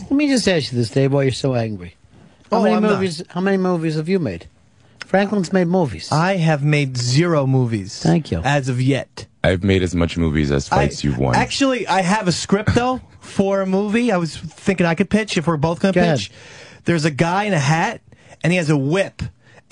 Let 0.00 0.10
me 0.12 0.28
just 0.28 0.46
ask 0.48 0.72
you 0.72 0.78
this, 0.78 0.90
Dave, 0.90 1.12
why 1.12 1.22
you're 1.22 1.32
so 1.32 1.54
angry. 1.54 1.94
How 2.50 2.58
Oh, 2.58 2.62
many 2.64 2.74
I'm 2.76 2.82
not. 2.82 2.92
movies? 2.92 3.22
How 3.30 3.40
many 3.40 3.56
movies 3.56 3.94
have 3.94 4.08
you 4.08 4.18
made? 4.18 4.46
Franklin's 5.06 5.52
made 5.52 5.68
movies. 5.68 6.10
I 6.12 6.36
have 6.36 6.62
made 6.62 6.96
zero 6.96 7.46
movies. 7.46 7.98
Thank 8.02 8.30
you. 8.30 8.40
As 8.44 8.68
of 8.68 8.80
yet. 8.80 9.26
I've 9.44 9.64
made 9.64 9.82
as 9.82 9.94
much 9.94 10.16
movies 10.16 10.50
as 10.50 10.68
fights 10.68 11.02
I- 11.04 11.08
you've 11.08 11.18
won. 11.18 11.34
Actually, 11.34 11.86
I 11.86 12.02
have 12.02 12.28
a 12.28 12.32
script 12.32 12.74
though 12.74 13.00
for 13.20 13.60
a 13.62 13.66
movie. 13.66 14.12
I 14.12 14.16
was 14.16 14.36
thinking 14.36 14.86
I 14.86 14.94
could 14.94 15.10
pitch 15.10 15.36
if 15.36 15.46
we're 15.46 15.56
both 15.56 15.80
going 15.80 15.94
to 15.94 16.00
Go 16.00 16.04
ahead. 16.04 16.18
pitch. 16.18 16.30
There's 16.84 17.04
a 17.04 17.10
guy 17.10 17.44
in 17.44 17.52
a 17.52 17.58
hat 17.58 18.00
and 18.42 18.52
he 18.52 18.56
has 18.58 18.68
a 18.70 18.76
whip 18.76 19.22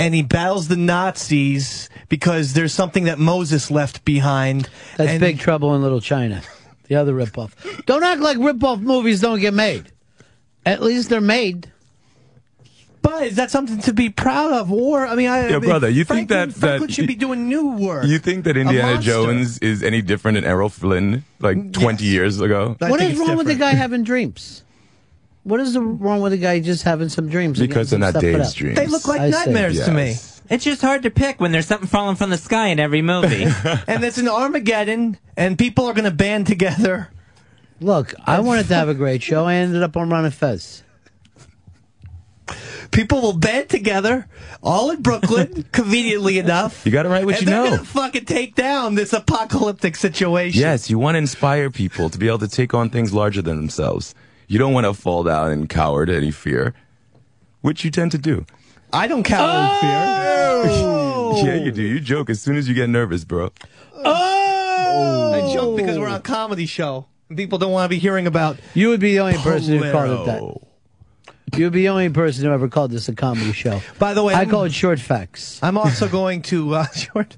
and 0.00 0.14
he 0.14 0.22
battles 0.22 0.68
the 0.68 0.76
Nazis 0.76 1.88
because 2.08 2.54
there's 2.54 2.72
something 2.72 3.04
that 3.04 3.18
Moses 3.18 3.70
left 3.70 4.04
behind. 4.04 4.68
That's 4.96 5.10
and 5.12 5.20
Big 5.20 5.38
Trouble 5.38 5.74
in 5.74 5.82
Little 5.82 6.00
China. 6.00 6.42
The 6.88 6.96
other 6.96 7.12
ripoff. 7.14 7.52
Don't 7.86 8.02
act 8.02 8.20
like 8.20 8.36
ripoff 8.38 8.80
movies 8.80 9.20
don't 9.20 9.38
get 9.40 9.54
made. 9.54 9.92
At 10.66 10.82
least 10.82 11.08
they're 11.08 11.20
made. 11.20 11.70
But 13.02 13.28
is 13.28 13.36
that 13.36 13.50
something 13.50 13.78
to 13.80 13.92
be 13.92 14.10
proud 14.10 14.52
of? 14.52 14.70
Or 14.72 15.06
I 15.06 15.14
mean, 15.14 15.28
I, 15.28 15.48
Yeah, 15.48 15.58
brother, 15.58 15.88
you 15.88 16.04
think 16.04 16.28
that- 16.28 16.52
Franklin 16.52 16.88
that- 16.88 16.92
should 16.94 17.06
be 17.06 17.14
doing 17.14 17.48
new 17.48 17.70
work? 17.72 18.04
you 18.06 18.18
think 18.18 18.44
that 18.44 18.56
Indiana. 18.56 19.00
Jones 19.00 19.58
is 19.58 19.82
any 19.82 20.02
different 20.02 20.34
than 20.36 20.44
Errol 20.44 20.68
Flynn 20.68 21.24
like 21.40 21.72
20 21.72 22.04
years 22.04 22.40
ago? 22.40 22.76
I 22.80 22.90
what 22.90 23.00
think 23.00 23.12
is 23.12 23.18
it's 23.20 23.28
wrong 23.28 23.38
with 23.38 23.46
the 23.46 23.54
guy 23.54 23.70
having 23.74 24.02
dreams? 24.02 24.64
What 25.42 25.60
is 25.60 25.72
the 25.72 25.80
wrong 25.80 26.20
with 26.20 26.32
a 26.32 26.36
guy 26.38 26.60
just 26.60 26.82
having 26.82 27.08
some 27.08 27.28
dreams? 27.28 27.58
Because 27.58 27.90
they're 27.90 27.98
not 27.98 28.10
stuff 28.10 28.22
Dave's 28.22 28.52
dreams. 28.54 28.76
They 28.76 28.86
look 28.86 29.08
like 29.08 29.20
I 29.20 29.30
see. 29.30 29.38
nightmares 29.38 29.84
to 29.84 29.92
me. 29.92 30.16
It's 30.50 30.64
just 30.64 30.82
hard 30.82 31.04
to 31.04 31.10
pick 31.10 31.40
when 31.40 31.52
there's 31.52 31.66
something 31.66 31.88
falling 31.88 32.16
from 32.16 32.30
the 32.30 32.36
sky 32.36 32.66
in 32.68 32.80
every 32.80 33.02
movie. 33.02 33.46
And 33.86 34.02
it's 34.04 34.18
an 34.18 34.28
Armageddon, 34.28 35.16
and 35.36 35.56
people 35.58 35.86
are 35.86 35.94
going 35.94 36.04
to 36.04 36.10
band 36.10 36.46
together. 36.46 37.08
Look, 37.80 38.14
I 38.26 38.40
wanted 38.40 38.66
to 38.68 38.74
have 38.74 38.88
a 38.88 38.94
great 38.94 39.22
show. 39.22 39.44
I 39.46 39.54
ended 39.54 39.82
up 39.82 39.96
on 39.96 40.10
Ron 40.10 40.24
and 40.26 40.34
Fez. 40.34 40.82
People 42.90 43.22
will 43.22 43.32
band 43.38 43.68
together, 43.68 44.28
all 44.62 44.90
in 44.90 45.00
Brooklyn, 45.00 45.64
conveniently 45.72 46.38
enough. 46.38 46.84
You 46.84 46.90
got 46.90 47.04
to 47.04 47.08
write 47.08 47.24
what 47.24 47.36
and 47.36 47.42
you 47.44 47.46
they're 47.50 47.64
know. 47.64 47.70
gonna 47.76 47.84
fucking 47.84 48.24
take 48.24 48.56
down 48.56 48.96
this 48.96 49.12
apocalyptic 49.12 49.94
situation. 49.94 50.60
Yes, 50.60 50.90
you 50.90 50.98
want 50.98 51.14
to 51.14 51.18
inspire 51.18 51.70
people 51.70 52.10
to 52.10 52.18
be 52.18 52.26
able 52.26 52.40
to 52.40 52.48
take 52.48 52.74
on 52.74 52.90
things 52.90 53.12
larger 53.14 53.40
than 53.42 53.56
themselves. 53.56 54.14
You 54.50 54.58
don't 54.58 54.72
want 54.72 54.84
to 54.84 54.94
fall 54.94 55.22
down 55.22 55.52
and 55.52 55.68
cower 55.68 56.04
to 56.04 56.12
any 56.12 56.32
fear, 56.32 56.74
which 57.60 57.84
you 57.84 57.90
tend 57.92 58.10
to 58.10 58.18
do. 58.18 58.44
I 58.92 59.06
don't 59.06 59.22
cower 59.22 59.46
in 59.62 59.80
fear. 59.80 60.74
Oh. 60.74 61.40
Yeah, 61.46 61.54
you 61.54 61.70
do. 61.70 61.82
You 61.82 62.00
joke 62.00 62.28
as 62.28 62.42
soon 62.42 62.56
as 62.56 62.68
you 62.68 62.74
get 62.74 62.90
nervous, 62.90 63.22
bro. 63.22 63.52
Oh! 63.94 65.32
I 65.32 65.54
joke 65.54 65.76
because 65.76 65.96
we're 65.96 66.08
on 66.08 66.16
a 66.16 66.20
comedy 66.20 66.66
show. 66.66 67.06
and 67.28 67.38
People 67.38 67.56
don't 67.58 67.70
want 67.70 67.84
to 67.84 67.88
be 67.88 68.00
hearing 68.00 68.26
about. 68.26 68.58
You 68.74 68.88
would 68.88 68.98
be 68.98 69.12
the 69.12 69.20
only 69.20 69.38
person 69.38 69.78
who 69.78 69.92
called 69.92 70.10
it 70.10 70.26
that. 70.26 71.56
You'd 71.56 71.72
be 71.72 71.82
the 71.82 71.88
only 71.90 72.08
person 72.08 72.44
who 72.44 72.50
ever 72.50 72.66
called 72.68 72.90
this 72.90 73.08
a 73.08 73.14
comedy 73.14 73.52
show. 73.52 73.80
By 74.00 74.14
the 74.14 74.24
way, 74.24 74.34
I 74.34 74.40
I'm- 74.40 74.50
call 74.50 74.64
it 74.64 74.72
short 74.72 74.98
facts. 74.98 75.60
I'm 75.62 75.78
also 75.78 76.08
going 76.08 76.42
to 76.42 76.74
uh, 76.74 76.86
short. 76.88 77.36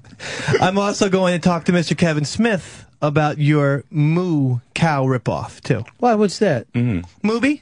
I'm 0.59 0.79
also 0.79 1.09
going 1.09 1.39
to 1.39 1.47
talk 1.47 1.65
to 1.65 1.71
Mr. 1.71 1.95
Kevin 1.95 2.25
Smith 2.25 2.87
about 3.03 3.37
your 3.37 3.83
moo 3.91 4.59
cow 4.73 5.05
ripoff 5.05 5.61
too. 5.61 5.83
Why? 5.99 6.15
What's 6.15 6.39
that? 6.39 6.71
Mm-hmm. 6.73 7.01
Movie? 7.27 7.61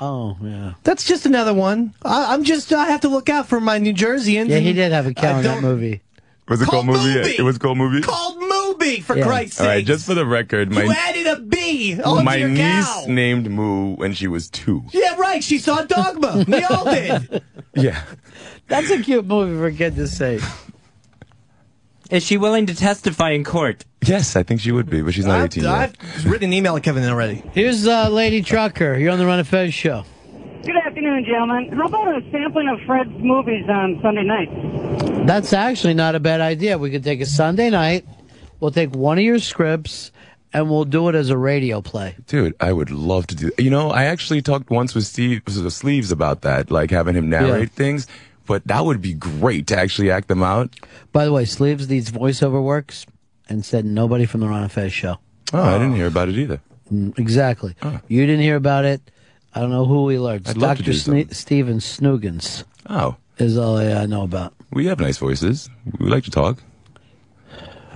Oh 0.00 0.36
yeah. 0.42 0.72
That's 0.82 1.04
just 1.04 1.26
another 1.26 1.54
one. 1.54 1.94
I, 2.04 2.32
I'm 2.34 2.42
just. 2.44 2.72
I 2.72 2.86
have 2.86 3.02
to 3.02 3.08
look 3.08 3.28
out 3.28 3.46
for 3.48 3.60
my 3.60 3.78
New 3.78 3.92
Jerseyans. 3.94 4.48
Yeah, 4.48 4.58
he 4.58 4.72
did 4.72 4.90
have 4.92 5.06
a 5.06 5.14
cow 5.14 5.36
in 5.38 5.42
that 5.44 5.54
don't- 5.54 5.62
movie. 5.62 6.00
Was 6.48 6.62
it 6.62 6.68
called, 6.68 6.86
Called 6.86 6.96
Mooby? 7.00 7.14
Mooby. 7.24 7.38
It 7.40 7.42
was 7.42 7.58
called 7.58 7.76
Mooby. 7.76 8.02
Called 8.02 8.38
Mooby 8.40 9.02
for 9.02 9.14
Yeah. 9.18 9.26
Christ's 9.26 9.58
sake. 9.58 9.66
right, 9.66 9.84
just 9.84 10.06
for 10.06 10.14
the 10.14 10.24
record, 10.24 10.72
my 10.72 10.82
you 10.84 10.90
added 10.92 11.26
a 11.26 11.40
B 11.40 12.00
onto 12.02 12.24
my 12.24 12.36
your 12.36 12.48
niece 12.48 12.86
cow. 12.86 13.04
named 13.06 13.50
Moo 13.50 13.96
when 13.96 14.14
she 14.14 14.28
was 14.28 14.48
two. 14.48 14.82
Yeah, 14.94 15.16
right. 15.16 15.44
She 15.44 15.58
saw 15.58 15.82
Dogma. 15.82 16.46
we 16.48 16.64
all 16.64 16.84
did. 16.86 17.42
Yeah. 17.74 18.02
That's 18.66 18.88
a 18.90 19.02
cute 19.02 19.26
movie 19.26 19.58
for 19.58 19.66
a 19.66 19.72
kid 19.74 19.96
to 19.96 20.06
say. 20.08 20.40
Is 22.10 22.22
she 22.24 22.38
willing 22.38 22.66
to 22.66 22.74
testify 22.74 23.30
in 23.32 23.44
court? 23.44 23.84
Yes, 24.02 24.34
I 24.34 24.42
think 24.42 24.62
she 24.62 24.72
would 24.72 24.88
be, 24.88 25.02
but 25.02 25.12
she's 25.12 25.26
not 25.26 25.44
18 25.44 25.64
yet. 25.64 25.94
I've 26.00 26.24
written 26.24 26.48
an 26.48 26.52
email 26.54 26.74
to 26.74 26.80
Kevin 26.80 27.04
already. 27.04 27.42
Here's 27.52 27.86
uh, 27.86 28.08
Lady 28.08 28.42
Trucker. 28.42 28.96
You're 28.96 29.12
on 29.12 29.18
the 29.18 29.26
Ron 29.26 29.40
of 29.40 29.48
Fez 29.48 29.74
show. 29.74 30.04
Good 30.62 30.76
afternoon, 30.76 31.24
gentlemen. 31.24 31.70
How 31.76 31.86
about 31.86 32.08
a 32.08 32.30
sampling 32.30 32.68
of 32.68 32.80
Fred's 32.86 33.10
movies 33.18 33.66
on 33.68 33.98
Sunday 34.02 34.22
night? 34.22 35.26
That's 35.26 35.52
actually 35.52 35.94
not 35.94 36.14
a 36.14 36.20
bad 36.20 36.40
idea. 36.40 36.78
We 36.78 36.90
could 36.90 37.04
take 37.04 37.20
a 37.20 37.26
Sunday 37.26 37.68
night. 37.68 38.06
We'll 38.58 38.70
take 38.70 38.94
one 38.94 39.18
of 39.18 39.24
your 39.24 39.38
scripts 39.38 40.10
and 40.52 40.70
we'll 40.70 40.84
do 40.84 41.08
it 41.08 41.14
as 41.14 41.28
a 41.28 41.36
radio 41.36 41.82
play. 41.82 42.16
Dude, 42.26 42.54
I 42.58 42.72
would 42.72 42.90
love 42.90 43.26
to 43.28 43.34
do. 43.34 43.50
You 43.58 43.70
know, 43.70 43.90
I 43.90 44.04
actually 44.04 44.40
talked 44.40 44.70
once 44.70 44.94
with 44.94 45.04
Steve 45.04 45.42
with 45.44 45.72
Sleeves 45.72 46.10
about 46.10 46.40
that, 46.42 46.70
like 46.70 46.90
having 46.90 47.14
him 47.14 47.28
narrate 47.28 47.70
things. 47.70 48.06
But 48.48 48.66
that 48.66 48.84
would 48.84 49.00
be 49.00 49.12
great 49.14 49.66
to 49.68 49.78
actually 49.78 50.10
act 50.10 50.26
them 50.26 50.42
out. 50.42 50.74
By 51.12 51.24
the 51.26 51.32
way, 51.32 51.44
Sleeves 51.44 51.88
needs 51.88 52.10
voiceover 52.10 52.60
works 52.62 53.06
and 53.48 53.64
said 53.64 53.84
nobody 53.84 54.24
from 54.26 54.40
the 54.40 54.48
Ron 54.48 54.62
and 54.64 54.72
Fez 54.72 54.92
show. 54.92 55.18
Oh, 55.52 55.62
I 55.62 55.74
didn't 55.78 55.94
hear 55.94 56.06
about 56.08 56.28
it 56.28 56.36
either. 56.36 56.60
Mm, 56.92 57.16
Exactly. 57.18 57.76
You 58.08 58.26
didn't 58.26 58.40
hear 58.42 58.56
about 58.56 58.84
it. 58.86 59.00
I 59.54 59.60
don't 59.60 59.70
know 59.70 59.84
who 59.86 60.04
we 60.04 60.18
learned. 60.18 60.48
I'd 60.48 60.56
love 60.56 60.78
to 60.78 60.82
Dr. 60.82 60.92
do 60.92 60.98
Sne- 60.98 61.34
Steven 61.34 61.78
Snoogans 61.78 62.64
Oh, 62.88 63.16
is 63.38 63.56
all 63.58 63.76
I 63.76 63.92
uh, 63.92 64.06
know 64.06 64.22
about. 64.22 64.54
we 64.72 64.86
have 64.86 64.98
nice 65.00 65.18
voices. 65.18 65.68
We 65.98 66.08
like 66.08 66.24
to 66.24 66.30
talk. 66.30 66.62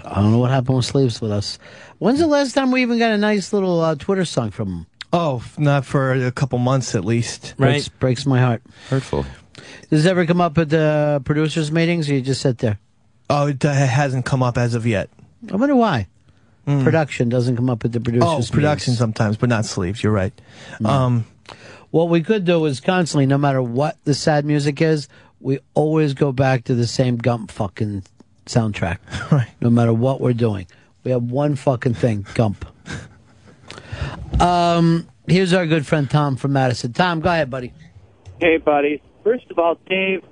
I 0.04 0.16
don't 0.20 0.32
know 0.32 0.38
what 0.38 0.50
happened 0.50 0.76
with 0.76 0.84
Sleeves 0.86 1.20
with 1.20 1.30
us. 1.32 1.58
When's 1.98 2.18
the 2.18 2.26
last 2.26 2.52
time 2.52 2.70
we 2.72 2.82
even 2.82 2.98
got 2.98 3.12
a 3.12 3.18
nice 3.18 3.52
little 3.52 3.80
uh, 3.80 3.94
Twitter 3.94 4.24
song 4.24 4.50
from 4.50 4.68
him? 4.68 4.86
Oh, 5.12 5.42
not 5.58 5.84
for 5.86 6.12
a 6.12 6.32
couple 6.32 6.58
months 6.58 6.94
at 6.94 7.04
least. 7.04 7.54
Breaks, 7.56 7.88
breaks 7.88 8.26
my 8.26 8.40
heart. 8.40 8.62
Hurtful. 8.88 9.24
Does 9.90 10.06
it 10.06 10.08
ever 10.10 10.26
come 10.26 10.40
up 10.40 10.56
at 10.58 10.70
the 10.70 11.20
producers' 11.24 11.70
meetings 11.70 12.08
or 12.08 12.14
you 12.14 12.20
just 12.22 12.40
sit 12.40 12.58
there? 12.58 12.78
Oh, 13.28 13.48
it 13.48 13.64
uh, 13.64 13.72
hasn't 13.72 14.24
come 14.24 14.42
up 14.42 14.56
as 14.58 14.74
of 14.74 14.86
yet. 14.86 15.10
I 15.50 15.56
wonder 15.56 15.76
why. 15.76 16.06
Production 16.64 17.28
doesn't 17.28 17.56
come 17.56 17.68
up 17.68 17.84
at 17.84 17.90
the 17.92 18.00
producers'. 18.00 18.50
Oh, 18.50 18.54
production 18.54 18.92
meetings. 18.92 18.98
sometimes, 18.98 19.36
but 19.36 19.48
not 19.48 19.64
sleeves. 19.64 20.02
You're 20.02 20.12
right. 20.12 20.32
Um, 20.84 21.26
What 21.90 22.08
we 22.08 22.22
could 22.22 22.44
do 22.44 22.64
is 22.66 22.80
constantly, 22.80 23.26
no 23.26 23.36
matter 23.36 23.60
what 23.60 23.96
the 24.04 24.14
sad 24.14 24.44
music 24.44 24.80
is, 24.80 25.08
we 25.40 25.58
always 25.74 26.14
go 26.14 26.30
back 26.30 26.64
to 26.64 26.74
the 26.74 26.86
same 26.86 27.16
Gump 27.16 27.50
fucking 27.50 28.04
soundtrack. 28.46 28.98
Right. 29.32 29.48
No 29.60 29.70
matter 29.70 29.92
what 29.92 30.20
we're 30.20 30.32
doing. 30.34 30.66
We 31.04 31.10
have 31.10 31.24
one 31.24 31.56
fucking 31.56 31.94
thing, 31.94 32.26
Gump. 32.34 32.64
Um, 34.40 35.08
here's 35.28 35.52
our 35.52 35.66
good 35.66 35.86
friend 35.86 36.10
Tom 36.10 36.36
from 36.36 36.54
Madison. 36.54 36.92
Tom, 36.92 37.20
go 37.20 37.28
ahead, 37.28 37.50
buddy. 37.50 37.72
Hey, 38.40 38.56
buddy. 38.56 39.02
First 39.24 39.50
of 39.50 39.58
all, 39.58 39.78
Dave, 39.88 40.24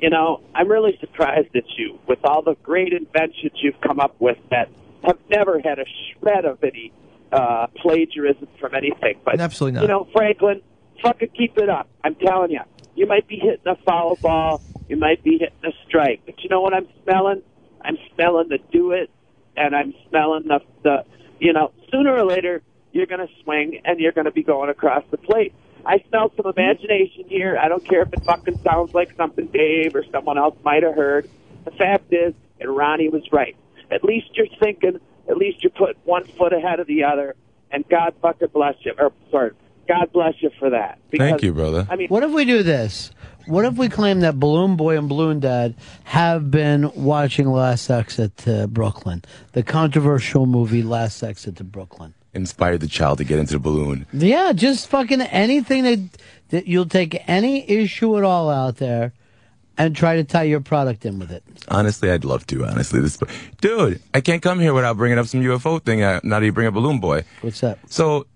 you 0.00 0.10
know, 0.10 0.42
I'm 0.54 0.68
really 0.68 0.96
surprised 1.00 1.54
at 1.54 1.64
you 1.76 1.98
with 2.06 2.18
all 2.24 2.42
the 2.42 2.54
great 2.62 2.92
inventions 2.92 3.52
you've 3.56 3.80
come 3.80 4.00
up 4.00 4.16
with 4.18 4.38
that 4.50 4.68
have 5.04 5.18
never 5.30 5.60
had 5.60 5.78
a 5.78 5.84
shred 6.12 6.44
of 6.44 6.62
any 6.62 6.92
uh, 7.32 7.66
plagiarism 7.76 8.48
from 8.60 8.74
anything. 8.74 9.20
But 9.24 9.40
Absolutely 9.40 9.76
not. 9.76 9.82
You 9.82 9.88
know, 9.88 10.08
Franklin, 10.12 10.62
fucking 11.02 11.30
keep 11.36 11.58
it 11.58 11.68
up. 11.68 11.88
I'm 12.02 12.14
telling 12.16 12.50
you, 12.50 12.60
you 12.94 13.06
might 13.06 13.26
be 13.26 13.36
hitting 13.36 13.66
a 13.66 13.76
foul 13.84 14.16
ball, 14.16 14.62
you 14.88 14.96
might 14.96 15.22
be 15.24 15.38
hitting 15.38 15.64
a 15.64 15.72
strike, 15.86 16.22
but 16.26 16.42
you 16.42 16.48
know 16.48 16.60
what 16.60 16.74
I'm 16.74 16.88
smelling? 17.02 17.42
I'm 17.82 17.98
smelling 18.14 18.48
the 18.48 18.58
do 18.72 18.92
it, 18.92 19.10
and 19.56 19.74
I'm 19.74 19.94
smelling 20.08 20.44
the 20.48 20.60
the. 20.82 21.04
You 21.40 21.52
know, 21.52 21.72
sooner 21.90 22.14
or 22.14 22.24
later 22.24 22.62
you're 22.92 23.06
going 23.06 23.26
to 23.26 23.32
swing 23.42 23.80
and 23.84 23.98
you're 24.00 24.12
going 24.12 24.24
to 24.24 24.30
be 24.30 24.42
going 24.42 24.70
across 24.70 25.02
the 25.10 25.18
plate. 25.18 25.52
I 25.86 26.02
smell 26.08 26.32
some 26.36 26.46
imagination 26.56 27.24
here. 27.28 27.58
I 27.60 27.68
don't 27.68 27.84
care 27.84 28.02
if 28.02 28.12
it 28.12 28.24
fucking 28.24 28.58
sounds 28.58 28.94
like 28.94 29.14
something 29.16 29.46
Dave 29.46 29.94
or 29.94 30.04
someone 30.10 30.38
else 30.38 30.56
might 30.64 30.82
have 30.82 30.94
heard. 30.94 31.28
The 31.64 31.70
fact 31.72 32.12
is, 32.12 32.34
and 32.60 32.74
Ronnie 32.74 33.08
was 33.08 33.22
right. 33.32 33.56
At 33.90 34.04
least 34.04 34.28
you're 34.34 34.46
thinking. 34.60 35.00
At 35.28 35.36
least 35.36 35.62
you're 35.62 35.70
putting 35.70 36.00
one 36.04 36.24
foot 36.24 36.52
ahead 36.52 36.80
of 36.80 36.86
the 36.86 37.04
other. 37.04 37.34
And 37.70 37.86
God 37.88 38.14
fucking 38.22 38.48
bless 38.52 38.74
you. 38.80 38.92
Or 38.98 39.12
sorry, 39.30 39.52
God 39.88 40.12
bless 40.12 40.34
you 40.40 40.50
for 40.58 40.70
that. 40.70 40.98
Thank 41.16 41.42
you, 41.42 41.52
brother. 41.52 41.86
I 41.90 41.96
mean, 41.96 42.08
What 42.08 42.22
if 42.22 42.30
we 42.30 42.44
do 42.44 42.62
this? 42.62 43.10
What 43.46 43.66
if 43.66 43.74
we 43.74 43.90
claim 43.90 44.20
that 44.20 44.40
Balloon 44.40 44.76
Boy 44.76 44.96
and 44.96 45.06
Balloon 45.08 45.40
Dad 45.40 45.74
have 46.04 46.50
been 46.50 46.90
watching 46.94 47.50
Last 47.50 47.90
Exit 47.90 48.36
to 48.38 48.66
Brooklyn, 48.68 49.22
the 49.52 49.62
controversial 49.62 50.46
movie 50.46 50.82
Last 50.82 51.22
Exit 51.22 51.56
to 51.56 51.64
Brooklyn? 51.64 52.14
Inspired 52.34 52.80
the 52.80 52.88
child 52.88 53.18
to 53.18 53.24
get 53.24 53.38
into 53.38 53.54
the 53.54 53.58
balloon. 53.58 54.06
Yeah, 54.12 54.52
just 54.52 54.88
fucking 54.88 55.20
anything 55.20 55.84
that 55.84 56.00
that 56.50 56.66
you'll 56.66 56.86
take 56.86 57.22
any 57.28 57.68
issue 57.68 58.16
at 58.18 58.24
all 58.24 58.50
out 58.50 58.76
there 58.76 59.12
and 59.76 59.94
try 59.96 60.16
to 60.16 60.24
tie 60.24 60.44
your 60.44 60.60
product 60.60 61.04
in 61.04 61.18
with 61.18 61.30
it. 61.30 61.42
Honestly, 61.68 62.10
I'd 62.10 62.24
love 62.24 62.46
to. 62.48 62.64
Honestly, 62.64 63.00
this, 63.00 63.18
dude, 63.60 64.00
I 64.12 64.20
can't 64.20 64.42
come 64.42 64.60
here 64.60 64.72
without 64.74 64.96
bringing 64.96 65.18
up 65.18 65.26
some 65.26 65.40
UFO 65.40 65.82
thing. 65.82 66.02
Uh, 66.02 66.20
now 66.22 66.40
that 66.40 66.46
you 66.46 66.52
bring 66.52 66.66
up 66.66 66.74
Balloon 66.74 67.00
Boy. 67.00 67.24
What's 67.40 67.60
that? 67.60 67.78
So, 67.90 68.26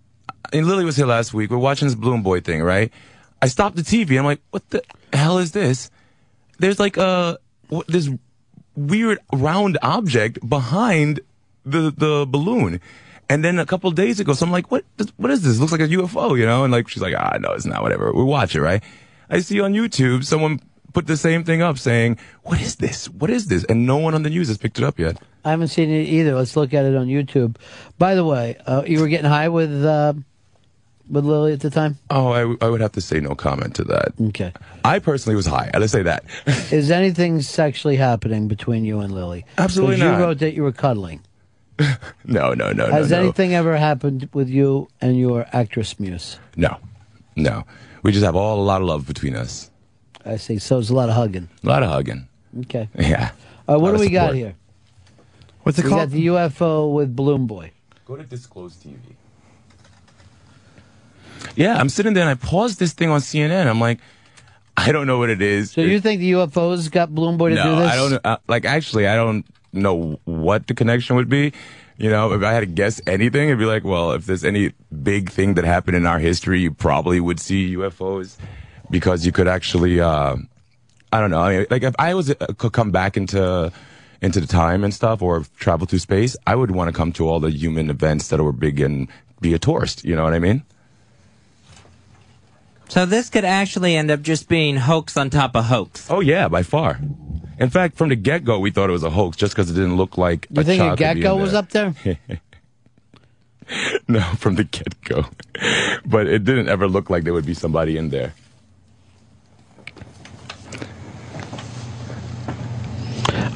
and 0.53 0.67
Lily 0.67 0.85
was 0.85 0.97
here 0.97 1.07
last 1.07 1.35
week. 1.35 1.51
We're 1.51 1.59
watching 1.59 1.87
this 1.87 1.95
Balloon 1.95 2.23
Boy 2.23 2.41
thing, 2.41 2.63
right? 2.63 2.93
I 3.41 3.47
stopped 3.47 3.77
the 3.77 3.83
TV. 3.83 4.19
I'm 4.19 4.25
like, 4.25 4.41
what 4.51 4.69
the 4.71 4.83
hell 5.13 5.39
is 5.39 5.53
this? 5.53 5.91
There's 6.59 6.81
like 6.81 6.97
a 6.97 7.39
what, 7.69 7.87
this 7.87 8.11
weird 8.75 9.19
round 9.33 9.79
object 9.83 10.39
behind 10.49 11.21
the 11.65 11.93
the 11.97 12.27
balloon. 12.29 12.81
And 13.31 13.45
then 13.45 13.59
a 13.59 13.67
couple 13.67 13.91
days 13.91 14.21
ago, 14.21 14.33
so 14.33 14.47
I'm 14.47 14.53
like, 14.53 14.71
what? 14.71 14.85
What 15.17 15.31
is 15.31 15.43
this? 15.43 15.59
Looks 15.59 15.73
like 15.73 15.83
a 15.83 15.89
UFO, 15.89 16.39
you 16.39 16.47
know? 16.47 16.65
And 16.65 16.73
like, 16.73 16.89
she's 16.89 17.03
like, 17.03 17.15
ah, 17.17 17.37
no, 17.39 17.53
it's 17.53 17.67
not. 17.67 17.83
Whatever. 17.83 18.13
We 18.13 18.25
watch 18.25 18.55
it, 18.55 18.63
right? 18.63 18.83
I 19.29 19.41
see 19.41 19.61
on 19.61 19.75
YouTube 19.75 20.25
someone 20.25 20.61
put 20.95 21.07
the 21.07 21.17
same 21.17 21.45
thing 21.45 21.61
up, 21.61 21.77
saying, 21.79 22.19
"What 22.45 22.61
is 22.61 22.77
this? 22.77 23.11
What 23.11 23.29
is 23.29 23.47
this?" 23.49 23.65
And 23.65 23.87
no 23.87 23.99
one 23.99 24.15
on 24.15 24.23
the 24.23 24.31
news 24.31 24.49
has 24.49 24.57
picked 24.57 24.79
it 24.79 24.85
up 24.85 24.99
yet. 24.99 25.19
I 25.45 25.51
haven't 25.51 25.69
seen 25.69 25.91
it 25.91 26.05
either. 26.09 26.35
Let's 26.35 26.57
look 26.57 26.73
at 26.73 26.87
it 26.87 26.97
on 26.97 27.07
YouTube. 27.09 27.57
By 27.99 28.15
the 28.15 28.25
way, 28.25 28.57
uh, 28.67 28.83
you 28.87 29.01
were 29.01 29.09
getting 29.09 29.29
high 29.29 29.51
with 29.51 29.85
uh, 29.85 30.15
with 31.09 31.25
Lily 31.27 31.53
at 31.53 31.61
the 31.61 31.69
time. 31.71 31.99
Oh, 32.09 32.33
I, 32.33 32.41
w- 32.41 32.59
I 32.63 32.69
would 32.69 32.81
have 32.81 32.93
to 32.93 33.01
say 33.03 33.21
no 33.21 33.35
comment 33.35 33.75
to 33.77 33.85
that. 33.85 34.13
Okay. 34.29 34.53
I 34.85 34.99
personally 34.99 35.37
was 35.37 35.47
high. 35.47 35.71
Let's 35.79 35.93
say 35.93 36.03
that. 36.03 36.25
Is 36.73 36.91
anything 36.91 37.43
sexually 37.43 37.97
happening 37.97 38.49
between 38.49 38.85
you 38.87 39.01
and 39.01 39.13
Lily? 39.13 39.45
Absolutely 39.59 39.97
not. 39.99 40.19
You 40.19 40.25
wrote 40.25 40.39
that 40.39 40.55
you 40.55 40.63
were 40.63 40.73
cuddling. 40.73 41.21
No, 42.25 42.53
no, 42.53 42.73
no, 42.73 42.87
Has 42.91 43.11
no, 43.11 43.17
no. 43.17 43.23
anything 43.23 43.55
ever 43.55 43.77
happened 43.77 44.29
with 44.35 44.49
you 44.49 44.89
and 45.01 45.19
your 45.19 45.47
actress 45.53 45.99
muse? 45.99 46.39
No, 46.57 46.77
no. 47.37 47.65
We 48.03 48.13
just 48.13 48.25
have 48.25 48.37
all 48.37 48.61
a 48.61 48.63
lot 48.63 48.83
of 48.83 48.87
love 48.87 49.07
between 49.07 49.35
us. 49.35 49.71
I 50.27 50.37
see. 50.37 50.59
So 50.59 50.79
it's 50.79 50.91
a 50.91 50.95
lot 50.95 51.09
of 51.09 51.15
hugging. 51.15 51.49
A 51.65 51.67
lot 51.67 51.83
of 51.83 51.91
hugging. 51.91 52.29
Okay. 52.61 52.89
Yeah. 52.99 53.31
All 53.67 53.75
right, 53.77 53.83
what 53.83 53.91
do 53.91 53.95
of 53.97 54.01
we 54.01 54.11
got 54.11 54.35
here? 54.35 54.55
What's 55.63 55.79
it 55.79 55.85
we 55.85 55.91
called? 55.91 56.03
got 56.03 56.11
the 56.11 56.27
UFO 56.27 56.93
with 56.93 57.15
Balloon 57.15 57.47
Boy. 57.47 57.73
Go 58.07 58.17
to 58.17 58.25
Disclose 58.25 58.77
TV. 58.77 58.97
Yeah, 61.57 61.77
I'm 61.77 61.89
sitting 61.89 62.15
there 62.15 62.23
and 62.29 62.31
I 62.31 62.35
paused 62.35 62.79
this 62.79 62.93
thing 62.93 63.11
on 63.11 63.21
CNN. 63.21 63.67
I'm 63.67 63.81
like, 63.81 64.01
I 64.77 64.93
don't 64.93 65.07
know 65.07 65.19
what 65.19 65.29
it 65.29 65.43
is. 65.43 65.73
So 65.73 65.81
you 65.81 66.01
think 66.01 66.21
the 66.21 66.33
UFOs 66.33 66.91
got 66.91 67.15
Balloon 67.15 67.37
Boy 67.37 67.51
to 67.51 67.55
no, 67.57 67.65
do 67.65 67.77
this? 67.83 67.91
I 67.93 67.97
don't. 67.97 68.27
Uh, 68.27 68.39
like, 68.49 68.65
actually, 68.65 69.07
I 69.07 69.17
don't 69.17 69.45
know 69.73 70.21
what 70.25 70.67
the 70.67 70.75
connection 70.75 71.17
would 71.17 71.29
be. 71.29 71.53
You 71.97 72.11
know, 72.11 72.33
if 72.33 72.43
I 72.43 72.53
had 72.53 72.61
to 72.61 72.67
guess 72.67 73.01
anything, 73.07 73.49
it'd 73.49 73.59
be 73.59 73.65
like, 73.65 73.85
well, 73.85 74.13
if 74.13 74.27
there's 74.27 74.45
any 74.45 74.73
big 75.03 75.31
thing 75.31 75.55
that 75.55 75.65
happened 75.65 75.97
in 75.97 76.07
our 76.07 76.19
history, 76.19 76.61
you 76.61 76.73
probably 76.73 77.19
would 77.19 77.41
see 77.41 77.75
UFOs 77.75 78.37
because 78.91 79.27
you 79.27 79.33
could 79.33 79.49
actually, 79.49 80.01
uh, 80.01 80.37
I 81.13 81.21
don't 81.21 81.31
know. 81.31 81.41
I 81.41 81.59
mean, 81.59 81.67
like 81.71 81.83
if 81.83 81.95
I 81.99 82.15
was 82.15 82.31
uh, 82.31 82.35
could 82.57 82.73
come 82.73 82.93
back 82.93 83.17
into 83.17 83.73
into 84.21 84.41
the 84.41 84.47
time 84.47 84.85
and 84.85 84.93
stuff, 84.93 85.23
or 85.23 85.45
travel 85.59 85.87
through 85.87 86.01
space, 86.01 86.37
I 86.47 86.55
would 86.55 86.71
want 86.71 86.89
to 86.89 86.93
come 86.93 87.13
to 87.13 87.29
all 87.29 87.41
the 87.41 87.51
human 87.51 87.89
events 87.89 88.29
that 88.29 88.43
were 88.43 88.53
big 88.53 88.81
and 88.81 89.09
be 89.41 89.55
a 89.55 89.59
tourist. 89.59 90.05
You 90.05 90.17
know 90.17 90.25
what 90.25 90.35
I 90.35 90.39
mean? 90.39 90.65
So 92.89 93.07
this 93.07 93.29
could 93.29 93.45
actually 93.45 93.97
end 93.97 94.11
up 94.11 94.23
just 94.23 94.49
being 94.49 94.77
hoax 94.77 95.17
on 95.17 95.31
top 95.31 95.55
of 95.55 95.67
hoax. 95.67 96.11
Oh 96.11 96.21
yeah, 96.21 96.49
by 96.49 96.63
far. 96.63 97.01
In 97.59 97.71
fact, 97.71 97.97
from 97.97 98.09
the 98.09 98.17
get 98.17 98.45
go, 98.45 98.59
we 98.59 98.71
thought 98.71 98.89
it 98.89 98.93
was 98.93 99.03
a 99.03 99.11
hoax 99.11 99.37
just 99.37 99.55
because 99.55 99.71
it 99.71 99.75
didn't 99.75 99.97
look 99.97 100.17
like. 100.17 100.47
You 100.51 100.63
a 100.63 100.65
think 100.65 100.81
a 100.81 100.85
child 100.85 100.99
could 100.99 101.05
be 101.05 101.11
in 101.11 101.21
gecko 101.21 101.37
was 101.37 101.55
up 101.55 101.71
there? 101.71 101.95
no, 104.09 104.21
from 104.39 104.55
the 104.55 104.65
get 104.65 105.01
go. 105.03 105.27
But 106.07 106.29
it 106.29 106.45
didn't 106.45 106.69
ever 106.69 106.89
look 106.89 107.11
like 107.11 107.25
there 107.25 107.33
would 107.33 107.47
be 107.47 107.55
somebody 107.55 107.97
in 107.97 108.11
there. 108.11 108.33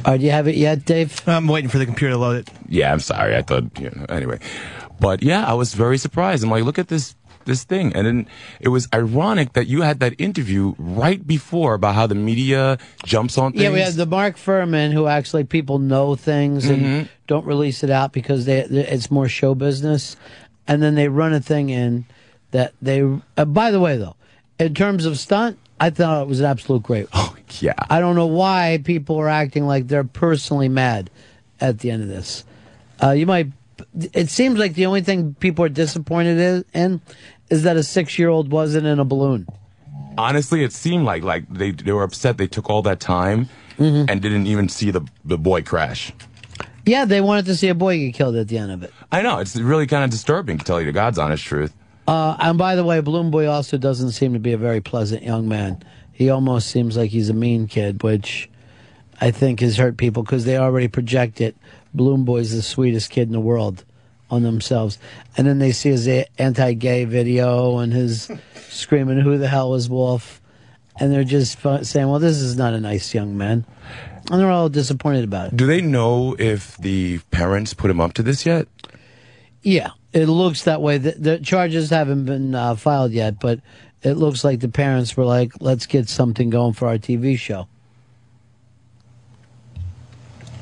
All 0.05 0.15
right, 0.15 0.19
do 0.19 0.27
you 0.27 0.33
have 0.33 0.49
it 0.49 0.57
yet, 0.57 0.85
Dave? 0.85 1.23
I'm 1.29 1.47
waiting 1.47 1.71
for 1.71 1.79
the 1.79 1.87
computer 1.87 2.15
to 2.15 2.19
load 2.19 2.37
it. 2.37 2.51
Yeah, 2.69 2.93
I'm 2.93 2.99
sorry. 2.99 3.37
I 3.37 3.43
thought, 3.43 3.65
you 3.79 3.89
know, 3.91 4.05
anyway. 4.09 4.41
But 4.99 5.23
yeah, 5.23 5.47
I 5.47 5.55
was 5.55 5.75
very 5.75 5.97
surprised. 5.97 6.43
I'm 6.43 6.51
like, 6.51 6.65
look 6.65 6.79
at 6.79 6.89
this 6.89 7.15
this 7.45 7.65
thing. 7.65 7.93
And 7.95 8.07
then 8.07 8.27
it 8.61 8.69
was 8.69 8.89
ironic 8.95 9.53
that 9.55 9.67
you 9.67 9.83
had 9.83 10.01
that 10.01 10.15
interview 10.19 10.75
right 10.79 11.25
before 11.27 11.75
about 11.75 11.95
how 11.95 12.07
the 12.07 12.15
media 12.15 12.79
jumps 13.05 13.39
on 13.39 13.53
things. 13.53 13.63
Yeah, 13.63 13.71
we 13.73 13.81
had 13.81 13.95
the 13.95 14.07
Mark 14.07 14.37
Fuhrman, 14.37 14.93
who 14.93 15.07
actually 15.07 15.45
people 15.45 15.79
know 15.79 16.15
things 16.15 16.67
and 16.69 16.83
Mhm. 16.83 17.09
don't 17.27 17.47
release 17.47 17.83
it 17.85 17.91
out 17.91 18.13
because 18.13 18.45
they- 18.47 18.61
it's 18.65 19.11
more 19.11 19.29
show 19.29 19.55
business, 19.55 20.17
and 20.69 20.83
then 20.83 20.95
they 20.95 21.09
run 21.09 21.33
a 21.33 21.41
thing 21.41 21.71
in 21.71 22.05
that 22.53 22.73
they. 22.83 23.03
Uh, 23.37 23.45
by 23.45 23.71
the 23.71 23.81
way, 23.81 23.97
though, 23.97 24.17
in 24.59 24.75
terms 24.75 25.05
of 25.07 25.19
stunt, 25.19 25.59
I 25.81 25.91
thought 25.91 26.23
it 26.23 26.29
was 26.29 26.39
an 26.41 26.47
absolute 26.47 26.83
great. 26.83 27.09
Oh 27.13 27.35
yeah. 27.61 27.73
I 27.91 27.99
don't 28.01 28.15
know 28.15 28.27
why 28.27 28.81
people 28.85 29.19
are 29.19 29.29
acting 29.29 29.67
like 29.67 29.89
they're 29.89 30.05
personally 30.05 30.69
mad 30.69 31.11
at 31.61 31.81
the 31.81 31.91
end 31.91 32.03
of 32.03 32.09
this. 32.09 32.45
Uh, 33.03 33.11
you 33.11 33.27
might. 33.27 33.49
It 34.13 34.31
seems 34.31 34.59
like 34.59 34.75
the 34.75 34.87
only 34.87 35.03
thing 35.03 35.35
people 35.41 35.65
are 35.65 35.69
disappointed 35.71 36.65
in, 36.73 37.01
is 37.51 37.63
that 37.65 37.77
a 37.77 37.83
six-year-old 37.83 38.51
wasn't 38.51 38.87
in 38.87 38.99
a 38.99 39.05
balloon. 39.05 39.47
Honestly, 40.19 40.63
it 40.65 40.73
seemed 40.73 41.05
like 41.05 41.23
like 41.23 41.49
they 41.49 41.71
they 41.71 41.93
were 41.93 42.03
upset 42.03 42.37
they 42.39 42.47
took 42.47 42.69
all 42.69 42.83
that 42.83 43.01
time 43.01 43.49
Mm-hmm. 43.79 44.05
and 44.11 44.21
didn't 44.21 44.47
even 44.47 44.69
see 44.69 44.91
the 44.91 45.01
the 45.25 45.39
boy 45.39 45.63
crash. 45.63 46.13
Yeah, 46.85 47.07
they 47.07 47.21
wanted 47.23 47.47
to 47.47 47.57
see 47.57 47.69
a 47.69 47.75
boy 47.75 47.97
get 47.99 48.15
killed 48.15 48.37
at 48.37 48.49
the 48.49 48.59
end 48.59 48.71
of 48.71 48.83
it. 48.83 48.93
I 49.11 49.23
know 49.23 49.39
it's 49.39 49.57
really 49.57 49.87
kind 49.87 50.05
of 50.05 50.11
disturbing 50.11 50.59
to 50.59 50.65
tell 50.65 50.79
you 50.79 50.87
the 50.87 50.93
God's 50.93 51.19
honest 51.19 51.43
truth. 51.43 51.73
Uh, 52.07 52.37
and 52.39 52.59
by 52.59 52.77
the 52.77 52.85
way, 52.85 53.01
Balloon 53.01 53.31
Boy 53.31 53.47
also 53.49 53.79
doesn't 53.79 54.11
seem 54.11 54.35
to 54.35 54.39
be 54.39 54.53
a 54.53 54.59
very 54.59 54.81
pleasant 54.81 55.23
young 55.23 55.49
man. 55.49 55.83
He 56.13 56.29
almost 56.29 56.69
seems 56.69 56.97
like 56.97 57.11
he's 57.11 57.31
a 57.31 57.35
mean 57.35 57.67
kid, 57.67 58.03
which 58.03 58.51
I 59.21 59.31
think 59.31 59.61
has 59.61 59.77
hurt 59.79 59.97
people 59.97 60.23
because 60.23 60.45
they 60.45 60.59
already 60.59 60.89
project 60.89 61.41
it. 61.41 61.57
Balloon 61.95 62.25
Boy's 62.25 62.55
the 62.55 62.63
sweetest 62.63 63.11
kid 63.11 63.29
in 63.29 63.33
the 63.33 63.41
world 63.41 63.85
on 64.31 64.43
themselves. 64.43 64.99
And 65.37 65.47
then 65.47 65.59
they 65.59 65.73
see 65.73 65.91
his 65.91 66.09
anti-gay 66.39 67.05
video 67.05 67.79
and 67.79 67.93
his 67.93 68.31
screaming, 68.69 69.19
who 69.19 69.39
the 69.39 69.49
hell 69.49 69.75
is 69.75 69.91
Wolf? 69.91 70.41
And 70.99 71.13
they're 71.13 71.25
just 71.25 71.59
saying, 71.61 72.09
well, 72.09 72.19
this 72.19 72.39
is 72.39 72.57
not 72.57 72.75
a 72.75 72.81
nice 72.81 73.15
young 73.15 73.37
man. 73.37 73.65
And 74.31 74.41
they're 74.41 74.51
all 74.51 74.69
disappointed 74.69 75.25
about 75.25 75.49
it. 75.49 75.57
Do 75.57 75.67
they 75.67 75.81
know 75.81 76.37
if 76.39 76.77
the 76.79 77.19
parents 77.31 77.75
put 77.75 77.91
him 77.91 78.01
up 78.01 78.15
to 78.15 78.23
this 78.23 78.47
yet? 78.47 78.69
Yeah, 79.63 79.91
it 80.13 80.27
looks 80.27 80.65
that 80.65 80.81
way. 80.81 80.99
The, 80.99 81.13
the 81.13 81.39
charges 81.39 81.91
haven't 81.91 82.25
been 82.25 82.55
uh, 82.55 82.75
filed 82.77 83.13
yet, 83.13 83.41
but 83.41 83.61
it 84.03 84.15
looks 84.15 84.45
like 84.45 84.61
the 84.61 84.69
parents 84.69 85.17
were 85.17 85.25
like, 85.25 85.53
"Let's 85.61 85.87
get 85.87 86.09
something 86.09 86.51
going 86.51 86.73
for 86.73 86.89
our 86.89 86.99
TV 86.99 87.39
show." 87.39 87.69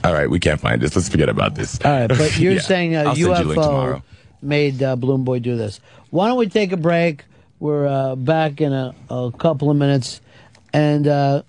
All 0.05 0.12
right, 0.15 0.29
we 0.31 0.41
can't 0.41 0.61
find 0.61 0.81
this. 0.81 0.97
Let's 0.97 1.09
forget 1.09 1.29
about 1.29 1.55
this. 1.55 1.79
All 1.85 1.91
right, 1.91 2.09
but 2.09 2.39
you're 2.39 2.53
Yeah. 2.55 2.61
saying 2.61 2.95
a 2.97 3.01
I'll 3.05 3.15
send 3.15 3.19
you 3.19 3.27
UFO 3.29 4.03
made 4.43 4.83
uh, 4.83 4.97
Balloon 4.97 5.25
Boy 5.25 5.39
do 5.41 5.57
this. 5.57 5.81
Why 6.11 6.29
don't 6.29 6.39
we 6.39 6.49
take 6.49 6.73
a 6.73 6.77
break? 6.77 7.25
We're 7.59 7.87
uh, 7.87 8.17
back 8.17 8.61
in 8.62 8.73
a, 8.73 8.95
a 9.11 9.31
couple 9.37 9.70
of 9.70 9.77
minutes, 9.77 10.23
and 10.73 11.07
uh, 11.07 11.43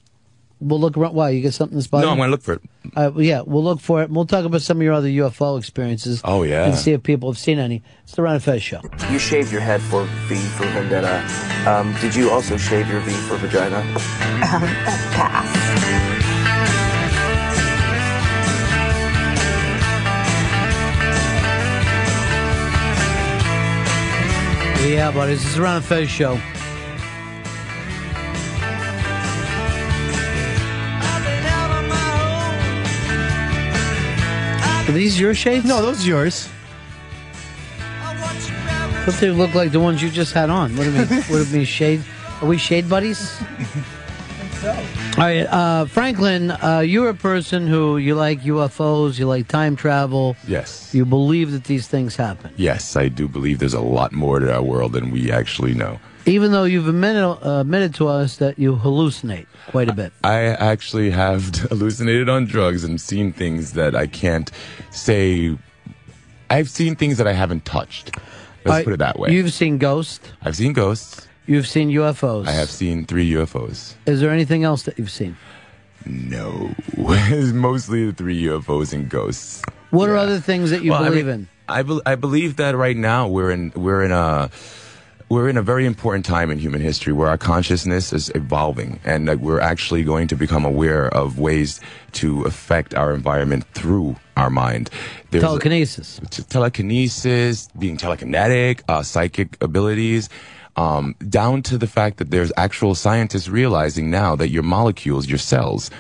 we'll 0.60 0.80
look 0.82 0.98
around. 0.98 1.14
Why 1.16 1.30
you 1.30 1.42
get 1.42 1.54
something 1.54 1.78
to 1.78 1.82
spot? 1.82 2.02
No, 2.02 2.10
I'm 2.12 2.18
going 2.18 2.28
to 2.28 2.32
look 2.32 2.42
for 2.42 2.54
it. 2.56 2.62
Uh, 2.94 3.10
well, 3.16 3.22
yeah, 3.24 3.42
we'll 3.46 3.64
look 3.64 3.80
for 3.80 4.02
it. 4.02 4.06
and 4.06 4.16
We'll 4.16 4.26
talk 4.26 4.44
about 4.44 4.62
some 4.62 4.78
of 4.78 4.84
your 4.84 4.92
other 4.94 5.08
UFO 5.08 5.58
experiences. 5.58 6.20
Oh, 6.26 6.44
yeah. 6.44 6.66
and 6.66 6.76
see 6.76 6.92
if 6.92 7.02
people 7.04 7.32
have 7.32 7.40
seen 7.40 7.60
any. 7.60 7.82
It's 8.04 8.16
the 8.16 8.24
Ron 8.24 8.34
and 8.36 8.44
Fez 8.44 8.62
show. 8.62 8.82
You 9.10 9.20
shaved 9.20 9.54
your 9.54 9.62
head 9.62 9.82
for 9.82 10.04
V 10.28 10.36
for 10.36 10.66
Vendetta. 10.66 11.24
Um, 11.66 11.96
did 12.02 12.14
you 12.14 12.30
also 12.30 12.58
shave 12.58 12.90
your 12.90 13.00
V 13.00 13.14
for 13.14 13.38
vagina? 13.38 13.78
Um, 13.78 14.64
pass. 15.14 16.01
Yeah, 24.84 25.12
buddy, 25.12 25.36
this 25.36 25.46
is 25.46 25.56
the 25.56 25.62
Ron 25.62 25.78
and 25.78 25.86
Fez 25.86 26.10
show. 26.10 26.40
Are 34.88 34.92
these 34.92 35.20
your 35.20 35.34
shades? 35.36 35.66
No, 35.66 35.82
those 35.82 36.04
are 36.04 36.08
yours. 36.08 36.50
Don't 39.06 39.18
they 39.20 39.30
look 39.32 39.54
like 39.54 39.72
the 39.72 39.80
ones 39.80 40.02
you 40.02 40.10
just 40.10 40.34
had 40.34 40.50
on? 40.50 40.76
What 40.76 40.84
do 40.84 40.92
you 40.92 40.98
mean? 40.98 41.08
what 41.08 41.38
do 41.38 41.44
you 41.44 41.58
mean 41.58 41.66
shade? 41.66 42.04
Are 42.42 42.48
we 42.48 42.58
shade 42.58 42.90
buddies? 42.90 43.40
All 44.64 44.76
right, 45.18 45.42
uh, 45.50 45.86
Franklin, 45.86 46.52
uh, 46.52 46.84
you're 46.86 47.10
a 47.10 47.16
person 47.16 47.66
who 47.66 47.98
you 47.98 48.14
like 48.14 48.42
UFOs, 48.42 49.18
you 49.18 49.26
like 49.28 49.48
time 49.48 49.76
travel. 49.76 50.36
Yes. 50.48 50.94
You 50.94 51.04
believe 51.04 51.52
that 51.52 51.64
these 51.64 51.88
things 51.88 52.16
happen, 52.16 52.54
Yes, 52.58 52.96
I 52.96 53.08
do 53.08 53.28
believe 53.28 53.58
there's 53.58 53.74
a 53.74 53.82
lot 53.82 54.12
more 54.12 54.40
to 54.40 54.54
our 54.54 54.62
world 54.62 54.94
than 54.94 55.10
we 55.10 55.32
actually 55.32 55.74
know. 55.74 56.00
even 56.28 56.52
though 56.52 56.66
you've 56.66 56.88
admitted, 56.88 57.24
uh, 57.26 57.62
admitted 57.62 57.96
to 57.96 58.08
us 58.08 58.38
that 58.38 58.60
you 58.60 58.76
hallucinate 58.76 59.48
quite 59.72 59.90
a 59.90 59.94
bit. 59.94 60.14
I 60.24 60.42
actually 60.44 61.10
have 61.10 61.44
hallucinated 61.70 62.30
on 62.30 62.46
drugs 62.46 62.84
and 62.84 63.02
seen 63.02 63.34
things 63.34 63.74
that 63.74 63.96
I 63.96 64.06
can't 64.06 64.52
say. 64.92 65.58
I've 66.52 66.70
seen 66.70 66.96
things 66.96 67.18
that 67.18 67.26
I 67.28 67.34
haven't 67.34 67.66
touched. 67.66 68.16
Let's 68.64 68.84
put 68.84 68.94
it 68.94 69.00
that 69.00 69.18
way. 69.18 69.32
You've 69.32 69.52
seen 69.54 69.80
ghosts. 69.80 70.30
I've 70.44 70.56
seen 70.56 70.74
ghosts. 70.74 71.28
You've 71.52 71.68
seen 71.68 71.90
UFOs. 71.90 72.48
I 72.48 72.52
have 72.52 72.70
seen 72.70 73.04
three 73.04 73.30
UFOs. 73.32 73.96
Is 74.06 74.22
there 74.22 74.32
anything 74.32 74.64
else 74.64 74.84
that 74.84 74.98
you've 74.98 75.12
seen? 75.12 75.36
No, 76.06 76.74
it's 76.98 77.52
mostly 77.52 78.06
the 78.06 78.14
three 78.14 78.42
UFOs 78.44 78.94
and 78.94 79.10
ghosts. 79.10 79.62
What 79.90 80.08
are 80.08 80.16
other 80.16 80.40
things 80.40 80.70
that 80.70 80.82
you 80.82 80.92
Well, 80.92 81.04
I 81.04 81.10
believe 81.10 81.26
mean, 81.26 81.34
in? 81.36 81.48
I, 81.68 81.84
bel 81.84 82.02
I 82.06 82.16
believe 82.16 82.56
that 82.56 82.78
right 82.78 82.96
now 82.96 83.28
we're 83.28 83.52
in 83.52 83.74
we're 83.76 84.02
in 84.02 84.14
a 84.14 84.50
we're 85.28 85.50
in 85.50 85.58
a 85.58 85.62
very 85.62 85.86
important 85.86 86.26
time 86.26 86.52
in 86.52 86.58
human 86.58 86.80
history 86.80 87.12
where 87.12 87.28
our 87.28 87.38
consciousness 87.38 88.14
is 88.14 88.32
evolving 88.34 89.02
and 89.04 89.28
that 89.28 89.42
we're 89.42 89.60
actually 89.60 90.06
going 90.06 90.30
to 90.30 90.38
become 90.38 90.64
aware 90.64 91.10
of 91.14 91.38
ways 91.38 91.82
to 92.14 92.44
affect 92.44 92.96
our 92.96 93.14
environment 93.14 93.66
through 93.74 94.16
our 94.38 94.50
mind. 94.50 94.90
There's 95.32 95.44
Telekinesis. 95.44 96.22
telekinesis, 96.48 97.68
being 97.78 97.98
telekinetic, 97.98 98.84
uh, 98.88 99.04
psychic 99.04 99.62
abilities, 99.62 100.30
um, 100.76 101.16
down 101.28 101.62
to 101.64 101.78
the 101.78 101.88
fact 101.88 102.18
that 102.18 102.32
there's 102.32 102.52
actual 102.58 102.96
scientists 102.96 103.50
realizing 103.50 104.10
now 104.10 104.36
that 104.36 104.50
your 104.50 104.64
molecules, 104.64 105.28
your 105.28 105.38
cells, 105.38 105.92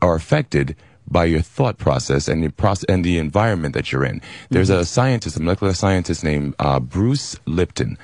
are 0.00 0.14
affected 0.14 0.76
by 1.10 1.24
your 1.24 1.40
thought 1.40 1.78
process 1.78 2.28
and 2.28 2.42
the 2.42 2.50
process 2.50 2.84
and 2.88 3.04
the 3.04 3.18
environment 3.18 3.74
that 3.74 3.92
you're 3.92 4.04
in. 4.04 4.20
There's 4.50 4.70
a 4.70 4.84
scientist, 4.84 5.36
a 5.36 5.40
molecular 5.40 5.72
scientist 5.72 6.22
named 6.22 6.54
uh, 6.58 6.80
Bruce 6.80 7.38
Lipton, 7.46 7.98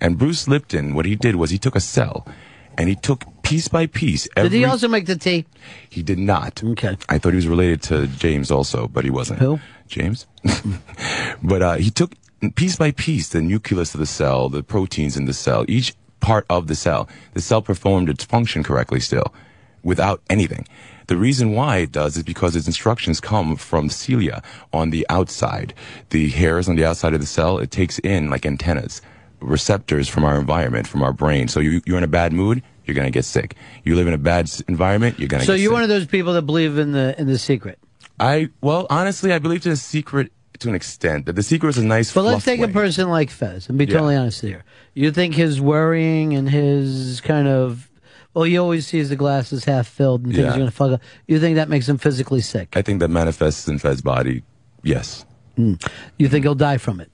and 0.00 0.18
Bruce 0.18 0.46
Lipton, 0.46 0.94
what 0.94 1.06
he 1.06 1.16
did 1.16 1.36
was 1.36 1.50
he 1.50 1.58
took 1.58 1.74
a 1.74 1.80
cell, 1.80 2.26
and 2.76 2.88
he 2.88 2.94
took 2.94 3.24
piece 3.42 3.68
by 3.68 3.86
piece. 3.86 4.28
Every, 4.36 4.50
Did 4.50 4.56
he 4.58 4.64
also 4.64 4.88
make 4.88 5.06
the 5.06 5.16
tea? 5.16 5.46
He 5.88 6.02
did 6.02 6.18
not. 6.18 6.62
Okay. 6.62 6.96
I 7.08 7.18
thought 7.18 7.30
he 7.30 7.36
was 7.36 7.48
related 7.48 7.82
to 7.84 8.06
James 8.08 8.50
also, 8.50 8.88
but 8.88 9.04
he 9.04 9.10
wasn't. 9.10 9.38
Who? 9.40 9.60
James. 9.88 10.26
but 11.42 11.62
uh, 11.62 11.74
he 11.76 11.90
took 11.90 12.12
piece 12.52 12.76
by 12.76 12.90
piece 12.92 13.28
the 13.28 13.40
nucleus 13.42 13.94
of 13.94 14.00
the 14.00 14.06
cell, 14.06 14.48
the 14.48 14.62
proteins 14.62 15.16
in 15.16 15.24
the 15.26 15.32
cell, 15.32 15.64
each 15.68 15.94
part 16.20 16.46
of 16.48 16.66
the 16.66 16.74
cell. 16.74 17.08
The 17.34 17.40
cell 17.40 17.62
performed 17.62 18.08
its 18.08 18.24
function 18.24 18.62
correctly 18.62 19.00
still, 19.00 19.34
without 19.82 20.22
anything. 20.30 20.66
The 21.06 21.16
reason 21.18 21.52
why 21.52 21.78
it 21.78 21.92
does 21.92 22.16
is 22.16 22.22
because 22.22 22.56
its 22.56 22.66
instructions 22.66 23.20
come 23.20 23.56
from 23.56 23.90
cilia 23.90 24.42
on 24.72 24.88
the 24.90 25.06
outside. 25.10 25.74
The 26.10 26.30
hairs 26.30 26.66
on 26.68 26.76
the 26.76 26.84
outside 26.86 27.12
of 27.12 27.20
the 27.20 27.26
cell, 27.26 27.58
it 27.58 27.70
takes 27.70 27.98
in 27.98 28.30
like 28.30 28.46
antennas, 28.46 29.02
receptors 29.40 30.08
from 30.08 30.24
our 30.24 30.40
environment, 30.40 30.86
from 30.86 31.02
our 31.02 31.12
brain. 31.12 31.48
So 31.48 31.60
you, 31.60 31.82
you're 31.84 31.98
in 31.98 32.04
a 32.04 32.08
bad 32.08 32.32
mood, 32.32 32.62
you're 32.86 32.94
going 32.94 33.06
to 33.06 33.10
get 33.10 33.26
sick. 33.26 33.54
You 33.84 33.96
live 33.96 34.06
in 34.06 34.14
a 34.14 34.18
bad 34.18 34.50
environment, 34.66 35.18
you're 35.18 35.28
going 35.28 35.40
to 35.40 35.46
So 35.46 35.52
get 35.52 35.60
you're 35.60 35.68
sick. 35.68 35.74
one 35.74 35.82
of 35.82 35.88
those 35.90 36.06
people 36.06 36.32
that 36.34 36.42
believe 36.42 36.78
in 36.78 36.92
the 36.92 37.14
in 37.20 37.26
the 37.26 37.38
secret. 37.38 37.78
I 38.18 38.48
well, 38.62 38.86
honestly, 38.88 39.32
I 39.32 39.38
believe 39.38 39.66
a 39.66 39.76
secret 39.76 40.32
to 40.60 40.68
an 40.68 40.74
extent. 40.74 41.26
That 41.26 41.34
the 41.34 41.42
secret 41.42 41.70
is 41.70 41.78
a 41.78 41.84
nice. 41.84 42.12
But 42.12 42.22
let's 42.24 42.44
take 42.44 42.60
way. 42.60 42.66
a 42.66 42.72
person 42.72 43.08
like 43.08 43.30
Fez 43.30 43.68
and 43.68 43.76
be 43.78 43.84
Yeah. 43.84 43.94
totally 43.94 44.16
honest 44.16 44.40
here. 44.40 44.64
You 44.94 45.10
think 45.10 45.34
his 45.34 45.60
worrying 45.60 46.34
and 46.34 46.48
his 46.48 47.20
kind 47.20 47.48
of 47.48 47.90
well, 48.34 48.44
he 48.44 48.58
always 48.58 48.84
sees 48.86 49.10
the 49.10 49.16
glasses 49.16 49.64
half 49.64 49.86
filled 49.86 50.24
and 50.24 50.32
things 50.32 50.38
Yeah. 50.42 50.50
he's 50.50 50.56
going 50.56 50.66
to 50.68 50.74
fuck 50.74 50.92
up. 50.92 51.00
You 51.28 51.38
think 51.38 51.54
that 51.54 51.68
makes 51.68 51.88
him 51.88 51.98
physically 51.98 52.40
sick? 52.40 52.76
I 52.76 52.82
think 52.82 52.98
that 52.98 53.08
manifests 53.08 53.68
in 53.68 53.78
Fez's 53.78 54.02
body. 54.02 54.42
Yes. 54.82 55.24
Mm. 55.56 55.80
You 56.18 56.28
think 56.28 56.44
he'll 56.44 56.56
die 56.56 56.78
from 56.78 56.98
it? 56.98 57.12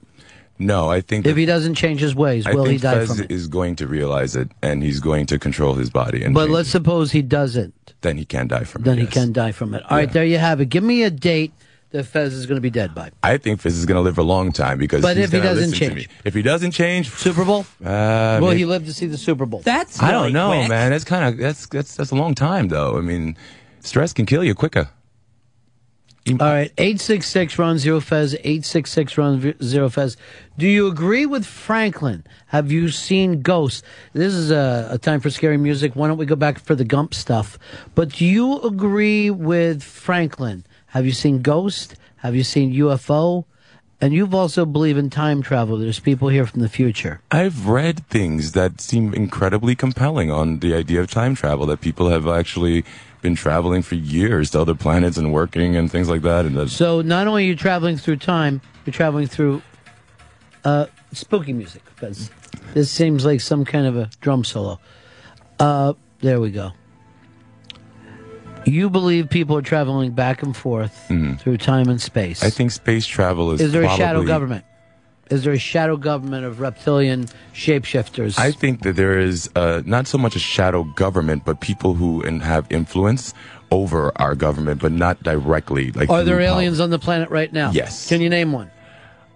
No, 0.57 0.89
I 0.89 1.01
think 1.01 1.27
If 1.27 1.37
he 1.37 1.45
doesn't 1.45 1.75
change 1.75 2.01
his 2.01 2.15
ways, 2.15 2.45
I 2.47 2.53
will 2.53 2.65
he 2.65 2.77
die 2.79 2.93
Fez 3.05 3.07
from 3.09 3.23
it? 3.25 3.31
is 3.31 3.47
going 3.47 3.75
to 3.77 3.87
realize 3.87 4.35
it, 4.35 4.49
and 4.63 4.81
he's 4.83 4.99
going 4.99 5.25
to 5.27 5.37
control 5.39 5.75
his 5.75 5.89
body, 5.91 6.23
and 6.23 6.33
But 6.35 6.49
let's 6.49 6.69
suppose 6.69 7.11
he 7.11 7.21
doesn't. 7.21 7.93
then 8.01 8.17
he 8.17 8.25
can 8.25 8.47
die 8.47 8.63
from 8.63 8.81
Then 8.83 8.97
it. 8.97 9.01
he 9.01 9.05
yes. 9.05 9.13
can 9.13 9.31
die 9.31 9.51
from 9.51 9.73
it. 9.75 9.83
All 9.89 9.97
right, 9.97 10.11
there 10.11 10.25
you 10.25 10.37
have 10.39 10.59
it. 10.59 10.69
Give 10.69 10.83
me 10.83 11.03
a 11.03 11.11
date 11.11 11.51
that 11.91 12.05
Fez 12.05 12.33
is 12.33 12.45
going 12.45 12.55
to 12.57 12.61
be 12.61 12.69
dead 12.69 12.95
by. 12.95 13.11
I 13.23 13.37
think 13.37 13.61
Fez 13.61 13.77
is 13.77 13.85
going 13.85 13.97
to 13.97 14.01
live 14.01 14.17
a 14.17 14.23
long 14.23 14.51
time 14.51 14.77
because. 14.77 15.01
But 15.01 15.17
he's 15.17 15.25
if 15.25 15.31
he 15.31 15.39
doesn't 15.39 15.73
change. 15.73 16.09
if 16.23 16.33
he 16.33 16.41
doesn't 16.41 16.71
change, 16.71 17.09
Super 17.09 17.45
Bowl. 17.45 17.65
Uh, 17.91 18.37
will 18.39 18.49
maybe- 18.49 18.59
he 18.59 18.65
live 18.65 18.85
to 18.85 18.93
see 18.93 19.05
the 19.07 19.17
Super 19.17 19.45
Bowl? 19.45 19.61
That's 19.61 20.01
I 20.01 20.11
don't 20.11 20.33
know, 20.33 20.49
man. 20.67 20.91
That's 20.91 21.03
kind 21.03 21.25
of 21.25 21.37
that's 21.37 21.67
that's 21.67 21.95
that's 21.95 22.11
a 22.11 22.15
long 22.15 22.35
time, 22.35 22.67
though. 22.69 22.97
I 22.97 23.01
mean, 23.01 23.35
stress 23.81 24.13
can 24.13 24.25
kill 24.25 24.43
you 24.43 24.55
quicker. 24.55 24.89
All 26.29 26.37
right, 26.37 26.71
866 26.77 27.57
Ron 27.57 27.79
Zero 27.79 27.99
Fez, 27.99 28.35
866 28.35 29.17
Ron 29.17 29.55
Zero 29.63 29.89
Fez. 29.89 30.17
Do 30.55 30.67
you 30.67 30.85
agree 30.85 31.25
with 31.25 31.47
Franklin? 31.47 32.23
Have 32.47 32.71
you 32.71 32.89
seen 32.89 33.41
Ghost? 33.41 33.83
This 34.13 34.33
is 34.35 34.51
a, 34.51 34.89
a 34.91 34.97
time 34.99 35.19
for 35.19 35.31
scary 35.31 35.57
music. 35.57 35.95
Why 35.95 36.07
don't 36.07 36.19
we 36.19 36.27
go 36.27 36.35
back 36.35 36.59
for 36.59 36.75
the 36.75 36.85
Gump 36.85 37.15
stuff? 37.15 37.57
But 37.95 38.09
do 38.09 38.25
you 38.25 38.61
agree 38.61 39.31
with 39.31 39.81
Franklin? 39.81 40.63
Have 40.91 41.05
you 41.05 41.13
seen 41.13 41.41
Ghost? 41.41 41.95
Have 42.17 42.35
you 42.35 42.43
seen 42.43 42.73
UFO? 42.73 43.45
And 44.01 44.13
you've 44.13 44.33
also 44.33 44.65
believe 44.65 44.97
in 44.97 45.09
time 45.09 45.41
travel. 45.41 45.77
There's 45.77 45.99
people 45.99 46.27
here 46.27 46.45
from 46.45 46.61
the 46.61 46.67
future. 46.67 47.21
I've 47.31 47.67
read 47.67 48.05
things 48.07 48.51
that 48.53 48.81
seem 48.81 49.13
incredibly 49.13 49.73
compelling 49.73 50.29
on 50.29 50.59
the 50.59 50.73
idea 50.73 50.99
of 50.99 51.09
time 51.09 51.33
travel. 51.33 51.65
That 51.67 51.79
people 51.79 52.09
have 52.09 52.27
actually 52.27 52.83
been 53.21 53.35
traveling 53.35 53.83
for 53.83 53.95
years 53.95 54.49
to 54.51 54.59
other 54.59 54.75
planets 54.75 55.17
and 55.17 55.31
working 55.31 55.77
and 55.77 55.89
things 55.89 56.09
like 56.09 56.23
that. 56.23 56.45
And 56.45 56.57
that 56.57 56.69
So 56.69 57.01
not 57.01 57.27
only 57.27 57.45
are 57.45 57.47
you 57.47 57.55
traveling 57.55 57.95
through 57.95 58.17
time, 58.17 58.59
you're 58.85 58.93
traveling 58.93 59.27
through 59.27 59.61
uh, 60.65 60.87
spooky 61.13 61.53
music. 61.53 61.83
Because 61.85 62.31
this 62.73 62.91
seems 62.91 63.23
like 63.23 63.39
some 63.39 63.63
kind 63.63 63.85
of 63.85 63.95
a 63.95 64.09
drum 64.19 64.43
solo. 64.43 64.79
Uh, 65.57 65.93
there 66.19 66.41
we 66.41 66.51
go. 66.51 66.73
You 68.65 68.89
believe 68.89 69.29
people 69.29 69.57
are 69.57 69.61
traveling 69.61 70.11
back 70.11 70.43
and 70.43 70.55
forth 70.55 71.07
through 71.39 71.57
time 71.57 71.89
and 71.89 72.01
space. 72.01 72.43
I 72.43 72.49
think 72.49 72.71
space 72.71 73.05
travel 73.07 73.51
is. 73.51 73.61
Is 73.61 73.71
there 73.71 73.83
a 73.83 73.89
shadow 73.89 74.23
government? 74.23 74.65
Is 75.29 75.45
there 75.45 75.53
a 75.53 75.57
shadow 75.59 75.95
government 75.95 76.45
of 76.45 76.59
reptilian 76.59 77.25
shapeshifters? 77.53 78.37
I 78.37 78.51
think 78.51 78.81
that 78.81 78.97
there 78.97 79.17
is 79.17 79.49
uh, 79.55 79.81
not 79.85 80.05
so 80.05 80.17
much 80.17 80.35
a 80.35 80.39
shadow 80.39 80.83
government, 80.83 81.45
but 81.45 81.61
people 81.61 81.93
who 81.93 82.21
have 82.39 82.67
influence 82.69 83.33
over 83.71 84.11
our 84.17 84.35
government, 84.35 84.81
but 84.81 84.91
not 84.91 85.23
directly. 85.23 85.91
Like 85.93 86.09
are 86.09 86.25
there 86.25 86.35
power. 86.35 86.57
aliens 86.57 86.81
on 86.81 86.89
the 86.89 86.99
planet 86.99 87.29
right 87.29 87.51
now? 87.51 87.71
Yes. 87.71 88.09
Can 88.09 88.19
you 88.19 88.29
name 88.29 88.51
one? 88.51 88.69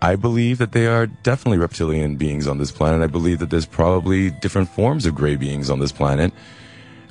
I 0.02 0.18
believe 0.18 0.58
that 0.58 0.74
they 0.74 0.88
are 0.88 1.08
definitely 1.08 1.58
reptilian 1.60 2.18
beings 2.18 2.46
on 2.46 2.58
this 2.58 2.72
planet. 2.72 3.02
I 3.02 3.08
believe 3.08 3.40
that 3.40 3.50
there's 3.50 3.66
probably 3.66 4.30
different 4.30 4.70
forms 4.70 5.06
of 5.06 5.16
gray 5.16 5.38
beings 5.38 5.70
on 5.70 5.80
this 5.80 5.94
planet. 5.94 6.34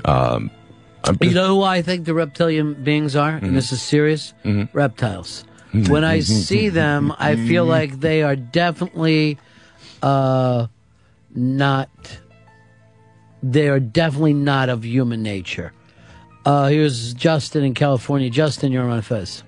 Um, 0.05 0.51
I'm 1.05 1.19
You 1.21 1.35
know 1.35 1.57
who 1.57 1.63
I 1.63 1.83
think 1.83 2.07
the 2.07 2.15
reptilian 2.15 2.83
beings 2.83 3.15
are? 3.15 3.33
Mm-hmm. 3.33 3.47
And 3.47 3.57
this 3.57 3.73
is 3.73 3.83
serious? 3.83 4.35
Reptiles. 4.73 5.45
When 5.89 6.05
I 6.05 6.21
see 6.21 6.69
them, 6.69 7.13
I 7.19 7.35
feel 7.35 7.65
like 7.65 7.99
they 7.99 8.23
are 8.23 8.37
definitely 8.37 9.39
uh, 10.03 10.69
not. 11.35 11.91
They 13.43 13.69
are 13.69 13.81
definitely 13.81 14.35
not 14.35 14.69
of 14.69 14.85
human 14.85 15.23
nature. 15.23 15.73
Uh, 16.47 16.69
here's 16.69 17.13
Justin 17.15 17.65
in 17.65 17.75
California. 17.75 18.31
Justin, 18.31 18.71
you're 18.71 18.89
on 18.89 19.03
Fez. 19.03 19.43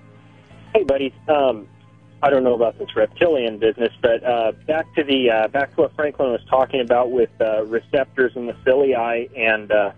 Hey, 0.75 0.83
buddies. 0.83 1.13
Um, 1.29 1.67
I 2.21 2.29
don't 2.29 2.43
know 2.43 2.55
about 2.55 2.77
this 2.77 2.95
reptilian 2.95 3.57
business, 3.57 3.93
but 4.01 4.23
uh, 4.23 4.51
back 4.65 4.93
to 4.95 5.03
the 5.03 5.29
uh, 5.29 5.47
back 5.47 5.75
to 5.75 5.81
what 5.81 5.95
Franklin 5.95 6.31
was 6.31 6.41
talking 6.49 6.81
about 6.81 7.11
with 7.11 7.29
uh, 7.39 7.63
receptors 7.65 8.33
in 8.35 8.47
the 8.47 8.53
ciliae 8.65 9.29
and 9.37 9.71
uh, 9.71 9.91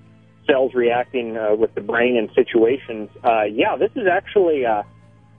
cells 0.50 0.74
reacting 0.74 1.38
uh, 1.38 1.56
with 1.56 1.74
the 1.76 1.82
brain 1.82 2.16
in 2.16 2.34
situations. 2.34 3.10
Uh, 3.24 3.44
yeah, 3.44 3.76
this 3.78 3.92
is 3.96 4.08
actually 4.08 4.66
uh, 4.66 4.84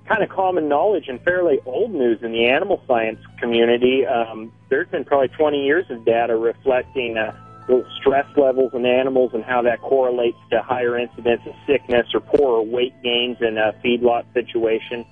kind 0.09 0.23
of 0.23 0.29
common 0.29 0.69
knowledge 0.69 1.05
and 1.09 1.21
fairly 1.23 1.59
old 1.67 1.93
news 1.93 2.19
in 2.23 2.33
the 2.33 2.47
animal 2.47 2.83
science 2.87 3.21
community. 3.39 4.07
Um, 4.07 4.53
there's 4.69 4.89
been 4.89 5.05
probably 5.05 5.29
20 5.29 5.65
years 5.65 5.87
of 5.91 6.05
data 6.05 6.37
reflecting 6.37 7.17
uh, 7.17 7.33
the 7.67 7.85
stress 8.01 8.27
levels 8.37 8.73
in 8.75 8.85
animals 8.87 9.31
and 9.35 9.45
how 9.45 9.63
that 9.63 9.81
correlates 9.81 10.39
to 10.51 10.63
higher 10.63 10.99
incidence 10.99 11.41
of 11.47 11.55
sickness 11.67 12.07
or 12.15 12.21
poorer 12.21 12.63
weight 12.63 12.95
gains 13.03 13.37
in 13.41 13.59
a 13.59 13.73
feedlot 13.85 14.25
situation, 14.35 15.05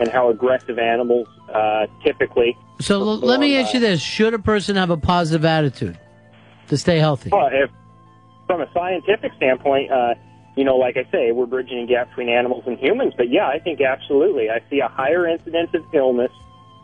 and 0.00 0.10
how 0.10 0.28
aggressive 0.28 0.78
animals 0.78 1.28
uh, 1.52 1.86
typically. 2.04 2.56
So 2.80 3.00
l- 3.00 3.18
let 3.18 3.40
me 3.40 3.56
ask 3.56 3.72
you 3.72 3.80
this: 3.80 4.02
Should 4.02 4.34
a 4.34 4.38
person 4.38 4.76
have 4.76 4.90
a 4.90 4.96
positive 4.96 5.44
attitude 5.44 5.98
to 6.68 6.76
stay 6.76 6.98
healthy? 6.98 7.30
Well, 7.30 7.48
if 7.50 7.70
from 8.52 8.60
a 8.60 8.70
scientific 8.74 9.32
standpoint, 9.38 9.90
uh, 9.90 10.14
you 10.56 10.64
know, 10.64 10.76
like 10.76 10.98
I 10.98 11.10
say, 11.10 11.32
we're 11.32 11.46
bridging 11.46 11.78
a 11.78 11.86
gap 11.86 12.08
between 12.10 12.28
animals 12.28 12.64
and 12.66 12.78
humans. 12.78 13.14
But 13.16 13.30
yeah, 13.30 13.48
I 13.48 13.58
think 13.58 13.80
absolutely. 13.80 14.50
I 14.50 14.60
see 14.68 14.80
a 14.80 14.88
higher 14.88 15.26
incidence 15.26 15.70
of 15.72 15.82
illness 15.94 16.30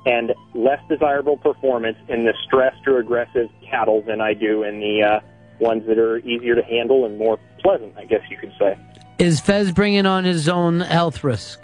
and 0.07 0.33
less 0.55 0.81
desirable 0.89 1.37
performance 1.37 1.99
in 2.09 2.25
the 2.25 2.33
stressed 2.47 2.87
or 2.87 3.01
aggressive 3.01 3.51
cattle 3.69 4.01
than 4.01 4.23
I 4.23 4.33
do 4.33 4.63
in 4.63 4.81
the 4.81 5.03
uh, 5.03 5.21
ones 5.61 5.87
that 5.89 5.99
are 5.99 6.19
easier 6.21 6.55
to 6.55 6.63
handle 6.63 7.05
and 7.05 7.19
more 7.19 7.39
pleasant, 7.59 7.93
I 7.99 8.07
guess 8.07 8.23
you 8.31 8.39
could 8.39 8.55
say. 8.59 8.79
Is 9.19 9.39
Fez 9.39 9.71
bringing 9.71 10.07
on 10.07 10.25
his 10.25 10.49
own 10.49 10.81
health 10.81 11.23
risk? 11.23 11.61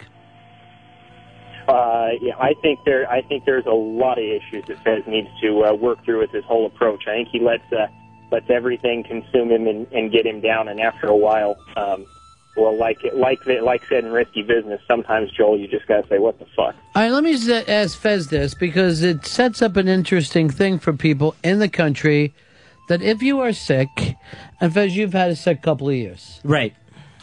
Uh, 1.67 2.09
yeah, 2.21 2.35
I 2.37 2.53
think 2.61 2.77
there. 2.85 3.09
I 3.09 3.23
think 3.23 3.45
there's 3.45 3.65
a 3.65 3.73
lot 3.73 4.19
of 4.19 4.23
issues 4.23 4.65
that 4.67 4.83
Fez 4.83 5.01
needs 5.07 5.29
to 5.41 5.65
uh, 5.65 5.73
work 5.73 6.05
through 6.05 6.19
with 6.19 6.29
his 6.29 6.43
whole 6.43 6.67
approach. 6.67 7.07
I 7.07 7.13
think 7.13 7.29
he 7.29 7.39
lets 7.39 7.63
uh, 7.73 7.87
lets 8.31 8.49
everything 8.49 9.03
consume 9.03 9.51
him 9.51 9.67
and, 9.67 9.87
and 9.91 10.11
get 10.11 10.25
him 10.25 10.41
down, 10.41 10.67
and 10.67 10.79
after 10.79 11.07
a 11.07 11.15
while, 11.15 11.55
um, 11.77 12.05
well, 12.57 12.75
like 12.77 13.03
it, 13.03 13.15
like 13.15 13.43
the- 13.43 13.61
like 13.61 13.83
said 13.87 14.05
in 14.05 14.11
risky 14.11 14.41
business, 14.41 14.81
sometimes 14.87 15.29
Joel, 15.31 15.59
you 15.59 15.67
just 15.67 15.87
gotta 15.87 16.07
say, 16.07 16.19
"What 16.19 16.39
the 16.39 16.45
fuck." 16.55 16.75
All 16.95 17.01
right, 17.01 17.11
let 17.11 17.23
me 17.23 17.33
ask 17.67 17.97
Fez 17.99 18.27
this 18.27 18.53
because 18.53 19.03
it 19.03 19.25
sets 19.25 19.61
up 19.61 19.75
an 19.77 19.87
interesting 19.87 20.49
thing 20.49 20.79
for 20.79 20.93
people 20.93 21.35
in 21.43 21.59
the 21.59 21.69
country 21.69 22.33
that 22.87 23.01
if 23.01 23.21
you 23.21 23.39
are 23.41 23.51
sick, 23.51 23.89
and 24.61 24.73
Fez, 24.73 24.95
you've 24.95 25.13
had 25.13 25.31
a 25.31 25.35
sick 25.35 25.61
couple 25.61 25.89
of 25.89 25.95
years. 25.95 26.39
Right. 26.43 26.73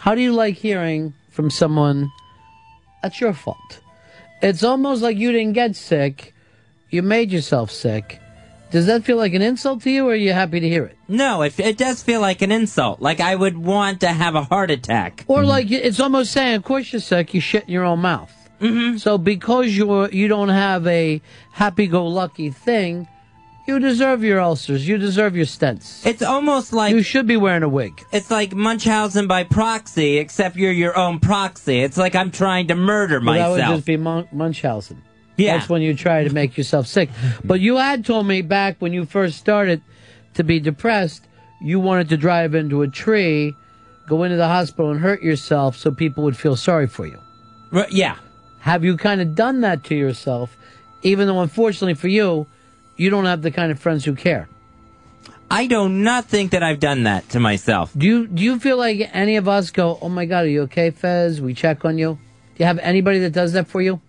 How 0.00 0.14
do 0.14 0.20
you 0.20 0.32
like 0.32 0.56
hearing 0.56 1.14
from 1.30 1.48
someone 1.48 2.10
that's 3.02 3.20
your 3.20 3.32
fault? 3.32 3.80
It's 4.42 4.64
almost 4.64 5.02
like 5.02 5.16
you 5.16 5.30
didn't 5.32 5.52
get 5.52 5.76
sick, 5.76 6.34
you 6.90 7.00
made 7.02 7.30
yourself 7.30 7.70
sick. 7.70 8.18
Does 8.72 8.86
that 8.86 9.04
feel 9.04 9.18
like 9.18 9.34
an 9.34 9.42
insult 9.42 9.82
to 9.82 9.90
you, 9.90 10.06
or 10.08 10.12
are 10.12 10.16
you 10.16 10.32
happy 10.32 10.58
to 10.58 10.68
hear 10.68 10.84
it? 10.84 10.96
No, 11.06 11.42
it, 11.42 11.60
it 11.60 11.76
does 11.76 12.02
feel 12.02 12.22
like 12.22 12.40
an 12.40 12.50
insult. 12.50 13.00
Like 13.02 13.20
I 13.20 13.34
would 13.34 13.58
want 13.58 14.00
to 14.00 14.08
have 14.08 14.34
a 14.34 14.42
heart 14.44 14.70
attack. 14.70 15.24
Or 15.28 15.44
like 15.44 15.70
it's 15.70 16.00
almost 16.00 16.32
saying, 16.32 16.56
of 16.56 16.64
course 16.64 16.92
you're 16.92 17.00
sick, 17.00 17.34
you 17.34 17.40
shit 17.40 17.64
in 17.64 17.70
your 17.70 17.84
own 17.84 18.00
mouth. 18.00 18.32
Mm-hmm. 18.60 18.96
So 18.96 19.18
because 19.18 19.76
you're 19.76 20.08
you 20.10 20.26
don't 20.26 20.48
have 20.48 20.86
a 20.86 21.20
happy-go-lucky 21.52 22.50
thing, 22.50 23.08
you 23.66 23.78
deserve 23.78 24.24
your 24.24 24.40
ulcers. 24.40 24.88
You 24.88 24.98
deserve 24.98 25.36
your 25.36 25.46
stents. 25.46 26.04
It's 26.06 26.22
almost 26.22 26.72
like 26.72 26.94
you 26.94 27.02
should 27.02 27.26
be 27.26 27.36
wearing 27.36 27.62
a 27.62 27.68
wig. 27.68 28.02
It's 28.10 28.30
like 28.30 28.54
Munchausen 28.54 29.26
by 29.26 29.44
proxy, 29.44 30.16
except 30.18 30.56
you're 30.56 30.72
your 30.72 30.96
own 30.96 31.20
proxy. 31.20 31.80
It's 31.80 31.96
like 31.98 32.14
I'm 32.14 32.30
trying 32.30 32.68
to 32.68 32.74
murder 32.74 33.20
Well, 33.22 33.34
that 33.34 33.50
would 33.50 33.76
just 33.76 33.86
be 33.86 33.96
Mun- 33.96 34.28
Munchausen. 34.32 35.02
Yeah. 35.36 35.56
That's 35.56 35.68
when 35.68 35.82
you 35.82 35.94
try 35.94 36.24
to 36.24 36.32
make 36.32 36.56
yourself 36.56 36.86
sick. 36.86 37.10
Mm-hmm. 37.10 37.48
But 37.48 37.60
you 37.60 37.76
had 37.76 38.04
told 38.04 38.26
me 38.26 38.42
back 38.42 38.76
when 38.80 38.92
you 38.92 39.04
first 39.04 39.38
started 39.38 39.82
to 40.34 40.44
be 40.44 40.60
depressed, 40.60 41.26
you 41.60 41.80
wanted 41.80 42.08
to 42.10 42.16
drive 42.16 42.54
into 42.54 42.82
a 42.82 42.88
tree, 42.88 43.54
go 44.08 44.24
into 44.24 44.36
the 44.36 44.48
hospital 44.48 44.90
and 44.90 45.00
hurt 45.00 45.22
yourself 45.22 45.76
so 45.76 45.90
people 45.90 46.24
would 46.24 46.36
feel 46.36 46.56
sorry 46.56 46.86
for 46.86 47.06
you. 47.06 47.18
Right, 47.70 47.90
yeah. 47.90 48.16
Have 48.60 48.84
you 48.84 48.96
kind 48.96 49.20
of 49.20 49.34
done 49.34 49.62
that 49.62 49.84
to 49.84 49.94
yourself, 49.94 50.56
even 51.02 51.26
though 51.26 51.40
unfortunately 51.40 51.94
for 51.94 52.08
you, 52.08 52.46
you 52.96 53.10
don't 53.10 53.24
have 53.24 53.42
the 53.42 53.50
kind 53.50 53.72
of 53.72 53.78
friends 53.78 54.04
who 54.04 54.14
care? 54.14 54.48
I 55.50 55.66
do 55.66 55.88
not 55.88 56.26
think 56.26 56.52
that 56.52 56.62
I've 56.62 56.80
done 56.80 57.02
that 57.02 57.28
to 57.30 57.40
myself. 57.40 57.92
Do 57.96 58.06
you 58.06 58.26
do 58.26 58.42
you 58.42 58.58
feel 58.58 58.78
like 58.78 59.10
any 59.12 59.36
of 59.36 59.48
us 59.48 59.70
go, 59.70 59.98
"Oh 60.00 60.08
my 60.08 60.24
God, 60.24 60.44
are 60.44 60.48
you 60.48 60.62
okay, 60.62 60.90
Fez? 60.90 61.42
We 61.42 61.52
check 61.52 61.84
on 61.84 61.98
you." 61.98 62.18
Do 62.54 62.58
you 62.58 62.64
have 62.64 62.78
anybody 62.78 63.18
that 63.18 63.32
does 63.32 63.52
that 63.52 63.68
for 63.68 63.82
you? 63.82 64.00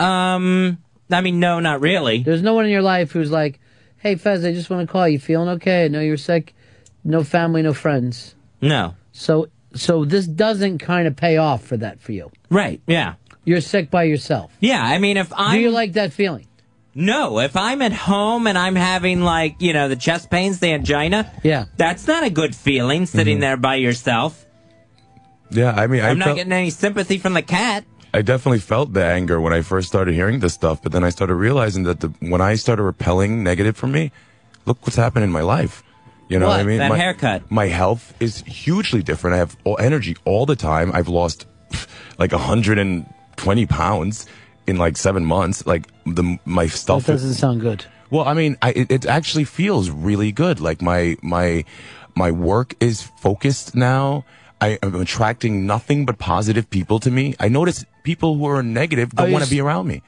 Um, 0.00 0.78
I 1.10 1.20
mean, 1.20 1.40
no, 1.40 1.60
not 1.60 1.80
really. 1.80 2.22
There's 2.22 2.42
no 2.42 2.54
one 2.54 2.64
in 2.64 2.70
your 2.70 2.82
life 2.82 3.12
who's 3.12 3.30
like, 3.30 3.60
"Hey, 3.98 4.14
Fez, 4.16 4.44
I 4.44 4.52
just 4.52 4.70
want 4.70 4.86
to 4.86 4.90
call 4.92 5.08
you. 5.08 5.18
Feeling 5.18 5.48
okay? 5.50 5.84
I 5.84 5.88
know 5.88 6.00
you're 6.00 6.16
sick. 6.16 6.54
No 7.04 7.22
family, 7.24 7.62
no 7.62 7.72
friends." 7.74 8.34
No. 8.60 8.94
So, 9.12 9.48
so 9.74 10.04
this 10.04 10.26
doesn't 10.26 10.78
kind 10.78 11.06
of 11.06 11.16
pay 11.16 11.36
off 11.36 11.64
for 11.64 11.76
that 11.76 12.00
for 12.00 12.12
you. 12.12 12.30
Right. 12.48 12.80
Yeah. 12.86 13.14
You're 13.44 13.60
sick 13.60 13.90
by 13.90 14.04
yourself. 14.04 14.52
Yeah. 14.60 14.82
I 14.82 14.98
mean, 14.98 15.16
if 15.16 15.32
I 15.32 15.56
do 15.56 15.62
you 15.62 15.70
like 15.70 15.94
that 15.94 16.12
feeling? 16.12 16.46
No, 16.94 17.38
if 17.40 17.56
I'm 17.56 17.80
at 17.82 17.92
home 17.92 18.46
and 18.46 18.56
I'm 18.58 18.76
having 18.76 19.22
like 19.22 19.56
you 19.60 19.72
know 19.72 19.88
the 19.88 19.96
chest 19.96 20.30
pains, 20.30 20.60
the 20.60 20.72
angina. 20.72 21.30
Yeah. 21.42 21.64
That's 21.76 22.06
not 22.06 22.22
a 22.22 22.30
good 22.30 22.54
feeling 22.54 23.06
sitting 23.06 23.40
there 23.40 23.56
by 23.56 23.76
yourself. 23.76 24.44
Yeah, 25.50 25.72
I 25.72 25.86
mean, 25.86 26.02
I 26.02 26.10
I'm 26.10 26.18
not 26.18 26.26
felt- 26.26 26.36
getting 26.38 26.52
any 26.52 26.70
sympathy 26.70 27.18
from 27.18 27.34
the 27.34 27.42
cat. 27.42 27.84
I 28.14 28.20
definitely 28.20 28.58
felt 28.58 28.92
the 28.92 29.04
anger 29.04 29.40
when 29.40 29.52
I 29.52 29.62
first 29.62 29.88
started 29.88 30.14
hearing 30.14 30.40
this 30.40 30.52
stuff, 30.52 30.82
but 30.82 30.92
then 30.92 31.02
I 31.02 31.08
started 31.08 31.34
realizing 31.34 31.84
that 31.84 32.00
the, 32.00 32.08
when 32.20 32.42
I 32.42 32.56
started 32.56 32.82
repelling 32.82 33.42
negative 33.42 33.76
from 33.76 33.92
me, 33.92 34.12
look 34.66 34.78
what's 34.82 34.96
happened 34.96 35.24
in 35.24 35.32
my 35.32 35.40
life. 35.40 35.82
You 36.28 36.38
know 36.38 36.48
what, 36.48 36.60
I 36.60 36.64
mean? 36.64 36.78
That 36.78 36.90
my, 36.90 36.96
haircut. 36.96 37.50
My 37.50 37.66
health 37.66 38.14
is 38.20 38.42
hugely 38.42 39.02
different. 39.02 39.34
I 39.34 39.38
have 39.38 39.56
all 39.64 39.76
energy 39.78 40.16
all 40.24 40.46
the 40.46 40.56
time. 40.56 40.92
I've 40.92 41.08
lost 41.08 41.46
like 42.18 42.32
120 42.32 43.66
pounds 43.66 44.26
in 44.66 44.76
like 44.76 44.96
seven 44.96 45.24
months. 45.24 45.66
Like 45.66 45.88
the 46.06 46.38
my 46.44 46.66
stuff 46.66 47.06
That 47.06 47.12
doesn't 47.12 47.34
sound 47.34 47.60
good. 47.60 47.84
Well, 48.10 48.26
I 48.26 48.34
mean, 48.34 48.56
I, 48.62 48.70
it, 48.70 48.90
it 48.90 49.06
actually 49.06 49.44
feels 49.44 49.90
really 49.90 50.32
good. 50.32 50.60
Like 50.60 50.80
my 50.80 51.16
my 51.22 51.64
my 52.14 52.30
work 52.30 52.74
is 52.80 53.02
focused 53.02 53.74
now. 53.74 54.24
I 54.60 54.78
am 54.82 54.94
attracting 54.94 55.66
nothing 55.66 56.06
but 56.06 56.18
positive 56.18 56.70
people 56.70 57.00
to 57.00 57.10
me. 57.10 57.34
I 57.40 57.48
notice 57.48 57.84
people 58.02 58.36
who 58.36 58.46
are 58.46 58.62
negative 58.62 59.10
don't 59.10 59.32
want 59.32 59.42
to 59.42 59.46
s- 59.46 59.50
be 59.50 59.60
around 59.60 59.86
me. 59.86 60.02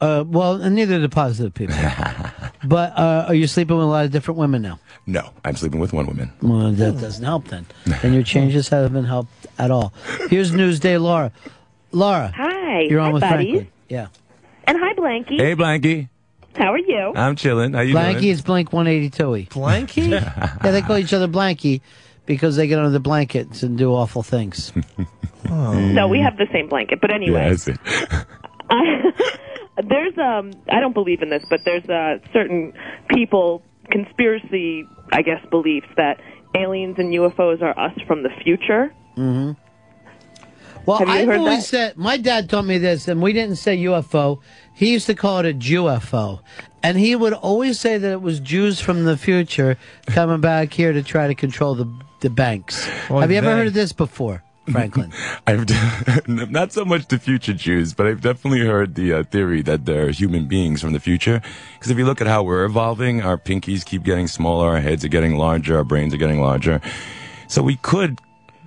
Uh, 0.00 0.24
well, 0.26 0.60
and 0.60 0.74
neither 0.74 0.98
do 0.98 1.08
positive 1.08 1.54
people. 1.54 1.76
but 2.64 2.98
uh, 2.98 3.26
are 3.28 3.34
you 3.34 3.46
sleeping 3.46 3.76
with 3.76 3.84
a 3.84 3.88
lot 3.88 4.04
of 4.04 4.10
different 4.10 4.38
women 4.38 4.60
now? 4.62 4.80
No, 5.06 5.30
I'm 5.44 5.54
sleeping 5.54 5.78
with 5.80 5.92
one 5.92 6.06
woman. 6.06 6.32
Well, 6.42 6.72
that 6.72 7.00
doesn't 7.00 7.24
help 7.24 7.48
then. 7.48 7.66
and 8.02 8.12
your 8.12 8.24
changes 8.24 8.68
haven't 8.68 9.04
helped 9.04 9.30
at 9.58 9.70
all. 9.70 9.92
Here's 10.28 10.50
Newsday 10.50 11.00
Laura. 11.00 11.30
Laura. 11.92 12.32
Hi. 12.36 12.80
You're 12.80 13.00
on 13.00 13.06
Hi, 13.08 13.12
with 13.12 13.20
buddies. 13.22 13.50
Franklin. 13.50 13.68
Yeah. 13.88 14.06
And 14.64 14.78
hi, 14.78 14.94
Blanky. 14.94 15.36
Hey, 15.36 15.54
Blanky. 15.54 16.08
How 16.56 16.72
are 16.72 16.78
you? 16.78 17.12
I'm 17.14 17.36
chilling. 17.36 17.72
How 17.72 17.80
you 17.80 17.94
Blanky 17.94 18.12
doing? 18.20 18.24
is 18.24 18.42
Blink 18.42 18.72
182 18.72 19.24
Blanky? 19.56 20.10
yeah, 20.64 20.70
they 20.70 20.82
call 20.82 20.98
each 20.98 21.12
other 21.12 21.28
Blanky 21.28 21.80
because 22.26 22.56
they 22.56 22.66
get 22.66 22.78
under 22.78 22.90
the 22.90 23.00
blankets 23.00 23.62
and 23.62 23.76
do 23.78 23.92
awful 23.92 24.22
things. 24.22 24.72
No, 25.50 26.06
we 26.08 26.20
have 26.20 26.36
the 26.36 26.46
same 26.52 26.68
blanket. 26.68 27.00
But 27.00 27.12
anyway, 27.12 27.42
Yeah, 27.42 27.48
that's 27.50 27.68
it. 27.68 27.78
there's 29.88 30.16
um 30.16 30.52
I 30.70 30.80
don't 30.80 30.94
believe 30.94 31.20
in 31.20 31.30
this, 31.30 31.44
but 31.50 31.60
there's 31.64 31.84
uh 31.88 32.18
certain 32.32 32.72
people 33.08 33.62
conspiracy 33.90 34.86
I 35.12 35.22
guess 35.22 35.44
beliefs 35.50 35.88
that 35.96 36.20
aliens 36.54 36.94
and 36.98 37.12
UFOs 37.12 37.60
are 37.60 37.76
us 37.78 37.92
from 38.06 38.22
the 38.22 38.30
future. 38.44 38.94
hmm 39.16 39.52
Well, 40.86 40.98
Have 40.98 41.08
you 41.08 41.14
I've 41.14 41.26
heard 41.26 41.38
always 41.40 41.58
that? 41.58 41.64
said 41.64 41.96
my 41.96 42.16
dad 42.16 42.48
taught 42.48 42.64
me 42.64 42.78
this, 42.78 43.08
and 43.08 43.20
we 43.20 43.32
didn't 43.32 43.56
say 43.56 43.76
UFO. 43.78 44.40
He 44.74 44.92
used 44.92 45.06
to 45.06 45.14
call 45.14 45.40
it 45.40 45.46
a 45.46 45.54
UFO, 45.58 46.40
and 46.82 46.98
he 46.98 47.14
would 47.16 47.32
always 47.32 47.78
say 47.80 47.98
that 47.98 48.10
it 48.12 48.22
was 48.22 48.40
Jews 48.40 48.80
from 48.80 49.04
the 49.04 49.16
future 49.16 49.76
coming 50.06 50.40
back 50.40 50.72
here 50.72 50.92
to 50.92 51.02
try 51.02 51.26
to 51.28 51.34
control 51.34 51.74
the 51.74 51.86
the 52.20 52.30
banks. 52.30 52.88
Well, 53.10 53.20
Have 53.20 53.30
you 53.30 53.38
ever 53.38 53.48
they- 53.50 53.56
heard 53.56 53.66
of 53.68 53.74
this 53.74 53.92
before, 53.92 54.42
Franklin? 54.70 55.12
I've 55.46 55.66
d- 55.66 55.74
not 56.28 56.72
so 56.72 56.84
much 56.84 57.08
the 57.08 57.18
future 57.18 57.52
Jews, 57.52 57.94
but 57.94 58.06
I've 58.06 58.20
definitely 58.20 58.64
heard 58.64 58.94
the 58.94 59.12
uh, 59.12 59.22
theory 59.24 59.60
that 59.62 59.86
they're 59.86 60.10
human 60.10 60.46
beings 60.46 60.80
from 60.80 60.92
the 60.92 61.00
future. 61.00 61.42
Because 61.74 61.90
if 61.90 61.98
you 61.98 62.04
look 62.04 62.20
at 62.20 62.28
how 62.28 62.44
we're 62.44 62.64
evolving, 62.64 63.22
our 63.22 63.36
pinkies 63.36 63.84
keep 63.84 64.04
getting 64.04 64.28
smaller, 64.28 64.68
our 64.70 64.80
heads 64.80 65.04
are 65.04 65.08
getting 65.08 65.36
larger, 65.36 65.76
our 65.78 65.84
brains 65.84 66.14
are 66.14 66.18
getting 66.18 66.40
larger. 66.40 66.80
So 67.48 67.60
we 67.62 67.74
could 67.76 68.20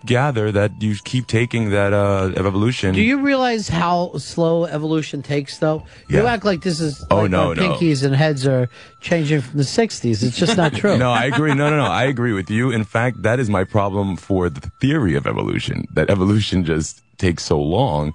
gather 0.06 0.52
that 0.52 0.72
you 0.82 0.96
keep 1.04 1.28
taking 1.28 1.70
that 1.72 1.94
uh, 1.94 2.32
evolution. 2.36 2.94
Do 2.94 3.02
you 3.02 3.20
realize 3.22 3.68
how 3.68 4.14
slow 4.18 4.66
evolution 4.66 5.22
takes, 5.24 5.58
though? 5.58 5.84
You 6.08 6.24
Yeah. 6.24 6.32
act 6.34 6.46
like 6.46 6.62
this 6.62 6.80
is 6.80 7.04
Oh, 7.12 7.22
like 7.24 7.32
no, 7.32 7.54
no. 7.54 7.62
pinkies 7.62 8.04
and 8.04 8.16
heads 8.16 8.46
are 8.48 8.70
changing 9.02 9.42
from 9.42 9.58
the 9.58 9.64
'60s. 9.66 10.24
It's 10.24 10.38
just 10.38 10.58
not 10.58 10.74
true. 10.74 10.98
no, 11.06 11.12
I 11.12 11.26
agree. 11.26 11.54
No, 11.54 11.70
no, 11.70 11.78
no. 11.78 11.86
I 11.86 12.04
agree 12.06 12.34
with 12.34 12.50
you. 12.50 12.72
In 12.72 12.84
fact, 12.84 13.22
that 13.24 13.40
is 13.40 13.50
my 13.50 13.64
problem 13.64 14.16
for 14.18 14.50
the 14.50 14.62
theory 14.82 15.16
of 15.16 15.26
evolution. 15.28 15.86
That 15.94 16.10
evolution 16.10 16.64
just 16.64 17.02
takes 17.18 17.44
so 17.44 17.60
long 17.60 18.14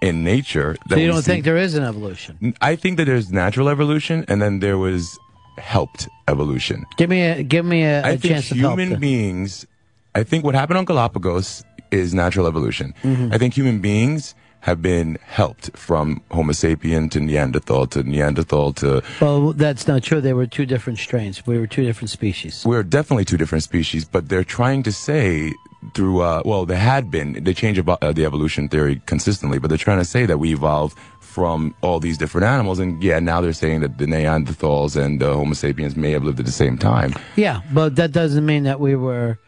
in 0.00 0.22
nature. 0.24 0.76
That 0.88 0.96
So 0.96 1.00
you 1.00 1.08
don't 1.08 1.22
see- 1.22 1.32
think 1.32 1.44
there 1.44 1.56
is 1.56 1.74
an 1.74 1.84
evolution? 1.84 2.54
I 2.60 2.76
think 2.76 2.96
that 2.98 3.04
there's 3.06 3.30
natural 3.32 3.68
evolution, 3.68 4.24
and 4.28 4.40
then 4.40 4.60
there 4.60 4.78
was 4.78 5.18
helped 5.58 6.08
evolution. 6.28 6.84
Give 6.96 7.10
me 7.10 7.22
a 7.22 7.42
give 7.42 7.64
me 7.64 7.82
a, 7.82 8.02
I 8.02 8.10
a 8.10 8.16
think 8.16 8.32
chance 8.34 8.48
human 8.50 9.00
beings. 9.00 9.66
I 10.14 10.22
think 10.24 10.44
what 10.44 10.54
happened 10.54 10.78
on 10.78 10.84
Galapagos 10.84 11.64
is 11.90 12.12
natural 12.14 12.46
evolution. 12.46 12.94
Mhm. 13.02 13.32
I 13.32 13.38
think 13.38 13.54
human 13.54 13.80
beings 13.80 14.34
have 14.60 14.82
been 14.82 15.16
helped 15.24 15.70
from 15.76 16.20
Homo 16.32 16.52
sapien 16.52 17.10
to 17.12 17.20
Neanderthal 17.20 17.86
to 17.88 18.02
Neanderthal 18.02 18.72
to. 18.74 19.02
Well, 19.20 19.52
that's 19.52 19.86
not 19.86 20.02
true. 20.02 20.20
They 20.20 20.32
were 20.32 20.46
two 20.46 20.66
different 20.66 20.98
strains. 20.98 21.46
We 21.46 21.58
were 21.58 21.66
two 21.68 21.84
different 21.84 22.10
species. 22.10 22.64
We're 22.66 22.82
definitely 22.82 23.24
two 23.24 23.36
different 23.36 23.62
species, 23.64 24.04
but 24.04 24.28
they're 24.28 24.44
trying 24.44 24.82
to 24.82 24.92
say 24.92 25.52
through. 25.94 26.20
Uh, 26.22 26.42
well, 26.44 26.66
there 26.66 26.76
had 26.76 27.08
been 27.10 27.44
they 27.44 27.54
change 27.54 27.78
about 27.78 28.02
uh, 28.02 28.12
the 28.12 28.24
evolution 28.24 28.68
theory 28.68 29.00
consistently, 29.06 29.58
but 29.60 29.68
they're 29.68 29.78
trying 29.78 29.98
to 30.00 30.04
say 30.04 30.26
that 30.26 30.38
we 30.38 30.52
evolved 30.52 30.98
from 31.20 31.72
all 31.82 32.00
these 32.00 32.18
different 32.18 32.44
animals, 32.46 32.80
and 32.80 33.00
yeah, 33.02 33.20
now 33.20 33.40
they're 33.40 33.52
saying 33.52 33.80
that 33.80 33.96
the 33.98 34.06
Neanderthals 34.06 34.96
and 35.00 35.20
the 35.20 35.32
Homo 35.32 35.54
sapiens 35.54 35.94
may 35.94 36.10
have 36.10 36.24
lived 36.24 36.40
at 36.40 36.46
the 36.46 36.52
same 36.52 36.76
time. 36.76 37.14
Yeah, 37.36 37.60
but 37.72 37.94
that 37.96 38.10
doesn't 38.10 38.44
mean 38.44 38.64
that 38.64 38.80
we 38.80 38.96
were, 38.96 39.38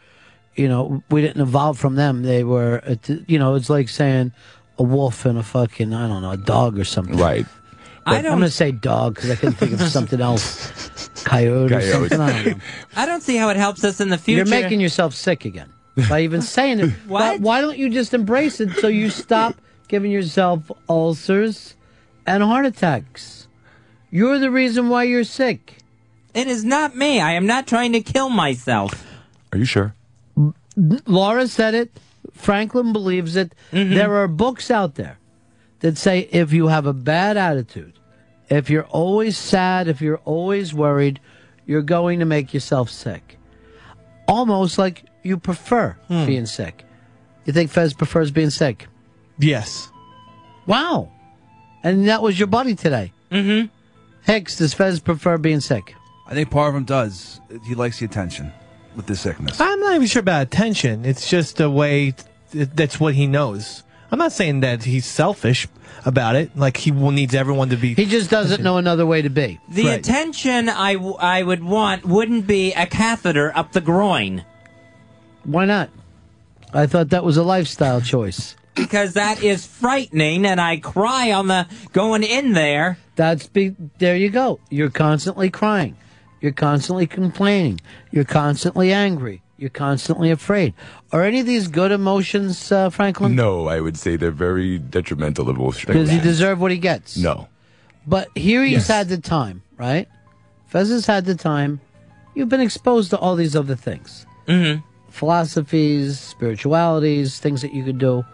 you 0.55 0.67
know, 0.67 1.03
we 1.09 1.21
didn't 1.21 1.41
evolve 1.41 1.79
from 1.79 1.95
them. 1.95 2.23
They 2.23 2.43
were, 2.43 2.81
uh, 2.85 2.95
you 3.27 3.39
know, 3.39 3.55
it's 3.55 3.69
like 3.69 3.89
saying 3.89 4.31
a 4.77 4.83
wolf 4.83 5.25
and 5.25 5.37
a 5.37 5.43
fucking, 5.43 5.93
I 5.93 6.07
don't 6.07 6.21
know, 6.21 6.31
a 6.31 6.37
dog 6.37 6.77
or 6.79 6.83
something. 6.83 7.17
Right. 7.17 7.45
I 8.05 8.17
I'm 8.17 8.23
don't- 8.23 8.31
going 8.39 8.41
to 8.43 8.49
say 8.49 8.71
dog 8.71 9.15
because 9.15 9.29
I 9.29 9.35
couldn't 9.35 9.55
think 9.55 9.73
of 9.73 9.81
something 9.81 10.19
else. 10.21 11.09
Coyote, 11.23 11.71
or 11.73 11.79
Coyote. 11.79 12.09
something. 12.09 12.19
I 12.21 12.43
don't 12.43 12.57
know. 12.57 12.63
I 12.95 13.05
don't 13.05 13.21
see 13.21 13.35
how 13.37 13.49
it 13.49 13.57
helps 13.57 13.83
us 13.83 14.01
in 14.01 14.09
the 14.09 14.17
future. 14.17 14.37
You're 14.37 14.45
making 14.47 14.81
yourself 14.81 15.13
sick 15.13 15.45
again 15.45 15.71
by 16.09 16.21
even 16.21 16.41
saying 16.41 16.79
it. 16.79 16.89
what? 17.07 17.39
Why 17.41 17.61
don't 17.61 17.77
you 17.77 17.89
just 17.89 18.13
embrace 18.15 18.59
it 18.59 18.71
so 18.77 18.87
you 18.87 19.09
stop 19.11 19.55
giving 19.87 20.09
yourself 20.11 20.71
ulcers 20.89 21.75
and 22.25 22.41
heart 22.41 22.65
attacks? 22.65 23.47
You're 24.09 24.39
the 24.39 24.49
reason 24.49 24.89
why 24.89 25.03
you're 25.03 25.23
sick. 25.23 25.77
It 26.33 26.47
is 26.47 26.65
not 26.65 26.95
me. 26.95 27.21
I 27.21 27.33
am 27.33 27.45
not 27.45 27.67
trying 27.67 27.93
to 27.93 28.01
kill 28.01 28.29
myself. 28.29 29.05
Are 29.53 29.57
you 29.59 29.65
sure? 29.65 29.93
Laura 30.77 31.47
said 31.47 31.73
it. 31.73 31.91
Franklin 32.33 32.93
believes 32.93 33.35
it. 33.35 33.53
Mm-hmm. 33.71 33.93
There 33.93 34.15
are 34.15 34.27
books 34.27 34.71
out 34.71 34.95
there 34.95 35.17
that 35.79 35.97
say 35.97 36.19
if 36.31 36.53
you 36.53 36.67
have 36.67 36.85
a 36.85 36.93
bad 36.93 37.35
attitude, 37.37 37.93
if 38.49 38.69
you're 38.69 38.85
always 38.85 39.37
sad, 39.37 39.87
if 39.87 40.01
you're 40.01 40.19
always 40.25 40.73
worried, 40.73 41.19
you're 41.65 41.81
going 41.81 42.19
to 42.19 42.25
make 42.25 42.53
yourself 42.53 42.89
sick. 42.89 43.37
Almost 44.27 44.77
like 44.77 45.03
you 45.23 45.37
prefer 45.37 45.97
Hmm. 46.07 46.25
being 46.25 46.45
sick. 46.45 46.83
You 47.45 47.53
think 47.53 47.71
Fez 47.71 47.93
prefers 47.93 48.31
being 48.31 48.49
sick? 48.51 48.87
Yes. 49.39 49.89
Wow. 50.67 51.11
And 51.83 52.07
that 52.07 52.21
was 52.21 52.37
your 52.39 52.47
buddy 52.47 52.75
today. 52.75 53.13
Mm-hmm. 53.31 53.67
Hicks, 54.31 54.57
does 54.57 54.73
Fez 54.73 54.99
prefer 54.99 55.37
being 55.37 55.59
sick? 55.59 55.95
I 56.27 56.33
think 56.35 56.51
part 56.51 56.69
of 56.69 56.75
him 56.75 56.83
does. 56.85 57.41
He 57.65 57.73
likes 57.75 57.99
the 57.99 58.05
attention 58.05 58.53
with 58.95 59.05
the 59.07 59.15
sickness. 59.15 59.59
I'm 59.59 59.79
not 59.79 59.95
even 59.95 60.07
sure 60.07 60.19
about 60.21 60.43
attention. 60.43 61.05
It's 61.05 61.29
just 61.29 61.59
a 61.59 61.69
way. 61.69 62.11
t- 62.11 62.63
that's 62.65 62.99
what 62.99 63.13
he 63.13 63.27
knows. 63.27 63.83
I'm 64.11 64.19
not 64.19 64.31
saying 64.33 64.59
that 64.61 64.83
he's 64.83 65.05
selfish 65.05 65.67
about 66.05 66.35
it. 66.35 66.55
Like 66.57 66.77
he 66.77 66.91
will- 66.91 67.11
needs 67.11 67.33
everyone 67.33 67.69
to 67.69 67.77
be. 67.77 67.93
He 67.93 68.05
just 68.05 68.29
doesn't 68.29 68.61
know 68.61 68.77
another 68.77 69.05
way 69.05 69.21
to 69.21 69.29
be. 69.29 69.59
The 69.69 69.87
attention 69.89 70.67
I, 70.67 70.93
w- 70.93 71.15
I 71.15 71.43
would 71.43 71.63
want 71.63 72.05
wouldn't 72.05 72.45
be 72.47 72.73
a 72.73 72.85
catheter 72.85 73.55
up 73.55 73.71
the 73.71 73.81
groin. 73.81 74.43
Why 75.43 75.65
not? 75.65 75.89
I 76.73 76.87
thought 76.87 77.09
that 77.09 77.23
was 77.23 77.37
a 77.37 77.43
lifestyle 77.43 78.01
choice. 78.01 78.55
Because 78.75 79.13
that 79.13 79.43
is 79.43 79.65
frightening, 79.65 80.45
and 80.45 80.59
I 80.61 80.77
cry 80.77 81.31
on 81.33 81.47
the 81.47 81.67
going 81.91 82.23
in 82.23 82.53
there. 82.53 82.97
That's 83.17 83.47
be 83.47 83.75
there 83.97 84.15
you 84.15 84.29
go. 84.29 84.59
You're 84.69 84.89
constantly 84.89 85.49
crying. 85.49 85.97
You're 86.41 86.51
constantly 86.51 87.07
complaining. 87.07 87.79
You're 88.11 88.23
constantly 88.25 88.91
angry. 88.91 89.41
You're 89.57 89.69
constantly 89.69 90.31
afraid. 90.31 90.73
Are 91.11 91.23
any 91.23 91.39
of 91.41 91.45
these 91.45 91.67
good 91.67 91.91
emotions, 91.91 92.71
uh, 92.71 92.89
Franklin? 92.89 93.35
No, 93.35 93.67
I 93.67 93.79
would 93.79 93.95
say 93.95 94.15
they're 94.15 94.31
very 94.31 94.79
detrimental 94.79 95.49
emotions. 95.51 95.95
Does 95.95 96.09
he 96.09 96.19
deserve 96.19 96.59
what 96.59 96.71
he 96.71 96.79
gets? 96.79 97.15
No. 97.15 97.47
But 98.07 98.29
here 98.35 98.63
he's 98.63 98.73
Yes. 98.73 98.87
had 98.87 99.09
the 99.09 99.19
time, 99.19 99.61
right? 99.77 100.07
Fez 100.65 100.89
has 100.89 101.05
had 101.05 101.25
the 101.25 101.35
time. 101.35 101.79
You've 102.33 102.49
been 102.49 102.61
exposed 102.61 103.11
to 103.11 103.19
all 103.19 103.35
these 103.35 103.55
other 103.55 103.75
things. 103.75 104.25
Mm-hmm. 104.47 104.81
Philosophies, 105.11 106.19
spiritualities, 106.19 107.37
things 107.39 107.61
that 107.61 107.73
you 107.73 107.83
could 107.83 107.99
do. 107.99 108.25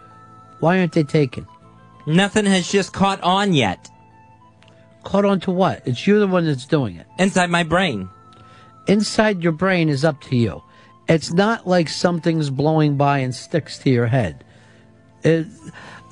Why 0.60 0.78
aren't 0.78 0.92
they 0.92 1.02
taken? 1.04 1.46
Nothing 2.06 2.46
has 2.46 2.66
just 2.72 2.94
caught 2.94 3.20
on 3.22 3.52
yet. 3.52 3.90
Caught 5.08 5.24
on 5.24 5.40
to 5.40 5.50
what? 5.50 5.80
It's 5.86 6.06
you 6.06 6.20
the 6.20 6.26
one 6.26 6.44
that's 6.44 6.66
doing 6.66 6.96
it. 6.96 7.06
Inside 7.18 7.48
my 7.48 7.62
brain. 7.62 8.10
Inside 8.86 9.42
your 9.42 9.52
brain 9.52 9.88
is 9.88 10.04
up 10.04 10.20
to 10.24 10.36
you. 10.36 10.62
It's 11.08 11.32
not 11.32 11.66
like 11.66 11.88
something's 11.88 12.50
blowing 12.50 12.98
by 12.98 13.20
and 13.20 13.34
sticks 13.34 13.78
to 13.78 13.90
your 13.90 14.06
head. 14.06 14.44
It, 15.22 15.46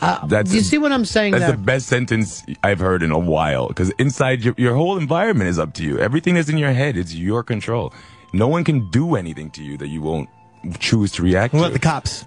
uh, 0.01 0.27
That's 0.27 0.51
you 0.55 0.63
see 0.63 0.79
what 0.79 0.93
I'm 0.93 1.05
saying 1.05 1.33
That's 1.33 1.45
there? 1.45 1.53
the 1.53 1.63
best 1.63 1.89
sentence 1.89 2.43
I've 2.63 2.79
heard 2.79 3.03
in 3.03 3.11
a 3.11 3.19
while. 3.19 3.69
Because 3.69 3.91
inside 3.99 4.43
your, 4.43 4.55
your 4.57 4.75
whole 4.75 4.97
environment 4.97 5.51
is 5.51 5.59
up 5.59 5.75
to 5.75 5.83
you. 5.85 5.99
Everything 5.99 6.35
that's 6.35 6.49
in 6.49 6.57
your 6.57 6.73
head 6.73 6.97
is 6.97 7.15
your 7.15 7.43
control. 7.43 7.93
No 8.33 8.49
one 8.49 8.65
can 8.65 8.89
do 8.91 9.15
anything 9.15 9.51
to 9.51 9.63
you 9.63 9.77
that 9.77 9.89
you 9.89 10.01
won't 10.01 10.31
choose 10.79 11.13
to 11.13 11.23
react 11.23 11.53
What 11.53 11.61
to. 11.61 11.67
about 11.67 11.73
the 11.75 11.81
cops? 11.81 12.25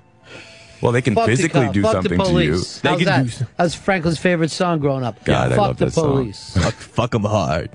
Well, 0.82 0.92
they 0.92 1.02
can 1.02 1.16
Fuck 1.16 1.26
the 1.26 1.36
physically 1.36 1.66
cop. 1.66 1.74
do 1.74 1.82
Fuck 1.82 1.92
something 1.92 2.18
the 2.18 2.24
to 2.24 2.30
you. 2.30 2.52
police. 2.52 2.82
How's 2.82 3.04
that? 3.04 3.48
That's 3.58 3.76
Franklin's 3.76 4.18
favorite 4.20 4.52
song 4.52 4.80
growing 4.80 5.04
up. 5.04 5.24
God, 5.26 5.48
I 5.52 5.56
Fuck 5.56 5.58
love 5.68 5.78
the 5.78 5.86
that 5.86 5.92
song. 5.92 6.12
police. 6.12 6.58
Fuck, 6.58 7.12
them 7.12 7.24
hard. 7.24 7.70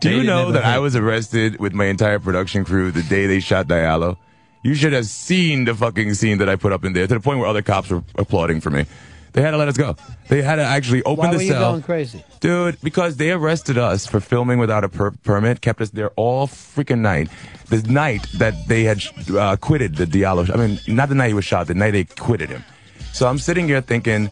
Do 0.00 0.10
you 0.10 0.22
know 0.22 0.40
never 0.50 0.52
that 0.52 0.64
I 0.64 0.78
was 0.78 0.94
arrested 0.94 1.58
with 1.58 1.72
my 1.72 1.86
entire 1.86 2.18
production 2.18 2.64
crew 2.64 2.90
the 2.92 3.02
day 3.02 3.26
they 3.26 3.40
shot 3.40 3.66
Diallo? 3.66 4.16
You 4.62 4.74
should 4.74 4.92
have 4.92 5.06
seen 5.06 5.64
the 5.64 5.74
fucking 5.74 6.14
scene 6.14 6.38
that 6.38 6.48
I 6.48 6.56
put 6.56 6.72
up 6.72 6.84
in 6.84 6.92
there 6.92 7.06
to 7.06 7.14
the 7.14 7.20
point 7.20 7.38
where 7.40 7.48
other 7.48 7.62
cops 7.62 7.90
were 7.90 8.02
applauding 8.16 8.60
for 8.60 8.70
me. 8.70 8.86
They 9.32 9.42
had 9.42 9.50
to 9.52 9.56
let 9.56 9.68
us 9.68 9.76
go. 9.76 9.94
They 10.28 10.42
had 10.42 10.56
to 10.56 10.62
actually 10.64 11.02
open 11.04 11.26
Why 11.26 11.30
the 11.32 11.36
were 11.36 11.42
you 11.42 11.52
going 11.52 11.82
crazy? 11.82 12.24
Dude, 12.40 12.80
because 12.82 13.16
they 13.18 13.30
arrested 13.30 13.76
us 13.78 14.06
for 14.06 14.20
filming 14.20 14.58
without 14.58 14.84
a 14.84 14.88
per- 14.88 15.10
permit, 15.10 15.60
kept 15.60 15.80
us 15.80 15.90
there 15.90 16.10
all 16.16 16.46
freaking 16.48 17.00
night. 17.00 17.28
The 17.68 17.82
night 17.92 18.26
that 18.38 18.54
they 18.66 18.84
had 18.84 19.02
uh, 19.36 19.56
quitted 19.56 19.96
the 19.96 20.06
Diallo, 20.06 20.50
I 20.52 20.56
mean, 20.66 20.78
not 20.88 21.08
the 21.10 21.14
night 21.14 21.28
he 21.28 21.34
was 21.34 21.44
shot, 21.44 21.66
the 21.66 21.74
night 21.74 21.90
they 21.90 22.04
quitted 22.04 22.48
him. 22.48 22.64
So 23.12 23.28
I'm 23.28 23.38
sitting 23.38 23.66
here 23.68 23.80
thinking, 23.82 24.30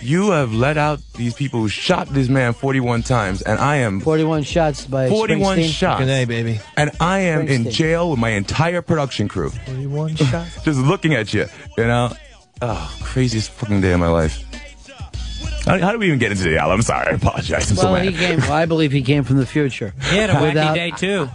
you 0.00 0.30
have 0.30 0.52
let 0.52 0.76
out 0.78 1.00
these 1.14 1.34
people 1.34 1.58
who 1.58 1.68
shot 1.68 2.06
this 2.10 2.28
man 2.28 2.52
41 2.52 3.02
times, 3.02 3.42
and 3.42 3.58
I 3.58 3.76
am 3.78 3.98
41 4.00 4.44
shots 4.44 4.86
by 4.86 5.08
41 5.08 5.58
Springsteen. 5.58 5.68
shots. 5.70 6.04
baby. 6.28 6.60
And 6.76 6.92
I 7.00 7.18
am 7.20 7.48
in 7.48 7.68
jail 7.70 8.10
with 8.10 8.20
my 8.20 8.30
entire 8.30 8.80
production 8.80 9.26
crew. 9.26 9.50
41 9.50 10.14
shots. 10.16 10.62
Just 10.62 10.78
looking 10.78 11.14
at 11.14 11.34
you, 11.34 11.46
you 11.76 11.84
know? 11.84 12.12
Oh, 12.62 12.96
craziest 13.02 13.50
fucking 13.50 13.80
day 13.80 13.92
of 13.92 13.98
my 13.98 14.08
life. 14.08 14.44
How, 15.64 15.78
how 15.80 15.90
did 15.90 15.98
we 16.00 16.06
even 16.06 16.18
get 16.20 16.30
into 16.30 16.44
the 16.44 16.50
Diallo? 16.50 16.74
I'm 16.74 16.82
sorry. 16.82 17.08
I 17.08 17.10
apologize. 17.16 17.70
I'm 17.70 17.76
so 17.76 17.84
Well, 17.92 17.94
mad. 18.04 18.12
he 18.12 18.12
came. 18.16 18.38
Well, 18.40 18.52
I 18.52 18.66
believe 18.66 18.92
he 18.92 19.02
came 19.02 19.24
from 19.24 19.38
the 19.38 19.46
future. 19.46 19.94
He 20.10 20.16
had 20.16 20.30
a 20.30 20.34
wacky 20.34 20.48
Without- 20.54 20.74
day 20.74 20.90
too. 20.92 21.28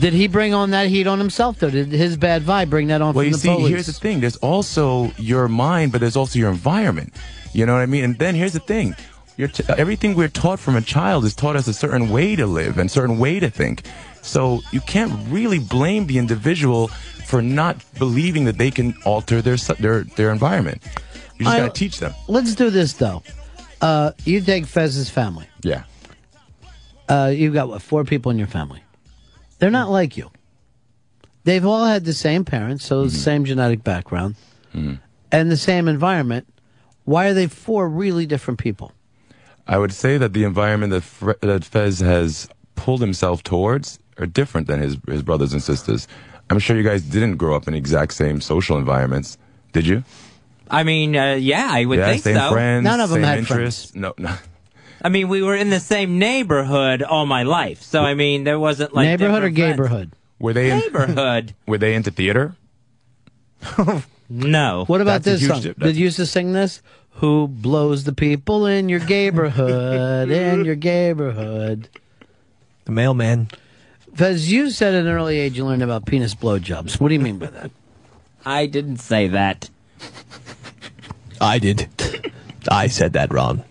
Did 0.00 0.12
he 0.12 0.28
bring 0.28 0.54
on 0.54 0.70
that 0.70 0.88
heat 0.88 1.06
on 1.06 1.18
himself 1.18 1.58
though? 1.58 1.70
Did 1.70 1.88
his 1.88 2.16
bad 2.16 2.42
vibe 2.42 2.70
bring 2.70 2.86
that 2.88 3.02
on 3.02 3.14
Well, 3.14 3.24
you 3.24 3.34
see, 3.34 3.48
police? 3.48 3.68
here's 3.68 3.86
the 3.86 3.92
thing. 3.92 4.20
There's 4.20 4.36
also 4.36 5.10
your 5.18 5.48
mind, 5.48 5.90
but 5.92 6.00
there's 6.00 6.16
also 6.16 6.38
your 6.38 6.50
environment. 6.50 7.12
You 7.52 7.66
know 7.66 7.72
what 7.74 7.80
I 7.82 7.86
mean? 7.86 8.04
And 8.04 8.18
then 8.18 8.34
here's 8.34 8.52
the 8.52 8.60
thing. 8.60 8.94
You're 9.36 9.48
t- 9.48 9.64
everything 9.76 10.14
we're 10.14 10.28
taught 10.28 10.58
from 10.60 10.76
a 10.76 10.80
child 10.82 11.24
is 11.24 11.34
taught 11.34 11.56
us 11.56 11.66
a 11.68 11.72
certain 11.74 12.10
way 12.10 12.36
to 12.36 12.46
live 12.46 12.78
and 12.78 12.90
certain 12.90 13.18
way 13.18 13.40
to 13.40 13.50
think. 13.50 13.82
So 14.22 14.60
you 14.72 14.80
can't 14.80 15.12
really 15.30 15.58
blame 15.58 16.06
the 16.06 16.18
individual 16.18 16.88
for 17.26 17.40
not 17.42 17.76
believing 17.98 18.44
that 18.44 18.58
they 18.58 18.70
can 18.70 18.94
alter 19.04 19.40
their 19.42 19.56
their 19.56 20.04
their 20.04 20.30
environment. 20.30 20.82
You 21.38 21.44
just 21.44 21.56
I- 21.56 21.58
gotta 21.60 21.72
teach 21.72 21.98
them. 21.98 22.14
Let's 22.28 22.54
do 22.54 22.70
this 22.70 22.92
though. 22.94 23.22
Uh, 23.80 24.10
you 24.24 24.40
take 24.40 24.66
Fez's 24.66 25.08
family. 25.10 25.46
Yeah. 25.62 25.84
Uh, 27.08 27.32
you've 27.34 27.54
got 27.54 27.68
what 27.68 27.80
four 27.82 28.04
people 28.04 28.30
in 28.30 28.38
your 28.38 28.48
family. 28.48 28.82
They're 29.58 29.70
not 29.70 29.90
like 29.90 30.16
you. 30.16 30.30
They've 31.44 31.64
all 31.64 31.84
had 31.86 32.04
the 32.04 32.12
same 32.12 32.44
parents, 32.44 32.84
so 32.84 32.96
Mm-hmm. 33.00 33.04
the 33.08 33.16
same 33.16 33.44
genetic 33.44 33.82
background, 33.84 34.34
and 34.74 35.50
the 35.50 35.56
same 35.56 35.88
environment. 35.88 36.46
Why 37.04 37.26
are 37.28 37.34
they 37.34 37.46
four 37.46 37.88
really 37.88 38.26
different 38.26 38.58
people? 38.60 38.92
I 39.66 39.78
would 39.78 39.92
say 39.92 40.18
that 40.18 40.32
the 40.34 40.44
environment 40.44 40.92
that 40.92 41.02
Fre- 41.02 41.32
that 41.40 41.64
Fez 41.64 42.00
has 42.00 42.48
pulled 42.74 43.00
himself 43.00 43.42
towards 43.42 43.98
are 44.18 44.26
different 44.26 44.66
than 44.66 44.80
his 44.80 44.96
his 45.08 45.22
brothers 45.22 45.52
and 45.52 45.62
sisters. 45.62 46.06
I'm 46.50 46.58
sure 46.58 46.76
you 46.76 46.82
guys 46.82 47.02
didn't 47.02 47.36
grow 47.36 47.54
up 47.56 47.66
in 47.68 47.74
exact 47.74 48.14
same 48.14 48.40
social 48.40 48.78
environments, 48.78 49.36
did 49.72 49.86
you? 49.86 50.04
I 50.70 50.82
mean, 50.84 51.16
uh, 51.16 51.34
yeah, 51.34 51.68
I 51.70 51.84
would 51.86 51.98
yeah, 51.98 52.10
think 52.10 52.22
same 52.24 52.36
so. 52.36 52.52
friends, 52.52 52.84
None 52.84 53.00
of 53.00 53.10
'em 53.10 53.16
same 53.16 53.24
had 53.24 53.38
interests. 53.38 53.94
No, 53.94 54.12
no. 54.18 54.34
I 55.02 55.08
mean, 55.10 55.28
we 55.28 55.42
were 55.42 55.54
in 55.54 55.70
the 55.70 55.80
same 55.80 56.18
neighborhood 56.18 57.02
all 57.02 57.24
my 57.26 57.44
life, 57.44 57.82
so 57.82 58.02
I 58.02 58.14
mean, 58.14 58.44
there 58.44 58.58
wasn't 58.58 58.94
like 58.94 59.04
Neighborhood 59.06 59.44
or 59.44 59.50
different 59.50 59.76
friends. 59.76 59.78
neighborhood? 59.90 60.10
Were 60.40 60.52
they 60.52 60.70
in, 60.70 60.78
Neighborhood. 60.78 61.54
were 61.66 61.78
they 61.78 61.94
into 61.94 62.10
theater? 62.10 62.54
No. 64.28 64.84
What 64.86 65.00
about 65.00 65.22
That's 65.22 65.26
a 65.26 65.30
this 65.30 65.40
huge 65.40 65.50
song? 65.52 65.60
dip. 65.62 65.78
Did 65.78 65.96
you 65.96 66.04
used 66.04 66.16
to 66.16 66.26
sing 66.26 66.52
this? 66.52 66.82
Who 67.12 67.48
blows 67.48 68.04
the 68.04 68.12
people 68.12 68.66
in 68.66 68.88
your 68.88 69.00
neighborhood? 69.00 70.30
in 70.30 70.64
your 70.64 70.76
neighborhood. 70.76 71.88
The 72.84 72.92
mailman. 72.92 73.48
Fez, 74.14 74.50
you 74.52 74.70
said 74.70 74.94
at 74.94 75.02
an 75.02 75.08
early 75.08 75.38
age 75.38 75.56
you 75.56 75.64
learned 75.64 75.82
about 75.82 76.06
penis 76.06 76.34
blowjobs. 76.34 77.00
What 77.00 77.08
do 77.08 77.14
you 77.14 77.20
mean 77.20 77.38
by 77.38 77.46
that? 77.46 77.70
I 78.44 78.66
didn't 78.66 78.98
say 78.98 79.28
that. 79.28 79.68
I 81.40 81.58
did. 81.58 81.88
I 82.70 82.86
said 82.88 83.12
that, 83.14 83.32
Ron. 83.32 83.64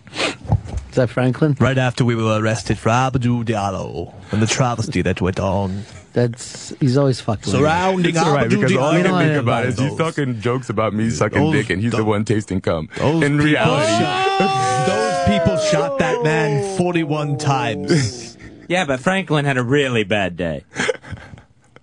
Is 0.90 0.96
that 0.96 1.10
Franklin? 1.10 1.56
Right 1.60 1.78
after 1.78 2.04
we 2.06 2.16
were 2.16 2.40
arrested 2.42 2.78
for 2.80 2.90
Abdul 2.90 3.44
Diallo 3.44 4.14
and 4.32 4.42
the 4.42 4.48
travesty 4.48 5.02
that 5.04 5.22
went 5.22 5.40
on. 5.40 5.84
That's 6.14 6.74
he's 6.80 6.98
always 6.98 7.20
fucking. 7.22 7.52
with. 7.52 7.62
Surrounding 7.62 8.16
It's 8.16 8.18
all 8.18 8.34
right 8.34 8.50
because 8.50 8.76
all 8.76 8.86
I 8.86 8.98
We 8.98 9.04
can 9.04 9.18
think 9.20 9.36
about 9.42 9.66
is 9.68 9.78
he's 9.78 9.90
those. 9.90 9.98
talking 10.00 10.42
jokes 10.42 10.70
about 10.70 10.94
me 10.94 11.12
sucking 11.12 11.40
Those- 11.40 11.54
dick, 11.54 11.70
and 11.70 11.82
he's 11.82 11.92
the 11.92 12.04
one 12.04 12.26
tasting 12.26 12.60
cum. 12.62 12.90
Those 12.98 13.24
In 13.24 13.38
reality, 13.38 14.04
shot- 14.04 14.88
those 14.88 15.38
people 15.40 15.58
shot 15.70 16.00
that 16.00 16.24
man 16.24 16.78
41 16.78 17.38
times. 17.38 18.34
Yeah, 18.70 18.84
but 18.84 19.00
Franklin 19.00 19.46
had 19.46 19.56
a 19.58 19.64
really 19.64 20.04
bad 20.04 20.36
day. 20.36 20.66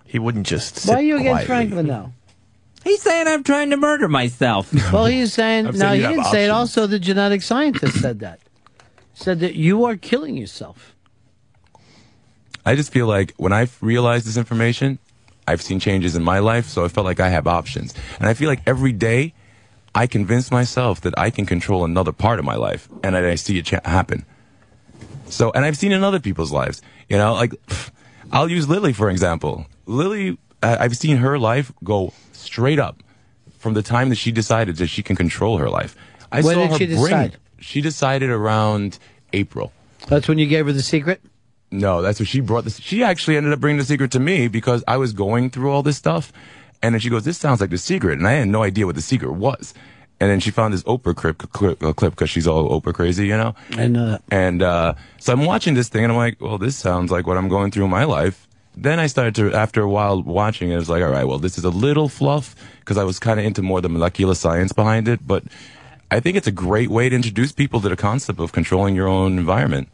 He 0.05 0.19
wouldn't 0.19 0.45
just. 0.47 0.85
Why 0.87 0.93
are 0.93 0.97
sit 0.97 1.05
you 1.05 1.15
against 1.17 1.29
quietly. 1.31 1.47
Franklin 1.47 1.87
now? 1.87 2.13
He's 2.85 3.01
saying 3.01 3.27
I'm 3.27 3.43
trying 3.43 3.71
to 3.71 3.77
murder 3.77 4.07
myself. 4.07 4.71
Well, 4.93 5.05
he's 5.07 5.33
saying 5.33 5.67
I'm 5.67 5.73
no. 5.73 5.79
saying 5.79 6.01
He 6.01 6.07
didn't 6.07 6.25
say 6.25 6.45
it. 6.45 6.49
Also, 6.49 6.87
the 6.87 6.99
genetic 6.99 7.41
scientist 7.41 7.99
said 7.99 8.19
that. 8.21 8.39
Said 9.13 9.39
that 9.41 9.55
you 9.55 9.83
are 9.85 9.97
killing 9.97 10.37
yourself. 10.37 10.95
I 12.65 12.75
just 12.75 12.91
feel 12.93 13.07
like 13.07 13.33
when 13.37 13.51
I 13.53 13.67
realized 13.81 14.25
this 14.27 14.37
information, 14.37 14.99
I've 15.47 15.61
seen 15.61 15.79
changes 15.79 16.15
in 16.15 16.23
my 16.23 16.39
life, 16.39 16.67
so 16.67 16.85
I 16.85 16.87
felt 16.87 17.05
like 17.05 17.19
I 17.19 17.29
have 17.29 17.47
options. 17.47 17.93
And 18.19 18.27
I 18.29 18.33
feel 18.33 18.49
like 18.49 18.61
every 18.65 18.91
day, 18.91 19.33
I 19.93 20.07
convince 20.07 20.51
myself 20.51 21.01
that 21.01 21.17
I 21.17 21.29
can 21.29 21.45
control 21.45 21.85
another 21.85 22.11
part 22.11 22.39
of 22.39 22.45
my 22.45 22.55
life, 22.55 22.89
and 23.03 23.15
I 23.15 23.35
see 23.35 23.57
it 23.59 23.65
cha- 23.65 23.79
happen. 23.85 24.25
So, 25.27 25.51
and 25.51 25.63
I've 25.65 25.77
seen 25.77 25.91
in 25.91 26.03
other 26.03 26.19
people's 26.19 26.51
lives, 26.51 26.81
you 27.09 27.17
know, 27.17 27.33
like 27.33 27.53
I'll 28.31 28.49
use 28.49 28.67
Lily 28.67 28.93
for 28.93 29.09
example. 29.09 29.65
Lily, 29.85 30.37
I- 30.61 30.77
I've 30.83 30.97
seen 30.97 31.17
her 31.17 31.39
life 31.39 31.71
go 31.83 32.13
straight 32.45 32.79
up 32.79 33.01
from 33.57 33.73
the 33.73 33.81
time 33.81 34.09
that 34.09 34.15
she 34.15 34.31
decided 34.31 34.77
that 34.77 34.87
she 34.87 35.01
can 35.03 35.15
control 35.15 35.57
her 35.57 35.69
life. 35.69 35.95
I 36.31 36.41
When 36.41 36.55
saw 36.55 36.67
her 36.67 36.77
she 36.77 36.85
bring. 36.87 36.97
decide? 36.97 37.37
She 37.59 37.81
decided 37.81 38.29
around 38.29 38.99
April. 39.33 39.71
That's 40.07 40.27
when 40.27 40.37
you 40.37 40.45
gave 40.45 40.65
her 40.67 40.71
the 40.73 40.81
secret. 40.83 41.21
No, 41.71 42.01
that's 42.01 42.19
what 42.19 42.27
she 42.29 42.39
brought 42.41 42.63
this. 42.63 42.79
She 42.79 43.03
actually 43.03 43.37
ended 43.37 43.51
up 43.53 43.59
bringing 43.59 43.79
the 43.79 43.85
secret 43.85 44.11
to 44.11 44.19
me 44.19 44.47
because 44.47 44.83
I 44.87 44.97
was 44.97 45.13
going 45.13 45.49
through 45.49 45.71
all 45.71 45.81
this 45.83 45.97
stuff. 45.97 46.31
And 46.83 46.93
then 46.93 46.99
she 46.99 47.09
goes, 47.09 47.23
this 47.25 47.37
sounds 47.37 47.59
like 47.59 47.71
the 47.71 47.77
secret. 47.77 48.19
And 48.19 48.27
I 48.27 48.33
had 48.33 48.47
no 48.47 48.61
idea 48.63 48.85
what 48.85 48.95
the 48.95 49.01
secret 49.01 49.31
was. 49.31 49.73
And 50.19 50.29
then 50.29 50.39
she 50.39 50.51
found 50.51 50.73
this 50.73 50.83
Oprah 50.83 51.15
clip, 51.15 51.39
clip, 51.51 51.83
uh, 51.83 51.91
clip 51.91 52.15
cause 52.15 52.29
she's 52.29 52.47
all 52.47 52.79
Oprah 52.79 52.93
crazy, 52.93 53.25
you 53.27 53.35
know? 53.35 53.55
I 53.71 53.87
know 53.87 54.11
that. 54.11 54.21
And, 54.29 54.61
uh, 54.61 54.93
so 55.19 55.33
I'm 55.33 55.43
watching 55.45 55.73
this 55.73 55.89
thing 55.89 56.03
and 56.03 56.11
I'm 56.13 56.17
like, 56.17 56.39
well, 56.39 56.57
this 56.57 56.75
sounds 56.77 57.11
like 57.11 57.25
what 57.27 57.35
I'm 57.37 57.49
going 57.49 57.71
through 57.71 57.85
in 57.85 57.91
my 57.91 58.03
life. 58.05 58.47
Then 58.77 58.99
I 58.99 59.07
started 59.07 59.35
to, 59.35 59.53
after 59.53 59.81
a 59.81 59.89
while 59.89 60.21
watching 60.21 60.69
it, 60.71 60.75
I 60.75 60.77
was 60.77 60.89
like, 60.89 61.01
all 61.01 61.09
right, 61.09 61.23
well, 61.25 61.39
this 61.39 61.57
is 61.57 61.63
a 61.63 61.69
little 61.69 62.09
fluff 62.09 62.55
because 62.79 62.97
I 62.97 63.03
was 63.03 63.19
kind 63.19 63.39
of 63.39 63.45
into 63.45 63.61
more 63.61 63.81
the 63.81 63.89
molecular 63.89 64.35
science 64.35 64.73
behind 64.73 65.07
it. 65.07 65.25
But 65.25 65.43
I 66.11 66.19
think 66.19 66.35
it's 66.37 66.47
a 66.47 66.51
great 66.51 66.89
way 66.89 67.07
to 67.09 67.15
introduce 67.15 67.51
people 67.51 67.79
to 67.81 67.89
the 67.89 67.95
concept 67.95 68.39
of 68.39 68.51
controlling 68.51 68.95
your 68.95 69.07
own 69.07 69.37
environment. 69.37 69.87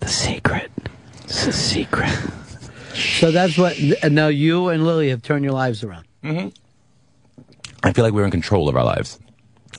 The 0.00 0.08
secret. 0.08 0.70
It's 1.24 1.46
a 1.46 1.52
secret. 1.52 2.12
So 2.94 3.30
that's 3.32 3.58
what. 3.58 3.76
Now 4.10 4.28
you 4.28 4.68
and 4.68 4.84
Lily 4.86 5.08
have 5.10 5.22
turned 5.22 5.44
your 5.44 5.54
lives 5.54 5.82
around, 5.82 6.04
Mm-hmm. 6.22 6.48
I 7.82 7.92
feel 7.92 8.04
like 8.04 8.14
we're 8.14 8.24
in 8.24 8.30
control 8.30 8.68
of 8.68 8.76
our 8.76 8.84
lives. 8.84 9.18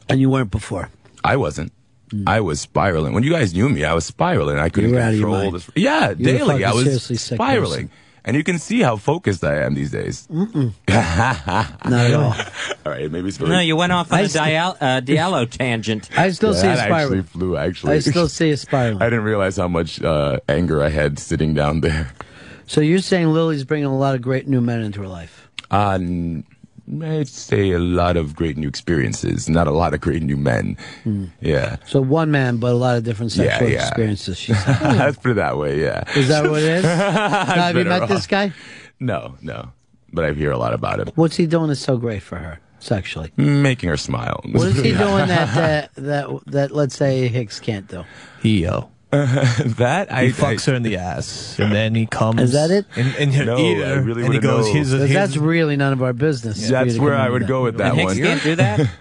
and 0.09 0.19
you 0.19 0.29
weren't 0.29 0.51
before. 0.51 0.89
I 1.23 1.37
wasn't. 1.37 1.71
I 2.27 2.39
was 2.41 2.59
spiraling. 2.61 3.13
When 3.13 3.23
you 3.23 3.31
guys 3.31 3.53
knew 3.53 3.69
me, 3.69 3.83
I 3.85 3.93
was 3.93 4.05
spiraling. 4.05 4.57
I 4.59 4.69
couldn't 4.69 4.91
You 4.91 4.95
were 4.95 5.01
out 5.01 5.13
of 5.13 5.19
your 5.19 5.27
control 5.27 5.43
mind. 5.51 5.55
this. 5.55 5.69
Yeah, 5.75 6.09
You 6.09 6.15
daily. 6.25 6.63
I 6.65 6.71
was 6.73 6.83
seriously 6.85 7.15
sick 7.17 7.35
spiraling. 7.37 7.89
And 8.27 8.35
you 8.35 8.43
can 8.43 8.57
see 8.57 8.81
how 8.81 8.95
focused 8.95 9.43
I 9.43 9.61
am 9.61 9.75
these 9.75 9.91
days. 9.91 10.27
Mm-mm. 10.31 10.71
Not 10.87 11.93
at 11.93 12.13
all. 12.15 12.23
all 12.85 12.91
right, 12.91 13.11
maybe 13.11 13.27
it's 13.27 13.39
No, 13.39 13.59
you 13.59 13.75
went 13.75 13.91
off 13.91 14.11
on 14.11 14.17
I 14.17 14.21
a 14.23 14.29
st- 14.29 14.43
Dial- 14.45 14.77
uh, 14.81 15.01
Diallo 15.01 15.47
tangent. 15.49 16.09
I 16.17 16.31
still 16.31 16.53
see 16.55 16.67
a 16.67 16.75
spiral. 16.75 16.95
actually 17.03 17.21
flew. 17.21 17.55
Actually, 17.57 17.93
I 17.93 17.99
still 17.99 18.27
see 18.27 18.49
a 18.51 18.57
spiral. 18.57 18.97
I 19.01 19.05
didn't 19.11 19.25
realize 19.25 19.57
how 19.57 19.67
much 19.67 20.01
uh, 20.01 20.39
anger 20.49 20.81
I 20.83 20.89
had 20.89 21.19
sitting 21.19 21.53
down 21.53 21.81
there. 21.81 22.13
So 22.65 22.81
you're 22.81 22.97
saying 22.99 23.27
Lily's 23.31 23.63
bringing 23.63 23.85
a 23.85 23.95
lot 23.95 24.15
of 24.15 24.23
great 24.23 24.47
new 24.47 24.59
men 24.61 24.81
into 24.81 25.01
her 25.01 25.07
life? 25.07 25.47
Uh, 25.69 25.91
n- 26.01 26.45
I'd 27.01 27.27
say 27.27 27.71
a 27.71 27.79
lot 27.79 28.15
of 28.15 28.35
great 28.35 28.57
new 28.57 28.67
experiences, 28.67 29.49
not 29.49 29.67
a 29.67 29.71
lot 29.71 29.93
of 29.93 30.01
great 30.01 30.21
new 30.21 30.37
men. 30.37 30.77
Hmm. 31.03 31.25
Yeah. 31.41 31.77
So 31.87 31.99
one 31.99 32.29
man, 32.29 32.57
but 32.57 32.73
a 32.73 32.75
lot 32.75 32.97
of 32.97 33.03
different 33.03 33.31
sexual 33.31 33.69
yeah. 33.69 33.87
experiences. 33.87 34.37
She's 34.37 34.67
Let's 34.81 35.17
put 35.17 35.31
it 35.31 35.33
that 35.35 35.57
way, 35.57 35.81
yeah. 35.81 36.03
Is 36.15 36.27
that 36.27 36.49
what 36.49 36.61
it 36.61 36.69
is? 36.69 36.85
Have 36.85 37.75
you 37.75 37.85
met 37.85 38.03
off. 38.03 38.09
this 38.09 38.27
guy? 38.27 38.53
No, 38.99 39.35
no. 39.41 39.71
But 40.13 40.25
I 40.25 40.33
hear 40.33 40.51
a 40.51 40.57
lot 40.57 40.73
about 40.73 40.99
him. 40.99 41.09
What's 41.15 41.35
he 41.35 41.47
doing 41.47 41.69
that's 41.69 41.81
so 41.81 41.97
great 41.97 42.21
for 42.21 42.37
her 42.37 42.59
sexually? 42.79 43.31
Making 43.35 43.89
her 43.89 43.97
smile. 43.97 44.41
What 44.51 44.67
is 44.67 44.77
he 44.77 44.91
doing 44.97 45.27
that 45.27 45.55
that 45.55 45.95
that, 45.95 46.45
that 46.45 46.71
let's 46.71 46.95
say 46.95 47.27
Hicks 47.27 47.59
can't 47.59 47.87
do? 47.87 48.05
He, 48.41 48.67
uh, 49.15 49.63
that 49.77 50.11
I 50.11 50.25
he 50.27 50.31
fucks 50.31 50.65
her 50.67 50.73
in 50.75 50.83
the 50.83 50.97
ass, 50.97 51.57
and 51.59 51.71
then 51.71 51.95
he 51.95 52.05
comes. 52.05 52.41
Is 52.41 52.51
that 52.53 52.71
it? 52.71 52.85
In, 52.95 53.07
in 53.15 53.31
her 53.33 53.45
No, 53.45 53.57
ear, 53.57 53.85
I 53.85 53.91
really 53.93 54.25
and 54.25 54.33
he 54.33 54.39
goes, 54.39 54.65
know. 54.67 54.73
"Here's 54.73 54.93
a, 54.93 54.97
here's 54.99 55.11
that's 55.13 55.37
really 55.37 55.75
none 55.77 55.93
of 55.93 56.01
our 56.03 56.13
business. 56.13 56.57
for 56.59 56.65
you 56.65 56.71
That's 56.71 56.97
where 56.97 57.15
I 57.15 57.29
would 57.29 57.43
that. 57.43 57.47
go 57.47 57.63
with 57.63 57.77
that 57.77 57.91
And 57.91 57.99
Hicks 57.99 58.13
one. 58.13 58.17
can't 58.23 58.43
do 58.43 58.55
that. 58.55 58.89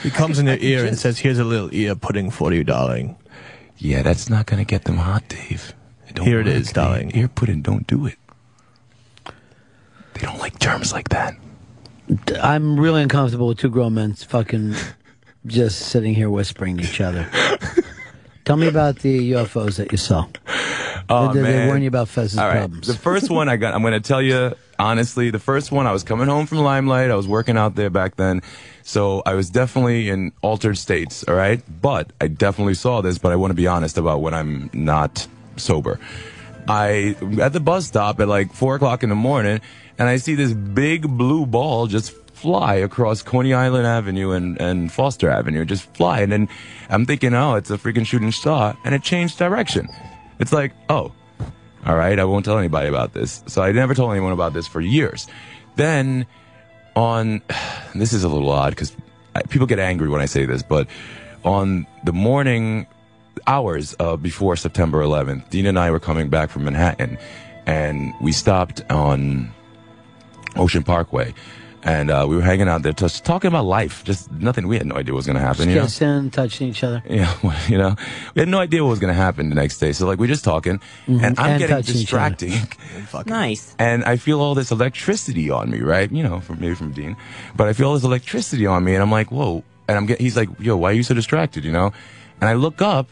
He 0.00 0.10
comes 0.10 0.38
in 0.38 0.46
her 0.46 0.56
ear 0.60 0.84
and 0.84 0.96
says, 0.96 1.18
"Here's 1.18 1.40
a 1.40 1.44
little 1.44 1.74
ear 1.74 1.96
pudding 1.96 2.30
for 2.30 2.52
you, 2.52 2.62
darling." 2.62 3.16
Yeah, 3.78 4.02
that's 4.02 4.30
not 4.30 4.46
gonna 4.46 4.64
get 4.64 4.84
them 4.84 4.96
hot, 4.98 5.28
Dave. 5.28 5.74
Don't 6.14 6.24
Here 6.24 6.38
it 6.40 6.46
work, 6.46 6.54
is, 6.54 6.66
Dave. 6.68 6.74
darling. 6.74 7.16
Ear 7.16 7.26
pudding, 7.26 7.62
don't 7.62 7.84
do 7.88 8.06
it. 8.06 8.16
They 10.14 10.20
don't 10.22 10.38
like 10.38 10.58
germs 10.60 10.92
like 10.92 11.08
that. 11.08 11.34
I'm 12.40 12.78
really 12.78 13.02
uncomfortable 13.02 13.48
with 13.48 13.58
two 13.58 13.70
grown 13.70 13.94
men 13.94 14.14
fucking 14.14 14.74
just 15.46 15.80
sitting 15.80 16.14
here 16.14 16.30
whispering 16.30 16.76
to 16.78 16.84
each 16.84 17.00
other. 17.00 17.28
Tell 18.48 18.56
me 18.56 18.66
about 18.66 19.00
the 19.00 19.32
UFOs 19.32 19.76
that 19.76 19.92
you 19.92 19.98
saw. 19.98 20.26
Oh, 21.10 21.34
they, 21.34 21.42
they 21.42 21.52
man. 21.52 21.66
warn 21.66 21.82
you 21.82 21.88
about 21.88 22.08
Fez's 22.08 22.38
All 22.38 22.48
right. 22.48 22.60
problems. 22.60 22.86
The 22.86 22.94
first 22.94 23.28
one 23.28 23.46
I 23.46 23.56
got, 23.56 23.74
I'm 23.74 23.82
going 23.82 23.92
to 23.92 24.00
tell 24.00 24.22
you 24.22 24.54
honestly, 24.78 25.28
the 25.28 25.38
first 25.38 25.70
one, 25.70 25.86
I 25.86 25.92
was 25.92 26.02
coming 26.02 26.28
home 26.28 26.46
from 26.46 26.60
Limelight. 26.60 27.10
I 27.10 27.14
was 27.14 27.28
working 27.28 27.58
out 27.58 27.74
there 27.74 27.90
back 27.90 28.16
then. 28.16 28.40
So 28.84 29.22
I 29.26 29.34
was 29.34 29.50
definitely 29.50 30.08
in 30.08 30.32
altered 30.40 30.78
states. 30.78 31.24
All 31.28 31.34
right. 31.34 31.62
But 31.82 32.10
I 32.22 32.28
definitely 32.28 32.72
saw 32.72 33.02
this, 33.02 33.18
but 33.18 33.32
I 33.32 33.36
want 33.36 33.50
to 33.50 33.54
be 33.54 33.66
honest 33.66 33.98
about 33.98 34.22
when 34.22 34.32
I'm 34.32 34.70
not 34.72 35.26
sober. 35.56 36.00
I, 36.66 37.16
at 37.42 37.52
the 37.52 37.60
bus 37.60 37.86
stop 37.86 38.18
at 38.18 38.28
like 38.28 38.54
four 38.54 38.76
o'clock 38.76 39.02
in 39.02 39.10
the 39.10 39.14
morning, 39.14 39.60
and 39.98 40.08
I 40.08 40.16
see 40.16 40.34
this 40.36 40.54
big 40.54 41.06
blue 41.06 41.44
ball 41.44 41.86
just 41.86 42.14
fly 42.38 42.74
across 42.76 43.22
Coney 43.22 43.52
Island 43.52 43.86
Avenue 43.86 44.30
and, 44.30 44.60
and 44.60 44.92
Foster 44.92 45.28
Avenue, 45.28 45.64
just 45.64 45.92
fly. 45.94 46.20
And 46.20 46.30
then 46.30 46.48
I'm 46.88 47.04
thinking, 47.04 47.34
oh, 47.34 47.54
it's 47.54 47.70
a 47.70 47.76
freaking 47.76 48.06
shooting 48.06 48.32
star. 48.32 48.76
And 48.84 48.94
it 48.94 49.02
changed 49.02 49.38
direction. 49.38 49.88
It's 50.38 50.52
like, 50.52 50.72
oh, 50.88 51.12
all 51.84 51.96
right, 51.96 52.18
I 52.18 52.24
won't 52.24 52.44
tell 52.44 52.58
anybody 52.58 52.88
about 52.88 53.12
this. 53.12 53.42
So 53.46 53.62
I 53.62 53.72
never 53.72 53.94
told 53.94 54.12
anyone 54.12 54.32
about 54.32 54.52
this 54.52 54.66
for 54.66 54.80
years. 54.80 55.26
Then 55.76 56.26
on, 56.94 57.42
this 57.94 58.12
is 58.12 58.24
a 58.24 58.28
little 58.28 58.50
odd 58.50 58.70
because 58.70 58.96
people 59.48 59.66
get 59.66 59.78
angry 59.78 60.08
when 60.08 60.20
I 60.20 60.26
say 60.26 60.46
this, 60.46 60.62
but 60.62 60.88
on 61.44 61.86
the 62.04 62.12
morning 62.12 62.86
hours 63.46 63.96
uh, 63.98 64.16
before 64.16 64.56
September 64.56 65.02
11th, 65.02 65.50
Dean 65.50 65.66
and 65.66 65.78
I 65.78 65.90
were 65.90 66.00
coming 66.00 66.28
back 66.28 66.50
from 66.50 66.64
Manhattan 66.64 67.18
and 67.66 68.14
we 68.20 68.32
stopped 68.32 68.82
on 68.90 69.52
Ocean 70.56 70.82
Parkway. 70.82 71.34
And 71.84 72.10
uh, 72.10 72.26
we 72.28 72.34
were 72.34 72.42
hanging 72.42 72.68
out 72.68 72.82
there, 72.82 72.92
just 72.92 73.24
talking 73.24 73.48
about 73.48 73.64
life. 73.64 74.02
Just 74.02 74.30
nothing. 74.32 74.66
We 74.66 74.76
had 74.76 74.86
no 74.86 74.96
idea 74.96 75.14
what 75.14 75.18
was 75.18 75.26
going 75.26 75.36
to 75.36 75.40
happen. 75.42 75.70
Just 75.70 76.00
you 76.00 76.06
know? 76.08 76.28
touching 76.28 76.68
each 76.68 76.82
other. 76.82 77.02
Yeah, 77.08 77.32
well, 77.42 77.56
you 77.68 77.78
know, 77.78 77.94
we 78.34 78.40
had 78.40 78.48
no 78.48 78.58
idea 78.58 78.82
what 78.82 78.90
was 78.90 78.98
going 78.98 79.14
to 79.14 79.20
happen 79.20 79.48
the 79.48 79.54
next 79.54 79.78
day. 79.78 79.92
So 79.92 80.06
like 80.06 80.18
we're 80.18 80.26
just 80.26 80.44
talking, 80.44 80.80
Mhm. 81.06 81.22
and 81.22 81.38
I'm 81.38 81.50
And 81.52 81.58
getting 81.60 81.76
touching 81.76 81.94
distracting, 81.94 82.52
Nice. 83.26 83.74
and 83.78 84.04
I 84.04 84.16
feel 84.16 84.40
all 84.40 84.54
this 84.56 84.70
electricity 84.72 85.50
on 85.50 85.70
me, 85.70 85.80
right? 85.80 86.10
You 86.10 86.24
know, 86.24 86.40
from 86.40 86.58
maybe 86.60 86.74
from 86.74 86.92
Dean, 86.92 87.16
but 87.56 87.68
I 87.68 87.72
feel 87.74 87.88
all 87.88 87.94
this 87.94 88.04
electricity 88.04 88.66
on 88.66 88.82
me, 88.84 88.94
and 88.94 89.02
I'm 89.02 89.10
like, 89.12 89.30
whoa! 89.30 89.62
And 89.86 89.96
I'm 89.96 90.06
getting, 90.06 90.24
he's 90.26 90.36
like, 90.36 90.48
yo, 90.58 90.76
why 90.76 90.90
are 90.90 90.94
you 90.94 91.02
so 91.04 91.14
distracted? 91.14 91.64
You 91.64 91.72
know, 91.72 91.92
and 92.40 92.50
I 92.50 92.54
look 92.54 92.82
up, 92.82 93.08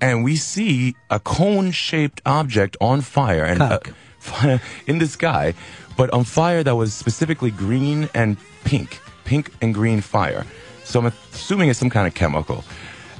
and 0.00 0.24
we 0.24 0.34
see 0.36 0.96
a 1.08 1.20
cone-shaped 1.20 2.20
object 2.26 2.76
on 2.80 3.00
fire 3.00 3.44
and 3.44 3.62
uh, 3.62 3.78
fire 4.18 4.60
in 4.86 4.98
the 4.98 5.06
sky, 5.06 5.54
but 5.96 6.10
on 6.12 6.24
fire 6.24 6.62
that 6.62 6.76
was 6.76 6.92
specifically 6.92 7.50
green 7.50 8.08
and 8.14 8.36
pink, 8.64 9.00
pink 9.24 9.52
and 9.60 9.74
green 9.74 10.00
fire. 10.00 10.44
So 10.84 11.00
I'm 11.00 11.06
assuming 11.06 11.68
it's 11.68 11.78
some 11.78 11.90
kind 11.90 12.06
of 12.06 12.14
chemical, 12.14 12.64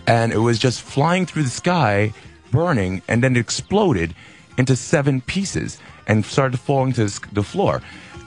and 0.06 0.32
it 0.32 0.38
was 0.38 0.58
just 0.58 0.82
flying 0.82 1.26
through 1.26 1.42
the 1.44 1.50
sky, 1.50 2.12
burning, 2.50 3.02
and 3.08 3.22
then 3.22 3.36
it 3.36 3.40
exploded 3.40 4.14
into 4.56 4.76
seven 4.76 5.20
pieces 5.20 5.78
and 6.06 6.24
started 6.24 6.58
falling 6.58 6.92
to 6.94 7.06
the 7.32 7.42
floor. 7.42 7.82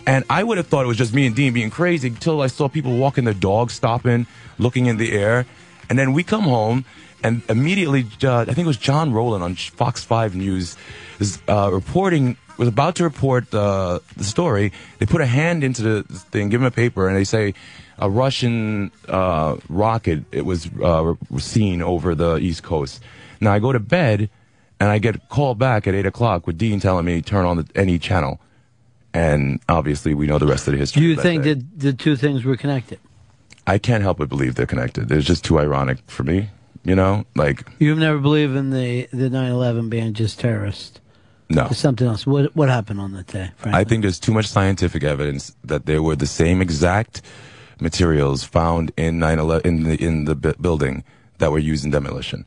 And 0.05 0.25
I 0.29 0.43
would 0.43 0.57
have 0.57 0.67
thought 0.67 0.85
it 0.85 0.87
was 0.87 0.97
just 0.97 1.13
me 1.13 1.27
and 1.27 1.35
Dean 1.35 1.53
being 1.53 1.69
crazy 1.69 2.07
until 2.07 2.41
I 2.41 2.47
saw 2.47 2.67
people 2.67 2.97
walking 2.97 3.25
their 3.25 3.33
dogs, 3.33 3.73
stopping, 3.73 4.25
looking 4.57 4.87
in 4.87 4.97
the 4.97 5.11
air. 5.11 5.45
And 5.89 5.97
then 5.97 6.13
we 6.13 6.23
come 6.23 6.43
home, 6.43 6.85
and 7.23 7.41
immediately, 7.49 8.07
uh, 8.23 8.41
I 8.41 8.45
think 8.45 8.59
it 8.59 8.67
was 8.67 8.77
John 8.77 9.13
Roland 9.13 9.43
on 9.43 9.55
Fox 9.55 10.03
5 10.03 10.35
News 10.35 10.77
is 11.19 11.41
uh, 11.47 11.69
reporting, 11.71 12.37
was 12.59 12.67
about 12.67 12.95
to 12.95 13.05
report 13.05 13.51
uh, 13.53 13.99
the 14.17 14.23
story. 14.25 14.73
They 14.99 15.05
put 15.05 15.21
a 15.21 15.25
hand 15.25 15.63
into 15.63 15.81
the 15.81 16.03
thing, 16.03 16.49
give 16.49 16.61
him 16.61 16.67
a 16.67 16.71
paper, 16.71 17.07
and 17.07 17.15
they 17.15 17.23
say 17.23 17.53
a 17.97 18.09
Russian 18.09 18.91
uh, 19.07 19.55
rocket 19.69 20.25
it 20.31 20.45
was 20.45 20.69
uh, 20.83 21.15
seen 21.37 21.81
over 21.81 22.13
the 22.13 22.35
East 22.35 22.61
Coast. 22.61 23.01
Now 23.39 23.53
I 23.53 23.59
go 23.59 23.71
to 23.71 23.79
bed, 23.79 24.29
and 24.79 24.89
I 24.89 24.99
get 24.99 25.29
called 25.29 25.57
back 25.57 25.87
at 25.87 25.95
8 25.95 26.05
o'clock 26.05 26.45
with 26.45 26.57
Dean 26.57 26.81
telling 26.81 27.05
me 27.05 27.21
turn 27.21 27.45
on 27.45 27.57
the, 27.57 27.67
any 27.75 27.97
channel. 27.97 28.39
And 29.13 29.59
obviously, 29.67 30.13
we 30.13 30.27
know 30.27 30.37
the 30.37 30.45
rest 30.45 30.67
of 30.67 30.73
the 30.73 30.77
history. 30.77 31.01
You 31.01 31.15
think 31.15 31.43
day. 31.43 31.53
that 31.53 31.79
the 31.79 31.93
two 31.93 32.15
things 32.15 32.43
were 32.43 32.57
connected? 32.57 32.99
I 33.65 33.77
can't 33.77 34.03
help 34.03 34.17
but 34.17 34.29
believe 34.29 34.55
they're 34.55 34.65
connected. 34.65 35.11
It's 35.11 35.25
just 35.25 35.43
too 35.45 35.59
ironic 35.59 35.97
for 36.07 36.23
me, 36.23 36.49
you 36.83 36.95
know? 36.95 37.25
Like, 37.35 37.67
You've 37.79 37.97
never 37.97 38.19
believed 38.19 38.55
in 38.55 38.69
the 38.69 39.07
the 39.11 39.29
9/11 39.29 39.89
being 39.89 40.13
just 40.13 40.39
terrorist. 40.39 40.99
No. 41.49 41.65
It's 41.71 41.79
something 41.79 42.07
else. 42.07 42.27
What 42.27 42.55
what 42.55 42.69
happened 42.69 42.99
on 42.99 43.13
that 43.13 43.27
day? 43.27 43.51
I 43.63 43.83
think 43.83 44.03
there's 44.03 44.19
too 44.19 44.33
much 44.33 44.45
scientific 44.47 45.03
evidence 45.03 45.55
that 45.63 45.85
there 45.85 46.01
were 46.01 46.15
the 46.15 46.27
same 46.27 46.61
exact 46.61 47.21
materials 47.81 48.43
found 48.43 48.91
in 48.97 49.19
9/11 49.19 49.65
in 49.65 49.83
the 49.83 49.95
in 50.03 50.25
the 50.25 50.35
bu- 50.35 50.53
building 50.61 51.03
that 51.39 51.51
were 51.51 51.59
used 51.59 51.85
in 51.85 51.91
demolition. 51.91 52.45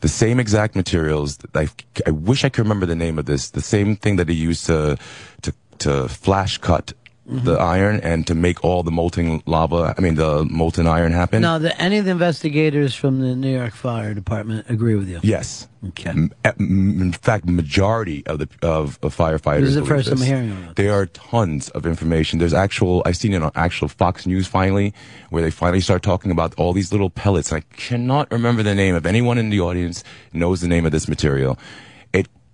The 0.00 0.08
same 0.08 0.38
exact 0.38 0.76
materials. 0.76 1.38
I 1.54 1.68
I 2.06 2.10
wish 2.10 2.44
I 2.44 2.48
could 2.48 2.62
remember 2.62 2.86
the 2.86 2.94
name 2.94 3.18
of 3.18 3.24
this. 3.26 3.50
The 3.50 3.62
same 3.62 3.96
thing 3.96 4.16
that 4.16 4.26
they 4.26 4.34
used 4.50 4.66
to 4.66 4.96
to 5.42 5.52
to 5.78 6.08
flash 6.08 6.58
cut 6.58 6.92
the 7.26 7.54
iron 7.54 8.00
and 8.00 8.26
to 8.26 8.34
make 8.34 8.62
all 8.62 8.82
the 8.82 8.90
molten 8.90 9.42
lava. 9.46 9.94
I 9.96 10.00
mean 10.00 10.14
the 10.14 10.44
molten 10.44 10.86
iron 10.86 11.12
happen. 11.12 11.40
Now, 11.42 11.58
the, 11.58 11.80
any 11.80 11.98
of 11.98 12.04
the 12.04 12.10
investigators 12.10 12.94
from 12.94 13.20
the 13.20 13.34
New 13.34 13.52
York 13.54 13.74
Fire 13.74 14.12
Department 14.12 14.68
agree 14.68 14.94
with 14.94 15.08
you? 15.08 15.20
Yes. 15.22 15.66
Okay. 15.88 16.10
M- 16.10 16.32
eh, 16.44 16.52
m- 16.58 17.00
in 17.00 17.12
fact, 17.12 17.46
majority 17.46 18.26
of 18.26 18.38
the 18.38 18.48
of, 18.62 18.98
of 19.02 19.16
firefighters. 19.16 19.60
This 19.60 19.68
is 19.70 19.74
the 19.76 19.84
first 19.86 20.10
I'm 20.10 20.20
hearing 20.20 20.50
about 20.52 20.76
There 20.76 20.92
are 20.92 21.06
tons 21.06 21.70
of 21.70 21.86
information. 21.86 22.38
There's 22.38 22.54
actual. 22.54 23.02
I've 23.06 23.16
seen 23.16 23.32
it 23.32 23.42
on 23.42 23.52
actual 23.54 23.88
Fox 23.88 24.26
News 24.26 24.46
finally, 24.46 24.92
where 25.30 25.42
they 25.42 25.50
finally 25.50 25.80
start 25.80 26.02
talking 26.02 26.30
about 26.30 26.54
all 26.56 26.72
these 26.72 26.92
little 26.92 27.10
pellets. 27.10 27.52
I 27.52 27.60
cannot 27.60 28.30
remember 28.30 28.62
the 28.62 28.74
name. 28.74 28.94
If 28.96 29.06
anyone 29.06 29.38
in 29.38 29.50
the 29.50 29.60
audience 29.60 30.04
knows 30.32 30.60
the 30.60 30.68
name 30.68 30.84
of 30.86 30.92
this 30.92 31.08
material, 31.08 31.58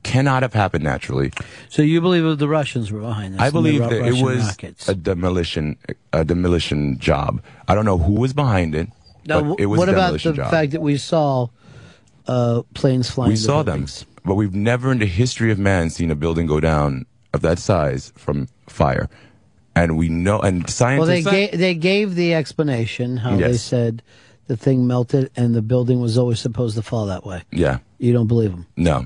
cannot 0.03 0.43
have 0.43 0.55
happened 0.55 0.85
naturally. 0.85 1.33
So 1.69 1.83
you 1.83 2.01
believe 2.01 2.25
that 2.25 2.37
the 2.39 2.49
Russians 2.49 2.91
were 2.91 3.01
behind 3.01 3.35
this? 3.35 3.41
I 3.41 3.51
believe 3.51 3.81
that 3.81 3.93
it 3.93 4.23
was 4.23 4.45
rockets? 4.47 4.89
a 4.89 4.95
demolition 4.95 5.77
a 6.13 6.25
demolition 6.25 6.99
job. 6.99 7.43
I 7.69 7.75
don't 7.75 7.85
know 7.85 7.99
who 7.99 8.15
was 8.15 8.33
behind 8.33 8.75
it. 8.75 8.89
Now, 9.27 9.43
but 9.43 9.61
it 9.61 9.67
was 9.67 9.79
what 9.79 9.89
about 9.89 10.13
the 10.21 10.33
job. 10.33 10.51
fact 10.51 10.73
that 10.73 10.81
we 10.81 10.97
saw 10.97 11.49
uh, 12.27 12.63
planes 12.75 13.11
flying? 13.11 13.31
we 13.31 13.37
saw 13.37 13.63
them, 13.63 13.87
but 14.25 14.35
we've 14.35 14.55
never 14.55 14.91
in 14.93 14.99
the 14.99 15.07
history 15.07 15.51
of 15.53 15.59
man 15.59 15.91
seen 15.91 16.11
a 16.11 16.15
building 16.15 16.47
go 16.47 16.61
down 16.61 17.07
of 17.35 17.43
that 17.43 17.59
size 17.59 18.13
from 18.17 18.49
fire. 18.69 19.09
And 19.77 19.97
we 19.97 20.09
know, 20.09 20.41
and 20.41 20.65
Well, 20.65 21.07
they 21.07 21.23
scientists. 21.23 21.31
gave 21.31 21.59
they 21.59 21.75
gave 21.75 22.15
the 22.15 22.35
explanation 22.35 23.19
how 23.19 23.37
they 23.37 23.57
said 23.57 24.03
the 24.49 24.57
thing 24.57 24.87
melted 24.87 25.31
and 25.37 25.55
the 25.55 25.63
building 25.63 26.01
was 26.01 26.19
always 26.19 26.41
supposed 26.41 26.75
to 26.77 26.83
fall 26.83 27.07
that 27.07 27.25
way. 27.25 27.43
yeah, 27.53 27.79
You 27.99 28.13
don't 28.13 28.27
believe 28.27 28.51
them? 28.51 28.67
no, 28.77 29.05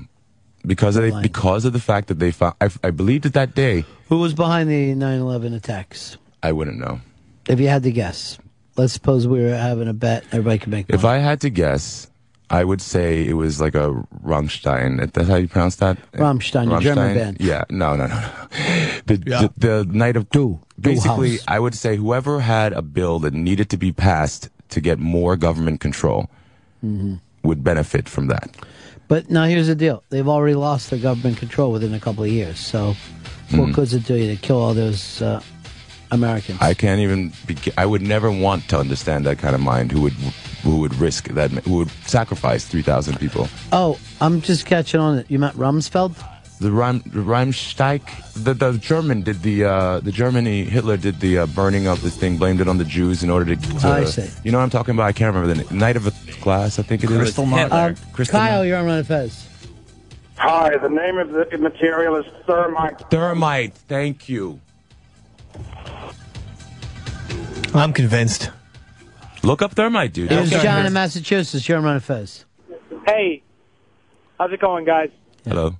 because 0.67 0.95
of 0.95 1.03
they, 1.03 1.11
Lying. 1.11 1.21
because 1.23 1.65
of 1.65 1.73
the 1.73 1.79
fact 1.79 2.07
that 2.07 2.19
they 2.19 2.31
found. 2.31 2.55
I, 2.61 2.69
I 2.83 2.91
believe 2.91 3.21
that 3.23 3.33
that 3.33 3.55
day, 3.55 3.85
Who 4.09 4.19
was 4.19 4.33
behind 4.33 4.69
the 4.69 4.93
9/11 4.93 5.55
attacks? 5.55 6.17
I 6.43 6.51
wouldn't 6.51 6.77
know. 6.79 7.01
If 7.47 7.59
you 7.59 7.67
had 7.67 7.83
to 7.83 7.91
guess, 7.91 8.37
let's 8.75 8.93
suppose 8.93 9.27
we 9.27 9.41
were 9.41 9.55
having 9.55 9.87
a 9.87 9.93
bet. 9.93 10.23
Everybody 10.31 10.59
could 10.59 10.69
make. 10.69 10.85
If 10.89 11.05
I 11.05 11.17
had 11.17 11.41
to 11.41 11.49
guess, 11.49 12.09
I 12.49 12.63
would 12.63 12.81
say 12.81 13.25
it 13.27 13.33
was 13.33 13.59
like 13.61 13.73
a 13.75 13.89
Rammstein. 14.23 15.11
That's 15.13 15.27
how 15.27 15.35
you 15.37 15.47
pronounce 15.47 15.77
that? 15.77 15.97
Rammstein, 16.13 16.75
a 16.75 16.81
German 16.81 17.15
band. 17.15 17.37
Yeah, 17.39 17.63
no, 17.69 17.95
no, 17.95 18.07
no. 18.07 18.15
no. 18.15 18.31
The, 19.07 19.23
Yeah. 19.25 19.41
the, 19.41 19.51
the 19.57 19.85
night 19.91 20.15
of 20.15 20.29
Du, 20.29 20.59
basically, 20.79 21.37
House. 21.37 21.45
I 21.47 21.59
would 21.59 21.73
say 21.75 21.95
whoever 21.95 22.39
had 22.41 22.73
a 22.73 22.81
bill 22.81 23.19
that 23.19 23.33
needed 23.33 23.69
to 23.71 23.77
be 23.77 23.91
passed 23.91 24.49
to 24.69 24.81
get 24.81 24.99
more 24.99 25.35
government 25.35 25.79
control 25.79 26.29
Mhm. 26.83 27.19
would 27.43 27.63
benefit 27.63 28.07
from 28.09 28.27
that. 28.27 28.55
But 29.07 29.29
now 29.29 29.45
here's 29.45 29.67
the 29.67 29.75
deal: 29.75 30.03
they've 30.09 30.27
already 30.27 30.55
lost 30.55 30.89
their 30.89 30.99
government 30.99 31.37
control 31.37 31.71
within 31.71 31.93
a 31.93 31.99
couple 31.99 32.23
of 32.23 32.29
years. 32.29 32.59
So, 32.59 32.95
what 33.51 33.69
Mhm. 33.69 33.73
good 33.73 33.93
it 33.93 34.03
do 34.05 34.15
you 34.15 34.35
to 34.35 34.41
kill 34.41 34.57
all 34.57 34.73
those 34.73 35.21
uh, 35.21 35.41
Americans? 36.11 36.57
I 36.61 36.73
can't 36.73 36.99
even. 36.99 37.31
Be, 37.45 37.55
I 37.77 37.85
would 37.85 38.01
never 38.01 38.31
want 38.31 38.67
to 38.69 38.79
understand 38.79 39.25
that 39.25 39.37
kind 39.37 39.53
of 39.55 39.61
mind 39.61 39.91
who 39.91 40.01
would 40.01 40.13
who 40.63 40.77
would 40.79 40.95
risk 40.99 41.27
that, 41.29 41.51
who 41.51 41.75
would 41.77 41.91
sacrifice 42.07 42.65
three 42.65 42.81
thousand 42.81 43.19
people. 43.19 43.47
oh, 43.71 43.97
I'm 44.19 44.41
just 44.41 44.65
catching 44.65 44.99
on 44.99 45.19
it. 45.19 45.25
You 45.29 45.37
met 45.39 45.53
Rumsfeld? 45.53 46.15
The 46.59 46.71
Reim, 46.71 46.99
the 47.05 47.19
Reimsteig, 47.19 48.01
the, 48.33 48.53
the 48.53 48.77
German 48.77 49.21
did 49.23 49.41
the 49.41 49.65
uh, 49.65 49.99
the 49.99 50.11
Germany 50.11 50.63
Hitler 50.63 50.95
did 50.95 51.19
the 51.19 51.39
uh, 51.39 51.45
burning 51.47 51.85
of 51.87 52.01
this 52.01 52.15
thing, 52.15 52.37
blamed 52.37 52.61
it 52.61 52.69
on 52.69 52.77
the 52.77 52.85
Jews 52.85 53.23
in 53.23 53.29
order 53.29 53.55
to. 53.55 53.61
to 53.79 53.87
I 53.87 54.05
see. 54.05 54.29
You 54.45 54.51
know 54.53 54.59
what 54.59 54.63
I'm 54.63 54.69
talking 54.69 54.93
about? 54.95 55.03
I 55.03 55.11
can't 55.11 55.35
remember 55.35 55.53
the 55.53 55.69
name. 55.69 55.77
Night 55.79 55.97
of 55.97 56.07
a 56.07 56.13
Glass, 56.41 56.79
I 56.79 56.83
think 56.83 57.03
it 57.03 57.11
is. 57.11 57.17
Crystal 57.17 57.45
Mart. 57.45 57.71
Uh, 57.71 57.93
Crystal 58.13 58.39
Kyle, 58.39 58.63
you're 58.65 58.77
on 58.77 58.85
Ron 58.85 59.03
Fez. 59.03 59.49
Hi, 60.37 60.77
the 60.77 60.89
name 60.89 61.17
of 61.17 61.31
the 61.31 61.57
material 61.57 62.15
is 62.17 62.25
thermite. 62.45 63.09
Thermite. 63.09 63.73
Thank 63.73 64.29
you. 64.29 64.59
I'm 67.73 67.91
convinced. 67.93 68.51
Look 69.43 69.61
up 69.61 69.73
thermite, 69.73 70.13
dude. 70.13 70.31
Here's 70.31 70.53
Okay. 70.53 70.63
John 70.63 70.85
in 70.85 70.93
Massachusetts. 70.93 71.67
You're 71.67 71.77
on 71.79 71.83
Ron 71.83 71.99
Fez. 71.99 72.45
Hey, 73.05 73.43
how's 74.39 74.51
it 74.51 74.59
going, 74.59 74.85
guys? 74.85 75.09
Hello. 75.43 75.75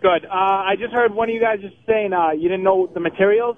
Good. 0.00 0.24
Uh, 0.24 0.28
I 0.30 0.76
just 0.78 0.92
heard 0.92 1.12
one 1.14 1.28
of 1.28 1.34
you 1.34 1.40
guys 1.40 1.60
just 1.60 1.76
saying 1.86 2.12
uh, 2.12 2.30
you 2.30 2.48
didn't 2.48 2.62
know 2.62 2.86
the 2.86 3.00
materials 3.00 3.56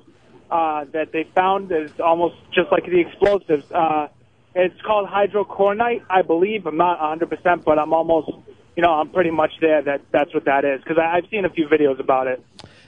uh, 0.51 0.85
that 0.93 1.13
they 1.13 1.25
found 1.35 1.71
is 1.71 1.93
almost 2.01 2.35
just 2.53 2.73
like 2.73 2.85
the 2.85 3.01
explosives. 3.01 3.71
Uh, 3.71 4.09
it's 4.55 4.81
called 4.83 5.09
hydrocornite, 5.09 6.05
I 6.11 6.23
believe. 6.23 6.67
I'm 6.67 6.77
not 6.77 6.99
100%, 6.99 7.65
but 7.65 7.79
I'm 7.79 7.93
almost, 7.93 8.31
you 8.77 8.83
know, 8.83 8.91
I'm 8.91 9.11
pretty 9.11 9.31
much 9.31 9.53
there 9.61 9.83
that 9.83 10.03
that's 10.11 10.35
what 10.35 10.45
that 10.47 10.65
is 10.65 10.83
because 10.83 10.99
I've 10.99 11.29
seen 11.31 11.45
a 11.45 11.51
few 11.51 11.69
videos 11.69 12.01
about 12.01 12.27
it. 12.27 12.45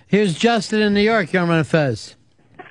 Here's 0.07 0.35
Justin 0.35 0.83
in 0.83 0.93
New 0.93 1.01
York. 1.01 1.33
You're 1.33 1.65
Fez. 1.65 2.17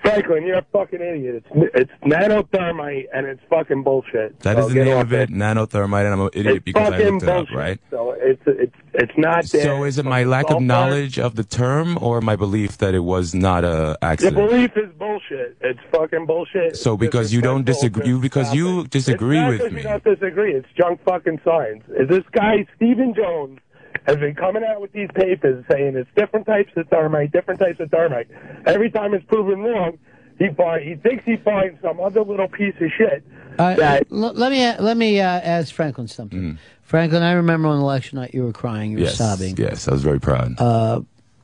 Franklin, 0.03 0.45
you're 0.45 0.57
a 0.57 0.65
fucking 0.71 1.01
idiot. 1.01 1.43
It's 1.53 1.71
it's 1.75 1.91
nanothermite 2.03 3.05
and 3.13 3.25
it's 3.25 3.41
fucking 3.49 3.83
bullshit. 3.83 4.39
That 4.41 4.57
So 4.57 4.67
is 4.67 4.73
the 4.73 4.83
name 4.83 4.97
of 4.97 5.13
it, 5.13 5.29
nanothermite, 5.29 6.03
and 6.05 6.13
I'm 6.13 6.21
an 6.21 6.29
idiot 6.33 6.55
It's 6.57 6.63
because 6.65 6.91
I 6.93 6.97
looked 6.97 7.23
it 7.23 7.29
up, 7.29 7.37
bullshit. 7.37 7.55
right? 7.57 7.79
So 7.89 8.11
it's 8.17 8.41
it's 8.45 8.75
it's 8.93 9.11
not 9.17 9.45
there. 9.45 9.63
So 9.63 9.83
is 9.85 9.97
it 9.97 10.05
my 10.05 10.23
lack 10.23 10.49
of 10.51 10.61
knowledge 10.61 11.17
of 11.19 11.35
the 11.35 11.43
term 11.43 11.97
or 12.01 12.21
my 12.21 12.35
belief 12.35 12.77
that 12.79 12.93
it 12.93 12.99
was 12.99 13.33
not 13.33 13.63
a 13.63 13.97
accident? 14.01 14.37
accident? 14.37 14.49
belief 14.49 14.71
is 14.77 14.93
bullshit. 14.97 15.57
It's 15.61 15.79
fucking 15.91 16.25
bullshit. 16.25 16.75
So 16.77 16.97
because 16.97 17.33
you 17.33 17.41
don't 17.41 17.63
disagree, 17.65 18.07
you 18.07 18.19
because 18.19 18.53
you 18.53 18.85
disagree 18.87 19.39
it's 19.39 19.63
with 19.63 19.71
me. 19.73 19.81
You 19.81 19.87
don't 19.87 20.03
disagree. 20.03 20.53
It's 20.53 20.67
junk 20.77 20.99
fucking 21.05 21.39
science. 21.45 21.83
Is 21.99 22.09
This 22.09 22.23
guy 22.31 22.65
Stephen 22.75 23.13
Jones 23.15 23.59
has 24.05 24.17
been 24.17 24.35
coming 24.35 24.63
out 24.63 24.81
with 24.81 24.91
these 24.91 25.09
papers 25.13 25.63
saying 25.69 25.95
it's 25.95 26.09
different 26.15 26.45
types 26.45 26.71
of 26.75 26.87
thermite, 26.89 27.31
different 27.31 27.59
types 27.59 27.79
of 27.79 27.89
thermite. 27.91 28.27
Every 28.65 28.89
time 28.89 29.13
it's 29.13 29.25
proven 29.25 29.61
wrong, 29.61 29.97
he 30.39 30.49
find, 30.49 30.83
he 30.83 30.95
thinks 30.95 31.23
he 31.25 31.37
finds 31.37 31.79
some 31.81 31.99
other 31.99 32.21
little 32.21 32.47
piece 32.47 32.75
of 32.81 32.89
shit. 32.97 33.23
Uh, 33.59 33.75
that 33.75 34.07
l- 34.11 34.33
let 34.33 34.51
me 34.51 34.65
let 34.83 34.97
me 34.97 35.19
uh, 35.19 35.25
ask 35.25 35.73
Franklin 35.73 36.07
something. 36.07 36.57
Franklin, 36.81 37.21
I 37.23 37.33
remember 37.33 37.67
on 37.69 37.79
election 37.79 38.17
night 38.19 38.33
you 38.33 38.43
were 38.43 38.51
crying, 38.53 38.91
you 38.91 38.97
were 38.97 39.03
Yes, 39.05 39.17
sobbing 39.17 39.55
yes, 39.57 39.87
I 39.87 39.91
was 39.91 40.03
very 40.03 40.19
proud. 40.19 40.55
uh, 40.59 41.01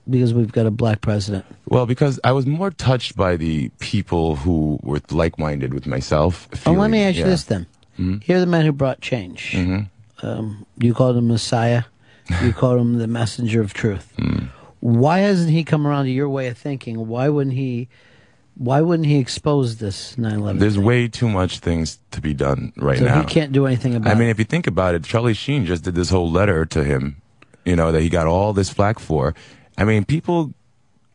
because 0.10 0.34
we've 0.34 0.52
got 0.52 0.66
a 0.66 0.72
black 0.72 1.02
president. 1.02 1.46
Well, 1.68 1.86
because 1.86 2.20
I 2.24 2.32
was 2.32 2.48
more 2.48 2.72
touched 2.72 3.16
by 3.16 3.36
the 3.38 3.70
people 3.80 4.38
who 4.38 4.80
were 4.82 5.02
like-minded 5.12 5.72
with 5.72 5.86
myself. 5.86 6.48
Oh, 6.66 6.72
let 6.74 6.90
me 6.90 7.04
ask 7.04 7.18
you 7.18 7.26
this 7.26 7.44
then: 7.44 7.68
Mhm. 8.00 8.24
Here 8.24 8.38
are 8.38 8.40
the 8.40 8.48
men 8.48 8.66
who 8.66 8.72
brought 8.72 9.02
change. 9.02 9.52
Mhm. 9.52 9.90
Um, 10.24 10.66
you 10.80 10.96
called 10.96 11.16
him 11.16 11.28
Messiah. 11.28 11.84
You 12.44 12.54
called 12.54 12.80
him 12.80 12.98
the 12.98 13.08
messenger 13.08 13.62
of 13.62 13.74
truth. 13.74 14.14
Hmm. 14.20 14.46
Why 14.82 15.20
hasn't 15.20 15.50
he 15.50 15.66
come 15.66 15.86
around 15.86 16.06
to 16.06 16.12
your 16.12 16.30
way 16.30 16.48
of 16.48 16.58
thinking? 16.58 17.08
Why 17.08 17.28
wouldn't 17.28 17.56
he? 17.56 17.90
Why 18.56 18.80
wouldn't 18.80 19.08
he 19.08 19.18
expose 19.18 19.78
this 19.78 20.16
9/11? 20.16 20.60
There's 20.60 20.80
way 20.80 21.10
too 21.10 21.28
much 21.28 21.60
things 21.60 22.00
to 22.12 22.22
be 22.22 22.34
done 22.34 22.72
right 22.78 22.98
so 22.98 23.06
now. 23.06 23.20
he 23.22 23.26
can't 23.26 23.52
do 23.52 23.66
anything 23.66 23.96
about 23.96 24.10
I 24.10 24.18
mean, 24.18 24.30
it. 24.30 24.32
if 24.32 24.40
you 24.40 24.46
think 24.46 24.68
about 24.68 24.96
it, 24.96 25.04
Charlie 25.04 25.34
Sheen 25.34 25.66
just 25.66 25.84
did 25.84 25.96
this 25.96 26.10
whole 26.10 26.32
letter 26.32 26.66
to 26.66 26.84
him, 26.84 27.22
you 27.66 27.76
know, 27.76 27.92
that 27.92 28.02
he 28.02 28.10
got 28.10 28.26
all 28.28 28.54
this 28.54 28.70
flack 28.70 29.00
for. 29.00 29.34
I 29.78 29.84
mean, 29.84 30.06
people, 30.06 30.54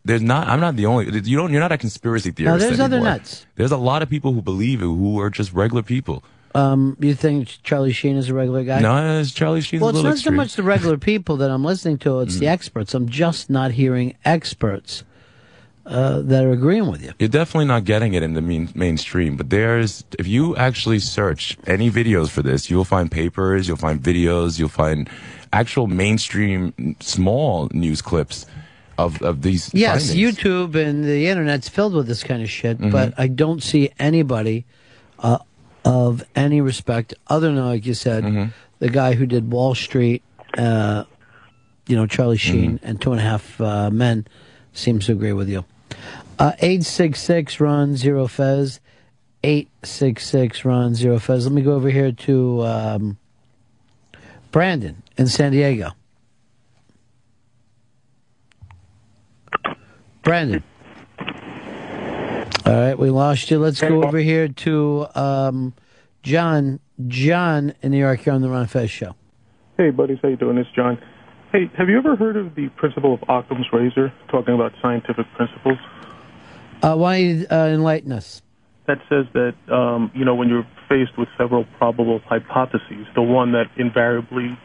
there's 0.04 0.22
not, 0.22 0.48
I'm 0.48 0.60
not 0.60 0.76
the 0.76 0.86
only, 0.86 1.06
you 1.06 1.36
don't, 1.36 1.50
you're 1.50 1.60
not 1.60 1.72
a 1.72 1.78
conspiracy 1.78 2.30
theorist. 2.30 2.62
No, 2.62 2.66
there's 2.66 2.80
other 2.80 3.00
nuts. 3.00 3.46
There's 3.56 3.72
a 3.72 3.76
lot 3.76 4.02
of 4.02 4.10
people 4.10 4.32
who 4.32 4.42
believe 4.42 4.80
it 4.80 4.86
who 4.86 5.20
are 5.20 5.30
just 5.30 5.52
regular 5.52 5.82
people. 5.82 6.22
Um, 6.54 6.96
you 7.00 7.14
think 7.14 7.48
Charlie 7.64 7.92
Sheen 7.92 8.16
is 8.16 8.28
a 8.28 8.34
regular 8.34 8.62
guy? 8.62 8.80
No, 8.80 9.18
it's 9.20 9.32
Charlie 9.32 9.60
Sheen. 9.60 9.80
well, 9.80 9.90
a 9.90 9.94
it's 9.94 10.02
not 10.04 10.18
so 10.18 10.30
much 10.30 10.54
the 10.54 10.62
regular 10.62 10.96
people 10.98 11.36
that 11.38 11.50
I'm 11.50 11.64
listening 11.64 11.98
to; 11.98 12.20
it's 12.20 12.38
the 12.38 12.46
experts. 12.46 12.94
I'm 12.94 13.08
just 13.08 13.50
not 13.50 13.72
hearing 13.72 14.16
experts 14.24 15.02
uh, 15.84 16.20
that 16.22 16.44
are 16.44 16.52
agreeing 16.52 16.86
with 16.90 17.02
you. 17.02 17.12
You're 17.18 17.28
definitely 17.28 17.64
not 17.66 17.84
getting 17.84 18.14
it 18.14 18.22
in 18.22 18.34
the 18.34 18.40
main, 18.40 18.68
mainstream, 18.74 19.36
but 19.36 19.50
there's, 19.50 20.04
if 20.18 20.26
you 20.28 20.54
actually 20.56 21.00
search 21.00 21.58
any 21.66 21.90
videos 21.90 22.30
for 22.30 22.42
this, 22.42 22.70
you'll 22.70 22.84
find 22.84 23.10
papers, 23.10 23.66
you'll 23.66 23.76
find 23.76 24.00
videos, 24.00 24.58
you'll 24.58 24.68
find 24.68 25.10
actual 25.52 25.86
mainstream 25.88 26.96
small 27.00 27.68
news 27.72 28.00
clips 28.00 28.46
of, 28.96 29.20
of 29.22 29.42
these 29.42 29.74
Yes, 29.74 30.06
findings. 30.08 30.38
YouTube 30.38 30.74
and 30.76 31.04
the 31.04 31.26
internet's 31.26 31.68
filled 31.68 31.94
with 31.94 32.06
this 32.06 32.22
kind 32.22 32.42
of 32.42 32.48
shit, 32.50 32.78
Mhm. 32.78 32.92
but 32.92 33.12
I 33.18 33.26
don't 33.26 33.62
see 33.62 33.90
anybody 33.98 34.66
uh, 35.18 35.38
of 35.84 36.24
any 36.34 36.60
respect 36.60 37.14
other 37.28 37.48
than, 37.52 37.64
like 37.64 37.84
you 37.86 37.94
said, 37.94 38.24
Mm-hmm. 38.24 38.50
the 38.78 38.88
guy 38.90 39.14
who 39.14 39.26
did 39.26 39.50
Wall 39.50 39.74
Street, 39.74 40.22
uh, 40.56 41.04
you 41.86 41.96
know, 41.96 42.06
Charlie 42.06 42.36
Sheen, 42.38 42.78
Mm-hmm. 42.78 42.86
and 42.86 43.00
Two 43.00 43.12
and 43.12 43.20
a 43.20 43.24
Half 43.24 43.60
uh, 43.60 43.90
Men 43.90 44.26
seems 44.72 45.06
to 45.06 45.12
agree 45.12 45.32
with 45.32 45.48
you. 45.48 45.64
Uh, 46.38 46.52
866 46.58 47.60
Ron 47.60 47.96
Zero 47.96 48.26
Fez. 48.26 48.80
866 49.44 50.64
Ron 50.64 50.94
Zero 50.94 51.18
Fez. 51.18 51.44
Let 51.44 51.52
me 51.52 51.62
go 51.62 51.74
over 51.74 51.90
here 51.90 52.10
to 52.12 52.62
um, 52.64 53.18
Brandon 54.50 55.02
in 55.18 55.28
San 55.28 55.52
Diego. 55.52 55.90
Brandon. 60.22 60.62
All 62.66 62.72
right, 62.72 62.98
we 62.98 63.10
lost 63.10 63.50
you. 63.50 63.58
Let's 63.58 63.80
go 63.80 64.04
over 64.04 64.18
here 64.18 64.48
to 64.48 65.06
um, 65.14 65.74
John. 66.22 66.80
John 67.08 67.74
in 67.82 67.90
New 67.90 67.98
York. 67.98 68.24
You're 68.24 68.34
on 68.34 68.40
the 68.40 68.48
Ron 68.48 68.66
Fez 68.66 68.90
show. 68.90 69.14
Hey, 69.76 69.90
buddies, 69.90 70.18
how 70.22 70.28
you 70.28 70.36
doing? 70.36 70.56
It's 70.58 70.70
John. 70.70 70.98
Hey, 71.52 71.70
have 71.76 71.88
you 71.88 71.98
ever 71.98 72.16
heard 72.16 72.36
of 72.36 72.54
the 72.54 72.68
principle 72.70 73.14
of 73.14 73.22
Occam's 73.28 73.66
razor, 73.72 74.12
talking 74.30 74.54
about 74.54 74.72
scientific 74.80 75.26
principles? 75.36 75.78
Uh, 76.82 76.96
why 76.96 77.20
don't 77.20 77.38
you 77.38 77.46
uh, 77.50 77.66
enlighten 77.66 78.12
us? 78.12 78.42
That 78.86 78.98
says 79.08 79.26
that 79.32 79.54
um, 79.72 80.10
you 80.14 80.24
know 80.24 80.34
when 80.34 80.48
you're 80.48 80.66
faced 80.88 81.18
with 81.18 81.28
several 81.36 81.64
probable 81.78 82.20
hypotheses, 82.20 83.06
the 83.14 83.22
one 83.22 83.52
that 83.52 83.66
invariably 83.76 84.58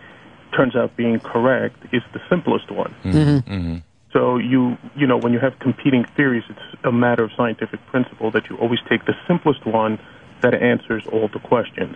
turns 0.55 0.75
out 0.75 0.95
being 0.95 1.19
correct 1.19 1.77
is 1.93 2.01
the 2.13 2.19
simplest 2.29 2.71
one. 2.71 2.93
Mm-hmm. 3.03 3.77
So 4.13 4.37
you 4.37 4.75
you 4.95 5.05
know 5.05 5.17
when 5.17 5.33
you 5.33 5.39
have 5.39 5.53
competing 5.59 6.05
theories, 6.15 6.43
it's 6.49 6.83
a 6.83 6.91
matter 6.91 7.23
of 7.23 7.31
scientific 7.37 7.79
principle 7.87 8.31
that 8.31 8.49
you 8.49 8.57
always 8.57 8.79
take 8.89 9.05
the 9.05 9.13
simplest 9.27 9.65
one 9.65 9.99
that 10.41 10.53
answers 10.53 11.03
all 11.11 11.29
the 11.31 11.39
questions, 11.39 11.95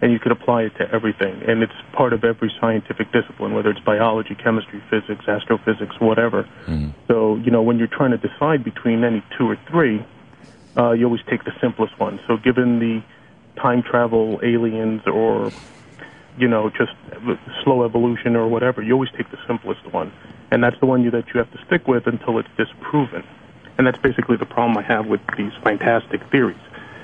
and 0.00 0.12
you 0.12 0.18
could 0.20 0.30
apply 0.30 0.62
it 0.62 0.72
to 0.78 0.84
everything. 0.92 1.42
And 1.46 1.62
it's 1.62 1.72
part 1.96 2.12
of 2.12 2.22
every 2.22 2.52
scientific 2.60 3.10
discipline, 3.12 3.54
whether 3.54 3.70
it's 3.70 3.80
biology, 3.80 4.36
chemistry, 4.36 4.82
physics, 4.90 5.26
astrophysics, 5.26 5.96
whatever. 6.00 6.48
So 7.08 7.36
you 7.36 7.50
know 7.50 7.62
when 7.62 7.78
you're 7.78 7.88
trying 7.90 8.12
to 8.12 8.18
decide 8.18 8.62
between 8.62 9.02
any 9.02 9.24
two 9.36 9.48
or 9.50 9.56
three, 9.68 10.04
uh, 10.76 10.92
you 10.92 11.06
always 11.06 11.22
take 11.28 11.42
the 11.44 11.52
simplest 11.60 11.98
one. 11.98 12.20
So 12.28 12.36
given 12.36 12.78
the 12.78 13.02
time 13.60 13.82
travel, 13.82 14.38
aliens, 14.44 15.02
or 15.06 15.52
you 16.38 16.48
know 16.48 16.70
just 16.70 16.92
slow 17.64 17.84
evolution 17.84 18.36
or 18.36 18.48
whatever, 18.48 18.82
you 18.82 18.92
always 18.92 19.10
take 19.16 19.30
the 19.30 19.38
simplest 19.46 19.84
one, 19.92 20.12
and 20.50 20.62
that's 20.62 20.78
the 20.80 20.86
one 20.86 21.02
you, 21.02 21.10
that 21.10 21.26
you 21.28 21.38
have 21.38 21.50
to 21.52 21.64
stick 21.66 21.86
with 21.88 22.06
until 22.06 22.38
it's 22.38 22.48
disproven. 22.56 23.24
And 23.76 23.86
that's 23.86 23.98
basically 23.98 24.36
the 24.36 24.46
problem 24.46 24.76
I 24.76 24.82
have 24.82 25.06
with 25.06 25.20
these 25.36 25.52
fantastic 25.62 26.20
theories. 26.30 26.58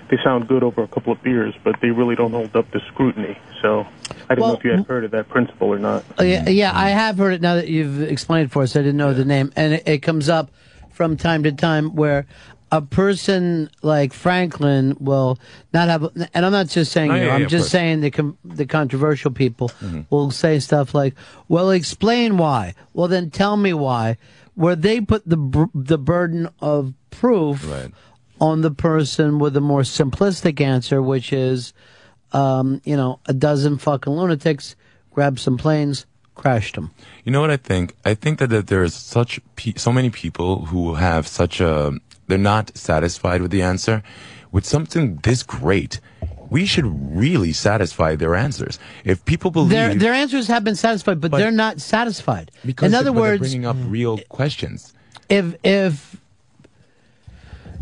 They 0.09 0.19
sound 0.23 0.49
good 0.49 0.63
over 0.63 0.83
a 0.83 0.89
couple 0.89 1.13
of 1.13 1.23
beers, 1.23 1.55
but 1.63 1.81
they 1.81 1.91
really 1.91 2.17
don't 2.17 2.33
hold 2.33 2.55
up 2.57 2.71
to 2.73 2.81
scrutiny. 2.89 3.39
So 3.63 3.87
I 4.29 4.35
didn't 4.35 4.49
know 4.49 4.55
if 4.55 4.65
you 4.65 4.73
had 4.73 4.87
heard 4.87 5.05
of 5.05 5.13
that 5.13 5.29
principle 5.29 5.69
or 5.69 5.79
not. 5.79 6.05
Oh, 6.19 6.25
yeah, 6.25 6.49
yeah, 6.49 6.73
I 6.75 6.91
have 6.91 7.17
heard 7.17 7.33
it 7.33 7.41
now 7.41 7.55
that 7.55 7.69
you've 7.69 8.03
explained 8.03 8.47
it 8.47 8.53
for 8.53 8.63
us. 8.63 8.77
I 8.77 8.81
didn't 8.81 8.97
know 8.97 9.15
the 9.15 9.25
name, 9.25 9.53
and 9.57 9.75
it, 9.75 9.89
it 9.89 9.99
comes 9.99 10.29
up 10.29 10.51
from 10.91 11.17
time 11.17 11.43
to 11.45 11.53
time 11.53 11.95
where 11.95 12.27
a 12.75 12.83
person 12.83 13.71
like 13.83 14.13
Franklin 14.13 14.97
will 14.99 15.39
not 15.73 15.89
have, 15.89 16.03
and 16.35 16.45
I'm 16.45 16.51
not 16.51 16.67
just 16.69 16.91
saying 16.91 17.09
No, 17.11 17.15
you. 17.15 17.21
yeah, 17.21 17.27
yeah, 17.29 17.35
I'm 17.35 17.43
of 17.45 17.49
just 17.49 17.71
saying 17.71 18.01
the 18.01 18.11
com- 18.11 18.37
the 18.45 18.67
controversial 18.67 19.31
people 19.31 19.71
will 20.11 20.33
say 20.33 20.59
stuff 20.59 20.93
like, 20.93 21.15
"Well, 21.47 21.71
explain 21.71 22.37
why." 22.37 22.75
Well, 22.93 23.07
then 23.07 23.31
tell 23.31 23.57
me 23.57 23.73
why. 23.75 24.17
Where 24.57 24.75
they 24.75 25.01
put 25.01 25.23
the 25.25 25.37
br- 25.37 25.73
the 25.73 25.99
burden 25.99 26.49
of 26.61 26.95
proof 27.11 27.65
on 28.41 28.63
the 28.63 28.73
person 28.73 29.39
with 29.39 29.57
a 29.57 29.61
more 29.61 29.83
simplistic 29.83 30.61
answer, 30.61 31.01
which 31.01 31.33
is, 31.33 31.73
um, 32.33 32.81
you 32.85 32.97
know, 32.97 33.21
a 33.27 33.33
dozen 33.33 33.79
fucking 33.79 34.13
lunatics 34.13 34.75
grabbed 35.13 35.39
some 35.39 35.57
planes, 35.57 36.07
crashed 36.35 36.75
them. 36.75 36.91
You 37.25 37.31
know 37.31 37.41
what 37.41 37.51
I 37.53 37.57
think? 37.57 37.95
I 38.05 38.15
think 38.15 38.41
that, 38.41 38.51
that 38.51 38.67
there's 38.67 38.95
such 38.95 39.39
pe- 39.55 39.75
so 39.77 39.93
many 39.93 40.11
people 40.11 40.67
who 40.67 40.95
have 40.95 41.29
such 41.29 41.61
a 41.61 41.93
they're 42.27 42.39
not 42.39 42.77
satisfied 42.77 43.43
with 43.43 43.51
the 43.51 43.63
answer 43.63 44.03
with 44.53 44.65
something 44.65 45.17
this 45.23 45.43
great. 45.43 46.01
we 46.51 46.67
should 46.67 46.85
really 47.17 47.53
satisfy 47.53 48.15
their 48.15 48.35
answers. 48.37 48.79
If 49.05 49.25
people 49.25 49.51
believe 49.51 49.71
Their 49.71 49.95
their 49.95 50.13
answers 50.15 50.47
have 50.49 50.63
been 50.63 50.77
satisfied, 50.77 51.21
but, 51.21 51.31
But- 51.31 51.39
they're 51.39 51.51
not 51.51 51.81
satisfied. 51.81 52.51
because 52.65 52.93
In 52.93 52.95
other 52.95 53.11
they're 53.11 53.21
words, 53.21 53.41
bringing 53.41 53.67
up 53.67 53.77
real 53.89 54.19
questions. 54.29 54.93
if 55.29 55.55
if 55.65 56.17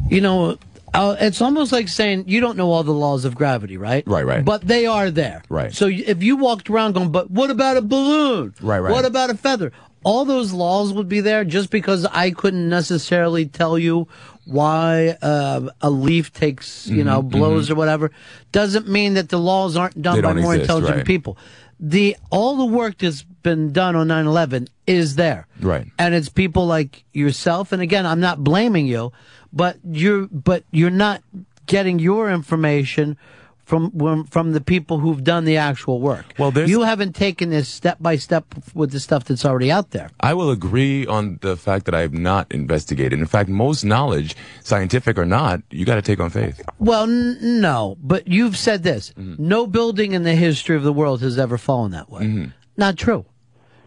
you 0.08 0.20
know, 0.20 0.58
uh, 0.94 1.16
it's 1.20 1.40
almost 1.40 1.72
like 1.72 1.88
saying 1.88 2.24
you 2.26 2.40
don't 2.40 2.56
know 2.56 2.70
all 2.70 2.82
the 2.84 2.92
laws 2.92 3.24
of 3.24 3.34
gravity, 3.34 3.76
right? 3.76 4.04
Right, 4.06 4.24
right. 4.26 4.44
But 4.44 4.62
they 4.66 4.86
are 4.86 5.10
there. 5.10 5.42
Right. 5.48 5.72
So 5.74 5.86
if 5.86 6.22
you 6.22 6.36
walked 6.36 6.68
around 6.70 6.92
going, 6.94 7.10
but 7.12 7.30
what 7.30 7.50
about 7.50 7.76
a 7.76 7.82
balloon? 7.82 8.54
Right, 8.60 8.78
right. 8.80 8.92
What 8.92 9.04
about 9.04 9.30
a 9.30 9.34
feather? 9.36 9.72
All 10.04 10.24
those 10.24 10.52
laws 10.52 10.92
would 10.92 11.08
be 11.08 11.20
there 11.20 11.44
just 11.44 11.70
because 11.70 12.04
I 12.06 12.30
couldn't 12.32 12.68
necessarily 12.68 13.46
tell 13.46 13.78
you 13.78 14.08
why 14.44 15.16
uh, 15.22 15.68
a 15.80 15.90
leaf 15.90 16.32
takes, 16.32 16.86
you 16.86 17.02
Mhm, 17.02 17.06
know, 17.06 17.22
blows 17.22 17.68
mhm. 17.68 17.72
or 17.72 17.74
whatever. 17.76 18.10
Doesn't 18.50 18.88
mean 18.88 19.14
that 19.14 19.28
the 19.28 19.38
laws 19.38 19.76
aren't 19.76 20.00
done 20.02 20.16
They 20.16 20.20
by 20.22 20.32
more 20.34 20.54
exist, 20.54 20.62
intelligent 20.70 20.96
right. 20.98 21.06
people. 21.06 21.36
The 21.78 22.16
all 22.30 22.56
the 22.56 22.64
work 22.66 22.98
that's 22.98 23.22
been 23.42 23.72
done 23.72 23.96
on 23.96 24.06
9/11 24.08 24.68
is 24.86 25.16
there 25.16 25.46
Right. 25.60 25.88
and 25.98 26.14
it's 26.14 26.28
people 26.28 26.64
like 26.66 27.02
yourself 27.12 27.72
and 27.72 27.82
again 27.82 28.06
i'm 28.06 28.20
not 28.20 28.44
blaming 28.44 28.86
you 28.86 29.10
but 29.52 29.78
you're 29.84 30.28
but 30.30 30.62
you're 30.70 30.90
not 30.90 31.22
getting 31.66 31.98
your 31.98 32.30
information 32.30 33.16
from 33.64 34.24
from 34.26 34.52
the 34.52 34.60
people 34.60 34.98
who've 34.98 35.22
done 35.22 35.44
the 35.44 35.56
actual 35.56 36.00
work. 36.00 36.26
Well, 36.38 36.52
you 36.68 36.82
haven't 36.82 37.14
taken 37.14 37.50
this 37.50 37.68
step 37.68 37.98
by 38.00 38.16
step 38.16 38.44
with 38.74 38.90
the 38.90 39.00
stuff 39.00 39.24
that's 39.24 39.44
already 39.44 39.70
out 39.70 39.90
there. 39.92 40.10
I 40.20 40.34
will 40.34 40.50
agree 40.50 41.06
on 41.06 41.38
the 41.42 41.56
fact 41.56 41.84
that 41.86 41.94
I 41.94 42.00
have 42.00 42.12
not 42.12 42.50
investigated. 42.52 43.18
In 43.18 43.26
fact, 43.26 43.48
most 43.48 43.84
knowledge, 43.84 44.34
scientific 44.62 45.16
or 45.16 45.24
not, 45.24 45.62
you 45.70 45.84
got 45.84 45.94
to 45.94 46.02
take 46.02 46.20
on 46.20 46.30
faith. 46.30 46.60
well 46.78 47.04
n- 47.04 47.38
no 47.60 47.96
but 48.02 48.26
you've 48.26 48.56
said 48.56 48.82
this. 48.82 49.10
Mm-hmm. 49.10 49.46
No 49.48 49.66
building 49.66 50.12
in 50.12 50.22
the 50.24 50.34
history 50.34 50.76
of 50.76 50.82
the 50.82 50.92
world 50.92 51.20
has 51.22 51.38
ever 51.38 51.56
fallen 51.56 51.92
that 51.92 52.10
way. 52.10 52.22
Mm-hmm. 52.22 52.44
Not 52.76 52.96
true. 52.96 53.24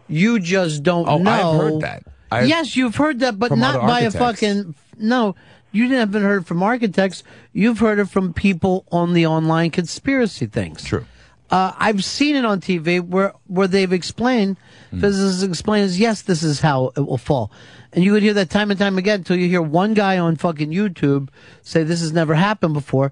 You 0.08 0.38
just 0.40 0.82
don't 0.82 1.06
Oh, 1.08 1.18
know. 1.18 1.30
I've 1.30 1.60
heard 1.60 1.80
that. 1.82 2.02
I've- 2.30 2.48
yes 2.48 2.74
you've 2.76 2.96
heard 2.96 3.20
that 3.20 3.38
but 3.38 3.52
not 3.56 3.80
by 3.82 4.00
a 4.00 4.10
fucking 4.10 4.74
no 4.98 5.34
you 5.76 5.88
haven't 5.94 6.22
heard 6.22 6.42
it 6.42 6.46
from 6.46 6.62
architects 6.62 7.22
you've 7.52 7.78
heard 7.80 7.98
it 7.98 8.06
from 8.08 8.32
people 8.32 8.84
on 8.90 9.12
the 9.12 9.26
online 9.26 9.70
conspiracy 9.70 10.46
things 10.46 10.82
True. 10.84 11.04
uh, 11.50 11.72
I've 11.78 12.02
seen 12.04 12.34
it 12.36 12.44
on 12.44 12.60
TV 12.60 13.00
where 13.00 13.32
where 13.46 13.68
they've 13.68 13.92
explained, 13.92 14.56
Hmm. 14.90 15.00
physicists 15.00 15.42
explain, 15.42 15.88
yes, 15.92 16.22
this 16.22 16.42
is 16.44 16.60
how 16.60 16.92
it 16.96 17.00
will 17.00 17.18
fall, 17.18 17.50
and 17.92 18.04
you 18.04 18.12
would 18.12 18.22
hear 18.22 18.34
that 18.34 18.50
time 18.50 18.70
and 18.70 18.78
time 18.78 18.98
again 18.98 19.20
until 19.20 19.36
you 19.36 19.48
hear 19.48 19.60
one 19.62 19.94
guy 19.94 20.16
on 20.18 20.36
fucking 20.36 20.70
YouTube 20.70 21.28
say 21.62 21.82
this 21.82 22.00
has 22.00 22.12
never 22.12 22.34
happened 22.34 22.72
before, 22.74 23.10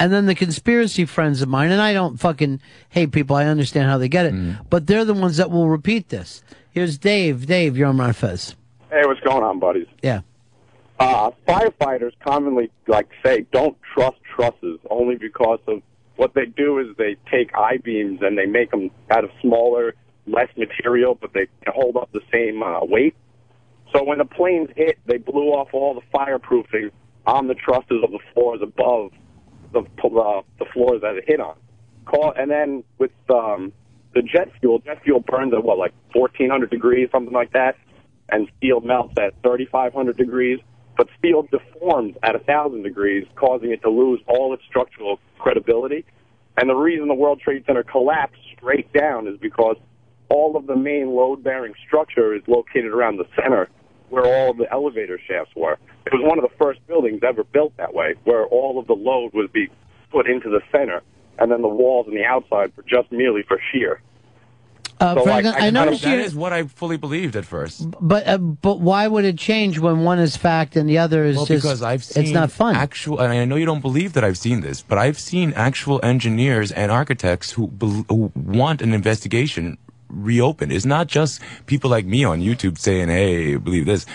and 0.00 0.12
then 0.12 0.26
the 0.26 0.34
conspiracy 0.34 1.04
friends 1.04 1.40
of 1.42 1.48
mine, 1.48 1.70
and 1.70 1.80
I 1.80 1.92
don't 1.92 2.18
fucking 2.18 2.60
hate 2.88 3.12
people, 3.12 3.36
I 3.36 3.44
understand 3.46 3.86
how 3.88 3.98
they 3.98 4.08
get 4.08 4.26
it, 4.26 4.32
Hmm. 4.34 4.52
but 4.68 4.86
they're 4.88 5.04
the 5.04 5.14
ones 5.14 5.36
that 5.36 5.50
will 5.52 5.68
repeat 5.68 6.08
this. 6.08 6.42
Here's 6.70 6.98
Dave. 6.98 7.46
Dave, 7.46 7.76
you're 7.76 7.86
on 7.88 7.98
Ron 7.98 8.12
Fez. 8.12 8.56
Hey, 8.90 9.02
what's 9.04 9.20
going 9.20 9.44
on, 9.44 9.58
buddies? 9.60 9.86
Yeah. 10.02 10.20
Uh, 11.02 11.32
firefighters 11.48 12.12
commonly 12.24 12.70
like 12.86 13.08
say 13.24 13.44
don't 13.50 13.76
trust 13.92 14.18
trusses 14.36 14.78
only 14.88 15.16
because 15.16 15.58
of 15.66 15.82
what 16.14 16.32
they 16.34 16.46
do 16.46 16.78
is 16.78 16.96
they 16.96 17.16
take 17.28 17.50
I 17.56 17.78
beams 17.78 18.20
and 18.22 18.38
they 18.38 18.46
make 18.46 18.70
them 18.70 18.88
out 19.10 19.24
of 19.24 19.30
smaller, 19.40 19.96
less 20.28 20.46
material, 20.56 21.18
but 21.20 21.32
they 21.32 21.48
hold 21.66 21.96
up 21.96 22.12
the 22.12 22.20
same 22.32 22.62
uh, 22.62 22.84
weight. 22.84 23.16
So 23.92 24.04
when 24.04 24.18
the 24.18 24.24
planes 24.24 24.68
hit, 24.76 24.96
they 25.06 25.18
blew 25.18 25.48
off 25.48 25.70
all 25.72 25.94
the 25.94 26.02
fireproofing 26.16 26.92
on 27.26 27.48
the 27.48 27.54
trusses 27.54 28.04
of 28.04 28.12
the 28.12 28.20
floors 28.32 28.60
above 28.62 29.10
the 29.72 29.80
uh, 29.80 30.42
the 30.60 30.66
floors 30.72 31.00
that 31.02 31.16
it 31.16 31.24
hit 31.26 31.40
on. 31.40 31.56
And 32.36 32.48
then 32.48 32.84
with 32.98 33.10
um, 33.28 33.72
the 34.14 34.22
jet 34.22 34.52
fuel, 34.60 34.78
jet 34.78 35.02
fuel 35.02 35.18
burns 35.18 35.52
at 35.52 35.64
what 35.64 35.78
like 35.78 35.94
1400 36.12 36.70
degrees, 36.70 37.08
something 37.10 37.34
like 37.34 37.52
that, 37.54 37.76
and 38.28 38.48
steel 38.58 38.80
melts 38.80 39.14
at 39.18 39.34
3500 39.42 40.16
degrees. 40.16 40.60
But 40.96 41.08
steel 41.18 41.42
deforms 41.50 42.16
at 42.22 42.34
1000 42.34 42.82
degrees, 42.82 43.26
causing 43.36 43.72
it 43.72 43.82
to 43.82 43.90
lose 43.90 44.20
all 44.26 44.52
its 44.52 44.62
structural 44.68 45.18
credibility. 45.38 46.04
And 46.58 46.68
the 46.68 46.74
reason 46.74 47.08
the 47.08 47.14
World 47.14 47.40
Trade 47.40 47.64
Center 47.66 47.82
collapsed 47.82 48.40
straight 48.56 48.92
down 48.92 49.26
is 49.26 49.38
because 49.38 49.76
all 50.28 50.56
of 50.56 50.66
the 50.66 50.76
main 50.76 51.10
load-bearing 51.10 51.74
structure 51.86 52.34
is 52.34 52.42
located 52.46 52.92
around 52.92 53.16
the 53.18 53.26
center 53.36 53.68
where 54.10 54.26
all 54.26 54.50
of 54.50 54.58
the 54.58 54.70
elevator 54.70 55.18
shafts 55.26 55.52
were. 55.56 55.78
It 56.04 56.12
was 56.12 56.22
one 56.22 56.38
of 56.38 56.42
the 56.42 56.54
first 56.58 56.86
buildings 56.86 57.20
ever 57.26 57.44
built 57.44 57.74
that 57.78 57.94
way, 57.94 58.14
where 58.24 58.44
all 58.44 58.78
of 58.78 58.86
the 58.86 58.92
load 58.92 59.32
would 59.32 59.52
be 59.52 59.68
put 60.10 60.28
into 60.28 60.50
the 60.50 60.60
center, 60.70 61.00
and 61.38 61.50
then 61.50 61.62
the 61.62 61.68
walls 61.68 62.06
and 62.06 62.16
the 62.16 62.24
outside 62.24 62.72
were 62.76 62.82
just 62.82 63.10
merely 63.10 63.42
for 63.42 63.58
shear. 63.72 64.02
Uh, 65.02 65.14
So, 65.16 65.22
like, 65.24 65.44
I, 65.46 65.66
I 65.66 65.70
know 65.70 65.84
kind 65.84 65.94
of- 65.94 66.00
That 66.02 66.18
is 66.20 66.34
what 66.34 66.52
I 66.52 66.60
fully 66.80 66.96
believed 66.96 67.34
at 67.36 67.44
first. 67.44 67.78
but 68.00 68.22
uh, 68.26 68.38
but 68.38 68.76
why 68.88 69.02
would 69.12 69.24
it 69.24 69.36
change 69.36 69.78
when 69.78 69.96
one 70.10 70.18
is 70.26 70.36
fact 70.36 70.76
and 70.76 70.88
the 70.88 70.98
other 71.04 71.24
is 71.24 71.36
Well, 71.36 71.46
just? 71.46 71.62
because 71.62 71.82
I've 71.82 72.04
seen 72.04 72.22
it's 72.24 72.32
not 72.32 72.50
fun. 72.52 72.76
Actual, 72.76 73.18
and 73.20 73.32
I 73.32 73.44
know 73.44 73.56
you 73.56 73.66
don't 73.66 73.80
believe 73.90 74.12
that 74.14 74.24
I've 74.24 74.38
seen 74.38 74.60
this, 74.60 74.80
but 74.80 74.98
I've 74.98 75.18
seen 75.18 75.52
actual 75.68 75.98
engineers 76.02 76.70
and 76.80 76.90
architects 76.92 77.50
who, 77.52 77.66
bel 77.68 78.04
who 78.08 78.30
want 78.36 78.80
an 78.86 78.92
investigation 78.94 79.76
reopened. 80.08 80.70
It's 80.72 80.84
not 80.96 81.06
just 81.08 81.40
people 81.66 81.90
like 81.90 82.06
me 82.06 82.20
on 82.24 82.40
YouTube 82.40 82.78
saying, 82.78 83.08
"Hey, 83.08 83.56
believe 83.56 83.86
this." 83.86 84.06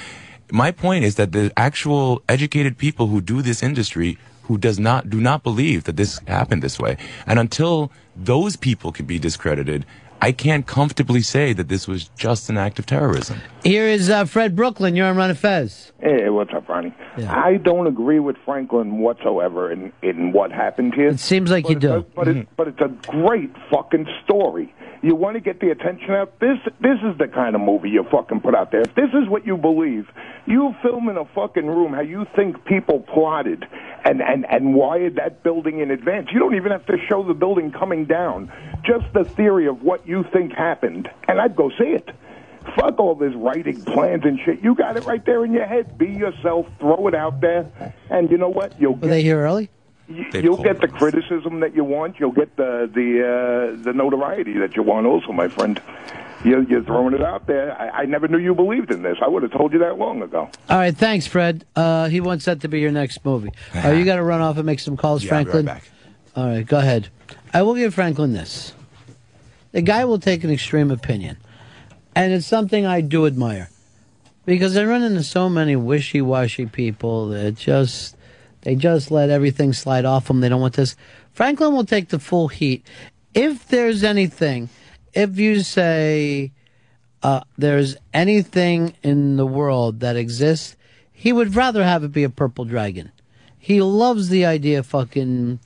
My 0.52 0.72
point 0.72 1.04
is 1.04 1.16
that 1.16 1.34
the 1.34 1.52
actual 1.58 2.22
educated 2.30 2.78
people 2.78 3.08
who 3.08 3.20
do 3.20 3.42
this 3.42 3.62
industry 3.62 4.18
who 4.44 4.58
does 4.58 4.80
not 4.80 5.10
do 5.10 5.20
not 5.20 5.44
believe 5.44 5.84
that 5.84 5.98
this 5.98 6.22
happened 6.28 6.62
this 6.64 6.80
way, 6.80 6.96
and 7.26 7.38
until 7.40 7.92
those 8.16 8.56
people 8.56 8.92
can 8.94 9.06
be 9.06 9.20
discredited. 9.20 9.86
I 10.22 10.32
can't 10.32 10.66
comfortably 10.66 11.22
say 11.22 11.54
that 11.54 11.68
this 11.68 11.88
was 11.88 12.10
just 12.18 12.50
an 12.50 12.58
act 12.58 12.80
of 12.80 12.86
terrorism. 12.86 13.40
Here 13.64 13.88
is 13.88 14.10
uh, 14.10 14.26
Fred 14.26 14.56
Brooklyn. 14.56 14.96
You're 14.96 15.08
on 15.08 15.16
Ron 15.16 15.30
and 15.30 15.40
Fez. 15.40 15.92
Hey, 16.00 16.30
what's 16.30 16.54
up, 16.54 16.68
Ronnie? 16.68 16.94
I 17.18 17.56
don't 17.56 17.88
agree 17.88 18.20
with 18.20 18.36
Franklin 18.46 19.00
whatsoever 19.00 19.72
in, 19.72 19.92
in 20.02 20.32
what 20.32 20.52
happened 20.52 20.94
here. 20.96 21.10
It 21.10 21.20
seems 21.20 21.52
like 21.52 21.70
you 21.70 21.76
do. 21.76 22.06
But, 22.16 22.28
it, 22.28 22.48
but 22.56 22.68
it's 22.68 22.82
a 22.82 22.90
great 23.10 23.52
fucking 23.72 24.08
story. 24.24 24.74
You 25.02 25.16
want 25.16 25.36
to 25.36 25.40
get 25.40 25.60
the 25.60 25.70
attention 25.70 26.12
out? 26.12 26.40
This 26.40 26.58
this 26.82 26.98
is 27.04 27.18
the 27.18 27.28
kind 27.28 27.56
of 27.56 27.62
movie 27.62 27.90
you 27.90 28.04
fucking 28.12 28.42
put 28.42 28.56
out 28.56 28.72
there. 28.72 28.82
If 28.82 28.96
this 28.96 29.10
is 29.14 29.30
what 29.30 29.46
you 29.46 29.58
believe, 29.58 30.08
you 30.46 30.76
film 30.82 31.10
in 31.10 31.18
a 31.18 31.26
fucking 31.26 31.68
room 31.68 31.94
how 31.94 32.02
you 32.02 32.26
think 32.36 32.66
people 32.66 33.02
plotted 33.02 33.66
and, 34.06 34.22
and, 34.22 34.46
and 34.50 34.74
wired 34.74 35.16
that 35.16 35.44
building 35.44 35.80
in 35.80 35.92
advance. 35.92 36.30
You 36.32 36.40
don't 36.40 36.56
even 36.56 36.72
have 36.72 36.86
to 36.88 36.98
show 37.08 37.24
the 37.24 37.34
building 37.34 37.72
coming 37.72 38.06
down. 38.06 38.52
Just 38.86 39.12
the 39.14 39.24
theory 39.24 39.68
of 39.68 39.82
what 39.82 40.08
you 40.08 40.24
think 40.32 40.54
happened, 40.54 41.10
and 41.28 41.40
I'd 41.40 41.56
go 41.56 41.70
see 41.72 41.92
it. 41.92 42.10
Fuck 42.76 43.00
all 43.00 43.16
this 43.16 43.34
writing 43.36 43.82
plans 43.84 44.24
and 44.26 44.40
shit. 44.44 44.62
You 44.62 44.76
got 44.76 44.98
it 44.98 45.06
right 45.06 45.26
there 45.26 45.46
in 45.46 45.54
your 45.54 45.66
head. 45.66 45.98
Be 45.98 46.08
yourself. 46.08 46.66
Throw 46.80 47.08
it 47.08 47.16
out 47.16 47.40
there, 47.40 47.94
and 48.10 48.30
you 48.30 48.38
know 48.38 48.50
what? 48.50 48.80
You'll 48.80 48.96
Were 48.96 49.08
they 49.08 49.24
here 49.24 49.42
early? 49.42 49.70
You'll 50.10 50.64
get 50.64 50.80
the 50.80 50.88
criticism 50.88 51.60
that 51.60 51.76
you 51.76 51.84
want. 51.84 52.20
You'll 52.20 52.32
get 52.32 52.56
the 52.56 52.90
the 52.94 53.76
uh, 53.80 53.84
the 53.84 53.94
notoriety 53.94 54.54
that 54.60 54.76
you 54.76 54.84
want. 54.84 55.06
Also, 55.06 55.34
my 55.34 55.48
friend, 55.50 55.82
you're, 56.46 56.64
you're 56.64 56.84
throwing 56.84 57.14
it 57.14 57.22
out 57.22 57.46
there. 57.46 57.78
I, 57.80 57.90
I 58.04 58.06
never 58.06 58.28
knew 58.28 58.38
you 58.38 58.56
believed 58.56 58.92
in 58.92 59.02
this. 59.02 59.18
I 59.22 59.28
would 59.28 59.44
have 59.44 59.52
told 59.52 59.74
you 59.74 59.80
that 59.80 59.98
long 59.98 60.22
ago. 60.22 60.50
All 60.70 60.78
right, 60.78 60.96
thanks, 60.96 61.28
Fred. 61.28 61.66
Uh, 61.76 62.08
he 62.08 62.22
wants 62.22 62.46
that 62.46 62.62
to 62.62 62.68
be 62.70 62.80
your 62.80 62.92
next 62.92 63.24
movie. 63.26 63.52
Uh, 63.76 63.90
you 63.90 64.06
got 64.06 64.16
to 64.16 64.24
run 64.24 64.40
off 64.42 64.56
and 64.58 64.66
make 64.66 64.80
some 64.80 64.96
calls, 64.96 65.24
Yeah, 65.24 65.36
I'll 65.40 65.44
be 65.44 65.50
right 65.50 65.52
Franklin. 65.52 65.66
back. 65.66 65.84
All 66.36 66.48
right, 66.48 66.66
go 66.66 66.78
ahead. 66.80 67.10
I 67.54 67.64
will 67.64 67.76
give 67.76 67.94
Franklin 67.94 68.34
this. 68.34 68.74
The 69.74 69.82
guy 69.82 70.06
will 70.06 70.20
take 70.20 70.44
an 70.44 70.50
extreme 70.52 70.92
opinion, 70.92 71.38
and 72.16 72.32
it's 72.32 72.46
something 72.48 72.86
I 72.86 73.02
do 73.02 73.26
admire 73.26 73.70
because 74.46 74.78
I 74.78 74.86
run 74.86 75.04
into 75.04 75.24
so 75.24 75.50
many 75.50 75.76
wishy-washy 75.76 76.68
people 76.68 77.28
that 77.30 77.56
just 77.56 78.16
they 78.68 78.76
just 78.76 79.12
let 79.12 79.30
everything 79.30 79.72
slide 79.72 80.04
off 80.04 80.28
them. 80.28 80.42
They 80.42 80.50
don't 80.50 80.60
want 80.60 80.74
this. 80.74 80.98
Franklin 81.32 81.72
will 81.72 81.86
take 81.86 82.10
the 82.10 82.20
full 82.20 82.50
heat. 82.50 82.86
If 83.34 83.66
there's 83.70 84.04
anything, 84.04 84.68
if 85.14 85.40
you 85.40 85.62
say 85.62 86.52
uh, 87.24 87.44
there's 87.58 87.96
anything 88.14 88.94
in 89.04 89.38
the 89.38 89.46
world 89.46 90.02
that 90.02 90.18
exists, 90.18 90.76
he 91.14 91.32
would 91.32 91.56
rather 91.56 91.82
have 91.82 92.04
it 92.04 92.12
be 92.12 92.26
a 92.26 92.30
purple 92.30 92.66
dragon. 92.66 93.14
He 93.58 93.82
loves 93.82 94.28
the 94.28 94.46
idea 94.46 94.84
fucking 94.84 95.62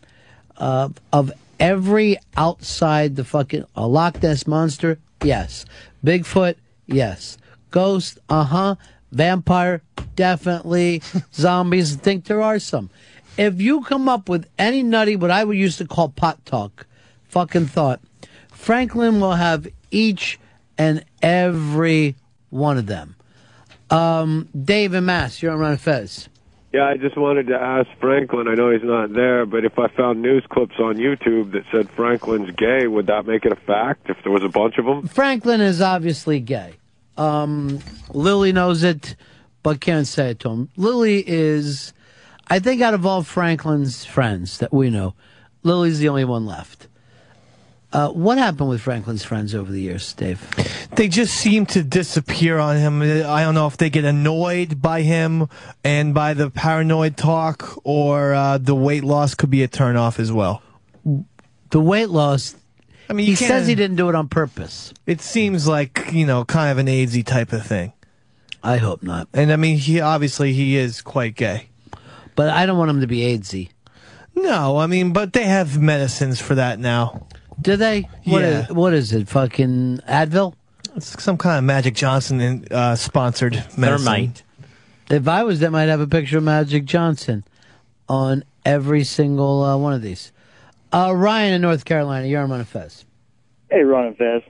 uh, 0.58 0.90
of 1.12 1.32
every 1.60 2.18
outside 2.38 3.16
the 3.16 3.24
fucking 3.24 3.66
a 3.76 3.88
Loch 3.88 4.22
Ness 4.22 4.46
monster. 4.46 5.00
Yes, 5.24 5.66
Bigfoot. 6.06 6.54
Yes, 6.86 7.40
ghost. 7.72 8.20
Uh 8.30 8.44
huh. 8.44 8.76
Vampire. 9.12 9.82
Definitely. 10.16 11.02
Zombies. 11.34 11.96
I 11.96 12.00
think 12.00 12.26
there 12.26 12.42
are 12.42 12.60
some. 12.60 12.90
If 13.38 13.62
you 13.62 13.82
come 13.82 14.10
up 14.10 14.30
with 14.30 14.48
any 14.60 14.84
nutty, 14.84 15.16
what 15.16 15.32
I 15.32 15.44
would 15.44 15.58
used 15.58 15.78
to 15.78 15.88
call 15.88 16.10
pot 16.10 16.46
talk, 16.46 16.86
fucking 17.30 17.68
thought, 17.68 18.02
Franklin 18.52 19.20
will 19.20 19.34
have 19.34 19.68
each 19.90 20.40
and 20.78 21.04
every 21.22 22.16
one 22.50 22.78
of 22.78 22.88
them. 22.88 23.16
Um, 23.90 24.48
Dave 24.60 24.94
and 24.94 25.06
Mass, 25.06 25.42
you're 25.42 25.52
on 25.52 25.60
Ron 25.60 25.78
Fez. 25.78 26.30
Yeah, 26.74 26.86
I 26.86 26.96
just 26.96 27.18
wanted 27.18 27.48
to 27.48 27.56
ask 27.56 27.90
Franklin. 28.00 28.48
I 28.48 28.56
know 28.56 28.72
he's 28.72 28.84
not 28.84 29.12
there, 29.12 29.46
but 29.46 29.66
if 29.66 29.78
I 29.78 29.90
found 29.90 30.22
news 30.22 30.46
clips 30.50 30.76
on 30.80 30.96
YouTube 30.96 31.52
that 31.52 31.64
said 31.70 31.90
Franklin's 31.90 32.52
gay, 32.52 32.88
would 32.88 33.08
that 33.08 33.26
make 33.26 33.44
it 33.44 33.52
a 33.52 33.58
fact 33.58 34.10
if 34.10 34.18
there 34.24 34.32
was 34.32 34.44
a 34.44 34.50
bunch 34.50 34.78
of 34.78 34.86
them? 34.86 35.06
Franklin 35.08 35.60
is 35.60 35.82
obviously 35.82 36.40
gay. 36.40 36.76
Um, 37.18 37.80
Lily 38.14 38.52
knows 38.52 38.84
it, 38.84 39.16
but 39.64 39.82
can't 39.82 40.08
say 40.08 40.32
it 40.32 40.40
to 40.40 40.50
him. 40.50 40.70
Lily 40.76 41.24
is, 41.28 41.94
I 42.48 42.60
think, 42.60 42.82
out 42.82 42.94
of 42.94 43.06
all 43.06 43.24
Franklin's 43.24 44.06
friends 44.06 44.58
that 44.60 44.74
we 44.74 44.90
know, 44.90 45.14
Lily's 45.64 46.00
the 46.00 46.10
only 46.10 46.26
one 46.26 46.46
left. 46.46 46.88
Uh, 47.94 48.10
what 48.10 48.38
happened 48.38 48.70
with 48.70 48.80
Franklin's 48.80 49.24
friends 49.24 49.54
over 49.54 49.70
the 49.70 49.82
years, 49.82 50.14
Dave? 50.14 50.40
They 50.96 51.10
just 51.10 51.34
seem 51.34 51.66
to 51.68 51.84
disappear 51.84 52.58
on 52.58 52.78
him. 52.78 53.02
I 53.02 53.44
don't 53.44 53.54
know 53.54 53.68
if 53.68 53.76
they 53.76 53.90
get 53.90 54.06
annoyed 54.06 54.82
by 54.82 55.02
him 55.02 55.50
and 55.84 56.14
by 56.14 56.34
the 56.34 56.50
paranoid 56.50 57.18
talk, 57.18 57.82
or 57.84 58.34
uh, 58.34 58.58
the 58.58 58.76
weight 58.76 59.04
loss 59.04 59.36
could 59.36 59.50
be 59.50 59.62
a 59.62 59.68
turnoff 59.68 60.20
as 60.20 60.32
well. 60.32 60.64
The 61.72 61.82
weight 61.82 62.10
loss. 62.10 62.56
I 63.12 63.14
mean, 63.14 63.26
he 63.26 63.36
can't- 63.36 63.50
says 63.50 63.68
he 63.68 63.76
didn't 63.76 63.98
do 63.98 64.08
it 64.10 64.16
on 64.16 64.28
purpose. 64.30 64.94
It 65.06 65.22
seems 65.22 65.68
like 65.68 66.10
you 66.14 66.26
know, 66.26 66.46
kind 66.46 66.72
of 66.72 66.78
an 66.78 66.88
AIDSy 66.88 67.26
type 67.26 67.52
of 67.52 67.66
thing. 67.66 67.92
I 68.64 68.78
hope 68.78 69.04
not. 69.04 69.28
And 69.34 69.52
I 69.52 69.58
mean, 69.58 69.78
he 69.78 70.00
obviously 70.00 70.54
he 70.54 70.78
is 70.78 71.02
quite 71.02 71.36
gay. 71.36 71.68
But 72.36 72.50
I 72.50 72.66
don't 72.66 72.78
want 72.78 72.90
him 72.90 73.02
to 73.02 73.08
be 73.08 73.20
AIDSy. 73.20 73.70
No, 74.34 74.78
I 74.78 74.88
mean, 74.88 75.12
but 75.12 75.34
they 75.34 75.44
have 75.44 75.78
medicines 75.78 76.40
for 76.40 76.56
that 76.56 76.80
now. 76.80 77.28
Do 77.62 77.76
they? 77.76 78.08
What 78.24 78.42
yeah. 78.42 78.64
is- 78.64 78.70
what 78.70 78.94
is 78.94 79.12
it? 79.14 79.28
Fucking 79.28 80.00
Advil? 80.08 80.54
It's 80.96 81.22
some 81.22 81.38
kind 81.38 81.58
of 81.58 81.64
Magic 81.66 81.94
Johnson 81.94 82.66
uh, 82.72 82.96
sponsored 82.96 83.54
medicine. 83.78 84.06
Thermite. 84.06 84.44
If 85.10 85.28
I 85.28 85.44
was 85.44 85.60
them, 85.60 85.76
I'd 85.76 85.90
have 85.90 86.00
a 86.00 86.08
picture 86.08 86.38
of 86.38 86.44
Magic 86.44 86.86
Johnson 86.86 87.44
on 88.08 88.44
every 88.66 89.04
single 89.04 89.64
uh, 89.64 89.78
one 89.78 89.94
of 89.94 90.02
these. 90.02 90.32
Uh, 90.92 91.14
Ryan 91.16 91.54
in 91.54 91.62
North 91.62 91.86
Carolina, 91.86 92.28
you're 92.28 92.42
on 92.42 92.64
Fez. 92.66 93.06
Hey, 93.70 93.84
Ron 93.84 94.08
and 94.08 94.18
Fez. 94.18 94.42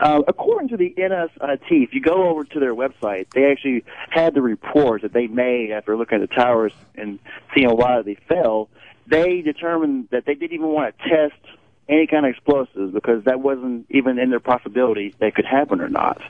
Uh, 0.00 0.22
according 0.26 0.68
to 0.68 0.76
the 0.76 0.92
NIST, 0.96 1.30
if 1.70 1.94
you 1.94 2.00
go 2.00 2.28
over 2.28 2.44
to 2.44 2.60
their 2.60 2.74
website, 2.74 3.30
they 3.30 3.50
actually 3.50 3.84
had 4.10 4.34
the 4.34 4.42
reports 4.42 5.02
that 5.02 5.12
they 5.12 5.26
made 5.26 5.70
after 5.70 5.96
looking 5.96 6.20
at 6.20 6.28
the 6.28 6.34
towers 6.34 6.72
and 6.96 7.18
seeing 7.54 7.68
why 7.70 8.02
they 8.02 8.16
fell. 8.28 8.68
They 9.06 9.40
determined 9.42 10.08
that 10.10 10.24
they 10.26 10.34
didn't 10.34 10.52
even 10.54 10.68
want 10.68 10.96
to 10.98 11.08
test 11.08 11.40
any 11.88 12.06
kind 12.06 12.24
of 12.24 12.30
explosives 12.30 12.92
because 12.92 13.24
that 13.24 13.40
wasn't 13.40 13.86
even 13.90 14.18
in 14.18 14.30
their 14.30 14.40
possibility 14.40 15.14
that 15.20 15.34
could 15.34 15.44
happen 15.44 15.80
or 15.80 15.88
not. 15.88 16.20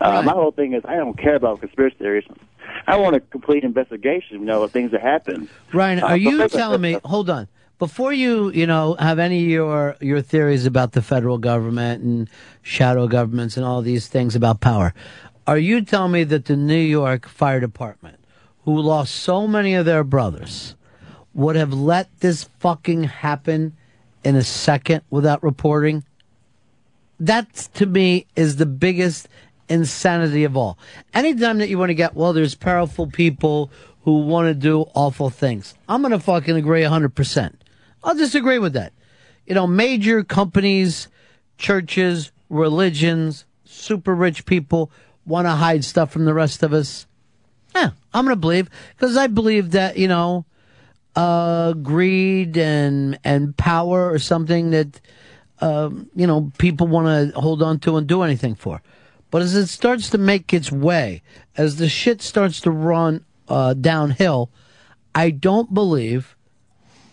Uh, 0.00 0.22
my 0.22 0.32
whole 0.32 0.52
thing 0.52 0.72
is 0.72 0.82
I 0.86 0.96
don't 0.96 1.18
care 1.18 1.34
about 1.34 1.60
conspiracy 1.60 1.96
theories. 1.98 2.24
I 2.86 2.96
want 2.96 3.16
a 3.16 3.20
complete 3.20 3.64
investigation, 3.64 4.40
you 4.40 4.46
know, 4.46 4.62
of 4.62 4.70
things 4.70 4.92
that 4.92 5.02
happen. 5.02 5.48
Ryan, 5.72 6.02
Uh, 6.02 6.06
are 6.06 6.16
you 6.16 6.48
telling 6.48 6.80
me? 6.80 6.98
Hold 7.04 7.28
on. 7.28 7.48
Before 7.80 8.12
you, 8.12 8.50
you 8.50 8.66
know, 8.66 8.94
have 8.98 9.18
any 9.18 9.42
of 9.42 9.48
your 9.48 9.96
your 10.02 10.20
theories 10.20 10.66
about 10.66 10.92
the 10.92 11.00
federal 11.00 11.38
government 11.38 12.04
and 12.04 12.28
shadow 12.60 13.08
governments 13.08 13.56
and 13.56 13.64
all 13.64 13.80
these 13.80 14.06
things 14.06 14.36
about 14.36 14.60
power, 14.60 14.92
are 15.46 15.56
you 15.56 15.80
telling 15.80 16.12
me 16.12 16.24
that 16.24 16.44
the 16.44 16.56
New 16.56 16.74
York 16.76 17.26
Fire 17.26 17.58
Department, 17.58 18.18
who 18.66 18.78
lost 18.78 19.14
so 19.14 19.46
many 19.46 19.72
of 19.72 19.86
their 19.86 20.04
brothers, 20.04 20.74
would 21.32 21.56
have 21.56 21.72
let 21.72 22.10
this 22.20 22.44
fucking 22.58 23.04
happen 23.04 23.74
in 24.24 24.36
a 24.36 24.44
second 24.44 25.00
without 25.08 25.42
reporting? 25.42 26.04
That 27.18 27.50
to 27.76 27.86
me 27.86 28.26
is 28.36 28.56
the 28.56 28.66
biggest 28.66 29.26
insanity 29.70 30.44
of 30.44 30.54
all. 30.54 30.76
Anytime 31.14 31.56
that 31.60 31.70
you 31.70 31.78
want 31.78 31.88
to 31.88 31.94
get, 31.94 32.14
well, 32.14 32.34
there's 32.34 32.54
powerful 32.54 33.06
people 33.06 33.70
who 34.02 34.20
want 34.20 34.48
to 34.48 34.54
do 34.54 34.82
awful 34.94 35.30
things. 35.30 35.72
I'm 35.88 36.02
going 36.02 36.12
to 36.12 36.20
fucking 36.20 36.56
agree 36.56 36.82
100%. 36.82 37.54
I'll 38.02 38.14
disagree 38.14 38.58
with 38.58 38.72
that. 38.74 38.92
You 39.46 39.54
know, 39.54 39.66
major 39.66 40.22
companies, 40.22 41.08
churches, 41.58 42.32
religions, 42.48 43.44
super 43.64 44.14
rich 44.14 44.46
people 44.46 44.90
want 45.26 45.46
to 45.46 45.52
hide 45.52 45.84
stuff 45.84 46.10
from 46.10 46.24
the 46.24 46.34
rest 46.34 46.62
of 46.62 46.72
us. 46.72 47.06
Yeah, 47.74 47.90
I'm 48.12 48.24
going 48.24 48.36
to 48.36 48.40
believe 48.40 48.68
because 48.96 49.16
I 49.16 49.26
believe 49.26 49.72
that, 49.72 49.96
you 49.96 50.08
know, 50.08 50.44
uh, 51.14 51.72
greed 51.74 52.56
and, 52.56 53.18
and 53.24 53.56
power 53.56 54.10
or 54.10 54.18
something 54.18 54.70
that, 54.70 55.00
um, 55.60 56.10
you 56.14 56.26
know, 56.26 56.50
people 56.58 56.86
want 56.86 57.32
to 57.32 57.38
hold 57.38 57.62
on 57.62 57.78
to 57.80 57.96
and 57.96 58.06
do 58.06 58.22
anything 58.22 58.54
for. 58.54 58.82
But 59.30 59.42
as 59.42 59.54
it 59.54 59.68
starts 59.68 60.10
to 60.10 60.18
make 60.18 60.52
its 60.52 60.72
way, 60.72 61.22
as 61.56 61.76
the 61.76 61.88
shit 61.88 62.22
starts 62.22 62.60
to 62.62 62.70
run 62.70 63.24
uh, 63.48 63.74
downhill, 63.74 64.50
I 65.14 65.30
don't 65.30 65.72
believe 65.72 66.36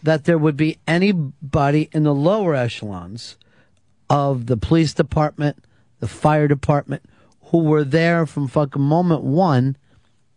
that 0.07 0.23
there 0.23 0.37
would 0.37 0.55
be 0.55 0.77
anybody 0.87 1.89
in 1.91 2.03
the 2.03 2.13
lower 2.13 2.55
echelons 2.55 3.35
of 4.09 4.45
the 4.45 4.55
police 4.55 4.93
department, 4.93 5.61
the 5.99 6.07
fire 6.07 6.47
department, 6.47 7.03
who 7.47 7.57
were 7.57 7.83
there 7.83 8.25
from 8.25 8.47
fucking 8.47 8.81
moment 8.81 9.21
one 9.21 9.75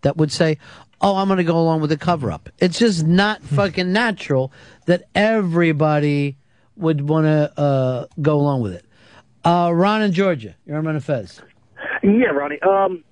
that 0.01 0.17
would 0.17 0.33
say, 0.33 0.59
oh, 1.01 1.15
I'm 1.15 1.29
going 1.29 1.37
to 1.37 1.45
go 1.45 1.57
along 1.57 1.83
with 1.83 1.91
the 1.91 1.97
cover 1.97 2.33
up. 2.33 2.49
It's 2.59 2.81
just 2.81 3.07
not 3.07 3.45
fucking 3.45 3.93
natural 3.93 4.53
that 4.87 5.05
everybody 5.15 6.37
would 6.75 7.09
want 7.09 7.27
to 7.27 7.57
uh, 7.57 8.07
go 8.21 8.41
along 8.41 8.63
with 8.63 8.73
it. 8.73 8.85
Uh, 9.45 9.71
Ron 9.73 10.03
in 10.03 10.13
Georgia, 10.13 10.57
you're 10.67 10.79
on 10.79 10.85
Ron 10.85 10.99
Fez. 10.99 11.43
Yeah, 12.03 12.31
Ronnie. 12.35 12.61
Um, 12.63 13.05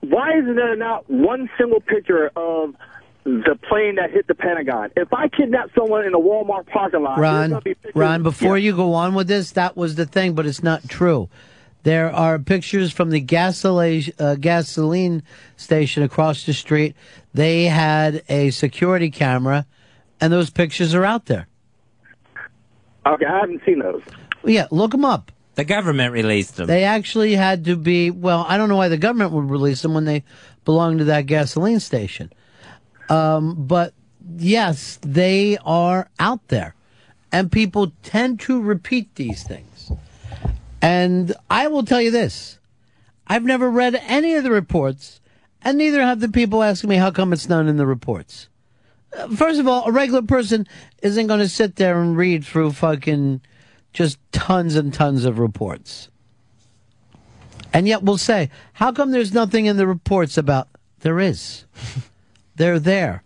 why 0.00 0.38
isn't 0.38 0.56
there 0.56 0.74
not 0.74 1.10
one 1.10 1.50
single 1.58 1.82
picture 1.82 2.30
of 2.34 2.74
the 3.26 3.58
plane 3.68 3.96
that 3.96 4.10
hit 4.12 4.28
the 4.28 4.34
Pentagon? 4.34 4.90
If 4.96 5.12
I 5.12 5.28
kidnap 5.28 5.70
someone 5.74 6.04
in 6.04 6.14
a 6.14 6.18
Walmart 6.18 6.66
parking 6.68 7.02
lot, 7.02 7.18
Ron, 7.18 7.60
be 7.64 7.74
Ron, 7.94 8.22
before 8.22 8.56
you 8.56 8.74
go 8.74 8.94
on 8.94 9.14
with 9.14 9.26
this, 9.26 9.52
that 9.52 9.76
was 9.76 9.96
the 9.96 10.06
thing, 10.06 10.34
but 10.34 10.46
it's 10.46 10.62
not 10.62 10.88
true. 10.88 11.28
There 11.82 12.10
are 12.12 12.38
pictures 12.38 12.92
from 12.92 13.10
the 13.10 13.20
gasoline 13.20 14.04
uh, 14.18 14.36
gasoline 14.36 15.22
station 15.56 16.02
across 16.02 16.44
the 16.44 16.52
street. 16.52 16.96
They 17.34 17.64
had 17.64 18.22
a 18.28 18.50
security 18.50 19.10
camera, 19.10 19.66
and 20.20 20.32
those 20.32 20.50
pictures 20.50 20.94
are 20.94 21.04
out 21.04 21.26
there. 21.26 21.48
Okay, 23.06 23.26
I 23.26 23.40
haven't 23.40 23.62
seen 23.66 23.80
those. 23.80 24.02
Yeah, 24.44 24.66
look 24.70 24.92
them 24.92 25.04
up. 25.04 25.32
The 25.54 25.64
government 25.64 26.12
released 26.12 26.56
them. 26.56 26.66
They 26.66 26.84
actually 26.84 27.34
had 27.34 27.64
to 27.64 27.76
be. 27.76 28.10
Well, 28.10 28.44
I 28.48 28.56
don't 28.56 28.68
know 28.68 28.76
why 28.76 28.88
the 28.88 28.98
government 28.98 29.32
would 29.32 29.50
release 29.50 29.82
them 29.82 29.94
when 29.94 30.04
they 30.04 30.22
belonged 30.64 30.98
to 30.98 31.04
that 31.06 31.26
gasoline 31.26 31.80
station. 31.80 32.32
Um, 33.08 33.66
but 33.66 33.94
yes, 34.36 34.98
they 35.02 35.58
are 35.64 36.08
out 36.18 36.46
there, 36.48 36.74
and 37.32 37.50
people 37.50 37.92
tend 38.02 38.40
to 38.40 38.60
repeat 38.60 39.14
these 39.14 39.42
things. 39.42 39.92
And 40.82 41.34
I 41.50 41.68
will 41.68 41.84
tell 41.84 42.00
you 42.00 42.10
this: 42.10 42.58
I've 43.26 43.44
never 43.44 43.70
read 43.70 43.94
any 44.06 44.34
of 44.34 44.44
the 44.44 44.50
reports, 44.50 45.20
and 45.62 45.78
neither 45.78 46.02
have 46.02 46.20
the 46.20 46.28
people 46.28 46.62
asking 46.62 46.90
me 46.90 46.96
how 46.96 47.10
come 47.10 47.32
it's 47.32 47.48
not 47.48 47.66
in 47.66 47.76
the 47.76 47.86
reports. 47.86 48.48
Uh, 49.16 49.28
First 49.28 49.60
of 49.60 49.68
all, 49.68 49.84
a 49.84 49.92
regular 49.92 50.22
person 50.22 50.66
isn't 51.02 51.26
going 51.26 51.40
to 51.40 51.48
sit 51.48 51.76
there 51.76 52.00
and 52.00 52.16
read 52.16 52.44
through 52.44 52.72
fucking 52.72 53.40
just 53.92 54.18
tons 54.32 54.76
and 54.76 54.92
tons 54.92 55.24
of 55.24 55.38
reports. 55.38 56.08
And 57.72 57.86
yet 57.86 58.02
we'll 58.02 58.18
say, 58.18 58.50
how 58.74 58.92
come 58.92 59.10
there's 59.10 59.34
nothing 59.34 59.66
in 59.66 59.76
the 59.76 59.86
reports 59.86 60.38
about 60.38 60.68
there 61.00 61.18
is? 61.18 61.64
They're 62.56 62.78
there. 62.78 63.22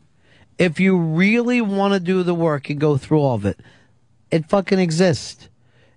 If 0.59 0.79
you 0.79 0.99
really 0.99 1.61
want 1.61 1.95
to 1.95 2.01
do 2.01 2.23
the 2.23 2.35
work 2.35 2.69
and 2.69 2.79
go 2.79 2.97
through 2.97 3.21
all 3.21 3.35
of 3.35 3.47
it, 3.47 3.59
it 4.31 4.47
fucking 4.47 4.79
exists. 4.79 5.49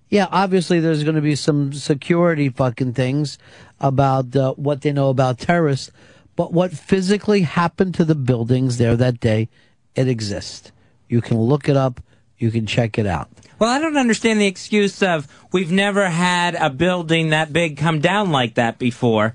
Yeah, 0.08 0.26
obviously 0.30 0.80
there's 0.80 1.02
going 1.02 1.16
to 1.16 1.20
be 1.20 1.34
some 1.34 1.72
security 1.72 2.48
fucking 2.48 2.94
things 2.94 3.38
about 3.80 4.34
uh, 4.36 4.54
what 4.54 4.82
they 4.82 4.92
know 4.92 5.10
about 5.10 5.38
terrorists, 5.38 5.90
but 6.36 6.52
what 6.52 6.72
physically 6.72 7.42
happened 7.42 7.94
to 7.96 8.04
the 8.04 8.14
buildings 8.14 8.78
there 8.78 8.96
that 8.96 9.20
day, 9.20 9.48
it 9.94 10.08
exists. 10.08 10.72
You 11.08 11.20
can 11.20 11.38
look 11.38 11.68
it 11.68 11.76
up. 11.76 12.00
You 12.38 12.50
can 12.50 12.66
check 12.66 12.98
it 12.98 13.06
out. 13.06 13.28
Well, 13.58 13.70
I 13.70 13.78
don't 13.78 13.96
understand 13.96 14.40
the 14.40 14.46
excuse 14.46 15.02
of 15.02 15.28
we've 15.52 15.70
never 15.70 16.08
had 16.08 16.54
a 16.54 16.70
building 16.70 17.30
that 17.30 17.52
big 17.52 17.76
come 17.76 18.00
down 18.00 18.30
like 18.30 18.54
that 18.54 18.78
before. 18.78 19.34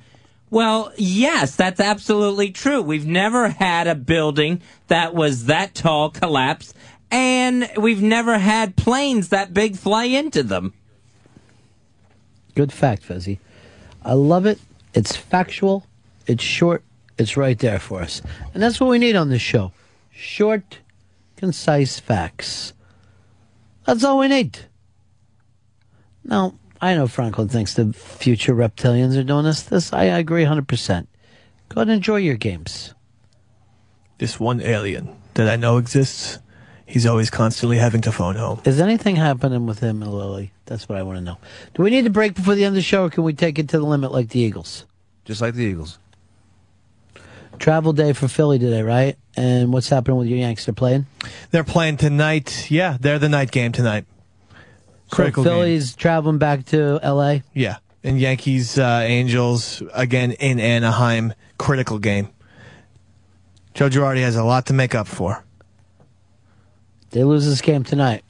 Well, 0.51 0.91
yes, 0.97 1.55
that's 1.55 1.79
absolutely 1.79 2.51
true. 2.51 2.81
We've 2.81 3.05
never 3.05 3.49
had 3.49 3.87
a 3.87 3.95
building 3.95 4.61
that 4.87 5.13
was 5.13 5.45
that 5.45 5.75
tall 5.75 6.09
collapse, 6.09 6.73
and 7.11 7.69
we've 7.77 8.01
never 8.01 8.39
had 8.39 8.75
planes 8.75 9.29
that 9.29 9.53
big 9.53 9.75
fly 9.77 10.05
into 10.05 10.41
them. 10.41 10.73
Good 12.55 12.73
fact, 12.73 13.03
Fezzy. 13.03 13.39
I 14.03 14.13
love 14.13 14.45
it. 14.45 14.59
It's 14.93 15.15
factual. 15.15 15.85
It's 16.25 16.43
short. 16.43 16.83
It's 17.17 17.37
right 17.37 17.57
there 17.59 17.79
for 17.79 18.01
us. 18.01 18.21
And 18.53 18.63
that's 18.63 18.79
what 18.79 18.89
we 18.89 18.97
need 18.97 19.15
on 19.15 19.29
this 19.29 19.41
show. 19.41 19.71
Short, 20.11 20.79
concise 21.35 21.99
facts. 21.99 22.73
That's 23.85 24.03
all 24.03 24.19
we 24.19 24.27
need. 24.27 24.59
Now, 26.23 26.55
I 26.81 26.95
know 26.95 27.07
Franklin 27.07 27.49
thinks 27.49 27.73
the 27.73 27.91
future 27.93 28.55
reptilians 28.55 29.17
are 29.17 29.23
doing 29.23 29.43
this. 29.45 29.63
This 29.63 29.91
I 29.91 30.03
agree 30.05 30.45
100%. 30.45 31.07
Go 31.69 31.81
ahead 31.81 31.87
and 31.89 31.91
enjoy 31.91 32.17
your 32.17 32.35
games. 32.35 32.93
this 34.17 34.39
one 34.39 34.61
alien 34.61 35.15
that 35.35 35.49
I 35.49 35.55
know 35.55 35.77
exists. 35.77 36.39
He's 36.85 37.05
always 37.05 37.29
constantly 37.29 37.77
having 37.77 38.01
to 38.01 38.11
phone 38.11 38.35
home. 38.35 38.61
Is 38.65 38.79
anything 38.81 39.15
happening 39.15 39.65
with 39.67 39.79
him 39.79 40.01
and 40.01 40.11
Lily? 40.11 40.51
That's 40.65 40.89
what 40.89 40.97
I 40.97 41.03
want 41.03 41.19
to 41.19 41.21
know. 41.23 41.37
Do 41.75 41.83
we 41.83 41.91
need 41.91 42.05
to 42.05 42.09
break 42.09 42.33
before 42.33 42.55
the 42.55 42.65
end 42.65 42.71
of 42.73 42.75
the 42.75 42.81
show, 42.81 43.05
or 43.05 43.09
can 43.11 43.23
we 43.23 43.33
take 43.33 43.59
it 43.59 43.69
to 43.69 43.77
the 43.79 43.85
limit 43.85 44.11
like 44.11 44.29
the 44.29 44.39
Eagles? 44.39 44.85
Just 45.25 45.39
like 45.39 45.53
the 45.53 45.63
Eagles. 45.63 45.99
Travel 47.59 47.93
day 47.93 48.13
for 48.13 48.27
Philly 48.27 48.57
today, 48.57 48.81
right? 48.81 49.17
And 49.35 49.71
what's 49.71 49.89
happening 49.89 50.17
with 50.17 50.27
your 50.27 50.39
Yanks? 50.39 50.65
They're 50.65 50.73
playing. 50.73 51.05
They're 51.51 51.63
playing 51.63 51.97
tonight. 51.97 52.71
Yeah, 52.71 52.97
they're 52.99 53.19
the 53.19 53.29
night 53.29 53.51
game 53.51 53.71
tonight. 53.71 54.05
Critical 55.09 55.43
so 55.43 55.63
game. 55.63 55.81
Traveling 55.97 56.37
back 56.37 56.65
to 56.67 56.99
L.A. 57.01 57.43
Yeah, 57.53 57.77
and 58.03 58.19
Yankees 58.19 58.77
uh, 58.77 59.01
Angels 59.03 59.81
again 59.93 60.31
in 60.33 60.59
Anaheim. 60.59 61.33
Critical 61.57 61.99
game. 61.99 62.29
Joe 63.73 63.89
Girardi 63.89 64.21
has 64.21 64.35
a 64.35 64.43
lot 64.43 64.65
to 64.67 64.73
make 64.73 64.95
up 64.95 65.07
for. 65.07 65.43
They 67.11 67.23
lose 67.23 67.45
this 67.45 67.61
game 67.61 67.83
tonight. 67.83 68.23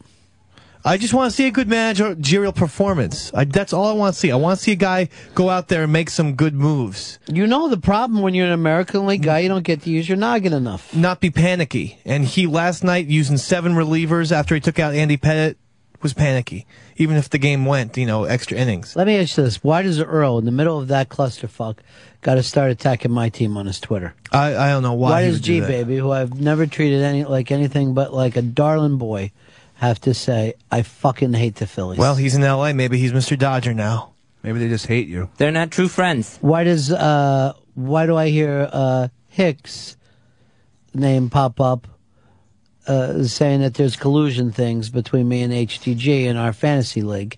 I 0.85 0.97
just 0.97 1.13
want 1.13 1.29
to 1.29 1.35
see 1.35 1.45
a 1.45 1.51
good 1.51 1.67
managerial 1.67 2.53
performance. 2.53 3.33
I, 3.33 3.43
that's 3.43 3.73
all 3.73 3.87
I 3.87 3.93
want 3.93 4.13
to 4.13 4.19
see. 4.19 4.31
I 4.31 4.37
want 4.37 4.57
to 4.57 4.63
see 4.63 4.71
a 4.71 4.77
guy 4.77 5.09
go 5.35 5.49
out 5.49 5.67
there 5.67 5.83
and 5.83 5.91
make 5.91 6.09
some 6.09 6.35
good 6.35 6.53
moves. 6.53 7.19
You 7.27 7.47
know 7.47 7.67
the 7.67 7.77
problem 7.77 8.21
when 8.21 8.33
you're 8.33 8.45
an 8.45 8.53
American 8.53 9.05
League 9.05 9.23
guy, 9.23 9.39
you 9.39 9.49
don't 9.49 9.63
get 9.63 9.81
to 9.81 9.89
use 9.89 10.07
your 10.07 10.17
noggin 10.17 10.53
enough. 10.53 10.95
Not 10.95 11.19
be 11.19 11.31
panicky. 11.31 11.99
And 12.05 12.23
he 12.23 12.47
last 12.47 12.85
night 12.85 13.07
using 13.07 13.37
seven 13.37 13.73
relievers 13.73 14.31
after 14.31 14.55
he 14.55 14.61
took 14.61 14.79
out 14.79 14.95
Andy 14.95 15.17
Pettitte 15.17 15.57
was 16.01 16.13
panicky. 16.13 16.65
Even 16.97 17.17
if 17.17 17.29
the 17.29 17.37
game 17.37 17.65
went, 17.65 17.97
you 17.97 18.05
know, 18.05 18.23
extra 18.25 18.57
innings. 18.57 18.95
Let 18.95 19.07
me 19.07 19.17
ask 19.17 19.37
you 19.37 19.43
this: 19.43 19.63
Why 19.63 19.81
does 19.81 19.99
Earl, 19.99 20.37
in 20.37 20.45
the 20.45 20.51
middle 20.51 20.79
of 20.79 20.87
that 20.89 21.09
clusterfuck, 21.09 21.77
got 22.21 22.35
to 22.35 22.43
start 22.43 22.71
attacking 22.71 23.11
my 23.11 23.29
team 23.29 23.57
on 23.57 23.65
his 23.65 23.79
Twitter? 23.79 24.13
I, 24.31 24.55
I 24.55 24.69
don't 24.69 24.83
know 24.83 24.93
why. 24.93 25.11
Why 25.11 25.21
does 25.23 25.35
would 25.35 25.43
do 25.43 25.61
G 25.61 25.67
Baby, 25.67 25.97
who 25.97 26.11
I've 26.11 26.39
never 26.39 26.65
treated 26.65 27.01
any 27.01 27.23
like 27.23 27.51
anything 27.51 27.93
but 27.93 28.13
like 28.13 28.35
a 28.35 28.41
darling 28.41 28.97
boy, 28.97 29.31
have 29.75 29.99
to 30.01 30.13
say 30.13 30.53
I 30.71 30.81
fucking 30.81 31.33
hate 31.33 31.55
the 31.55 31.67
Phillies? 31.67 31.99
Well, 31.99 32.15
he's 32.15 32.35
in 32.35 32.43
L.A. 32.43 32.73
Maybe 32.73 32.97
he's 32.97 33.13
Mr. 33.13 33.37
Dodger 33.37 33.73
now. 33.73 34.13
Maybe 34.43 34.59
they 34.59 34.69
just 34.69 34.87
hate 34.87 35.07
you. 35.07 35.29
They're 35.37 35.51
not 35.51 35.71
true 35.71 35.87
friends. 35.87 36.37
Why 36.41 36.63
does 36.63 36.91
uh 36.91 37.53
why 37.75 38.05
do 38.05 38.15
I 38.15 38.29
hear 38.29 38.69
uh 38.71 39.07
Hicks 39.29 39.95
name 40.93 41.29
pop 41.29 41.61
up 41.61 41.87
uh 42.89 43.23
saying 43.23 43.61
that 43.61 43.75
there's 43.75 43.95
collusion 43.95 44.51
things 44.51 44.89
between 44.89 45.27
me 45.29 45.41
and 45.43 45.53
HTG 45.53 46.25
in 46.25 46.35
our 46.35 46.51
fantasy 46.51 47.01
league 47.01 47.37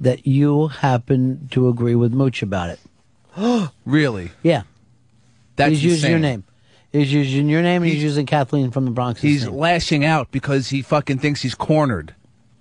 that 0.00 0.26
you 0.26 0.68
happen 0.68 1.48
to 1.52 1.68
agree 1.68 1.94
with 1.94 2.12
Mooch 2.12 2.42
about 2.42 2.70
it? 2.70 3.70
really? 3.86 4.32
Yeah. 4.42 4.62
That's 5.56 5.70
he's 5.70 5.84
using 5.84 6.10
your 6.10 6.18
name. 6.18 6.44
He's 6.90 7.12
using 7.12 7.48
your 7.48 7.62
name 7.62 7.82
and 7.82 7.90
he's 7.90 8.02
using 8.02 8.26
Kathleen 8.26 8.70
from 8.70 8.84
the 8.84 8.90
Bronx. 8.90 9.22
He's 9.22 9.48
lashing 9.48 10.04
out 10.04 10.30
because 10.30 10.68
he 10.68 10.82
fucking 10.82 11.18
thinks 11.18 11.40
he's 11.40 11.54
cornered. 11.54 12.14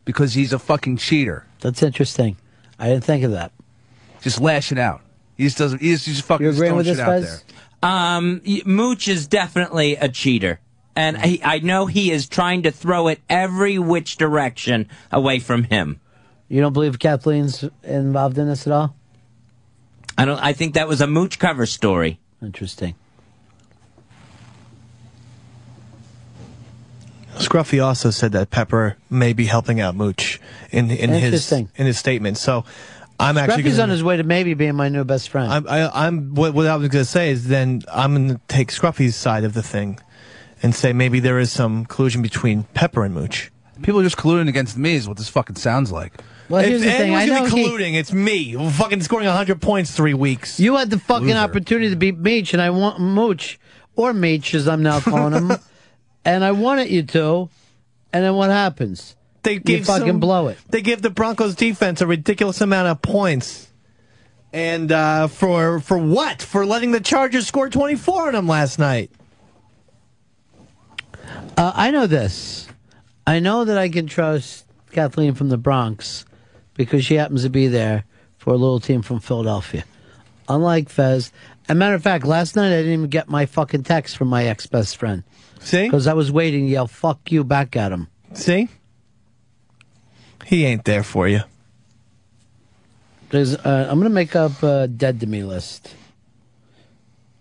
Because 0.05 0.33
he's 0.33 0.53
a 0.53 0.59
fucking 0.59 0.97
cheater. 0.97 1.45
That's 1.59 1.83
interesting. 1.83 2.37
I 2.79 2.87
didn't 2.87 3.03
think 3.03 3.23
of 3.23 3.31
that. 3.31 3.51
Just 4.21 4.39
lashing 4.39 4.79
out. 4.79 5.01
He 5.37 5.43
just 5.43 5.57
doesn't. 5.57 5.81
He's 5.81 6.05
just 6.05 6.23
fucking 6.23 6.45
You 6.45 6.51
agreeing 6.51 6.71
throwing 6.71 6.77
with 6.77 6.87
shit 6.87 6.97
this, 6.97 7.05
out 7.05 7.21
Fez? 7.21 7.43
there. 7.43 7.89
Um, 7.89 8.41
Mooch 8.65 9.07
is 9.07 9.27
definitely 9.27 9.95
a 9.95 10.07
cheater. 10.09 10.59
And 10.95 11.17
he, 11.21 11.41
I 11.43 11.59
know 11.59 11.85
he 11.85 12.11
is 12.11 12.27
trying 12.27 12.63
to 12.63 12.71
throw 12.71 13.07
it 13.07 13.21
every 13.29 13.79
which 13.79 14.17
direction 14.17 14.89
away 15.11 15.39
from 15.39 15.63
him. 15.63 16.01
You 16.49 16.59
don't 16.59 16.73
believe 16.73 16.99
Kathleen's 16.99 17.63
involved 17.83 18.37
in 18.37 18.47
this 18.47 18.67
at 18.67 18.73
all? 18.73 18.95
I 20.17 20.25
don't. 20.25 20.39
I 20.39 20.51
think 20.51 20.73
that 20.73 20.87
was 20.87 20.99
a 20.99 21.07
Mooch 21.07 21.39
cover 21.39 21.65
story. 21.65 22.19
Interesting. 22.41 22.95
Scruffy 27.35 27.83
also 27.83 28.09
said 28.09 28.33
that 28.33 28.49
Pepper 28.49 28.97
may 29.09 29.31
be 29.31 29.45
helping 29.45 29.79
out 29.79 29.95
Mooch 29.95 30.41
in 30.71 30.91
in 30.91 31.09
his 31.09 31.51
in 31.51 31.69
his 31.75 31.97
statement. 31.97 32.37
So 32.37 32.65
I'm 33.19 33.37
actually 33.37 33.63
Scruffy's 33.63 33.77
gonna, 33.77 33.83
on 33.83 33.89
his 33.89 34.03
way 34.03 34.17
to 34.17 34.23
maybe 34.23 34.53
being 34.53 34.75
my 34.75 34.89
new 34.89 35.03
best 35.03 35.29
friend. 35.29 35.51
I'm 35.51 35.67
I, 35.67 35.89
I'm 36.05 36.35
what, 36.35 36.53
what 36.53 36.67
I 36.67 36.75
was 36.75 36.89
going 36.89 37.05
to 37.05 37.09
say 37.09 37.31
is 37.31 37.47
then 37.47 37.83
I'm 37.91 38.15
going 38.15 38.37
to 38.37 38.41
take 38.47 38.69
Scruffy's 38.69 39.15
side 39.15 39.43
of 39.43 39.53
the 39.53 39.63
thing 39.63 39.99
and 40.63 40.73
say 40.75 40.93
maybe 40.93 41.19
there 41.19 41.39
is 41.39 41.51
some 41.51 41.85
collusion 41.85 42.21
between 42.21 42.63
Pepper 42.73 43.03
and 43.03 43.13
Mooch. 43.13 43.51
People 43.81 43.99
are 43.99 44.03
just 44.03 44.17
colluding 44.17 44.47
against 44.47 44.77
me 44.77 44.93
is 44.95 45.07
what 45.07 45.17
this 45.17 45.29
fucking 45.29 45.55
sounds 45.55 45.91
like. 45.91 46.13
Well, 46.49 46.61
here's 46.63 46.81
if 46.83 46.91
the 46.91 46.97
thing. 46.97 47.15
I 47.15 47.25
know 47.25 47.39
gonna 47.47 47.49
he- 47.55 47.65
colluding, 47.65 47.93
it's 47.95 48.11
me. 48.13 48.53
Fucking 48.71 49.01
scoring 49.01 49.25
100 49.27 49.61
points 49.61 49.91
three 49.91 50.13
weeks. 50.13 50.59
You 50.59 50.75
had 50.75 50.89
the 50.89 50.99
fucking 50.99 51.27
Loser. 51.27 51.39
opportunity 51.39 51.89
to 51.89 51.95
beat 51.95 52.17
Meech, 52.17 52.53
and 52.53 52.61
I 52.61 52.69
want 52.69 52.99
Mooch 52.99 53.59
or 53.95 54.13
Meech, 54.13 54.53
as 54.53 54.67
I'm 54.67 54.83
now 54.83 54.99
calling 55.01 55.33
him, 55.33 55.57
and 56.25 56.43
I 56.43 56.51
wanted 56.51 56.89
you 56.89 57.03
to. 57.03 57.49
And 58.13 58.23
then 58.25 58.35
what 58.35 58.49
happens? 58.49 59.15
They 59.43 59.53
you 59.53 59.59
gave 59.61 59.85
fucking 59.85 60.07
some- 60.07 60.19
blow 60.19 60.49
it. 60.49 60.57
They 60.69 60.81
give 60.81 61.01
the 61.01 61.09
Broncos 61.09 61.55
defense 61.55 62.01
a 62.01 62.07
ridiculous 62.07 62.59
amount 62.61 62.89
of 62.89 63.01
points. 63.01 63.69
And 64.53 64.91
uh, 64.91 65.27
for 65.27 65.79
for 65.79 65.97
what? 65.97 66.41
For 66.41 66.65
letting 66.65 66.91
the 66.91 66.99
Chargers 66.99 67.47
score 67.47 67.69
24 67.69 68.27
on 68.27 68.33
them 68.33 68.47
last 68.47 68.77
night. 68.77 69.09
Uh, 71.57 71.71
I 71.75 71.91
know 71.91 72.07
this. 72.07 72.67
I 73.27 73.39
know 73.39 73.65
that 73.65 73.77
I 73.77 73.89
can 73.89 74.07
trust 74.07 74.65
Kathleen 74.91 75.33
from 75.35 75.49
the 75.49 75.57
Bronx 75.57 76.25
because 76.73 77.05
she 77.05 77.15
happens 77.15 77.43
to 77.43 77.49
be 77.49 77.67
there 77.67 78.05
for 78.37 78.51
a 78.51 78.57
little 78.57 78.79
team 78.79 79.01
from 79.01 79.19
Philadelphia. 79.19 79.83
Unlike 80.49 80.89
Fez. 80.89 81.31
As 81.69 81.73
a 81.73 81.75
matter 81.75 81.95
of 81.95 82.03
fact, 82.03 82.25
last 82.25 82.55
night 82.55 82.67
I 82.67 82.77
didn't 82.77 82.93
even 82.93 83.09
get 83.09 83.29
my 83.29 83.45
fucking 83.45 83.83
text 83.83 84.17
from 84.17 84.27
my 84.27 84.45
ex 84.45 84.65
best 84.65 84.97
friend. 84.97 85.23
See? 85.59 85.83
Because 85.85 86.07
I 86.07 86.13
was 86.13 86.31
waiting 86.31 86.65
to 86.65 86.71
yell 86.71 86.87
"fuck 86.87 87.31
you" 87.31 87.43
back 87.43 87.75
at 87.75 87.91
him. 87.91 88.07
See? 88.33 88.67
He 90.45 90.65
ain't 90.65 90.85
there 90.85 91.03
for 91.03 91.27
you. 91.27 91.41
There's, 93.29 93.55
uh, 93.55 93.87
I'm 93.89 93.99
going 93.99 94.09
to 94.09 94.13
make 94.13 94.35
up 94.35 94.61
a 94.63 94.87
dead 94.87 95.21
to 95.21 95.27
me 95.27 95.43
list. 95.43 95.95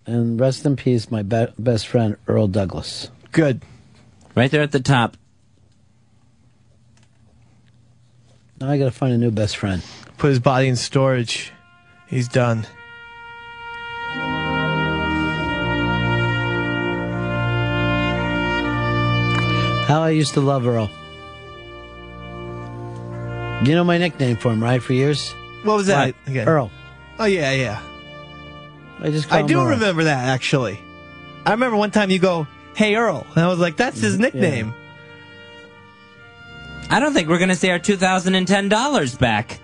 And 0.05 0.39
rest 0.39 0.65
in 0.65 0.75
peace, 0.75 1.11
my 1.11 1.21
be- 1.21 1.47
best 1.59 1.87
friend, 1.87 2.15
Earl 2.27 2.47
Douglas. 2.47 3.09
Good. 3.31 3.61
Right 4.35 4.49
there 4.49 4.61
at 4.61 4.71
the 4.71 4.79
top. 4.79 5.17
Now 8.59 8.69
I 8.69 8.77
got 8.77 8.85
to 8.85 8.91
find 8.91 9.13
a 9.13 9.17
new 9.17 9.31
best 9.31 9.57
friend. 9.57 9.83
Put 10.17 10.29
his 10.29 10.39
body 10.39 10.67
in 10.67 10.75
storage. 10.75 11.51
He's 12.07 12.27
done. 12.27 12.65
How 19.87 20.03
I 20.03 20.11
used 20.11 20.35
to 20.35 20.41
love 20.41 20.65
Earl. 20.65 20.89
You 23.67 23.75
know 23.75 23.83
my 23.83 23.97
nickname 23.97 24.37
for 24.37 24.53
him, 24.53 24.63
right? 24.63 24.81
For 24.81 24.93
years? 24.93 25.31
What 25.63 25.75
was 25.75 25.87
that? 25.87 26.15
What? 26.15 26.15
again? 26.27 26.47
Earl. 26.47 26.71
Oh, 27.19 27.25
yeah, 27.25 27.51
yeah. 27.51 27.81
I 28.99 29.09
just 29.11 29.31
I 29.31 29.41
do 29.41 29.59
Earl. 29.59 29.65
remember 29.71 30.05
that, 30.05 30.29
actually. 30.29 30.79
I 31.45 31.51
remember 31.51 31.75
one 31.75 31.91
time 31.91 32.09
you 32.09 32.19
go, 32.19 32.47
hey, 32.75 32.95
Earl. 32.95 33.25
And 33.35 33.43
I 33.43 33.47
was 33.47 33.59
like, 33.59 33.77
that's 33.77 33.99
his 33.99 34.19
nickname. 34.19 34.73
I 36.89 36.99
don't 36.99 37.13
think 37.13 37.29
we're 37.29 37.37
going 37.37 37.49
to 37.49 37.55
see 37.55 37.69
our 37.69 37.79
$2,010 37.79 39.19
back. 39.19 39.59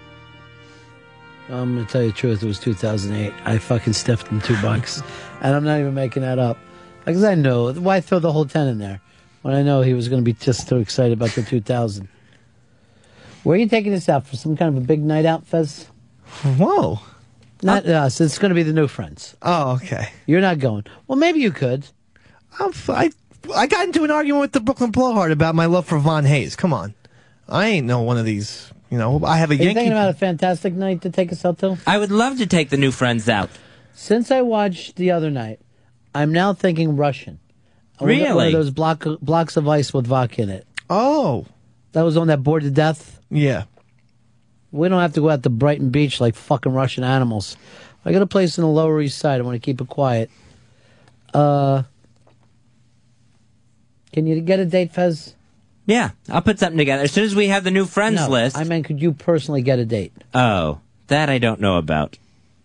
I'm 1.49 1.75
going 1.75 1.85
to 1.85 1.91
tell 1.91 2.01
you 2.01 2.11
the 2.11 2.17
truth. 2.17 2.43
It 2.43 2.47
was 2.47 2.59
2008. 2.59 3.33
I 3.45 3.57
fucking 3.57 3.93
stiffed 3.93 4.27
him 4.27 4.41
two 4.41 4.59
bucks. 4.61 5.01
and 5.41 5.55
I'm 5.55 5.63
not 5.63 5.79
even 5.79 5.93
making 5.93 6.23
that 6.23 6.39
up. 6.39 6.57
Because 7.05 7.23
I 7.23 7.35
know. 7.35 7.73
Why 7.73 8.01
throw 8.01 8.19
the 8.19 8.31
whole 8.31 8.45
10 8.45 8.67
in 8.67 8.77
there 8.79 9.01
when 9.41 9.53
I 9.53 9.61
know 9.63 9.81
he 9.81 9.93
was 9.93 10.09
going 10.09 10.21
to 10.21 10.25
be 10.25 10.33
just 10.33 10.67
so 10.67 10.77
excited 10.77 11.13
about 11.13 11.31
the 11.31 11.43
2000? 11.43 12.07
Where 13.43 13.55
are 13.55 13.59
you 13.59 13.67
taking 13.69 13.93
this 13.93 14.09
out? 14.09 14.27
For 14.27 14.35
some 14.35 14.57
kind 14.57 14.75
of 14.75 14.83
a 14.83 14.85
big 14.85 15.01
night 15.01 15.25
out, 15.25 15.45
Fez? 15.45 15.87
Whoa. 16.43 16.99
Not 17.63 17.85
us. 17.85 18.21
It's 18.21 18.37
going 18.37 18.49
to 18.49 18.55
be 18.55 18.63
the 18.63 18.73
new 18.73 18.87
friends. 18.87 19.35
Oh, 19.41 19.75
okay. 19.75 20.09
You're 20.25 20.41
not 20.41 20.59
going. 20.59 20.85
Well, 21.07 21.17
maybe 21.17 21.39
you 21.39 21.51
could. 21.51 21.87
I'm 22.59 22.69
f- 22.69 22.89
I, 22.89 23.09
I 23.55 23.67
got 23.67 23.85
into 23.85 24.03
an 24.03 24.11
argument 24.11 24.41
with 24.41 24.51
the 24.53 24.59
Brooklyn 24.59 24.91
Blowhard 24.91 25.31
about 25.31 25.55
my 25.55 25.65
love 25.65 25.85
for 25.85 25.99
Von 25.99 26.25
Hayes. 26.25 26.55
Come 26.55 26.73
on. 26.73 26.93
I 27.47 27.67
ain't 27.67 27.87
no 27.87 28.01
one 28.01 28.17
of 28.17 28.25
these. 28.25 28.71
You 28.89 28.97
know, 28.97 29.23
I 29.25 29.37
have 29.37 29.51
a 29.51 29.53
Are 29.53 29.57
you 29.57 29.63
Yankee. 29.65 29.73
thinking 29.75 29.91
about 29.93 30.09
a 30.09 30.13
fantastic 30.13 30.73
night 30.73 31.01
to 31.01 31.09
take 31.09 31.31
us 31.31 31.43
out 31.45 31.59
to? 31.59 31.77
I 31.85 31.97
would 31.97 32.11
love 32.11 32.37
to 32.39 32.45
take 32.47 32.69
the 32.69 32.77
new 32.77 32.91
friends 32.91 33.27
out. 33.27 33.49
Since 33.93 34.31
I 34.31 34.41
watched 34.41 34.95
the 34.95 35.11
other 35.11 35.29
night, 35.29 35.59
I'm 36.15 36.31
now 36.31 36.53
thinking 36.53 36.95
Russian. 36.95 37.39
I 37.99 38.03
One 38.03 38.09
Really? 38.09 38.47
of 38.47 38.53
those 38.53 38.69
block, 38.69 39.05
blocks 39.21 39.57
of 39.57 39.67
ice 39.67 39.93
with 39.93 40.07
vodka 40.07 40.41
in 40.43 40.49
it. 40.49 40.65
Oh. 40.89 41.45
That 41.93 42.03
was 42.03 42.15
on 42.15 42.27
that 42.27 42.43
board 42.43 42.63
to 42.63 42.71
death? 42.71 43.19
Yeah. 43.29 43.63
We 44.71 44.87
don't 44.89 45.01
have 45.01 45.13
to 45.13 45.21
go 45.21 45.29
out 45.29 45.43
to 45.43 45.49
Brighton 45.49 45.89
Beach 45.89 46.21
like 46.21 46.35
fucking 46.35 46.71
Russian 46.73 47.03
animals. 47.03 47.57
I 48.05 48.11
got 48.13 48.21
a 48.21 48.27
place 48.27 48.57
in 48.57 48.61
the 48.63 48.69
Lower 48.69 49.01
East 49.01 49.17
Side. 49.17 49.39
I 49.41 49.43
want 49.43 49.55
to 49.55 49.59
keep 49.65 49.81
it 49.81 49.87
quiet. 49.87 50.29
Uh, 51.33 51.83
can 54.17 54.25
you 54.25 54.41
get 54.41 54.59
a 54.59 54.65
date, 54.65 54.91
Fez? 54.93 55.35
Yeah, 55.85 56.09
I'll 56.27 56.41
put 56.41 56.57
something 56.57 56.79
together. 56.79 57.03
As 57.03 57.11
soon 57.11 57.25
as 57.25 57.35
we 57.35 57.49
have 57.49 57.63
the 57.63 57.69
new 57.69 57.85
friends 57.85 58.15
No, 58.21 58.29
list. 58.29 58.57
I 58.57 58.63
mean, 58.63 58.81
could 58.81 58.99
you 58.99 59.13
personally 59.13 59.61
get 59.61 59.77
a 59.77 59.85
date? 59.85 60.11
oh, 60.33 60.79
that 61.05 61.29
I 61.29 61.37
don't 61.37 61.61
know 61.61 61.77
about. 61.77 62.17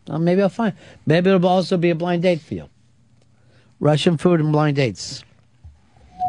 Uh, 0.09 0.19
maybe 0.19 0.41
I'll 0.41 0.49
find. 0.49 0.73
Maybe 1.05 1.29
it'll 1.29 1.47
also 1.47 1.77
be 1.77 1.91
a 1.91 1.95
blind 1.95 2.23
date 2.23 2.41
for 2.41 2.55
you. 2.55 2.71
Russian 3.81 4.17
food 4.17 4.41
and 4.41 4.51
blind 4.51 4.77
dates. 4.77 5.23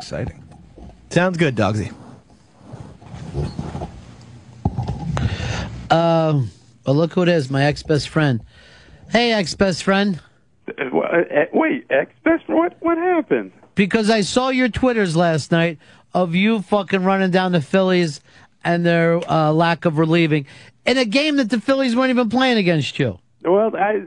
Exciting. 0.01 0.43
Sounds 1.09 1.37
good, 1.37 1.55
Dogsy. 1.55 1.93
Um, 5.89 6.51
well, 6.85 6.95
look 6.97 7.13
who 7.13 7.21
it 7.21 7.29
is, 7.29 7.49
my 7.49 7.63
ex 7.63 7.81
best 7.81 8.09
friend. 8.09 8.41
Hey, 9.09 9.31
ex 9.31 9.55
best 9.55 9.83
friend. 9.83 10.19
Uh, 10.67 11.45
Wait, 11.53 11.85
ex 11.89 12.11
best 12.25 12.45
friend? 12.45 12.59
what? 12.59 12.75
What 12.81 12.97
happened? 12.97 13.53
Because 13.75 14.09
I 14.09 14.21
saw 14.21 14.49
your 14.49 14.69
Twitters 14.69 15.15
last 15.15 15.51
night 15.51 15.79
of 16.13 16.35
you 16.35 16.61
fucking 16.61 17.03
running 17.03 17.31
down 17.31 17.51
the 17.51 17.61
Phillies 17.61 18.21
and 18.63 18.85
their 18.85 19.19
uh, 19.29 19.51
lack 19.51 19.85
of 19.85 19.97
relieving 19.97 20.45
in 20.85 20.97
a 20.97 21.05
game 21.05 21.37
that 21.37 21.49
the 21.49 21.59
Phillies 21.59 21.95
weren't 21.95 22.11
even 22.11 22.29
playing 22.29 22.57
against 22.57 22.99
you. 22.99 23.19
Well, 23.43 23.75
I 23.75 24.03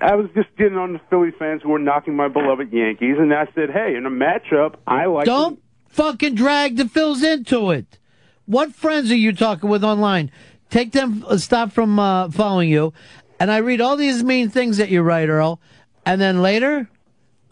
I 0.00 0.14
was 0.14 0.28
just 0.34 0.54
getting 0.58 0.76
on 0.76 0.92
the 0.92 1.00
Philly 1.08 1.30
fans 1.38 1.62
who 1.62 1.70
were 1.70 1.78
knocking 1.78 2.14
my 2.14 2.28
beloved 2.28 2.72
Yankees, 2.72 3.16
and 3.18 3.32
I 3.32 3.46
said, 3.54 3.70
hey, 3.70 3.94
in 3.96 4.04
a 4.04 4.10
matchup, 4.10 4.74
I 4.86 5.06
like. 5.06 5.24
Don't 5.24 5.62
fucking 5.88 6.34
drag 6.34 6.76
the 6.76 6.84
Phils 6.84 7.24
into 7.24 7.70
it. 7.70 7.98
What 8.44 8.74
friends 8.74 9.10
are 9.10 9.16
you 9.16 9.32
talking 9.32 9.70
with 9.70 9.82
online? 9.82 10.30
Take 10.68 10.92
them, 10.92 11.24
uh, 11.26 11.38
stop 11.38 11.72
from 11.72 11.98
uh, 11.98 12.30
following 12.30 12.68
you. 12.68 12.92
And 13.40 13.50
I 13.50 13.58
read 13.58 13.80
all 13.80 13.96
these 13.96 14.22
mean 14.22 14.50
things 14.50 14.76
that 14.76 14.90
you 14.90 15.02
write, 15.02 15.28
Earl. 15.28 15.60
And 16.04 16.20
then 16.20 16.42
later, 16.42 16.88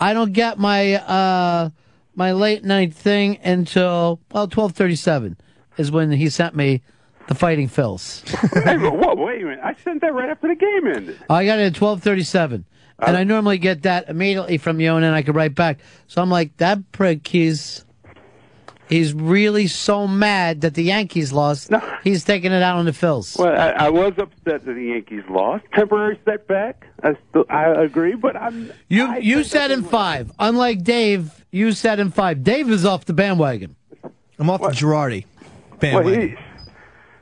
I 0.01 0.13
don't 0.13 0.33
get 0.33 0.59
my 0.59 0.95
uh, 0.95 1.71
my 2.15 2.33
late 2.33 2.65
night 2.65 2.95
thing 2.95 3.39
until 3.43 4.21
well 4.33 4.49
twelve 4.49 4.73
thirty 4.73 4.97
seven 4.97 5.37
is 5.77 5.91
when 5.91 6.11
he 6.13 6.29
sent 6.29 6.55
me 6.55 6.83
the 7.27 7.35
Fighting 7.35 7.69
Phils. 7.69 8.23
hey, 8.65 8.77
whoa, 8.77 9.15
wait 9.15 9.43
a 9.43 9.45
minute! 9.45 9.61
I 9.63 9.75
sent 9.75 10.01
that 10.03 10.13
right 10.13 10.29
after 10.29 10.49
the 10.49 10.55
game 10.55 10.87
ended. 10.87 11.19
I 11.31 11.47
got 11.47 11.59
it 11.59 11.63
at 11.65 11.75
twelve 11.75 12.03
thirty 12.03 12.23
seven, 12.23 12.65
and 12.99 13.17
I 13.17 13.25
normally 13.25 13.59
get 13.59 13.83
that 13.83 14.09
immediately 14.09 14.59
from 14.59 14.81
you, 14.81 14.95
and 14.95 15.05
then 15.05 15.15
I 15.15 15.23
could 15.23 15.35
write 15.35 15.55
back. 15.55 15.79
So 16.07 16.21
I'm 16.21 16.31
like, 16.31 16.57
that 16.59 16.93
prick, 16.93 17.27
he's 17.27 17.85
he's 18.89 19.13
really 19.15 19.67
so 19.67 20.07
mad 20.07 20.63
that 20.63 20.75
the 20.75 20.83
Yankees 20.85 21.33
lost. 21.33 21.71
He's 22.03 22.25
taking 22.25 22.53
it 22.53 22.63
out 22.63 22.77
on 22.77 22.85
the 22.85 22.91
Phils. 22.93 23.39
Well, 23.39 23.55
I, 23.59 23.87
I 23.87 23.91
was 23.91 24.13
upset 24.19 24.65
that 24.65 24.75
the 24.75 24.85
Yankees 24.85 25.25
lost. 25.29 25.65
Temporary 25.75 26.19
setback. 26.25 26.87
I 27.03 27.17
still, 27.31 27.45
I 27.49 27.71
agree, 27.83 28.15
but 28.15 28.37
I'm. 28.37 28.73
You 28.89 29.19
you 29.21 29.45
said 29.45 29.71
in 29.71 29.85
five. 29.85 30.33
Unlike 30.39 30.85
Dave, 30.85 31.45
you 31.51 31.73
said 31.73 32.01
in 32.01 32.11
five. 32.11 32.43
Dave 32.43 32.71
is 32.71 32.85
off 32.85 33.05
the 33.05 33.13
bandwagon. 33.13 33.77
I'm 34.39 34.51
off 34.51 34.61
the 34.61 34.69
Girardi 34.69 35.25
Well, 35.81 36.07
he, 36.07 36.35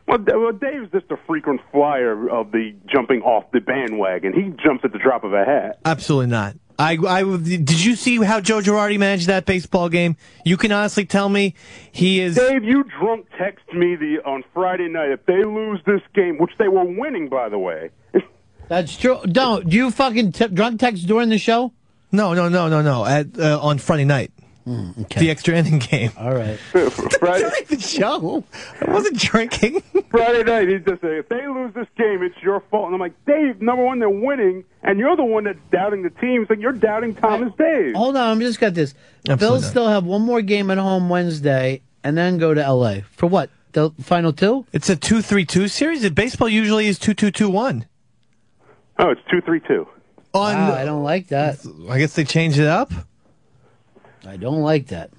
well, 0.08 0.18
D- 0.18 0.32
well, 0.34 0.52
Dave's 0.52 0.90
just 0.92 1.10
a 1.10 1.16
frequent 1.26 1.60
flyer 1.70 2.28
of 2.28 2.52
the 2.52 2.74
jumping 2.86 3.22
off 3.22 3.50
the 3.52 3.60
bandwagon. 3.60 4.32
He 4.32 4.50
jumps 4.62 4.84
at 4.84 4.92
the 4.92 4.98
drop 4.98 5.24
of 5.24 5.32
a 5.32 5.44
hat. 5.44 5.78
Absolutely 5.84 6.26
not. 6.26 6.56
I, 6.78 6.96
I, 7.06 7.22
did 7.22 7.84
you 7.84 7.96
see 7.96 8.22
how 8.22 8.40
Joe 8.40 8.60
Girardi 8.60 8.98
managed 8.98 9.26
that 9.28 9.44
baseball 9.44 9.88
game? 9.88 10.16
You 10.44 10.56
can 10.56 10.72
honestly 10.72 11.04
tell 11.04 11.28
me 11.28 11.54
he 11.90 12.20
is. 12.20 12.36
Dave, 12.36 12.64
you 12.64 12.84
drunk 13.00 13.26
text 13.38 13.64
me 13.72 13.96
the 13.96 14.18
on 14.24 14.44
Friday 14.54 14.88
night 14.88 15.10
if 15.10 15.24
they 15.26 15.44
lose 15.44 15.80
this 15.86 16.00
game, 16.14 16.38
which 16.38 16.52
they 16.58 16.68
were 16.68 16.84
winning, 16.84 17.28
by 17.28 17.48
the 17.48 17.58
way. 17.58 17.90
That's 18.68 18.96
true. 18.96 19.20
Don't 19.24 19.68
do 19.68 19.76
you 19.76 19.90
fucking 19.90 20.32
t- 20.32 20.48
drunk 20.48 20.80
text 20.80 21.06
during 21.06 21.28
the 21.28 21.38
show? 21.38 21.72
No, 22.10 22.34
no, 22.34 22.48
no, 22.48 22.68
no, 22.68 22.82
no. 22.82 23.04
At 23.04 23.38
uh, 23.38 23.58
on 23.60 23.78
Friday 23.78 24.04
night, 24.04 24.32
Hmm, 24.64 24.90
the 25.18 25.28
extra 25.30 25.56
inning 25.56 25.80
game. 25.80 26.12
All 26.16 26.32
right. 26.32 26.56
Friday 27.18 27.64
the 27.68 27.80
show. 27.80 28.44
I 28.80 28.90
wasn't 28.90 29.18
drinking. 29.18 29.82
Friday 30.10 30.44
night, 30.44 30.68
he 30.68 30.78
just 30.78 31.00
said, 31.00 31.12
if 31.12 31.28
they 31.28 31.46
lose 31.48 31.74
this 31.74 31.88
game, 31.96 32.22
it's 32.22 32.40
your 32.42 32.60
fault. 32.70 32.86
And 32.86 32.94
I'm 32.94 33.00
like, 33.00 33.24
Dave, 33.26 33.60
number 33.60 33.84
one, 33.84 33.98
they're 33.98 34.08
winning, 34.08 34.64
and 34.82 34.98
you're 35.00 35.16
the 35.16 35.24
one 35.24 35.44
that's 35.44 35.58
doubting 35.72 36.02
the 36.02 36.10
team. 36.10 36.44
So 36.46 36.54
you're 36.54 36.72
doubting 36.72 37.14
Thomas 37.16 37.52
Dave. 37.58 37.94
Hold 37.96 38.16
on, 38.16 38.28
I'm 38.30 38.40
just 38.40 38.60
got 38.60 38.74
this. 38.74 38.94
Phils 39.26 39.62
still 39.68 39.88
have 39.88 40.04
one 40.04 40.22
more 40.22 40.42
game 40.42 40.70
at 40.70 40.78
home 40.78 41.08
Wednesday, 41.08 41.82
and 42.04 42.16
then 42.16 42.38
go 42.38 42.54
to 42.54 42.62
L.A. 42.62 43.02
for 43.02 43.26
what? 43.26 43.50
The 43.72 43.90
final 44.02 44.32
two? 44.32 44.66
It's 44.72 44.90
a 44.90 44.96
two-three-two 44.96 45.66
series. 45.68 46.08
Baseball 46.10 46.48
usually 46.48 46.86
is 46.86 46.98
two-two-two-one. 46.98 47.86
Oh, 48.98 49.10
it's 49.10 49.20
two 49.30 49.40
three 49.40 49.60
two. 49.60 49.88
On, 50.34 50.54
Wow, 50.54 50.74
I 50.74 50.84
don't 50.84 51.02
like 51.02 51.28
that. 51.28 51.58
I 51.90 51.98
guess 51.98 52.14
they 52.14 52.24
changed 52.24 52.58
it 52.58 52.66
up. 52.68 52.92
I 54.26 54.36
don't 54.36 54.62
like 54.62 54.88
that. 54.88 55.10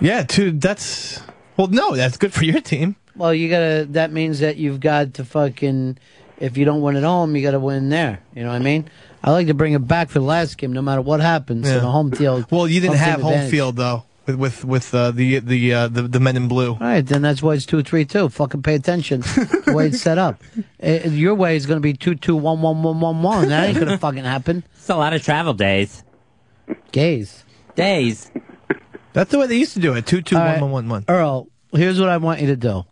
Yeah, 0.00 0.22
two. 0.22 0.52
That's 0.52 1.20
well, 1.56 1.68
no, 1.68 1.96
that's 1.96 2.16
good 2.18 2.32
for 2.32 2.44
your 2.44 2.60
team. 2.60 2.96
Well, 3.14 3.32
you 3.32 3.48
gotta. 3.48 3.86
That 3.90 4.12
means 4.12 4.40
that 4.40 4.56
you've 4.56 4.80
got 4.80 5.14
to 5.14 5.24
fucking. 5.24 5.98
If 6.38 6.58
you 6.58 6.66
don't 6.66 6.82
win 6.82 6.96
at 6.96 7.02
home, 7.02 7.34
you 7.34 7.42
gotta 7.42 7.60
win 7.60 7.88
there. 7.88 8.20
You 8.34 8.42
know 8.42 8.50
what 8.50 8.56
I 8.56 8.64
mean? 8.64 8.90
I 9.24 9.30
like 9.30 9.46
to 9.46 9.54
bring 9.54 9.72
it 9.72 9.88
back 9.88 10.10
for 10.10 10.18
the 10.18 10.24
last 10.24 10.58
game, 10.58 10.72
no 10.72 10.82
matter 10.82 11.00
what 11.00 11.20
happens. 11.20 11.66
Yeah. 11.66 11.74
So 11.74 11.80
the 11.80 11.90
home 11.90 12.12
field. 12.12 12.46
Well, 12.50 12.68
you 12.68 12.80
didn't 12.80 12.96
home 12.96 12.98
have 12.98 13.14
field 13.16 13.22
home 13.22 13.32
advantage. 13.32 13.50
field 13.50 13.76
though 13.76 14.04
with 14.26 14.36
with 14.36 14.64
with 14.64 14.94
uh, 14.94 15.10
the 15.12 15.38
the, 15.38 15.72
uh, 15.74 15.88
the 15.88 16.02
the 16.02 16.20
men 16.20 16.36
in 16.36 16.48
blue. 16.48 16.72
All 16.72 16.78
right, 16.78 17.04
then 17.04 17.22
that's 17.22 17.42
why 17.42 17.54
it's 17.54 17.64
two 17.64 17.82
three 17.82 18.04
two. 18.04 18.28
Fucking 18.28 18.62
pay 18.62 18.74
attention 18.74 19.20
the 19.20 19.72
way 19.74 19.86
it's 19.88 20.02
set 20.02 20.18
up. 20.18 20.42
Uh, 20.82 20.86
your 21.08 21.34
way 21.34 21.56
is 21.56 21.64
going 21.66 21.78
to 21.78 21.82
be 21.82 21.94
two 21.94 22.14
two 22.14 22.36
one 22.36 22.60
one 22.60 22.82
one 22.82 23.00
one 23.00 23.22
one. 23.22 23.48
That 23.48 23.68
ain't 23.68 23.76
going 23.78 23.88
to 23.92 23.98
fucking 23.98 24.24
happen. 24.24 24.64
It's 24.74 24.90
a 24.90 24.96
lot 24.96 25.14
of 25.14 25.22
travel 25.24 25.54
days. 25.54 26.02
Gays. 26.92 27.44
Days. 27.76 28.30
That's 29.12 29.30
the 29.30 29.38
way 29.38 29.46
they 29.46 29.56
used 29.56 29.74
to 29.74 29.80
do 29.80 29.94
it. 29.94 30.06
Two 30.06 30.20
two 30.20 30.36
All 30.36 30.42
one 30.42 30.52
right, 30.52 30.60
one 30.60 30.70
one 30.72 30.88
one. 30.88 31.04
Earl, 31.08 31.48
here's 31.72 32.00
what 32.00 32.08
I 32.08 32.16
want 32.16 32.40
you 32.40 32.48
to 32.48 32.56
do. 32.56 32.84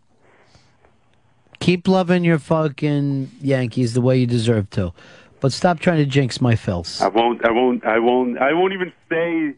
Keep 1.59 1.87
loving 1.87 2.23
your 2.23 2.39
fucking 2.39 3.31
Yankees 3.41 3.93
the 3.93 4.01
way 4.01 4.17
you 4.19 4.27
deserve 4.27 4.69
to, 4.71 4.93
but 5.39 5.51
stop 5.51 5.79
trying 5.79 5.97
to 5.97 6.05
jinx 6.05 6.39
my 6.39 6.53
Phils. 6.53 7.01
I 7.01 7.07
won't. 7.07 7.45
I 7.45 7.51
won't. 7.51 7.85
I 7.85 7.99
won't. 7.99 8.37
I 8.37 8.53
won't 8.53 8.73
even 8.73 8.93
say. 9.09 9.55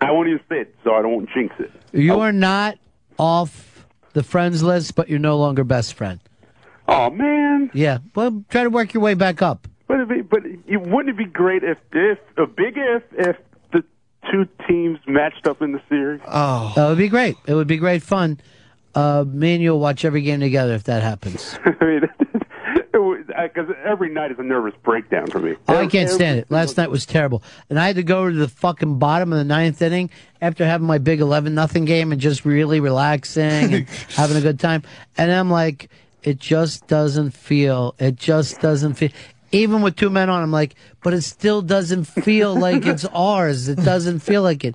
I 0.00 0.10
won't 0.12 0.28
even 0.28 0.40
say 0.48 0.60
it, 0.60 0.74
so 0.84 0.94
I 0.94 1.02
don't 1.02 1.28
jinx 1.30 1.54
it. 1.58 1.72
You 1.92 2.20
are 2.20 2.32
not 2.32 2.78
off 3.18 3.86
the 4.12 4.22
friends 4.22 4.62
list, 4.62 4.94
but 4.94 5.08
you're 5.08 5.18
no 5.18 5.38
longer 5.38 5.64
best 5.64 5.94
friend. 5.94 6.20
Oh 6.86 7.10
man! 7.10 7.70
Yeah, 7.74 7.98
well, 8.14 8.44
try 8.50 8.62
to 8.62 8.70
work 8.70 8.94
your 8.94 9.02
way 9.02 9.14
back 9.14 9.42
up. 9.42 9.66
But 9.86 9.94
it'd 10.00 10.08
be, 10.08 10.20
but 10.20 10.44
it, 10.44 10.82
wouldn't 10.82 11.08
it 11.08 11.16
be 11.16 11.24
great 11.24 11.64
if 11.64 11.78
if 11.92 12.18
a 12.36 12.46
big 12.46 12.74
if 12.76 13.02
if 13.12 13.36
the 13.36 13.47
two 14.30 14.48
teams 14.66 14.98
matched 15.06 15.46
up 15.46 15.62
in 15.62 15.72
the 15.72 15.82
series? 15.88 16.20
Oh, 16.26 16.72
that 16.76 16.88
would 16.88 16.98
be 16.98 17.08
great. 17.08 17.36
It 17.46 17.54
would 17.54 17.66
be 17.66 17.76
great 17.76 18.02
fun. 18.02 18.40
Uh, 18.94 19.24
me 19.26 19.54
and 19.54 19.62
you'll 19.62 19.80
watch 19.80 20.04
every 20.04 20.22
game 20.22 20.40
together 20.40 20.74
if 20.74 20.84
that 20.84 21.02
happens. 21.02 21.58
I 21.64 21.84
mean, 21.84 22.00
because 22.92 23.74
every 23.84 24.10
night 24.10 24.30
is 24.30 24.38
a 24.38 24.42
nervous 24.42 24.74
breakdown 24.82 25.26
for 25.28 25.38
me. 25.38 25.56
Oh, 25.68 25.76
I 25.76 25.86
can't 25.86 26.10
stand 26.10 26.40
it. 26.40 26.50
Last 26.50 26.76
night 26.76 26.90
was 26.90 27.06
terrible, 27.06 27.42
and 27.70 27.78
I 27.78 27.86
had 27.86 27.96
to 27.96 28.02
go 28.02 28.28
to 28.28 28.34
the 28.34 28.48
fucking 28.48 28.98
bottom 28.98 29.32
of 29.32 29.38
the 29.38 29.44
ninth 29.44 29.80
inning 29.82 30.10
after 30.40 30.64
having 30.64 30.86
my 30.86 30.98
big 30.98 31.20
eleven 31.20 31.54
nothing 31.54 31.84
game 31.84 32.12
and 32.12 32.20
just 32.20 32.44
really 32.44 32.80
relaxing 32.80 33.74
and 33.74 33.88
having 34.10 34.36
a 34.36 34.40
good 34.40 34.58
time. 34.58 34.82
And 35.16 35.30
I'm 35.30 35.50
like, 35.50 35.90
it 36.22 36.38
just 36.38 36.86
doesn't 36.86 37.30
feel. 37.30 37.94
It 37.98 38.16
just 38.16 38.60
doesn't 38.60 38.94
feel. 38.94 39.10
Even 39.52 39.80
with 39.82 39.96
two 39.96 40.10
men 40.10 40.28
on, 40.28 40.42
I'm 40.42 40.52
like, 40.52 40.74
but 41.02 41.14
it 41.14 41.22
still 41.22 41.62
doesn't 41.62 42.04
feel 42.04 42.54
like 42.58 42.84
it's 42.86 43.04
ours. 43.06 43.68
It 43.68 43.76
doesn't 43.76 44.20
feel 44.20 44.42
like 44.42 44.64
it. 44.64 44.74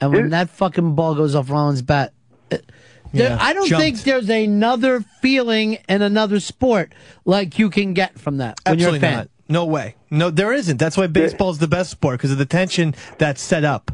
And 0.00 0.12
when 0.12 0.30
that 0.30 0.50
fucking 0.50 0.94
ball 0.94 1.14
goes 1.14 1.34
off 1.34 1.48
Rollins' 1.50 1.82
bat, 1.82 2.12
it- 2.50 2.70
there- 3.12 3.30
Yeah, 3.30 3.38
I 3.40 3.52
don't 3.52 3.68
jumped. 3.68 3.82
think 3.84 4.02
there's 4.02 4.28
another 4.28 5.00
feeling 5.22 5.78
in 5.88 6.02
another 6.02 6.40
sport 6.40 6.92
like 7.24 7.58
you 7.60 7.70
can 7.70 7.94
get 7.94 8.18
from 8.18 8.38
that 8.38 8.58
when 8.66 8.74
Absolutely 8.74 8.98
you're 8.98 9.06
a 9.08 9.10
fan. 9.12 9.18
not. 9.18 9.28
No 9.48 9.64
way. 9.66 9.94
No, 10.10 10.30
there 10.30 10.52
isn't. 10.52 10.78
That's 10.78 10.96
why 10.96 11.06
baseball's 11.06 11.58
the 11.58 11.68
best 11.68 11.90
sport 11.90 12.18
because 12.18 12.32
of 12.32 12.38
the 12.38 12.46
tension 12.46 12.94
that's 13.18 13.40
set 13.42 13.62
up. 13.64 13.90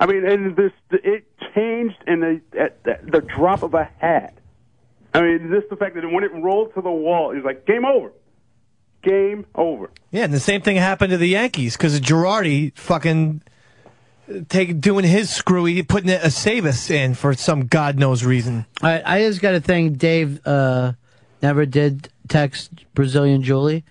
I 0.00 0.06
mean, 0.06 0.26
and 0.26 0.54
this 0.56 0.72
it 0.90 1.24
changed 1.54 1.96
in 2.06 2.20
the 2.20 2.40
at 2.60 2.82
the, 2.84 2.98
the 3.10 3.20
drop 3.20 3.62
of 3.62 3.72
a 3.74 3.84
hat. 3.98 4.34
I 5.14 5.22
mean, 5.22 5.50
just 5.54 5.70
the 5.70 5.76
fact 5.76 5.94
that 5.94 6.10
when 6.10 6.24
it 6.24 6.32
rolled 6.34 6.74
to 6.74 6.82
the 6.82 6.90
wall, 6.90 7.30
it 7.30 7.36
was 7.36 7.44
like 7.44 7.64
game 7.64 7.84
over, 7.84 8.12
game 9.02 9.46
over. 9.54 9.90
Yeah, 10.10 10.24
and 10.24 10.32
the 10.32 10.40
same 10.40 10.62
thing 10.62 10.76
happened 10.76 11.10
to 11.10 11.16
the 11.16 11.28
Yankees 11.28 11.76
because 11.76 12.00
Girardi 12.00 12.76
fucking 12.76 13.42
take 14.48 14.80
doing 14.80 15.04
his 15.04 15.30
screwy, 15.30 15.82
putting 15.82 16.10
Aceves 16.10 16.90
in 16.90 17.14
for 17.14 17.34
some 17.34 17.66
god 17.66 17.98
knows 17.98 18.24
reason. 18.24 18.66
I, 18.80 19.02
I 19.04 19.20
just 19.20 19.40
got 19.40 19.52
to 19.52 19.60
thank 19.60 19.98
Dave 19.98 20.40
uh, 20.46 20.92
never 21.42 21.66
did 21.66 22.08
text 22.28 22.70
Brazilian 22.94 23.42
Julie. 23.42 23.84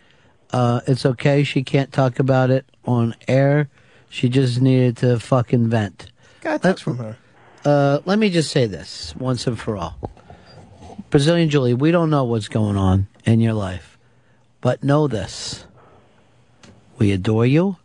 Uh, 0.52 0.82
it's 0.88 1.06
okay. 1.06 1.44
She 1.44 1.64
can't 1.64 1.92
talk 1.92 2.20
about 2.20 2.50
it 2.50 2.66
on 2.86 3.16
air. 3.28 3.70
She 4.10 4.30
just 4.30 4.62
needed 4.62 4.98
to 4.98 5.20
fucking 5.20 5.70
vent. 5.70 6.12
Got 6.42 6.56
a 6.56 6.60
text 6.60 6.84
from 6.84 6.98
her. 6.98 7.18
Uh, 7.64 8.00
let 8.06 8.18
me 8.18 8.30
just 8.30 8.52
say 8.52 8.66
this 8.66 9.16
once 9.16 9.46
and 9.48 9.58
for 9.60 9.78
all. 9.78 10.12
Brazilian 11.10 11.50
Julie, 11.50 11.74
we 11.74 11.92
don't 11.92 12.10
know 12.10 12.24
what's 12.24 12.48
going 12.48 12.78
on 12.78 13.08
in 13.26 13.40
your 13.40 13.54
life, 13.54 13.91
but 14.62 14.84
know 14.84 15.08
this. 15.08 15.66
We 16.98 17.12
adore 17.12 17.46
you. 17.46 17.78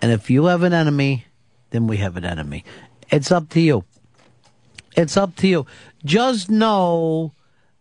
And 0.00 0.12
if 0.12 0.30
you 0.30 0.44
have 0.46 0.62
an 0.62 0.72
enemy, 0.72 1.26
then 1.70 1.86
we 1.86 1.98
have 1.98 2.16
an 2.16 2.24
enemy. 2.24 2.64
It's 3.10 3.32
up 3.32 3.48
to 3.50 3.60
you. 3.60 3.84
It's 4.96 5.16
up 5.16 5.34
to 5.36 5.48
you. 5.48 5.66
Just 6.04 6.48
know 6.48 7.32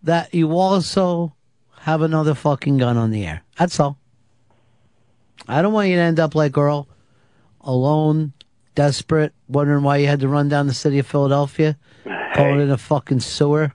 that 0.04 0.34
you 0.34 0.52
also 0.52 1.36
have 1.82 2.02
another 2.02 2.34
fucking 2.34 2.78
gun 2.78 2.98
on 2.98 3.12
the 3.12 3.26
air. 3.26 3.44
That's 3.58 3.80
all. 3.80 3.98
I 5.48 5.62
don't 5.62 5.74
want 5.74 5.90
you 5.90 5.96
to 5.96 6.02
end 6.02 6.20
up 6.20 6.36
like 6.36 6.58
Earl, 6.58 6.88
alone, 7.62 8.34
desperate, 8.76 9.34
wondering 9.48 9.84
why 9.84 9.98
you 9.98 10.08
had 10.08 10.20
to 10.22 10.28
run 10.28 10.50
down 10.50 10.68
the 10.68 10.74
city 10.74 11.00
of 11.00 11.08
Philadelphia, 11.08 11.78
calling 12.34 12.60
it 12.60 12.70
a 12.70 12.78
fucking 12.78 13.20
sewer. 13.20 13.74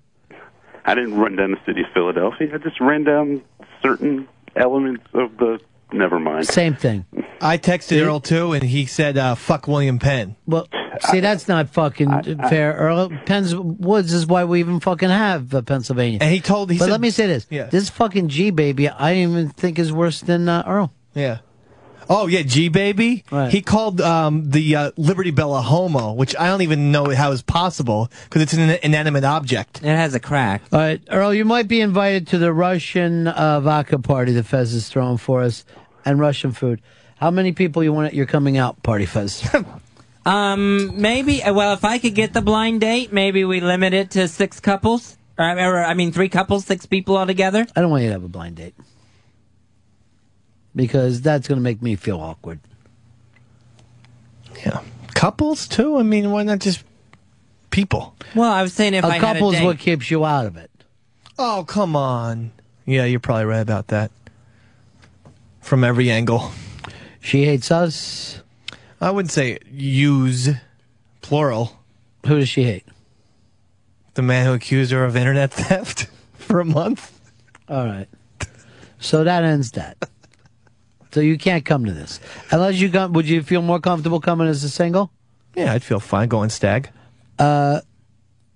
I 0.84 0.94
didn't 0.94 1.16
run 1.16 1.36
down 1.36 1.52
the 1.52 1.60
city 1.64 1.82
of 1.82 1.88
Philadelphia. 1.94 2.50
I 2.52 2.58
just 2.58 2.80
ran 2.80 3.04
down 3.04 3.42
certain 3.82 4.28
elements 4.56 5.04
of 5.14 5.36
the. 5.36 5.60
Never 5.94 6.18
mind. 6.18 6.48
Same 6.48 6.74
thing. 6.74 7.04
I 7.38 7.58
texted 7.58 8.02
Earl 8.02 8.20
too, 8.20 8.52
and 8.52 8.62
he 8.62 8.86
said, 8.86 9.18
uh, 9.18 9.34
"Fuck 9.34 9.68
William 9.68 9.98
Penn." 9.98 10.36
Well, 10.46 10.66
see, 11.10 11.20
that's 11.20 11.48
not 11.48 11.68
fucking 11.68 12.22
fair. 12.48 12.72
Earl 12.72 13.10
Penn's 13.26 13.54
Woods 13.54 14.14
is 14.14 14.26
why 14.26 14.44
we 14.44 14.60
even 14.60 14.80
fucking 14.80 15.10
have 15.10 15.54
uh, 15.54 15.60
Pennsylvania. 15.60 16.18
And 16.22 16.32
he 16.32 16.40
told. 16.40 16.70
He 16.70 16.78
but 16.78 16.86
said, 16.86 16.92
let 16.92 17.00
me 17.02 17.10
say 17.10 17.26
this: 17.26 17.46
Yeah. 17.50 17.64
this 17.64 17.90
fucking 17.90 18.28
G 18.28 18.50
baby, 18.50 18.88
I 18.88 19.12
didn't 19.12 19.32
even 19.32 19.48
think 19.50 19.78
is 19.78 19.92
worse 19.92 20.22
than 20.22 20.48
uh, 20.48 20.62
Earl. 20.66 20.94
Yeah. 21.14 21.38
Oh 22.10 22.26
yeah, 22.26 22.42
G 22.42 22.68
baby. 22.68 23.24
He 23.50 23.62
called 23.62 24.00
um, 24.00 24.50
the 24.50 24.76
uh, 24.76 24.90
Liberty 24.96 25.30
Bell 25.30 25.54
a 25.56 25.60
homo, 25.62 26.12
which 26.12 26.34
I 26.36 26.46
don't 26.48 26.62
even 26.62 26.92
know 26.92 27.10
how 27.14 27.30
is 27.32 27.42
possible 27.42 28.10
because 28.24 28.42
it's 28.42 28.52
an 28.54 28.78
inanimate 28.82 29.24
object. 29.24 29.78
It 29.82 29.86
has 29.96 30.14
a 30.14 30.20
crack. 30.20 30.62
All 30.72 30.78
right, 30.80 31.00
Earl, 31.10 31.32
you 31.34 31.44
might 31.44 31.68
be 31.68 31.80
invited 31.80 32.26
to 32.28 32.38
the 32.38 32.52
Russian 32.52 33.28
uh, 33.28 33.60
vodka 33.60 33.98
party 33.98 34.32
the 34.32 34.42
Fez 34.42 34.72
is 34.74 34.88
throwing 34.88 35.16
for 35.18 35.42
us, 35.42 35.64
and 36.04 36.18
Russian 36.20 36.52
food. 36.52 36.80
How 37.16 37.30
many 37.30 37.52
people 37.52 37.84
you 37.84 37.92
want 37.92 38.08
at 38.08 38.14
your 38.14 38.26
coming 38.26 38.58
out 38.58 38.82
party, 38.82 39.06
Fez? 39.06 39.48
Um, 40.24 41.00
maybe. 41.00 41.42
uh, 41.42 41.52
Well, 41.52 41.72
if 41.74 41.84
I 41.84 41.98
could 41.98 42.14
get 42.14 42.32
the 42.32 42.42
blind 42.42 42.80
date, 42.80 43.12
maybe 43.12 43.44
we 43.44 43.60
limit 43.60 43.92
it 43.92 44.12
to 44.12 44.28
six 44.28 44.60
couples. 44.60 45.16
Or, 45.38 45.46
or 45.58 45.84
I 45.84 45.94
mean, 45.94 46.12
three 46.12 46.28
couples, 46.28 46.64
six 46.64 46.86
people 46.86 47.16
altogether. 47.16 47.66
I 47.74 47.80
don't 47.80 47.90
want 47.90 48.02
you 48.04 48.08
to 48.10 48.12
have 48.12 48.22
a 48.24 48.28
blind 48.28 48.56
date 48.56 48.74
because 50.74 51.20
that's 51.20 51.48
going 51.48 51.58
to 51.58 51.62
make 51.62 51.82
me 51.82 51.96
feel 51.96 52.20
awkward. 52.20 52.60
Yeah. 54.64 54.80
Couples 55.14 55.68
too. 55.68 55.96
I 55.98 56.02
mean, 56.02 56.30
why 56.30 56.42
not 56.42 56.58
just 56.60 56.82
people? 57.70 58.14
Well, 58.34 58.50
I 58.50 58.62
was 58.62 58.72
saying 58.72 58.94
if 58.94 59.04
a 59.04 59.08
I 59.08 59.18
had 59.18 59.22
a 59.22 59.26
couple's 59.34 59.54
date. 59.54 59.64
what 59.64 59.78
keeps 59.78 60.10
you 60.10 60.24
out 60.24 60.46
of 60.46 60.56
it. 60.56 60.70
Oh 61.38 61.64
come 61.66 61.96
on. 61.96 62.52
Yeah, 62.86 63.04
you're 63.04 63.20
probably 63.20 63.44
right 63.44 63.60
about 63.60 63.88
that. 63.88 64.10
From 65.60 65.84
every 65.84 66.10
angle. 66.10 66.50
She 67.20 67.44
hates 67.44 67.70
us. 67.70 68.42
I 69.00 69.10
wouldn't 69.10 69.30
say 69.32 69.58
use 69.70 70.48
plural. 71.20 71.78
Who 72.26 72.38
does 72.38 72.48
she 72.48 72.64
hate? 72.64 72.84
The 74.14 74.22
man 74.22 74.46
who 74.46 74.52
accused 74.52 74.92
her 74.92 75.04
of 75.04 75.16
internet 75.16 75.52
theft 75.52 76.08
for 76.34 76.60
a 76.60 76.64
month. 76.64 77.18
All 77.68 77.84
right. 77.86 78.08
So 78.98 79.24
that 79.24 79.42
ends 79.44 79.72
that. 79.72 79.96
So 81.12 81.20
you 81.20 81.36
can't 81.38 81.64
come 81.64 81.84
to 81.84 81.92
this 81.92 82.20
unless 82.50 82.76
you 82.76 82.90
come. 82.90 83.12
Would 83.12 83.28
you 83.28 83.42
feel 83.42 83.62
more 83.62 83.80
comfortable 83.80 84.20
coming 84.20 84.48
as 84.48 84.64
a 84.64 84.68
single? 84.70 85.10
Yeah, 85.54 85.72
I'd 85.72 85.82
feel 85.82 86.00
fine 86.00 86.28
going 86.28 86.48
stag. 86.50 86.88
Uh, 87.38 87.80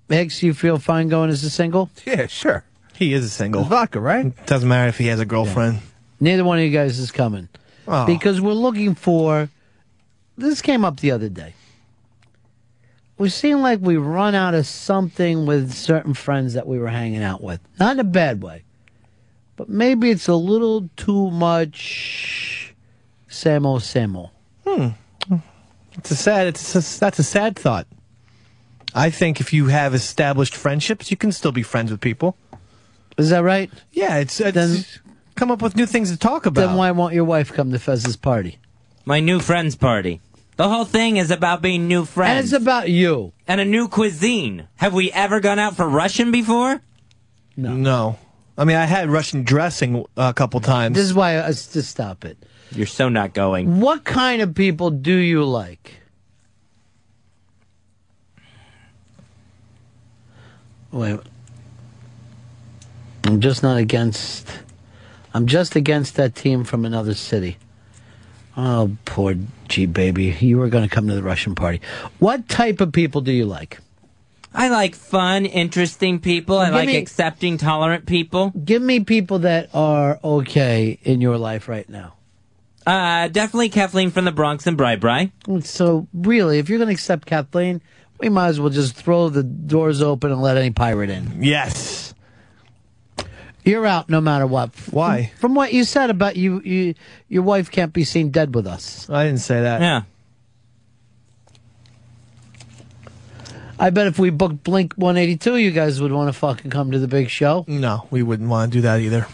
Hicks, 0.09 0.43
you 0.43 0.55
feel 0.55 0.79
fine 0.79 1.09
going 1.09 1.29
as 1.31 1.45
a 1.45 1.51
single? 1.51 1.91
Yeah, 2.07 2.27
sure. 2.27 2.65
He 2.95 3.13
is 3.13 3.25
a 3.25 3.29
single. 3.29 3.65
Vodka, 3.65 4.01
right? 4.01 4.33
Doesn't 4.47 4.69
matter 4.69 4.89
if 4.89 4.97
he 4.97 5.09
has 5.09 5.21
a 5.21 5.27
girlfriend. 5.27 5.81
Neither 6.19 6.45
one 6.45 6.59
of 6.59 6.65
you 6.65 6.71
guys 6.71 6.99
is 6.99 7.13
coming 7.13 7.49
Oh. 7.87 8.07
because 8.07 8.41
we're 8.41 8.53
looking 8.53 8.95
for. 8.95 9.51
This 10.39 10.63
came 10.63 10.85
up 10.85 11.01
the 11.01 11.11
other 11.11 11.29
day. 11.29 11.53
We 13.19 13.29
seem 13.31 13.59
like 13.61 13.81
we 13.81 13.97
run 13.97 14.35
out 14.35 14.55
of 14.55 14.67
something 14.67 15.47
with 15.47 15.73
certain 15.73 16.13
friends 16.15 16.55
that 16.55 16.67
we 16.67 16.79
were 16.79 16.89
hanging 16.89 17.23
out 17.23 17.43
with. 17.43 17.61
Not 17.81 17.93
in 17.93 18.01
a 18.01 18.05
bad 18.05 18.43
way, 18.43 18.65
but 19.57 19.69
maybe 19.69 20.11
it's 20.11 20.29
a 20.29 20.35
little 20.35 20.89
too 20.97 21.31
much. 21.31 22.75
Samo 23.29 23.79
Samo. 23.79 24.31
Hmm. 24.67 25.39
It's 25.99 26.11
a 26.11 26.17
sad. 26.17 26.47
It's 26.47 26.75
a, 26.75 27.01
that's 27.01 27.19
a 27.19 27.23
sad 27.25 27.57
thought. 27.57 27.87
I 28.95 29.11
think 29.11 29.41
if 29.41 29.53
you 29.53 29.67
have 29.67 29.95
established 29.95 30.55
friendships, 30.55 31.11
you 31.11 31.17
can 31.17 31.33
still 31.33 31.53
be 31.53 31.63
friends 31.63 31.91
with 31.91 32.01
people. 32.01 32.37
Is 33.19 33.31
that 33.31 33.41
right? 33.43 33.71
Yeah, 33.93 34.19
it's, 34.19 34.41
it's 34.41 34.99
come 35.35 35.51
up 35.51 35.63
with 35.63 35.77
new 35.77 35.87
things 35.87 36.11
to 36.11 36.17
talk 36.17 36.47
about. 36.47 36.61
Then 36.61 36.77
why 36.77 36.91
won't 36.91 37.15
your 37.15 37.25
wife 37.25 37.53
come 37.53 37.73
to 37.73 37.79
Fez's 37.79 38.17
party? 38.17 38.59
My 39.05 39.21
new 39.21 39.41
friends 39.41 39.77
party. 39.77 40.21
The 40.57 40.69
whole 40.69 40.87
thing 40.87 41.19
is 41.19 41.31
about 41.31 41.61
being 41.61 41.87
new 41.87 42.05
friends. 42.05 42.31
And 42.31 42.45
it's 42.45 42.53
about 42.53 42.89
you. 42.89 43.33
And 43.47 43.61
a 43.61 43.65
new 43.65 43.89
cuisine. 43.89 44.69
Have 44.77 44.95
we 44.95 45.13
ever 45.13 45.41
gone 45.41 45.59
out 45.59 45.77
for 45.77 45.87
Russian 45.87 46.31
before? 46.31 46.81
No. 47.57 47.75
No. 47.75 48.19
I 48.59 48.65
mean, 48.65 48.77
I 48.77 48.87
had 48.87 49.11
Russian 49.11 49.43
dressing 49.43 50.05
a 50.17 50.33
couple 50.33 50.61
times. 50.61 50.95
This 50.97 51.05
is 51.05 51.15
why 51.15 51.41
I 51.41 51.49
just 51.49 51.83
stop 51.83 52.25
it. 52.25 52.39
You're 52.73 52.87
so 52.87 53.09
not 53.09 53.35
going. 53.35 53.81
What 53.81 54.05
kind 54.05 54.43
of 54.43 54.55
people 54.55 54.91
do 54.91 55.15
you 55.15 55.45
like? 55.45 55.95
Wait. 60.91 61.21
I'm 63.25 63.41
just 63.41 63.63
not 63.63 63.77
against. 63.77 64.49
I'm 65.35 65.47
just 65.47 65.77
against 65.77 66.17
that 66.17 66.35
team 66.35 66.65
from 66.65 66.85
another 66.85 67.15
city. 67.15 67.59
Oh, 68.57 68.97
poor 69.05 69.35
G 69.69 69.85
baby. 69.85 70.35
You 70.41 70.59
were 70.59 70.69
going 70.69 70.89
to 70.89 70.95
come 70.95 71.09
to 71.09 71.15
the 71.15 71.23
Russian 71.23 71.55
party. 71.55 71.83
What 72.19 72.49
type 72.49 72.81
of 72.81 72.93
people 72.93 73.21
do 73.21 73.33
you 73.33 73.45
like? 73.45 73.79
I 74.57 74.69
like 74.69 74.95
fun, 74.95 75.45
interesting 75.45 76.19
people. 76.19 76.59
I 76.59 76.67
Give 76.67 76.75
like 76.75 76.87
me- 76.87 76.97
accepting, 76.97 77.59
tolerant 77.59 78.07
people. 78.07 78.51
Give 78.65 78.81
me 78.81 79.01
people 79.01 79.41
that 79.41 79.69
are 79.75 80.19
okay 80.25 80.99
in 81.03 81.21
your 81.21 81.37
life 81.37 81.69
right 81.69 81.87
now. 81.89 82.15
Uh, 82.87 83.29
definitely 83.29 83.69
Kathleen 83.69 84.11
from 84.11 84.25
the 84.25 84.33
Bronx 84.33 84.67
and 84.67 84.77
Bri 84.77 84.97
Bri. 84.97 85.33
So, 85.61 86.07
really, 86.15 86.59
if 86.59 86.69
you're 86.71 86.79
going 86.79 86.89
to 86.89 86.95
accept 86.95 87.27
Kathleen, 87.27 87.83
we 88.19 88.29
might 88.31 88.49
as 88.49 88.59
well 88.59 88.71
just 88.71 88.95
throw 88.95 89.29
the 89.29 89.43
doors 89.43 90.01
open 90.01 90.33
and 90.33 90.41
let 90.41 90.57
any 90.57 90.71
pirate 90.71 91.11
in. 91.11 91.43
Yes. 91.43 92.15
You're 93.65 93.85
out 93.85 94.09
no 94.09 94.21
matter 94.21 94.47
what. 94.47 94.71
Why? 94.91 95.27
From, 95.35 95.41
from 95.41 95.55
what 95.57 95.73
you 95.73 95.83
said 95.85 96.09
about 96.09 96.37
you, 96.37 96.63
you, 96.65 96.95
your 97.29 97.43
wife 97.43 97.71
can't 97.71 97.93
be 97.93 98.05
seen 98.05 98.31
dead 98.31 98.55
with 98.55 98.67
us. 98.67 99.11
I 99.11 99.25
didn't 99.25 99.41
say 99.41 99.61
that. 99.63 99.81
Yeah. 99.81 100.03
I 103.79 103.91
bet 103.91 104.07
if 104.07 104.19
we 104.19 104.31
booked 104.31 104.65
Blink 104.65 104.95
182, 104.95 105.57
you 105.59 105.71
guys 105.71 106.01
would 106.01 106.13
want 106.13 106.29
to 106.29 106.33
fucking 106.33 106.71
come 106.71 106.93
to 106.93 106.99
the 106.99 107.09
big 107.09 107.29
show. 107.29 107.65
No, 107.69 108.07
we 108.11 108.23
wouldn't 108.23 108.49
want 108.49 108.73
to 108.73 108.79
do 108.79 108.83
that 108.83 109.01
either. 109.01 109.27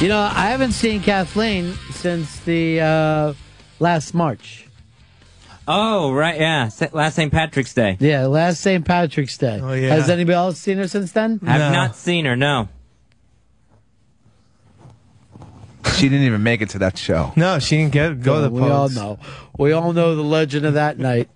You 0.00 0.08
know, 0.08 0.18
I 0.20 0.50
haven't 0.50 0.72
seen 0.72 1.00
Kathleen 1.00 1.74
since 1.92 2.40
the 2.40 2.80
uh, 2.80 3.34
last 3.78 4.14
March. 4.14 4.66
Oh, 5.68 6.12
right, 6.12 6.40
yeah. 6.40 6.70
Last 6.92 7.14
St. 7.14 7.30
Patrick's 7.30 7.72
Day. 7.72 7.96
Yeah, 8.00 8.26
last 8.26 8.60
St. 8.60 8.84
Patrick's 8.84 9.38
Day. 9.38 9.60
Oh, 9.62 9.72
yeah. 9.72 9.94
Has 9.94 10.10
anybody 10.10 10.34
else 10.34 10.58
seen 10.58 10.78
her 10.78 10.88
since 10.88 11.12
then? 11.12 11.38
I've 11.46 11.72
not 11.72 11.94
seen 11.94 12.24
her, 12.24 12.34
no. 12.34 12.68
She 16.02 16.08
didn't 16.08 16.26
even 16.26 16.42
make 16.42 16.60
it 16.60 16.70
to 16.70 16.80
that 16.80 16.98
show. 16.98 17.32
No, 17.36 17.60
she 17.60 17.76
didn't 17.76 17.92
get 17.92 18.22
go 18.22 18.34
to 18.34 18.40
the 18.40 18.50
we 18.50 18.62
all 18.62 18.88
Pogues. 18.88 18.96
know. 18.96 19.18
We 19.56 19.70
all 19.70 19.92
know 19.92 20.16
the 20.16 20.22
legend 20.22 20.66
of 20.66 20.74
that 20.74 20.98
night. 20.98 21.30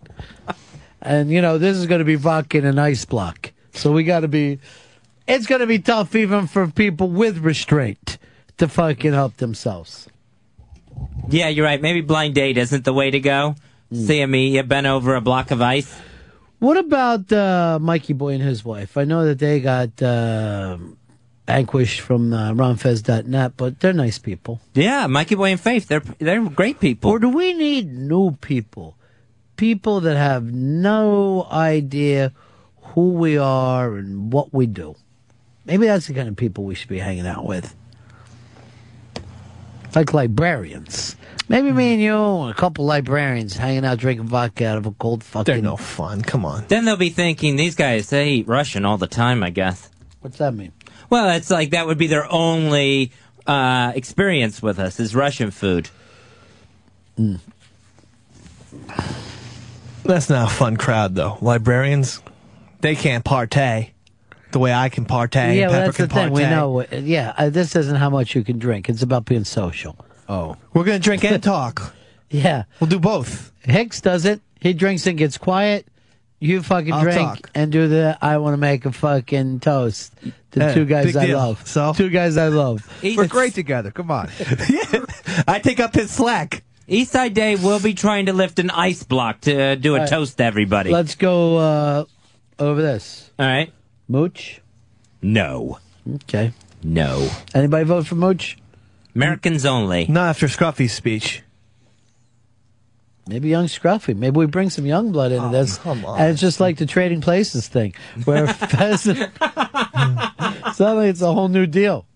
And 1.01 1.31
you 1.31 1.41
know, 1.41 1.57
this 1.57 1.77
is 1.77 1.86
going 1.86 2.01
to 2.01 2.05
be 2.05 2.17
vodka 2.17 2.59
in 2.59 2.65
an 2.65 2.77
ice 2.77 3.05
block. 3.05 3.53
So 3.75 3.93
we 3.93 4.03
got 4.03 4.20
to 4.20 4.28
be. 4.28 4.59
It's 5.28 5.47
going 5.47 5.61
to 5.61 5.69
be 5.69 5.78
tough 5.78 6.17
even 6.17 6.49
for 6.49 6.67
people 6.67 7.09
with 7.09 7.39
restraint 7.39 8.19
to 8.59 8.67
fucking 8.67 9.12
help 9.12 9.36
themselves. 9.36 10.09
Yeah, 11.28 11.47
you're 11.47 11.65
right. 11.65 11.81
Maybe 11.81 12.01
blind 12.01 12.35
date 12.35 12.59
isn't 12.59 12.85
the 12.85 12.93
way 12.93 13.12
to 13.12 13.20
go. 13.20 13.55
Hmm. 13.91 13.97
Seeing 14.05 14.31
me, 14.33 14.49
you 14.49 14.65
bent 14.65 14.89
over 14.89 15.15
a 15.15 15.20
block 15.20 15.53
of 15.53 15.62
ice. 15.62 15.97
What 16.59 16.77
about 16.77 17.33
uh, 17.33 17.78
Mikey 17.81 18.15
Boy 18.15 18.35
and 18.35 18.43
his 18.43 18.65
wife? 18.65 18.97
I 18.97 19.05
know 19.05 19.27
that 19.27 19.39
they 19.39 19.61
got 19.61 20.03
uh, 20.03 20.78
vanquished 21.47 22.00
from 22.00 22.33
uh, 22.33 22.52
RonFez.net, 22.52 23.52
but 23.57 23.81
they're 23.81 23.92
nice 23.92 24.18
people. 24.18 24.60
Yeah, 24.75 25.07
Mikey 25.07 25.36
Boy 25.36 25.50
and 25.52 25.60
Faith, 25.60 25.89
they're 25.89 26.00
they're 26.00 26.42
great 26.44 26.81
people. 26.81 27.10
Or 27.10 27.18
do 27.18 27.28
we 27.28 27.55
need 27.55 27.92
new 27.92 28.33
people? 28.33 28.97
People 29.57 30.00
that 30.00 30.16
have 30.16 30.52
no 30.52 31.47
idea 31.50 32.33
who 32.94 33.12
we 33.12 33.39
are 33.39 33.94
and 33.94 34.33
what 34.33 34.52
we 34.52 34.66
do. 34.66 34.97
Maybe 35.65 35.86
that's 35.86 36.07
the 36.07 36.15
kind 36.15 36.28
of 36.28 36.36
people 36.36 36.65
we 36.65 36.75
should 36.75 36.89
be 36.89 36.99
hanging 36.99 37.26
out 37.26 37.44
with. 37.44 37.75
Like 39.94 40.12
librarians. 40.12 41.16
Maybe 41.49 41.73
me 41.73 41.92
and 41.92 42.02
you 42.02 42.16
and 42.16 42.50
a 42.50 42.55
couple 42.55 42.84
librarians 42.84 43.57
hanging 43.57 43.84
out 43.84 43.99
drinking 43.99 44.26
vodka 44.26 44.66
out 44.66 44.78
of 44.78 44.86
a 44.86 44.91
cold 44.92 45.25
fucking. 45.25 45.44
They're 45.44 45.62
no 45.62 45.76
fun. 45.76 46.23
Come 46.23 46.44
on. 46.44 46.66
Then 46.68 46.84
they'll 46.84 46.97
be 46.97 47.08
thinking 47.08 47.57
these 47.57 47.76
guys 47.76 48.10
they 48.10 48.28
eat 48.31 48.49
Russian 48.49 48.84
all 48.84 48.99
the 48.99 49.07
time. 49.07 49.42
I 49.42 49.50
guess. 49.50 49.89
What's 50.20 50.39
that 50.39 50.55
mean? 50.55 50.73
Well, 51.10 51.36
it's 51.36 51.51
like 51.51 51.70
that 51.70 51.86
would 51.86 51.99
be 51.99 52.07
their 52.07 52.31
only 52.31 53.12
uh, 53.47 53.93
experience 53.94 54.60
with 54.62 54.78
us 54.78 54.99
is 55.01 55.15
Russian 55.15 55.51
food. 55.51 55.89
That's 60.05 60.28
not 60.31 60.51
a 60.51 60.55
fun 60.55 60.76
crowd, 60.76 61.15
though. 61.15 61.39
Librarians, 61.41 62.23
they 62.81 62.94
can't 62.94 63.25
partay. 63.25 63.91
the 64.52 64.59
way 64.59 64.73
I 64.73 64.89
can 64.89 65.05
partay. 65.05 65.57
yeah, 65.57 65.68
well, 65.68 65.70
Pepper 65.70 65.85
that's 65.86 65.97
the 65.99 66.07
can 66.09 66.25
thing. 66.26 66.33
We 66.33 66.43
know. 66.43 66.85
Yeah, 66.93 67.35
uh, 67.36 67.51
this 67.51 67.75
isn't 67.75 67.97
how 67.97 68.10
much 68.10 68.35
you 68.35 68.44
can 68.44 68.59
drink. 68.59 68.89
It's 68.89 69.02
about 69.02 69.25
being 69.25 69.44
social. 69.44 69.97
Oh, 70.28 70.57
we're 70.73 70.85
gonna 70.85 70.99
drink 70.99 71.25
and 71.25 71.43
talk. 71.43 71.94
Yeah, 72.31 72.65
we'll 72.81 72.89
do 72.91 72.99
both. 72.99 73.52
Hicks 73.62 74.01
does 74.01 74.25
it. 74.25 74.41
He 74.60 74.73
drinks 74.73 75.07
and 75.07 75.17
gets 75.18 75.39
quiet. 75.39 75.86
You 76.47 76.62
fucking 76.62 76.92
I'll 76.92 77.02
drink 77.02 77.18
talk. 77.18 77.50
and 77.55 77.73
do 77.73 77.89
the 77.89 78.16
I 78.23 78.39
want 78.39 78.55
to 78.55 78.58
make 78.58 78.86
a 78.86 78.92
fucking 78.92 79.60
toast. 79.60 80.15
The 80.52 80.60
Yeah, 80.60 80.75
two 80.75 80.84
guys 80.84 81.16
I 81.16 81.26
deal. 81.26 81.39
love. 81.39 81.66
So 81.66 81.92
two 81.92 82.08
guys 82.10 82.36
I 82.36 82.49
love. 82.49 82.89
We're 83.02 83.26
great 83.26 83.55
together. 83.55 83.91
Come 83.91 84.10
on. 84.10 84.31
I 85.49 85.60
take 85.62 85.81
up 85.81 85.94
his 85.94 86.10
slack. 86.10 86.62
Eastside 86.89 87.34
Dave 87.34 87.65
will 87.65 87.81
be 87.81 87.94
trying 87.94 88.26
to 88.26 88.33
lift 88.33 88.58
an 88.60 88.70
ice 88.70 89.02
block 89.02 89.41
to 89.42 89.60
uh, 89.60 89.75
do 89.75 89.94
a 89.94 89.94
All 89.94 90.00
right. 90.02 90.08
toast 90.08 90.36
to 90.39 90.44
everybody. 90.44 90.91
Let's 90.91 91.16
go 91.16 91.57
uh, 91.57 92.05
over 92.60 92.81
this. 92.81 93.28
All 93.39 93.47
right. 93.47 93.73
Mooch. 94.08 94.60
No. 95.20 95.78
Okay. 96.15 96.52
No. 96.84 97.28
Anybody 97.55 97.84
vote 97.84 98.07
for 98.07 98.15
Mooch? 98.15 98.57
Americans 99.16 99.66
only. 99.66 100.07
Not 100.07 100.28
after 100.28 100.47
Scruffy's 100.47 100.92
speech. 100.92 101.42
Maybe 103.28 103.48
young 103.48 103.66
Scruffy. 103.66 104.16
Maybe 104.16 104.36
we 104.36 104.46
bring 104.46 104.70
some 104.70 104.86
young 104.86 105.10
blood 105.10 105.32
into 105.32 105.48
this. 105.48 105.78
come 105.78 106.05
on. 106.05 106.20
And 106.20 106.30
it's 106.30 106.40
just 106.40 106.60
like 106.60 106.76
the 106.78 106.86
trading 106.86 107.20
places 107.20 107.66
thing, 107.66 107.94
where 108.24 108.46
pheasant. 108.52 109.32
Suddenly 110.74 111.08
it's 111.08 111.22
a 111.22 111.32
whole 111.32 111.48
new 111.48 111.66
deal. 111.66 112.06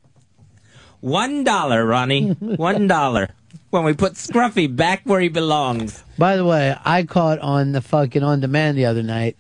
One 1.01 1.45
dollar, 1.45 1.85
Ronnie. 1.85 2.31
One 2.33 2.87
dollar. 2.87 3.31
When 3.71 3.85
we 3.85 3.95
put 3.95 4.15
Scruffy 4.15 4.75
back 4.75 5.03
where 5.05 5.21
he 5.21 5.29
belongs. 5.29 6.03
By 6.19 6.37
the 6.37 6.45
way, 6.45 6.77
I 6.85 7.05
caught 7.05 7.39
on 7.39 7.73
the 7.73 7.81
fucking 7.81 8.23
on 8.23 8.41
demand 8.41 8.77
the 8.77 8.87
other 8.87 9.03
night, 9.03 9.37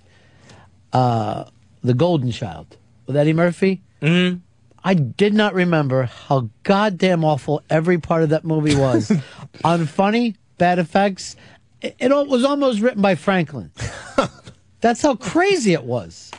uh, 0.92 1.44
the 1.82 1.94
Golden 1.94 2.30
Child 2.30 2.76
with 3.06 3.16
Eddie 3.16 3.32
Murphy. 3.32 3.82
Mm-hmm. 4.00 4.38
I 4.82 4.94
did 4.94 5.34
not 5.34 5.54
remember 5.54 6.04
how 6.04 6.48
goddamn 6.62 7.24
awful 7.24 7.62
every 7.68 7.98
part 7.98 8.22
of 8.22 8.30
that 8.30 8.44
movie 8.44 8.74
was. 8.74 9.10
Unfunny, 9.64 10.36
bad 10.58 10.78
effects. 10.78 11.36
It, 11.82 11.96
it 11.98 12.10
was 12.10 12.44
almost 12.44 12.80
written 12.80 13.00
by 13.00 13.14
Franklin. 13.14 13.70
That's 14.80 15.02
how 15.02 15.14
crazy 15.14 15.72
it 15.72 15.84
was. 15.84 16.30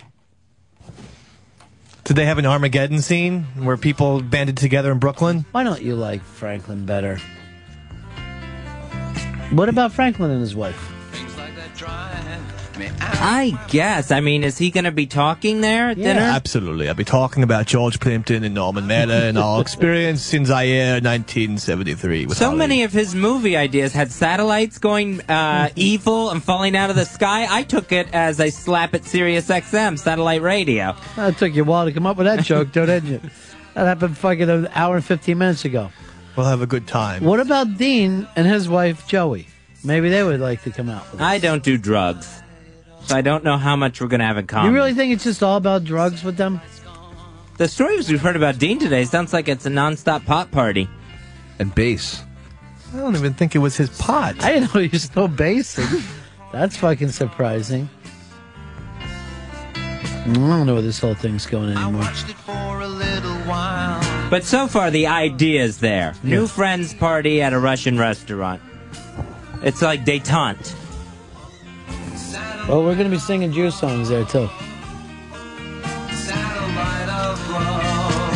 Did 2.03 2.15
they 2.15 2.25
have 2.25 2.37
an 2.37 2.45
Armageddon 2.45 3.01
scene 3.01 3.43
where 3.55 3.77
people 3.77 4.21
banded 4.21 4.57
together 4.57 4.91
in 4.91 4.99
Brooklyn? 4.99 5.45
Why 5.51 5.63
don't 5.63 5.81
you 5.81 5.95
like 5.95 6.21
Franklin 6.21 6.85
better? 6.85 7.19
What 9.51 9.69
about 9.69 9.91
Franklin 9.91 10.31
and 10.31 10.41
his 10.41 10.55
wife? 10.55 10.91
I 12.89 13.59
guess. 13.67 14.11
I 14.11 14.19
mean, 14.19 14.43
is 14.43 14.57
he 14.57 14.71
going 14.71 14.85
to 14.85 14.91
be 14.91 15.05
talking 15.05 15.61
there 15.61 15.89
at 15.89 15.97
dinner? 15.97 16.21
Absolutely. 16.21 16.87
I'll 16.87 16.95
be 16.95 17.03
talking 17.03 17.43
about 17.43 17.65
George 17.65 17.99
Plimpton 17.99 18.43
and 18.43 18.55
Norman 18.55 18.87
Mailer 18.87 19.13
and 19.15 19.37
our 19.37 19.61
experience 19.61 20.33
in 20.33 20.45
Zaire 20.45 20.95
1973. 20.95 22.29
So 22.29 22.45
Holly. 22.45 22.57
many 22.57 22.83
of 22.83 22.91
his 22.91 23.13
movie 23.13 23.55
ideas 23.55 23.93
had 23.93 24.11
satellites 24.11 24.77
going 24.77 25.21
uh, 25.29 25.69
evil 25.75 26.29
and 26.29 26.43
falling 26.43 26.75
out 26.75 26.89
of 26.89 26.95
the 26.95 27.05
sky. 27.05 27.47
I 27.49 27.63
took 27.63 27.91
it 27.91 28.07
as 28.13 28.39
a 28.39 28.49
slap 28.49 28.93
at 28.93 29.05
Sirius 29.05 29.47
XM 29.47 29.99
satellite 29.99 30.41
radio. 30.41 30.95
It 31.17 31.37
took 31.37 31.53
you 31.53 31.63
a 31.63 31.65
while 31.65 31.85
to 31.85 31.91
come 31.91 32.05
up 32.05 32.17
with 32.17 32.25
that 32.27 32.43
joke, 32.43 32.71
though, 32.73 32.85
didn't 32.85 33.09
you? 33.09 33.21
That 33.73 33.85
happened 33.85 34.17
fucking 34.17 34.49
an 34.49 34.67
hour 34.73 34.95
and 34.95 35.05
15 35.05 35.37
minutes 35.37 35.65
ago. 35.65 35.91
We'll 36.35 36.45
have 36.45 36.61
a 36.61 36.67
good 36.67 36.87
time. 36.87 37.23
What 37.23 37.39
about 37.39 37.77
Dean 37.77 38.27
and 38.35 38.47
his 38.47 38.69
wife, 38.69 39.07
Joey? 39.07 39.47
Maybe 39.83 40.09
they 40.09 40.23
would 40.23 40.39
like 40.39 40.61
to 40.63 40.71
come 40.71 40.89
out 40.89 41.11
with 41.11 41.21
I 41.21 41.39
don't 41.39 41.63
do 41.63 41.77
drugs, 41.77 42.40
so 43.11 43.17
I 43.17 43.21
don't 43.21 43.43
know 43.43 43.57
how 43.57 43.75
much 43.75 43.99
we're 43.99 44.07
going 44.07 44.21
to 44.21 44.25
have 44.25 44.37
in 44.37 44.47
common. 44.47 44.71
You 44.71 44.73
really 44.73 44.93
think 44.93 45.11
it's 45.11 45.25
just 45.25 45.43
all 45.43 45.57
about 45.57 45.83
drugs 45.83 46.23
with 46.23 46.37
them? 46.37 46.61
The 47.57 47.67
stories 47.67 48.09
we've 48.09 48.21
heard 48.21 48.37
about 48.37 48.57
Dean 48.57 48.79
today 48.79 49.03
sounds 49.03 49.33
like 49.33 49.49
it's 49.49 49.65
a 49.65 49.69
nonstop 49.69 50.25
pot 50.25 50.49
party. 50.49 50.87
And 51.59 51.75
bass. 51.75 52.23
I 52.93 52.97
don't 52.97 53.17
even 53.17 53.33
think 53.33 53.53
it 53.53 53.59
was 53.59 53.75
his 53.75 53.89
pot. 53.99 54.41
I 54.41 54.53
didn't 54.53 54.73
know 54.73 54.79
he 54.79 54.87
was 54.87 55.03
still 55.03 55.27
basing. 55.27 56.01
That's 56.53 56.77
fucking 56.77 57.09
surprising. 57.09 57.89
I 59.01 60.31
don't 60.33 60.65
know 60.65 60.75
where 60.75 60.81
this 60.81 60.99
whole 60.99 61.13
thing's 61.13 61.45
going 61.45 61.75
anymore. 61.75 62.09
But 64.29 64.45
so 64.45 64.67
far, 64.67 64.89
the 64.89 65.07
idea's 65.07 65.79
there. 65.79 66.13
New 66.23 66.47
friends 66.47 66.93
party 66.93 67.41
at 67.41 67.51
a 67.51 67.59
Russian 67.59 67.97
restaurant. 67.97 68.61
It's 69.63 69.81
like 69.81 70.05
detente. 70.05 70.75
Well, 72.71 72.85
we're 72.85 72.95
going 72.95 73.09
to 73.09 73.13
be 73.13 73.19
singing 73.19 73.51
Jew 73.51 73.69
songs 73.69 74.07
there, 74.07 74.23
too. 74.23 74.49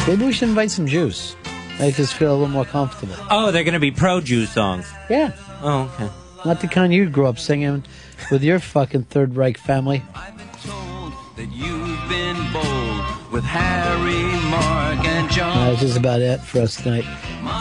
Maybe 0.06 0.26
we 0.26 0.34
should 0.34 0.50
invite 0.50 0.72
some 0.72 0.88
Jews. 0.88 1.38
Make 1.80 1.98
us 2.02 2.12
feel 2.12 2.32
a 2.32 2.36
little 2.36 2.50
more 2.50 2.66
comfortable. 2.66 3.16
Oh, 3.32 3.52
they're 3.52 3.64
going 3.64 3.76
to 3.76 3.80
be 3.80 3.92
pro 3.92 4.20
Jew 4.20 4.46
songs. 4.46 4.92
Yeah. 5.10 5.32
Oh, 5.62 5.90
okay. 5.94 6.10
Not 6.44 6.60
the 6.60 6.68
kind 6.68 6.94
you 6.94 7.10
grew 7.10 7.28
up 7.28 7.40
singing 7.40 7.86
with 8.30 8.44
your 8.44 8.60
fucking 8.60 9.04
Third 9.06 9.38
Reich 9.38 9.58
family. 9.58 10.04
I've 10.14 10.38
been 10.38 10.50
told 10.70 11.14
that 11.38 11.50
you've 11.54 12.10
been 12.10 12.36
bold 12.52 13.32
with 13.32 13.46
Harry, 13.46 14.50
Mark, 14.50 15.08
and 15.08 15.32
John. 15.32 15.70
This 15.76 15.84
is 15.84 15.96
about 15.96 16.20
it 16.20 16.42
for 16.42 16.60
us 16.60 16.76
tonight. 16.76 17.06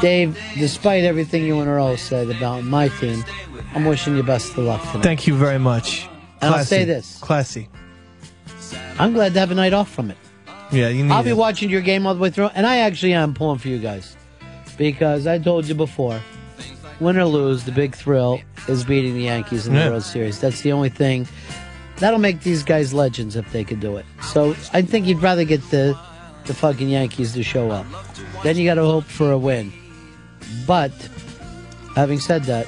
Dave, 0.01 0.36
despite 0.57 1.05
everything 1.05 1.44
you 1.44 1.61
and 1.61 1.69
Earl 1.69 1.97
said 1.97 2.31
about 2.31 2.65
my 2.65 2.89
team, 2.89 3.25
I'm 3.77 3.85
wishing 3.85 4.17
you 4.17 4.25
best 4.25 4.51
of 4.59 4.65
luck 4.65 4.83
tonight. 4.91 5.05
Thank 5.05 5.28
you 5.28 5.36
very 5.36 5.61
much. 5.61 6.09
And 6.44 6.55
I'll 6.55 6.64
say 6.64 6.84
this. 6.84 7.18
Classy. 7.20 7.68
I'm 8.98 9.12
glad 9.12 9.34
to 9.34 9.40
have 9.40 9.50
a 9.50 9.55
night 9.55 9.73
off 9.73 9.90
from 9.90 10.10
it. 10.10 10.16
Yeah, 10.70 10.89
you 10.89 11.05
need 11.05 11.12
I'll 11.12 11.23
be 11.23 11.31
it. 11.31 11.36
watching 11.36 11.70
your 11.70 11.81
game 11.82 12.06
all 12.06 12.14
the 12.14 12.20
way 12.20 12.31
through, 12.31 12.47
and 12.55 12.66
I 12.66 12.78
actually 12.78 13.12
am 13.14 13.34
pulling 13.34 13.58
for 13.58 13.68
you 13.68 13.78
guys. 13.78 14.16
Because 14.76 15.26
I 15.26 15.39
told 15.39 15.66
you 15.66 15.74
before, 15.74 16.20
win 17.00 17.16
or 17.18 17.24
lose, 17.26 17.64
the 17.64 17.73
big 17.73 17.94
thrill 17.94 18.40
is 18.68 18.84
beating 18.84 19.14
the 19.14 19.23
Yankees 19.23 19.66
in 19.66 19.74
Yeah. 19.74 19.84
the 19.86 19.90
World 19.92 20.02
Series. 20.02 20.40
That's 20.40 20.62
the 20.62 20.73
only 20.73 20.89
thing. 20.89 21.28
That'll 21.98 22.18
make 22.18 22.40
these 22.40 22.64
guys 22.64 22.92
legends 22.92 23.36
if 23.36 23.50
they 23.52 23.62
could 23.62 23.78
do 23.81 23.97
it. 23.97 24.06
So 24.23 24.56
I 24.73 24.82
think 24.82 25.06
you'd 25.06 25.23
rather 25.23 25.44
get 25.44 25.60
the, 25.70 25.97
the 26.47 26.55
fucking 26.55 26.89
Yankees 26.89 27.32
to 27.34 27.42
show 27.44 27.70
up. 27.70 27.86
Then 28.42 28.56
you 28.56 28.64
got 28.64 28.74
to 28.74 28.84
hope 28.84 29.05
for 29.05 29.31
a 29.31 29.39
win. 29.39 29.73
But, 30.66 30.92
having 31.94 32.18
said 32.18 32.44
that, 32.44 32.66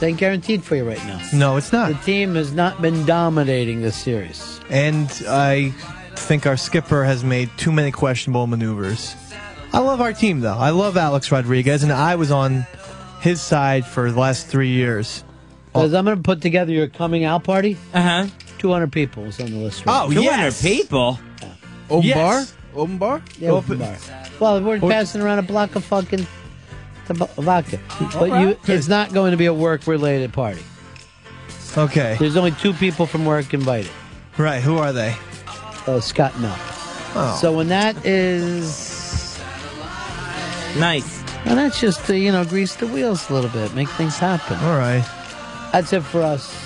this 0.00 0.08
ain't 0.08 0.18
guaranteed 0.18 0.64
for 0.64 0.76
you 0.76 0.84
right 0.88 1.04
now. 1.06 1.20
No, 1.32 1.56
it's 1.56 1.72
not. 1.72 1.88
The 1.88 1.94
team 1.98 2.34
has 2.34 2.52
not 2.52 2.80
been 2.80 3.04
dominating 3.04 3.82
this 3.82 3.96
series. 3.96 4.60
And 4.70 5.10
I 5.28 5.70
think 6.16 6.46
our 6.46 6.56
skipper 6.56 7.04
has 7.04 7.22
made 7.22 7.50
too 7.56 7.70
many 7.72 7.90
questionable 7.90 8.46
maneuvers. 8.46 9.14
I 9.72 9.78
love 9.80 10.00
our 10.00 10.12
team, 10.12 10.40
though. 10.40 10.56
I 10.56 10.70
love 10.70 10.96
Alex 10.96 11.30
Rodriguez, 11.30 11.82
and 11.82 11.92
I 11.92 12.16
was 12.16 12.30
on 12.30 12.66
his 13.20 13.40
side 13.40 13.84
for 13.86 14.10
the 14.10 14.18
last 14.18 14.46
three 14.46 14.70
years. 14.70 15.22
Because 15.66 15.94
I'm 15.94 16.04
going 16.04 16.16
to 16.16 16.22
put 16.22 16.40
together 16.40 16.72
your 16.72 16.88
coming 16.88 17.24
out 17.24 17.44
party. 17.44 17.76
Uh 17.94 18.00
huh. 18.02 18.26
200 18.58 18.90
people 18.90 19.24
is 19.24 19.38
on 19.40 19.50
the 19.50 19.56
list. 19.58 19.86
Right 19.86 20.02
Oh, 20.04 20.08
now. 20.08 20.20
200 20.22 20.54
people? 20.54 21.18
Open 21.88 22.06
Yes. 22.08 22.16
bar? 22.16 22.56
Open 22.82 22.98
bar? 22.98 23.22
Yeah, 23.38 23.50
open 23.50 23.78
bar. 23.78 23.96
Well, 24.38 24.60
we're 24.62 24.80
passing 24.80 25.20
around 25.20 25.38
a 25.40 25.42
block 25.42 25.76
of 25.76 25.84
fucking 25.84 26.26
tab- 27.14 27.30
vodka. 27.30 27.78
But 28.12 28.40
you, 28.40 28.56
it's 28.66 28.88
not 28.88 29.12
going 29.12 29.30
to 29.30 29.36
be 29.36 29.46
a 29.46 29.54
work-related 29.54 30.32
party. 30.32 30.62
Okay. 31.76 32.16
There's 32.18 32.36
only 32.36 32.52
two 32.52 32.72
people 32.72 33.06
from 33.06 33.24
work 33.24 33.54
invited. 33.54 33.90
Right, 34.36 34.62
who 34.62 34.78
are 34.78 34.92
they? 34.92 35.16
Uh, 35.86 36.00
Scott 36.00 36.32
and 36.34 36.42
Mel. 36.42 36.56
Oh. 37.14 37.38
So 37.40 37.52
when 37.56 37.68
that 37.68 38.04
is... 38.04 39.40
Nice. 40.78 41.22
And 41.46 41.58
that's 41.58 41.80
just 41.80 42.04
to, 42.06 42.16
you 42.16 42.30
know, 42.30 42.44
grease 42.44 42.76
the 42.76 42.86
wheels 42.86 43.28
a 43.30 43.34
little 43.34 43.50
bit, 43.50 43.74
make 43.74 43.88
things 43.90 44.18
happen. 44.18 44.56
All 44.58 44.78
right. 44.78 45.04
That's 45.72 45.92
it 45.92 46.02
for 46.02 46.22
us. 46.22 46.59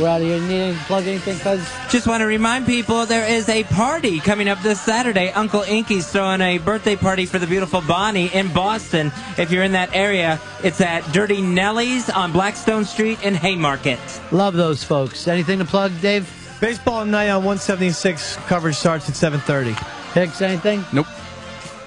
We're 0.00 0.08
out 0.08 0.22
of 0.22 0.26
here. 0.26 0.40
Need 0.40 0.54
anything 0.54 0.78
to 0.78 0.84
plug 0.86 1.06
anything, 1.06 1.38
cuz? 1.40 1.92
Just 1.92 2.06
want 2.06 2.22
to 2.22 2.26
remind 2.26 2.64
people 2.64 3.04
there 3.04 3.28
is 3.28 3.50
a 3.50 3.64
party 3.64 4.18
coming 4.18 4.48
up 4.48 4.62
this 4.62 4.80
Saturday. 4.80 5.30
Uncle 5.32 5.60
Inky's 5.60 6.10
throwing 6.10 6.40
a 6.40 6.56
birthday 6.56 6.96
party 6.96 7.26
for 7.26 7.38
the 7.38 7.46
beautiful 7.46 7.82
Bonnie 7.82 8.28
in 8.28 8.50
Boston. 8.50 9.12
If 9.36 9.50
you're 9.50 9.62
in 9.62 9.72
that 9.72 9.94
area, 9.94 10.40
it's 10.64 10.80
at 10.80 11.00
Durty 11.12 11.42
Nelly's 11.42 12.08
on 12.08 12.32
Blackstone 12.32 12.86
Street 12.86 13.22
in 13.22 13.34
Haymarket. 13.34 14.00
Love 14.32 14.54
those 14.54 14.82
folks. 14.82 15.28
Anything 15.28 15.58
to 15.58 15.66
plug, 15.66 15.92
Dave? 16.00 16.26
Baseball 16.62 17.04
night 17.04 17.28
on 17.28 17.44
176. 17.44 18.36
Coverage 18.46 18.76
starts 18.76 19.06
at 19.10 19.16
7:30. 19.16 19.74
Hicks, 20.14 20.40
anything? 20.40 20.82
Nope. 20.94 21.06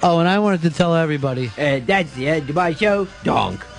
Oh, 0.04 0.20
and 0.20 0.28
I 0.28 0.38
wanted 0.38 0.62
to 0.62 0.70
tell 0.70 0.94
everybody. 0.94 1.50
Uh, 1.58 1.80
that's 1.84 2.12
the 2.12 2.28
end 2.28 2.48
of 2.48 2.54
my 2.54 2.74
show. 2.74 3.08
Donk. 3.24 3.58
Thank 3.60 3.73